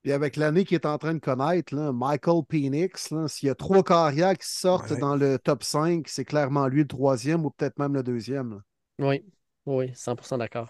Puis 0.02 0.12
avec 0.12 0.36
l'année 0.36 0.64
qu'il 0.64 0.74
est 0.74 0.86
en 0.86 0.98
train 0.98 1.14
de 1.14 1.20
connaître, 1.20 1.74
là, 1.74 1.92
Michael 1.92 2.42
Penix, 2.48 3.12
s'il 3.28 3.46
y 3.46 3.50
a 3.50 3.54
trois 3.54 3.84
carrières 3.84 4.36
qui 4.36 4.48
sortent 4.48 4.90
Ouais. 4.90 4.98
dans 4.98 5.14
le 5.16 5.38
top 5.38 5.62
5, 5.62 6.08
c'est 6.08 6.24
clairement 6.24 6.66
lui 6.66 6.80
le 6.82 6.88
troisième 6.88 7.44
ou 7.46 7.50
peut-être 7.50 7.78
même 7.78 7.94
le 7.94 8.02
deuxième. 8.02 8.50
là. 8.98 9.08
Oui, 9.08 9.24
oui, 9.66 9.92
100% 9.94 10.38
d'accord. 10.38 10.68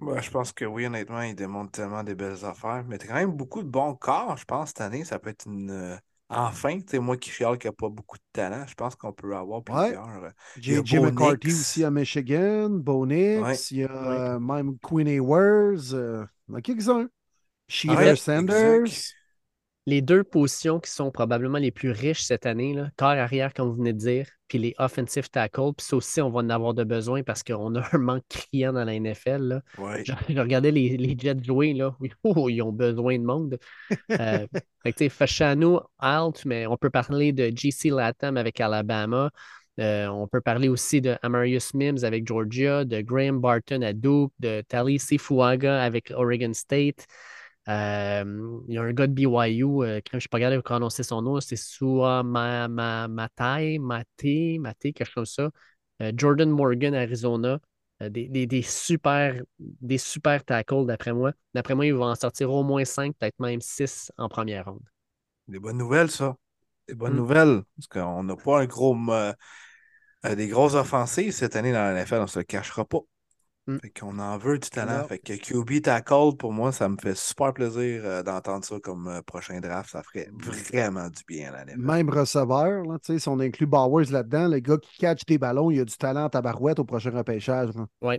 Ouais, 0.00 0.22
je 0.22 0.30
pense 0.30 0.52
que 0.52 0.64
oui, 0.64 0.86
honnêtement, 0.86 1.20
il 1.22 1.34
démontre 1.34 1.72
tellement 1.72 2.02
des 2.02 2.14
belles 2.14 2.44
affaires. 2.46 2.84
Mais 2.86 2.96
t'as 2.98 3.06
quand 3.06 3.14
même 3.14 3.32
beaucoup 3.36 3.62
de 3.62 3.68
bons 3.68 3.94
corps, 3.94 4.36
je 4.38 4.44
pense, 4.46 4.68
cette 4.70 4.80
année. 4.80 5.04
Ça 5.04 5.18
peut 5.18 5.28
être 5.30 5.46
une. 5.46 5.70
euh, 5.70 5.96
Enfin, 6.30 6.78
tu 6.80 6.86
sais, 6.92 6.98
moi 7.00 7.16
qui 7.16 7.28
chiale 7.30 7.58
qu'il 7.58 7.68
n'y 7.68 7.74
a 7.74 7.76
pas 7.76 7.88
beaucoup 7.88 8.16
de 8.16 8.22
talent, 8.32 8.64
je 8.66 8.74
pense 8.74 8.94
qu'on 8.94 9.12
peut 9.12 9.34
avoir 9.36 9.62
Ouais. 9.68 9.98
plusieurs. 9.98 10.08
euh, 10.08 10.30
y 10.68 10.76
a 10.76 10.82
J.J. 10.82 11.00
McCarthy 11.00 11.54
aussi 11.54 11.84
à 11.84 11.90
Michigan, 11.90 12.70
Bo 12.70 13.06
Nix, 13.06 13.30
Ouais. 13.34 13.66
il 13.70 13.78
y 13.78 13.84
a 13.84 13.90
euh, 14.36 14.40
même 14.40 14.78
Queen 14.80 15.08
Ewers, 15.08 15.94
euh, 15.94 16.26
il 16.48 16.52
y 16.52 16.54
en 16.54 16.58
a 16.58 16.62
quelques-uns. 16.62 17.08
Sheeter 17.68 18.14
Ouais, 18.14 18.16
Sanders. 18.16 18.34
exact. 18.34 19.16
Les 19.90 20.00
deux 20.02 20.22
positions 20.22 20.78
qui 20.78 20.90
sont 20.90 21.10
probablement 21.10 21.58
les 21.58 21.72
plus 21.72 21.90
riches 21.90 22.22
cette 22.22 22.46
année, 22.46 22.74
là, 22.74 22.90
corps 22.96 23.08
arrière, 23.08 23.52
comme 23.52 23.68
vous 23.68 23.74
venez 23.74 23.92
de 23.92 23.98
dire, 23.98 24.26
puis 24.46 24.58
les 24.58 24.74
offensive 24.78 25.28
tackles. 25.28 25.72
Puis 25.76 25.86
ça 25.86 25.96
aussi, 25.96 26.20
on 26.20 26.30
va 26.30 26.40
en 26.40 26.48
avoir 26.48 26.74
de 26.74 26.84
besoin 26.84 27.24
parce 27.24 27.42
qu'on 27.42 27.74
a 27.74 27.82
un 27.92 27.98
manque 27.98 28.22
criant 28.28 28.72
dans 28.72 28.84
la 28.84 28.98
NFL. 28.98 29.42
Là. 29.42 29.62
Ouais. 29.78 30.04
Je, 30.04 30.12
je 30.28 30.38
regardais 30.38 30.70
les, 30.70 30.96
les 30.96 31.16
Jets 31.18 31.42
jouer, 31.42 31.74
là. 31.74 31.96
Oh, 32.22 32.48
ils 32.48 32.62
ont 32.62 32.70
besoin 32.70 33.18
de 33.18 33.24
monde. 33.24 33.58
Euh, 34.12 34.46
fait 34.84 34.92
que, 34.92 35.08
Fashanu, 35.08 35.78
out, 36.00 36.44
mais 36.44 36.68
on 36.68 36.76
peut 36.76 36.90
parler 36.90 37.32
de 37.32 37.50
GC 37.54 37.90
Latam 37.90 38.36
avec 38.36 38.60
Alabama. 38.60 39.30
Euh, 39.80 40.06
on 40.06 40.28
peut 40.28 40.40
parler 40.40 40.68
aussi 40.68 41.00
de 41.00 41.16
Amarius 41.22 41.74
Mims 41.74 42.04
avec 42.04 42.28
Georgia, 42.28 42.84
de 42.84 43.00
Graham 43.00 43.40
Barton 43.40 43.82
à 43.82 43.92
Duke, 43.92 44.32
de 44.38 44.62
Tali 44.68 45.00
Sifuaga 45.00 45.82
avec 45.82 46.12
Oregon 46.14 46.52
State. 46.52 47.06
Euh, 47.70 48.60
il 48.68 48.74
y 48.74 48.78
a 48.78 48.82
un 48.82 48.92
gars 48.92 49.06
de 49.08 49.12
BYU, 49.14 49.84
euh, 49.84 50.00
je 50.10 50.16
ne 50.16 50.20
suis 50.20 50.28
pas 50.28 50.40
capable 50.40 50.56
de 50.56 50.62
prononcer 50.62 51.04
son 51.04 51.22
nom, 51.22 51.40
c'est 51.40 51.56
Sua 51.56 52.22
Ma, 52.24 52.68
Ma, 52.68 53.08
Matai, 53.08 53.78
Maté, 53.78 54.58
Maté, 54.58 54.92
quelque 54.92 55.08
chose 55.10 55.14
comme 55.36 55.46
ça. 55.46 55.50
Euh, 56.02 56.12
Jordan 56.16 56.50
Morgan, 56.50 56.94
Arizona. 56.94 57.60
Des, 58.02 58.28
des- 58.28 58.46
des 58.46 58.62
super, 58.62 59.42
des 59.58 59.98
super 59.98 60.42
tackles, 60.44 60.86
d'après 60.86 61.12
moi. 61.12 61.32
D'après 61.52 61.74
moi, 61.74 61.84
ils 61.86 61.92
vont 61.94 62.06
en 62.06 62.14
sortir 62.14 62.50
au 62.50 62.62
moins 62.64 62.84
5, 62.86 63.14
peut-être 63.18 63.38
même 63.40 63.60
6 63.60 64.10
en 64.16 64.28
première 64.30 64.64
ronde. 64.64 64.80
Des 65.48 65.58
bonnes 65.58 65.78
nouvelles, 65.78 66.10
ça. 66.10 66.36
Des 66.88 66.94
bonnes 66.94 67.14
Mm. 67.14 67.16
nouvelles. 67.16 67.62
Parce 67.76 67.88
qu'on 67.88 68.22
n'a 68.24 68.36
pas 68.36 68.60
un 68.60 68.66
gros, 68.66 68.96
euh, 69.10 69.32
des 70.36 70.48
grosses 70.48 70.74
offensives 70.74 71.32
cette 71.32 71.56
année 71.56 71.72
dans 71.72 71.78
la 71.82 71.92
NFL, 71.92 72.18
on 72.20 72.22
ne 72.22 72.26
se 72.26 72.38
le 72.38 72.44
cachera 72.44 72.84
pas. 72.84 73.00
Mm. 73.66 73.76
Fait 73.82 73.90
qu'on 73.90 74.18
en 74.18 74.38
veut 74.38 74.58
du 74.58 74.70
talent. 74.70 75.04
Fait 75.04 75.18
que 75.18 75.34
QB 75.34 75.82
tackle, 75.82 76.36
pour 76.38 76.52
moi, 76.52 76.72
ça 76.72 76.88
me 76.88 76.96
fait 76.96 77.14
super 77.16 77.52
plaisir 77.52 78.02
euh, 78.04 78.22
d'entendre 78.22 78.64
ça 78.64 78.80
comme 78.80 79.06
euh, 79.08 79.22
prochain 79.22 79.60
draft. 79.60 79.90
Ça 79.90 80.02
ferait 80.02 80.28
vraiment 80.72 81.08
du 81.08 81.22
bien 81.28 81.50
à 81.50 81.52
la 81.52 81.62
NFL. 81.64 81.78
Même 81.80 82.08
receveur, 82.10 82.82
là, 82.84 82.98
tu 83.04 83.12
sais, 83.12 83.18
si 83.18 83.28
on 83.28 83.38
inclut 83.38 83.66
Bowers 83.66 84.10
là-dedans, 84.10 84.48
le 84.48 84.58
gars 84.60 84.78
qui 84.78 84.96
catch 84.98 85.24
des 85.26 85.38
ballons, 85.38 85.70
il 85.70 85.80
a 85.80 85.84
du 85.84 85.96
talent 85.96 86.24
à 86.24 86.30
tabarouette 86.30 86.78
au 86.78 86.84
prochain 86.84 87.10
repêchage. 87.10 87.70
Ben, 88.00 88.16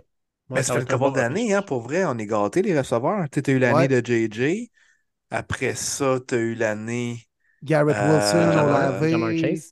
Ouais, 0.50 0.62
ça 0.62 0.74
fait 0.74 0.80
une 0.80 0.86
couple 0.86 0.98
bon 0.98 1.10
d'années, 1.10 1.54
hein, 1.54 1.62
pour 1.62 1.80
vrai. 1.80 2.04
On 2.04 2.18
est 2.18 2.26
gâtés, 2.26 2.62
les 2.62 2.76
receveurs. 2.78 3.24
Tu 3.30 3.40
as 3.44 3.52
eu 3.52 3.58
l'année 3.58 3.74
Ouais. 3.74 3.88
de 3.88 4.00
JJ. 4.04 4.70
Après 5.30 5.74
ça, 5.74 6.18
tu 6.26 6.34
as 6.34 6.38
eu 6.38 6.54
l'année. 6.54 7.24
Garrett 7.62 7.96
Euh, 7.96 8.12
Wilson, 8.18 8.48
on 8.48 8.52
Jamar- 8.52 9.00
l'avait. 9.00 9.62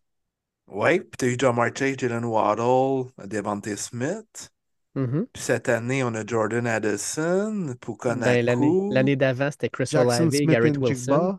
Ouais, 0.68 1.00
puis 1.00 1.10
tu 1.18 1.24
as 1.24 1.28
eu 1.28 1.36
Jamar 1.38 1.68
Chase, 1.76 1.96
Jalen 1.98 2.24
Waddle, 2.24 3.10
Devontae 3.26 3.76
Smith. 3.76 4.50
Mhm. 4.94 5.26
Puis 5.32 5.42
cette 5.42 5.68
année, 5.68 6.02
on 6.02 6.14
a 6.14 6.26
Jordan 6.26 6.66
Addison, 6.66 7.74
Puka 7.80 8.16
Ben, 8.16 8.44
l'année, 8.44 9.16
d'avant, 9.16 9.50
c'était 9.50 9.68
Chris 9.68 9.86
Jackson 9.86 10.06
Olave, 10.06 10.30
Smith 10.30 10.48
Garrett 10.48 10.76
Wilson. 10.78 11.38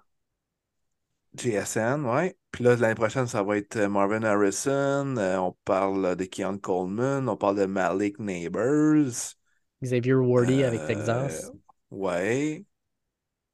JSN, 1.38 2.06
ouais. 2.06 2.36
Puis 2.52 2.64
là, 2.64 2.76
l'année 2.76 2.96
prochaine, 2.96 3.26
ça 3.28 3.42
va 3.44 3.58
être 3.58 3.78
euh, 3.78 3.88
Marvin 3.90 4.24
Harrison. 4.24 5.16
euh, 5.18 5.38
on 5.38 5.56
parle 5.64 6.16
de 6.18 6.26
Keon 6.26 6.58
Coleman. 6.58 7.28
On 7.30 7.38
parle 7.38 7.58
de 7.58 7.66
Malik 7.66 8.20
Neighbors. 8.20 9.36
Xavier 9.82 10.14
Wardy 10.14 10.64
avec 10.64 10.82
Euh, 10.82 10.88
Texas. 10.88 11.52
Ouais. 11.90 12.66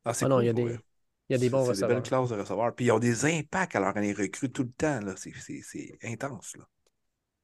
Ah, 0.03 0.13
c'est 0.13 0.25
Ah 0.25 0.29
non, 0.29 0.41
il 0.41 0.47
y 0.47 0.49
a 0.49 0.53
pour 0.53 0.65
des, 0.65 0.73
il 1.29 1.33
y 1.33 1.35
a 1.35 1.37
des 1.37 1.45
C'est- 1.45 1.49
bons 1.51 1.65
c'est 1.65 1.73
des 1.73 1.79
belles 1.81 1.97
receveurs. 1.97 2.03
classes 2.03 2.29
de 2.29 2.35
receveurs. 2.41 2.75
Puis 2.75 2.85
ils 2.85 2.91
ont 2.91 2.99
des 2.99 3.25
impacts 3.25 3.75
alors 3.75 3.93
qu'on 3.93 3.99
les 4.01 4.13
recrute 4.13 4.53
tout 4.53 4.63
le 4.63 4.71
temps. 4.71 4.99
là. 5.01 5.13
C'est 5.15 5.33
c'est- 5.35 5.61
c'est 5.63 5.97
intense. 6.03 6.55
Là. 6.57 6.65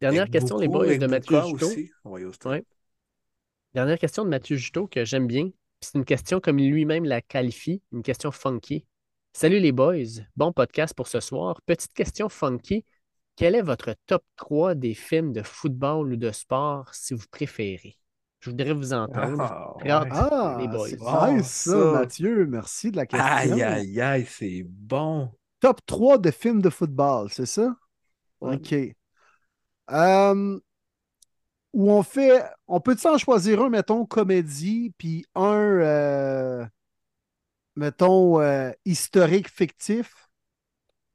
Dernière 0.01 0.23
Avec 0.23 0.33
question, 0.33 0.57
les 0.57 0.67
boys, 0.67 0.97
de 0.97 1.07
Mathieu 1.07 1.41
Juteau. 1.47 1.69
Ouais. 2.05 2.65
Dernière 3.73 3.97
question 3.97 4.23
de 4.23 4.29
Mathieu 4.29 4.57
Juteau 4.57 4.87
que 4.87 5.05
j'aime 5.05 5.27
bien. 5.27 5.49
C'est 5.81 5.97
une 5.97 6.05
question 6.05 6.39
comme 6.39 6.57
lui-même 6.57 7.05
la 7.05 7.21
qualifie, 7.21 7.81
une 7.91 8.03
question 8.03 8.31
funky. 8.31 8.85
Salut 9.33 9.59
les 9.59 9.71
boys, 9.71 10.21
bon 10.35 10.51
podcast 10.51 10.93
pour 10.93 11.07
ce 11.07 11.19
soir. 11.19 11.59
Petite 11.65 11.93
question 11.93 12.29
funky. 12.29 12.85
Quel 13.35 13.55
est 13.55 13.61
votre 13.61 13.95
top 14.05 14.23
3 14.35 14.75
des 14.75 14.93
films 14.93 15.33
de 15.33 15.41
football 15.41 16.13
ou 16.13 16.15
de 16.17 16.31
sport 16.31 16.93
si 16.93 17.15
vous 17.15 17.25
préférez? 17.31 17.97
Je 18.41 18.49
voudrais 18.51 18.73
vous 18.73 18.93
entendre. 18.93 19.41
Ah, 19.41 19.73
ouais. 19.77 19.89
Ah, 19.89 20.57
Les 20.59 20.67
boys. 20.67 20.89
c'est 20.89 20.97
Bon, 20.97 21.33
nice, 21.33 21.47
ça, 21.47 21.71
ça. 21.71 21.91
Mathieu. 21.93 22.45
Merci 22.45 22.91
de 22.91 22.97
la 22.97 23.05
question. 23.05 23.27
Aïe, 23.27 23.63
aïe, 23.63 24.01
aïe, 24.01 24.25
c'est 24.29 24.63
bon. 24.67 25.31
Top 25.59 25.79
3 25.85 26.17
de 26.17 26.29
films 26.29 26.61
de 26.61 26.69
football, 26.69 27.29
c'est 27.31 27.45
ça? 27.45 27.73
Ouais. 28.41 28.55
OK. 28.55 28.75
Euh, 29.91 30.60
où 31.73 31.91
on 31.91 32.03
fait. 32.03 32.43
On 32.68 32.80
peut-tu 32.80 33.07
en 33.07 33.18
choisir 33.18 33.61
un, 33.61 33.69
mettons, 33.69 34.05
comédie, 34.05 34.93
puis 34.97 35.26
un, 35.35 35.53
euh, 35.55 36.65
mettons, 37.76 38.39
euh, 38.41 38.72
historique 38.85 39.49
fictif? 39.49 40.30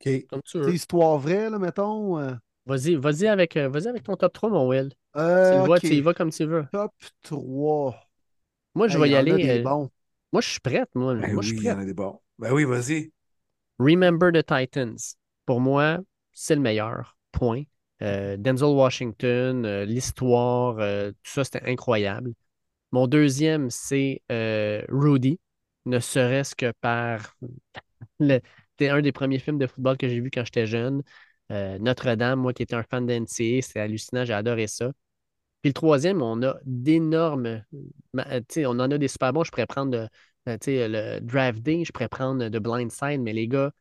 OK. 0.00 0.28
Comme 0.28 0.42
tu 0.42 0.58
veux. 0.58 0.74
histoire 0.74 1.18
vraie, 1.18 1.50
là, 1.50 1.58
mettons. 1.58 2.38
Vas-y, 2.66 2.94
vas-y 2.96 3.26
avec, 3.26 3.56
vas-y 3.56 3.88
avec 3.88 4.02
ton 4.04 4.16
top 4.16 4.32
3, 4.32 4.50
mon 4.50 4.68
Will. 4.68 4.90
Tu 5.42 5.54
Euh, 5.54 5.56
le 5.56 5.62
vois, 5.62 5.80
OK. 5.80 5.80
tu 5.80 5.94
y 5.96 6.00
vas 6.00 6.14
comme 6.14 6.30
tu 6.30 6.44
veux. 6.44 6.66
Top 6.72 6.94
3. 7.22 8.10
Moi, 8.74 8.88
je 8.88 8.96
Hey, 8.96 8.98
vais 8.98 9.10
y 9.10 9.16
il 9.16 9.18
en 9.18 9.30
a 9.30 9.38
aller. 9.38 9.38
des 9.38 9.58
euh, 9.60 9.62
bons. 9.62 9.90
Moi, 10.32 10.40
je 10.42 10.48
suis 10.50 10.60
prête, 10.60 10.90
moi. 10.94 11.14
Ben 11.18 11.32
moi, 11.32 11.42
je 11.42 11.48
suis 11.48 11.56
il 11.56 11.62
y 11.64 11.70
en 11.70 11.78
prête. 11.78 11.78
a 11.78 11.84
des 11.84 11.94
bons. 11.94 12.20
Ben 12.38 12.52
oui, 12.52 12.64
vas-y. 12.64 13.12
Remember 13.80 14.30
the 14.30 14.42
Titans. 14.44 15.16
Pour 15.44 15.60
moi, 15.60 15.98
c'est 16.32 16.54
le 16.54 16.60
meilleur. 16.60 17.16
Point. 17.32 17.64
Euh, 18.02 18.36
Denzel 18.36 18.68
Washington, 18.68 19.64
euh, 19.66 19.84
l'histoire, 19.84 20.78
euh, 20.78 21.10
tout 21.10 21.30
ça, 21.32 21.44
c'était 21.44 21.62
incroyable. 21.70 22.32
Mon 22.92 23.06
deuxième, 23.08 23.70
c'est 23.70 24.22
Rudy, 24.88 25.40
ne 25.86 25.98
serait-ce 26.00 26.56
que 26.56 26.72
par. 26.80 27.36
le- 28.20 28.40
C'était 28.72 28.90
un 28.90 29.02
des 29.02 29.12
premiers 29.12 29.38
films 29.40 29.58
de 29.58 29.66
football 29.66 29.96
que 29.98 30.08
j'ai 30.08 30.20
vu 30.20 30.30
quand 30.30 30.44
j'étais 30.44 30.66
jeune. 30.66 31.02
Notre-Dame, 31.50 32.40
moi 32.40 32.52
qui 32.54 32.62
étais 32.64 32.74
un 32.76 32.82
fan 32.84 33.06
d'NCA, 33.06 33.62
c'est 33.62 33.80
hallucinant, 33.80 34.24
j'ai 34.24 34.34
adoré 34.34 34.66
ça. 34.68 34.92
Puis 35.62 35.70
le 35.70 35.74
troisième, 35.74 36.22
on 36.22 36.42
a 36.42 36.56
d'énormes. 36.64 37.64
On 38.14 38.80
en 38.80 38.90
a 38.90 38.98
des 38.98 39.08
super 39.08 39.32
bons. 39.32 39.44
Je 39.44 39.50
pourrais 39.50 39.66
prendre 39.66 40.08
tu 40.46 40.52
sais, 40.62 40.88
le 40.88 41.20
Draft 41.20 41.60
Day, 41.60 41.84
je 41.84 41.92
pourrais 41.92 42.08
prendre 42.08 42.48
de 42.48 42.58
Blindside, 42.58 43.20
mais 43.20 43.32
les 43.34 43.48
gars, 43.48 43.72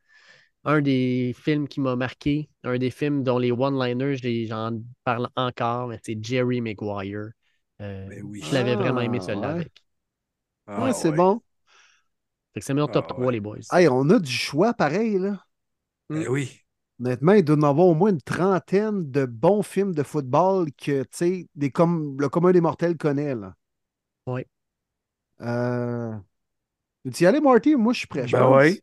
un 0.68 0.82
des 0.82 1.34
films 1.34 1.66
qui 1.66 1.80
m'a 1.80 1.96
marqué, 1.96 2.50
un 2.62 2.76
des 2.76 2.90
films 2.90 3.22
dont 3.24 3.38
les 3.38 3.52
one-liners, 3.52 4.16
j'en 4.46 4.78
parle 5.02 5.28
encore, 5.34 5.88
mais 5.88 5.98
c'est 6.04 6.22
Jerry 6.22 6.60
Maguire. 6.60 7.30
Euh, 7.80 8.06
Ben 8.08 8.22
oui. 8.22 8.42
je 8.42 8.52
l'avais 8.52 8.74
vraiment 8.74 9.00
aimé 9.00 9.18
Ah, 9.18 9.24
celui-là 9.24 9.48
ouais. 9.48 9.54
avec. 9.54 9.72
Ah, 10.66 10.84
ouais, 10.84 10.92
c'est 10.92 11.12
bon. 11.12 11.40
Fait 12.52 12.60
que 12.60 12.66
c'est 12.66 12.74
mon 12.74 12.86
top 12.86 13.06
Ah, 13.06 13.08
3, 13.08 13.26
ouais. 13.26 13.32
les 13.32 13.40
boys. 13.40 13.56
Hey, 13.72 13.88
on 13.88 14.10
a 14.10 14.18
du 14.18 14.30
choix 14.30 14.74
pareil, 14.74 15.18
là. 15.18 15.42
Ben 16.10 16.26
oui. 16.28 16.64
Honnêtement, 17.00 17.32
il 17.32 17.44
doit 17.44 17.56
y 17.56 17.58
en 17.60 17.62
avoir 17.62 17.86
au 17.86 17.94
moins 17.94 18.10
une 18.10 18.20
trentaine 18.20 19.10
de 19.10 19.24
bons 19.24 19.62
films 19.62 19.94
de 19.94 20.02
football 20.02 20.68
que, 20.72 21.02
tu 21.02 21.08
sais, 21.12 21.48
des 21.54 21.70
comme, 21.70 22.16
le 22.20 22.28
commun 22.28 22.50
des 22.52 22.60
mortels 22.60 22.96
connaît, 22.96 23.34
là. 23.34 23.54
Oui. 24.26 24.44
Euh... 25.40 26.14
Tu 27.12 27.24
y 27.24 27.26
aller, 27.26 27.40
Marty? 27.40 27.76
Moi, 27.76 27.92
je 27.92 28.00
suis 28.00 28.08
prêt. 28.08 28.26
Ben 28.26 28.48
oui. 28.50 28.80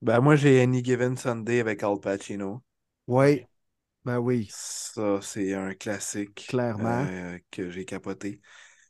Ben 0.00 0.20
moi, 0.22 0.36
j'ai 0.36 0.62
Any 0.62 0.82
Given 0.82 1.18
Sunday 1.18 1.60
avec 1.60 1.82
Al 1.82 2.00
Pacino. 2.00 2.62
Oui. 3.06 3.46
Ben 4.04 4.18
oui. 4.18 4.48
Ça, 4.48 5.20
c'est 5.22 5.54
un 5.54 5.74
classique 5.74 6.48
Clairement. 6.48 6.84
euh, 6.84 7.38
que 7.50 7.70
j'ai 7.70 7.84
capoté. 7.84 8.40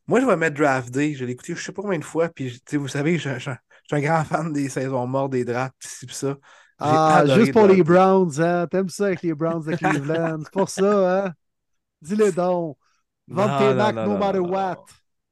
Moi, 0.06 0.20
je 0.20 0.26
vais 0.26 0.36
mettre 0.36 0.56
Draft 0.58 0.90
Day. 0.92 1.14
Je 1.14 1.24
l'ai 1.24 1.32
écouté 1.32 1.54
je 1.56 1.62
sais 1.62 1.72
pas 1.72 1.82
combien 1.82 1.98
de 2.00 2.04
fois. 2.04 2.28
Puis, 2.30 2.52
tu 2.52 2.60
sais, 2.68 2.78
vous 2.78 2.88
savez, 2.88 3.18
je, 3.18 3.38
je- 3.38 3.50
je 3.50 3.96
suis 3.96 3.96
un 3.96 4.00
grand 4.00 4.24
fan 4.24 4.52
des 4.52 4.68
saisons 4.68 5.06
mortes, 5.06 5.32
des 5.32 5.44
drafts, 5.44 5.74
pis 5.80 5.88
ci, 5.88 6.06
pis 6.06 6.14
ça. 6.14 6.38
Ah, 6.78 7.24
juste 7.26 7.52
pour 7.52 7.66
les. 7.66 7.82
Browns, 7.82 8.38
hein? 8.40 8.66
T'aimes 8.70 8.88
ça 8.88 9.06
avec 9.06 9.22
les 9.22 9.34
Browns 9.34 9.64
de 9.64 9.72
Cleveland? 9.72 10.40
C'est 10.44 10.52
pour 10.52 10.68
ça, 10.68 11.26
hein? 11.26 11.34
Dis-le 12.02 12.32
donc. 12.32 12.78
Non, 13.28 13.48
tes 13.56 13.74
non, 13.74 13.92
no 13.92 14.16
matter 14.16 14.40
what. 14.40 14.80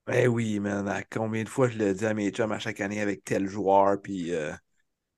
Ben 0.06 0.28
oui, 0.28 0.60
man. 0.60 0.88
À 0.88 1.02
combien 1.02 1.44
de 1.44 1.48
fois 1.48 1.68
je 1.68 1.78
le 1.78 1.94
dis 1.94 2.05
à 2.06 2.14
mes 2.14 2.30
chums 2.30 2.52
à 2.52 2.59
chaque 2.59 2.80
année 2.80 3.01
avec 3.01 3.24
tel 3.24 3.48
joueur, 3.48 4.01
puis 4.02 4.32
euh, 4.34 4.52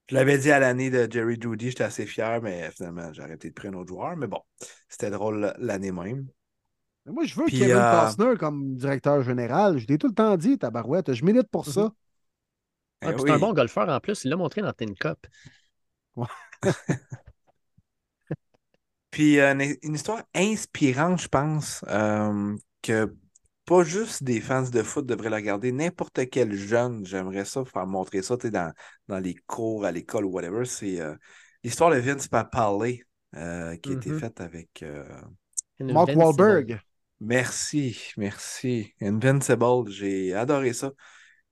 je 0.08 0.14
l'avais 0.14 0.38
dit 0.38 0.50
à 0.50 0.58
l'année 0.58 0.90
de 0.90 1.08
Jerry 1.10 1.36
Judy, 1.40 1.70
j'étais 1.70 1.84
assez 1.84 2.06
fier, 2.06 2.40
mais 2.42 2.70
finalement, 2.70 3.12
j'ai 3.12 3.22
arrêté 3.22 3.48
de 3.48 3.54
prendre 3.54 3.78
un 3.78 3.80
autre 3.80 3.88
joueur. 3.88 4.16
Mais 4.16 4.26
bon, 4.26 4.40
c'était 4.88 5.10
drôle 5.10 5.52
l'année 5.58 5.92
même. 5.92 6.28
Mais 7.06 7.12
Moi, 7.12 7.24
je 7.24 7.34
veux 7.34 7.46
Puis, 7.46 7.58
Kevin 7.58 7.76
euh, 7.76 8.00
Costner 8.04 8.36
comme 8.38 8.76
directeur 8.76 9.22
général. 9.22 9.78
Je 9.78 9.86
l'ai 9.86 9.98
tout 9.98 10.08
le 10.08 10.14
temps 10.14 10.36
dit, 10.36 10.58
tabarouette. 10.58 11.12
Je 11.12 11.24
milite 11.24 11.48
pour 11.50 11.66
ça. 11.66 11.92
Ah, 13.02 13.10
Ben 13.10 13.12
puis 13.12 13.22
C'est 13.26 13.30
un 13.30 13.38
bon 13.38 13.52
golfeur 13.52 13.88
en 13.88 14.00
plus, 14.00 14.24
il 14.24 14.30
l'a 14.30 14.36
montré 14.36 14.62
dans 14.62 14.72
Tin 14.72 14.92
Cup. 14.94 15.26
Puis 19.10 19.38
euh, 19.40 19.52
une, 19.54 19.76
une 19.82 19.94
histoire 19.94 20.22
inspirante, 20.34 21.20
je 21.20 21.28
pense, 21.28 21.84
euh, 21.88 22.54
que 22.82 23.14
pas 23.66 23.84
juste 23.84 24.24
des 24.24 24.40
fans 24.40 24.62
de 24.62 24.82
foot 24.84 25.06
devraient 25.06 25.30
la 25.30 25.36
regarder, 25.38 25.72
n'importe 25.72 26.30
quel 26.30 26.54
jeune, 26.54 27.06
j'aimerais 27.06 27.44
ça, 27.46 27.64
faire 27.66 27.86
montrer 27.86 28.22
ça 28.22 28.36
dans, 28.38 28.72
dans 29.08 29.20
les 29.20 29.34
cours, 29.34 29.84
à 29.86 29.92
l'école 29.92 30.26
ou 30.26 30.30
whatever. 30.32 30.64
C'est 30.66 31.00
euh, 31.00 31.16
l'histoire 31.64 31.90
de 31.90 31.98
Vince 31.98 32.28
Papale 32.28 32.98
euh, 33.36 33.76
qui 33.78 33.92
a 33.92 33.94
été 33.96 34.10
Mhm. 34.10 34.14
faite 34.14 34.40
avec. 34.40 34.82
euh, 34.84 35.04
Mark. 35.80 36.10
Wahlberg. 36.14 36.80
Merci, 37.20 38.12
merci. 38.16 38.94
Invincible, 39.00 39.90
j'ai 39.90 40.34
adoré 40.34 40.72
ça. 40.72 40.92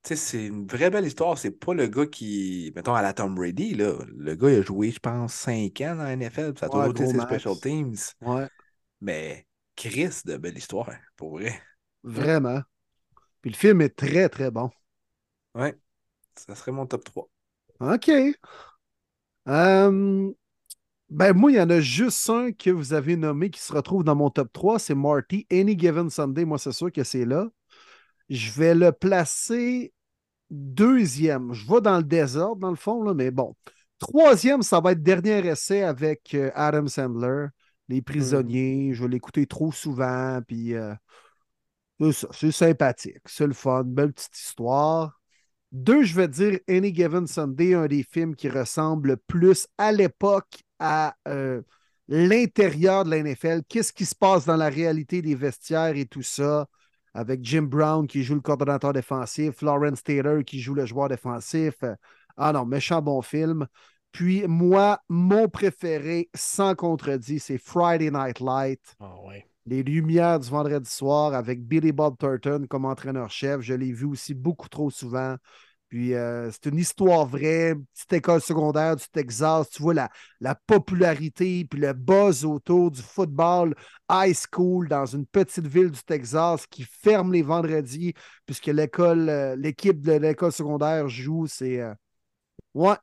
c'est 0.03 0.47
une 0.47 0.67
vraie 0.67 0.89
belle 0.91 1.05
histoire. 1.07 1.37
C'est 1.37 1.51
pas 1.51 1.73
le 1.73 1.87
gars 1.87 2.07
qui, 2.07 2.71
mettons, 2.75 2.95
à 2.95 3.01
la 3.01 3.13
Tom 3.13 3.35
Brady, 3.35 3.75
là. 3.75 3.97
Le 4.15 4.35
gars, 4.35 4.49
il 4.51 4.59
a 4.59 4.61
joué, 4.61 4.91
je 4.91 4.99
pense, 4.99 5.33
5 5.33 5.81
ans 5.81 5.95
dans 5.95 6.03
la 6.03 6.13
NFL, 6.13 6.53
puis 6.53 6.59
ça 6.61 6.67
a 6.67 6.69
Ouais, 6.69 6.71
toujours 6.71 6.91
été 6.91 7.05
gros 7.05 7.07
ses 7.07 7.21
special 7.21 7.59
teams. 7.59 7.95
Ouais, 8.21 8.49
Mais 9.01 9.47
Chris, 9.75 10.21
de 10.25 10.37
belle 10.37 10.57
histoire, 10.57 10.91
pour 11.15 11.31
vrai. 11.37 11.61
Vraiment. 12.05 12.61
Puis 13.41 13.51
le 13.51 13.57
film 13.57 13.81
est 13.81 13.95
très, 13.95 14.29
très 14.29 14.51
bon. 14.51 14.69
Ouais. 15.53 15.77
Ça 16.35 16.55
serait 16.55 16.71
mon 16.71 16.85
top 16.85 17.03
3. 17.03 17.29
OK. 17.81 18.09
Euh, 19.47 20.31
ben, 21.09 21.33
moi, 21.33 21.51
il 21.51 21.57
y 21.57 21.61
en 21.61 21.69
a 21.69 21.79
juste 21.79 22.29
un 22.29 22.51
que 22.51 22.69
vous 22.69 22.93
avez 22.93 23.15
nommé 23.15 23.49
qui 23.49 23.61
se 23.61 23.73
retrouve 23.73 24.03
dans 24.03 24.15
mon 24.15 24.29
top 24.29 24.51
3, 24.51 24.79
c'est 24.79 24.95
Marty. 24.95 25.45
Any 25.51 25.77
Given 25.77 26.09
Sunday, 26.09 26.45
moi, 26.45 26.57
c'est 26.57 26.71
sûr 26.71 26.91
que 26.91 27.03
c'est 27.03 27.25
là. 27.25 27.47
Je 28.29 28.51
vais 28.51 28.73
le 28.73 28.91
placer 28.91 29.93
deuxième. 30.49 31.53
Je 31.53 31.67
vais 31.67 31.81
dans 31.81 31.97
le 31.97 32.03
désordre, 32.03 32.61
dans 32.61 32.71
le 32.71 32.75
fond, 32.75 33.03
là, 33.03 33.13
mais 33.13 33.31
bon. 33.31 33.55
Troisième, 33.99 34.61
ça 34.61 34.79
va 34.79 34.91
être 34.91 35.03
dernier 35.03 35.45
essai 35.47 35.83
avec 35.83 36.33
euh, 36.33 36.51
Adam 36.55 36.87
Sandler, 36.87 37.47
Les 37.87 38.01
prisonniers. 38.01 38.93
Je 38.93 39.03
vais 39.03 39.09
l'écouter 39.09 39.45
trop 39.45 39.71
souvent, 39.71 40.41
puis 40.47 40.73
euh, 40.73 40.93
c'est 41.99 42.11
ça, 42.11 42.27
c'est 42.31 42.51
sympathique, 42.51 43.21
c'est 43.25 43.47
le 43.47 43.53
fun, 43.53 43.83
belle 43.83 44.13
petite 44.13 44.37
histoire. 44.37 45.19
Deux, 45.71 46.03
je 46.03 46.15
vais 46.15 46.27
dire 46.27 46.59
Any 46.69 46.93
Given 46.93 47.27
Sunday, 47.27 47.73
un 47.73 47.87
des 47.87 48.03
films 48.03 48.35
qui 48.35 48.49
ressemble 48.49 49.17
plus 49.27 49.67
à 49.77 49.91
l'époque 49.91 50.63
à 50.79 51.15
euh, 51.27 51.61
l'intérieur 52.07 53.03
de 53.03 53.11
la 53.11 53.17
NFL. 53.17 53.61
Qu'est-ce 53.67 53.91
qui 53.91 54.05
se 54.05 54.15
passe 54.15 54.45
dans 54.45 54.55
la 54.55 54.69
réalité 54.69 55.21
des 55.21 55.35
vestiaires 55.35 55.95
et 55.95 56.05
tout 56.05 56.21
ça, 56.21 56.67
avec 57.13 57.43
Jim 57.43 57.63
Brown 57.63 58.07
qui 58.07 58.23
joue 58.23 58.35
le 58.35 58.41
coordonnateur 58.41 58.93
défensif, 58.93 59.55
Florence 59.55 60.03
Taylor 60.03 60.43
qui 60.45 60.59
joue 60.59 60.75
le 60.75 60.85
joueur 60.85 61.09
défensif. 61.09 61.75
Ah 62.37 62.51
non, 62.53 62.65
méchant 62.65 63.01
bon 63.01 63.21
film. 63.21 63.67
Puis 64.11 64.45
moi, 64.47 65.01
mon 65.09 65.49
préféré, 65.49 66.29
sans 66.33 66.75
contredit, 66.75 67.39
c'est 67.39 67.57
Friday 67.57 68.11
Night 68.11 68.39
Light. 68.39 68.81
Ah 68.99 69.15
ouais. 69.27 69.45
Les 69.65 69.81
Lumières 69.81 70.39
du 70.39 70.49
vendredi 70.49 70.89
soir 70.89 71.33
avec 71.33 71.63
Billy 71.65 71.91
Bob 71.91 72.17
Thornton 72.17 72.65
comme 72.69 72.85
entraîneur-chef. 72.85 73.61
Je 73.61 73.73
l'ai 73.73 73.91
vu 73.91 74.05
aussi 74.05 74.33
beaucoup 74.33 74.69
trop 74.69 74.91
souvent. 74.91 75.37
Puis 75.89 76.13
euh, 76.13 76.51
c'est 76.51 76.67
une 76.67 76.77
histoire 76.77 77.25
vraie, 77.25 77.75
petite 77.93 78.13
école 78.13 78.41
secondaire 78.41 78.95
du 78.95 79.05
Texas. 79.11 79.69
Tu 79.69 79.81
vois 79.81 79.93
la, 79.93 80.09
la 80.39 80.55
popularité 80.55 81.65
puis 81.65 81.79
le 81.79 81.93
buzz 81.93 82.45
autour 82.45 82.91
du 82.91 83.01
football 83.01 83.75
high 84.11 84.35
school 84.35 84.87
dans 84.87 85.05
une 85.05 85.25
petite 85.25 85.67
ville 85.67 85.91
du 85.91 86.03
Texas 86.03 86.67
qui 86.67 86.83
ferme 86.83 87.33
les 87.33 87.41
vendredis 87.43 88.13
puisque 88.45 88.67
l'école, 88.67 89.29
euh, 89.29 89.55
l'équipe 89.55 90.01
de 90.01 90.13
l'école 90.13 90.51
secondaire 90.51 91.07
joue. 91.07 91.47
C'est 91.47 91.81
euh, 91.81 91.93
ouais, 92.73 92.97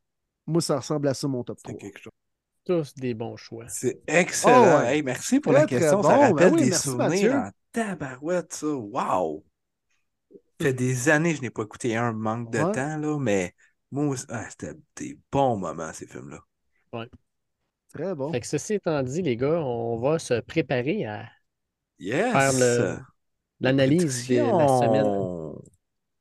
moi 0.47 0.61
ça 0.63 0.79
ressemble 0.79 1.09
à 1.09 1.15
ça 1.15 1.29
mon 1.29 1.45
top 1.45 1.59
3. 1.63 1.75
Tous 2.65 2.95
des 2.95 3.15
bons 3.15 3.37
choix. 3.37 3.67
C'est 3.69 4.01
excellent. 4.07 4.79
Oh, 4.79 4.79
ouais. 4.83 4.97
Hey, 4.97 5.03
merci 5.03 5.41
pour 5.41 5.53
Très, 5.53 5.63
la 5.63 5.67
question. 5.67 6.03
Ça 6.03 6.09
bon. 6.17 6.19
Ben 6.19 6.29
rappelle 6.29 6.53
oui, 6.55 6.65
des 6.65 6.71
merci, 6.71 6.83
souvenirs 6.89 7.09
Mathieu. 7.09 7.33
en 7.35 7.51
tabarouette, 7.73 8.53
ça. 8.55 8.67
Wow! 8.69 9.45
Ça 10.31 10.67
fait 10.69 10.73
des 10.75 11.09
années 11.09 11.31
que 11.33 11.37
je 11.39 11.43
n'ai 11.43 11.51
pas 11.51 11.63
écouté 11.65 11.97
un 11.97 12.13
manque 12.13 12.51
de 12.53 12.59
Ouais. 12.61 12.73
temps, 12.73 12.97
là, 12.97 13.19
mais 13.19 13.55
moi, 13.91 14.07
aussi- 14.07 14.27
ah, 14.29 14.49
c'était 14.49 14.75
des 14.97 15.19
bons 15.33 15.57
moments, 15.57 15.93
ces 15.93 16.07
films-là. 16.07 16.39
Très 17.93 18.15
bon. 18.15 18.33
Fait 18.33 18.41
que 18.41 18.47
ceci 18.47 18.75
étant 18.75 19.03
dit, 19.03 19.23
les 19.23 19.37
gars, 19.37 19.61
on 19.61 19.99
va 19.99 20.19
se 20.19 20.41
préparer 20.41 21.05
à 21.05 21.29
Yes! 21.99 22.33
faire 22.33 23.07
l'analyse 23.61 24.29
de 24.29 24.37
la 24.37 24.69
semaine. 24.69 25.53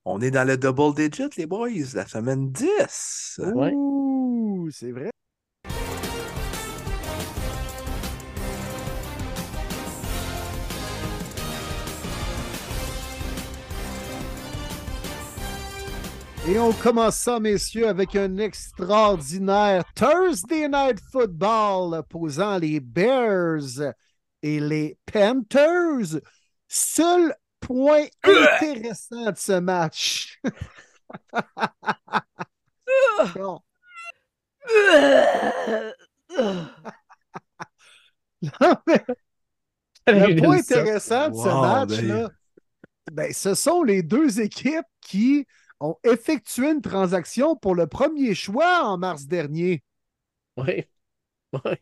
On 0.03 0.19
est 0.19 0.31
dans 0.31 0.47
le 0.47 0.57
double 0.57 0.95
digit, 0.95 1.30
les 1.38 1.45
boys, 1.45 1.69
la 1.93 2.07
semaine 2.07 2.51
10. 2.51 3.39
Ouais. 3.39 3.72
Ouh, 3.76 4.69
c'est 4.72 4.91
vrai. 4.91 5.10
Et 16.52 16.60
on 16.60 16.73
commence 16.73 17.15
ça, 17.15 17.40
messieurs, 17.40 17.88
avec 17.88 18.14
un 18.14 18.38
extraordinaire 18.38 19.86
Thursday 19.95 20.68
Night 20.68 20.99
Football 21.10 21.94
opposant 21.94 22.57
les 22.57 22.82
Bears 22.82 23.94
et 24.44 24.60
les 24.60 24.98
Panthers. 25.06 26.19
Seul 26.68 27.34
point 27.61 28.03
intéressant 28.22 29.32
de 29.32 29.38
ce 29.38 29.60
match. 29.60 30.41
Bon. 33.36 33.60
Non, 38.41 38.76
mais 38.88 39.06
le 40.07 40.41
point 40.41 40.57
intéressant 40.57 41.30
de 41.30 41.36
ce 41.36 41.48
Wow, 41.48 41.61
match-là, 41.61 42.30
ben, 43.11 43.32
ce 43.32 43.53
sont 43.53 43.84
les 43.84 44.02
deux 44.03 44.41
équipes 44.41 44.88
qui 44.99 45.45
ont 45.81 45.97
effectué 46.03 46.71
une 46.71 46.81
transaction 46.81 47.55
pour 47.55 47.75
le 47.75 47.87
premier 47.87 48.33
choix 48.35 48.83
en 48.83 48.97
mars 48.97 49.25
dernier. 49.25 49.83
Oui. 50.55 50.85
Oui. 51.53 51.75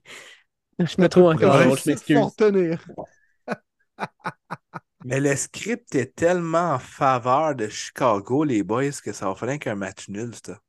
Je 0.79 1.01
me 1.01 1.09
trouve 1.09 1.25
encore 1.25 1.59
drôle, 1.59 1.77
je 1.77 1.83
de 1.83 1.89
m'excuse. 1.89 2.77
Mais 5.05 5.19
le 5.19 5.35
script 5.35 5.93
est 5.95 6.15
tellement 6.15 6.73
en 6.73 6.79
faveur 6.79 7.55
de 7.55 7.67
Chicago, 7.67 8.43
les 8.43 8.63
boys, 8.63 8.91
que 9.03 9.13
ça 9.13 9.27
va 9.27 9.35
finir 9.35 9.59
qu'un 9.59 9.75
match 9.75 10.09
nul, 10.09 10.33
ça. 10.33 10.59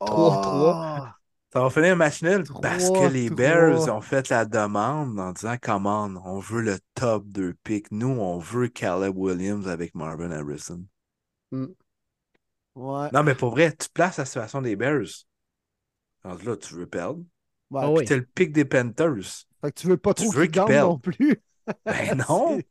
3-3. 0.00 1.12
Ça 1.52 1.60
va 1.60 1.70
finir 1.70 1.92
un 1.92 1.96
match 1.96 2.22
nul 2.22 2.44
parce 2.62 2.90
que 2.90 3.08
les 3.08 3.28
3-3. 3.28 3.34
Bears 3.34 3.96
ont 3.96 4.00
fait 4.00 4.28
la 4.28 4.44
demande 4.44 5.18
en 5.18 5.32
disant 5.32 5.56
Commande, 5.60 6.20
on 6.24 6.38
veut 6.38 6.62
le 6.62 6.78
top 6.94 7.24
2 7.26 7.54
pick. 7.64 7.90
Nous, 7.90 8.08
on 8.08 8.38
veut 8.38 8.68
Caleb 8.68 9.16
Williams 9.16 9.66
avec 9.66 9.94
Marvin 9.94 10.30
Harrison. 10.30 10.84
Ouais. 12.80 13.08
Non, 13.12 13.22
mais 13.22 13.34
pour 13.34 13.50
vrai, 13.50 13.72
tu 13.76 13.88
places 13.90 14.16
la 14.16 14.24
situation 14.24 14.62
des 14.62 14.74
Bears. 14.74 15.26
Alors 16.24 16.42
là, 16.42 16.56
tu 16.56 16.74
veux 16.74 16.86
perdre. 16.86 17.20
Ouais. 17.70 17.82
Ah 17.84 17.90
oui. 17.90 18.04
le 18.08 18.22
pick 18.22 18.52
des 18.52 18.64
Panthers. 18.64 19.44
Fait 19.60 19.70
que 19.72 19.80
tu 19.80 19.86
veux 19.86 19.96
pas 19.96 20.14
trop 20.14 20.30
qu'ils 20.30 20.50
non 20.52 20.98
plus. 20.98 21.42
Ben 21.84 22.16
non! 22.28 22.56
C'est- 22.56 22.66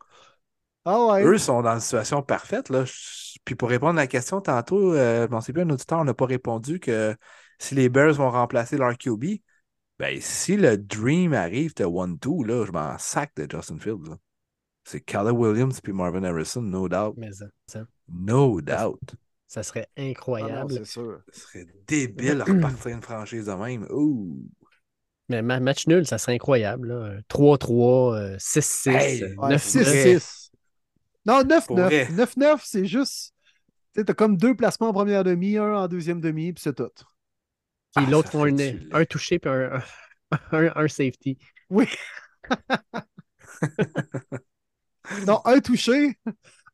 Ah 0.84 1.06
ouais. 1.06 1.23
Eux 1.23 1.38
sont 1.38 1.61
dans 1.61 1.73
une 1.73 1.80
situation 1.80 2.22
parfaite. 2.22 2.69
Là. 2.69 2.84
Puis 3.45 3.56
pour 3.56 3.69
répondre 3.69 3.99
à 3.99 4.03
la 4.03 4.07
question 4.07 4.41
tantôt, 4.41 4.94
euh, 4.94 5.27
je 5.27 5.31
m'en 5.31 5.41
sais 5.41 5.53
plus, 5.53 5.61
un 5.61 5.69
auditeur 5.69 6.03
n'a 6.03 6.14
pas 6.14 6.26
répondu 6.26 6.80
que 6.80 7.15
si 7.60 7.76
les 7.76 7.88
Bears 7.88 8.14
vont 8.14 8.31
remplacer 8.31 8.77
leur 8.77 8.98
QB, 8.98 9.26
ben 9.99 10.19
si 10.19 10.57
le 10.57 10.77
Dream 10.77 11.34
arrive 11.34 11.76
de 11.76 11.86
1-2, 11.86 12.44
là, 12.44 12.65
je 12.65 12.72
m'en 12.72 12.98
sac 12.98 13.31
de 13.36 13.48
Justin 13.49 13.77
Fields. 13.77 14.10
là. 14.10 14.18
C'est 14.84 15.02
Caleb 15.02 15.38
Williams 15.38 15.80
puis 15.81 15.94
Marvin 15.94 16.23
Harrison, 16.23 16.61
no 16.61 16.90
doubt. 16.90 17.14
Mais 17.18 17.31
ça, 17.31 17.45
ça, 17.68 17.86
No 18.07 18.60
doubt. 18.60 19.15
Ça 19.50 19.64
serait 19.64 19.88
Ah 19.98 20.02
non, 20.04 20.10
incroyable. 20.12 20.74
c'est 20.74 20.86
sûr. 20.86 21.22
Ce 21.34 21.42
serait 21.42 21.66
débile 21.88 22.38
de 22.38 22.42
repartir 22.44 22.92
une 22.96 23.02
franchise 23.02 23.48
de 23.48 23.52
même. 23.52 23.86
Ouh! 23.92 24.38
Mais 25.28 25.42
ma- 25.42 25.60
match 25.60 25.88
nul, 25.88 26.08
ça 26.08 26.18
serait 26.18 26.36
incroyable. 26.36 26.94
là. 26.94 27.18
3-3, 27.28 28.16
euh, 28.16 28.36
6-6, 28.40 28.90
Hey, 28.96 29.24
euh, 29.24 29.36
Ouais, 29.36 29.50
9-9. 29.50 29.60
6-6. 29.60 30.52
Non, 31.26 31.42
Pour 31.68 31.78
vrai. 31.78 32.06
9-9. 32.12 32.36
9-9, 32.38 32.62
c'est 32.64 32.86
juste. 32.86 33.34
Tu 33.94 34.02
sais, 34.02 34.06
t'as 34.06 34.14
comme 34.14 34.38
deux 34.38 34.56
placements 34.56 34.90
en 34.90 34.94
première 34.94 35.24
demi, 35.24 35.58
un 35.58 35.74
en 35.76 35.88
deuxième 35.88 36.22
demi, 36.22 36.54
puis 36.54 36.62
c'est 36.64 36.76
tout. 36.76 36.90
Puis 37.96 38.06
Ah, 38.08 38.10
l'autre 38.10 38.32
ça 38.32 38.38
font 38.38 38.46
un, 38.46 38.56
un 39.02 39.06
touché 39.06 39.40
puis 39.40 39.50
un, 39.50 39.82
un, 40.32 40.32
un 40.76 40.88
safety. 40.88 41.40
Oui. 41.72 41.88
non, 45.26 45.42
un 45.46 45.60
touché, 45.60 46.16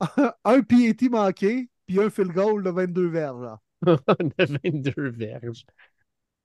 un 0.44 0.62
PAT 0.62 1.10
manqué, 1.10 1.70
puis 1.88 1.99
un 2.02 2.10
field 2.10 2.32
goal 2.32 2.64
de 2.64 2.70
22 2.70 3.07
verges. 3.07 3.41
là. 3.41 3.60
de 3.86 4.60
22 4.64 5.10
verges. 5.12 5.66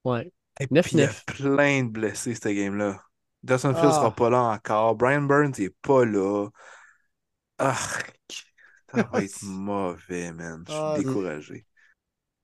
Ouais. 0.05 0.33
Et 0.61 0.67
puis, 0.67 0.81
il 0.93 0.99
y 0.99 1.03
a 1.03 1.09
9-9. 1.09 1.25
plein 1.27 1.85
de 1.85 1.89
blessés, 1.91 2.35
cette 2.35 2.55
game-là. 2.55 3.01
Dustin 3.43 3.75
Fields 3.75 3.89
Ah. 3.91 3.95
sera 3.95 4.15
pas 4.15 4.29
là 4.31 4.43
encore. 4.43 4.95
Brian 4.97 5.23
Burns 5.23 5.53
n'est 5.59 5.71
pas 5.83 6.05
là. 6.05 6.49
Ah, 7.59 7.77
ça 8.95 9.03
va 9.05 9.23
être 9.23 9.43
mauvais, 9.43 10.33
man. 10.33 10.65
Je 10.67 10.73
suis 10.73 10.81
Ah, 10.83 10.95
découragé. 10.99 11.67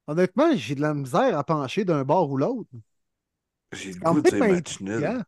Honnêtement, 0.07 0.55
j'ai 0.57 0.75
de 0.75 0.81
la 0.81 0.95
misère 0.95 1.37
à 1.37 1.45
pencher 1.45 1.85
d'un 1.85 2.05
bord 2.05 2.31
ou 2.31 2.37
l'autre. 2.37 2.71
J'ai 3.73 3.93
le 3.93 4.07
En 4.07 4.15
goût 4.15 4.21
de 4.23 4.31
fait, 4.31 4.37
dire 4.37 4.49
match 4.49 4.81
nul. 4.81 5.25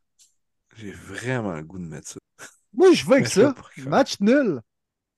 J'ai 0.77 0.93
vraiment 0.93 1.55
le 1.55 1.65
goût 1.65 1.79
de 1.79 1.85
mettre 1.85 2.09
ça. 2.09 2.19
Moi, 2.73 2.93
je 2.93 3.05
veux 3.05 3.19
peux 3.19 3.25
ça. 3.25 3.55
Match 3.79 4.21
nul. 4.21 4.61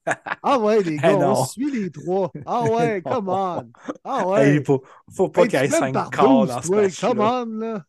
Ah 0.43 0.59
ouais, 0.59 0.83
les 0.83 0.97
gars, 0.97 1.11
Eh 1.13 1.15
on 1.15 1.21
non. 1.21 1.45
suit 1.45 1.71
les 1.71 1.91
trois. 1.91 2.31
Ah 2.47 2.65
ouais, 2.71 3.03
come 3.03 3.29
on. 3.29 3.71
Ah 4.05 4.27
ouais. 4.29 4.57
il 4.57 4.65
faut, 4.65 4.83
faut 5.15 5.29
pas 5.29 5.47
qu'il 5.47 5.61
y 5.61 5.63
ait 5.63 5.67
tu 5.67 5.73
mets 5.73 5.79
5 5.79 5.93
par 5.93 6.11
quarts 6.11 6.29
12, 6.29 6.49
dans 6.49 6.63
ce 6.63 6.71
match 6.73 7.01
Come 7.01 7.21
on, 7.21 7.47
là. 7.59 7.85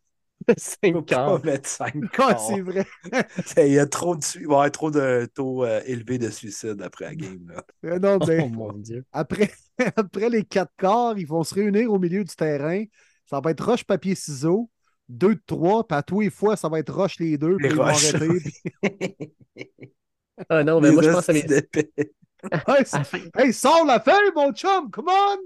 5 0.58 0.94
Faut 0.94 1.02
pas 1.04 1.40
mettre 1.44 1.70
5 1.70 2.10
quarts. 2.12 2.40
c'est 2.40 2.62
vrai. 2.62 2.86
Il 3.58 3.74
y 3.74 3.80
a 3.80 3.86
trop 3.86 4.16
de, 4.16 4.22
il 4.36 4.40
va 4.42 4.42
y 4.42 4.46
avoir 4.56 4.72
trop 4.72 4.92
de 4.92 5.30
taux 5.34 5.64
euh, 5.64 5.82
élevés 5.86 6.18
de 6.18 6.30
suicide 6.30 6.82
après 6.82 7.06
la 7.06 7.16
game. 7.16 7.48
Là. 7.48 7.64
Euh, 7.86 8.00
Non, 8.00 8.18
Oh 8.20 8.26
ben, 8.26 8.52
mon 8.52 8.74
Dieu. 8.74 9.06
après, 9.12 9.52
après 9.96 10.30
les 10.30 10.44
quatre 10.44 10.74
quarts, 10.78 11.18
ils 11.18 11.28
vont 11.28 11.44
se 11.44 11.54
réunir 11.54 11.92
au 11.94 12.00
milieu 12.00 12.24
du 12.24 12.36
terrain. 12.36 12.84
Ça 13.30 13.40
va 13.40 13.52
être 13.52 13.64
roche, 13.64 13.84
papier, 13.84 14.16
ciseaux. 14.16 14.70
Deux 15.08 15.36
de 15.36 15.42
trois, 15.46 15.88
puis 15.88 15.98
à 15.98 16.04
tous 16.04 16.22
les 16.22 16.30
fois, 16.30 16.56
ça 16.56 16.70
va 16.70 16.80
être 16.80 16.94
roche 16.94 17.20
les 17.20 17.38
deux. 17.38 17.58
Les 17.58 17.58
puis 17.58 17.68
ils 17.70 17.76
vont 17.76 17.84
arrêter, 17.84 18.40
puis- 18.40 19.94
Ah 20.50 20.64
non, 20.64 20.82
mais 20.82 20.92
moi, 20.92 21.04
je 21.04 21.10
pense. 21.10 21.30
Hey, 22.52 22.86
à 22.92 22.98
la 22.98 23.04
fin- 23.04 23.20
hey, 23.38 23.54
sors 23.54 23.86
la 23.86 24.00
feuille, 24.00 24.32
mon 24.36 24.52
chum! 24.52 24.90
Come 24.90 25.10
on! 25.10 25.38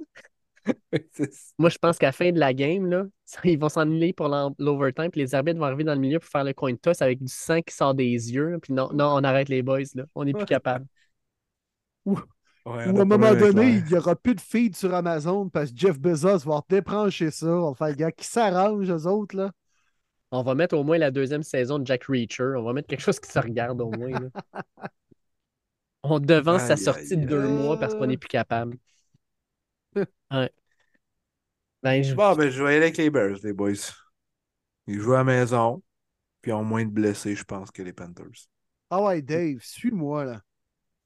Moi, 1.59 1.69
je 1.69 1.77
pense 1.77 1.97
qu'à 1.97 2.07
la 2.07 2.11
fin 2.11 2.31
de 2.31 2.39
la 2.39 2.53
game, 2.53 2.87
là, 2.87 3.03
ils 3.43 3.59
vont 3.59 3.69
s'ennuyer 3.69 4.13
pour 4.13 4.29
l'overtime, 4.57 5.11
puis 5.11 5.21
les 5.21 5.35
arbitres 5.35 5.59
vont 5.59 5.65
arriver 5.65 5.83
dans 5.83 5.93
le 5.93 5.99
milieu 5.99 6.19
pour 6.19 6.29
faire 6.29 6.43
le 6.43 6.53
coin 6.53 6.73
toss 6.75 7.01
avec 7.01 7.21
du 7.21 7.31
sang 7.31 7.61
qui 7.61 7.75
sort 7.75 7.93
des 7.93 8.05
yeux. 8.05 8.57
Puis 8.61 8.73
non, 8.73 8.89
non, 8.93 9.07
on 9.15 9.23
arrête 9.23 9.49
les 9.49 9.61
boys, 9.61 9.81
là. 9.93 10.05
On 10.15 10.23
n'est 10.23 10.31
plus 10.33 10.45
capable. 10.45 10.85
Ouais, 12.05 12.21
Ou 12.65 12.97
à 12.97 13.01
un 13.01 13.05
moment 13.05 13.33
donné, 13.35 13.73
il 13.73 13.83
n'y 13.83 13.95
aura 13.95 14.15
plus 14.15 14.33
de 14.35 14.41
feed 14.41 14.75
sur 14.75 14.93
Amazon 14.93 15.49
parce 15.49 15.71
que 15.71 15.77
Jeff 15.77 15.99
Bezos 15.99 16.39
va 16.39 16.61
débrancher 16.67 17.29
ça. 17.29 17.47
On 17.47 17.71
va 17.71 17.75
faire 17.75 17.87
le 17.89 17.93
gars 17.95 18.11
qui 18.11 18.25
s'arrange, 18.25 18.89
eux 18.89 19.05
autres. 19.07 19.35
Là. 19.35 19.51
On 20.37 20.43
va 20.43 20.55
mettre 20.55 20.75
au 20.77 20.83
moins 20.83 20.97
la 20.97 21.11
deuxième 21.11 21.43
saison 21.43 21.79
de 21.79 21.87
Jack 21.87 22.03
Reacher. 22.05 22.53
On 22.57 22.63
va 22.63 22.73
mettre 22.73 22.87
quelque 22.87 23.01
chose 23.01 23.19
qui 23.19 23.31
se 23.31 23.39
regarde 23.39 23.81
au 23.81 23.89
moins. 23.91 24.09
là. 24.11 24.29
On 26.03 26.19
devance 26.19 26.63
sa 26.63 26.77
sortie 26.77 27.13
aïe, 27.13 27.17
de 27.21 27.25
deux 27.25 27.43
aïe. 27.43 27.51
mois 27.51 27.79
parce 27.79 27.95
qu'on 27.95 28.05
n'est 28.05 28.17
plus 28.17 28.27
capable. 28.27 28.77
Ouais. 30.31 30.51
Ben, 31.81 32.03
je- 32.03 32.13
Bon, 32.15 32.35
ben, 32.35 32.49
je 32.49 32.61
vais 32.63 32.73
y 32.73 32.75
aller 32.75 32.85
avec 32.85 32.97
les 32.97 33.09
Bears, 33.09 33.37
les 33.43 33.53
boys. 33.53 33.71
Ils 34.87 34.99
jouent 34.99 35.13
à 35.13 35.17
la 35.19 35.23
maison, 35.23 35.81
puis 36.41 36.51
ils 36.51 36.53
ont 36.53 36.63
moins 36.63 36.83
de 36.83 36.89
blessés, 36.89 37.35
je 37.35 37.43
pense, 37.45 37.71
que 37.71 37.81
les 37.81 37.93
Panthers. 37.93 38.47
Ah 38.89 39.01
ouais, 39.03 39.21
Dave, 39.21 39.59
suis-moi. 39.61 40.25
là. 40.25 40.41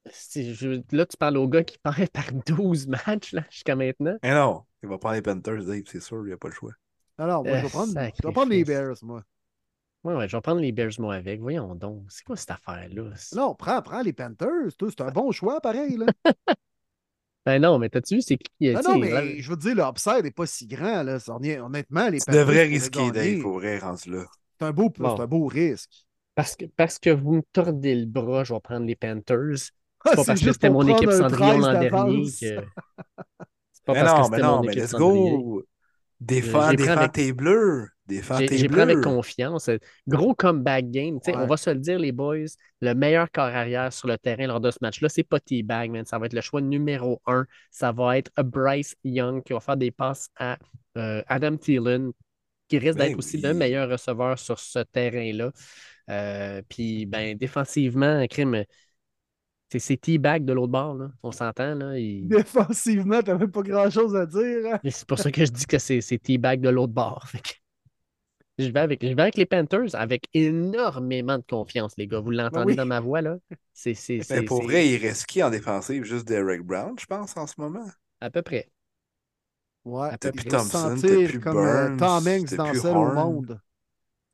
je- 0.06 0.81
Là, 0.95 1.06
tu 1.06 1.18
parles 1.18 1.38
au 1.38 1.47
gars 1.47 1.64
qui 1.64 1.77
paraît 1.84 2.07
par 2.07 2.31
12 2.47 2.88
matchs 2.88 3.34
là, 3.34 3.43
jusqu'à 3.51 3.76
maintenant. 3.76 4.18
Eh 4.23 4.31
non, 4.31 4.64
il 4.81 4.89
va 4.89 4.97
prendre 4.97 5.15
les 5.15 5.22
Panthers, 5.22 5.64
Dave, 5.65 5.84
c'est 5.85 6.01
sûr, 6.01 6.22
il 6.23 6.27
n'y 6.27 6.34
a 6.34 6.38
pas 6.38 6.47
le 6.47 6.53
choix. 6.56 6.73
Alors, 7.20 7.44
moi, 7.44 7.58
je 7.58 7.62
vais 7.62 7.68
Euh, 7.68 7.70
prendre, 7.70 7.88
je 7.90 7.94
vais 8.00 8.06
sacrifice. 8.06 8.34
prendre 8.34 8.50
les 8.52 8.64
Bears, 8.64 8.96
moi. 9.04 9.22
Ouais, 10.04 10.16
ouais, 10.16 10.28
je 10.30 10.38
vais 10.38 10.41
prendre 10.41 10.62
les 10.62 10.72
Bears, 10.72 10.91
moi, 11.00 11.16
avec. 11.16 11.41
Voyons 11.41 11.76
donc. 11.76 12.06
C'est 12.10 12.24
quoi 12.24 12.36
cette 12.38 12.52
affaire-là? 12.52 13.12
Non, 13.36 13.54
prends, 13.56 13.82
prends 13.82 14.02
les 14.02 14.14
Panthers. 14.14 14.72
C'est 14.80 15.02
un 15.02 15.12
bon 15.12 15.32
choix, 15.32 15.60
pareil. 15.62 15.98
Là. 15.98 16.06
Ben 17.46 17.60
non, 17.62 17.80
mais 17.80 17.90
t'as-tu 17.90 18.16
vu, 18.16 18.22
c'est 18.22 18.38
qui? 18.38 18.74
Non, 18.74 18.98
mais 19.00 19.10
là- 19.12 19.24
je 19.40 19.50
veux 19.50 19.56
dire, 19.56 19.74
le 19.74 19.82
upside 19.84 20.24
n'est 20.24 20.30
pas 20.32 20.46
si 20.46 20.68
grand. 20.68 21.04
Là. 21.04 21.18
Honnêtement, 21.30 22.10
les 22.10 22.20
Tu 22.20 22.26
Panthers 22.26 22.46
devrais 22.46 22.64
risquer, 22.66 23.00
rendu 23.80 24.12
là. 24.12 24.26
C'est 24.60 24.66
un, 24.66 24.72
beau, 24.72 24.90
Bon. 24.96 25.16
c'est 25.16 25.22
un 25.24 25.26
beau 25.26 25.48
risque. 25.48 26.06
Parce 26.36 26.56
que, 26.56 26.66
parce 26.66 27.00
que 27.00 27.10
vous 27.10 27.36
me 27.36 27.41
tordez 27.54 27.96
le 27.96 28.06
bras, 28.06 28.44
je 28.44 28.54
vais 28.54 28.60
prendre 28.60 28.86
les 28.86 28.96
Panthers. 28.96 29.72
Ah, 30.06 30.12
C'est 30.12 30.16
pas 30.18 30.24
parce 30.26 30.41
que 30.41 30.52
c'était 30.52 30.70
mon 30.70 30.86
équipe 30.88 31.10
Cendrillon 31.12 31.60
l'an 31.60 31.80
dernier 31.80 32.24
que. 32.24 32.30
C'est 33.72 33.86
pas 33.86 33.94
Mais 33.94 34.02
parce 34.04 34.14
que 34.14 34.20
non, 34.22 34.30
mais 34.30 34.36
c'était 34.38 34.41
non, 34.48 34.56
mon 34.58 34.62
mais 34.64 34.68
équipe 34.74 34.82
let's 34.84 34.94
go! 34.94 35.64
Défends, 36.20 36.62
avec- 36.62 37.12
tes 37.14 37.34
bleus! 37.34 37.88
Défends 38.08 38.40
J'ai 38.40 38.48
tes 38.48 38.80
avec 38.80 39.02
confiance. 39.02 39.70
Gros 40.08 40.34
comeback 40.34 40.90
game. 40.90 41.20
Ouais. 41.28 41.36
On 41.36 41.46
va 41.46 41.58
se 41.58 41.70
le 41.70 41.76
dire, 41.80 42.00
les 42.00 42.12
boys, 42.12 42.38
le 42.82 42.94
meilleur 42.96 43.32
corps 43.32 43.46
arrière 43.46 43.94
sur 43.94 44.08
le 44.08 44.18
terrain 44.18 44.48
lors 44.48 44.60
de 44.60 44.72
ce 44.72 44.80
match-là, 44.82 45.10
c'est 45.10 45.24
pas 45.24 45.40
T-Bag, 45.40 45.91
man. 45.91 46.06
Ça 46.06 46.18
va 46.18 46.26
être 46.26 46.34
le 46.34 46.41
choix 46.41 46.60
numéro 46.60 47.22
un. 47.28 47.46
Ça 47.70 47.91
va 47.91 48.18
être 48.18 48.32
Bryce 48.41 48.96
Young 49.04 49.44
qui 49.44 49.54
va 49.54 49.60
faire 49.60 49.78
des 49.78 49.91
passes 49.91 50.30
à 50.38 50.58
euh, 50.98 51.22
Adam 51.28 51.56
Thielen, 51.56 52.12
qui 52.68 52.80
risque 52.80 52.98
Ben 52.98 53.10
d'être 53.10 53.20
aussi 53.20 53.38
oui. 53.38 53.44
le 53.44 53.54
meilleur 53.54 53.88
receveur 53.88 54.40
sur 54.40 54.60
ce 54.60 54.80
terrain-là. 54.80 55.52
Euh, 56.10 56.64
Puis, 56.68 57.06
ben, 57.06 57.38
défensivement, 57.38 58.26
crime. 58.28 58.64
C'est- 59.70 59.80
C'est 59.80 59.98
T-Bag 59.98 60.46
de 60.46 60.54
l'autre 60.54 60.72
bord, 60.72 60.96
là. 60.96 61.12
On 61.24 61.32
s'entend, 61.32 61.76
là. 61.76 61.98
il- 61.98 62.28
Défensivement, 62.30 63.22
t'as 63.22 63.38
même 63.38 63.52
pas 63.52 63.62
grand-chose 63.62 64.16
à 64.16 64.26
dire. 64.26 64.74
hein? 64.74 64.80
C'est 64.90 65.08
pour 65.08 65.20
ça 65.20 65.32
que 65.32 65.46
je 65.46 65.52
dis 65.52 65.66
que 65.66 65.80
c'est 65.80 66.02
c'est 66.02 66.18
T-Bag 66.20 66.62
de 66.62 66.70
l'autre 66.70 66.94
bord. 66.94 67.28
Fait 67.28 67.40
que 67.41 67.50
Je 68.58 68.70
vais, 68.72 68.80
avec, 68.82 69.02
je 69.06 69.14
vais 69.14 69.22
avec 69.22 69.38
les 69.38 69.46
Panthers 69.46 69.96
avec 69.96 70.28
énormément 70.34 71.38
de 71.38 71.44
confiance, 71.50 71.94
les 71.98 72.08
gars. 72.08 72.20
Vous 72.20 72.32
l'entendez 72.32 72.74
oui. 72.74 72.76
dans 72.76 72.86
ma 72.86 73.00
voix, 73.00 73.22
là? 73.22 73.38
C'est 73.74 73.94
c'est- 73.94 74.22
Mais 74.30 74.44
pour 74.44 74.58
c'est 74.60 74.64
vrai, 74.66 74.90
il 74.90 74.98
reste 74.98 75.26
qui 75.28 75.41
en 75.44 75.50
défensive? 75.50 76.04
Juste 76.04 76.28
Derek 76.28 76.62
Brown, 76.64 76.94
je 77.00 77.06
pense, 77.06 77.38
en 77.38 77.48
ce 77.48 77.54
moment. 77.58 77.86
à 78.22 78.30
peu 78.30 78.41
près. 78.41 78.70
Ouais, 79.86 80.10
T'as 80.18 80.30
il 80.30 80.34
plus 80.34 80.46
Thompson, 80.46 80.98
sentir 80.98 81.10
t'as 81.10 81.30
plus 81.30 81.40
comme 81.40 81.58
euh, 81.58 81.90
Burns, 81.90 81.98
Tom 81.98 82.28
Hanks 82.28 82.50
t'as 82.50 82.56
dans 82.58 82.70
plus 82.72 82.82
Seul 82.82 82.98
au 82.98 83.06
Horn. 83.06 83.14
monde. 83.14 83.62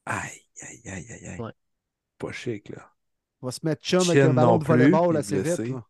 Aïe, 0.05 0.41
aïe, 0.61 0.81
aïe, 0.85 1.11
aïe, 1.11 1.27
aïe. 1.27 1.39
Ouais. 1.39 1.51
Pas 2.17 2.31
chic, 2.31 2.69
là. 2.69 2.94
Il 3.41 3.45
va 3.45 3.51
se 3.51 3.59
mettre 3.63 3.81
chum 3.83 4.01
avec 4.09 4.23
un 4.23 4.33
ballon 4.33 4.57
de 4.57 4.63
volleyball 4.65 5.17
assez 5.17 5.41
vite. 5.41 5.57
là. 5.59 5.83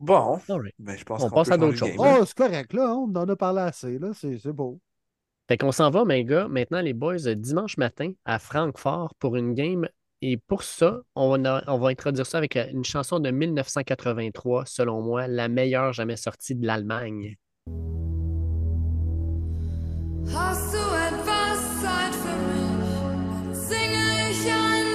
Bon, 0.00 0.40
right. 0.48 0.74
ben, 0.78 0.96
je 0.98 1.04
pense 1.04 1.22
On 1.22 1.28
qu'on 1.28 1.34
passe 1.36 1.50
à 1.52 1.56
d'autres 1.56 1.76
choses. 1.78 1.90
hein. 1.98 2.16
Oh, 2.20 2.24
c'est 2.24 2.36
correct, 2.36 2.72
là. 2.72 2.94
On 2.96 3.14
en 3.14 3.28
a 3.28 3.36
parlé 3.36 3.60
assez, 3.60 3.98
là. 3.98 4.10
C'est 4.14 4.38
c'est 4.38 4.52
beau. 4.52 4.80
Fait 5.48 5.56
qu'on 5.58 5.70
s'en 5.72 5.90
va, 5.90 6.04
mes 6.04 6.24
gars, 6.24 6.48
maintenant, 6.48 6.80
les 6.80 6.92
boys, 6.92 7.18
dimanche 7.36 7.76
matin 7.76 8.12
à 8.24 8.38
Francfort 8.38 9.14
pour 9.18 9.36
une 9.36 9.54
game. 9.54 9.86
Et 10.22 10.36
pour 10.36 10.62
ça, 10.62 11.00
on, 11.16 11.44
a- 11.44 11.62
on 11.66 11.78
va 11.78 11.88
introduire 11.88 12.26
ça 12.26 12.38
avec 12.38 12.56
euh, 12.56 12.66
une 12.70 12.84
chanson 12.84 13.18
de 13.18 13.30
1983, 13.30 14.66
selon 14.66 15.02
moi, 15.02 15.26
la 15.26 15.48
meilleure 15.48 15.92
jamais 15.92 16.16
sortie 16.16 16.54
de 16.54 16.64
l'Allemagne. 16.66 17.36
Hast 20.34 20.72
du 20.72 20.78
etwas 20.78 21.58
Zeit 21.82 22.14
für 22.14 22.38
mich? 22.48 23.56
Singe 23.56 24.30
ich 24.30 24.46
ein 24.50 24.91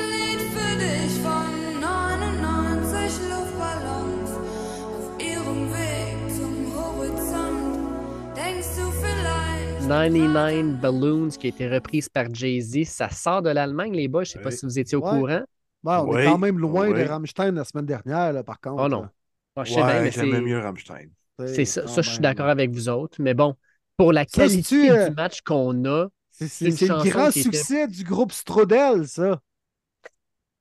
99 9.87 10.79
Balloons, 10.81 11.29
qui 11.29 11.47
a 11.47 11.49
été 11.49 11.67
reprise 11.69 12.09
par 12.09 12.25
Jay-Z, 12.33 12.83
ça 12.85 13.09
sort 13.09 13.41
de 13.41 13.49
l'Allemagne, 13.49 13.93
les 13.93 14.07
boys. 14.07 14.23
Je 14.23 14.31
sais 14.31 14.41
pas 14.41 14.51
si 14.51 14.65
vous 14.65 14.77
étiez 14.77 14.97
au 14.97 15.01
Ouais. 15.03 15.09
courant. 15.11 15.43
Ouais, 15.83 15.95
on 15.95 16.09
Oui, 16.09 16.21
est 16.21 16.25
quand 16.25 16.37
même 16.37 16.59
loin 16.59 16.89
oui. 16.89 16.99
de 17.03 17.07
Rammstein 17.07 17.51
la 17.55 17.63
semaine 17.63 17.85
dernière, 17.85 18.33
là, 18.33 18.43
par 18.43 18.59
contre. 18.59 18.83
Oh 18.83 18.89
non. 18.89 19.07
Ah, 19.55 19.63
je 19.63 19.73
sais 19.73 19.81
Ouais, 19.81 20.01
mais 20.01 20.11
j'aimais 20.11 20.31
c'est- 20.33 20.41
mieux 20.41 20.59
Rammstein. 20.59 21.09
c'est 21.45 21.65
ça. 21.65 21.87
Ça, 21.87 22.01
je 22.01 22.09
suis 22.09 22.19
d'accord 22.19 22.47
avec 22.47 22.71
vous 22.71 22.89
autres. 22.89 23.17
Mais 23.21 23.33
bon, 23.33 23.55
pour 23.95 24.11
la 24.11 24.21
Ça, 24.27 24.41
qualité 24.43 24.61
c'est-tu, 24.63 24.89
euh, 24.91 25.09
du 25.09 25.15
match 25.15 25.41
qu'on 25.41 25.85
a, 25.85 26.07
C'est 26.31 26.69
le 26.69 27.09
grand 27.09 27.29
était- 27.29 27.41
succès 27.41 27.87
du 27.87 28.03
groupe 28.03 28.31
Strodel, 28.33 29.07
ça. 29.07 29.39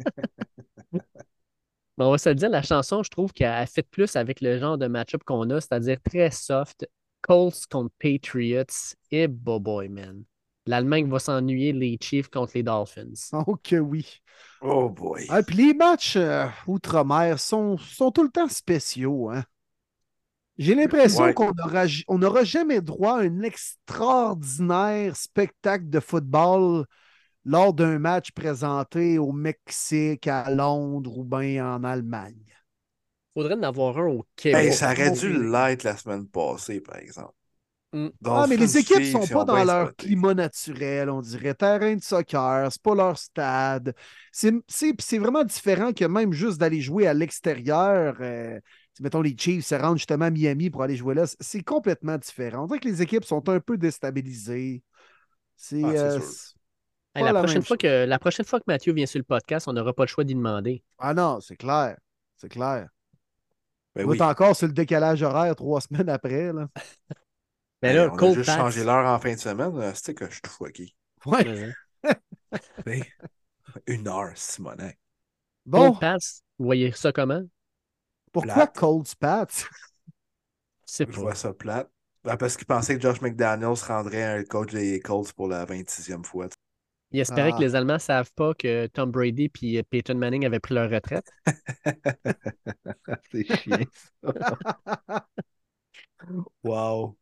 Mais 1.95 2.05
on 2.05 2.09
va 2.11 2.17
se 2.17 2.27
le 2.29 2.35
dire, 2.35 2.49
la 2.49 2.63
chanson, 2.63 3.03
je 3.03 3.09
trouve 3.11 3.31
qu'elle 3.33 3.53
elle 3.55 3.67
fait 3.67 3.83
plus 3.87 4.15
avec 4.15 4.41
le 4.41 4.57
genre 4.57 4.79
de 4.79 4.87
match-up 4.87 5.21
qu'on 5.23 5.47
a, 5.51 5.61
c'est-à-dire 5.61 5.99
très 6.01 6.31
soft. 6.31 6.87
Colts 7.23 7.65
contre 7.71 7.93
Patriots. 7.99 8.95
Et 9.11 9.27
boy, 9.27 9.89
man. 9.89 10.23
L'Allemagne 10.67 11.09
va 11.09 11.19
s'ennuyer 11.19 11.73
les 11.73 11.97
Chiefs 12.01 12.29
contre 12.29 12.53
les 12.55 12.63
Dolphins. 12.63 13.31
Oh 13.47 13.57
que 13.63 13.77
oui. 13.77 14.05
Oh 14.61 14.89
boy. 14.89 15.25
Ah, 15.29 15.43
puis 15.43 15.57
les 15.57 15.73
matchs 15.73 16.15
euh, 16.17 16.47
outre-mer 16.67 17.39
sont, 17.39 17.77
sont 17.77 18.11
tout 18.11 18.23
le 18.23 18.29
temps 18.29 18.47
spéciaux. 18.49 19.29
Hein? 19.31 19.43
J'ai 20.57 20.75
l'impression 20.75 21.25
Ouais. 21.25 21.33
qu'on 21.33 21.51
n'aura 21.53 21.85
on 22.07 22.19
n'aura 22.19 22.43
jamais 22.43 22.81
droit 22.81 23.17
à 23.19 23.23
un 23.23 23.41
extraordinaire 23.41 25.15
spectacle 25.15 25.89
de 25.89 25.99
football 25.99 26.85
lors 27.45 27.73
d'un 27.73 27.99
match 27.99 28.31
présenté 28.31 29.17
au 29.19 29.31
Mexique, 29.33 30.27
à 30.27 30.51
Londres 30.51 31.17
ou 31.19 31.23
bien 31.25 31.75
en 31.75 31.83
Allemagne. 31.85 32.45
Faudrait 33.33 33.55
en 33.55 33.63
avoir 33.63 33.97
un 33.97 34.07
au 34.07 34.25
Québec. 34.35 34.65
Hey, 34.65 34.73
ça 34.73 34.91
aurait 34.91 35.11
dû 35.11 35.31
l'être 35.51 35.83
la 35.83 35.97
semaine 35.97 36.27
passée, 36.27 36.81
par 36.81 36.97
exemple. 36.97 37.33
Mm. 37.93 38.07
Ah, 38.25 38.45
mais 38.49 38.57
les 38.57 38.77
équipes 38.77 39.03
sont 39.05 39.27
pas 39.27 39.45
dans 39.45 39.63
leur 39.63 39.87
spoté. 39.89 40.07
climat 40.07 40.33
naturel, 40.33 41.09
on 41.11 41.21
dirait. 41.21 41.53
Terrain 41.53 41.95
de 41.95 42.01
soccer, 42.01 42.71
c'est 42.71 42.81
pas 42.81 42.95
leur 42.95 43.17
stade. 43.17 43.93
C'est 44.31 44.51
c'est- 44.67 44.93
puis 44.93 45.05
c'est 45.07 45.19
vraiment 45.19 45.43
différent 45.43 45.93
que 45.93 46.05
même 46.05 46.33
juste 46.33 46.57
d'aller 46.59 46.81
jouer 46.81 47.05
à 47.07 47.13
l'extérieur. 47.13 48.15
euh, 48.21 48.59
si, 48.95 49.03
mettons, 49.03 49.21
les 49.21 49.35
Chiefs 49.37 49.65
se 49.65 49.75
rendent 49.75 49.97
justement 49.97 50.25
à 50.25 50.29
Miami 50.31 50.69
pour 50.71 50.81
aller 50.83 50.95
jouer 50.95 51.13
là. 51.15 51.25
C'est- 51.39 51.61
complètement 51.63 52.17
différent. 52.17 52.63
On 52.63 52.67
dirait 52.67 52.79
que 52.79 52.87
les 52.87 53.01
équipes 53.01 53.25
sont 53.25 53.47
un 53.49 53.59
peu 53.59 53.77
déstabilisées. 53.77 54.81
C'est 55.55 55.83
Ah, 55.83 55.89
euh, 55.89 56.19
Hey, 57.15 57.23
la, 57.23 57.31
la 57.31 57.39
prochaine 57.43 57.61
fois 57.63 57.77
que, 57.77 58.05
la 58.05 58.17
prochaine 58.17 58.45
fois 58.45 58.59
que 58.59 58.65
Mathieu 58.65 58.91
vient 58.91 59.05
sur 59.05 59.19
le 59.19 59.23
podcast, 59.23 59.67
on 59.67 59.73
n'aura 59.73 59.93
pas 59.93 60.03
le 60.03 60.07
choix 60.07 60.23
d'y 60.23 60.33
demander. 60.33 60.83
Ah 60.97 61.13
non, 61.13 61.39
c'est 61.41 61.57
clair. 61.57 61.95
C'est 62.37 62.49
clair. 62.49 62.87
Ben 63.95 64.05
on 64.05 64.09
oui. 64.09 64.17
est 64.17 64.21
encore 64.21 64.55
sur 64.55 64.67
le 64.67 64.73
décalage 64.73 65.23
horaire 65.23 65.55
trois 65.55 65.81
semaines 65.81 66.09
après. 66.09 66.53
Là. 66.53 66.67
Mais 67.83 67.93
Hey, 67.93 67.93
là, 67.93 68.09
on 68.09 68.23
a 68.23 68.29
juste 68.29 68.45
Pats. 68.45 68.55
changé 68.55 68.83
l'heure 68.83 69.05
en 69.05 69.19
fin 69.19 69.33
de 69.35 69.39
semaine. 69.39 69.93
C'était 69.95 70.15
que 70.15 70.25
je 70.25 70.31
suis 70.33 70.41
tout 70.41 70.49
fucké. 70.51 70.95
Ouais. 71.25 71.47
Ben, 72.85 73.03
Une 73.87 74.07
heure, 74.07 74.33
Simonac. 74.37 74.99
Bon, 75.65 75.91
Cold 75.91 75.99
Pats, 75.99 76.17
vous 76.59 76.65
voyez 76.65 76.91
ça 76.93 77.11
comment? 77.11 77.43
pourquoi 78.33 78.67
plate. 78.67 78.73
Cold 78.73 79.07
Spats? 79.07 79.65
Je 80.87 80.93
sais 80.93 81.07
Je 81.07 81.17
vois 81.19 81.33
ça 81.35 81.53
plate. 81.53 81.89
Ben, 82.25 82.35
parce 82.37 82.57
qu'il 82.57 82.67
pensait 82.67 82.95
que 82.97 83.01
Josh 83.01 83.21
McDaniels 83.21 83.81
rendrait 83.87 84.23
un 84.23 84.43
coach 84.43 84.71
des 84.73 84.99
Colts 84.99 85.31
pour 85.33 85.47
la 85.47 85.65
26e 85.65 86.23
fois. 86.25 86.47
Il 87.13 87.19
espérait 87.21 87.53
Ah. 87.53 87.57
que 87.57 87.61
les 87.61 87.75
Allemands 87.75 87.93
ne 87.93 87.99
savent 87.99 88.31
pas 88.35 88.53
que 88.55 88.87
Tom 88.87 89.11
Brady 89.11 89.49
et 89.63 89.83
Peyton 89.83 90.15
Manning 90.15 90.45
avaient 90.45 90.59
pris 90.59 90.73
leur 90.75 90.89
retraite. 90.89 91.29
C'est 93.31 93.45
chiant. 93.45 93.85
Wow. 96.63 97.17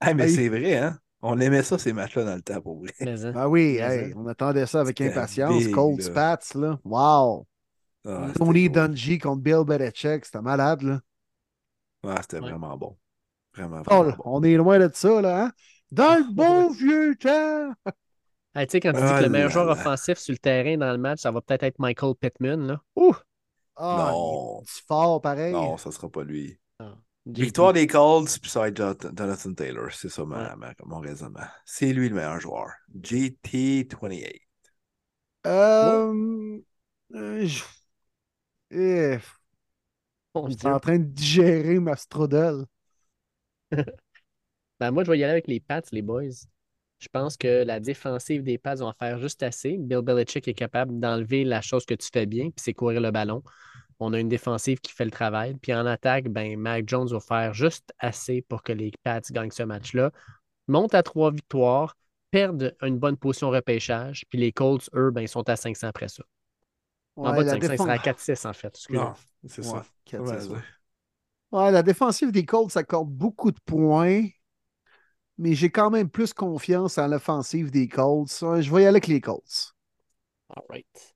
Ah, 0.00 0.14
mais 0.14 0.28
Hey. 0.28 0.34
c'est 0.36 0.48
vrai, 0.48 0.76
hein? 0.76 0.98
On 1.22 1.40
aimait 1.40 1.62
ça, 1.62 1.78
ces 1.78 1.92
matchs-là, 1.92 2.24
dans 2.24 2.36
le 2.36 2.42
temps, 2.42 2.60
pour 2.60 2.78
vrai. 2.80 2.92
Mais, 3.00 3.24
hein? 3.24 3.32
Ah 3.34 3.48
oui, 3.48 3.76
hey, 3.78 4.12
hein? 4.12 4.12
on 4.16 4.26
attendait 4.26 4.66
ça 4.66 4.80
avec 4.80 5.00
impatience. 5.00 5.52
big, 5.64 5.74
Cold 5.74 5.98
là. 5.98 6.04
Spats, 6.04 6.54
là. 6.54 6.78
Wow. 6.84 7.46
Ah, 8.06 8.28
Tony. 8.36 8.70
Dungy 8.70 9.18
contre 9.18 9.42
Bill 9.42 9.64
Belichick, 9.66 10.24
c'était 10.24 10.40
malade, 10.40 10.82
là. 10.82 11.00
Ah, 12.04 12.18
c'était 12.22 12.40
Ouais. 12.40 12.50
vraiment 12.50 12.76
bon. 12.76 12.96
Vraiment, 13.54 13.82
Oh, 13.90 14.04
vraiment 14.04 14.16
bon. 14.16 14.22
on 14.24 14.42
est 14.44 14.56
loin 14.56 14.78
de 14.78 14.90
ça, 14.94 15.20
là, 15.20 15.44
hein? 15.46 15.52
Dans 15.90 16.16
le 16.18 16.34
bon 16.34 16.70
vieux 16.72 17.16
temps! 17.16 17.72
Hey, 18.54 18.66
tu 18.66 18.72
sais, 18.72 18.80
quand 18.80 18.92
tu 18.92 18.98
dis 18.98 19.04
Ah 19.04 19.18
que 19.18 19.24
le 19.24 19.30
meilleur 19.30 19.50
joueur 19.50 19.68
offensif 19.68 20.18
sur 20.18 20.32
le 20.32 20.38
terrain 20.38 20.76
dans 20.76 20.90
le 20.90 20.98
match, 20.98 21.20
ça 21.20 21.30
va 21.30 21.40
peut-être 21.40 21.62
être 21.62 21.78
Michael 21.78 22.14
Pittman. 22.20 22.66
Là. 22.66 22.80
Ouh! 22.96 23.14
Ah, 23.76 24.10
Non. 24.12 24.60
il 24.60 24.64
est 24.64 24.86
fort, 24.86 25.20
pareil. 25.20 25.52
Non, 25.52 25.76
ça 25.76 25.92
sera 25.92 26.08
pas 26.10 26.24
lui. 26.24 26.58
JT. 27.26 27.42
Victoire 27.44 27.72
des 27.74 27.86
Colts, 27.86 28.38
puis 28.40 28.50
ça 28.50 28.60
va 28.60 28.68
être 28.68 28.76
Jonathan 28.78 29.54
Taylor. 29.54 29.92
C'est 29.92 30.08
ça 30.08 30.24
ma- 30.24 30.50
Ouais. 30.50 30.56
ma- 30.56 30.74
mon 30.86 30.98
raisonnement. 30.98 31.46
C'est 31.66 31.92
lui 31.92 32.08
le 32.08 32.14
meilleur 32.16 32.40
joueur. 32.40 32.70
GT28. 33.02 34.42
Euh, 35.46 36.60
euh, 37.14 37.46
je- 37.46 37.64
Eh, 38.70 39.18
je 40.34 40.56
suis 40.56 40.66
en 40.68 40.80
train 40.80 40.98
de 40.98 41.04
digérer 41.04 41.78
ma 41.80 41.94
Strudel. 41.96 42.64
Ben, 44.80 44.90
moi, 44.92 45.04
je 45.04 45.10
vais 45.10 45.18
y 45.18 45.24
aller 45.24 45.32
avec 45.32 45.46
les 45.48 45.60
Pats, 45.60 45.82
les 45.92 46.02
boys. 46.02 46.30
Je 46.98 47.08
pense 47.12 47.36
que 47.36 47.62
la 47.64 47.80
défensive 47.80 48.42
des 48.42 48.58
Pats 48.58 48.74
va 48.74 48.86
en 48.86 48.92
faire 48.92 49.18
juste 49.18 49.42
assez. 49.42 49.76
Bill 49.78 50.00
Belichick 50.00 50.48
est 50.48 50.54
capable 50.54 50.98
d'enlever 50.98 51.44
la 51.44 51.60
chose 51.60 51.86
que 51.86 51.94
tu 51.94 52.08
fais 52.12 52.26
bien, 52.26 52.46
puis 52.50 52.56
c'est 52.62 52.74
courir 52.74 53.00
le 53.00 53.10
ballon. 53.10 53.42
On 54.00 54.12
a 54.12 54.18
une 54.20 54.28
défensive 54.28 54.80
qui 54.80 54.92
fait 54.92 55.04
le 55.04 55.10
travail. 55.10 55.54
Puis 55.60 55.72
en 55.74 55.86
attaque, 55.86 56.28
ben, 56.28 56.58
Mac 56.58 56.88
Jones 56.88 57.08
va 57.08 57.20
faire 57.20 57.54
juste 57.54 57.92
assez 57.98 58.42
pour 58.42 58.62
que 58.62 58.72
les 58.72 58.92
Pats 59.02 59.20
gagnent 59.30 59.50
ce 59.50 59.62
match-là. 59.62 60.10
Montent 60.66 60.94
à 60.94 61.02
trois 61.02 61.30
victoires, 61.30 61.96
perdent 62.30 62.76
une 62.82 62.98
bonne 62.98 63.16
position 63.16 63.50
repêchage, 63.50 64.24
puis 64.28 64.38
les 64.38 64.52
Colts, 64.52 64.88
eux, 64.94 65.10
ben, 65.10 65.22
ils 65.22 65.28
sont 65.28 65.48
à 65.48 65.56
500 65.56 65.88
après 65.88 66.08
ça. 66.08 66.24
en 67.16 67.32
bas 67.32 67.40
de 67.40 67.46
la 67.46 67.52
500, 67.52 67.56
ils 67.56 67.60
défense- 67.70 67.78
seraient 67.86 67.92
à 67.94 67.98
4-6 67.98 68.44
en 68.44 68.52
fait. 68.52 68.68
Excusez. 68.68 68.98
Non, 68.98 69.14
c'est 69.46 69.66
Ouais, 69.66 70.40
ça. 70.40 70.52
Ouais, 71.50 71.70
la 71.72 71.82
défensive 71.82 72.30
des 72.30 72.44
Colts 72.44 72.76
accorde 72.76 73.08
beaucoup 73.08 73.50
de 73.50 73.58
points, 73.64 74.24
mais 75.38 75.54
j'ai 75.54 75.70
quand 75.70 75.90
même 75.90 76.10
plus 76.10 76.32
confiance 76.32 76.98
en 76.98 77.06
l'offensive 77.06 77.70
des 77.70 77.88
Colts. 77.88 78.28
Je 78.40 78.74
vais 78.74 78.82
y 78.82 78.86
aller 78.86 78.88
avec 78.88 79.06
les 79.06 79.20
Colts. 79.20 79.74
All 80.50 80.64
right. 80.68 81.14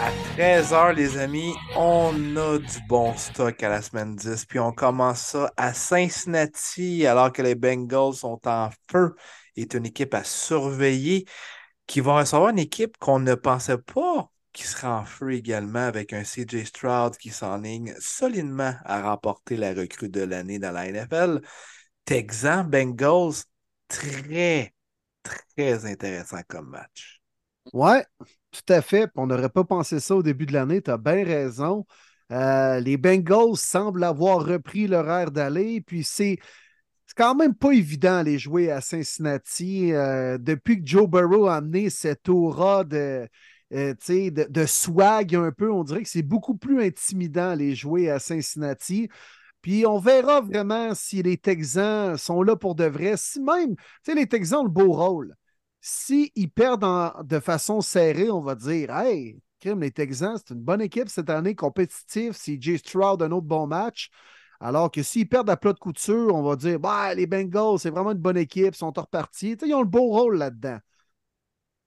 À 0.00 0.12
13h, 0.36 0.94
les 0.94 1.18
amis, 1.18 1.52
on 1.76 2.36
a 2.36 2.58
du 2.58 2.78
bon 2.88 3.14
stock 3.16 3.60
à 3.62 3.68
la 3.68 3.82
semaine 3.82 4.14
10. 4.14 4.44
Puis 4.46 4.60
on 4.60 4.70
commence 4.72 5.20
ça 5.20 5.52
à 5.56 5.74
Cincinnati, 5.74 7.04
alors 7.04 7.32
que 7.32 7.42
les 7.42 7.56
Bengals 7.56 8.14
sont 8.14 8.40
en 8.46 8.70
feu. 8.90 9.16
est 9.56 9.74
une 9.74 9.86
équipe 9.86 10.14
à 10.14 10.22
surveiller 10.22 11.24
qui 11.88 12.00
va 12.00 12.18
recevoir 12.18 12.50
une 12.50 12.60
équipe 12.60 12.96
qu'on 12.98 13.18
ne 13.18 13.34
pensait 13.34 13.78
pas 13.78 14.30
qui 14.52 14.66
sera 14.66 15.00
en 15.00 15.04
feu 15.04 15.34
également 15.34 15.86
avec 15.86 16.12
un 16.12 16.24
CJ 16.24 16.64
Stroud 16.64 17.16
qui 17.16 17.30
s'enligne 17.30 17.94
solidement 18.00 18.74
à 18.84 19.02
remporter 19.02 19.56
la 19.56 19.72
recrue 19.72 20.08
de 20.08 20.22
l'année 20.22 20.58
dans 20.58 20.72
la 20.72 20.86
NFL. 20.86 21.40
Texans, 22.04 22.68
Bengals, 22.68 23.44
très, 23.86 24.74
très 25.22 25.86
intéressant 25.86 26.40
comme 26.48 26.70
match. 26.70 27.20
Ouais, 27.72 28.04
tout 28.50 28.72
à 28.72 28.82
fait. 28.82 29.08
On 29.14 29.26
n'aurait 29.26 29.48
pas 29.48 29.64
pensé 29.64 30.00
ça 30.00 30.16
au 30.16 30.22
début 30.22 30.46
de 30.46 30.54
l'année. 30.54 30.82
Tu 30.82 30.90
as 30.90 30.96
bien 30.96 31.24
raison. 31.24 31.86
Euh, 32.32 32.80
les 32.80 32.96
Bengals 32.96 33.56
semblent 33.56 34.04
avoir 34.04 34.44
repris 34.44 34.88
leur 34.88 35.08
air 35.08 35.30
d'aller. 35.30 35.80
Puis 35.82 36.02
c'est. 36.02 36.38
Quand 37.18 37.34
même 37.34 37.54
pas 37.54 37.72
évident 37.72 38.22
les 38.22 38.38
jouer 38.38 38.70
à 38.70 38.80
Cincinnati. 38.80 39.92
Euh, 39.92 40.38
depuis 40.38 40.80
que 40.80 40.86
Joe 40.86 41.08
Burrow 41.08 41.46
a 41.48 41.56
amené 41.56 41.90
cette 41.90 42.28
aura 42.28 42.84
de, 42.84 43.28
euh, 43.74 43.94
de, 44.08 44.46
de 44.48 44.66
swag 44.66 45.34
un 45.34 45.50
peu, 45.50 45.72
on 45.72 45.82
dirait 45.82 46.04
que 46.04 46.08
c'est 46.08 46.22
beaucoup 46.22 46.56
plus 46.56 46.80
intimidant 46.80 47.54
les 47.56 47.74
jouer 47.74 48.08
à 48.08 48.20
Cincinnati. 48.20 49.08
Puis 49.62 49.86
on 49.86 50.00
verra 50.00 50.42
vraiment 50.42 50.94
si 50.96 51.22
les 51.22 51.38
Texans 51.38 52.18
sont 52.18 52.42
là 52.42 52.56
pour 52.56 52.74
de 52.74 52.86
vrai. 52.86 53.14
Si 53.16 53.40
même, 53.40 53.76
les 54.08 54.26
Texans 54.28 54.60
ont 54.60 54.64
le 54.64 54.70
beau 54.70 54.92
rôle. 54.92 55.36
S'ils 55.80 56.50
perdent 56.50 56.84
en- 56.84 57.14
de 57.24 57.40
façon 57.40 57.80
serrée, 57.80 58.30
on 58.30 58.42
va 58.42 58.56
dire 58.56 58.90
Hey, 58.96 59.40
crime, 59.60 59.80
les 59.82 59.92
Texans, 59.92 60.36
c'est 60.38 60.54
une 60.54 60.60
bonne 60.60 60.82
équipe 60.82 61.08
cette 61.08 61.30
année, 61.30 61.54
compétitive. 61.54 62.34
CJ 62.34 62.78
Stroud, 62.78 63.22
un 63.22 63.30
autre 63.32 63.46
bon 63.46 63.68
match. 63.68 64.10
Alors 64.60 64.90
que 64.90 65.02
s'ils 65.02 65.28
perdent 65.28 65.50
à 65.50 65.56
plat 65.56 65.72
de 65.72 65.78
couture, 65.78 66.34
on 66.34 66.42
va 66.42 66.56
dire 66.56 66.80
bah, 66.80 67.14
les 67.14 67.26
Bengals, 67.26 67.78
c'est 67.78 67.90
vraiment 67.90 68.12
une 68.12 68.18
bonne 68.18 68.36
équipe, 68.36 68.74
ils 68.74 68.76
sont 68.76 68.92
repartis. 68.94 69.56
Ils 69.64 69.74
ont 69.74 69.82
le 69.82 69.86
beau 69.86 70.08
rôle 70.08 70.36
là-dedans. 70.36 70.78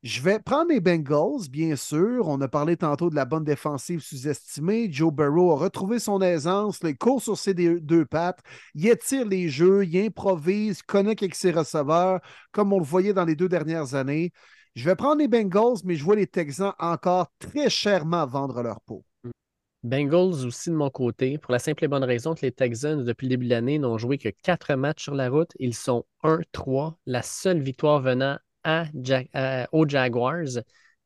Je 0.04 0.22
vais 0.22 0.40
prendre 0.40 0.72
les 0.72 0.80
Bengals, 0.80 1.48
bien 1.52 1.76
sûr. 1.76 2.28
On 2.28 2.42
a 2.42 2.48
parlé 2.48 2.76
tantôt 2.76 3.12
de 3.12 3.16
la 3.16 3.26
bonne 3.26 3.44
défensive 3.44 4.00
sous-estimée. 4.00 4.92
Joe 4.92 5.14
Burrow 5.14 5.52
a 5.52 5.56
retrouvé 5.58 6.00
son 6.00 6.22
aisance. 6.22 6.80
Il 6.84 6.98
court 6.98 7.22
sur 7.22 7.38
ses 7.38 7.54
deux, 7.54 7.80
deux 7.80 8.06
pattes. 8.06 8.40
Il 8.74 8.88
étire 8.88 9.28
les 9.28 9.48
jeux. 9.50 9.86
Il 9.86 9.96
improvise. 10.06 10.82
Connecte 10.82 11.22
avec 11.22 11.36
ses 11.36 11.52
receveurs, 11.52 12.20
comme 12.52 12.74
on 12.74 12.80
le 12.80 12.86
voyait 12.86 13.14
dans 13.14 13.26
les 13.26 13.36
deux 13.36 13.50
dernières 13.50 13.94
années. 13.94 14.32
Je 14.76 14.86
vais 14.86 14.96
prendre 14.96 15.20
les 15.20 15.28
Bengals, 15.28 15.82
mais 15.84 15.96
je 15.96 16.04
vois 16.04 16.16
les 16.16 16.28
Texans 16.28 16.74
encore 16.80 17.28
très 17.38 17.70
chèrement 17.70 18.26
vendre 18.26 18.64
leur 18.64 18.82
peau. 18.82 19.06
Bengals 19.84 20.46
aussi 20.46 20.70
de 20.70 20.76
mon 20.76 20.90
côté, 20.90 21.38
pour 21.38 21.52
la 21.52 21.60
simple 21.60 21.84
et 21.86 21.88
bonne 21.88 22.04
raison 22.04 22.36
que 22.36 22.42
les 22.42 22.52
Texans, 22.52 23.04
depuis 23.04 23.26
le 23.26 23.30
début 23.32 23.46
de 23.46 23.52
l'année, 23.52 23.80
n'ont 23.80 23.98
joué 23.98 24.18
que 24.18 24.30
quatre 24.30 24.76
matchs 24.76 25.04
sur 25.04 25.16
la 25.16 25.30
route. 25.30 25.52
Ils 25.60 25.74
sont 25.74 26.06
1-3, 26.24 26.98
la 27.06 27.22
seule 27.24 27.60
victoire 27.62 28.02
venant 28.02 28.38
aux 29.72 29.88
Jaguars. 29.88 30.60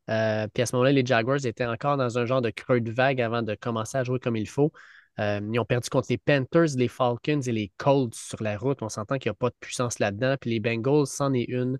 Euh, 0.09 0.47
puis 0.53 0.61
à 0.61 0.65
ce 0.65 0.75
moment-là, 0.75 0.91
les 0.91 1.05
Jaguars 1.05 1.45
étaient 1.45 1.65
encore 1.65 1.97
dans 1.97 2.17
un 2.17 2.25
genre 2.25 2.41
de 2.41 2.49
creux 2.49 2.81
de 2.81 2.91
vague 2.91 3.21
avant 3.21 3.41
de 3.41 3.55
commencer 3.55 3.97
à 3.97 4.03
jouer 4.03 4.19
comme 4.19 4.35
il 4.35 4.47
faut. 4.47 4.71
Euh, 5.19 5.39
ils 5.51 5.59
ont 5.59 5.65
perdu 5.65 5.89
contre 5.89 6.07
les 6.09 6.17
Panthers, 6.17 6.75
les 6.75 6.89
Falcons 6.89 7.41
et 7.41 7.51
les 7.51 7.71
Colts 7.77 8.13
sur 8.13 8.43
la 8.43 8.57
route. 8.57 8.81
On 8.81 8.89
s'entend 8.89 9.17
qu'il 9.17 9.29
n'y 9.29 9.35
a 9.35 9.35
pas 9.35 9.49
de 9.49 9.55
puissance 9.59 9.99
là-dedans. 9.99 10.35
Puis 10.39 10.49
les 10.49 10.59
Bengals, 10.59 11.07
c'en 11.07 11.33
est 11.33 11.45
une. 11.45 11.79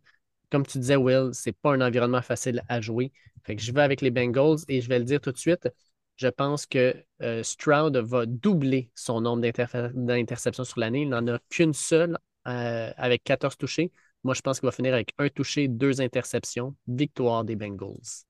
Comme 0.52 0.66
tu 0.66 0.80
disais, 0.80 0.96
Will, 0.96 1.30
c'est 1.34 1.52
pas 1.52 1.74
un 1.74 1.82
environnement 1.82 2.22
facile 2.22 2.64
à 2.70 2.80
jouer. 2.80 3.12
Fait 3.44 3.56
que 3.56 3.62
je 3.62 3.72
vais 3.74 3.82
avec 3.82 4.02
les 4.02 4.12
Bengals 4.12 4.60
et 4.70 4.82
je 4.82 4.88
vais 4.88 5.00
le 5.00 5.06
dire 5.06 5.20
tout 5.20 5.32
de 5.32 5.38
suite. 5.38 5.68
Je 6.16 6.28
pense 6.28 6.66
que 6.66 6.96
euh, 7.22 7.44
Stroud 7.44 7.98
va 7.98 8.26
doubler 8.26 8.90
son 8.96 9.22
nombre 9.22 9.42
d'interceptions 9.42 10.64
sur 10.64 10.80
l'année. 10.80 11.02
Il 11.02 11.10
n'en 11.10 11.28
a 11.28 11.40
qu'une 11.50 11.74
seule 11.74 12.18
euh, 12.48 12.92
avec 12.96 13.24
14 13.24 13.58
touchés. 13.58 13.92
Moi, 14.24 14.34
je 14.34 14.42
pense 14.42 14.60
qu'il 14.60 14.68
va 14.68 14.72
finir 14.72 14.94
avec 14.94 15.14
un 15.18 15.30
touché, 15.30 15.68
deux 15.68 16.02
interceptions. 16.02 16.76
Victoire 16.88 17.44
des 17.44 17.56
Bengals. 17.56 18.26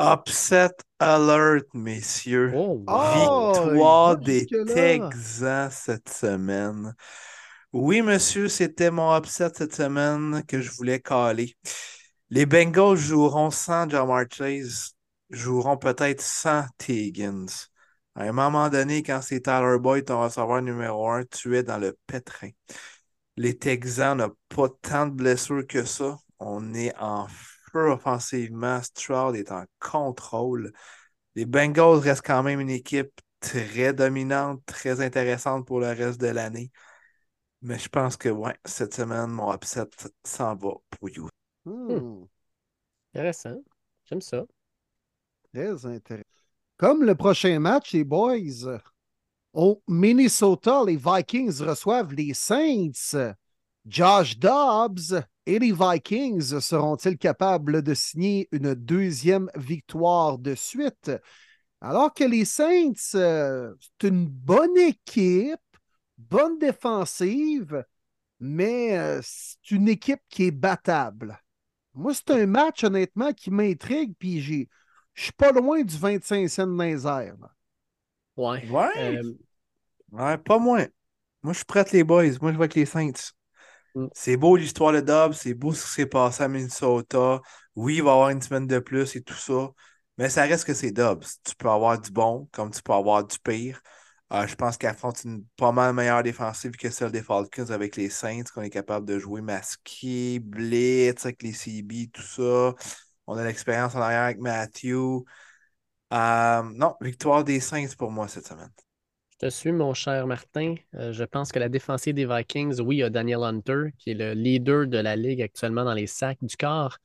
Upset 0.00 0.72
alert, 0.98 1.66
messieurs. 1.74 2.52
Oh, 2.54 2.84
wow. 2.86 2.88
Oh, 2.88 3.52
Victoire 3.54 4.08
va 4.10 4.16
des. 4.16 4.46
Texans 4.46 5.70
cette 5.70 6.08
semaine. 6.08 6.94
Oui, 7.72 8.02
monsieur, 8.02 8.48
c'était 8.48 8.90
mon 8.90 9.16
upset 9.16 9.50
cette 9.54 9.74
semaine 9.74 10.42
que 10.48 10.60
je 10.60 10.70
voulais 10.72 11.00
caler. 11.00 11.54
Les 12.30 12.46
Bengals 12.46 12.96
joueront 12.96 13.50
sans 13.50 13.88
Jamar 13.88 14.24
Chase, 14.30 14.94
joueront 15.30 15.76
peut-être 15.76 16.20
sans. 16.22 16.66
Higgins. 16.88 17.46
À 18.14 18.24
un 18.24 18.32
moment 18.32 18.68
donné, 18.68 19.02
quand 19.02 19.22
c'est 19.22 19.40
Tyler 19.42 19.78
Boyd, 19.78 20.06
ton 20.06 20.20
receveur 20.22 20.62
numéro 20.62 21.08
un, 21.10 21.24
tu 21.24 21.56
es 21.56 21.62
dans 21.62 21.78
le 21.78 21.96
pétrin. 22.06 22.50
Les 23.36 23.56
Texans 23.58 24.16
n'ont 24.18 24.36
pas 24.48 24.68
tant 24.82 25.06
de 25.06 25.12
blessures 25.14 25.66
que 25.66 25.84
ça. 25.84 26.18
On 26.38 26.74
est 26.74 26.94
en 26.98 27.26
feu 27.72 27.90
offensivement. 27.92 28.82
Stroud 28.82 29.36
est 29.36 29.52
en 29.52 29.64
contrôle. 29.80 30.72
Les 31.36 31.46
Bengals 31.46 31.98
restent 32.00 32.26
quand 32.26 32.42
même 32.42 32.60
une 32.60 32.70
équipe 32.70 33.12
très 33.40 33.94
dominante, 33.94 34.62
très 34.66 35.00
intéressante 35.00 35.66
pour 35.66 35.80
le 35.80 35.88
reste 35.88 36.20
de 36.20 36.28
l'année. 36.28 36.70
Mais 37.62 37.78
je 37.78 37.88
pense 37.88 38.16
que 38.16 38.28
ouais, 38.28 38.56
cette 38.64 38.94
semaine, 38.94 39.28
mon 39.30 39.54
upset 39.54 39.84
s'en 40.24 40.54
va 40.56 40.72
pour 40.90 41.08
you. 41.10 41.28
Hmm, 41.64 42.24
Intéressant. 43.14 43.62
J'aime 44.06 44.20
ça. 44.22 44.46
Très 45.52 45.86
intéressant. 45.86 46.24
Comme 46.76 47.04
le 47.04 47.14
prochain 47.14 47.58
match, 47.58 47.92
les 47.92 48.04
boys, 48.04 48.80
au 49.52 49.82
Minnesota, 49.88 50.82
les 50.86 50.96
Vikings 50.96 51.60
reçoivent 51.60 52.14
les 52.14 52.34
Saints. 52.34 53.34
Josh 53.86 54.38
Dobbs 54.38 55.22
et 55.46 55.58
les 55.58 55.72
Vikings 55.72 56.60
seront-ils 56.60 57.18
capables 57.18 57.82
de 57.82 57.94
signer 57.94 58.48
une 58.52 58.74
deuxième 58.74 59.50
victoire 59.56 60.38
de 60.38 60.54
suite? 60.54 61.10
Alors 61.80 62.12
que 62.12 62.24
les 62.24 62.44
Saints, 62.44 62.92
euh, 63.14 63.74
c'est 63.80 64.08
une 64.08 64.26
bonne 64.26 64.76
équipe, 64.76 65.58
bonne 66.18 66.58
défensive, 66.58 67.84
mais 68.38 68.98
euh, 68.98 69.20
c'est 69.22 69.70
une 69.70 69.88
équipe 69.88 70.20
qui 70.28 70.44
est 70.44 70.50
battable. 70.50 71.40
Moi, 71.94 72.14
c'est 72.14 72.30
un 72.30 72.46
match, 72.46 72.84
honnêtement, 72.84 73.32
qui 73.32 73.50
m'intrigue, 73.50 74.14
puis 74.18 74.40
j'ai. 74.40 74.68
Je 75.14 75.24
suis 75.24 75.32
pas 75.32 75.52
loin 75.52 75.82
du 75.82 75.96
25 75.96 76.48
cents 76.48 76.66
dans 76.66 76.82
les 76.82 77.06
airs. 77.06 77.36
Ouais. 78.36 78.68
Ouais. 78.68 78.88
Euh, 78.96 79.34
Ouais, 80.12 80.38
pas 80.38 80.58
moins. 80.58 80.86
Moi, 81.42 81.52
je 81.54 81.58
suis 81.58 81.66
prêt, 81.66 81.84
les 81.92 82.04
boys. 82.04 82.24
Moi, 82.42 82.52
je 82.52 82.58
vais 82.58 82.64
avec 82.64 82.74
les 82.74 82.86
Saints. 82.86 83.12
Mm. 83.94 84.06
C'est 84.12 84.36
beau 84.36 84.56
l'histoire 84.56 84.92
de 84.92 85.00
Dobbs, 85.00 85.34
c'est 85.34 85.54
beau 85.54 85.72
ce 85.74 85.86
qui 85.86 85.92
s'est 85.92 86.06
passé 86.06 86.44
à 86.44 86.48
Minnesota. 86.48 87.40
Oui, 87.76 87.96
il 87.96 88.02
va 88.02 88.10
y 88.10 88.12
avoir 88.14 88.30
une 88.30 88.42
semaine 88.42 88.66
de 88.66 88.78
plus 88.80 89.16
et 89.16 89.22
tout 89.22 89.34
ça, 89.34 89.70
mais 90.18 90.28
ça 90.30 90.42
reste 90.44 90.64
que 90.66 90.74
c'est 90.74 90.92
Dobbs. 90.92 91.24
Tu 91.44 91.54
peux 91.56 91.68
avoir 91.70 92.00
du 92.00 92.10
bon 92.10 92.48
comme 92.52 92.70
tu 92.72 92.82
peux 92.82 92.92
avoir 92.92 93.26
du 93.26 93.38
pire. 93.40 93.80
Euh, 94.32 94.46
je 94.46 94.54
pense 94.56 94.76
qu'elle 94.78 94.90
affronte 94.90 95.24
une 95.24 95.44
pas 95.56 95.72
mal 95.72 95.94
meilleure 95.94 96.22
défensive 96.22 96.72
que 96.72 96.90
celle 96.90 97.12
des 97.12 97.22
Falcons 97.22 97.70
avec 97.70 97.96
les 97.96 98.10
Saints, 98.10 98.44
qu'on 98.54 98.62
est 98.62 98.70
capable 98.70 99.06
de 99.06 99.18
jouer 99.18 99.40
masqué, 99.42 100.38
blitz 100.40 101.24
avec 101.26 101.42
les 101.42 101.52
CB, 101.52 102.10
tout 102.12 102.22
ça. 102.22 102.74
On 103.30 103.36
a 103.36 103.44
l'expérience 103.44 103.94
en 103.94 104.00
arrière 104.00 104.22
avec 104.22 104.40
Matthew. 104.40 105.22
Euh, 106.12 106.62
non, 106.74 106.96
victoire 107.00 107.44
des 107.44 107.60
Saints 107.60 107.94
pour 107.96 108.10
moi 108.10 108.26
cette 108.26 108.44
semaine. 108.44 108.72
Je 109.30 109.46
te 109.46 109.50
suis, 109.50 109.70
mon 109.70 109.94
cher 109.94 110.26
Martin. 110.26 110.74
Euh, 110.96 111.12
je 111.12 111.22
pense 111.22 111.52
que 111.52 111.60
la 111.60 111.68
défensive 111.68 112.12
des 112.12 112.26
Vikings, 112.26 112.80
oui, 112.80 112.96
il 112.96 112.98
y 112.98 113.02
a 113.04 113.08
Daniel 113.08 113.44
Hunter, 113.44 113.92
qui 113.98 114.10
est 114.10 114.14
le 114.14 114.32
leader 114.32 114.88
de 114.88 114.98
la 114.98 115.14
ligue 115.14 115.42
actuellement 115.42 115.84
dans 115.84 115.94
les 115.94 116.08
sacs 116.08 116.42
du 116.42 116.56
corps, 116.56 116.98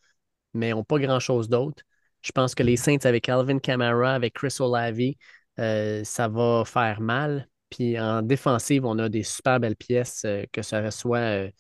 mais 0.56 0.72
n'ont 0.72 0.84
pas 0.84 0.98
grand-chose 0.98 1.48
d'autre. 1.48 1.84
Je 2.24 2.32
pense 2.32 2.56
que 2.56 2.64
les 2.64 2.76
Saints 2.76 2.98
avec 3.04 3.30
Alvin 3.30 3.60
Kamara, 3.60 4.16
avec 4.16 4.34
Chris 4.34 4.56
Olavi, 4.60 5.20
euh, 5.60 6.04
ça 6.04 6.28
va 6.28 6.64
faire 6.66 7.02
mal. 7.02 7.48
Puis 7.70 8.00
en 8.00 8.24
défensive, 8.24 8.84
on 8.84 8.98
a 8.98 9.10
des 9.10 9.22
super 9.22 9.60
belles 9.60 9.76
pièces, 9.76 10.26
que 10.52 10.64
ce 10.64 10.90
soit 10.90 11.52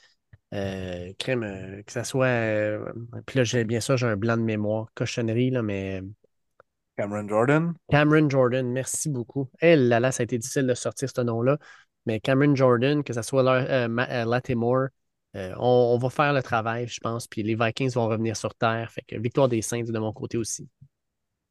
euh, 0.55 1.09
euh, 1.09 1.13
crème, 1.19 1.43
euh, 1.43 1.83
que 1.83 1.91
ça 1.91 2.03
soit. 2.03 2.27
euh, 2.27 2.93
puis 3.25 3.37
là, 3.39 3.43
j'ai 3.43 3.63
bien 3.63 3.79
sûr, 3.79 3.97
j'ai 3.97 4.07
un 4.07 4.15
blanc 4.17 4.37
de 4.37 4.41
mémoire, 4.43 4.87
cochonnerie, 4.95 5.51
là, 5.51 5.61
mais 5.61 6.01
Cameron 6.97 7.27
Jordan. 7.27 7.73
Cameron 7.89 8.29
Jordan, 8.29 8.71
merci 8.71 9.09
beaucoup. 9.09 9.49
Eh 9.61 9.75
là 9.75 9.99
là, 9.99 10.11
ça 10.11 10.21
a 10.21 10.25
été 10.25 10.37
difficile 10.37 10.67
de 10.67 10.73
sortir 10.73 11.09
ce 11.13 11.21
nom-là. 11.21 11.57
Mais 12.05 12.19
Cameron 12.19 12.55
Jordan, 12.55 13.03
que 13.03 13.13
ce 13.13 13.21
soit 13.21 13.43
euh, 13.45 13.87
euh, 13.89 14.25
Latimore, 14.25 14.87
euh, 15.35 15.53
on, 15.57 15.93
on 15.93 15.97
va 15.97 16.09
faire 16.09 16.33
le 16.33 16.41
travail, 16.41 16.87
je 16.87 16.99
pense. 16.99 17.27
Puis 17.27 17.43
les 17.43 17.55
Vikings 17.55 17.91
vont 17.93 18.07
revenir 18.07 18.37
sur 18.37 18.55
terre. 18.55 18.91
Fait 18.91 19.01
que 19.01 19.17
victoire 19.17 19.49
des 19.49 19.61
Saints 19.61 19.83
de 19.83 19.99
mon 19.99 20.13
côté 20.13 20.37
aussi. 20.37 20.69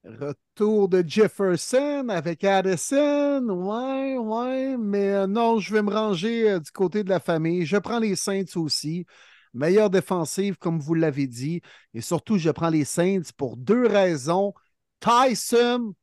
Retour 0.05 0.89
de 0.89 1.02
Jefferson 1.07 2.07
avec 2.10 2.44
Addison. 2.44 3.42
Ouais, 3.49 4.18
ouais. 4.18 4.76
Mais 4.76 5.08
euh, 5.10 5.26
non, 5.26 5.58
je 5.60 5.73
vais 5.73 5.83
me 5.83 5.91
ranger 5.91 6.50
euh, 6.50 6.60
du 6.60 6.70
côté 6.70 7.02
de 7.05 7.08
la 7.08 7.20
famille. 7.20 7.65
Je 7.65 7.78
prends 7.78 7.99
les 8.00 8.15
Saints 8.15 8.57
aussi. 8.57 9.07
Meilleure 9.55 9.89
défensive, 9.89 10.57
comme 10.58 10.78
vous 10.78 10.94
l'avez 10.94 11.26
dit. 11.26 11.62
Et 11.94 12.02
surtout, 12.02 12.36
je 12.36 12.50
prends 12.50 12.68
les 12.68 12.84
Saints 12.84 13.23
pour 13.36 13.57
deux 13.57 13.86
raisons. 13.86 14.52
Tyson 15.00 15.94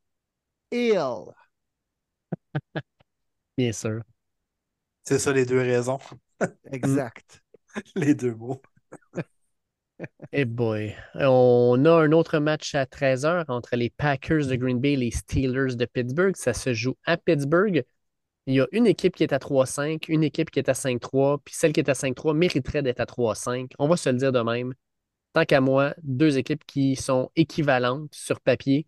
Hill. 0.71 1.33
Bien 3.57 3.71
sûr. 3.73 4.01
C'est 5.03 5.19
ça 5.19 5.31
les 5.33 5.45
deux 5.45 5.59
raisons, 5.59 5.99
Exact. 6.71 7.43
les 7.95 8.15
deux 8.15 8.35
mots. 8.35 8.61
Eh 10.31 10.45
boy. 10.45 10.95
On 11.15 11.83
a 11.85 11.91
un 11.91 12.11
autre 12.11 12.39
match 12.39 12.75
à 12.75 12.85
13h 12.85 13.45
entre 13.49 13.75
les 13.75 13.89
Packers 13.89 14.47
de 14.47 14.55
Green 14.55 14.80
Bay 14.80 14.93
et 14.93 14.97
les 14.97 15.11
Steelers 15.11 15.75
de 15.75 15.85
Pittsburgh. 15.85 16.35
Ça 16.35 16.53
se 16.53 16.73
joue 16.73 16.95
à 17.05 17.17
Pittsburgh. 17.17 17.83
Il 18.47 18.55
y 18.55 18.61
a 18.61 18.67
une 18.71 18.88
équipe 18.88 19.15
qui 19.15 19.23
est 19.23 19.33
à 19.33 19.39
3-5, 19.39 20.05
une 20.07 20.23
équipe 20.23 20.49
qui 20.49 20.59
est 20.59 20.69
à 20.69 20.73
5-3, 20.73 21.41
puis 21.43 21.53
celle 21.53 21.73
qui 21.73 21.80
est 21.80 21.89
à 21.89 21.93
5-3 21.93 22.33
mériterait 22.33 22.81
d'être 22.81 23.01
à 23.01 23.05
3-5. 23.05 23.71
On 23.77 23.88
va 23.88 23.97
se 23.97 24.09
le 24.09 24.17
dire 24.17 24.31
de 24.31 24.41
même. 24.41 24.73
Tant 25.33 25.45
qu'à 25.45 25.61
moi, 25.61 25.93
deux 26.03 26.38
équipes 26.38 26.65
qui 26.65 26.95
sont 26.95 27.31
équivalentes 27.35 28.13
sur 28.13 28.41
papier, 28.41 28.88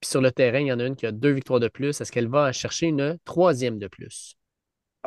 puis 0.00 0.10
sur 0.10 0.20
le 0.20 0.32
terrain, 0.32 0.60
il 0.60 0.68
y 0.68 0.72
en 0.72 0.80
a 0.80 0.86
une 0.86 0.96
qui 0.96 1.06
a 1.06 1.12
deux 1.12 1.32
victoires 1.32 1.60
de 1.60 1.68
plus. 1.68 2.00
Est-ce 2.00 2.12
qu'elle 2.12 2.28
va 2.28 2.52
chercher 2.52 2.86
une 2.86 3.18
troisième 3.24 3.78
de 3.78 3.88
plus? 3.88 4.37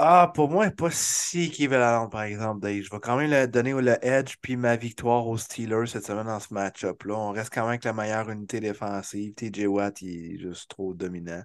Ah, 0.03 0.31
pour 0.33 0.49
moi, 0.49 0.63
elle 0.63 0.69
n'est 0.71 0.75
pas 0.75 0.89
si 0.89 1.43
équivalente, 1.43 2.11
par 2.11 2.23
exemple, 2.23 2.59
Dave. 2.61 2.81
Je 2.81 2.89
vais 2.89 2.99
quand 2.99 3.17
même 3.17 3.29
le 3.29 3.47
donner 3.47 3.73
le 3.73 4.03
edge 4.03 4.35
puis 4.41 4.55
ma 4.57 4.75
victoire 4.75 5.27
aux 5.27 5.37
Steelers 5.37 5.85
cette 5.87 6.05
semaine 6.07 6.25
dans 6.25 6.39
ce 6.39 6.51
match-up-là. 6.55 7.13
On 7.15 7.29
reste 7.31 7.53
quand 7.53 7.61
même 7.61 7.69
avec 7.69 7.83
la 7.83 7.93
meilleure 7.93 8.27
unité 8.31 8.59
défensive. 8.59 9.35
TJ 9.35 9.67
Watt, 9.67 10.01
il 10.01 10.35
est 10.35 10.39
juste 10.39 10.69
trop 10.71 10.95
dominant. 10.95 11.43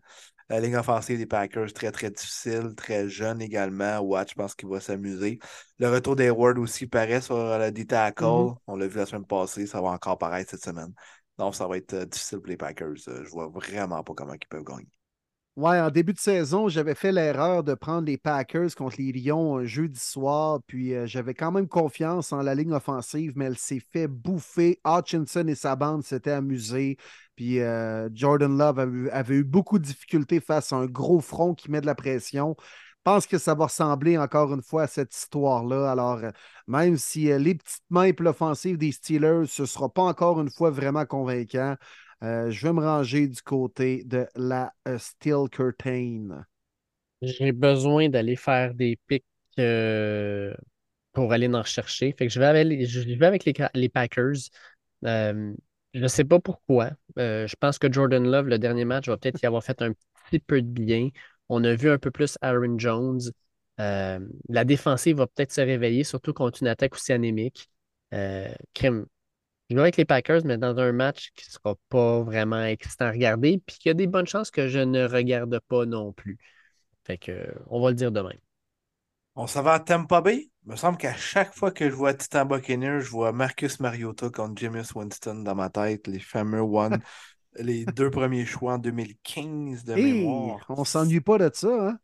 La 0.49 0.61
ligne 0.61 0.77
offensive 0.77 1.19
des 1.19 1.27
Packers, 1.27 1.71
très, 1.75 1.93
très 1.93 2.11
difficile, 2.11 2.75
très 2.77 3.09
jeune 3.11 3.43
également. 3.43 3.99
Watt, 4.01 4.31
je 4.31 4.35
pense 4.35 4.55
qu'il 4.55 4.69
va 4.71 4.81
s'amuser. 4.81 5.39
Le 5.79 5.91
retour 5.91 6.17
d'Hayward 6.17 6.59
aussi 6.59 6.87
paraît 6.87 7.21
sur 7.21 7.37
le 7.59 7.71
D-tackle. 7.71 8.25
Mhm. 8.25 8.55
On 8.67 8.77
l'a 8.77 8.87
vu 8.87 8.97
la 8.97 9.05
semaine 9.07 9.27
passée, 9.27 9.67
ça 9.67 9.83
va 9.83 9.89
encore 9.89 10.17
paraître 10.17 10.53
cette 10.53 10.65
semaine. 10.65 10.95
Donc, 11.37 11.55
ça 11.55 11.67
va 11.67 11.77
être 11.77 11.93
euh, 11.93 12.07
difficile 12.07 12.39
pour 12.39 12.47
les 12.49 12.57
Packers. 12.57 12.95
Euh, 13.09 13.23
Je 13.25 13.29
vois 13.31 13.49
vraiment 13.49 14.03
pas 14.03 14.15
comment 14.15 14.33
ils 14.33 14.47
peuvent 14.49 14.65
gagner. 14.65 14.89
Ouais, 15.57 15.81
en 15.81 15.91
début 15.91 16.13
de 16.13 16.19
saison, 16.19 16.69
j'avais 16.69 16.95
fait 16.95 17.13
l'erreur 17.13 17.65
de 17.65 17.73
prendre 17.73 18.07
les 18.07 18.19
Packers 18.19 18.75
contre 18.77 18.97
les 18.99 19.11
Lions 19.11 19.57
un 19.57 19.65
jeudi 19.65 19.99
soir, 19.99 20.61
puis 20.67 20.95
euh, 20.95 21.07
j'avais 21.07 21.33
quand 21.33 21.51
même 21.51 21.67
confiance 21.67 22.31
en 22.35 22.43
la 22.43 22.55
ligne 22.55 22.75
offensive, 22.75 23.33
mais 23.37 23.47
elle 23.47 23.57
s'est 23.57 23.81
fait 23.81 24.07
bouffer. 24.07 24.79
Hutchinson 24.85 25.47
et 25.49 25.55
sa 25.55 25.75
bande 25.75 26.05
s'étaient 26.05 26.33
amusés, 26.33 26.99
puis 27.37 27.61
euh, 27.61 28.11
Jordan 28.13 28.57
Love 28.57 28.79
avait, 29.13 29.37
eu 29.37 29.45
beaucoup 29.45 29.79
de 29.79 29.85
difficultés 29.85 30.41
face 30.41 30.75
à 30.75 30.77
un 30.77 30.87
gros 30.87 31.21
front 31.21 31.55
qui 31.55 31.71
met 31.71 31.81
de 31.81 31.87
la 31.87 31.95
pression. 31.95 32.55
Je 33.07 33.13
pense 33.13 33.27
que 33.27 33.39
ça 33.39 33.55
va 33.55 33.67
ressembler 33.67 34.19
encore 34.19 34.53
une 34.53 34.63
fois 34.63 34.83
à 34.83 34.87
cette 34.89 35.15
histoire-là. 35.15 35.91
Alors, 35.91 36.17
euh, 36.19 36.33
même 36.67 36.97
si 36.97 37.31
euh, 37.31 37.39
les 37.39 37.55
petites 37.55 37.85
mains 37.89 38.05
et 38.05 38.15
l'offensive 38.19 38.79
des 38.79 38.91
Steelers, 38.93 39.47
ce 39.47 39.63
ne 39.63 39.67
sera 39.67 39.89
pas 39.89 40.03
encore 40.03 40.41
une 40.41 40.51
fois 40.51 40.71
vraiment 40.71 41.07
convaincant, 41.07 41.77
euh, 42.23 42.51
je 42.51 42.67
vais 42.67 42.73
me 42.73 42.81
ranger 42.81 43.29
du 43.29 43.43
côté 43.43 44.03
de 44.05 44.27
la 44.37 44.73
euh, 44.89 44.99
Steel 44.99 45.49
Curtain. 45.51 46.45
J'ai 47.23 47.53
besoin 47.53 48.09
d'aller 48.09 48.37
faire 48.37 48.75
des 48.75 48.99
pics 49.07 49.25
euh, 49.59 50.55
pour 51.13 51.33
aller 51.33 51.49
en 51.49 51.65
chercher. 51.65 52.13
Fait 52.13 52.27
que 52.27 52.33
je 52.33 52.41
vais 52.41 52.47
avec 53.27 53.45
les, 53.45 53.89
Packers. 53.89 54.51
Je 55.03 55.55
ne 56.01 56.09
sais 56.09 56.25
pas 56.25 56.41
pourquoi. 56.41 56.91
Je 57.17 57.55
pense 57.57 57.79
que 57.79 57.91
Jordan 57.93 58.25
Love, 58.31 58.49
le 58.49 58.59
dernier 58.59 58.85
match, 58.85 59.09
va 59.09 59.17
peut-être 59.17 59.43
y 59.43 59.47
avoir 59.47 59.65
fait 59.65 59.81
un 59.83 59.93
petit 60.31 60.41
peu 60.41 60.61
de 60.63 60.69
bien. 60.69 61.09
On 61.49 61.65
a 61.65 61.75
vu 61.75 61.91
un 61.91 61.99
peu 61.99 62.11
plus 62.11 62.39
Aaron 62.43 62.79
Jones. 62.79 63.21
La 63.79 64.65
défensive 64.65 65.17
va 65.19 65.27
peut-être 65.27 65.53
se 65.53 65.61
réveiller, 65.61 66.05
surtout 66.05 66.33
contre 66.33 66.63
une 66.63 66.69
attaque 66.69 66.95
aussi 66.95 67.13
anémique. 67.13 67.71
Crime. 68.75 69.07
Je 69.71 69.75
vais 69.77 69.83
avec 69.83 69.97
les 69.97 70.05
Packers, 70.05 70.43
mais 70.45 70.59
dans 70.59 70.79
un 70.79 70.93
match 70.93 71.33
qui 71.35 71.47
ne 71.49 71.53
sera 71.53 71.75
pas 71.89 72.23
vraiment 72.23 72.63
excitant 72.65 73.07
à 73.07 73.11
regarder, 73.11 73.59
puis 73.67 73.77
qu'il 73.79 73.91
y 73.91 73.93
a 73.93 73.95
des 73.95 74.07
bonnes 74.07 74.27
chances 74.27 74.51
que 74.51 74.69
je 74.69 74.79
ne 74.79 75.05
regarde 75.07 75.59
pas 75.69 75.87
non 75.87 76.13
plus. 76.13 76.39
Fait 77.05 77.19
que, 77.19 77.55
on 77.69 77.81
va 77.83 77.91
le 77.91 77.97
dire 77.97 78.13
demain. 78.13 78.33
On 79.37 79.47
s'en 79.47 79.63
va 79.63 79.75
à 79.75 79.81
Tampa 79.81 80.21
Bay. 80.21 80.51
Il 80.65 80.71
me 80.73 80.77
semble 80.77 80.99
qu'à 80.99 81.15
chaque 81.15 81.55
fois 81.55 81.71
que 81.71 81.89
je 81.89 81.95
vois 81.95 82.13
Titan 82.15 82.45
Buccaneers, 82.45 83.01
je 83.03 83.11
vois 83.11 83.31
Marcus 83.33 83.79
Mariota 83.81 84.31
contre 84.31 84.61
Jameis 84.61 84.93
Winston 84.97 85.37
dans 85.45 85.55
ma 85.55 85.71
tête, 85.71 86.07
les 86.09 86.19
fameux 86.19 86.61
one, 86.61 87.03
les 87.61 87.87
deux 87.87 88.11
premiers 88.11 88.47
choix 88.47 88.75
en 88.75 88.79
2015 88.79 89.85
de 89.85 89.95
Hey, 89.95 89.97
mémoire. 89.97 90.67
on 90.69 90.85
s'ennuie 90.85 91.21
pas 91.21 91.39
de 91.39 91.51
ça, 91.53 91.89
hein? 91.91 91.99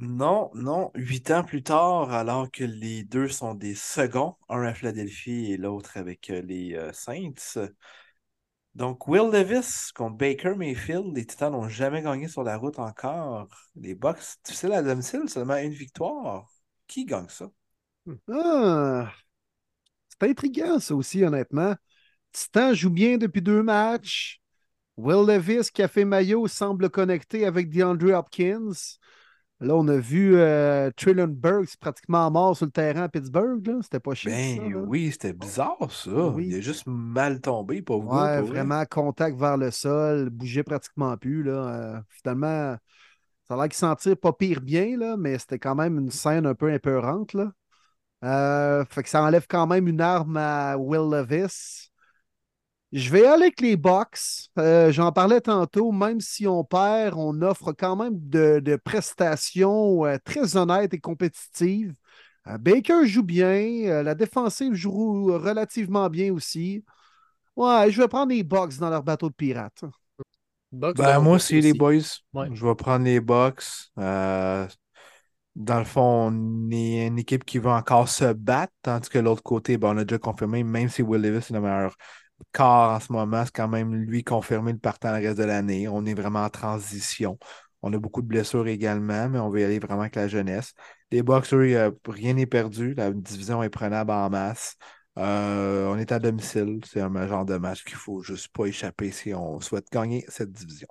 Non, 0.00 0.50
non, 0.54 0.90
huit 0.94 1.30
ans 1.30 1.44
plus 1.44 1.62
tard, 1.62 2.10
alors 2.12 2.50
que 2.50 2.64
les 2.64 3.04
deux 3.04 3.28
sont 3.28 3.54
des 3.54 3.74
seconds, 3.74 4.36
un 4.48 4.62
à 4.62 4.74
Philadelphie 4.74 5.52
et 5.52 5.56
l'autre 5.56 5.96
avec 5.96 6.30
euh, 6.30 6.40
les 6.42 6.74
euh, 6.74 6.92
Saints. 6.92 7.68
Donc, 8.74 9.06
Will 9.06 9.30
Levis 9.30 9.92
contre 9.94 10.16
Baker 10.16 10.54
Mayfield, 10.56 11.14
les 11.14 11.26
Titans 11.26 11.52
n'ont 11.52 11.68
jamais 11.68 12.00
gagné 12.02 12.26
sur 12.26 12.42
la 12.42 12.56
route 12.56 12.78
encore. 12.78 13.48
Les 13.76 13.94
Bucks, 13.94 14.38
difficile 14.44 14.72
à 14.72 14.82
domicile, 14.82 15.28
seulement 15.28 15.56
une 15.56 15.72
victoire. 15.72 16.48
Qui 16.86 17.04
gagne 17.04 17.28
ça? 17.28 17.50
Ah, 18.30 19.12
c'est 20.08 20.30
intriguant, 20.30 20.80
ça 20.80 20.94
aussi, 20.94 21.22
honnêtement. 21.22 21.74
Titan 22.32 22.72
joue 22.72 22.90
bien 22.90 23.18
depuis 23.18 23.42
deux 23.42 23.62
matchs. 23.62 24.40
Will 24.96 25.30
a 25.30 25.88
fait 25.88 26.04
maillot, 26.04 26.48
semble 26.48 26.88
connecté 26.88 27.44
avec 27.44 27.68
DeAndre 27.68 28.14
Hopkins. 28.14 28.72
Là, 29.62 29.74
on 29.76 29.86
a 29.88 29.96
vu 29.96 30.34
euh, 30.36 30.90
Traylon 30.96 31.28
Burks 31.28 31.76
pratiquement 31.78 32.30
mort 32.30 32.56
sur 32.56 32.66
le 32.66 32.72
terrain 32.72 33.02
à 33.02 33.08
Pittsburgh. 33.08 33.66
là. 33.66 33.74
C'était 33.82 34.00
pas 34.00 34.14
chiant. 34.14 34.30
Ben 34.32 34.56
ça, 34.56 34.62
là. 34.68 34.78
oui, 34.86 35.10
c'était 35.12 35.32
bizarre 35.32 35.90
ça. 35.90 36.10
Oui. 36.10 36.48
Il 36.48 36.54
est 36.56 36.62
juste 36.62 36.84
mal 36.86 37.40
tombé, 37.40 37.76
Ouais, 37.76 37.80
gars, 37.80 37.84
pour 37.86 38.02
vrai. 38.04 38.42
vraiment 38.42 38.84
contact 38.84 39.38
vers 39.38 39.56
le 39.56 39.70
sol, 39.70 40.30
bougeait 40.30 40.64
pratiquement 40.64 41.16
plus. 41.16 41.42
Là. 41.44 41.52
Euh, 41.52 42.00
finalement, 42.08 42.76
ça 43.48 43.54
a 43.54 43.56
l'air 43.56 43.64
qu'il 43.68 43.74
s'en 43.74 43.94
tire 43.94 44.16
pas 44.16 44.32
pire 44.32 44.60
bien, 44.60 44.96
là, 44.98 45.16
mais 45.16 45.38
c'était 45.38 45.58
quand 45.58 45.74
même 45.74 45.98
une 45.98 46.10
scène 46.10 46.46
un 46.46 46.54
peu 46.54 46.72
épeurante. 46.72 47.32
Là. 47.34 47.52
Euh, 48.24 48.84
fait 48.90 49.02
que 49.02 49.08
ça 49.08 49.22
enlève 49.22 49.46
quand 49.48 49.66
même 49.66 49.88
une 49.88 50.00
arme 50.00 50.36
à 50.36 50.76
Will 50.76 51.10
Levis. 51.10 51.90
Je 52.92 53.10
vais 53.10 53.26
aller 53.26 53.44
avec 53.44 53.60
les 53.60 53.76
Bucks. 53.76 54.50
Euh, 54.58 54.92
J'en 54.92 55.12
parlais 55.12 55.40
tantôt, 55.40 55.92
même 55.92 56.20
si 56.20 56.46
on 56.46 56.62
perd, 56.62 57.14
on 57.16 57.40
offre 57.40 57.72
quand 57.72 57.96
même 57.96 58.14
de, 58.14 58.60
de 58.60 58.76
prestations 58.76 60.04
euh, 60.04 60.18
très 60.24 60.56
honnêtes 60.56 60.92
et 60.92 61.00
compétitives. 61.00 61.94
Euh, 62.48 62.58
Baker 62.58 63.06
joue 63.06 63.22
bien, 63.22 63.86
euh, 63.86 64.02
la 64.02 64.14
défensive 64.14 64.74
joue 64.74 65.26
relativement 65.38 66.10
bien 66.10 66.32
aussi. 66.32 66.84
Ouais, 67.56 67.90
je 67.90 68.00
vais 68.02 68.08
prendre 68.08 68.32
les 68.32 68.42
Bucks 68.42 68.76
dans 68.78 68.90
leur 68.90 69.02
bateau 69.02 69.28
de 69.28 69.34
pirates. 69.34 69.84
Ben, 70.72 71.20
moi 71.20 71.36
aussi, 71.36 71.60
les 71.60 71.74
boys. 71.74 71.94
Ouais. 72.32 72.48
Je 72.52 72.66
vais 72.66 72.74
prendre 72.74 73.04
les. 73.04 73.20
Euh, 73.98 74.66
dans 75.54 75.78
le 75.78 75.84
fond, 75.84 76.30
on 76.32 76.70
est 76.70 77.06
une 77.06 77.18
équipe 77.18 77.44
qui 77.44 77.58
va 77.58 77.72
encore 77.74 78.08
se 78.08 78.32
battre, 78.32 78.72
tandis 78.80 79.10
que 79.10 79.18
l'autre 79.18 79.42
côté, 79.42 79.76
ben, 79.76 79.94
on 79.94 79.98
a 79.98 80.04
déjà 80.04 80.18
confirmé, 80.18 80.64
même 80.64 80.88
si 80.88 81.02
Will 81.02 81.20
Levis 81.20 81.38
est 81.38 81.50
le 81.52 81.60
meilleur 81.60 81.94
quart 82.52 82.96
en 82.96 83.00
ce 83.00 83.12
moment, 83.12 83.44
c'est 83.44 83.54
quand 83.54 83.68
même 83.68 83.94
lui 83.94 84.24
confirmé 84.24 84.72
le 84.72 84.78
partant 84.78 85.16
le 85.16 85.26
reste 85.26 85.38
de 85.38 85.44
l'année. 85.44 85.88
On 85.88 86.04
est 86.04 86.14
vraiment 86.14 86.44
en 86.44 86.50
transition. 86.50 87.38
On 87.82 87.92
a 87.92 87.98
beaucoup 87.98 88.22
de 88.22 88.28
blessures 88.28 88.68
également, 88.68 89.28
mais 89.28 89.38
on 89.38 89.50
va 89.50 89.60
y 89.60 89.64
aller 89.64 89.78
vraiment 89.80 90.02
avec 90.02 90.14
la 90.14 90.28
jeunesse. 90.28 90.72
Les 91.10 91.22
euh, 91.28 91.90
rien 92.08 92.34
n'est 92.34 92.46
perdu. 92.46 92.94
La 92.94 93.10
division 93.10 93.62
est 93.62 93.70
prenable 93.70 94.12
en 94.12 94.30
masse. 94.30 94.76
Euh, 95.18 95.86
on 95.88 95.98
est 95.98 96.12
à 96.12 96.18
domicile. 96.18 96.80
C'est 96.84 97.00
un 97.00 97.26
genre 97.26 97.44
de 97.44 97.56
match 97.58 97.84
qu'il 97.84 97.96
faut 97.96 98.22
juste 98.22 98.48
pas 98.48 98.66
échapper 98.66 99.10
si 99.10 99.34
on 99.34 99.60
souhaite 99.60 99.86
gagner 99.92 100.24
cette 100.28 100.52
division. 100.52 100.88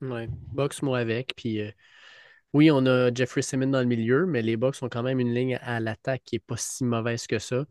Ouais. 0.00 0.28
Bucks, 0.52 0.80
moi 0.82 0.98
avec. 0.98 1.34
Puis 1.36 1.60
euh, 1.60 1.70
oui, 2.52 2.70
on 2.70 2.86
a 2.86 3.12
Jeffrey 3.12 3.42
Simmons 3.42 3.68
dans 3.68 3.80
le 3.80 3.86
milieu, 3.86 4.26
mais 4.26 4.42
les 4.42 4.56
Bucks 4.56 4.82
ont 4.82 4.88
quand 4.88 5.02
même 5.02 5.20
une 5.20 5.34
ligne 5.34 5.58
à 5.62 5.80
l'attaque 5.80 6.22
qui 6.24 6.36
n'est 6.36 6.40
pas 6.40 6.56
si 6.56 6.84
mauvaise 6.84 7.26
que 7.26 7.38
ça. 7.38 7.64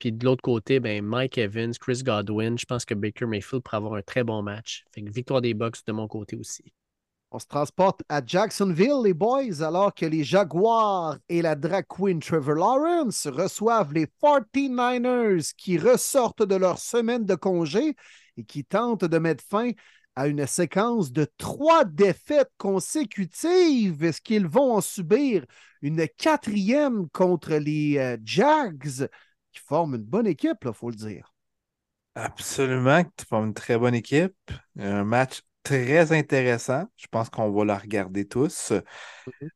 Puis 0.00 0.12
de 0.12 0.24
l'autre 0.24 0.42
côté, 0.42 0.80
ben, 0.80 1.04
Mike 1.04 1.36
Evans, 1.36 1.74
Chris 1.78 2.02
Godwin, 2.02 2.58
je 2.58 2.64
pense 2.64 2.86
que 2.86 2.94
Baker 2.94 3.26
Mayfield 3.26 3.62
pourrait 3.62 3.76
avoir 3.76 3.94
un 3.94 4.02
très 4.02 4.24
bon 4.24 4.42
match. 4.42 4.84
Fait 4.92 5.02
que 5.02 5.10
victoire 5.10 5.42
des 5.42 5.52
Bucks 5.54 5.84
de 5.86 5.92
mon 5.92 6.08
côté 6.08 6.36
aussi. 6.36 6.72
On 7.30 7.38
se 7.38 7.46
transporte 7.46 8.02
à 8.08 8.22
Jacksonville, 8.24 9.02
les 9.04 9.14
boys, 9.14 9.62
alors 9.62 9.94
que 9.94 10.06
les 10.06 10.24
Jaguars 10.24 11.18
et 11.28 11.42
la 11.42 11.54
drag 11.54 11.84
queen 11.86 12.18
Trevor 12.18 12.54
Lawrence 12.54 13.28
reçoivent 13.28 13.92
les 13.92 14.06
49ers 14.06 15.52
qui 15.54 15.78
ressortent 15.78 16.42
de 16.42 16.56
leur 16.56 16.78
semaine 16.78 17.24
de 17.24 17.34
congé 17.36 17.94
et 18.36 18.42
qui 18.42 18.64
tentent 18.64 19.04
de 19.04 19.18
mettre 19.18 19.44
fin 19.48 19.70
à 20.16 20.26
une 20.26 20.46
séquence 20.46 21.12
de 21.12 21.26
trois 21.36 21.84
défaites 21.84 22.50
consécutives. 22.56 24.02
Est-ce 24.02 24.20
qu'ils 24.20 24.46
vont 24.46 24.74
en 24.74 24.80
subir 24.80 25.44
une 25.82 26.08
quatrième 26.16 27.08
contre 27.10 27.54
les 27.54 27.98
euh, 27.98 28.16
Jags? 28.24 29.08
Qui 29.52 29.60
forment 29.60 29.96
une 29.96 30.02
bonne 30.02 30.26
équipe, 30.26 30.58
il 30.64 30.72
faut 30.72 30.90
le 30.90 30.96
dire? 30.96 31.32
Absolument, 32.14 33.04
tu 33.16 33.24
formes 33.26 33.46
une 33.48 33.54
très 33.54 33.78
bonne 33.78 33.94
équipe. 33.94 34.34
Un 34.78 35.04
match 35.04 35.42
très 35.62 36.12
intéressant. 36.12 36.84
Je 36.96 37.06
pense 37.06 37.30
qu'on 37.30 37.50
va 37.50 37.64
la 37.64 37.78
regarder 37.78 38.26
tous. 38.26 38.72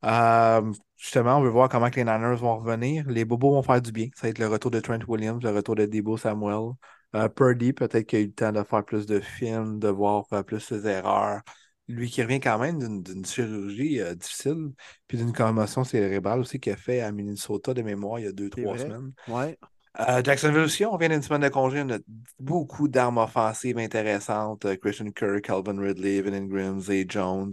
Euh, 0.05 0.73
justement, 0.97 1.39
on 1.39 1.43
veut 1.43 1.51
voir 1.51 1.69
comment 1.69 1.91
les 1.95 2.05
Niners 2.05 2.37
vont 2.37 2.59
revenir. 2.59 3.09
Les 3.09 3.25
Bobos 3.25 3.51
vont 3.53 3.63
faire 3.63 3.83
du 3.83 3.93
bien. 3.93 4.09
Ça 4.15 4.27
va 4.27 4.29
être 4.31 4.39
le 4.39 4.47
retour 4.49 4.71
de 4.71 4.81
Trent 4.81 5.01
Williams, 5.09 5.43
le 5.43 5.51
retour 5.51 5.75
de 5.75 5.87
Debo 5.87 6.17
Samuel. 6.17 6.73
Euh, 7.17 7.29
Purdy, 7.29 7.73
peut-être 7.73 8.07
qu'il 8.07 8.19
a 8.19 8.23
eu 8.23 8.27
le 8.27 8.33
temps 8.33 8.53
de 8.53 8.63
faire 8.63 8.85
plus 8.85 9.07
de 9.07 9.21
films, 9.21 9.79
de 9.79 9.89
voir 9.89 10.25
euh, 10.33 10.43
plus 10.43 10.61
ses 10.61 10.87
erreurs. 10.87 11.41
Lui 11.87 12.11
qui 12.11 12.23
revient 12.23 12.41
quand 12.41 12.59
même 12.59 12.79
d'une 12.79 13.03
d'une 13.03 13.27
chirurgie 13.27 14.01
difficile, 14.17 14.73
puis 15.07 15.19
d'une 15.19 15.35
commotion 15.35 15.85
cérébrale 15.85 16.41
aussi 16.41 16.59
qu'il 16.59 16.73
a 16.73 16.77
fait 16.77 17.01
à 17.01 17.13
Minnesota 17.13 17.75
de 17.75 17.83
mémoire 17.83 18.21
il 18.21 18.25
y 18.25 18.29
a 18.29 18.33
deux, 18.33 18.49
trois 18.49 18.75
vrai. 18.75 18.87
semaines. 18.87 19.13
Ouais. 19.29 19.59
Jacksonville 19.97 20.63
aussi, 20.63 20.85
on 20.85 20.97
vient 20.97 21.09
d'une 21.09 21.23
semaine 21.23 21.43
de 21.43 21.49
congé, 21.49 21.83
on 21.83 21.91
a 21.91 21.99
beaucoup 22.41 22.89
d'armes 22.89 23.19
offensives 23.19 23.79
intéressantes. 23.79 24.65
Euh, 24.65 24.77
Christian 24.77 25.11
Kirk, 25.13 25.43
Calvin 25.43 25.79
Ridley, 25.79 26.17
Evan 26.17 26.35
Ingram, 26.35 26.81
Zay 26.81 27.07
Jones, 27.09 27.53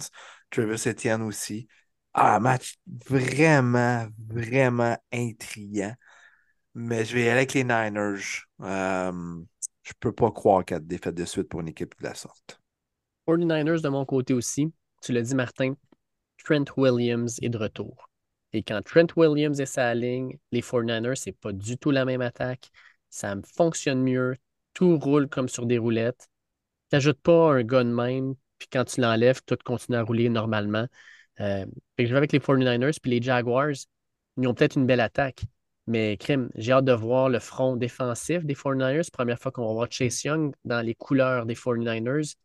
Travis 0.50 0.88
Etienne 0.88 1.22
aussi. 1.22 1.68
Ah, 2.14 2.40
match 2.40 2.78
vraiment, 2.88 4.08
vraiment 4.28 4.98
intriguant. 5.14 5.94
Mais 6.74 7.06
je 7.06 7.14
vais 7.14 7.22
y 7.22 7.24
aller 7.24 7.32
avec 7.32 7.54
les 7.54 7.64
Niners. 7.64 8.44
Euh, 8.62 9.44
je 9.84 9.94
peux 10.00 10.12
pas 10.12 10.32
croire 10.32 10.66
quatre 10.66 10.86
défaites 10.86 11.16
de 11.16 11.26
suite 11.26 11.48
pour 11.48 11.62
une 11.62 11.68
équipe 11.68 11.94
de 12.00 12.08
la 12.08 12.16
sorte. 12.16 12.60
49ers 13.28 13.82
de 13.82 13.90
mon 13.90 14.06
côté 14.06 14.34
aussi. 14.34 14.74
Tu 15.02 15.12
l'as 15.12 15.22
dit, 15.22 15.36
Martin, 15.36 15.76
Trent 16.44 16.66
Williams 16.76 17.38
est 17.42 17.50
de 17.50 17.58
retour. 17.58 18.11
Et 18.54 18.64
quand 18.64 18.82
Trent 18.84 19.08
Williams 19.16 19.60
est 19.60 19.66
sa 19.66 19.94
ligne, 19.94 20.38
les 20.52 20.62
49ers, 20.62 21.16
c'est 21.16 21.32
pas 21.32 21.54
du 21.54 21.78
tout 21.78 21.92
la 21.92 22.06
même 22.06 22.22
attaque. 22.22 22.70
Ça 23.10 23.36
fonctionne 23.56 24.02
mieux. 24.02 24.36
Tout 24.74 24.98
roule 24.98 25.28
comme 25.28 25.50
sur 25.50 25.66
des 25.66 25.78
roulettes. 25.78 26.30
T'ajoutes 26.90 27.22
pas 27.22 27.54
un 27.54 27.64
gars 27.64 27.84
de 27.84 27.90
même, 27.90 28.36
puis 28.58 28.68
quand 28.72 28.86
tu 28.86 29.02
l'enlèves, 29.02 29.42
tout 29.46 29.58
continue 29.64 29.98
à 29.98 30.04
rouler 30.04 30.30
normalement. 30.30 30.88
Euh, 31.40 31.66
je 31.98 32.06
vais 32.06 32.18
avec 32.18 32.32
les 32.34 32.40
49ers, 32.40 33.00
puis 33.02 33.12
les 33.12 33.22
Jaguars, 33.22 33.72
ils 34.38 34.48
ont 34.48 34.54
peut-être 34.54 34.76
une 34.78 34.86
belle 34.86 35.00
attaque. 35.00 35.42
Mais 35.88 36.18
crime, 36.18 36.50
j'ai 36.56 36.72
hâte 36.74 36.86
de 36.86 36.92
voir 36.94 37.30
le 37.30 37.40
front 37.40 37.76
défensif 37.76 38.46
des 38.46 38.54
49ers. 38.56 39.10
Première 39.12 39.40
fois 39.40 39.52
qu'on 39.52 39.68
va 39.68 39.74
voir 39.74 39.88
Chase 39.92 40.24
Young 40.24 40.54
dans 40.64 40.82
les 40.82 40.96
couleurs 40.96 41.46
des 41.46 41.56
49ers. 41.56 42.36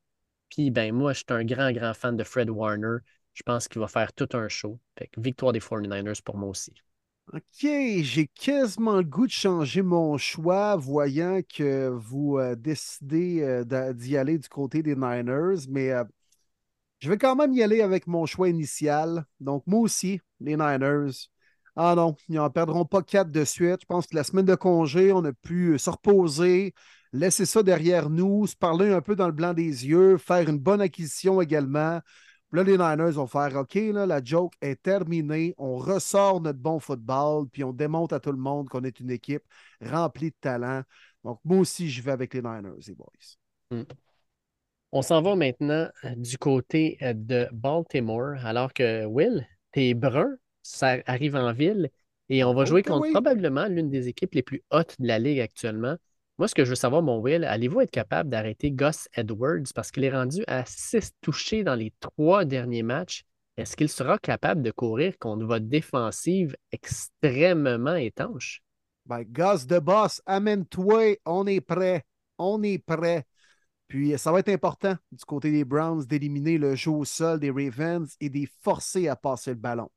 Puis, 0.49 0.71
ben, 0.71 0.93
moi, 0.95 1.13
je 1.13 1.19
suis 1.19 1.27
un 1.31 1.45
grand, 1.45 1.71
grand 1.73 1.95
fan 1.95 2.17
de 2.17 2.25
Fred 2.25 2.51
Warner. 2.51 2.99
Je 3.37 3.43
pense 3.43 3.69
qu'il 3.69 3.81
va 3.81 3.87
faire 3.87 4.15
tout 4.15 4.29
un 4.33 4.49
show. 4.49 4.79
Fait 4.99 5.09
que 5.09 5.21
victoire 5.21 5.53
des 5.53 5.61
49ers 5.61 6.23
pour 6.23 6.39
moi 6.39 6.49
aussi. 6.49 6.73
OK, 7.33 7.43
j'ai 7.61 8.29
quasiment 8.29 8.97
le 8.97 9.05
goût 9.05 9.27
de 9.27 9.33
changer 9.33 9.83
mon 9.83 10.17
choix, 10.17 10.77
voyant 10.77 11.41
que 11.43 11.89
vous 11.89 12.39
euh, 12.39 12.55
décidez 12.55 13.43
euh, 13.43 13.93
d'y 13.93 14.17
aller 14.17 14.39
du 14.39 14.49
côté 14.49 14.83
des 14.83 14.95
Niners, 14.95 15.67
mais 15.69 15.91
euh, 15.91 16.05
je 17.01 17.11
vais 17.11 17.19
quand 17.19 17.37
même 17.37 17.53
y 17.53 17.63
aller 17.63 17.83
avec 17.83 18.07
mon 18.07 18.25
choix 18.25 18.49
initial. 18.49 19.27
Donc, 19.41 19.65
moi 19.67 19.81
aussi, 19.81 20.21
les 20.41 20.57
Niners. 20.57 21.29
Ah 21.75 21.95
non, 21.95 22.17
ils 22.31 22.37
n'en 22.37 22.49
perdront 22.49 22.87
pas 22.87 23.03
quatre 23.03 23.31
de 23.31 23.45
suite. 23.45 23.83
Je 23.83 23.87
pense 23.87 24.07
que 24.07 24.17
la 24.17 24.25
semaine 24.25 24.47
de 24.47 24.55
congé, 24.55 25.13
on 25.13 25.25
a 25.25 25.33
pu 25.35 25.79
se 25.79 25.91
reposer, 25.91 26.73
laisser 27.13 27.45
ça 27.45 27.63
derrière 27.63 28.09
nous, 28.09 28.47
se 28.47 28.57
parler 28.57 28.91
un 28.93 29.03
peu 29.03 29.15
dans 29.15 29.27
le 29.27 29.33
blanc 29.33 29.53
des 29.53 29.87
yeux, 29.87 30.17
faire 30.17 30.49
une 30.49 30.59
bonne 30.59 30.81
acquisition 30.81 31.43
également. 31.43 32.01
Là, 32.53 32.63
les 32.63 32.79
Niners 32.79 33.13
vont 33.13 33.27
faire 33.27 33.55
OK, 33.57 33.75
là, 33.75 34.07
la 34.07 34.23
joke 34.23 34.55
est 34.61 34.81
terminée. 34.83 35.55
On 35.59 35.77
ressort 35.77 36.41
notre 36.41 36.59
bon 36.59 36.79
football, 36.81 37.49
puis 37.51 37.65
on 37.65 37.73
démontre 37.73 38.15
à 38.15 38.21
tout 38.21 38.33
le 38.33 38.39
monde 38.39 38.69
qu'on 38.69 38.85
est 38.85 39.01
une 39.01 39.11
équipe 39.11 39.43
remplie 39.83 40.31
de 40.31 40.37
talent. 40.41 40.83
Donc, 41.25 41.41
moi 41.45 41.59
aussi, 41.59 41.91
je 41.91 42.03
vais 42.03 42.13
avec 42.13 42.35
les 42.35 42.43
Niners, 42.43 42.79
les 42.87 42.95
boys. 42.95 43.07
On 44.93 45.03
s'en 45.03 45.23
va 45.23 45.37
maintenant 45.37 45.89
euh, 46.05 46.15
du 46.17 46.39
côté 46.39 46.99
euh, 47.03 47.13
de 47.15 47.49
Baltimore, 47.53 48.35
alors 48.45 48.73
que 48.73 49.05
Will, 49.05 49.47
t'es 49.73 49.95
brun, 49.95 50.37
ça 50.63 50.97
arrive 51.07 51.37
en 51.37 51.53
ville 51.53 51.91
et 52.29 52.45
on 52.45 52.55
va 52.55 52.65
Oh 52.65 52.67
jouer 52.67 52.83
que 52.83 52.89
contre 52.89 53.03
oui. 53.03 53.11
probablement 53.11 53.67
l'une 53.67 53.91
des 53.91 54.09
équipes 54.09 54.35
les 54.35 54.43
plus 54.43 54.63
hautes 54.71 54.97
de 55.01 55.07
la 55.07 55.19
ligue 55.19 55.41
actuellement. 55.41 55.97
Moi, 56.39 56.49
ce 56.49 56.55
que 56.55 56.67
je 56.67 56.71
veux 56.71 56.77
savoir, 56.77 57.03
mon 57.03 57.19
Will, 57.19 57.45
allez-vous 57.45 57.81
être 57.81 57.91
capable 57.91 58.29
d'arrêter 58.29 58.71
Gus 58.71 59.09
Edwards? 59.15 59.73
Parce 59.75 59.91
qu'il 59.91 60.05
est 60.05 60.13
rendu 60.13 60.45
à 60.47 60.67
six 60.67 61.13
touchés 61.23 61.65
dans 61.65 61.75
les 61.75 61.95
trois 61.99 62.45
derniers 62.45 62.83
matchs? 62.83 63.25
Est-ce 63.57 63.75
qu'il 63.75 63.89
sera 63.89 64.19
capable 64.19 64.61
de 64.61 64.71
courir 64.71 65.17
contre 65.19 65.47
votre 65.47 65.65
défensive 65.65 66.55
extrêmement 66.73 67.95
étanche? 67.95 68.61
Ben, 69.07 69.23
Gus 69.23 69.67
de 69.67 69.79
Boss, 69.79 70.21
amène-toi, 70.27 71.17
on 71.25 71.47
est 71.47 71.63
prêt. 71.63 72.05
On 72.37 72.63
est 72.63 72.85
prêt. 72.85 73.25
Puis 73.89 74.19
ça 74.19 74.31
va 74.31 74.41
être 74.41 74.51
important 74.51 74.95
du 75.13 75.25
côté 75.25 75.51
des 75.51 75.65
Browns 75.65 76.05
d'éliminer 76.05 76.59
le 76.59 76.75
jeu 76.75 76.91
au 76.91 77.07
sol 77.07 77.41
des 77.41 77.51
Ravens 77.51 78.15
et 78.21 78.29
les 78.29 78.47
forcer 78.63 79.09
à 79.09 79.17
passer 79.17 79.53
le 79.53 79.57
ballon. 79.57 79.91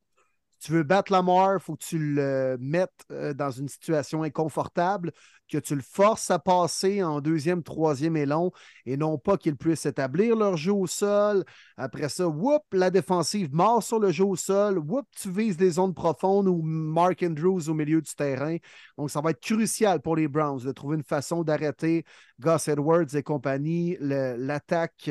Tu 0.60 0.72
veux 0.72 0.82
battre 0.82 1.10
Lamar, 1.10 1.54
il 1.54 1.60
faut 1.60 1.74
que 1.74 1.84
tu 1.84 1.98
le 1.98 2.56
mettes 2.60 3.04
euh, 3.10 3.32
dans 3.32 3.50
une 3.50 3.68
situation 3.68 4.22
inconfortable, 4.22 5.10
que 5.50 5.58
tu 5.58 5.74
le 5.74 5.82
forces 5.82 6.30
à 6.30 6.38
passer 6.38 7.02
en 7.02 7.20
deuxième, 7.20 7.62
troisième 7.62 8.16
long, 8.24 8.52
et 8.86 8.96
non 8.96 9.18
pas 9.18 9.36
qu'ils 9.36 9.56
puissent 9.56 9.86
établir 9.86 10.36
leur 10.36 10.56
jeu 10.56 10.72
au 10.72 10.86
sol. 10.86 11.44
Après 11.76 12.08
ça, 12.08 12.28
whoop, 12.28 12.62
la 12.72 12.90
défensive 12.90 13.52
mord 13.52 13.82
sur 13.82 13.98
le 13.98 14.10
jeu 14.10 14.24
au 14.24 14.36
sol. 14.36 14.78
Whoop, 14.78 15.06
tu 15.20 15.30
vises 15.30 15.56
des 15.56 15.70
zones 15.70 15.94
profondes 15.94 16.48
ou 16.48 16.62
Mark 16.62 17.22
Andrews 17.22 17.68
au 17.68 17.74
milieu 17.74 18.00
du 18.00 18.14
terrain. 18.14 18.56
Donc, 18.96 19.10
ça 19.10 19.20
va 19.20 19.30
être 19.30 19.40
crucial 19.40 20.00
pour 20.00 20.16
les 20.16 20.28
Browns 20.28 20.60
de 20.60 20.72
trouver 20.72 20.96
une 20.96 21.04
façon 21.04 21.42
d'arrêter 21.42 22.04
Gus 22.38 22.68
Edwards 22.68 23.14
et 23.14 23.22
compagnie, 23.22 23.96
l'attaque 24.00 25.10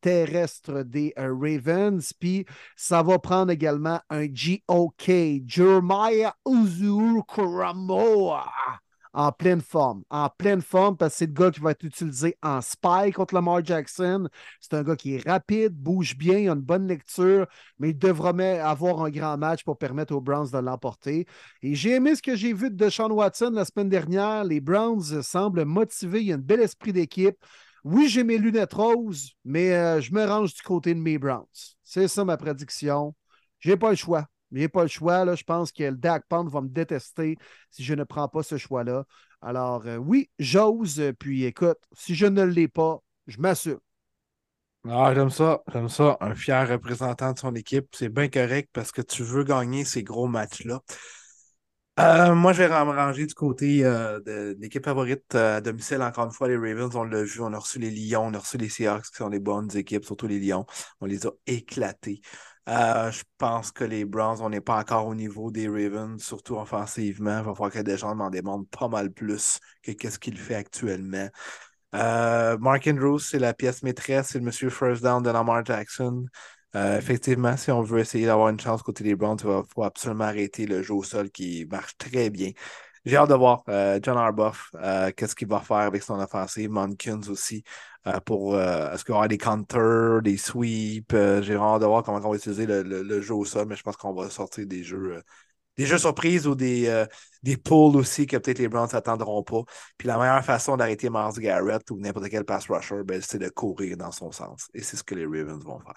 terrestre 0.00 0.82
des 0.82 1.12
euh, 1.18 1.34
Ravens. 1.34 2.12
Puis, 2.18 2.44
ça 2.76 3.02
va 3.02 3.18
prendre 3.18 3.50
également 3.50 4.00
un 4.10 4.26
GOK, 4.26 5.10
Jeremiah 5.46 6.34
Uzur 6.46 7.24
Kuramoa, 7.26 8.46
en 9.14 9.32
pleine 9.32 9.60
forme. 9.60 10.02
En 10.10 10.28
pleine 10.28 10.60
forme, 10.60 10.96
parce 10.96 11.14
que 11.14 11.18
c'est 11.18 11.26
le 11.26 11.32
gars 11.32 11.50
qui 11.50 11.60
va 11.60 11.70
être 11.70 11.84
utilisé 11.84 12.36
en 12.42 12.60
spy 12.60 13.12
contre 13.14 13.34
Lamar 13.34 13.64
Jackson. 13.64 14.28
C'est 14.60 14.74
un 14.74 14.82
gars 14.82 14.96
qui 14.96 15.14
est 15.14 15.28
rapide, 15.28 15.72
bouge 15.72 16.16
bien, 16.16 16.38
il 16.38 16.48
a 16.48 16.52
une 16.52 16.60
bonne 16.60 16.86
lecture, 16.88 17.46
mais 17.78 17.90
il 17.90 17.98
devra 17.98 18.32
mais 18.32 18.58
avoir 18.58 19.02
un 19.02 19.10
grand 19.10 19.38
match 19.38 19.62
pour 19.64 19.78
permettre 19.78 20.14
aux 20.14 20.20
Browns 20.20 20.50
de 20.50 20.58
l'emporter. 20.58 21.26
Et 21.62 21.74
j'ai 21.74 21.92
aimé 21.92 22.16
ce 22.16 22.22
que 22.22 22.34
j'ai 22.36 22.52
vu 22.52 22.70
de 22.70 22.76
Deshaun 22.76 23.10
Watson 23.12 23.52
la 23.54 23.64
semaine 23.64 23.88
dernière. 23.88 24.44
Les 24.44 24.60
Browns 24.60 25.22
semblent 25.22 25.64
motivés, 25.64 26.20
il 26.20 26.26
y 26.26 26.32
a 26.32 26.34
un 26.34 26.38
bel 26.38 26.60
esprit 26.60 26.92
d'équipe. 26.92 27.36
Oui, 27.84 28.08
j'ai 28.08 28.24
mes 28.24 28.38
lunettes 28.38 28.72
roses, 28.72 29.32
mais 29.44 29.74
euh, 29.74 30.00
je 30.00 30.12
me 30.12 30.24
range 30.24 30.54
du 30.54 30.62
côté 30.62 30.94
de 30.94 31.00
mes 31.00 31.18
Browns. 31.18 31.46
C'est 31.84 32.08
ça 32.08 32.24
ma 32.24 32.36
prédiction. 32.36 33.14
J'ai 33.60 33.76
pas 33.76 33.90
le 33.90 33.96
choix. 33.96 34.26
J'ai 34.54 34.68
pas 34.68 34.82
le 34.82 34.88
choix. 34.88 35.24
Là. 35.24 35.34
Je 35.34 35.44
pense 35.44 35.72
que 35.72 35.82
le 35.84 35.96
Dak 35.96 36.24
Pound 36.28 36.48
va 36.50 36.60
me 36.60 36.68
détester 36.68 37.36
si 37.70 37.82
je 37.82 37.94
ne 37.94 38.04
prends 38.04 38.28
pas 38.28 38.42
ce 38.42 38.56
choix-là. 38.56 39.04
Alors, 39.42 39.86
euh, 39.86 39.96
oui, 39.96 40.30
j'ose. 40.38 41.00
euh, 41.00 41.12
Puis 41.12 41.44
écoute, 41.44 41.78
si 41.92 42.14
je 42.14 42.26
ne 42.26 42.42
l'ai 42.42 42.68
pas, 42.68 43.00
je 43.26 43.38
m'assure. 43.38 43.80
Ah, 44.88 45.12
j'aime 45.14 45.30
ça, 45.30 45.62
j'aime 45.72 45.88
ça. 45.88 46.16
Un 46.20 46.34
fier 46.34 46.68
représentant 46.68 47.32
de 47.32 47.38
son 47.38 47.54
équipe, 47.54 47.86
c'est 47.92 48.10
bien 48.10 48.28
correct 48.28 48.68
parce 48.72 48.92
que 48.92 49.00
tu 49.00 49.22
veux 49.22 49.44
gagner 49.44 49.84
ces 49.84 50.02
gros 50.02 50.26
matchs-là. 50.28 50.80
Euh, 52.00 52.34
moi, 52.34 52.52
je 52.52 52.64
vais 52.64 52.68
me 52.68 52.90
ranger 52.90 53.24
du 53.24 53.34
côté 53.34 53.82
de, 53.82 54.56
l'équipe 54.58 54.84
favorite 54.84 55.34
à 55.34 55.60
domicile. 55.60 56.02
Encore 56.02 56.24
une 56.26 56.32
fois, 56.32 56.48
les 56.48 56.56
Ravens, 56.56 56.94
on 56.96 57.04
l'a 57.04 57.22
vu, 57.22 57.40
on 57.40 57.52
a 57.52 57.58
reçu 57.58 57.78
les 57.78 57.90
Lions, 57.90 58.26
on 58.26 58.34
a 58.34 58.38
reçu 58.38 58.58
les 58.58 58.68
Seahawks 58.68 59.04
qui 59.04 59.16
sont 59.16 59.30
des 59.30 59.38
bonnes 59.38 59.74
équipes, 59.76 60.04
surtout 60.04 60.26
les 60.26 60.40
Lions. 60.40 60.66
On 61.00 61.06
les 61.06 61.26
a 61.26 61.30
éclatés. 61.46 62.20
Euh, 62.68 63.10
je 63.10 63.22
pense 63.36 63.72
que 63.72 63.84
les 63.84 64.06
Browns, 64.06 64.40
on 64.40 64.48
n'est 64.48 64.60
pas 64.62 64.78
encore 64.78 65.06
au 65.06 65.14
niveau 65.14 65.50
des 65.50 65.68
Ravens, 65.68 66.22
surtout 66.22 66.56
offensivement. 66.56 67.40
Il 67.40 67.44
va 67.44 67.54
falloir 67.54 67.70
que 67.70 67.80
Deschamps 67.80 68.14
m'en 68.14 68.30
demande 68.30 68.66
pas 68.70 68.88
mal 68.88 69.10
plus 69.12 69.58
que 69.82 69.92
qu'est-ce 69.92 70.18
qu'il 70.18 70.38
fait 70.38 70.54
actuellement. 70.54 71.28
Euh, 71.94 72.58
Mark 72.58 72.86
Andrews, 72.88 73.20
c'est 73.20 73.38
la 73.38 73.54
pièce 73.54 73.82
maîtresse, 73.82 74.28
c'est 74.30 74.38
le 74.38 74.44
monsieur 74.46 74.70
first 74.70 75.02
down 75.02 75.22
de 75.22 75.30
Lamar 75.30 75.64
Jackson. 75.64 76.26
Euh, 76.76 76.98
effectivement, 76.98 77.56
si 77.56 77.70
on 77.70 77.82
veut 77.82 78.00
essayer 78.00 78.26
d'avoir 78.26 78.48
une 78.50 78.60
chance 78.60 78.82
côté 78.82 79.04
des 79.04 79.14
Browns, 79.16 79.38
il 79.42 79.46
va- 79.48 79.62
faut 79.74 79.84
absolument 79.84 80.24
arrêter 80.24 80.66
le 80.66 80.82
jeu 80.82 80.94
au 80.94 81.02
sol 81.04 81.30
qui 81.30 81.66
marche 81.70 81.96
très 81.98 82.30
bien. 82.30 82.50
J'ai 83.04 83.16
hâte 83.16 83.28
de 83.28 83.34
voir 83.34 83.62
euh, 83.68 83.98
John 84.02 84.16
Arbuff, 84.16 84.70
euh, 84.76 85.10
qu'est-ce 85.14 85.34
qu'il 85.36 85.48
va 85.48 85.60
faire 85.60 85.76
avec 85.78 86.02
son 86.02 86.18
offensive, 86.18 86.70
Monkins 86.70 87.20
aussi, 87.28 87.62
euh, 88.06 88.18
pour 88.20 88.54
euh, 88.54 88.92
est-ce 88.92 89.04
qu'il 89.04 89.12
va 89.12 89.16
y 89.16 89.18
avoir 89.18 89.28
des 89.28 89.38
counters, 89.38 90.22
des 90.22 90.36
sweeps. 90.38 91.12
euh, 91.14 91.42
J'ai 91.42 91.54
vraiment 91.54 91.74
hâte 91.76 91.82
de 91.82 91.86
voir 91.86 92.02
comment 92.02 92.18
on 92.18 92.30
va 92.30 92.36
utiliser 92.36 92.66
le, 92.66 92.82
le- 92.82 93.02
le 93.02 93.20
jeu 93.20 93.34
au 93.34 93.44
sol, 93.44 93.66
mais 93.68 93.76
je 93.76 93.82
pense 93.82 93.96
qu'on 93.96 94.14
va 94.14 94.30
sortir 94.30 94.66
des 94.66 94.82
jeux, 94.82 95.16
euh, 95.16 95.22
des 95.78 95.86
jeux 95.86 95.98
surprises 95.98 96.46
ou 96.46 96.54
des, 96.54 96.88
euh, 96.88 97.06
des 97.42 97.56
pulls 97.56 97.96
aussi 97.96 98.26
que 98.26 98.36
peut-être 98.38 98.58
les 98.60 98.68
Browns 98.68 98.88
s'attendront 98.88 99.42
pas. 99.42 99.62
Puis 99.98 100.08
la 100.08 100.18
meilleure 100.18 100.44
façon 100.44 100.76
d'arrêter 100.76 101.10
Miles 101.10 101.32
Garrett 101.40 101.90
ou 101.90 101.98
n'importe 101.98 102.28
quel 102.30 102.44
pass 102.44 102.68
rusher, 102.70 103.02
ben, 103.04 103.20
c'est 103.22 103.38
de 103.38 103.48
courir 103.50 103.96
dans 103.96 104.12
son 104.12 104.32
sens. 104.32 104.68
Et 104.74 104.82
c'est 104.82 104.96
ce 104.96 105.04
que 105.04 105.14
les 105.14 105.26
Ravens 105.26 105.64
vont 105.64 105.80
faire. 105.80 105.94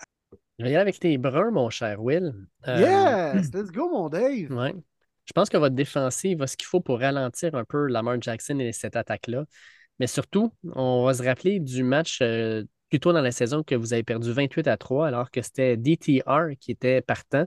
Aller 0.60 0.76
avec 0.76 1.00
tes 1.00 1.18
bruns, 1.18 1.52
mon 1.52 1.70
cher 1.70 2.02
Will. 2.02 2.34
Euh, 2.68 2.80
Yes! 2.80 3.50
Let's 3.54 3.72
go, 3.72 3.90
mon 3.90 4.10
Dave! 4.10 4.52
Ouais. 4.52 4.74
Je 5.28 5.34
pense 5.34 5.50
que 5.50 5.58
votre 5.58 5.76
défensive 5.76 6.42
a 6.42 6.48
ce 6.48 6.56
qu'il 6.56 6.68
faut 6.68 6.80
pour 6.80 7.00
ralentir 7.00 7.54
un 7.56 7.66
peu 7.66 7.86
Lamar 7.88 8.22
Jackson 8.22 8.60
et 8.60 8.72
cette 8.72 8.96
attaque-là. 8.96 9.46
Mais 10.00 10.08
surtout, 10.08 10.54
on 10.74 11.04
va 11.06 11.14
se 11.14 11.24
rappeler 11.24 11.60
du 11.60 11.84
match 11.84 12.20
euh, 12.22 12.64
plus 12.90 13.00
tôt 13.00 13.12
dans 13.14 13.22
la 13.22 13.32
saison 13.32 13.64
que 13.64 13.76
vous 13.76 13.94
avez 13.94 14.04
perdu 14.04 14.32
28 14.32 14.68
à 14.68 14.78
3 14.78 15.08
alors 15.08 15.30
que 15.32 15.42
c'était 15.42 15.76
DTR 15.76 16.52
qui 16.60 16.72
était 16.72 17.02
partant. 17.02 17.46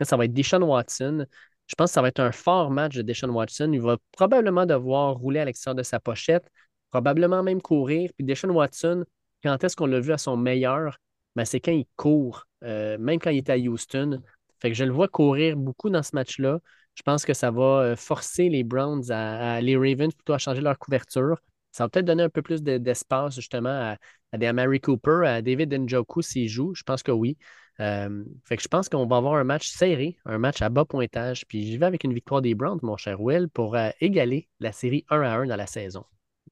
Ça 0.00 0.16
va 0.16 0.24
être 0.24 0.32
Deshaun 0.32 0.62
Watson. 0.62 1.26
Je 1.66 1.74
pense 1.76 1.90
que 1.90 1.94
ça 1.94 2.02
va 2.02 2.08
être 2.08 2.20
un 2.20 2.32
fort 2.32 2.70
match 2.70 2.96
de 2.96 3.02
Deshaun 3.02 3.30
Watson. 3.30 3.70
Il 3.72 3.80
va 3.80 3.96
probablement 4.12 4.66
devoir 4.66 5.14
rouler 5.16 5.40
à 5.40 5.44
l'extérieur 5.44 5.76
de 5.76 5.82
sa 5.82 6.00
pochette, 6.00 6.50
probablement 6.90 7.42
même 7.42 7.62
courir. 7.62 8.10
Puis 8.16 8.24
Deshaun 8.24 8.50
Watson, 8.50 9.04
quand 9.44 9.62
est-ce 9.62 9.76
qu'on 9.76 9.86
l'a 9.86 10.00
vu 10.00 10.12
à 10.12 10.18
son 10.18 10.36
meilleur? 10.36 10.98
Ben, 11.36 11.44
c'est 11.44 11.60
quand 11.60 11.70
il 11.70 11.86
court, 11.96 12.46
euh, 12.64 12.98
même 12.98 13.20
quand 13.20 13.30
il 13.30 13.38
était 13.38 13.52
à 13.52 13.56
Houston. 13.56 14.20
Fait 14.58 14.70
que 14.70 14.76
je 14.76 14.84
le 14.84 14.90
vois 14.90 15.06
courir 15.06 15.56
beaucoup 15.56 15.90
dans 15.90 16.02
ce 16.02 16.10
match-là. 16.14 16.60
Je 16.94 17.02
pense 17.02 17.24
que 17.24 17.34
ça 17.34 17.50
va 17.50 17.62
euh, 17.80 17.96
forcer 17.96 18.48
les 18.48 18.64
Browns, 18.64 19.10
à, 19.10 19.60
les 19.60 19.76
Ravens 19.76 20.12
plutôt 20.14 20.34
à 20.34 20.38
changer 20.38 20.60
leur 20.60 20.78
couverture. 20.78 21.40
Ça 21.72 21.84
va 21.84 21.88
peut-être 21.88 22.04
donner 22.04 22.24
un 22.24 22.28
peu 22.28 22.42
plus 22.42 22.62
de- 22.62 22.78
d'espace 22.78 23.36
justement 23.36 23.96
à, 24.32 24.36
des 24.36 24.46
Amari 24.46 24.80
Cooper, 24.80 25.22
à 25.26 25.42
David 25.42 25.72
Njoku 25.72 26.20
s'il 26.22 26.48
joue. 26.48 26.74
Je 26.74 26.82
pense 26.82 27.02
que 27.02 27.12
oui. 27.12 27.38
Euh, 27.78 28.24
fait 28.44 28.56
que 28.56 28.62
je 28.62 28.68
pense 28.68 28.88
qu'on 28.88 29.06
va 29.06 29.16
avoir 29.16 29.34
un 29.36 29.44
match 29.44 29.68
serré, 29.68 30.18
un 30.26 30.38
match 30.38 30.60
à 30.60 30.68
bas 30.68 30.84
pointage. 30.84 31.46
Puis 31.46 31.64
j'y 31.64 31.78
vais 31.78 31.86
avec 31.86 32.04
une 32.04 32.12
victoire 32.12 32.42
des 32.42 32.54
Browns, 32.54 32.80
mon 32.82 32.96
cher 32.96 33.20
Will, 33.20 33.48
pour 33.48 33.76
euh, 33.76 33.90
égaler 34.00 34.48
la 34.58 34.72
série 34.72 35.06
1 35.08 35.22
à 35.22 35.36
1 35.36 35.46
dans 35.46 35.56
la 35.56 35.66
saison. 35.66 36.04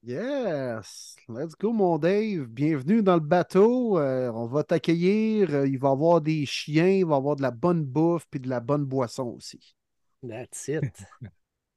Yes! 0.02 1.16
Let's 1.28 1.54
go, 1.60 1.72
mon 1.72 1.98
Dave. 1.98 2.46
Bienvenue 2.46 3.02
dans 3.02 3.14
le 3.14 3.20
bateau. 3.20 3.98
On 3.98 4.46
va 4.46 4.62
t'accueillir. 4.62 5.66
Il 5.66 5.78
va 5.78 5.88
y 5.88 5.92
avoir 5.92 6.20
des 6.20 6.46
chiens, 6.46 6.88
il 6.88 7.04
va 7.04 7.16
y 7.16 7.18
avoir 7.18 7.36
de 7.36 7.42
la 7.42 7.50
bonne 7.50 7.84
bouffe 7.84 8.24
puis 8.30 8.40
de 8.40 8.48
la 8.48 8.60
bonne 8.60 8.84
boisson 8.86 9.34
aussi. 9.36 9.74
That's 10.22 10.68
it. 10.68 10.84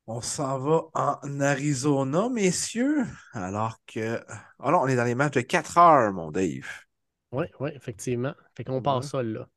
On 0.07 0.19
s'en 0.21 0.57
va 0.59 0.83
en 0.93 1.39
Arizona, 1.39 2.27
messieurs. 2.29 3.05
Alors 3.33 3.77
que. 3.85 4.19
Ah 4.59 4.71
non, 4.71 4.79
on 4.81 4.87
est 4.87 4.95
dans 4.95 5.03
les 5.05 5.15
matchs 5.15 5.35
de 5.35 5.41
4 5.41 5.77
heures, 5.77 6.11
mon 6.11 6.31
Dave. 6.31 6.67
Oui, 7.31 7.45
oui, 7.59 7.69
effectivement. 7.75 8.33
Fait 8.57 8.63
qu'on 8.63 8.81
part 8.81 8.97
Ouais. 8.97 9.03
ça 9.03 9.23
là. 9.23 9.47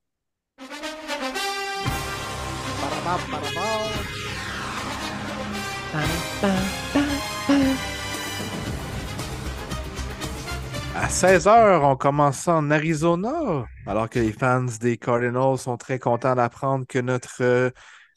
À 10.97 11.09
16h, 11.09 11.81
on 11.83 11.97
commence 11.97 12.47
en 12.47 12.71
Arizona, 12.71 13.67
alors 13.85 14.09
que 14.09 14.21
les 14.21 14.33
fans 14.33 14.65
des 14.81 14.97
Cardinals 14.97 15.59
sont 15.59 15.77
très 15.77 15.99
contents 15.99 16.37
d'apprendre 16.37 16.87
que 16.87 17.01
notre 17.01 17.43
euh, 17.43 17.71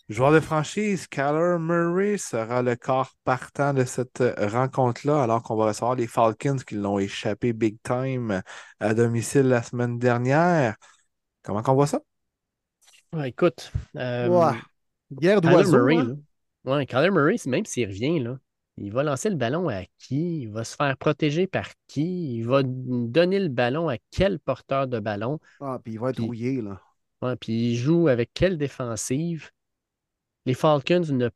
joueur 0.10 0.32
de 0.32 0.40
franchise, 0.40 1.08
Kyler 1.08 1.58
Murray, 1.60 2.18
sera 2.18 2.62
le 2.62 2.76
corps 2.76 3.12
partant 3.24 3.74
de 3.74 3.84
cette 3.84 4.24
rencontre-là, 4.38 5.24
alors 5.24 5.44
qu'on 5.44 5.56
va 5.56 5.66
recevoir 5.68 5.96
les 5.96 6.08
Falcons 6.08 6.58
qui 6.66 6.76
l'ont 6.76 7.00
échappé 7.00 7.54
big 7.54 7.78
time 7.84 8.42
à 8.80 8.94
domicile 8.94 9.48
la 9.50 9.64
semaine 9.64 10.00
dernière. 10.00 10.76
Comment 11.44 11.62
qu'on 11.62 11.76
voit 11.76 11.88
ça? 11.88 12.00
Ouais, 13.14 13.30
écoute, 13.30 13.72
euh. 13.96 14.52
Guerre 15.12 15.40
Kyler 15.40 15.54
d'oiseaux. 15.54 15.78
Murray, 15.78 15.96
hein? 15.98 16.18
là. 16.66 16.76
Ouais, 16.76 16.86
Kyler 16.86 17.12
Murray, 17.12 17.36
même 17.46 17.66
s'il 17.66 17.88
revient, 17.88 18.20
là, 18.20 18.38
il 18.76 18.92
va 18.92 19.04
lancer 19.04 19.30
le 19.30 19.36
ballon 19.38 19.70
à 19.70 19.84
qui? 19.98 20.42
Il 20.42 20.52
va 20.52 20.64
se 20.64 20.76
faire 20.76 20.96
protéger 20.98 21.48
par 21.48 21.70
qui? 21.88 22.36
Il 22.36 22.44
va 22.44 22.62
donner 22.64 23.40
le 23.40 23.48
ballon 23.50 23.90
à 23.90 23.98
quel 24.12 24.40
porteur 24.40 24.88
de 24.88 25.00
ballon? 25.00 25.40
Ah, 25.62 25.80
puis 25.84 25.94
il 25.94 26.00
va 26.00 26.10
être 26.10 26.18
Puis- 26.18 26.26
rouillé, 26.26 26.62
là. 26.62 26.82
Ouais, 27.22 27.36
puis 27.36 27.72
il 27.72 27.76
joue 27.76 28.10
avec 28.10 28.30
quelle 28.34 28.58
défensive? 28.58 29.50
Les 30.48 30.54
Falcons 30.56 31.04
ne 31.12 31.30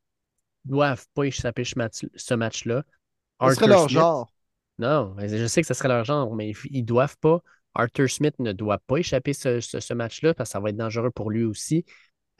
doivent 0.65 1.05
pas 1.13 1.23
échapper 1.23 1.63
ce 1.63 1.77
match- 1.77 2.05
ce 2.15 2.33
match-là. 2.33 2.83
Ce 3.41 3.45
serait 3.55 3.67
leur 3.67 3.81
Smith- 3.89 3.93
genre. 3.99 4.33
Non, 4.79 5.15
je 5.19 5.45
sais 5.47 5.61
que 5.61 5.67
ce 5.67 5.73
serait 5.73 5.89
leur 5.89 6.05
genre, 6.05 6.33
mais 6.35 6.53
ils 6.69 6.83
doivent 6.83 7.17
pas. 7.19 7.41
Arthur 7.75 8.09
Smith 8.09 8.35
ne 8.39 8.51
doit 8.51 8.79
pas 8.79 8.97
échapper 8.97 9.33
ce, 9.33 9.59
ce- 9.59 9.79
ce 9.79 9.93
match-là 9.93 10.33
parce 10.33 10.49
que 10.49 10.53
ça 10.53 10.59
va 10.59 10.69
être 10.69 10.77
dangereux 10.77 11.11
pour 11.11 11.29
lui 11.29 11.43
aussi. 11.43 11.85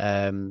Euh, 0.01 0.49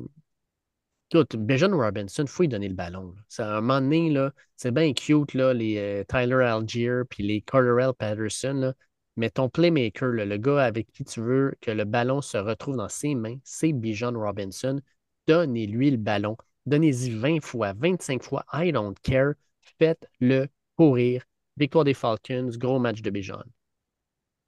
écoute, 1.12 1.36
Bijan 1.36 1.76
Robinson, 1.76 2.22
il 2.22 2.28
faut 2.28 2.42
lui 2.44 2.48
donner 2.48 2.68
le 2.68 2.74
ballon. 2.74 3.14
C'est- 3.28 3.42
à 3.42 3.56
un 3.56 3.60
moment 3.60 3.80
donné, 3.80 4.14
c'est 4.56 4.70
bien 4.72 4.92
cute, 4.92 5.34
là, 5.34 5.52
les 5.52 5.76
euh, 5.78 6.04
Tyler 6.04 6.44
Algier 6.44 7.02
puis 7.08 7.22
les 7.26 7.40
Corderell 7.42 7.92
Patterson. 7.98 8.54
là. 8.54 8.74
mais 9.16 9.28
ton 9.28 9.50
playmaker, 9.50 10.12
là, 10.12 10.24
le 10.24 10.38
gars 10.38 10.64
avec 10.64 10.90
qui 10.92 11.04
tu 11.04 11.20
veux 11.20 11.54
que 11.60 11.70
le 11.70 11.84
ballon 11.84 12.22
se 12.22 12.38
retrouve 12.38 12.76
dans 12.76 12.88
ses 12.88 13.14
mains, 13.14 13.36
c'est 13.44 13.72
Bijan 13.72 14.12
Robinson. 14.14 14.80
Donnez-lui 15.30 15.92
le 15.92 15.96
ballon. 15.96 16.36
Donnez-y 16.66 17.10
20 17.10 17.40
fois, 17.40 17.72
25 17.72 18.20
fois. 18.20 18.44
I 18.52 18.72
don't 18.72 18.96
care. 19.00 19.34
Faites-le 19.78 20.48
courir. 20.76 21.22
Victoire 21.56 21.84
des 21.84 21.94
Falcons, 21.94 22.50
gros 22.58 22.80
match 22.80 23.00
de 23.00 23.10
Bijan. 23.10 23.44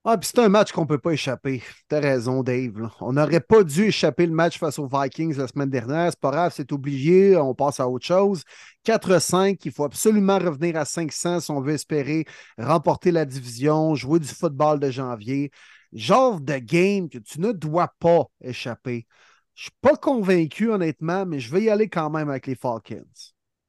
Ah, 0.04 0.18
puis 0.18 0.28
c'est 0.28 0.40
un 0.40 0.48
match 0.48 0.72
qu'on 0.72 0.80
ne 0.80 0.88
peut 0.88 0.98
pas 0.98 1.12
échapper. 1.12 1.62
T'as 1.86 2.00
raison, 2.00 2.42
Dave. 2.42 2.90
On 3.00 3.12
n'aurait 3.12 3.38
pas 3.38 3.62
dû 3.62 3.84
échapper 3.84 4.26
le 4.26 4.32
match 4.32 4.58
face 4.58 4.80
aux 4.80 4.88
Vikings 4.88 5.36
la 5.36 5.46
semaine 5.46 5.70
dernière. 5.70 6.10
C'est 6.10 6.18
pas 6.18 6.32
grave, 6.32 6.52
c'est 6.52 6.72
obligé. 6.72 7.36
On 7.36 7.54
passe 7.54 7.78
à 7.78 7.88
autre 7.88 8.04
chose. 8.04 8.42
4-5, 8.82 9.64
il 9.64 9.70
faut 9.70 9.84
absolument 9.84 10.40
revenir 10.40 10.76
à 10.76 10.84
500 10.84 11.38
si 11.38 11.50
on 11.52 11.60
veut 11.60 11.74
espérer 11.74 12.24
remporter 12.58 13.12
la 13.12 13.24
division, 13.24 13.94
jouer 13.94 14.18
du 14.18 14.26
football 14.26 14.80
de 14.80 14.90
janvier. 14.90 15.52
Genre 15.92 16.40
de 16.40 16.58
game 16.58 17.08
que 17.08 17.18
tu 17.18 17.40
ne 17.40 17.52
dois 17.52 17.94
pas 18.00 18.24
échapper. 18.40 19.06
Je 19.55 19.64
suis 19.64 19.72
pas 19.81 19.97
convaincu, 19.97 20.70
honnêtement, 20.70 21.26
mais 21.26 21.40
je 21.40 21.52
vais 21.52 21.64
y 21.64 21.70
aller 21.70 21.89
quand 21.89 22.10
même 22.10 22.31
avec 22.31 22.47
les 22.47 22.55
Falcons. 22.55 23.05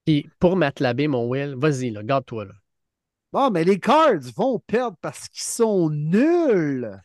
Puis 0.05 0.29
pour 0.39 0.55
Matlabé, 0.55 1.07
mon 1.07 1.27
Will, 1.27 1.55
vas-y, 1.57 1.91
là, 1.91 2.03
garde-toi. 2.03 2.45
Là. 2.45 2.53
Bon, 3.31 3.49
mais 3.49 3.63
les 3.63 3.79
Cards 3.79 4.21
vont 4.35 4.59
perdre 4.59 4.97
parce 5.01 5.27
qu'ils 5.27 5.43
sont 5.43 5.89
nuls. 5.89 7.01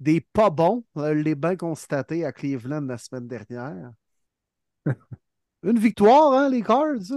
Des 0.00 0.20
pas 0.20 0.50
bons. 0.50 0.84
On 0.94 1.02
l'a 1.02 1.34
bien 1.34 1.56
constaté 1.56 2.24
à 2.24 2.32
Cleveland 2.32 2.86
la 2.86 2.98
semaine 2.98 3.26
dernière. 3.26 3.92
Une 5.62 5.78
victoire, 5.78 6.32
hein, 6.32 6.48
les 6.48 6.62
Cards. 6.62 7.12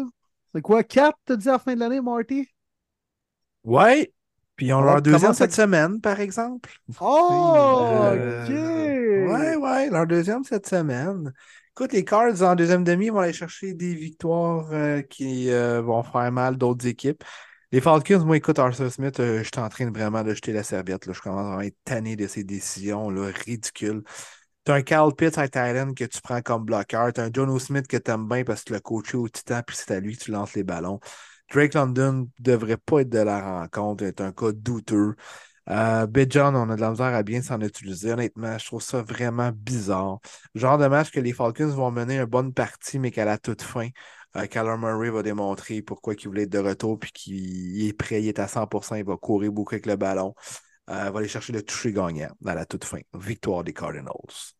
C'est 0.51 0.61
quoi, 0.61 0.83
4, 0.83 1.17
t'as 1.25 1.35
dit 1.35 1.49
à 1.49 1.53
la 1.53 1.59
fin 1.59 1.75
de 1.75 1.79
l'année, 1.79 2.01
Marty? 2.01 2.47
Ouais. 3.63 4.11
Puis 4.59 4.67
ils 4.67 4.73
ont 4.73 4.79
Alors, 4.79 4.93
leur 4.95 5.01
deuxième 5.01 5.33
ça- 5.33 5.45
cette 5.45 5.53
semaine, 5.53 6.01
par 6.01 6.19
exemple. 6.19 6.69
Oh, 6.99 7.53
Euh, 8.13 8.43
OK. 8.45 9.31
Ouais, 9.31 9.55
ouais, 9.55 9.89
leur 9.89 10.05
deuxième 10.07 10.43
cette 10.43 10.67
semaine. 10.67 11.33
Écoute, 11.71 11.93
les 11.93 12.03
Cards 12.03 12.41
en 12.41 12.55
deuxième 12.55 12.83
demi 12.83 13.09
vont 13.09 13.19
aller 13.19 13.31
chercher 13.33 13.73
des 13.73 13.95
victoires 13.95 14.67
euh, 14.73 15.01
qui 15.01 15.49
euh, 15.51 15.81
vont 15.81 16.03
faire 16.03 16.31
mal 16.31 16.57
d'autres 16.57 16.85
équipes. 16.87 17.23
Les 17.71 17.79
Falcons, 17.81 18.25
moi, 18.25 18.35
écoute, 18.37 18.59
Arthur 18.59 18.91
Smith, 18.91 19.19
euh, 19.19 19.39
je 19.39 19.43
suis 19.43 19.59
en 19.59 19.69
train 19.69 19.85
de 19.89 19.97
vraiment 19.97 20.23
de 20.23 20.33
jeter 20.33 20.51
la 20.51 20.63
serviette. 20.63 21.05
Là. 21.05 21.13
Je 21.13 21.21
commence 21.21 21.61
à 21.61 21.65
être 21.65 21.77
tanné 21.85 22.15
de 22.15 22.27
ces 22.27 22.43
décisions 22.43 23.09
là, 23.11 23.31
ridicules. 23.45 24.03
T'as 24.65 24.75
un 24.75 24.81
Cal 24.81 25.13
Pitts 25.15 25.37
à 25.37 25.47
Thailand 25.47 25.93
que 25.93 26.03
tu 26.03 26.19
prends 26.21 26.41
comme 26.41 26.65
bloqueur. 26.65 27.13
T'as 27.13 27.25
un 27.25 27.29
Jono 27.33 27.59
Smith 27.59 27.87
que 27.87 27.97
t'aimes 27.97 28.27
bien 28.27 28.43
parce 28.43 28.61
que 28.61 28.67
tu 28.67 28.73
l'as 28.73 28.79
coaché 28.81 29.17
au 29.17 29.29
Titan, 29.29 29.61
puis 29.65 29.75
c'est 29.77 29.91
à 29.91 29.99
lui 29.99 30.17
que 30.17 30.23
tu 30.23 30.31
lances 30.31 30.53
les 30.55 30.63
ballons. 30.63 30.99
Drake 31.51 31.73
London 31.73 32.29
devrait 32.39 32.77
pas 32.77 33.01
être 33.01 33.09
de 33.09 33.19
la 33.19 33.59
rencontre, 33.59 34.03
est 34.03 34.21
un 34.21 34.31
cas 34.31 34.51
douteux. 34.51 35.15
Euh, 35.69 36.07
John, 36.29 36.55
on 36.55 36.69
a 36.69 36.75
de 36.75 36.81
la 36.81 36.91
misère 36.91 37.13
à 37.13 37.23
bien 37.23 37.41
s'en 37.41 37.61
utiliser. 37.61 38.11
Honnêtement, 38.11 38.57
je 38.57 38.65
trouve 38.65 38.81
ça 38.81 39.01
vraiment 39.03 39.51
bizarre. 39.53 40.19
Genre 40.55 40.77
de 40.77 40.87
match 40.87 41.11
que 41.11 41.19
les 41.19 41.33
Falcons 41.33 41.67
vont 41.67 41.91
mener 41.91 42.17
une 42.17 42.25
bonne 42.25 42.53
partie, 42.53 42.97
mais 42.97 43.11
qu'à 43.11 43.25
la 43.25 43.37
toute 43.37 43.61
fin, 43.61 43.89
euh, 44.35 44.47
Kyler 44.47 44.77
Murray 44.77 45.09
va 45.11 45.21
démontrer 45.23 45.81
pourquoi 45.81 46.15
il 46.15 46.27
voulait 46.27 46.43
être 46.43 46.49
de 46.51 46.59
retour, 46.59 46.97
puis 46.99 47.11
qu'il 47.11 47.87
est 47.87 47.93
prêt, 47.93 48.21
il 48.21 48.27
est 48.27 48.39
à 48.39 48.47
100%, 48.47 48.95
il 48.95 49.05
va 49.05 49.17
courir 49.17 49.51
beaucoup 49.51 49.75
avec 49.75 49.85
le 49.85 49.95
ballon. 49.95 50.33
Euh, 50.89 51.11
va 51.11 51.19
aller 51.19 51.27
chercher 51.27 51.53
le 51.53 51.61
toucher 51.61 51.93
gagnant 51.93 52.29
à 52.45 52.55
la 52.55 52.65
toute 52.65 52.83
fin. 52.83 52.99
Victoire 53.13 53.63
des 53.63 53.73
Cardinals. 53.73 54.55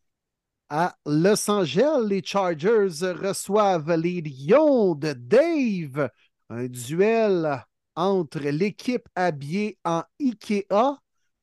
À 0.68 0.94
Los 1.04 1.50
Angeles, 1.50 2.06
les 2.06 2.22
Chargers 2.24 3.10
reçoivent 3.20 3.92
les 3.96 4.20
Lions 4.20 4.94
de 4.94 5.12
Dave. 5.12 6.08
Un 6.50 6.66
duel 6.66 7.64
entre 7.94 8.40
l'équipe 8.40 9.08
habillée 9.14 9.78
en 9.84 10.02
Ikea 10.20 10.98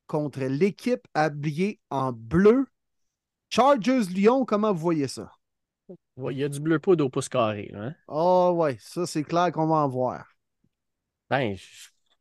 contre 0.06 0.40
l'équipe 0.40 1.06
habillée 1.14 1.80
en 1.88 2.12
bleu. 2.12 2.66
Chargers-Lyon, 3.48 4.44
comment 4.44 4.72
vous 4.74 4.80
voyez 4.80 5.08
ça? 5.08 5.32
Il 6.30 6.36
y 6.36 6.44
a 6.44 6.48
du 6.50 6.60
bleu 6.60 6.78
poudre 6.78 7.06
au 7.06 7.08
pouce 7.08 7.30
carré. 7.30 7.70
Hein? 7.74 7.94
Ah 8.06 8.52
ouais, 8.52 8.76
ça 8.80 9.06
c'est 9.06 9.22
clair 9.24 9.50
qu'on 9.50 9.66
va 9.66 9.76
en 9.76 9.88
voir. 9.88 10.26
Ben, 11.30 11.56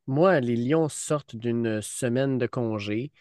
moi, 0.05 0.39
les 0.39 0.55
Lions 0.55 0.87
sortent 0.87 1.35
d'une 1.35 1.81
semaine 1.81 2.37
de 2.37 2.47
congé. 2.47 3.11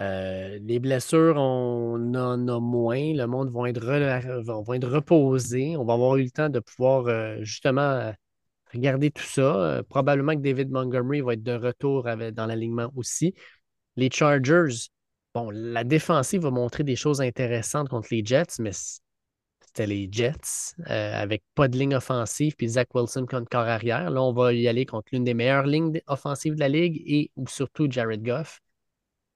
Euh, 0.00 0.58
les 0.62 0.80
blessures, 0.80 1.36
on 1.36 2.14
en 2.14 2.48
a 2.48 2.58
moins. 2.58 3.14
Le 3.14 3.26
monde 3.26 3.52
va 3.52 3.68
être, 3.68 3.84
va 3.84 4.76
être 4.76 4.88
reposé. 4.88 5.76
On 5.76 5.84
va 5.84 5.92
avoir 5.94 6.16
eu 6.16 6.24
le 6.24 6.30
temps 6.30 6.48
de 6.48 6.58
pouvoir 6.58 7.06
euh, 7.06 7.36
justement 7.42 8.12
Regardez 8.72 9.10
tout 9.10 9.22
ça. 9.22 9.56
Euh, 9.56 9.82
probablement 9.82 10.34
que 10.34 10.40
David 10.40 10.70
Montgomery 10.70 11.20
va 11.20 11.34
être 11.34 11.42
de 11.42 11.52
retour 11.52 12.04
dans 12.04 12.46
l'alignement 12.46 12.90
aussi. 12.96 13.34
Les 13.96 14.10
Chargers, 14.10 14.88
bon, 15.34 15.50
la 15.50 15.84
défensive 15.84 16.42
va 16.42 16.50
montrer 16.50 16.84
des 16.84 16.96
choses 16.96 17.20
intéressantes 17.20 17.88
contre 17.88 18.08
les 18.10 18.24
Jets, 18.24 18.60
mais 18.60 18.70
c'était 18.72 19.86
les 19.86 20.08
Jets 20.10 20.74
euh, 20.90 21.14
avec 21.14 21.42
pas 21.54 21.68
de 21.68 21.78
ligne 21.78 21.94
offensive 21.94 22.54
puis 22.56 22.68
Zach 22.68 22.94
Wilson 22.94 23.26
contre 23.26 23.48
corps 23.48 23.60
arrière. 23.60 24.10
Là, 24.10 24.22
on 24.22 24.32
va 24.32 24.52
y 24.52 24.68
aller 24.68 24.86
contre 24.86 25.08
l'une 25.12 25.24
des 25.24 25.34
meilleures 25.34 25.66
lignes 25.66 26.00
offensives 26.06 26.54
de 26.54 26.60
la 26.60 26.68
ligue 26.68 27.02
et 27.06 27.30
ou 27.36 27.46
surtout 27.46 27.90
Jared 27.90 28.22
Goff. 28.22 28.60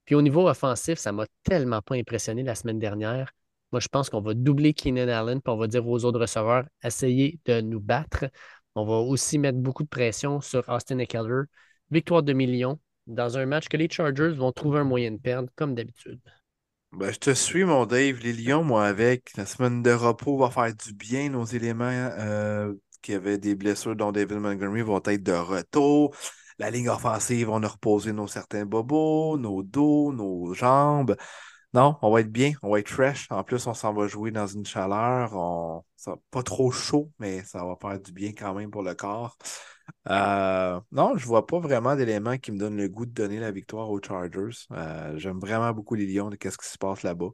Puis 0.05 0.15
au 0.15 0.23
niveau 0.23 0.49
offensif, 0.49 0.99
ça 0.99 1.13
m'a 1.13 1.27
tellement 1.43 1.83
pas 1.83 1.97
impressionné 1.97 2.43
la 2.43 2.55
semaine 2.55 2.79
dernière. 2.79 3.33
Moi, 3.73 3.81
je 3.81 3.89
pense 3.89 4.09
qu'on 4.09 4.21
va 4.21 4.35
doubler 4.35 4.73
Keenan 4.73 5.09
Allen, 5.09 5.41
puis 5.43 5.53
on 5.53 5.57
va 5.57 5.67
dire 5.67 5.87
aux 5.87 6.05
autres 6.05 6.21
receveurs, 6.21 6.65
essayez 6.83 7.41
de 7.47 7.61
nous 7.61 7.81
battre. 7.81 8.27
On 8.77 8.85
va 8.85 8.97
aussi 8.97 9.39
mettre 9.39 9.59
beaucoup 9.59 9.85
de 9.85 9.89
pression 9.89 10.43
sur 10.43 10.69
Austin 10.69 10.99
Eckler. 10.99 11.45
Victoire 11.91 12.23
de 12.23 12.35
millions 12.35 12.79
dans 13.07 13.39
un 13.39 13.47
match 13.47 13.69
que 13.69 13.77
les 13.79 13.89
Chargers 13.89 14.35
vont 14.37 14.53
trouver 14.53 14.81
un 14.81 14.85
moyen 14.85 15.13
de 15.13 15.17
perdre, 15.17 15.49
comme 15.57 15.75
d'habitude. 15.75 16.21
Ben, 16.93 17.11
je 17.11 17.19
te 17.19 17.33
suis, 17.33 17.65
mon 17.65 17.87
Dave. 17.87 18.19
Les 18.23 18.35
Lions, 18.35 18.65
moi, 18.65 18.85
avec 18.85 19.35
la 19.37 19.47
semaine 19.47 19.83
de 19.83 19.93
repos, 19.93 20.37
va 20.37 20.51
faire 20.51 20.75
du 20.75 20.93
bien. 20.93 21.31
Nos 21.31 21.47
éléments 21.47 21.89
euh, 21.91 22.75
qui 23.01 23.15
avaient 23.15 23.39
des 23.39 23.55
blessures, 23.55 23.97
dont 23.97 24.13
David 24.13 24.39
Montgomery, 24.39 24.83
vont 24.83 25.03
être 25.07 25.23
de 25.23 25.33
retour. 25.33 26.15
La 26.59 26.71
ligne 26.71 26.91
offensive, 26.91 27.49
on 27.49 27.63
a 27.63 27.69
reposé 27.69 28.13
nos 28.13 28.27
certains 28.27 28.67
bobos, 28.67 29.39
nos 29.39 29.63
dos, 29.63 30.13
nos 30.13 30.53
jambes. 30.53 31.17
Non, 31.77 31.99
on 32.01 32.11
va 32.11 32.21
être 32.23 32.33
bien, 32.33 32.53
on 32.63 32.71
va 32.71 32.79
être 32.79 32.89
fresh. 32.89 33.27
En 33.31 33.45
plus, 33.45 33.67
on 33.67 33.75
s'en 33.75 33.93
va 33.93 34.07
jouer 34.07 34.31
dans 34.31 34.47
une 34.47 34.65
chaleur. 34.65 35.35
On... 35.35 35.85
pas 36.31 36.43
trop 36.43 36.71
chaud, 36.71 37.13
mais 37.19 37.43
ça 37.45 37.63
va 37.67 37.77
faire 37.79 38.01
du 38.01 38.13
bien 38.13 38.33
quand 38.33 38.55
même 38.55 38.71
pour 38.71 38.83
le 38.83 38.95
corps. 38.95 39.37
Euh, 40.09 40.81
non, 40.91 41.19
je 41.19 41.27
vois 41.27 41.47
pas 41.47 41.59
vraiment 41.61 41.95
d'éléments 41.95 42.39
qui 42.39 42.51
me 42.51 42.59
donnent 42.59 42.79
le 42.79 42.89
goût 42.89 43.05
de 43.05 43.11
donner 43.13 43.41
la 43.41 43.51
victoire 43.53 43.91
aux 43.91 44.01
Chargers. 44.01 44.57
Euh, 44.73 45.19
j'aime 45.19 45.39
vraiment 45.39 45.71
beaucoup 45.73 45.95
les 45.95 46.07
Lions 46.07 46.31
de 46.31 46.39
ce 46.43 46.57
qui 46.57 46.67
se 46.67 46.79
passe 46.79 47.03
là-bas. 47.03 47.29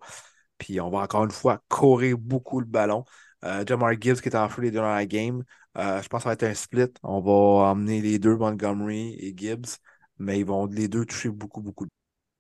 Puis 0.59 0.81
on 0.81 0.91
va 0.91 0.99
encore 1.01 1.23
une 1.25 1.31
fois 1.31 1.63
courir 1.69 2.19
beaucoup 2.19 2.59
le 2.59 2.67
ballon. 2.67 3.05
Euh, 3.45 3.65
Jamar 3.65 3.93
Gibbs 4.01 4.21
qui 4.21 4.29
est 4.29 4.37
en 4.37 4.49
feu 4.49 4.63
les 4.63 4.73
deux 4.73 4.79
dans 4.79 4.93
la 4.93 5.07
game. 5.07 5.45
je 5.77 6.09
pense 6.09 6.21
que 6.21 6.23
ça 6.25 6.29
va 6.31 6.33
être 6.33 6.43
un 6.43 6.55
split. 6.55 6.93
On 7.05 7.21
va 7.21 7.71
emmener 7.71 8.01
les 8.01 8.19
deux 8.19 8.37
Montgomery 8.37 9.15
et 9.21 9.35
Gibbs, 9.37 9.79
mais 10.19 10.41
ils 10.41 10.47
vont 10.47 10.67
les 10.67 10.89
deux 10.89 11.05
toucher 11.07 11.29
beaucoup, 11.29 11.61
beaucoup. 11.63 11.87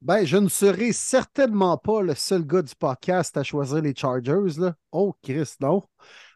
Ben, 0.02 0.24
je 0.24 0.36
ne 0.36 0.48
serai 0.48 0.90
certainement 0.90 1.78
pas 1.78 2.02
le 2.02 2.16
seul 2.16 2.44
gars 2.44 2.62
du 2.62 2.74
podcast 2.74 3.36
à 3.36 3.44
choisir 3.44 3.80
les 3.82 3.94
Chargers. 3.94 4.58
Là. 4.58 4.74
Oh, 4.90 5.14
Chris, 5.22 5.54
non. 5.60 5.80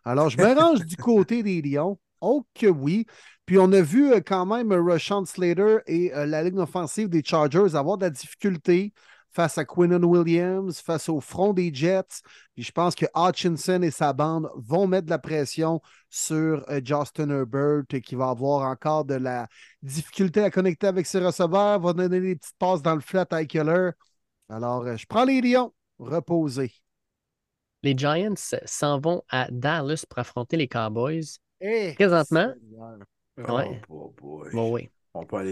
Alors, 0.05 0.31
je 0.31 0.39
me 0.39 0.55
range 0.61 0.85
du 0.87 0.97
côté 0.97 1.43
des 1.43 1.61
Lions. 1.63 1.99
Oh, 2.21 2.47
que 2.55 2.69
oui. 2.69 3.07
Puis, 3.45 3.59
on 3.59 3.73
a 3.73 3.81
vu 3.81 4.13
euh, 4.13 4.21
quand 4.25 4.47
même 4.47 4.73
Rashawn 4.73 5.27
Slater 5.27 5.79
et 5.89 6.15
euh, 6.15 6.27
la 6.27 6.45
ligne 6.45 6.61
offensive 6.61 7.09
des 7.09 7.25
Chargers 7.25 7.75
avoir 7.75 7.99
de 7.99 8.05
la 8.05 8.11
difficulté 8.11 8.93
face 9.37 9.59
à 9.59 9.67
Quinnen 9.67 10.03
Williams, 10.03 10.81
face 10.81 11.11
au 11.11 11.21
front 11.21 11.53
des 11.53 11.73
Jets. 11.73 12.23
Puis 12.55 12.65
je 12.65 12.73
pense 12.73 12.95
que 12.95 13.05
Hutchinson 13.15 13.83
et 13.83 13.91
sa 13.91 14.15
bande 14.15 14.49
vont 14.57 14.87
mettre 14.87 15.05
de 15.05 15.11
la 15.11 15.19
pression 15.19 15.83
sur 16.09 16.65
euh, 16.71 16.81
Justin 16.83 17.29
Herbert 17.29 17.85
qui 18.03 18.15
va 18.15 18.31
avoir 18.31 18.67
encore 18.67 19.05
de 19.05 19.17
la 19.17 19.47
difficulté 19.83 20.41
à 20.41 20.51
connecter 20.51 20.87
avec 20.87 21.05
ses 21.05 21.19
receveurs, 21.19 21.79
va 21.79 21.93
donner 21.93 22.19
des 22.19 22.37
petites 22.37 22.57
passes 22.59 22.81
dans 22.81 22.95
le 22.95 23.03
flat 23.03 23.27
à 23.31 23.45
Keller. 23.45 23.91
Alors, 24.49 24.87
euh, 24.87 24.97
je 24.97 25.05
prends 25.07 25.25
les 25.25 25.43
Lions, 25.43 25.75
reposés. 25.99 26.73
Les 27.83 27.95
Giants 27.95 28.35
s'en 28.65 28.99
vont 28.99 29.23
à 29.29 29.49
Dallas 29.51 30.07
pour 30.09 30.19
affronter 30.19 30.57
les 30.57 30.67
Cowboys. 30.67 31.37
Eh, 31.61 31.93
présentement, 31.93 32.55
oh, 33.91 34.15
bon, 34.19 34.73
oui. 34.73 34.89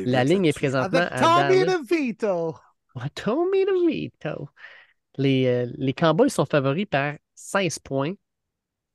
la 0.06 0.24
ligne 0.24 0.46
est 0.46 0.54
présentement 0.54 1.00
Avec 1.00 1.20
Tommy 1.20 1.66
DeVito. 1.66 2.54
Tommy 3.14 3.64
DeVito. 3.64 4.48
Les, 5.16 5.46
euh, 5.46 5.72
les 5.76 5.92
Cowboys 5.92 6.30
sont 6.30 6.46
favoris 6.46 6.86
par 6.86 7.14
16 7.34 7.78
points. 7.80 8.14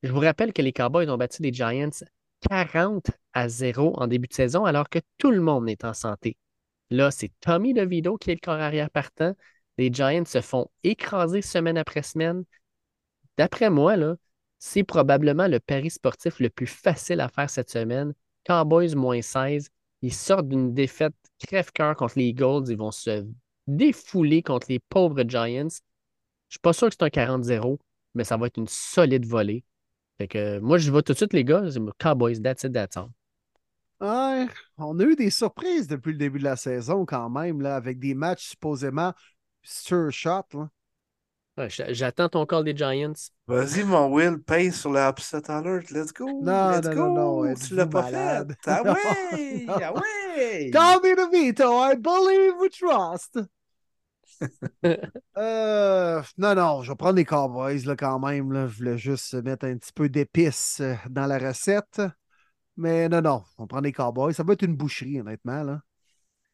Je 0.04 0.12
vous 0.12 0.20
rappelle 0.20 0.54
que 0.54 0.62
les 0.62 0.74
Cowboys 0.74 1.10
ont 1.10 1.18
battu 1.18 1.42
les 1.42 1.54
Giants 1.54 1.90
40 2.50 3.12
à 3.34 3.50
0 3.50 3.94
en 3.98 4.08
début 4.08 4.28
de 4.28 4.34
saison, 4.34 4.66
alors 4.66 4.90
que 4.90 5.00
tout 5.18 5.32
le 5.32 5.42
monde 5.42 5.70
est 5.70 5.84
en 5.84 5.94
santé. 5.94 6.38
Là, 6.90 7.12
c'est 7.12 7.32
Tommy 7.42 7.74
DeVito 7.74 8.18
qui 8.18 8.32
est 8.32 8.36
le 8.36 8.40
corps 8.40 8.60
arrière 8.60 8.90
partant. 8.90 9.36
Les 9.78 9.92
Giants 9.92 10.26
se 10.26 10.42
font 10.42 10.70
écraser 10.84 11.42
semaine 11.42 11.78
après 11.78 12.04
semaine. 12.04 12.44
D'après 13.38 13.70
moi, 13.70 13.96
c'est 14.58 14.84
probablement 14.84 15.48
le 15.48 15.60
pari 15.60 15.90
sportif 15.90 16.40
le 16.40 16.50
plus 16.50 16.68
facile 16.68 17.22
à 17.22 17.30
faire 17.30 17.50
cette 17.50 17.70
semaine. 17.70 18.14
Cowboys 18.46 18.96
moins 18.96 19.22
16. 19.22 19.70
Ils 20.02 20.14
sortent 20.14 20.48
d'une 20.48 20.74
défaite 20.74 21.16
crève-cœur 21.40 21.96
contre 21.96 22.18
les 22.18 22.26
Eagles. 22.26 22.66
Ils 22.70 22.78
vont 22.78 22.92
se 22.92 23.26
défouler 23.70 24.42
contre 24.44 24.68
les 24.70 24.80
pauvres 24.80 25.24
Giants. 25.28 25.68
Je 26.50 26.54
suis 26.54 26.60
pas 26.62 26.74
sûr 26.74 26.90
que 26.90 26.96
c'est 27.00 27.04
un 27.06 27.10
40-0, 27.10 27.78
mais 28.16 28.24
ça 28.24 28.38
va 28.38 28.48
être 28.48 28.58
une 28.58 28.68
solide 28.68 29.26
volée. 29.26 29.64
Fait 30.18 30.28
que 30.28 30.60
moi, 30.60 30.78
je 30.78 30.92
vais 30.92 31.02
tout 31.02 31.14
de 31.14 31.18
suite, 31.18 31.34
les 31.34 31.46
gars. 31.46 31.64
Cowboys, 31.98 32.42
that's 32.42 32.64
it, 32.64 32.74
that's 32.74 32.98
all. 32.98 33.10
Ouais, 34.02 34.48
on 34.78 34.98
a 35.00 35.04
eu 35.04 35.16
des 35.16 35.30
surprises 35.30 35.88
depuis 35.88 36.14
le 36.14 36.18
début 36.18 36.40
de 36.40 36.46
la 36.46 36.56
saison 36.56 37.06
quand 37.06 37.30
même, 37.30 37.62
là, 37.62 37.76
avec 37.76 38.00
des 38.00 38.14
matchs 38.14 38.50
supposément 38.50 39.14
sur 39.62 40.10
shot. 40.12 40.44
J'attends 41.68 42.30
ton 42.30 42.46
call 42.46 42.64
des 42.64 42.76
Giants. 42.76 43.12
Vas-y, 43.48 43.84
mon 43.84 44.08
Will, 44.14 44.42
paye 44.42 44.72
sur 44.72 44.92
le 44.92 45.00
upset 45.02 45.52
alert. 45.52 45.92
Let's 45.92 46.14
go. 46.14 46.26
Non, 46.42 46.72
Let's 46.72 46.88
non, 46.88 46.94
go. 46.94 47.08
non, 47.14 47.44
non, 47.44 47.54
Tu 47.56 47.76
l'as 47.76 47.88
pas 47.88 48.04
fait. 48.04 48.48
Ah 48.66 48.84
ouais, 49.34 49.66
ah 49.68 49.94
ouais. 49.94 50.72
Tommy 50.72 51.16
DeVito, 51.16 51.82
I 51.84 51.96
believe 51.96 52.54
we 52.60 52.70
trust. 52.70 53.40
Euh, 55.38 56.22
non, 56.38 56.56
non, 56.56 56.84
je 56.84 56.92
vais 56.92 56.96
prendre 56.96 57.16
les 57.16 57.26
Cowboys 57.26 57.86
là, 57.86 57.96
quand 57.96 58.20
même. 58.20 58.52
Là. 58.52 58.68
Je 58.68 58.78
voulais 58.78 58.98
juste 58.98 59.34
mettre 59.36 59.66
un 59.66 59.78
petit 59.78 59.94
peu 59.94 60.10
d'épices 60.10 60.80
euh, 60.82 60.96
dans 61.10 61.26
la 61.26 61.38
recette. 61.38 62.02
Mais 62.78 63.10
non, 63.10 63.22
non, 63.22 63.44
on 63.58 63.68
prend 63.68 63.82
les 63.82 63.92
Cowboys. 63.92 64.34
Ça 64.34 64.44
va 64.44 64.54
être 64.54 64.64
une 64.64 64.76
boucherie, 64.76 65.20
honnêtement. 65.20 65.64
Là. 65.64 65.82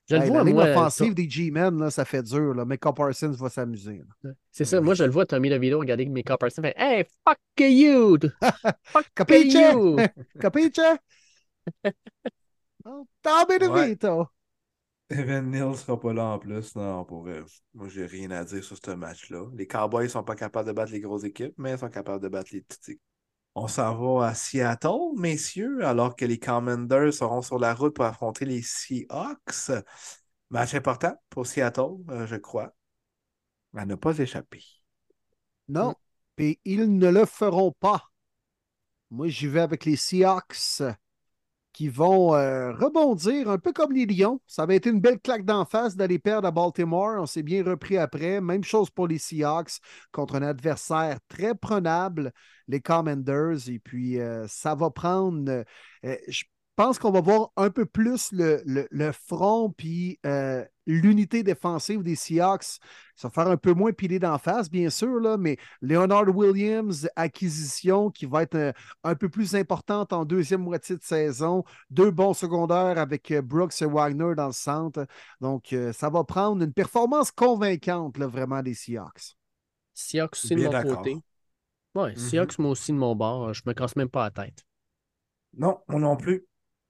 Je 0.08 0.16
le 0.18 0.26
vois, 0.26 0.38
la 0.38 0.44
ligne 0.44 0.54
moi, 0.54 0.66
offensive 0.66 1.16
des 1.16 1.28
G-Men, 1.28 1.90
ça 1.90 2.06
fait 2.06 2.22
dur, 2.22 2.54
là, 2.54 2.64
mais 2.64 2.78
Parsons 2.78 3.32
va 3.32 3.50
s'amuser. 3.50 4.04
C'est 4.52 4.66
ça, 4.66 4.80
moi 4.80 4.94
je 4.94 5.04
le 5.04 5.10
vois, 5.10 5.26
Tommy 5.26 5.50
DeVito 5.50 5.80
regarder 5.80 6.06
mes 6.06 6.24
Parsons 6.24 6.62
fait 6.62 6.76
Hey, 6.78 7.06
fuck 7.28 7.40
you! 7.60 8.18
fuck 8.84 9.06
Capiche? 9.16 9.54
you! 9.54 9.98
Capiche? 10.40 10.80
oh, 12.86 13.08
Tommy 13.24 13.58
DeVito! 13.60 14.28
Evan 15.10 15.52
Neal 15.52 15.76
sera 15.78 16.00
pas 16.00 16.14
là 16.14 16.26
en 16.26 16.40
plus. 16.40 16.76
Non, 16.76 17.06
pour 17.06 17.22
vrai. 17.22 17.44
Moi, 17.74 17.88
j'ai 17.90 18.06
rien 18.06 18.32
à 18.32 18.44
dire 18.44 18.64
sur 18.64 18.78
ce 18.84 18.92
match-là. 18.92 19.46
Les 19.54 19.68
Cowboys 19.68 20.10
sont 20.10 20.24
pas 20.24 20.36
capables 20.36 20.68
de 20.68 20.74
battre 20.74 20.92
les 20.92 21.00
grosses 21.00 21.24
équipes, 21.24 21.54
mais 21.58 21.74
ils 21.74 21.78
sont 21.78 21.90
capables 21.90 22.24
de 22.24 22.28
battre 22.30 22.50
les 22.54 22.62
petites. 22.62 23.02
On 23.54 23.68
s'en 23.68 23.96
va 23.96 24.28
à 24.28 24.34
Seattle, 24.34 25.14
messieurs, 25.18 25.86
alors 25.86 26.16
que 26.16 26.26
les 26.26 26.40
Commanders 26.40 27.14
seront 27.14 27.42
sur 27.42 27.58
la 27.60 27.74
route 27.74 27.96
pour 27.96 28.06
affronter 28.06 28.46
les 28.46 28.62
Seahawks. 28.62 29.72
Match 30.50 30.74
important 30.74 31.16
pour 31.30 31.48
Seattle, 31.48 31.96
euh, 32.10 32.28
je 32.28 32.36
crois. 32.36 32.76
À 33.76 33.86
ne 33.86 33.96
pas 33.96 34.18
échapper. 34.18 34.64
Non, 35.68 35.96
et 36.38 36.60
ils 36.66 36.98
ne 36.98 37.10
le 37.10 37.26
feront 37.26 37.72
pas. 37.72 38.12
Moi, 39.10 39.30
j'y 39.30 39.48
vais 39.48 39.62
avec 39.62 39.86
les 39.86 39.96
Seahawks. 39.96 40.82
Qui 41.76 41.90
vont 41.90 42.34
euh, 42.36 42.72
rebondir 42.72 43.50
un 43.50 43.58
peu 43.58 43.74
comme 43.74 43.92
les 43.92 44.06
Lions. 44.06 44.40
Ça 44.48 44.64
avait 44.64 44.78
été 44.78 44.90
une 44.90 45.02
belle 45.02 45.20
claque 45.20 45.44
d'en 45.44 45.66
face 45.66 45.98
d'aller 45.98 46.20
perdre 46.20 46.48
à 46.48 46.52
Baltimore. 46.52 47.18
On 47.22 47.26
s'est 47.26 47.44
bien 47.44 47.64
repris 47.66 47.98
après. 47.98 48.40
Même 48.40 48.64
chose 48.64 48.90
pour 48.90 49.08
les 49.10 49.18
Seahawks 49.18 49.80
contre 50.14 50.36
un 50.36 50.44
adversaire 50.44 51.20
très 51.28 51.54
prenable, 51.54 52.32
les 52.70 52.80
Commanders. 52.80 53.70
Et 53.70 53.80
puis, 53.80 54.20
euh, 54.22 54.48
ça 54.48 54.74
va 54.74 54.90
prendre. 54.90 55.52
euh, 56.06 56.16
pense 56.76 57.00
qu'on 57.00 57.12
va 57.12 57.22
voir 57.22 57.52
un 57.58 57.70
peu 57.70 57.86
plus 57.86 58.32
le, 58.32 58.62
le- 58.66 58.88
le 58.92 59.12
front 59.12 59.72
puis 59.76 60.20
euh, 60.26 60.64
l'unité 60.86 61.42
défensive 61.44 62.04
des 62.04 62.16
Seahawks. 62.16 62.80
Ça 63.16 63.28
va 63.28 63.30
faire 63.30 63.48
un 63.48 63.58
peu 63.58 63.74
moins 63.74 63.92
pilé 63.94 64.20
d'en 64.20 64.38
face, 64.38 64.70
bien 64.70 64.90
sûr, 64.90 65.20
là, 65.20 65.38
mais 65.38 65.58
Leonard 65.82 66.28
Williams, 66.36 67.08
acquisition 67.16 68.10
qui 68.12 68.26
va 68.26 68.44
être 68.44 68.56
euh, 68.56 68.72
un 69.04 69.16
peu 69.16 69.30
plus 69.30 69.56
importante 69.56 70.12
en 70.14 70.26
deuxième 70.26 70.62
moitié 70.62 70.98
de 70.98 71.04
saison. 71.04 71.64
Deux 71.90 72.12
bons 72.12 72.34
secondaires 72.34 72.98
avec 72.98 73.32
euh, 73.32 73.42
Brooks 73.42 73.82
et 73.82 73.86
Wagner 73.86 74.36
dans 74.36 74.48
le 74.48 74.52
centre. 74.54 75.08
Donc, 75.42 75.72
euh, 75.74 75.94
ça 75.94 76.10
va 76.10 76.24
prendre 76.24 76.62
une 76.64 76.74
performance 76.74 77.32
convaincante, 77.32 78.18
là, 78.18 78.28
vraiment, 78.28 78.62
des 78.62 78.74
Seahawks. 78.74 79.36
Seahawks 79.94 80.34
aussi 80.34 80.50
de 80.56 80.62
mon 80.66 80.72
côté. 80.96 81.18
Ouais, 81.96 82.12
Mhm. 82.12 82.18
Seahawks, 82.18 82.60
moi 82.60 82.72
aussi 82.72 82.92
de 82.92 82.98
mon 82.98 83.16
bord. 83.16 83.54
Je 83.54 83.62
me 83.66 83.74
casse 83.74 83.96
même 83.96 84.10
pas 84.10 84.26
la 84.26 84.32
tête. 84.32 84.66
Non, 85.58 85.80
moi 85.88 86.02
non 86.02 86.18
plus. 86.18 86.46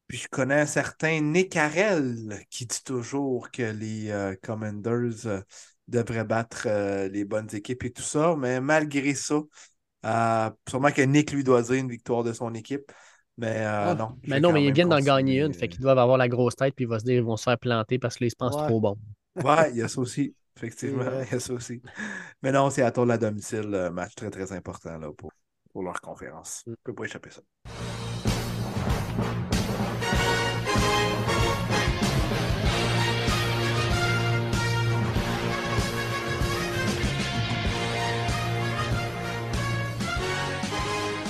Puis 0.07 0.19
je 0.19 0.27
connais 0.27 0.61
un 0.61 0.65
certain 0.65 1.19
Nick 1.19 1.55
Harrell 1.55 2.39
qui 2.49 2.65
dit 2.65 2.83
toujours 2.83 3.49
que 3.51 3.63
les 3.63 4.11
euh, 4.11 4.35
Commanders 4.41 5.25
euh, 5.25 5.41
devraient 5.87 6.23
battre 6.25 6.67
euh, 6.67 7.07
les 7.09 7.25
bonnes 7.25 7.49
équipes 7.53 7.83
et 7.85 7.91
tout 7.91 8.03
ça, 8.03 8.35
mais 8.37 8.61
malgré 8.61 9.15
ça, 9.15 9.41
euh, 10.05 10.49
sûrement 10.69 10.91
que 10.91 11.01
Nick 11.01 11.31
lui 11.31 11.43
doit 11.43 11.61
dire 11.63 11.75
une 11.75 11.89
victoire 11.89 12.23
de 12.23 12.33
son 12.33 12.53
équipe, 12.53 12.91
mais 13.37 13.65
euh, 13.65 13.91
Ah, 13.91 13.95
non. 13.95 14.17
Mais 14.27 14.39
non, 14.39 14.51
mais 14.51 14.63
ils 14.63 14.73
viennent 14.73 14.89
d'en 14.89 14.99
gagner 14.99 15.41
une, 15.41 15.53
fait 15.53 15.67
qu'ils 15.67 15.81
doivent 15.81 15.99
avoir 15.99 16.17
la 16.17 16.27
grosse 16.27 16.55
tête, 16.55 16.75
puis 16.75 16.85
ils 16.85 16.87
vont 16.87 16.99
se 16.99 17.03
dire 17.05 17.15
ils 17.15 17.23
vont 17.23 17.37
se 17.37 17.43
faire 17.43 17.57
planter 17.57 17.97
parce 17.99 18.15
qu'ils 18.17 18.29
se 18.29 18.35
pensent 18.35 18.55
Ouais. 18.55 18.67
trop 18.67 18.79
bons. 18.79 18.97
Ouais, 19.43 19.71
il 19.71 19.77
y 19.77 19.81
a 19.81 19.87
ça 19.87 19.99
aussi, 19.99 20.35
effectivement, 20.55 21.03
il 21.27 21.31
y 21.31 21.35
a 21.35 21.39
ça 21.39 21.53
aussi. 21.53 21.81
Mais 22.41 22.51
non, 22.51 22.69
c'est 22.69 22.83
à 22.83 22.91
tour 22.91 23.03
de 23.03 23.09
la 23.09 23.17
domicile, 23.17 23.89
match 23.91 24.15
très 24.15 24.29
très 24.29 24.51
important 24.53 24.97
là, 24.97 25.11
pour, 25.11 25.31
pour 25.73 25.83
leur 25.83 25.99
conférence. 25.99 26.63
Mm. 26.67 26.71
Je 26.71 26.75
peux 26.83 26.93
pas 26.95 27.05
échapper 27.05 27.31
ça. 27.31 27.41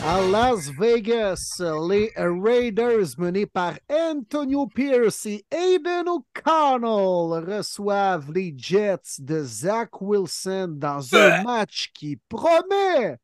À 0.08 0.22
Las 0.22 0.70
Vegas, 0.70 1.60
les 1.90 2.12
Raiders 2.16 3.18
menés 3.18 3.48
par 3.48 3.74
Antonio 3.90 4.68
Pierce 4.68 5.26
et 5.26 5.44
Aiden 5.50 6.08
O'Connell 6.08 7.44
reçoivent 7.58 8.32
les 8.32 8.54
Jets 8.56 9.20
de 9.20 9.44
Zach 9.44 10.00
Wilson 10.00 10.76
dans 10.78 11.16
un 11.16 11.42
match 11.42 11.92
qui 11.92 12.18
promet. 12.30 13.18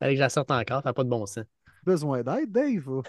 Fallait 0.00 0.12
que 0.12 0.14
je 0.16 0.20
la 0.20 0.28
sorte 0.28 0.50
encore, 0.50 0.82
ça 0.82 0.88
n'a 0.88 0.92
pas 0.92 1.04
de 1.04 1.08
bon 1.08 1.24
sens. 1.24 1.44
Besoin 1.84 2.22
d'aide, 2.22 2.50
Dave. 2.50 3.02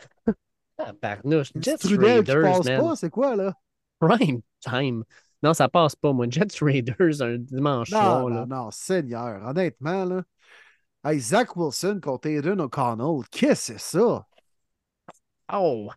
Ah, 0.78 0.94
barnouche. 1.02 1.52
Jets 1.56 1.78
Trudel 1.78 2.24
qui 2.24 2.32
Raiders, 2.32 2.58
passe 2.58 2.66
man. 2.66 2.82
pas, 2.82 2.96
c'est 2.96 3.10
quoi, 3.10 3.36
là? 3.36 3.54
Prime 4.00 4.42
time. 4.60 5.04
Non, 5.44 5.54
ça 5.54 5.70
passe 5.70 5.96
pas, 5.96 6.14
moi. 6.14 6.28
Jets 6.30 6.60
Raiders, 6.62 7.22
un 7.22 7.38
dimanche 7.38 7.92
Non, 7.92 8.00
soir. 8.00 8.30
non, 8.30 8.30
là. 8.30 8.46
non, 8.46 8.72
Seigneur, 8.72 9.46
honnêtement, 9.48 10.06
là. 10.06 10.24
Hey, 11.04 11.20
Zach 11.20 11.56
Wilson 11.56 12.00
contre 12.02 12.28
Aiden 12.30 12.62
O'Connell, 12.62 13.28
qu'est-ce 13.32 13.74
que 13.74 13.80
c'est 13.80 13.98
ça? 14.00 14.28
Oh! 15.50 15.92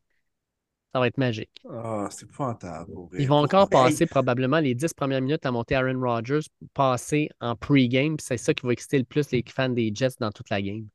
Ça 0.92 1.00
va 1.00 1.08
être 1.08 1.18
magique. 1.18 1.50
Ah, 1.68 2.08
c'est 2.10 2.24
épouvantable. 2.24 2.92
Ils 3.18 3.26
vont 3.28 3.39
encore 3.42 3.64
Hey, 3.64 3.68
passer 3.70 4.06
probablement 4.06 4.60
les 4.60 4.74
10 4.74 4.94
premières 4.94 5.20
minutes 5.20 5.44
à 5.44 5.50
monter 5.50 5.74
Aaron 5.74 6.00
Rodgers, 6.00 6.47
passer 6.73 7.28
en 7.40 7.56
pre-game. 7.56 8.16
puis 8.16 8.24
C'est 8.26 8.36
ça 8.36 8.55
qui 8.55 8.64
va 8.64 8.73
exciter 8.73 8.98
le 8.98 9.05
plus 9.05 9.31
les 9.32 9.44
fans 9.48 9.68
des 9.68 9.90
Jets 9.94 10.16
dans 10.20 10.31
toute 10.31 10.50
la 10.50 10.62
game. 10.62 10.86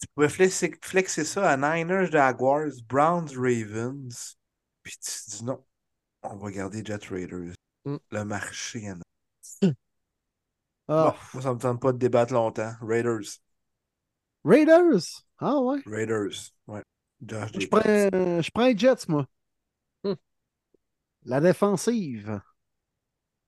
Tu 0.00 0.06
pouvais 0.14 0.28
flexer, 0.28 0.74
flexer 0.82 1.24
ça 1.24 1.50
à 1.50 1.56
Niners, 1.56 2.10
Jaguars, 2.12 2.72
Browns, 2.88 3.28
Ravens. 3.36 4.36
Puis 4.82 4.96
tu 4.98 5.10
te 5.10 5.30
dis 5.38 5.44
non, 5.44 5.64
on 6.22 6.36
va 6.36 6.50
garder 6.50 6.82
Jet 6.84 7.04
Raiders. 7.06 7.54
Mm. 7.86 7.98
Le 8.12 8.24
marché. 8.24 8.90
en 8.90 8.98
Ah, 10.88 11.12
Bon, 11.12 11.14
moi, 11.34 11.42
ça 11.42 11.52
me 11.54 11.58
tente 11.58 11.80
pas 11.80 11.92
de 11.92 11.98
débattre 11.98 12.32
longtemps. 12.32 12.72
Raiders. 12.80 13.38
Raiders? 14.44 15.24
Ah 15.38 15.60
ouais? 15.60 15.80
Raiders. 15.86 16.52
Ouais. 16.66 16.82
Josh 17.24 17.50
Je 17.58 17.66
prends, 17.66 17.80
je 17.82 18.50
prends 18.50 18.66
les 18.66 18.76
Jets, 18.78 19.06
moi. 19.08 19.26
Hmm. 20.04 20.14
La 21.24 21.40
défensive. 21.40 22.40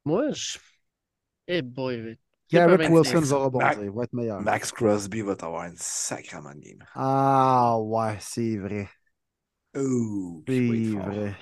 Moi, 0.05 0.33
je. 0.33 0.59
Eh 1.49 1.63
boy. 1.63 2.19
Garrett 2.51 2.79
Max- 2.79 2.91
Wilson 2.91 3.21
va 3.21 3.37
rebondir, 3.39 3.93
va 3.93 4.05
être 4.05 4.13
meilleur. 4.13 4.41
Max 4.41 4.73
Crosby 4.73 5.23
va 5.23 5.35
t'avoir 5.37 5.65
une 5.67 5.77
sacrament 5.77 6.55
de 6.55 6.61
game. 6.61 6.85
Ah 6.95 7.77
ouais, 7.81 8.17
c'est 8.21 8.57
vrai. 8.57 8.89
Être 9.75 10.53
C'est 10.53 10.95
vrai. 10.97 11.35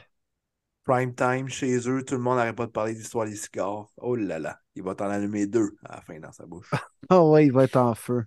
Prime 0.85 1.15
time 1.15 1.49
chez 1.49 1.89
eux, 1.89 2.05
tout 2.05 2.15
le 2.15 2.21
monde 2.21 2.37
n'arrête 2.37 2.57
pas 2.57 2.67
de 2.67 2.71
parler 2.71 2.95
d'histoire 2.95 3.27
des 3.27 3.37
cigares. 3.37 3.87
Oh 3.97 4.17
là 4.17 4.39
là, 4.39 4.59
il 4.75 4.83
va 4.83 4.95
t'en 4.95 5.09
allumer 5.09 5.47
deux 5.47 5.77
à 5.85 5.97
la 5.97 6.01
fin 6.03 6.19
dans 6.21 6.33
sa 6.33 6.47
bouche. 6.47 6.71
Ah 7.11 7.23
ouais, 7.25 7.47
il 7.47 7.53
va 7.53 7.65
être 7.65 7.77
en 7.77 7.95
feu. 7.95 8.25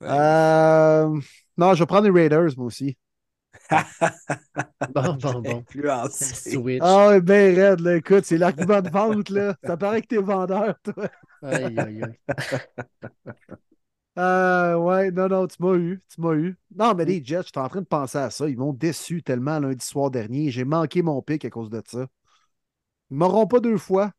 Ouais. 0.00 0.06
Euh, 0.08 1.20
Non, 1.56 1.74
je 1.74 1.80
vais 1.82 1.86
prendre 1.86 2.04
les 2.08 2.10
Raiders, 2.10 2.50
moi 2.56 2.66
aussi. 2.66 2.96
Bon, 4.94 5.16
bon, 5.18 5.42
bon. 5.42 5.64
Switch. 6.08 6.80
Ah 6.82 7.08
ouais, 7.08 7.20
ben 7.20 7.54
raide, 7.56 7.80
là. 7.80 7.96
Écoute, 7.96 8.24
c'est 8.24 8.38
l'argument 8.38 8.80
de 8.82 8.90
vente, 8.90 9.28
là. 9.30 9.54
Ça 9.64 9.76
paraît 9.76 10.02
que 10.02 10.08
t'es 10.08 10.16
vendeur, 10.18 10.74
toi. 10.82 11.08
Aïe, 11.42 11.78
aïe, 11.78 12.02
aïe. 12.02 12.18
Euh, 14.18 14.76
ouais, 14.76 15.10
non, 15.10 15.28
non, 15.28 15.46
tu 15.46 15.56
m'as 15.60 15.74
eu. 15.76 16.02
Tu 16.12 16.20
m'as 16.20 16.34
eu. 16.34 16.56
Non, 16.76 16.94
mais 16.94 17.04
les 17.04 17.24
Jets, 17.24 17.42
j'étais 17.46 17.58
en 17.58 17.68
train 17.68 17.80
de 17.80 17.86
penser 17.86 18.18
à 18.18 18.30
ça. 18.30 18.48
Ils 18.48 18.56
m'ont 18.58 18.72
déçu 18.72 19.22
tellement 19.22 19.58
lundi 19.58 19.84
soir 19.84 20.10
dernier. 20.10 20.50
J'ai 20.50 20.64
manqué 20.64 21.02
mon 21.02 21.22
pic 21.22 21.44
à 21.44 21.50
cause 21.50 21.70
de 21.70 21.82
ça. 21.86 22.06
Ils 23.10 23.16
m'auront 23.16 23.46
pas 23.46 23.60
deux 23.60 23.76
fois. 23.78 24.12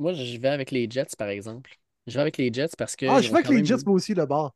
Moi, 0.00 0.12
je 0.12 0.38
vais 0.38 0.48
avec 0.48 0.70
les 0.70 0.88
Jets, 0.90 1.16
par 1.16 1.28
exemple. 1.28 1.70
Je 2.06 2.14
vais 2.14 2.20
avec 2.20 2.36
les 2.36 2.52
Jets 2.52 2.70
parce 2.76 2.96
que. 2.96 3.06
Ah, 3.06 3.20
je 3.20 3.28
fais 3.28 3.34
avec 3.36 3.48
les 3.48 3.56
même- 3.56 3.64
Jets, 3.64 3.84
moi 3.86 3.94
aussi, 3.94 4.14
le 4.14 4.26
bord. 4.26 4.54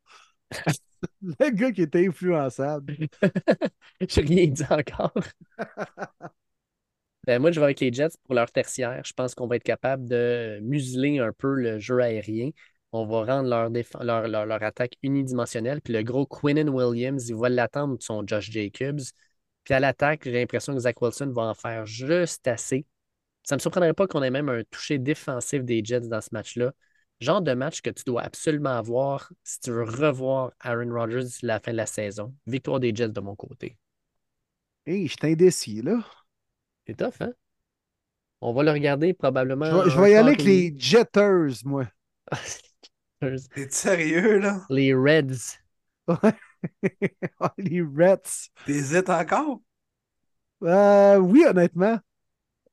le 1.21 1.49
gars 1.51 1.71
qui 1.71 1.81
était 1.83 2.07
influençable. 2.07 2.95
J'ai 4.07 4.21
rien 4.21 4.47
dit 4.47 4.63
encore. 4.69 5.13
Ben, 7.27 7.39
moi, 7.39 7.51
je 7.51 7.59
vais 7.59 7.65
avec 7.65 7.79
les 7.79 7.91
Jets 7.91 8.17
pour 8.25 8.33
leur 8.35 8.51
tertiaire. 8.51 9.01
Je 9.05 9.13
pense 9.13 9.35
qu'on 9.35 9.47
va 9.47 9.57
être 9.57 9.63
capable 9.63 10.07
de 10.07 10.59
museler 10.63 11.19
un 11.19 11.31
peu 11.33 11.53
le 11.53 11.77
jeu 11.79 11.99
aérien. 11.99 12.51
On 12.91 13.05
va 13.05 13.23
rendre 13.23 13.49
leur, 13.49 13.69
déf- 13.69 13.95
leur, 14.03 14.27
leur, 14.27 14.45
leur 14.45 14.63
attaque 14.63 14.95
unidimensionnelle. 15.03 15.81
Puis 15.81 15.93
le 15.93 16.01
gros 16.03 16.25
Quinnen 16.25 16.69
Williams, 16.69 17.29
il 17.29 17.35
va 17.35 17.49
l'attendre 17.49 17.97
de 17.97 18.03
son 18.03 18.25
Josh 18.25 18.49
Jacobs. 18.51 19.01
Puis 19.63 19.73
à 19.73 19.79
l'attaque, 19.79 20.21
j'ai 20.23 20.31
l'impression 20.31 20.73
que 20.73 20.79
Zach 20.79 21.01
Wilson 21.01 21.31
va 21.35 21.43
en 21.43 21.53
faire 21.53 21.85
juste 21.85 22.47
assez. 22.47 22.85
Ça 23.43 23.55
ne 23.55 23.59
me 23.59 23.61
surprendrait 23.61 23.93
pas 23.93 24.07
qu'on 24.07 24.23
ait 24.23 24.31
même 24.31 24.49
un 24.49 24.63
toucher 24.69 24.97
défensif 24.97 25.63
des 25.63 25.83
Jets 25.83 26.01
dans 26.01 26.21
ce 26.21 26.29
match-là. 26.31 26.71
Genre 27.19 27.41
de 27.41 27.53
match 27.53 27.81
que 27.81 27.89
tu 27.89 28.03
dois 28.05 28.21
absolument 28.21 28.77
avoir 28.77 29.31
si 29.43 29.59
tu 29.59 29.71
veux 29.71 29.83
revoir 29.83 30.51
Aaron 30.59 30.93
Rodgers 30.93 31.23
d'ici 31.23 31.45
la 31.45 31.59
fin 31.59 31.71
de 31.71 31.77
la 31.77 31.85
saison. 31.85 32.33
Victoire 32.47 32.79
des 32.79 32.95
Jets 32.95 33.09
de 33.09 33.19
mon 33.19 33.35
côté. 33.35 33.77
Hé, 34.85 35.05
je 35.07 35.11
suis 35.11 35.31
indécis, 35.31 35.81
là. 35.81 35.99
C'est 36.87 36.95
tough, 36.95 37.21
hein? 37.21 37.33
On 38.41 38.53
va 38.53 38.63
le 38.63 38.71
regarder 38.71 39.13
probablement. 39.13 39.65
Je 39.65 39.75
vais, 39.75 39.89
je 39.89 40.01
vais 40.01 40.11
y 40.11 40.15
aller 40.15 40.29
avec 40.29 40.43
les 40.43 40.73
Jetters, 40.77 41.65
moi. 41.65 41.85
T'es 43.21 43.69
sérieux, 43.69 44.39
là? 44.39 44.61
les 44.69 44.93
Reds. 44.93 45.59
Ah, 47.39 47.53
les 47.57 47.81
Reds. 47.81 48.49
T'hésites 48.65 49.09
encore? 49.09 49.59
Euh, 50.63 51.17
oui, 51.17 51.45
honnêtement. 51.45 51.99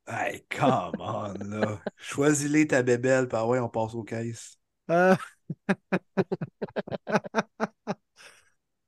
Hey, 0.09 0.45
come 0.51 0.95
on, 1.01 1.35
là. 1.49 1.81
Choisis-les 1.97 2.69
ta 2.69 2.83
bébelle, 2.83 3.29
par 3.29 3.49
ouais, 3.49 3.59
on 3.59 3.69
passe 3.69 3.95
aux 3.95 4.05
caisses. 4.05 4.59
Euh... 4.91 5.17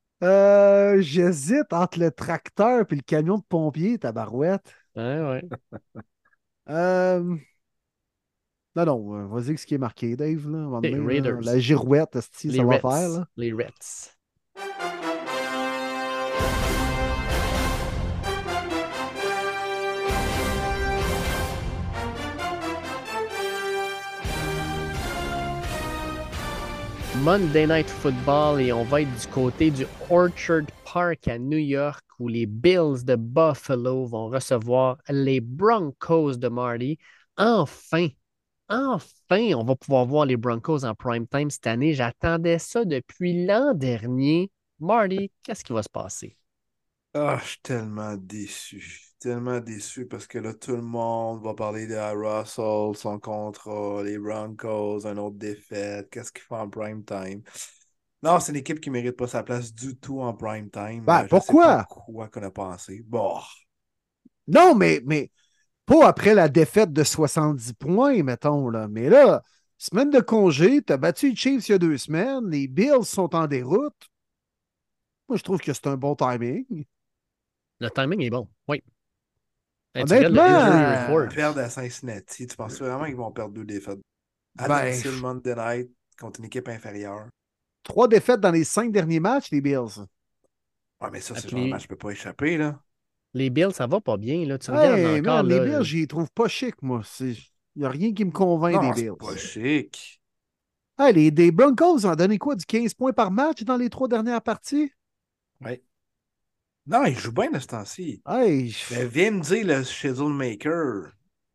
euh, 0.23 1.01
J'hésite 1.01 1.73
entre 1.73 1.99
le 2.01 2.11
tracteur 2.11 2.87
et 2.91 2.95
le 2.95 3.03
camion 3.03 3.39
de 3.39 3.43
pompier, 3.49 3.99
tabarouette. 3.99 4.73
Ouais, 4.97 5.21
ouais. 5.21 5.43
Euh... 6.69 7.37
Non, 8.77 8.85
non, 8.85 9.15
euh, 9.17 9.27
vas-y 9.27 9.57
ce 9.59 9.67
qui 9.67 9.75
est 9.75 9.79
marqué, 9.79 10.15
Dave. 10.17 10.49
Là, 10.49 10.81
Les 10.83 10.91
donné, 10.91 11.03
là. 11.03 11.07
Raiders. 11.07 11.41
la 11.43 11.59
girouette, 11.59 12.17
esti, 12.17 12.49
Les 12.49 12.59
ça 12.59 12.65
va 12.65 12.75
Reds. 12.77 12.81
faire. 12.81 13.09
Là? 13.09 13.27
Les 13.37 13.53
Reds. 13.53 14.15
Monday 27.23 27.67
Night 27.67 27.89
Football 27.89 28.61
et 28.61 28.73
on 28.73 28.85
va 28.85 29.03
être 29.03 29.21
du 29.21 29.27
côté 29.29 29.71
du 29.71 29.87
Orchard 30.09 30.67
Park 30.85 31.27
à 31.29 31.39
New 31.39 31.59
York 31.59 32.05
où 32.19 32.29
les 32.29 32.47
Bills 32.47 33.05
de 33.05 33.17
Buffalo 33.17 34.07
vont 34.07 34.29
recevoir 34.29 34.99
les 35.09 35.41
Broncos 35.41 36.37
de 36.37 36.49
Marty. 36.49 36.99
Enfin, 37.37 38.09
enfin, 38.69 39.53
on 39.55 39.65
va 39.65 39.77
pouvoir 39.77 40.07
voir 40.07 40.25
les 40.27 40.37
Broncos 40.37 40.85
en 40.85 40.95
prime 40.95 41.27
time 41.27 41.51
cette 41.51 41.67
année. 41.67 41.95
J'attendais 41.95 42.59
ça 42.59 42.85
depuis 42.85 43.45
l'an 43.47 43.75
dernier. 43.75 44.51
Marty, 44.81 45.31
qu'est-ce 45.43 45.65
qui 45.65 45.73
va 45.73 45.83
se 45.83 45.89
passer? 45.89 46.37
Ah, 47.15 47.39
je 47.43 47.49
suis 47.51 47.61
tellement 47.63 48.17
déçu. 48.17 49.03
Tellement 49.19 49.61
déçu 49.61 50.07
parce 50.07 50.27
que 50.27 50.39
là, 50.39 50.55
tout 50.55 50.77
le 50.77 50.83
monde 50.83 51.43
va 51.43 51.55
parler 51.55 51.87
de 51.87 51.95
Russell, 51.97 52.97
son 52.97 53.19
contrat, 53.19 54.03
les 54.05 54.19
Broncos, 54.19 55.05
une 55.07 55.19
autre 55.19 55.37
défaite. 55.37 56.09
Qu'est-ce 56.11 56.31
qu'il 56.33 56.43
fait 56.43 56.55
en 56.55 56.69
prime 56.71 57.05
time? 57.05 57.43
Non, 58.23 58.41
c'est 58.41 58.53
une 58.53 58.59
équipe 58.59 58.81
qui 58.81 58.91
ne 58.91 58.95
mérite 58.95 59.17
pas 59.17 59.29
sa 59.29 59.43
place 59.43 59.75
du 59.75 59.97
tout 59.99 60.21
en 60.21 60.35
prime 60.35 60.71
time. 60.71 61.07
Ben, 61.07 61.27
Je 61.27 61.39
sais 61.39 61.57
pourquoi? 61.57 61.57
pas 61.57 61.77
quoi 61.89 62.29
qu'on 62.29 62.43
a 62.43 62.51
pensé. 62.51 63.03
Bon. 63.07 63.41
Non, 64.47 64.75
mais, 64.75 65.01
mais 65.05 65.31
pas 65.89 66.07
après 66.07 66.35
la 66.35 66.49
défaite 66.49 66.93
de 66.93 67.03
70 67.03 67.73
points, 67.73 68.23
mettons. 68.23 68.69
Là. 68.69 68.89
Mais 68.89 69.09
là, 69.09 69.43
semaine 69.79 70.11
de 70.11 70.21
congé, 70.21 70.83
tu 70.83 70.93
as 70.93 70.99
battu 70.99 71.31
les 71.31 71.37
Chiefs 71.37 71.69
il 71.69 71.73
y 71.73 71.75
a 71.75 71.79
deux 71.79 71.97
semaines, 71.97 72.49
les 72.49 72.69
Bills 72.69 73.05
sont 73.05 73.35
en 73.35 73.47
déroute. 73.47 73.97
Moi, 75.29 75.39
je 75.39 75.43
trouve 75.43 75.61
que 75.61 75.73
c'est 75.73 75.87
un 75.87 75.97
bon 75.97 76.15
timing. 76.15 76.85
Le 77.81 77.91
timing 77.91 78.21
est 78.23 78.31
bon, 78.31 78.49
oui. 78.69 78.83
Regardes 79.95 80.13
Honnêtement. 80.13 81.23
Ils 81.25 81.35
perdent 81.35 81.59
à 81.59 81.71
Cincinnati. 81.71 82.47
Tu 82.47 82.57
penses 82.57 82.79
vraiment 82.79 83.07
qu'ils 83.07 83.17
vont 83.17 83.33
perdre 83.33 83.55
deux 83.55 83.65
défaites? 83.65 83.99
À 84.59 84.69
Ben, 84.69 84.85
domicile 84.85 85.21
Monday 85.21 85.55
night 85.55 85.91
contre 86.21 86.41
une 86.41 86.47
équipe 86.47 86.69
inférieure. 86.69 87.29
Trois 87.83 88.09
défaites 88.09 88.41
dans 88.41 88.51
les 88.51 88.65
cinq 88.65 88.93
derniers 88.93 89.21
matchs, 89.21 89.51
les 89.51 89.61
Bills. 89.61 90.05
Ouais, 91.01 91.11
mais 91.11 91.21
ça, 91.21 91.35
c'est 91.35 91.49
genre 91.49 91.61
de 91.61 91.69
match, 91.69 91.83
je 91.85 91.89
peux 91.89 91.97
pas 91.97 92.11
échapper, 92.11 92.59
là. 92.59 92.81
Les 93.39 93.51
Bills, 93.51 93.73
ça 93.73 93.87
va 93.87 94.01
pas 94.01 94.17
bien. 94.17 94.45
Là. 94.47 94.59
Tu 94.59 94.71
regardes 94.71 95.01
encore. 95.21 95.45
man, 95.45 95.47
les 95.49 95.59
là, 95.59 95.65
Bills, 95.65 95.83
je 95.85 95.97
les 95.99 96.07
trouve 96.07 96.31
pas 96.33 96.49
chic, 96.49 96.75
moi. 96.83 97.03
Il 97.21 97.37
n'y 97.77 97.85
a 97.85 97.89
rien 97.91 98.13
qui 98.13 98.25
me 98.25 98.31
convainc 98.33 98.75
Non, 98.75 98.91
des 98.91 98.97
c'est 98.97 99.03
Bills. 99.05 99.17
pas 99.19 99.37
chic. 99.37 100.21
Hey, 100.99 101.13
les, 101.15 101.31
des 101.31 101.53
Broncos 101.53 102.05
ont 102.07 102.15
donné 102.17 102.39
quoi? 102.39 102.57
Du 102.57 102.67
15 102.67 102.95
points 102.95 103.13
par 103.13 103.31
match 103.31 103.63
dans 103.63 103.77
les 103.77 103.89
trois 103.89 104.09
dernières 104.09 104.43
parties? 104.43 104.91
Ouais. 105.65 105.83
Non, 106.87 107.05
il 107.05 107.17
joue 107.17 107.33
bien 107.33 107.51
de 107.51 107.59
ce 107.59 107.67
temps-ci. 107.69 108.21
Hey, 108.27 108.71
je- 108.71 108.95
Mais 108.95 109.07
viens 109.07 109.31
me 109.31 109.41
dire 109.41 109.65
le 109.67 109.85
schedule 109.85 110.33
maker. 110.33 111.13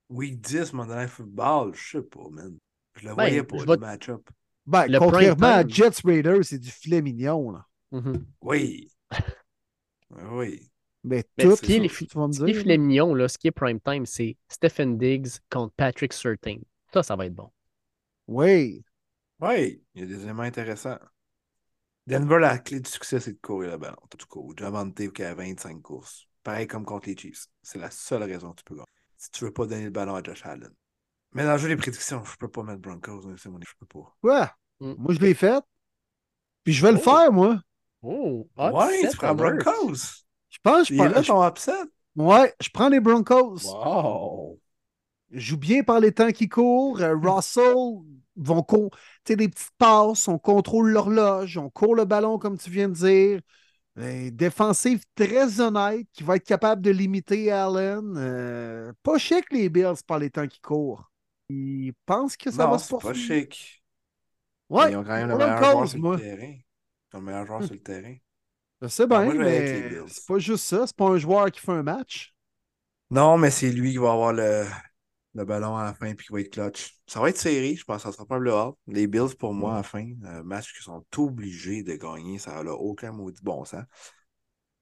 Week 0.10 0.40
10, 0.40 0.74
Monday 0.74 0.96
Night 0.96 1.10
Football, 1.10 1.74
je 1.74 1.98
sais 1.98 2.04
pas, 2.04 2.30
man. 2.32 2.58
Je 2.96 3.02
le 3.04 3.10
Ben, 3.10 3.14
voyais 3.16 3.44
pas, 3.44 3.58
le 3.66 3.78
match-up. 3.78 4.30
ben, 4.66 4.86
le 4.88 5.00
contrairement 5.00 5.48
à. 5.48 5.68
Jets 5.68 6.02
Raiders, 6.06 6.44
c'est 6.46 6.60
du 6.60 6.70
filet 6.70 7.02
mignon. 7.02 7.52
Là. 7.52 7.66
Mhm. 7.92 8.26
Oui. 8.42 8.90
Oui. 10.32 10.70
Mais, 11.04 11.24
Mais 11.38 11.44
tout, 11.44 11.56
ce 11.56 11.62
qui 11.62 11.76
est 11.76 11.80
les 11.80 11.90
tu 11.90 11.96
fi- 11.96 12.08
vas 12.14 12.28
me 12.28 12.32
Ce 12.34 12.38
qui 12.40 12.44
est 12.50 12.54
dire. 12.54 12.62
filet 12.62 12.78
mignon, 12.78 13.14
là, 13.14 13.28
ce 13.28 13.38
qui 13.38 13.48
est 13.48 13.52
prime 13.52 13.80
time, 13.82 14.06
c'est 14.06 14.38
Stephen 14.48 14.98
Diggs 14.98 15.28
contre 15.50 15.74
Patrick 15.76 16.14
Surtain. 16.14 16.58
Ça, 16.94 17.04
ça 17.04 17.16
va 17.16 17.26
être 17.26 17.36
bon. 17.36 17.52
Oui. 18.28 18.84
Oui, 19.42 19.84
il 19.96 20.02
y 20.02 20.04
a 20.04 20.08
des 20.08 20.24
éléments 20.24 20.44
intéressants. 20.44 20.98
Denver, 22.08 22.40
la 22.40 22.58
clé 22.60 22.80
du 22.80 22.90
succès, 22.90 23.20
c'est 23.20 23.34
de 23.34 23.40
courir 23.42 23.72
le 23.72 23.78
ballon. 23.78 23.98
Tout 24.18 24.28
court. 24.28 24.54
Javante 24.58 25.12
qui 25.14 25.24
a 25.24 25.34
25 25.34 25.82
courses. 25.82 26.28
Pareil 26.44 26.68
comme 26.68 26.86
contre 26.86 27.08
les 27.10 27.18
Chiefs. 27.18 27.48
C'est 27.62 27.80
la 27.80 27.90
seule 27.92 28.24
raison 28.24 28.52
que 28.52 28.58
tu 28.58 28.64
peux 28.66 28.76
gagner. 28.76 28.88
Si 29.18 29.32
tu 29.32 29.46
veux 29.46 29.52
pas 29.54 29.66
donner 29.66 29.86
le 29.86 29.90
ballon 29.90 30.16
à 30.16 30.22
Josh 30.24 30.46
Allen. 30.46 30.72
Mais 31.32 31.44
dans 31.46 31.54
le 31.54 31.58
jeu 31.58 31.70
des 31.70 31.78
prédictions, 31.78 32.24
je 32.26 32.36
peux 32.38 32.50
pas 32.50 32.64
mettre 32.64 32.82
Broncos. 32.82 33.26
hein, 33.28 33.36
C'est 33.38 33.50
mon 33.50 33.60
je 33.62 33.74
peux 33.80 33.86
pas. 33.86 34.16
Ouais. 34.22 34.48
Mm. 34.80 34.96
Moi, 35.02 35.14
je 35.14 35.20
l'ai 35.20 35.34
fait. 35.34 35.64
Puis 36.64 36.74
je 36.74 36.86
vais 36.86 36.92
le 36.92 36.98
Oh. 36.98 37.02
faire, 37.02 37.32
moi. 37.32 37.62
Oh, 38.02 38.50
ouais, 38.58 39.10
tu 39.10 39.18
prends. 39.18 39.34
Broncos. 39.34 40.23
Je 40.54 40.60
pense 40.62 40.88
que 40.88 40.96
je 40.96 41.10
là 41.10 41.22
prends. 41.24 41.24
ton 41.24 41.48
upset? 41.48 41.72
Ouais, 42.16 42.54
je 42.62 42.70
prends 42.70 42.90
les 42.90 43.00
Broncos. 43.00 43.58
Wow. 43.66 44.60
Joue 45.32 45.58
bien 45.58 45.84
par 45.84 46.00
les 46.00 46.12
temps 46.12 46.32
qui 46.32 46.48
courent. 46.48 47.02
Euh, 47.02 47.16
Russell 47.16 47.74
vont 48.36 48.64
tu 48.64 48.90
sais, 49.28 49.36
des 49.36 49.50
petites 49.50 49.72
passes, 49.78 50.28
on 50.28 50.38
contrôle 50.38 50.92
l'horloge, 50.92 51.58
on 51.58 51.70
court 51.70 51.96
le 51.96 52.06
ballon, 52.06 52.38
comme 52.38 52.58
tu 52.58 52.70
viens 52.70 52.90
de 52.90 52.94
dire. 52.94 53.42
Euh, 54.00 54.30
défensive 54.32 55.04
très 55.16 55.60
honnête 55.60 56.08
qui 56.14 56.24
va 56.24 56.36
être 56.36 56.46
capable 56.46 56.82
de 56.82 56.92
limiter 56.92 57.52
Allen. 57.52 58.14
Euh, 58.18 58.94
pas 59.04 59.18
chic 59.18 59.46
les 59.52 59.70
Bills 59.70 60.04
par 60.06 60.20
les 60.20 60.30
temps 60.30 60.48
qui 60.48 60.60
courent. 60.62 61.12
Ils 61.50 61.94
pensent 62.06 62.38
que 62.38 62.52
ça 62.52 62.66
non, 62.66 62.72
va 62.72 62.78
se 62.80 62.86
c'est 62.86 62.98
pas 62.98 63.00
poursuivre. 63.00 63.38
chic. 63.40 63.84
Ouais, 64.70 64.92
Ils 64.92 64.98
ont 64.98 65.04
quand 65.04 65.14
même 65.14 65.30
le 65.30 65.36
meilleur 65.36 65.64
joueur 65.64 65.88
sur 65.88 66.00
le 66.00 66.18
terrain. 66.20 66.54
Ils 67.12 67.16
ont 67.16 67.20
le 67.20 67.26
meilleur 67.26 67.46
joueur 67.46 67.64
sur 67.64 67.74
le 67.74 67.80
terrain. 67.82 68.16
Je 68.84 68.90
sais 68.90 69.08
bien, 69.08 69.24
moi, 69.24 69.34
mais 69.34 69.92
c'est 70.08 70.28
pas 70.28 70.38
juste 70.40 70.66
ça. 70.66 70.86
C'est 70.86 70.96
pas 70.96 71.08
un 71.08 71.18
joueur 71.18 71.50
qui 71.50 71.62
fait 71.62 71.72
un 71.72 71.84
match. 71.84 72.36
Non, 73.10 73.38
mais 73.38 73.50
c'est 73.50 73.72
lui 73.72 73.92
qui 73.92 73.98
va 73.98 74.12
avoir 74.12 74.34
le, 74.34 74.66
le 75.36 75.46
ballon 75.46 75.78
à 75.78 75.86
la 75.86 75.94
fin 75.94 76.14
puis 76.14 76.28
qui 76.28 76.34
va 76.34 76.42
être 76.42 76.52
clutch. 76.52 76.98
Ça 77.08 77.22
va 77.22 77.30
être 77.30 77.38
serré, 77.38 77.76
je 77.76 77.84
pense 77.86 78.04
ça 78.04 78.12
sera 78.12 78.26
pas 78.26 78.36
un 78.36 78.40
blowout. 78.40 78.78
Les 78.88 79.08
Bills, 79.08 79.36
pour 79.40 79.54
moi, 79.54 79.74
à 79.74 79.78
la 79.78 79.84
fin, 79.84 80.06
un 80.26 80.44
match 80.44 80.74
qu'ils 80.74 80.84
sont 80.84 81.04
obligés 81.18 81.84
de 81.84 81.96
gagner, 81.96 82.40
ça 82.40 82.62
n'a 82.62 82.74
aucun 82.74 83.14
maudit 83.14 83.42
bon 83.42 83.64
sens. 83.64 83.86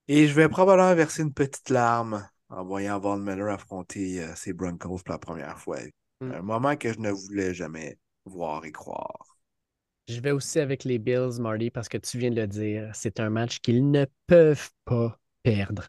Et 0.07 0.27
je 0.27 0.33
vais 0.33 0.49
probablement 0.49 0.95
verser 0.95 1.21
une 1.21 1.33
petite 1.33 1.69
larme 1.69 2.27
en 2.49 2.65
voyant 2.65 2.99
Von 2.99 3.17
Miller 3.17 3.49
affronter 3.49 4.21
euh, 4.21 4.35
ses 4.35 4.51
Broncos 4.51 5.03
pour 5.05 5.13
la 5.13 5.19
première 5.19 5.59
fois. 5.59 5.77
Mm. 6.21 6.31
Un 6.31 6.41
moment 6.41 6.75
que 6.75 6.91
je 6.91 6.99
ne 6.99 7.11
voulais 7.11 7.53
jamais 7.53 7.97
voir 8.25 8.65
et 8.65 8.71
croire. 8.71 9.37
Je 10.07 10.19
vais 10.19 10.31
aussi 10.31 10.59
avec 10.59 10.83
les 10.83 10.99
Bills, 10.99 11.39
Marty, 11.39 11.69
parce 11.71 11.87
que 11.87 11.97
tu 11.97 12.17
viens 12.17 12.31
de 12.31 12.35
le 12.41 12.47
dire. 12.47 12.89
C'est 12.93 13.19
un 13.19 13.29
match 13.29 13.59
qu'ils 13.59 13.89
ne 13.91 14.05
peuvent 14.27 14.69
pas 14.85 15.19
perdre. 15.43 15.87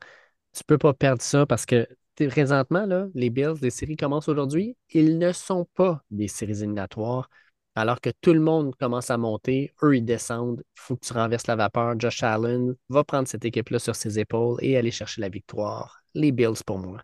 Tu 0.53 0.65
peux 0.65 0.79
pas 0.79 0.95
perdre 0.95 1.23
ça 1.23 1.47
parce 1.47 1.67
que 1.67 1.89
présentement, 2.17 2.87
là, 2.87 3.09
les 3.15 3.31
Bills, 3.31 3.55
les 3.63 3.71
séries 3.71 3.97
commencent 3.97 4.29
aujourd'hui. 4.29 4.77
Ils 4.91 5.19
ne 5.19 5.33
sont 5.33 5.67
pas 5.75 6.05
des 6.11 6.29
séries 6.29 6.53
éliminatoires. 6.61 7.29
Alors 7.75 8.01
que 8.01 8.11
tout 8.21 8.35
le 8.35 8.41
monde 8.41 8.77
commence 8.77 9.11
à 9.11 9.17
monter, 9.17 9.73
eux, 9.83 9.97
ils 9.97 10.05
descendent. 10.05 10.63
Il 10.77 10.81
faut 10.81 10.97
que 10.97 11.07
tu 11.07 11.13
renverses 11.15 11.47
la 11.47 11.57
vapeur. 11.57 11.99
Josh 11.99 12.23
Allen 12.23 12.75
va 12.91 13.03
prendre 13.05 13.27
cette 13.29 13.45
équipe-là 13.47 13.79
sur 13.79 13.97
ses 13.97 14.19
épaules 14.19 14.59
et 14.63 14.77
aller 14.77 14.91
chercher 14.91 15.23
la 15.23 15.31
victoire. 15.31 16.03
Les 16.15 16.33
Bills 16.33 16.63
pour 16.67 16.79
moi. 16.79 17.01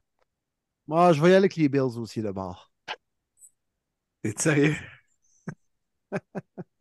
Moi, 0.89 1.13
je 1.15 1.21
vais 1.23 1.29
y 1.29 1.31
aller 1.33 1.37
avec 1.39 1.57
les 1.57 1.69
Bills 1.69 1.99
aussi 1.99 2.23
de 2.23 2.31
bord. 2.33 2.71
T'es 4.23 4.35
sérieux? 4.41 4.77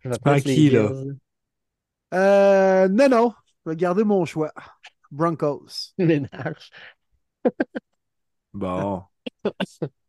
Je 0.00 0.08
prends 0.10 0.18
prendre 0.18 0.42
les 0.46 0.54
qui, 0.54 0.70
là? 0.70 0.90
Euh, 2.12 2.88
non, 2.88 3.08
non. 3.08 3.34
Je 3.64 3.70
vais 3.70 3.76
garder 3.76 4.04
mon 4.04 4.24
choix. 4.24 4.52
Broncos. 5.10 5.92
Ménage. 5.98 6.70
Bon. 8.52 9.04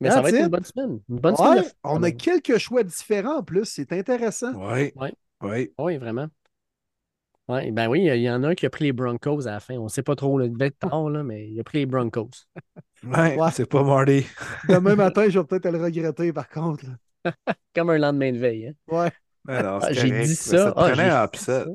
Mais 0.00 0.10
ça 0.10 0.20
va 0.20 0.30
être 0.30 0.40
une 0.40 0.48
bonne 0.48 0.64
semaine. 0.64 1.00
Une 1.08 1.18
bonne 1.20 1.34
Ouais, 1.34 1.46
semaine. 1.62 1.64
on 1.84 2.02
a 2.02 2.10
quelques 2.10 2.58
choix 2.58 2.82
différents 2.82 3.38
en 3.38 3.42
plus. 3.42 3.64
C'est 3.66 3.92
intéressant. 3.92 4.52
Oui. 4.54 4.92
Ouais. 4.96 5.12
Oui. 5.42 5.72
Oui, 5.78 5.96
vraiment. 5.98 6.28
Ouais, 7.48 7.70
ben 7.72 7.88
oui, 7.88 8.04
il 8.04 8.20
y 8.22 8.30
en 8.30 8.44
a 8.44 8.48
un 8.48 8.54
qui 8.54 8.66
a 8.66 8.70
pris 8.70 8.84
les 8.84 8.92
Broncos 8.92 9.46
à 9.46 9.52
la 9.52 9.60
fin. 9.60 9.74
On 9.76 9.84
ne 9.84 9.88
sait 9.88 10.02
pas 10.02 10.14
trop, 10.14 10.40
il 10.40 10.52
devait 10.52 10.66
être 10.66 10.78
tard, 10.78 11.10
là, 11.10 11.22
mais 11.24 11.48
il 11.50 11.58
a 11.60 11.64
pris 11.64 11.78
les 11.78 11.86
Broncos. 11.86 12.30
Ouais, 13.04 13.36
Ouais. 13.36 13.50
c'est 13.50 13.66
pas 13.66 13.82
Marty. 13.82 14.26
Demain 14.68 14.94
matin, 14.96 15.28
je 15.28 15.38
vais 15.38 15.44
peut-être 15.46 15.70
le 15.70 15.82
regretter 15.82 16.32
par 16.32 16.48
contre. 16.48 16.84
Comme 17.74 17.90
un 17.90 17.98
lendemain 17.98 18.32
de 18.32 18.38
veille. 18.38 18.68
hein. 18.68 18.74
Ouais. 18.88 19.12
Alors, 19.48 19.82
Ah, 19.82 19.92
j'ai 19.92 20.10
dit 20.10 20.12
Mais 20.12 20.26
ça. 20.34 20.72
te 20.72 20.72
Ah, 20.76 20.90
prenait 20.90 21.10
un 21.10 21.24
upset. 21.24 21.64
ça. 21.64 21.66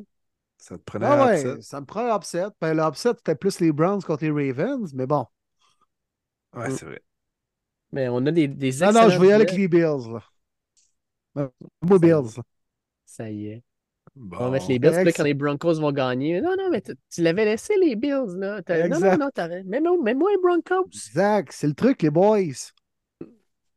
Ça 0.57 0.77
te 0.77 0.83
prenait 0.83 1.05
Ah 1.05 1.13
un 1.13 1.27
ouais, 1.27 1.41
upset. 1.41 1.61
ça 1.61 1.81
me 1.81 1.85
prend 1.85 2.01
un 2.13 2.17
upset. 2.17 2.45
Ben, 2.61 2.73
l'upset, 2.75 3.11
c'était 3.17 3.35
plus 3.35 3.59
les 3.59 3.71
Browns 3.71 4.01
contre 4.03 4.25
les 4.25 4.51
Ravens, 4.51 4.93
mais 4.93 5.07
bon. 5.07 5.25
Ouais, 6.53 6.69
c'est 6.71 6.85
vrai. 6.85 7.01
Mais 7.91 8.07
on 8.09 8.25
a 8.25 8.31
des, 8.31 8.47
des 8.47 8.71
Non, 8.81 8.91
non, 8.93 9.09
je 9.09 9.19
vais 9.19 9.27
y 9.27 9.31
aller 9.31 9.43
avec 9.45 9.51
les 9.53 9.67
Bills. 9.67 10.11
Là. 10.11 11.49
Moi, 11.81 11.99
Bills. 11.99 12.41
Ça 13.05 13.29
y 13.29 13.47
est. 13.47 13.63
Bon. 14.15 14.37
On 14.39 14.45
va 14.45 14.51
mettre 14.51 14.67
les 14.69 14.79
Bills. 14.79 14.91
Puis 15.03 15.13
quand 15.13 15.23
les 15.23 15.33
Broncos 15.33 15.75
vont 15.79 15.91
gagner. 15.91 16.41
Non, 16.41 16.55
non, 16.57 16.69
mais 16.71 16.81
tu 16.81 17.21
l'avais 17.21 17.45
laissé, 17.45 17.73
les 17.81 17.95
Bills. 17.95 18.37
Là. 18.37 18.61
Non, 18.67 18.99
non, 18.99 19.17
non, 19.17 19.29
t'avais. 19.33 19.63
Moi, 19.63 19.79
mais 20.03 20.13
moi, 20.13 20.31
les 20.31 20.37
Broncos. 20.41 20.89
Exact. 20.91 21.51
C'est 21.53 21.67
le 21.67 21.73
truc, 21.73 22.01
les 22.01 22.09
boys. 22.09 22.73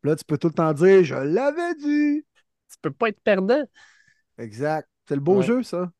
Là, 0.03 0.15
tu 0.15 0.23
peux 0.25 0.37
tout 0.37 0.47
le 0.47 0.53
temps 0.53 0.73
dire 0.73 1.03
Je 1.03 1.15
l'avais 1.15 1.75
dit. 1.75 2.25
Tu 2.71 2.77
peux 2.81 2.91
pas 2.91 3.09
être 3.09 3.19
perdant. 3.21 3.63
Exact. 4.37 4.87
C'est 5.07 5.15
le 5.15 5.21
beau 5.21 5.37
Ouais. 5.37 5.43
jeu, 5.43 5.63
ça. 5.63 5.91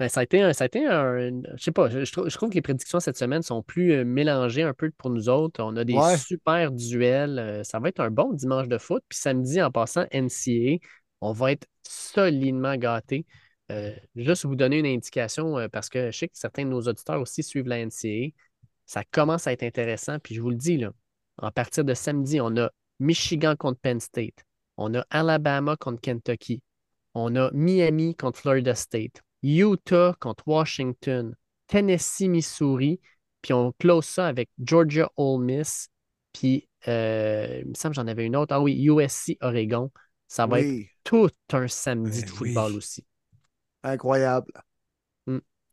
Ben, 0.00 0.08
ça 0.08 0.20
a 0.20 0.22
été 0.24 0.42
un. 0.42 0.52
Ça 0.52 0.64
a 0.64 0.66
été 0.66 0.84
un 0.86 1.30
je 1.56 1.62
sais 1.62 1.70
pas, 1.70 1.88
je, 1.88 2.04
je 2.04 2.10
trouve, 2.12 2.28
je 2.28 2.36
trouve 2.36 2.50
que 2.50 2.54
les 2.56 2.62
prédictions 2.62 2.98
cette 2.98 3.16
semaine 3.16 3.42
sont 3.42 3.62
plus 3.62 3.92
euh, 3.92 4.04
mélangées 4.04 4.62
un 4.62 4.74
peu 4.74 4.90
pour 4.90 5.10
nous 5.10 5.28
autres. 5.28 5.62
On 5.62 5.76
a 5.76 5.84
des 5.84 5.94
Ouais. 5.94 6.16
super 6.16 6.72
duels. 6.72 7.38
euh, 7.38 7.62
ça 7.62 7.78
va 7.78 7.88
être 7.90 8.00
un 8.00 8.10
bon 8.10 8.32
dimanche 8.32 8.66
de 8.66 8.76
foot. 8.78 9.04
Puis 9.08 9.18
samedi, 9.18 9.62
en 9.62 9.70
passant, 9.70 10.04
NCA, 10.10 10.78
on 11.20 11.32
va 11.32 11.52
être 11.52 11.66
solidement 11.86 12.76
gâtés. 12.76 13.24
Euh, 13.70 13.94
juste 14.16 14.44
vous 14.46 14.56
donner 14.56 14.80
une 14.80 14.86
indication, 14.86 15.58
euh, 15.58 15.68
parce 15.68 15.88
que 15.88 16.10
je 16.10 16.18
sais 16.18 16.28
que 16.28 16.36
certains 16.36 16.64
de 16.64 16.70
nos 16.70 16.82
auditeurs 16.82 17.20
aussi 17.20 17.42
suivent 17.44 17.68
la 17.68 17.78
NCA. 17.78 18.32
Ça 18.86 19.04
commence 19.04 19.46
à 19.46 19.52
être 19.52 19.62
intéressant. 19.62 20.18
Puis 20.18 20.34
je 20.34 20.40
vous 20.42 20.50
le 20.50 20.56
dis, 20.56 20.76
là, 20.76 20.90
à 21.38 21.50
partir 21.50 21.84
de 21.84 21.94
samedi, 21.94 22.40
on 22.40 22.56
a 22.56 22.70
Michigan 23.00 23.56
contre 23.56 23.80
Penn 23.80 24.00
State, 24.00 24.44
On 24.76 24.94
a 24.94 25.04
Alabama 25.10 25.76
contre 25.76 26.00
Kentucky. 26.00 26.62
On 27.14 27.36
a 27.36 27.50
Miami 27.52 28.14
contre 28.16 28.40
Florida 28.40 28.74
State. 28.74 29.22
Utah 29.42 30.14
contre 30.20 30.46
Washington. 30.48 31.34
Tennessee, 31.68 32.28
Missouri. 32.28 33.00
Puis 33.42 33.52
on 33.52 33.72
close 33.78 34.06
ça 34.06 34.26
avec 34.26 34.48
Georgia, 34.58 35.10
Ole 35.16 35.44
Miss. 35.44 35.88
Puis 36.32 36.68
euh, 36.88 37.60
il 37.62 37.68
me 37.68 37.74
semble 37.74 37.94
que 37.94 38.00
j'en 38.00 38.06
avais 38.08 38.26
une 38.26 38.36
autre. 38.36 38.52
Ah 38.54 38.60
oui, 38.60 38.82
USC, 38.84 39.36
Oregon. 39.40 39.90
Ça 40.28 40.46
va 40.46 40.60
être 40.60 40.74
tout 41.04 41.30
un 41.52 41.68
samedi 41.68 42.20
Ben 42.20 42.26
de 42.26 42.30
football 42.30 42.72
oui. 42.72 42.78
aussi. 42.78 43.04
incroyable. 43.82 44.52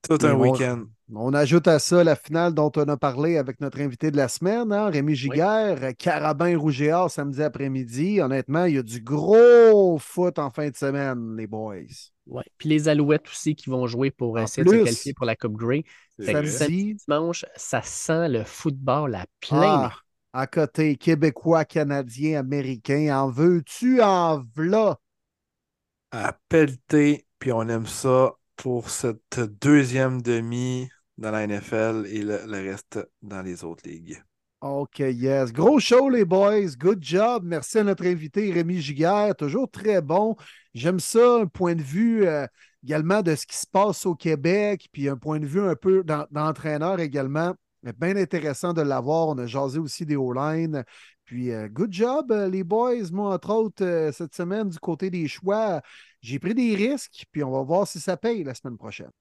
Tout 0.08 0.18
un 0.24 0.34
week-end. 0.34 0.86
On 1.14 1.34
ajoute 1.34 1.68
à 1.68 1.78
ça 1.78 2.04
la 2.04 2.16
finale 2.16 2.54
dont 2.54 2.72
on 2.78 2.88
a 2.88 2.98
parlé 2.98 3.38
avec 3.38 3.60
notre 3.60 3.82
invité 3.82 4.12
de 4.12 4.18
la 4.18 4.28
semaine, 4.30 4.72
hein, 4.72 4.90
Rémi 4.90 5.14
Giguère, 5.14 5.92
Carabin 5.98 6.58
Rouge 6.58 6.82
et 6.82 6.94
Or 6.94 7.12
samedi 7.12 7.44
après-midi. 7.44 8.22
Honnêtement, 8.22 8.66
il 8.66 8.76
y 8.76 8.78
a 8.78 8.84
du 8.84 9.02
gros 9.02 9.98
foot 9.98 10.40
en 10.40 10.50
fin 10.50 10.70
de 10.70 10.76
semaine, 10.76 11.36
les 11.36 11.48
boys. 11.48 11.76
Ouais. 12.28 12.44
Puis 12.58 12.70
les 12.70 12.88
Alouettes 12.88 13.28
aussi 13.28 13.56
qui 13.56 13.70
vont 13.70 13.88
jouer 13.88 14.10
pour 14.10 14.38
En 14.38 14.44
essayer 14.44 14.64
de 14.64 14.70
se 14.70 14.84
qualifier 14.84 15.14
pour 15.14 15.26
la 15.26 15.36
Coupe 15.36 15.58
Grey. 15.58 15.84
Samedi, 16.18 16.96
Dimanche, 16.96 17.46
ça 17.56 17.82
sent 17.82 18.30
le 18.30 18.44
football 18.44 19.16
à 19.16 19.26
plein. 19.42 19.90
ah, 19.92 19.94
à 20.34 20.48
côté, 20.48 20.96
Québécois, 20.96 21.66
Canadiens, 21.66 22.40
Américains, 22.40 23.18
en 23.18 23.30
veux-tu, 23.30 24.02
en 24.02 24.42
v'là? 24.56 24.98
à 26.12 26.38
pelleter, 26.50 27.26
puis 27.40 27.52
on 27.52 27.68
aime 27.70 27.88
ça 27.88 28.34
pour 28.56 28.90
cette 28.90 29.40
deuxième 29.62 30.22
demi 30.22 30.90
dans 31.18 31.32
la 31.32 31.48
NFL 31.48 32.06
et 32.08 32.22
le, 32.22 32.38
reste 32.48 33.00
dans 33.22 33.42
les 33.42 33.64
autres 33.64 33.88
ligues. 33.88 34.22
OK, 34.62 35.00
yes. 35.00 35.52
Gros 35.52 35.80
show, 35.80 36.10
les 36.10 36.24
boys. 36.26 36.76
Good 36.78 37.00
job. 37.02 37.44
Merci 37.44 37.80
à 37.80 37.84
notre 37.84 38.06
invité 38.06 38.52
Rémi 38.52 38.80
Giguère. 38.80 39.36
Toujours 39.36 39.70
très 39.70 40.02
bon. 40.02 40.36
J'aime 40.74 41.00
ça, 41.00 41.38
un 41.42 41.48
point 41.48 41.74
de 41.76 41.82
vue 41.82 42.28
euh, 42.28 42.46
également 42.84 43.22
de 43.24 43.34
ce 43.36 43.48
qui 43.48 43.58
se 43.58 43.66
passe 43.66 44.06
au 44.06 44.14
Québec, 44.14 44.88
puis 44.92 45.10
un 45.10 45.18
point 45.18 45.40
de 45.40 45.48
vue 45.48 45.62
un 45.62 45.76
peu 45.76 46.04
d'en- 46.04 46.28
d'entraîneur 46.30 47.00
également. 47.00 47.56
Bien 47.98 48.16
intéressant 48.16 48.74
de 48.74 48.82
l'avoir. 48.84 49.30
On 49.30 49.38
a 49.40 49.48
jasé 49.48 49.80
aussi 49.80 50.06
des 50.06 50.16
O-line. 50.16 50.84
Puis, 51.32 51.50
euh, 51.51 51.69
good 51.69 51.93
job, 51.93 52.30
euh, 52.34 52.50
les 52.50 52.61
boys. 52.66 53.10
Moi, 53.10 53.34
entre 53.34 53.51
autres, 53.51 53.85
euh, 53.85 54.11
cette 54.11 54.35
semaine, 54.35 54.68
du 54.68 54.77
côté 54.80 55.10
des 55.10 55.30
choix, 55.30 55.82
j'ai 56.19 56.40
pris 56.40 56.53
des 56.53 56.76
risques, 56.76 57.24
puis 57.32 57.42
on 57.42 57.51
va 57.51 57.61
voir 57.64 57.88
si 57.88 58.01
ça 58.01 58.18
paye 58.18 58.43
la 58.43 58.53
semaine 58.53 58.77
prochaine. 58.77 59.11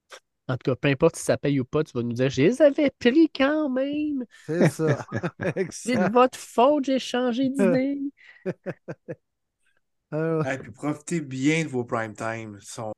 En 0.49 0.55
tout 0.57 0.73
cas, 0.73 0.75
peu 0.75 0.89
importe 0.89 1.15
si 1.15 1.23
ça 1.23 1.39
paye 1.39 1.61
ou 1.61 1.65
pas, 1.65 1.85
tu 1.85 1.93
vas 1.95 2.03
nous 2.03 2.13
dire 2.13 2.29
Je 2.29 2.43
les 2.43 2.61
avais 2.63 2.91
pris 2.99 3.31
quand 3.33 3.69
même. 3.69 4.25
C'est 4.49 4.69
ça. 4.71 5.07
C'est 5.39 5.57
Exact. 5.57 6.09
de 6.09 6.13
votre 6.13 6.37
faute, 6.37 6.87
j'ai 6.87 6.99
changé 6.99 7.49
d'idée. 7.49 8.01
Et 10.13 10.59
puis 10.59 10.73
profitez 10.73 11.21
bien 11.21 11.63
de 11.63 11.69
vos 11.69 11.85
prime 11.85 12.15
time. 12.15 12.59
Ils 12.61 12.67
sont 12.67 12.93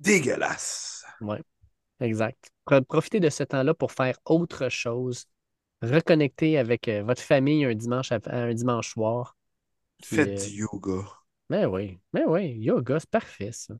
dégueulasses. 0.00 1.04
Exact. 2.00 2.50
Pro- 2.64 2.80
Profitez 2.82 3.20
de 3.20 3.28
ce 3.28 3.44
temps-là 3.44 3.74
pour 3.74 3.92
faire 3.92 4.16
autre 4.24 4.70
chose. 4.70 5.26
Reconnecter 5.92 6.58
avec 6.58 6.88
euh, 6.88 7.02
votre 7.02 7.22
famille 7.22 7.64
un 7.64 7.74
dimanche, 7.74 8.12
à- 8.12 8.20
un 8.26 8.54
dimanche 8.54 8.90
soir. 8.92 9.36
Puis, 10.02 10.16
Faites 10.16 10.40
euh, 10.40 10.44
du 10.46 10.56
yoga. 10.60 11.02
Mais 11.50 11.66
oui, 11.66 11.98
mais 12.12 12.24
oui, 12.26 12.52
yoga, 12.58 12.98
c'est 13.00 13.10
parfait 13.10 13.50
ça. 13.52 13.74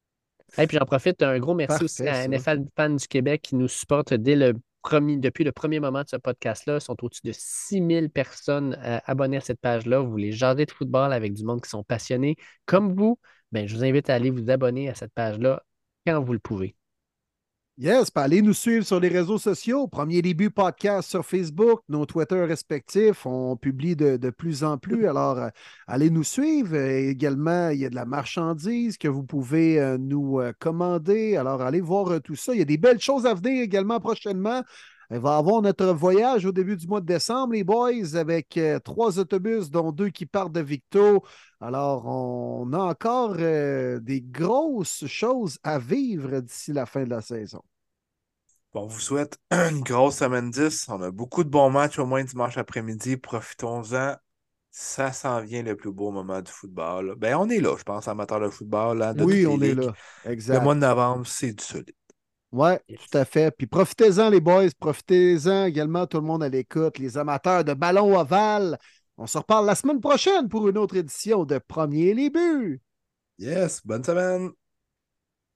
Et 0.59 0.67
puis 0.67 0.77
j'en 0.79 0.85
profite, 0.85 1.23
un 1.23 1.39
gros 1.39 1.55
merci 1.55 1.69
Parfait, 1.71 1.85
aussi 1.85 2.03
à 2.09 2.15
ça. 2.15 2.29
NFL 2.29 2.65
Fans 2.77 2.91
du 2.91 3.09
Québec 3.09 3.43
qui 3.43 3.57
nous 3.57 3.69
supporte 3.69 4.13
dès 4.15 4.37
le 4.37 4.55
premier, 4.83 5.17
depuis 5.17 5.43
le 5.45 5.53
premier 5.53 5.81
moment 5.81 6.03
de 6.03 6.09
ce 6.09 6.17
podcast-là. 6.17 6.77
Ils 6.77 6.81
sont 6.81 7.03
au-dessus 7.03 7.23
de 7.25 7.33
6000 7.33 8.11
personnes 8.11 8.79
euh, 8.85 8.99
abonnées 9.07 9.39
à 9.39 9.41
cette 9.41 9.61
page-là. 9.61 10.01
Vous 10.01 10.11
voulez 10.11 10.33
jaser 10.33 10.67
de 10.67 10.71
football 10.71 11.13
avec 11.13 11.33
du 11.33 11.45
monde 11.45 11.63
qui 11.63 11.71
sont 11.71 11.83
passionnés 11.83 12.37
comme 12.67 12.95
vous. 12.95 13.19
Ben, 13.53 13.67
je 13.67 13.75
vous 13.75 13.85
invite 13.85 14.11
à 14.11 14.15
aller 14.15 14.31
vous 14.31 14.51
abonner 14.51 14.89
à 14.91 14.95
cette 14.95 15.13
page-là 15.15 15.63
quand 16.07 16.23
vous 16.23 16.33
le 16.35 16.39
pouvez. 16.39 16.77
Yes, 17.77 18.13
allez 18.15 18.41
nous 18.41 18.53
suivre 18.53 18.87
sur 18.87 19.01
les 19.01 19.09
réseaux 19.09 19.37
sociaux. 19.37 19.89
Premier 19.89 20.23
début 20.23 20.49
podcast 20.49 21.11
sur 21.11 21.27
Facebook, 21.27 21.81
nos 21.89 22.07
Twitter 22.07 22.45
respectifs. 22.45 23.27
On 23.27 23.57
publie 23.57 23.97
de, 23.97 24.17
de 24.17 24.31
plus 24.31 24.63
en 24.63 24.79
plus. 24.79 25.09
Alors, 25.09 25.39
euh, 25.39 25.49
allez 25.89 26.09
nous 26.09 26.23
suivre. 26.23 26.77
Également, 26.77 27.71
il 27.71 27.81
y 27.81 27.85
a 27.85 27.91
de 27.91 27.97
la 27.97 28.05
marchandise 28.05 28.97
que 28.97 29.09
vous 29.09 29.25
pouvez 29.25 29.81
euh, 29.81 29.99
nous 29.99 30.39
euh, 30.39 30.53
commander. 30.57 31.37
Alors, 31.37 31.63
allez 31.63 31.81
voir 31.81 32.21
tout 32.23 32.37
ça. 32.37 32.53
Il 32.55 32.61
y 32.61 32.63
a 32.63 32.65
des 32.65 32.79
belles 32.79 33.01
choses 33.01 33.27
à 33.27 33.35
venir 33.35 33.61
également 33.65 33.99
prochainement. 33.99 34.63
On 35.11 35.19
va 35.19 35.37
avoir 35.37 35.63
notre 35.63 35.87
voyage 35.93 36.45
au 36.47 36.53
début 36.53 36.77
du 36.77 36.87
mois 36.87 37.01
de 37.01 37.07
décembre, 37.07 37.53
les 37.55 37.65
boys, 37.65 38.15
avec 38.17 38.57
euh, 38.57 38.79
trois 38.79 39.19
autobus, 39.19 39.71
dont 39.71 39.93
deux 39.93 40.09
qui 40.11 40.27
partent 40.27 40.53
de 40.53 40.61
Victo. 40.61 41.23
Alors, 41.61 42.07
on 42.07 42.73
a 42.73 42.79
encore 42.79 43.37
euh, 43.39 44.01
des 44.01 44.21
grosses 44.21 45.07
choses 45.07 45.59
à 45.63 45.79
vivre 45.79 46.41
d'ici 46.41 46.73
la 46.73 46.87
fin 46.87 47.05
de 47.05 47.11
la 47.11 47.21
saison. 47.21 47.63
Bon, 48.73 48.83
on 48.83 48.87
vous 48.87 49.01
souhaite 49.01 49.39
une 49.53 49.81
grosse 49.83 50.17
semaine 50.19 50.51
10. 50.51 50.89
On 50.89 51.01
a 51.03 51.11
beaucoup 51.11 51.45
de 51.45 51.49
bons 51.49 51.71
matchs 51.71 51.99
au 51.99 52.07
moins 52.07 52.25
dimanche 52.25 52.59
après-midi. 52.59 53.17
Profitons-en. 53.17 54.17
Ça 54.77 55.13
s'en 55.13 55.41
vient 55.41 55.63
le 55.63 55.77
plus 55.77 55.93
beau 55.93 56.11
moment 56.11 56.43
du 56.43 56.51
football. 56.51 57.15
Ben, 57.17 57.37
on 57.37 57.49
est 57.49 57.61
là, 57.61 57.77
je 57.79 57.85
pense, 57.85 58.09
amateurs 58.09 58.41
de 58.41 58.49
football. 58.49 58.99
là, 58.99 59.15
de 59.15 59.23
oui, 59.23 59.47
on 59.47 59.61
est 59.61 59.75
là. 59.75 59.93
Le 60.51 60.59
Exact. 60.59 60.61
mois 60.61 60.75
de 60.75 60.81
novembre, 60.81 61.27
c'est 61.27 61.53
du 61.53 61.63
solide. 61.63 61.95
Oui, 62.55 62.71
Yes. 62.89 63.01
tout 63.11 63.19
à 63.19 63.25
fait. 63.25 63.51
Puis 63.51 63.67
profitez-en, 63.67 64.31
les 64.31 64.41
boys. 64.41 64.69
Profitez-en 64.79 65.65
également, 65.67 66.07
tout 66.07 66.19
le 66.19 66.23
monde 66.23 66.43
à 66.45 66.49
l'écoute, 66.49 66.99
les 66.99 67.19
amateurs 67.19 67.65
de 67.65 67.75
ballon 67.75 68.17
ovale. 68.17 68.79
On 69.17 69.27
se 69.27 69.39
reparle 69.39 69.67
la 69.67 69.75
semaine 69.75 70.01
prochaine 70.01 70.49
pour 70.49 70.69
une 70.69 70.79
autre 70.79 70.97
édition 70.97 71.45
de 71.45 71.59
Premier 71.59 72.15
les 72.15 72.31
buts. 72.31 72.81
Yes, 73.39 73.81
bonne 73.85 74.05
semaine. 74.05 74.53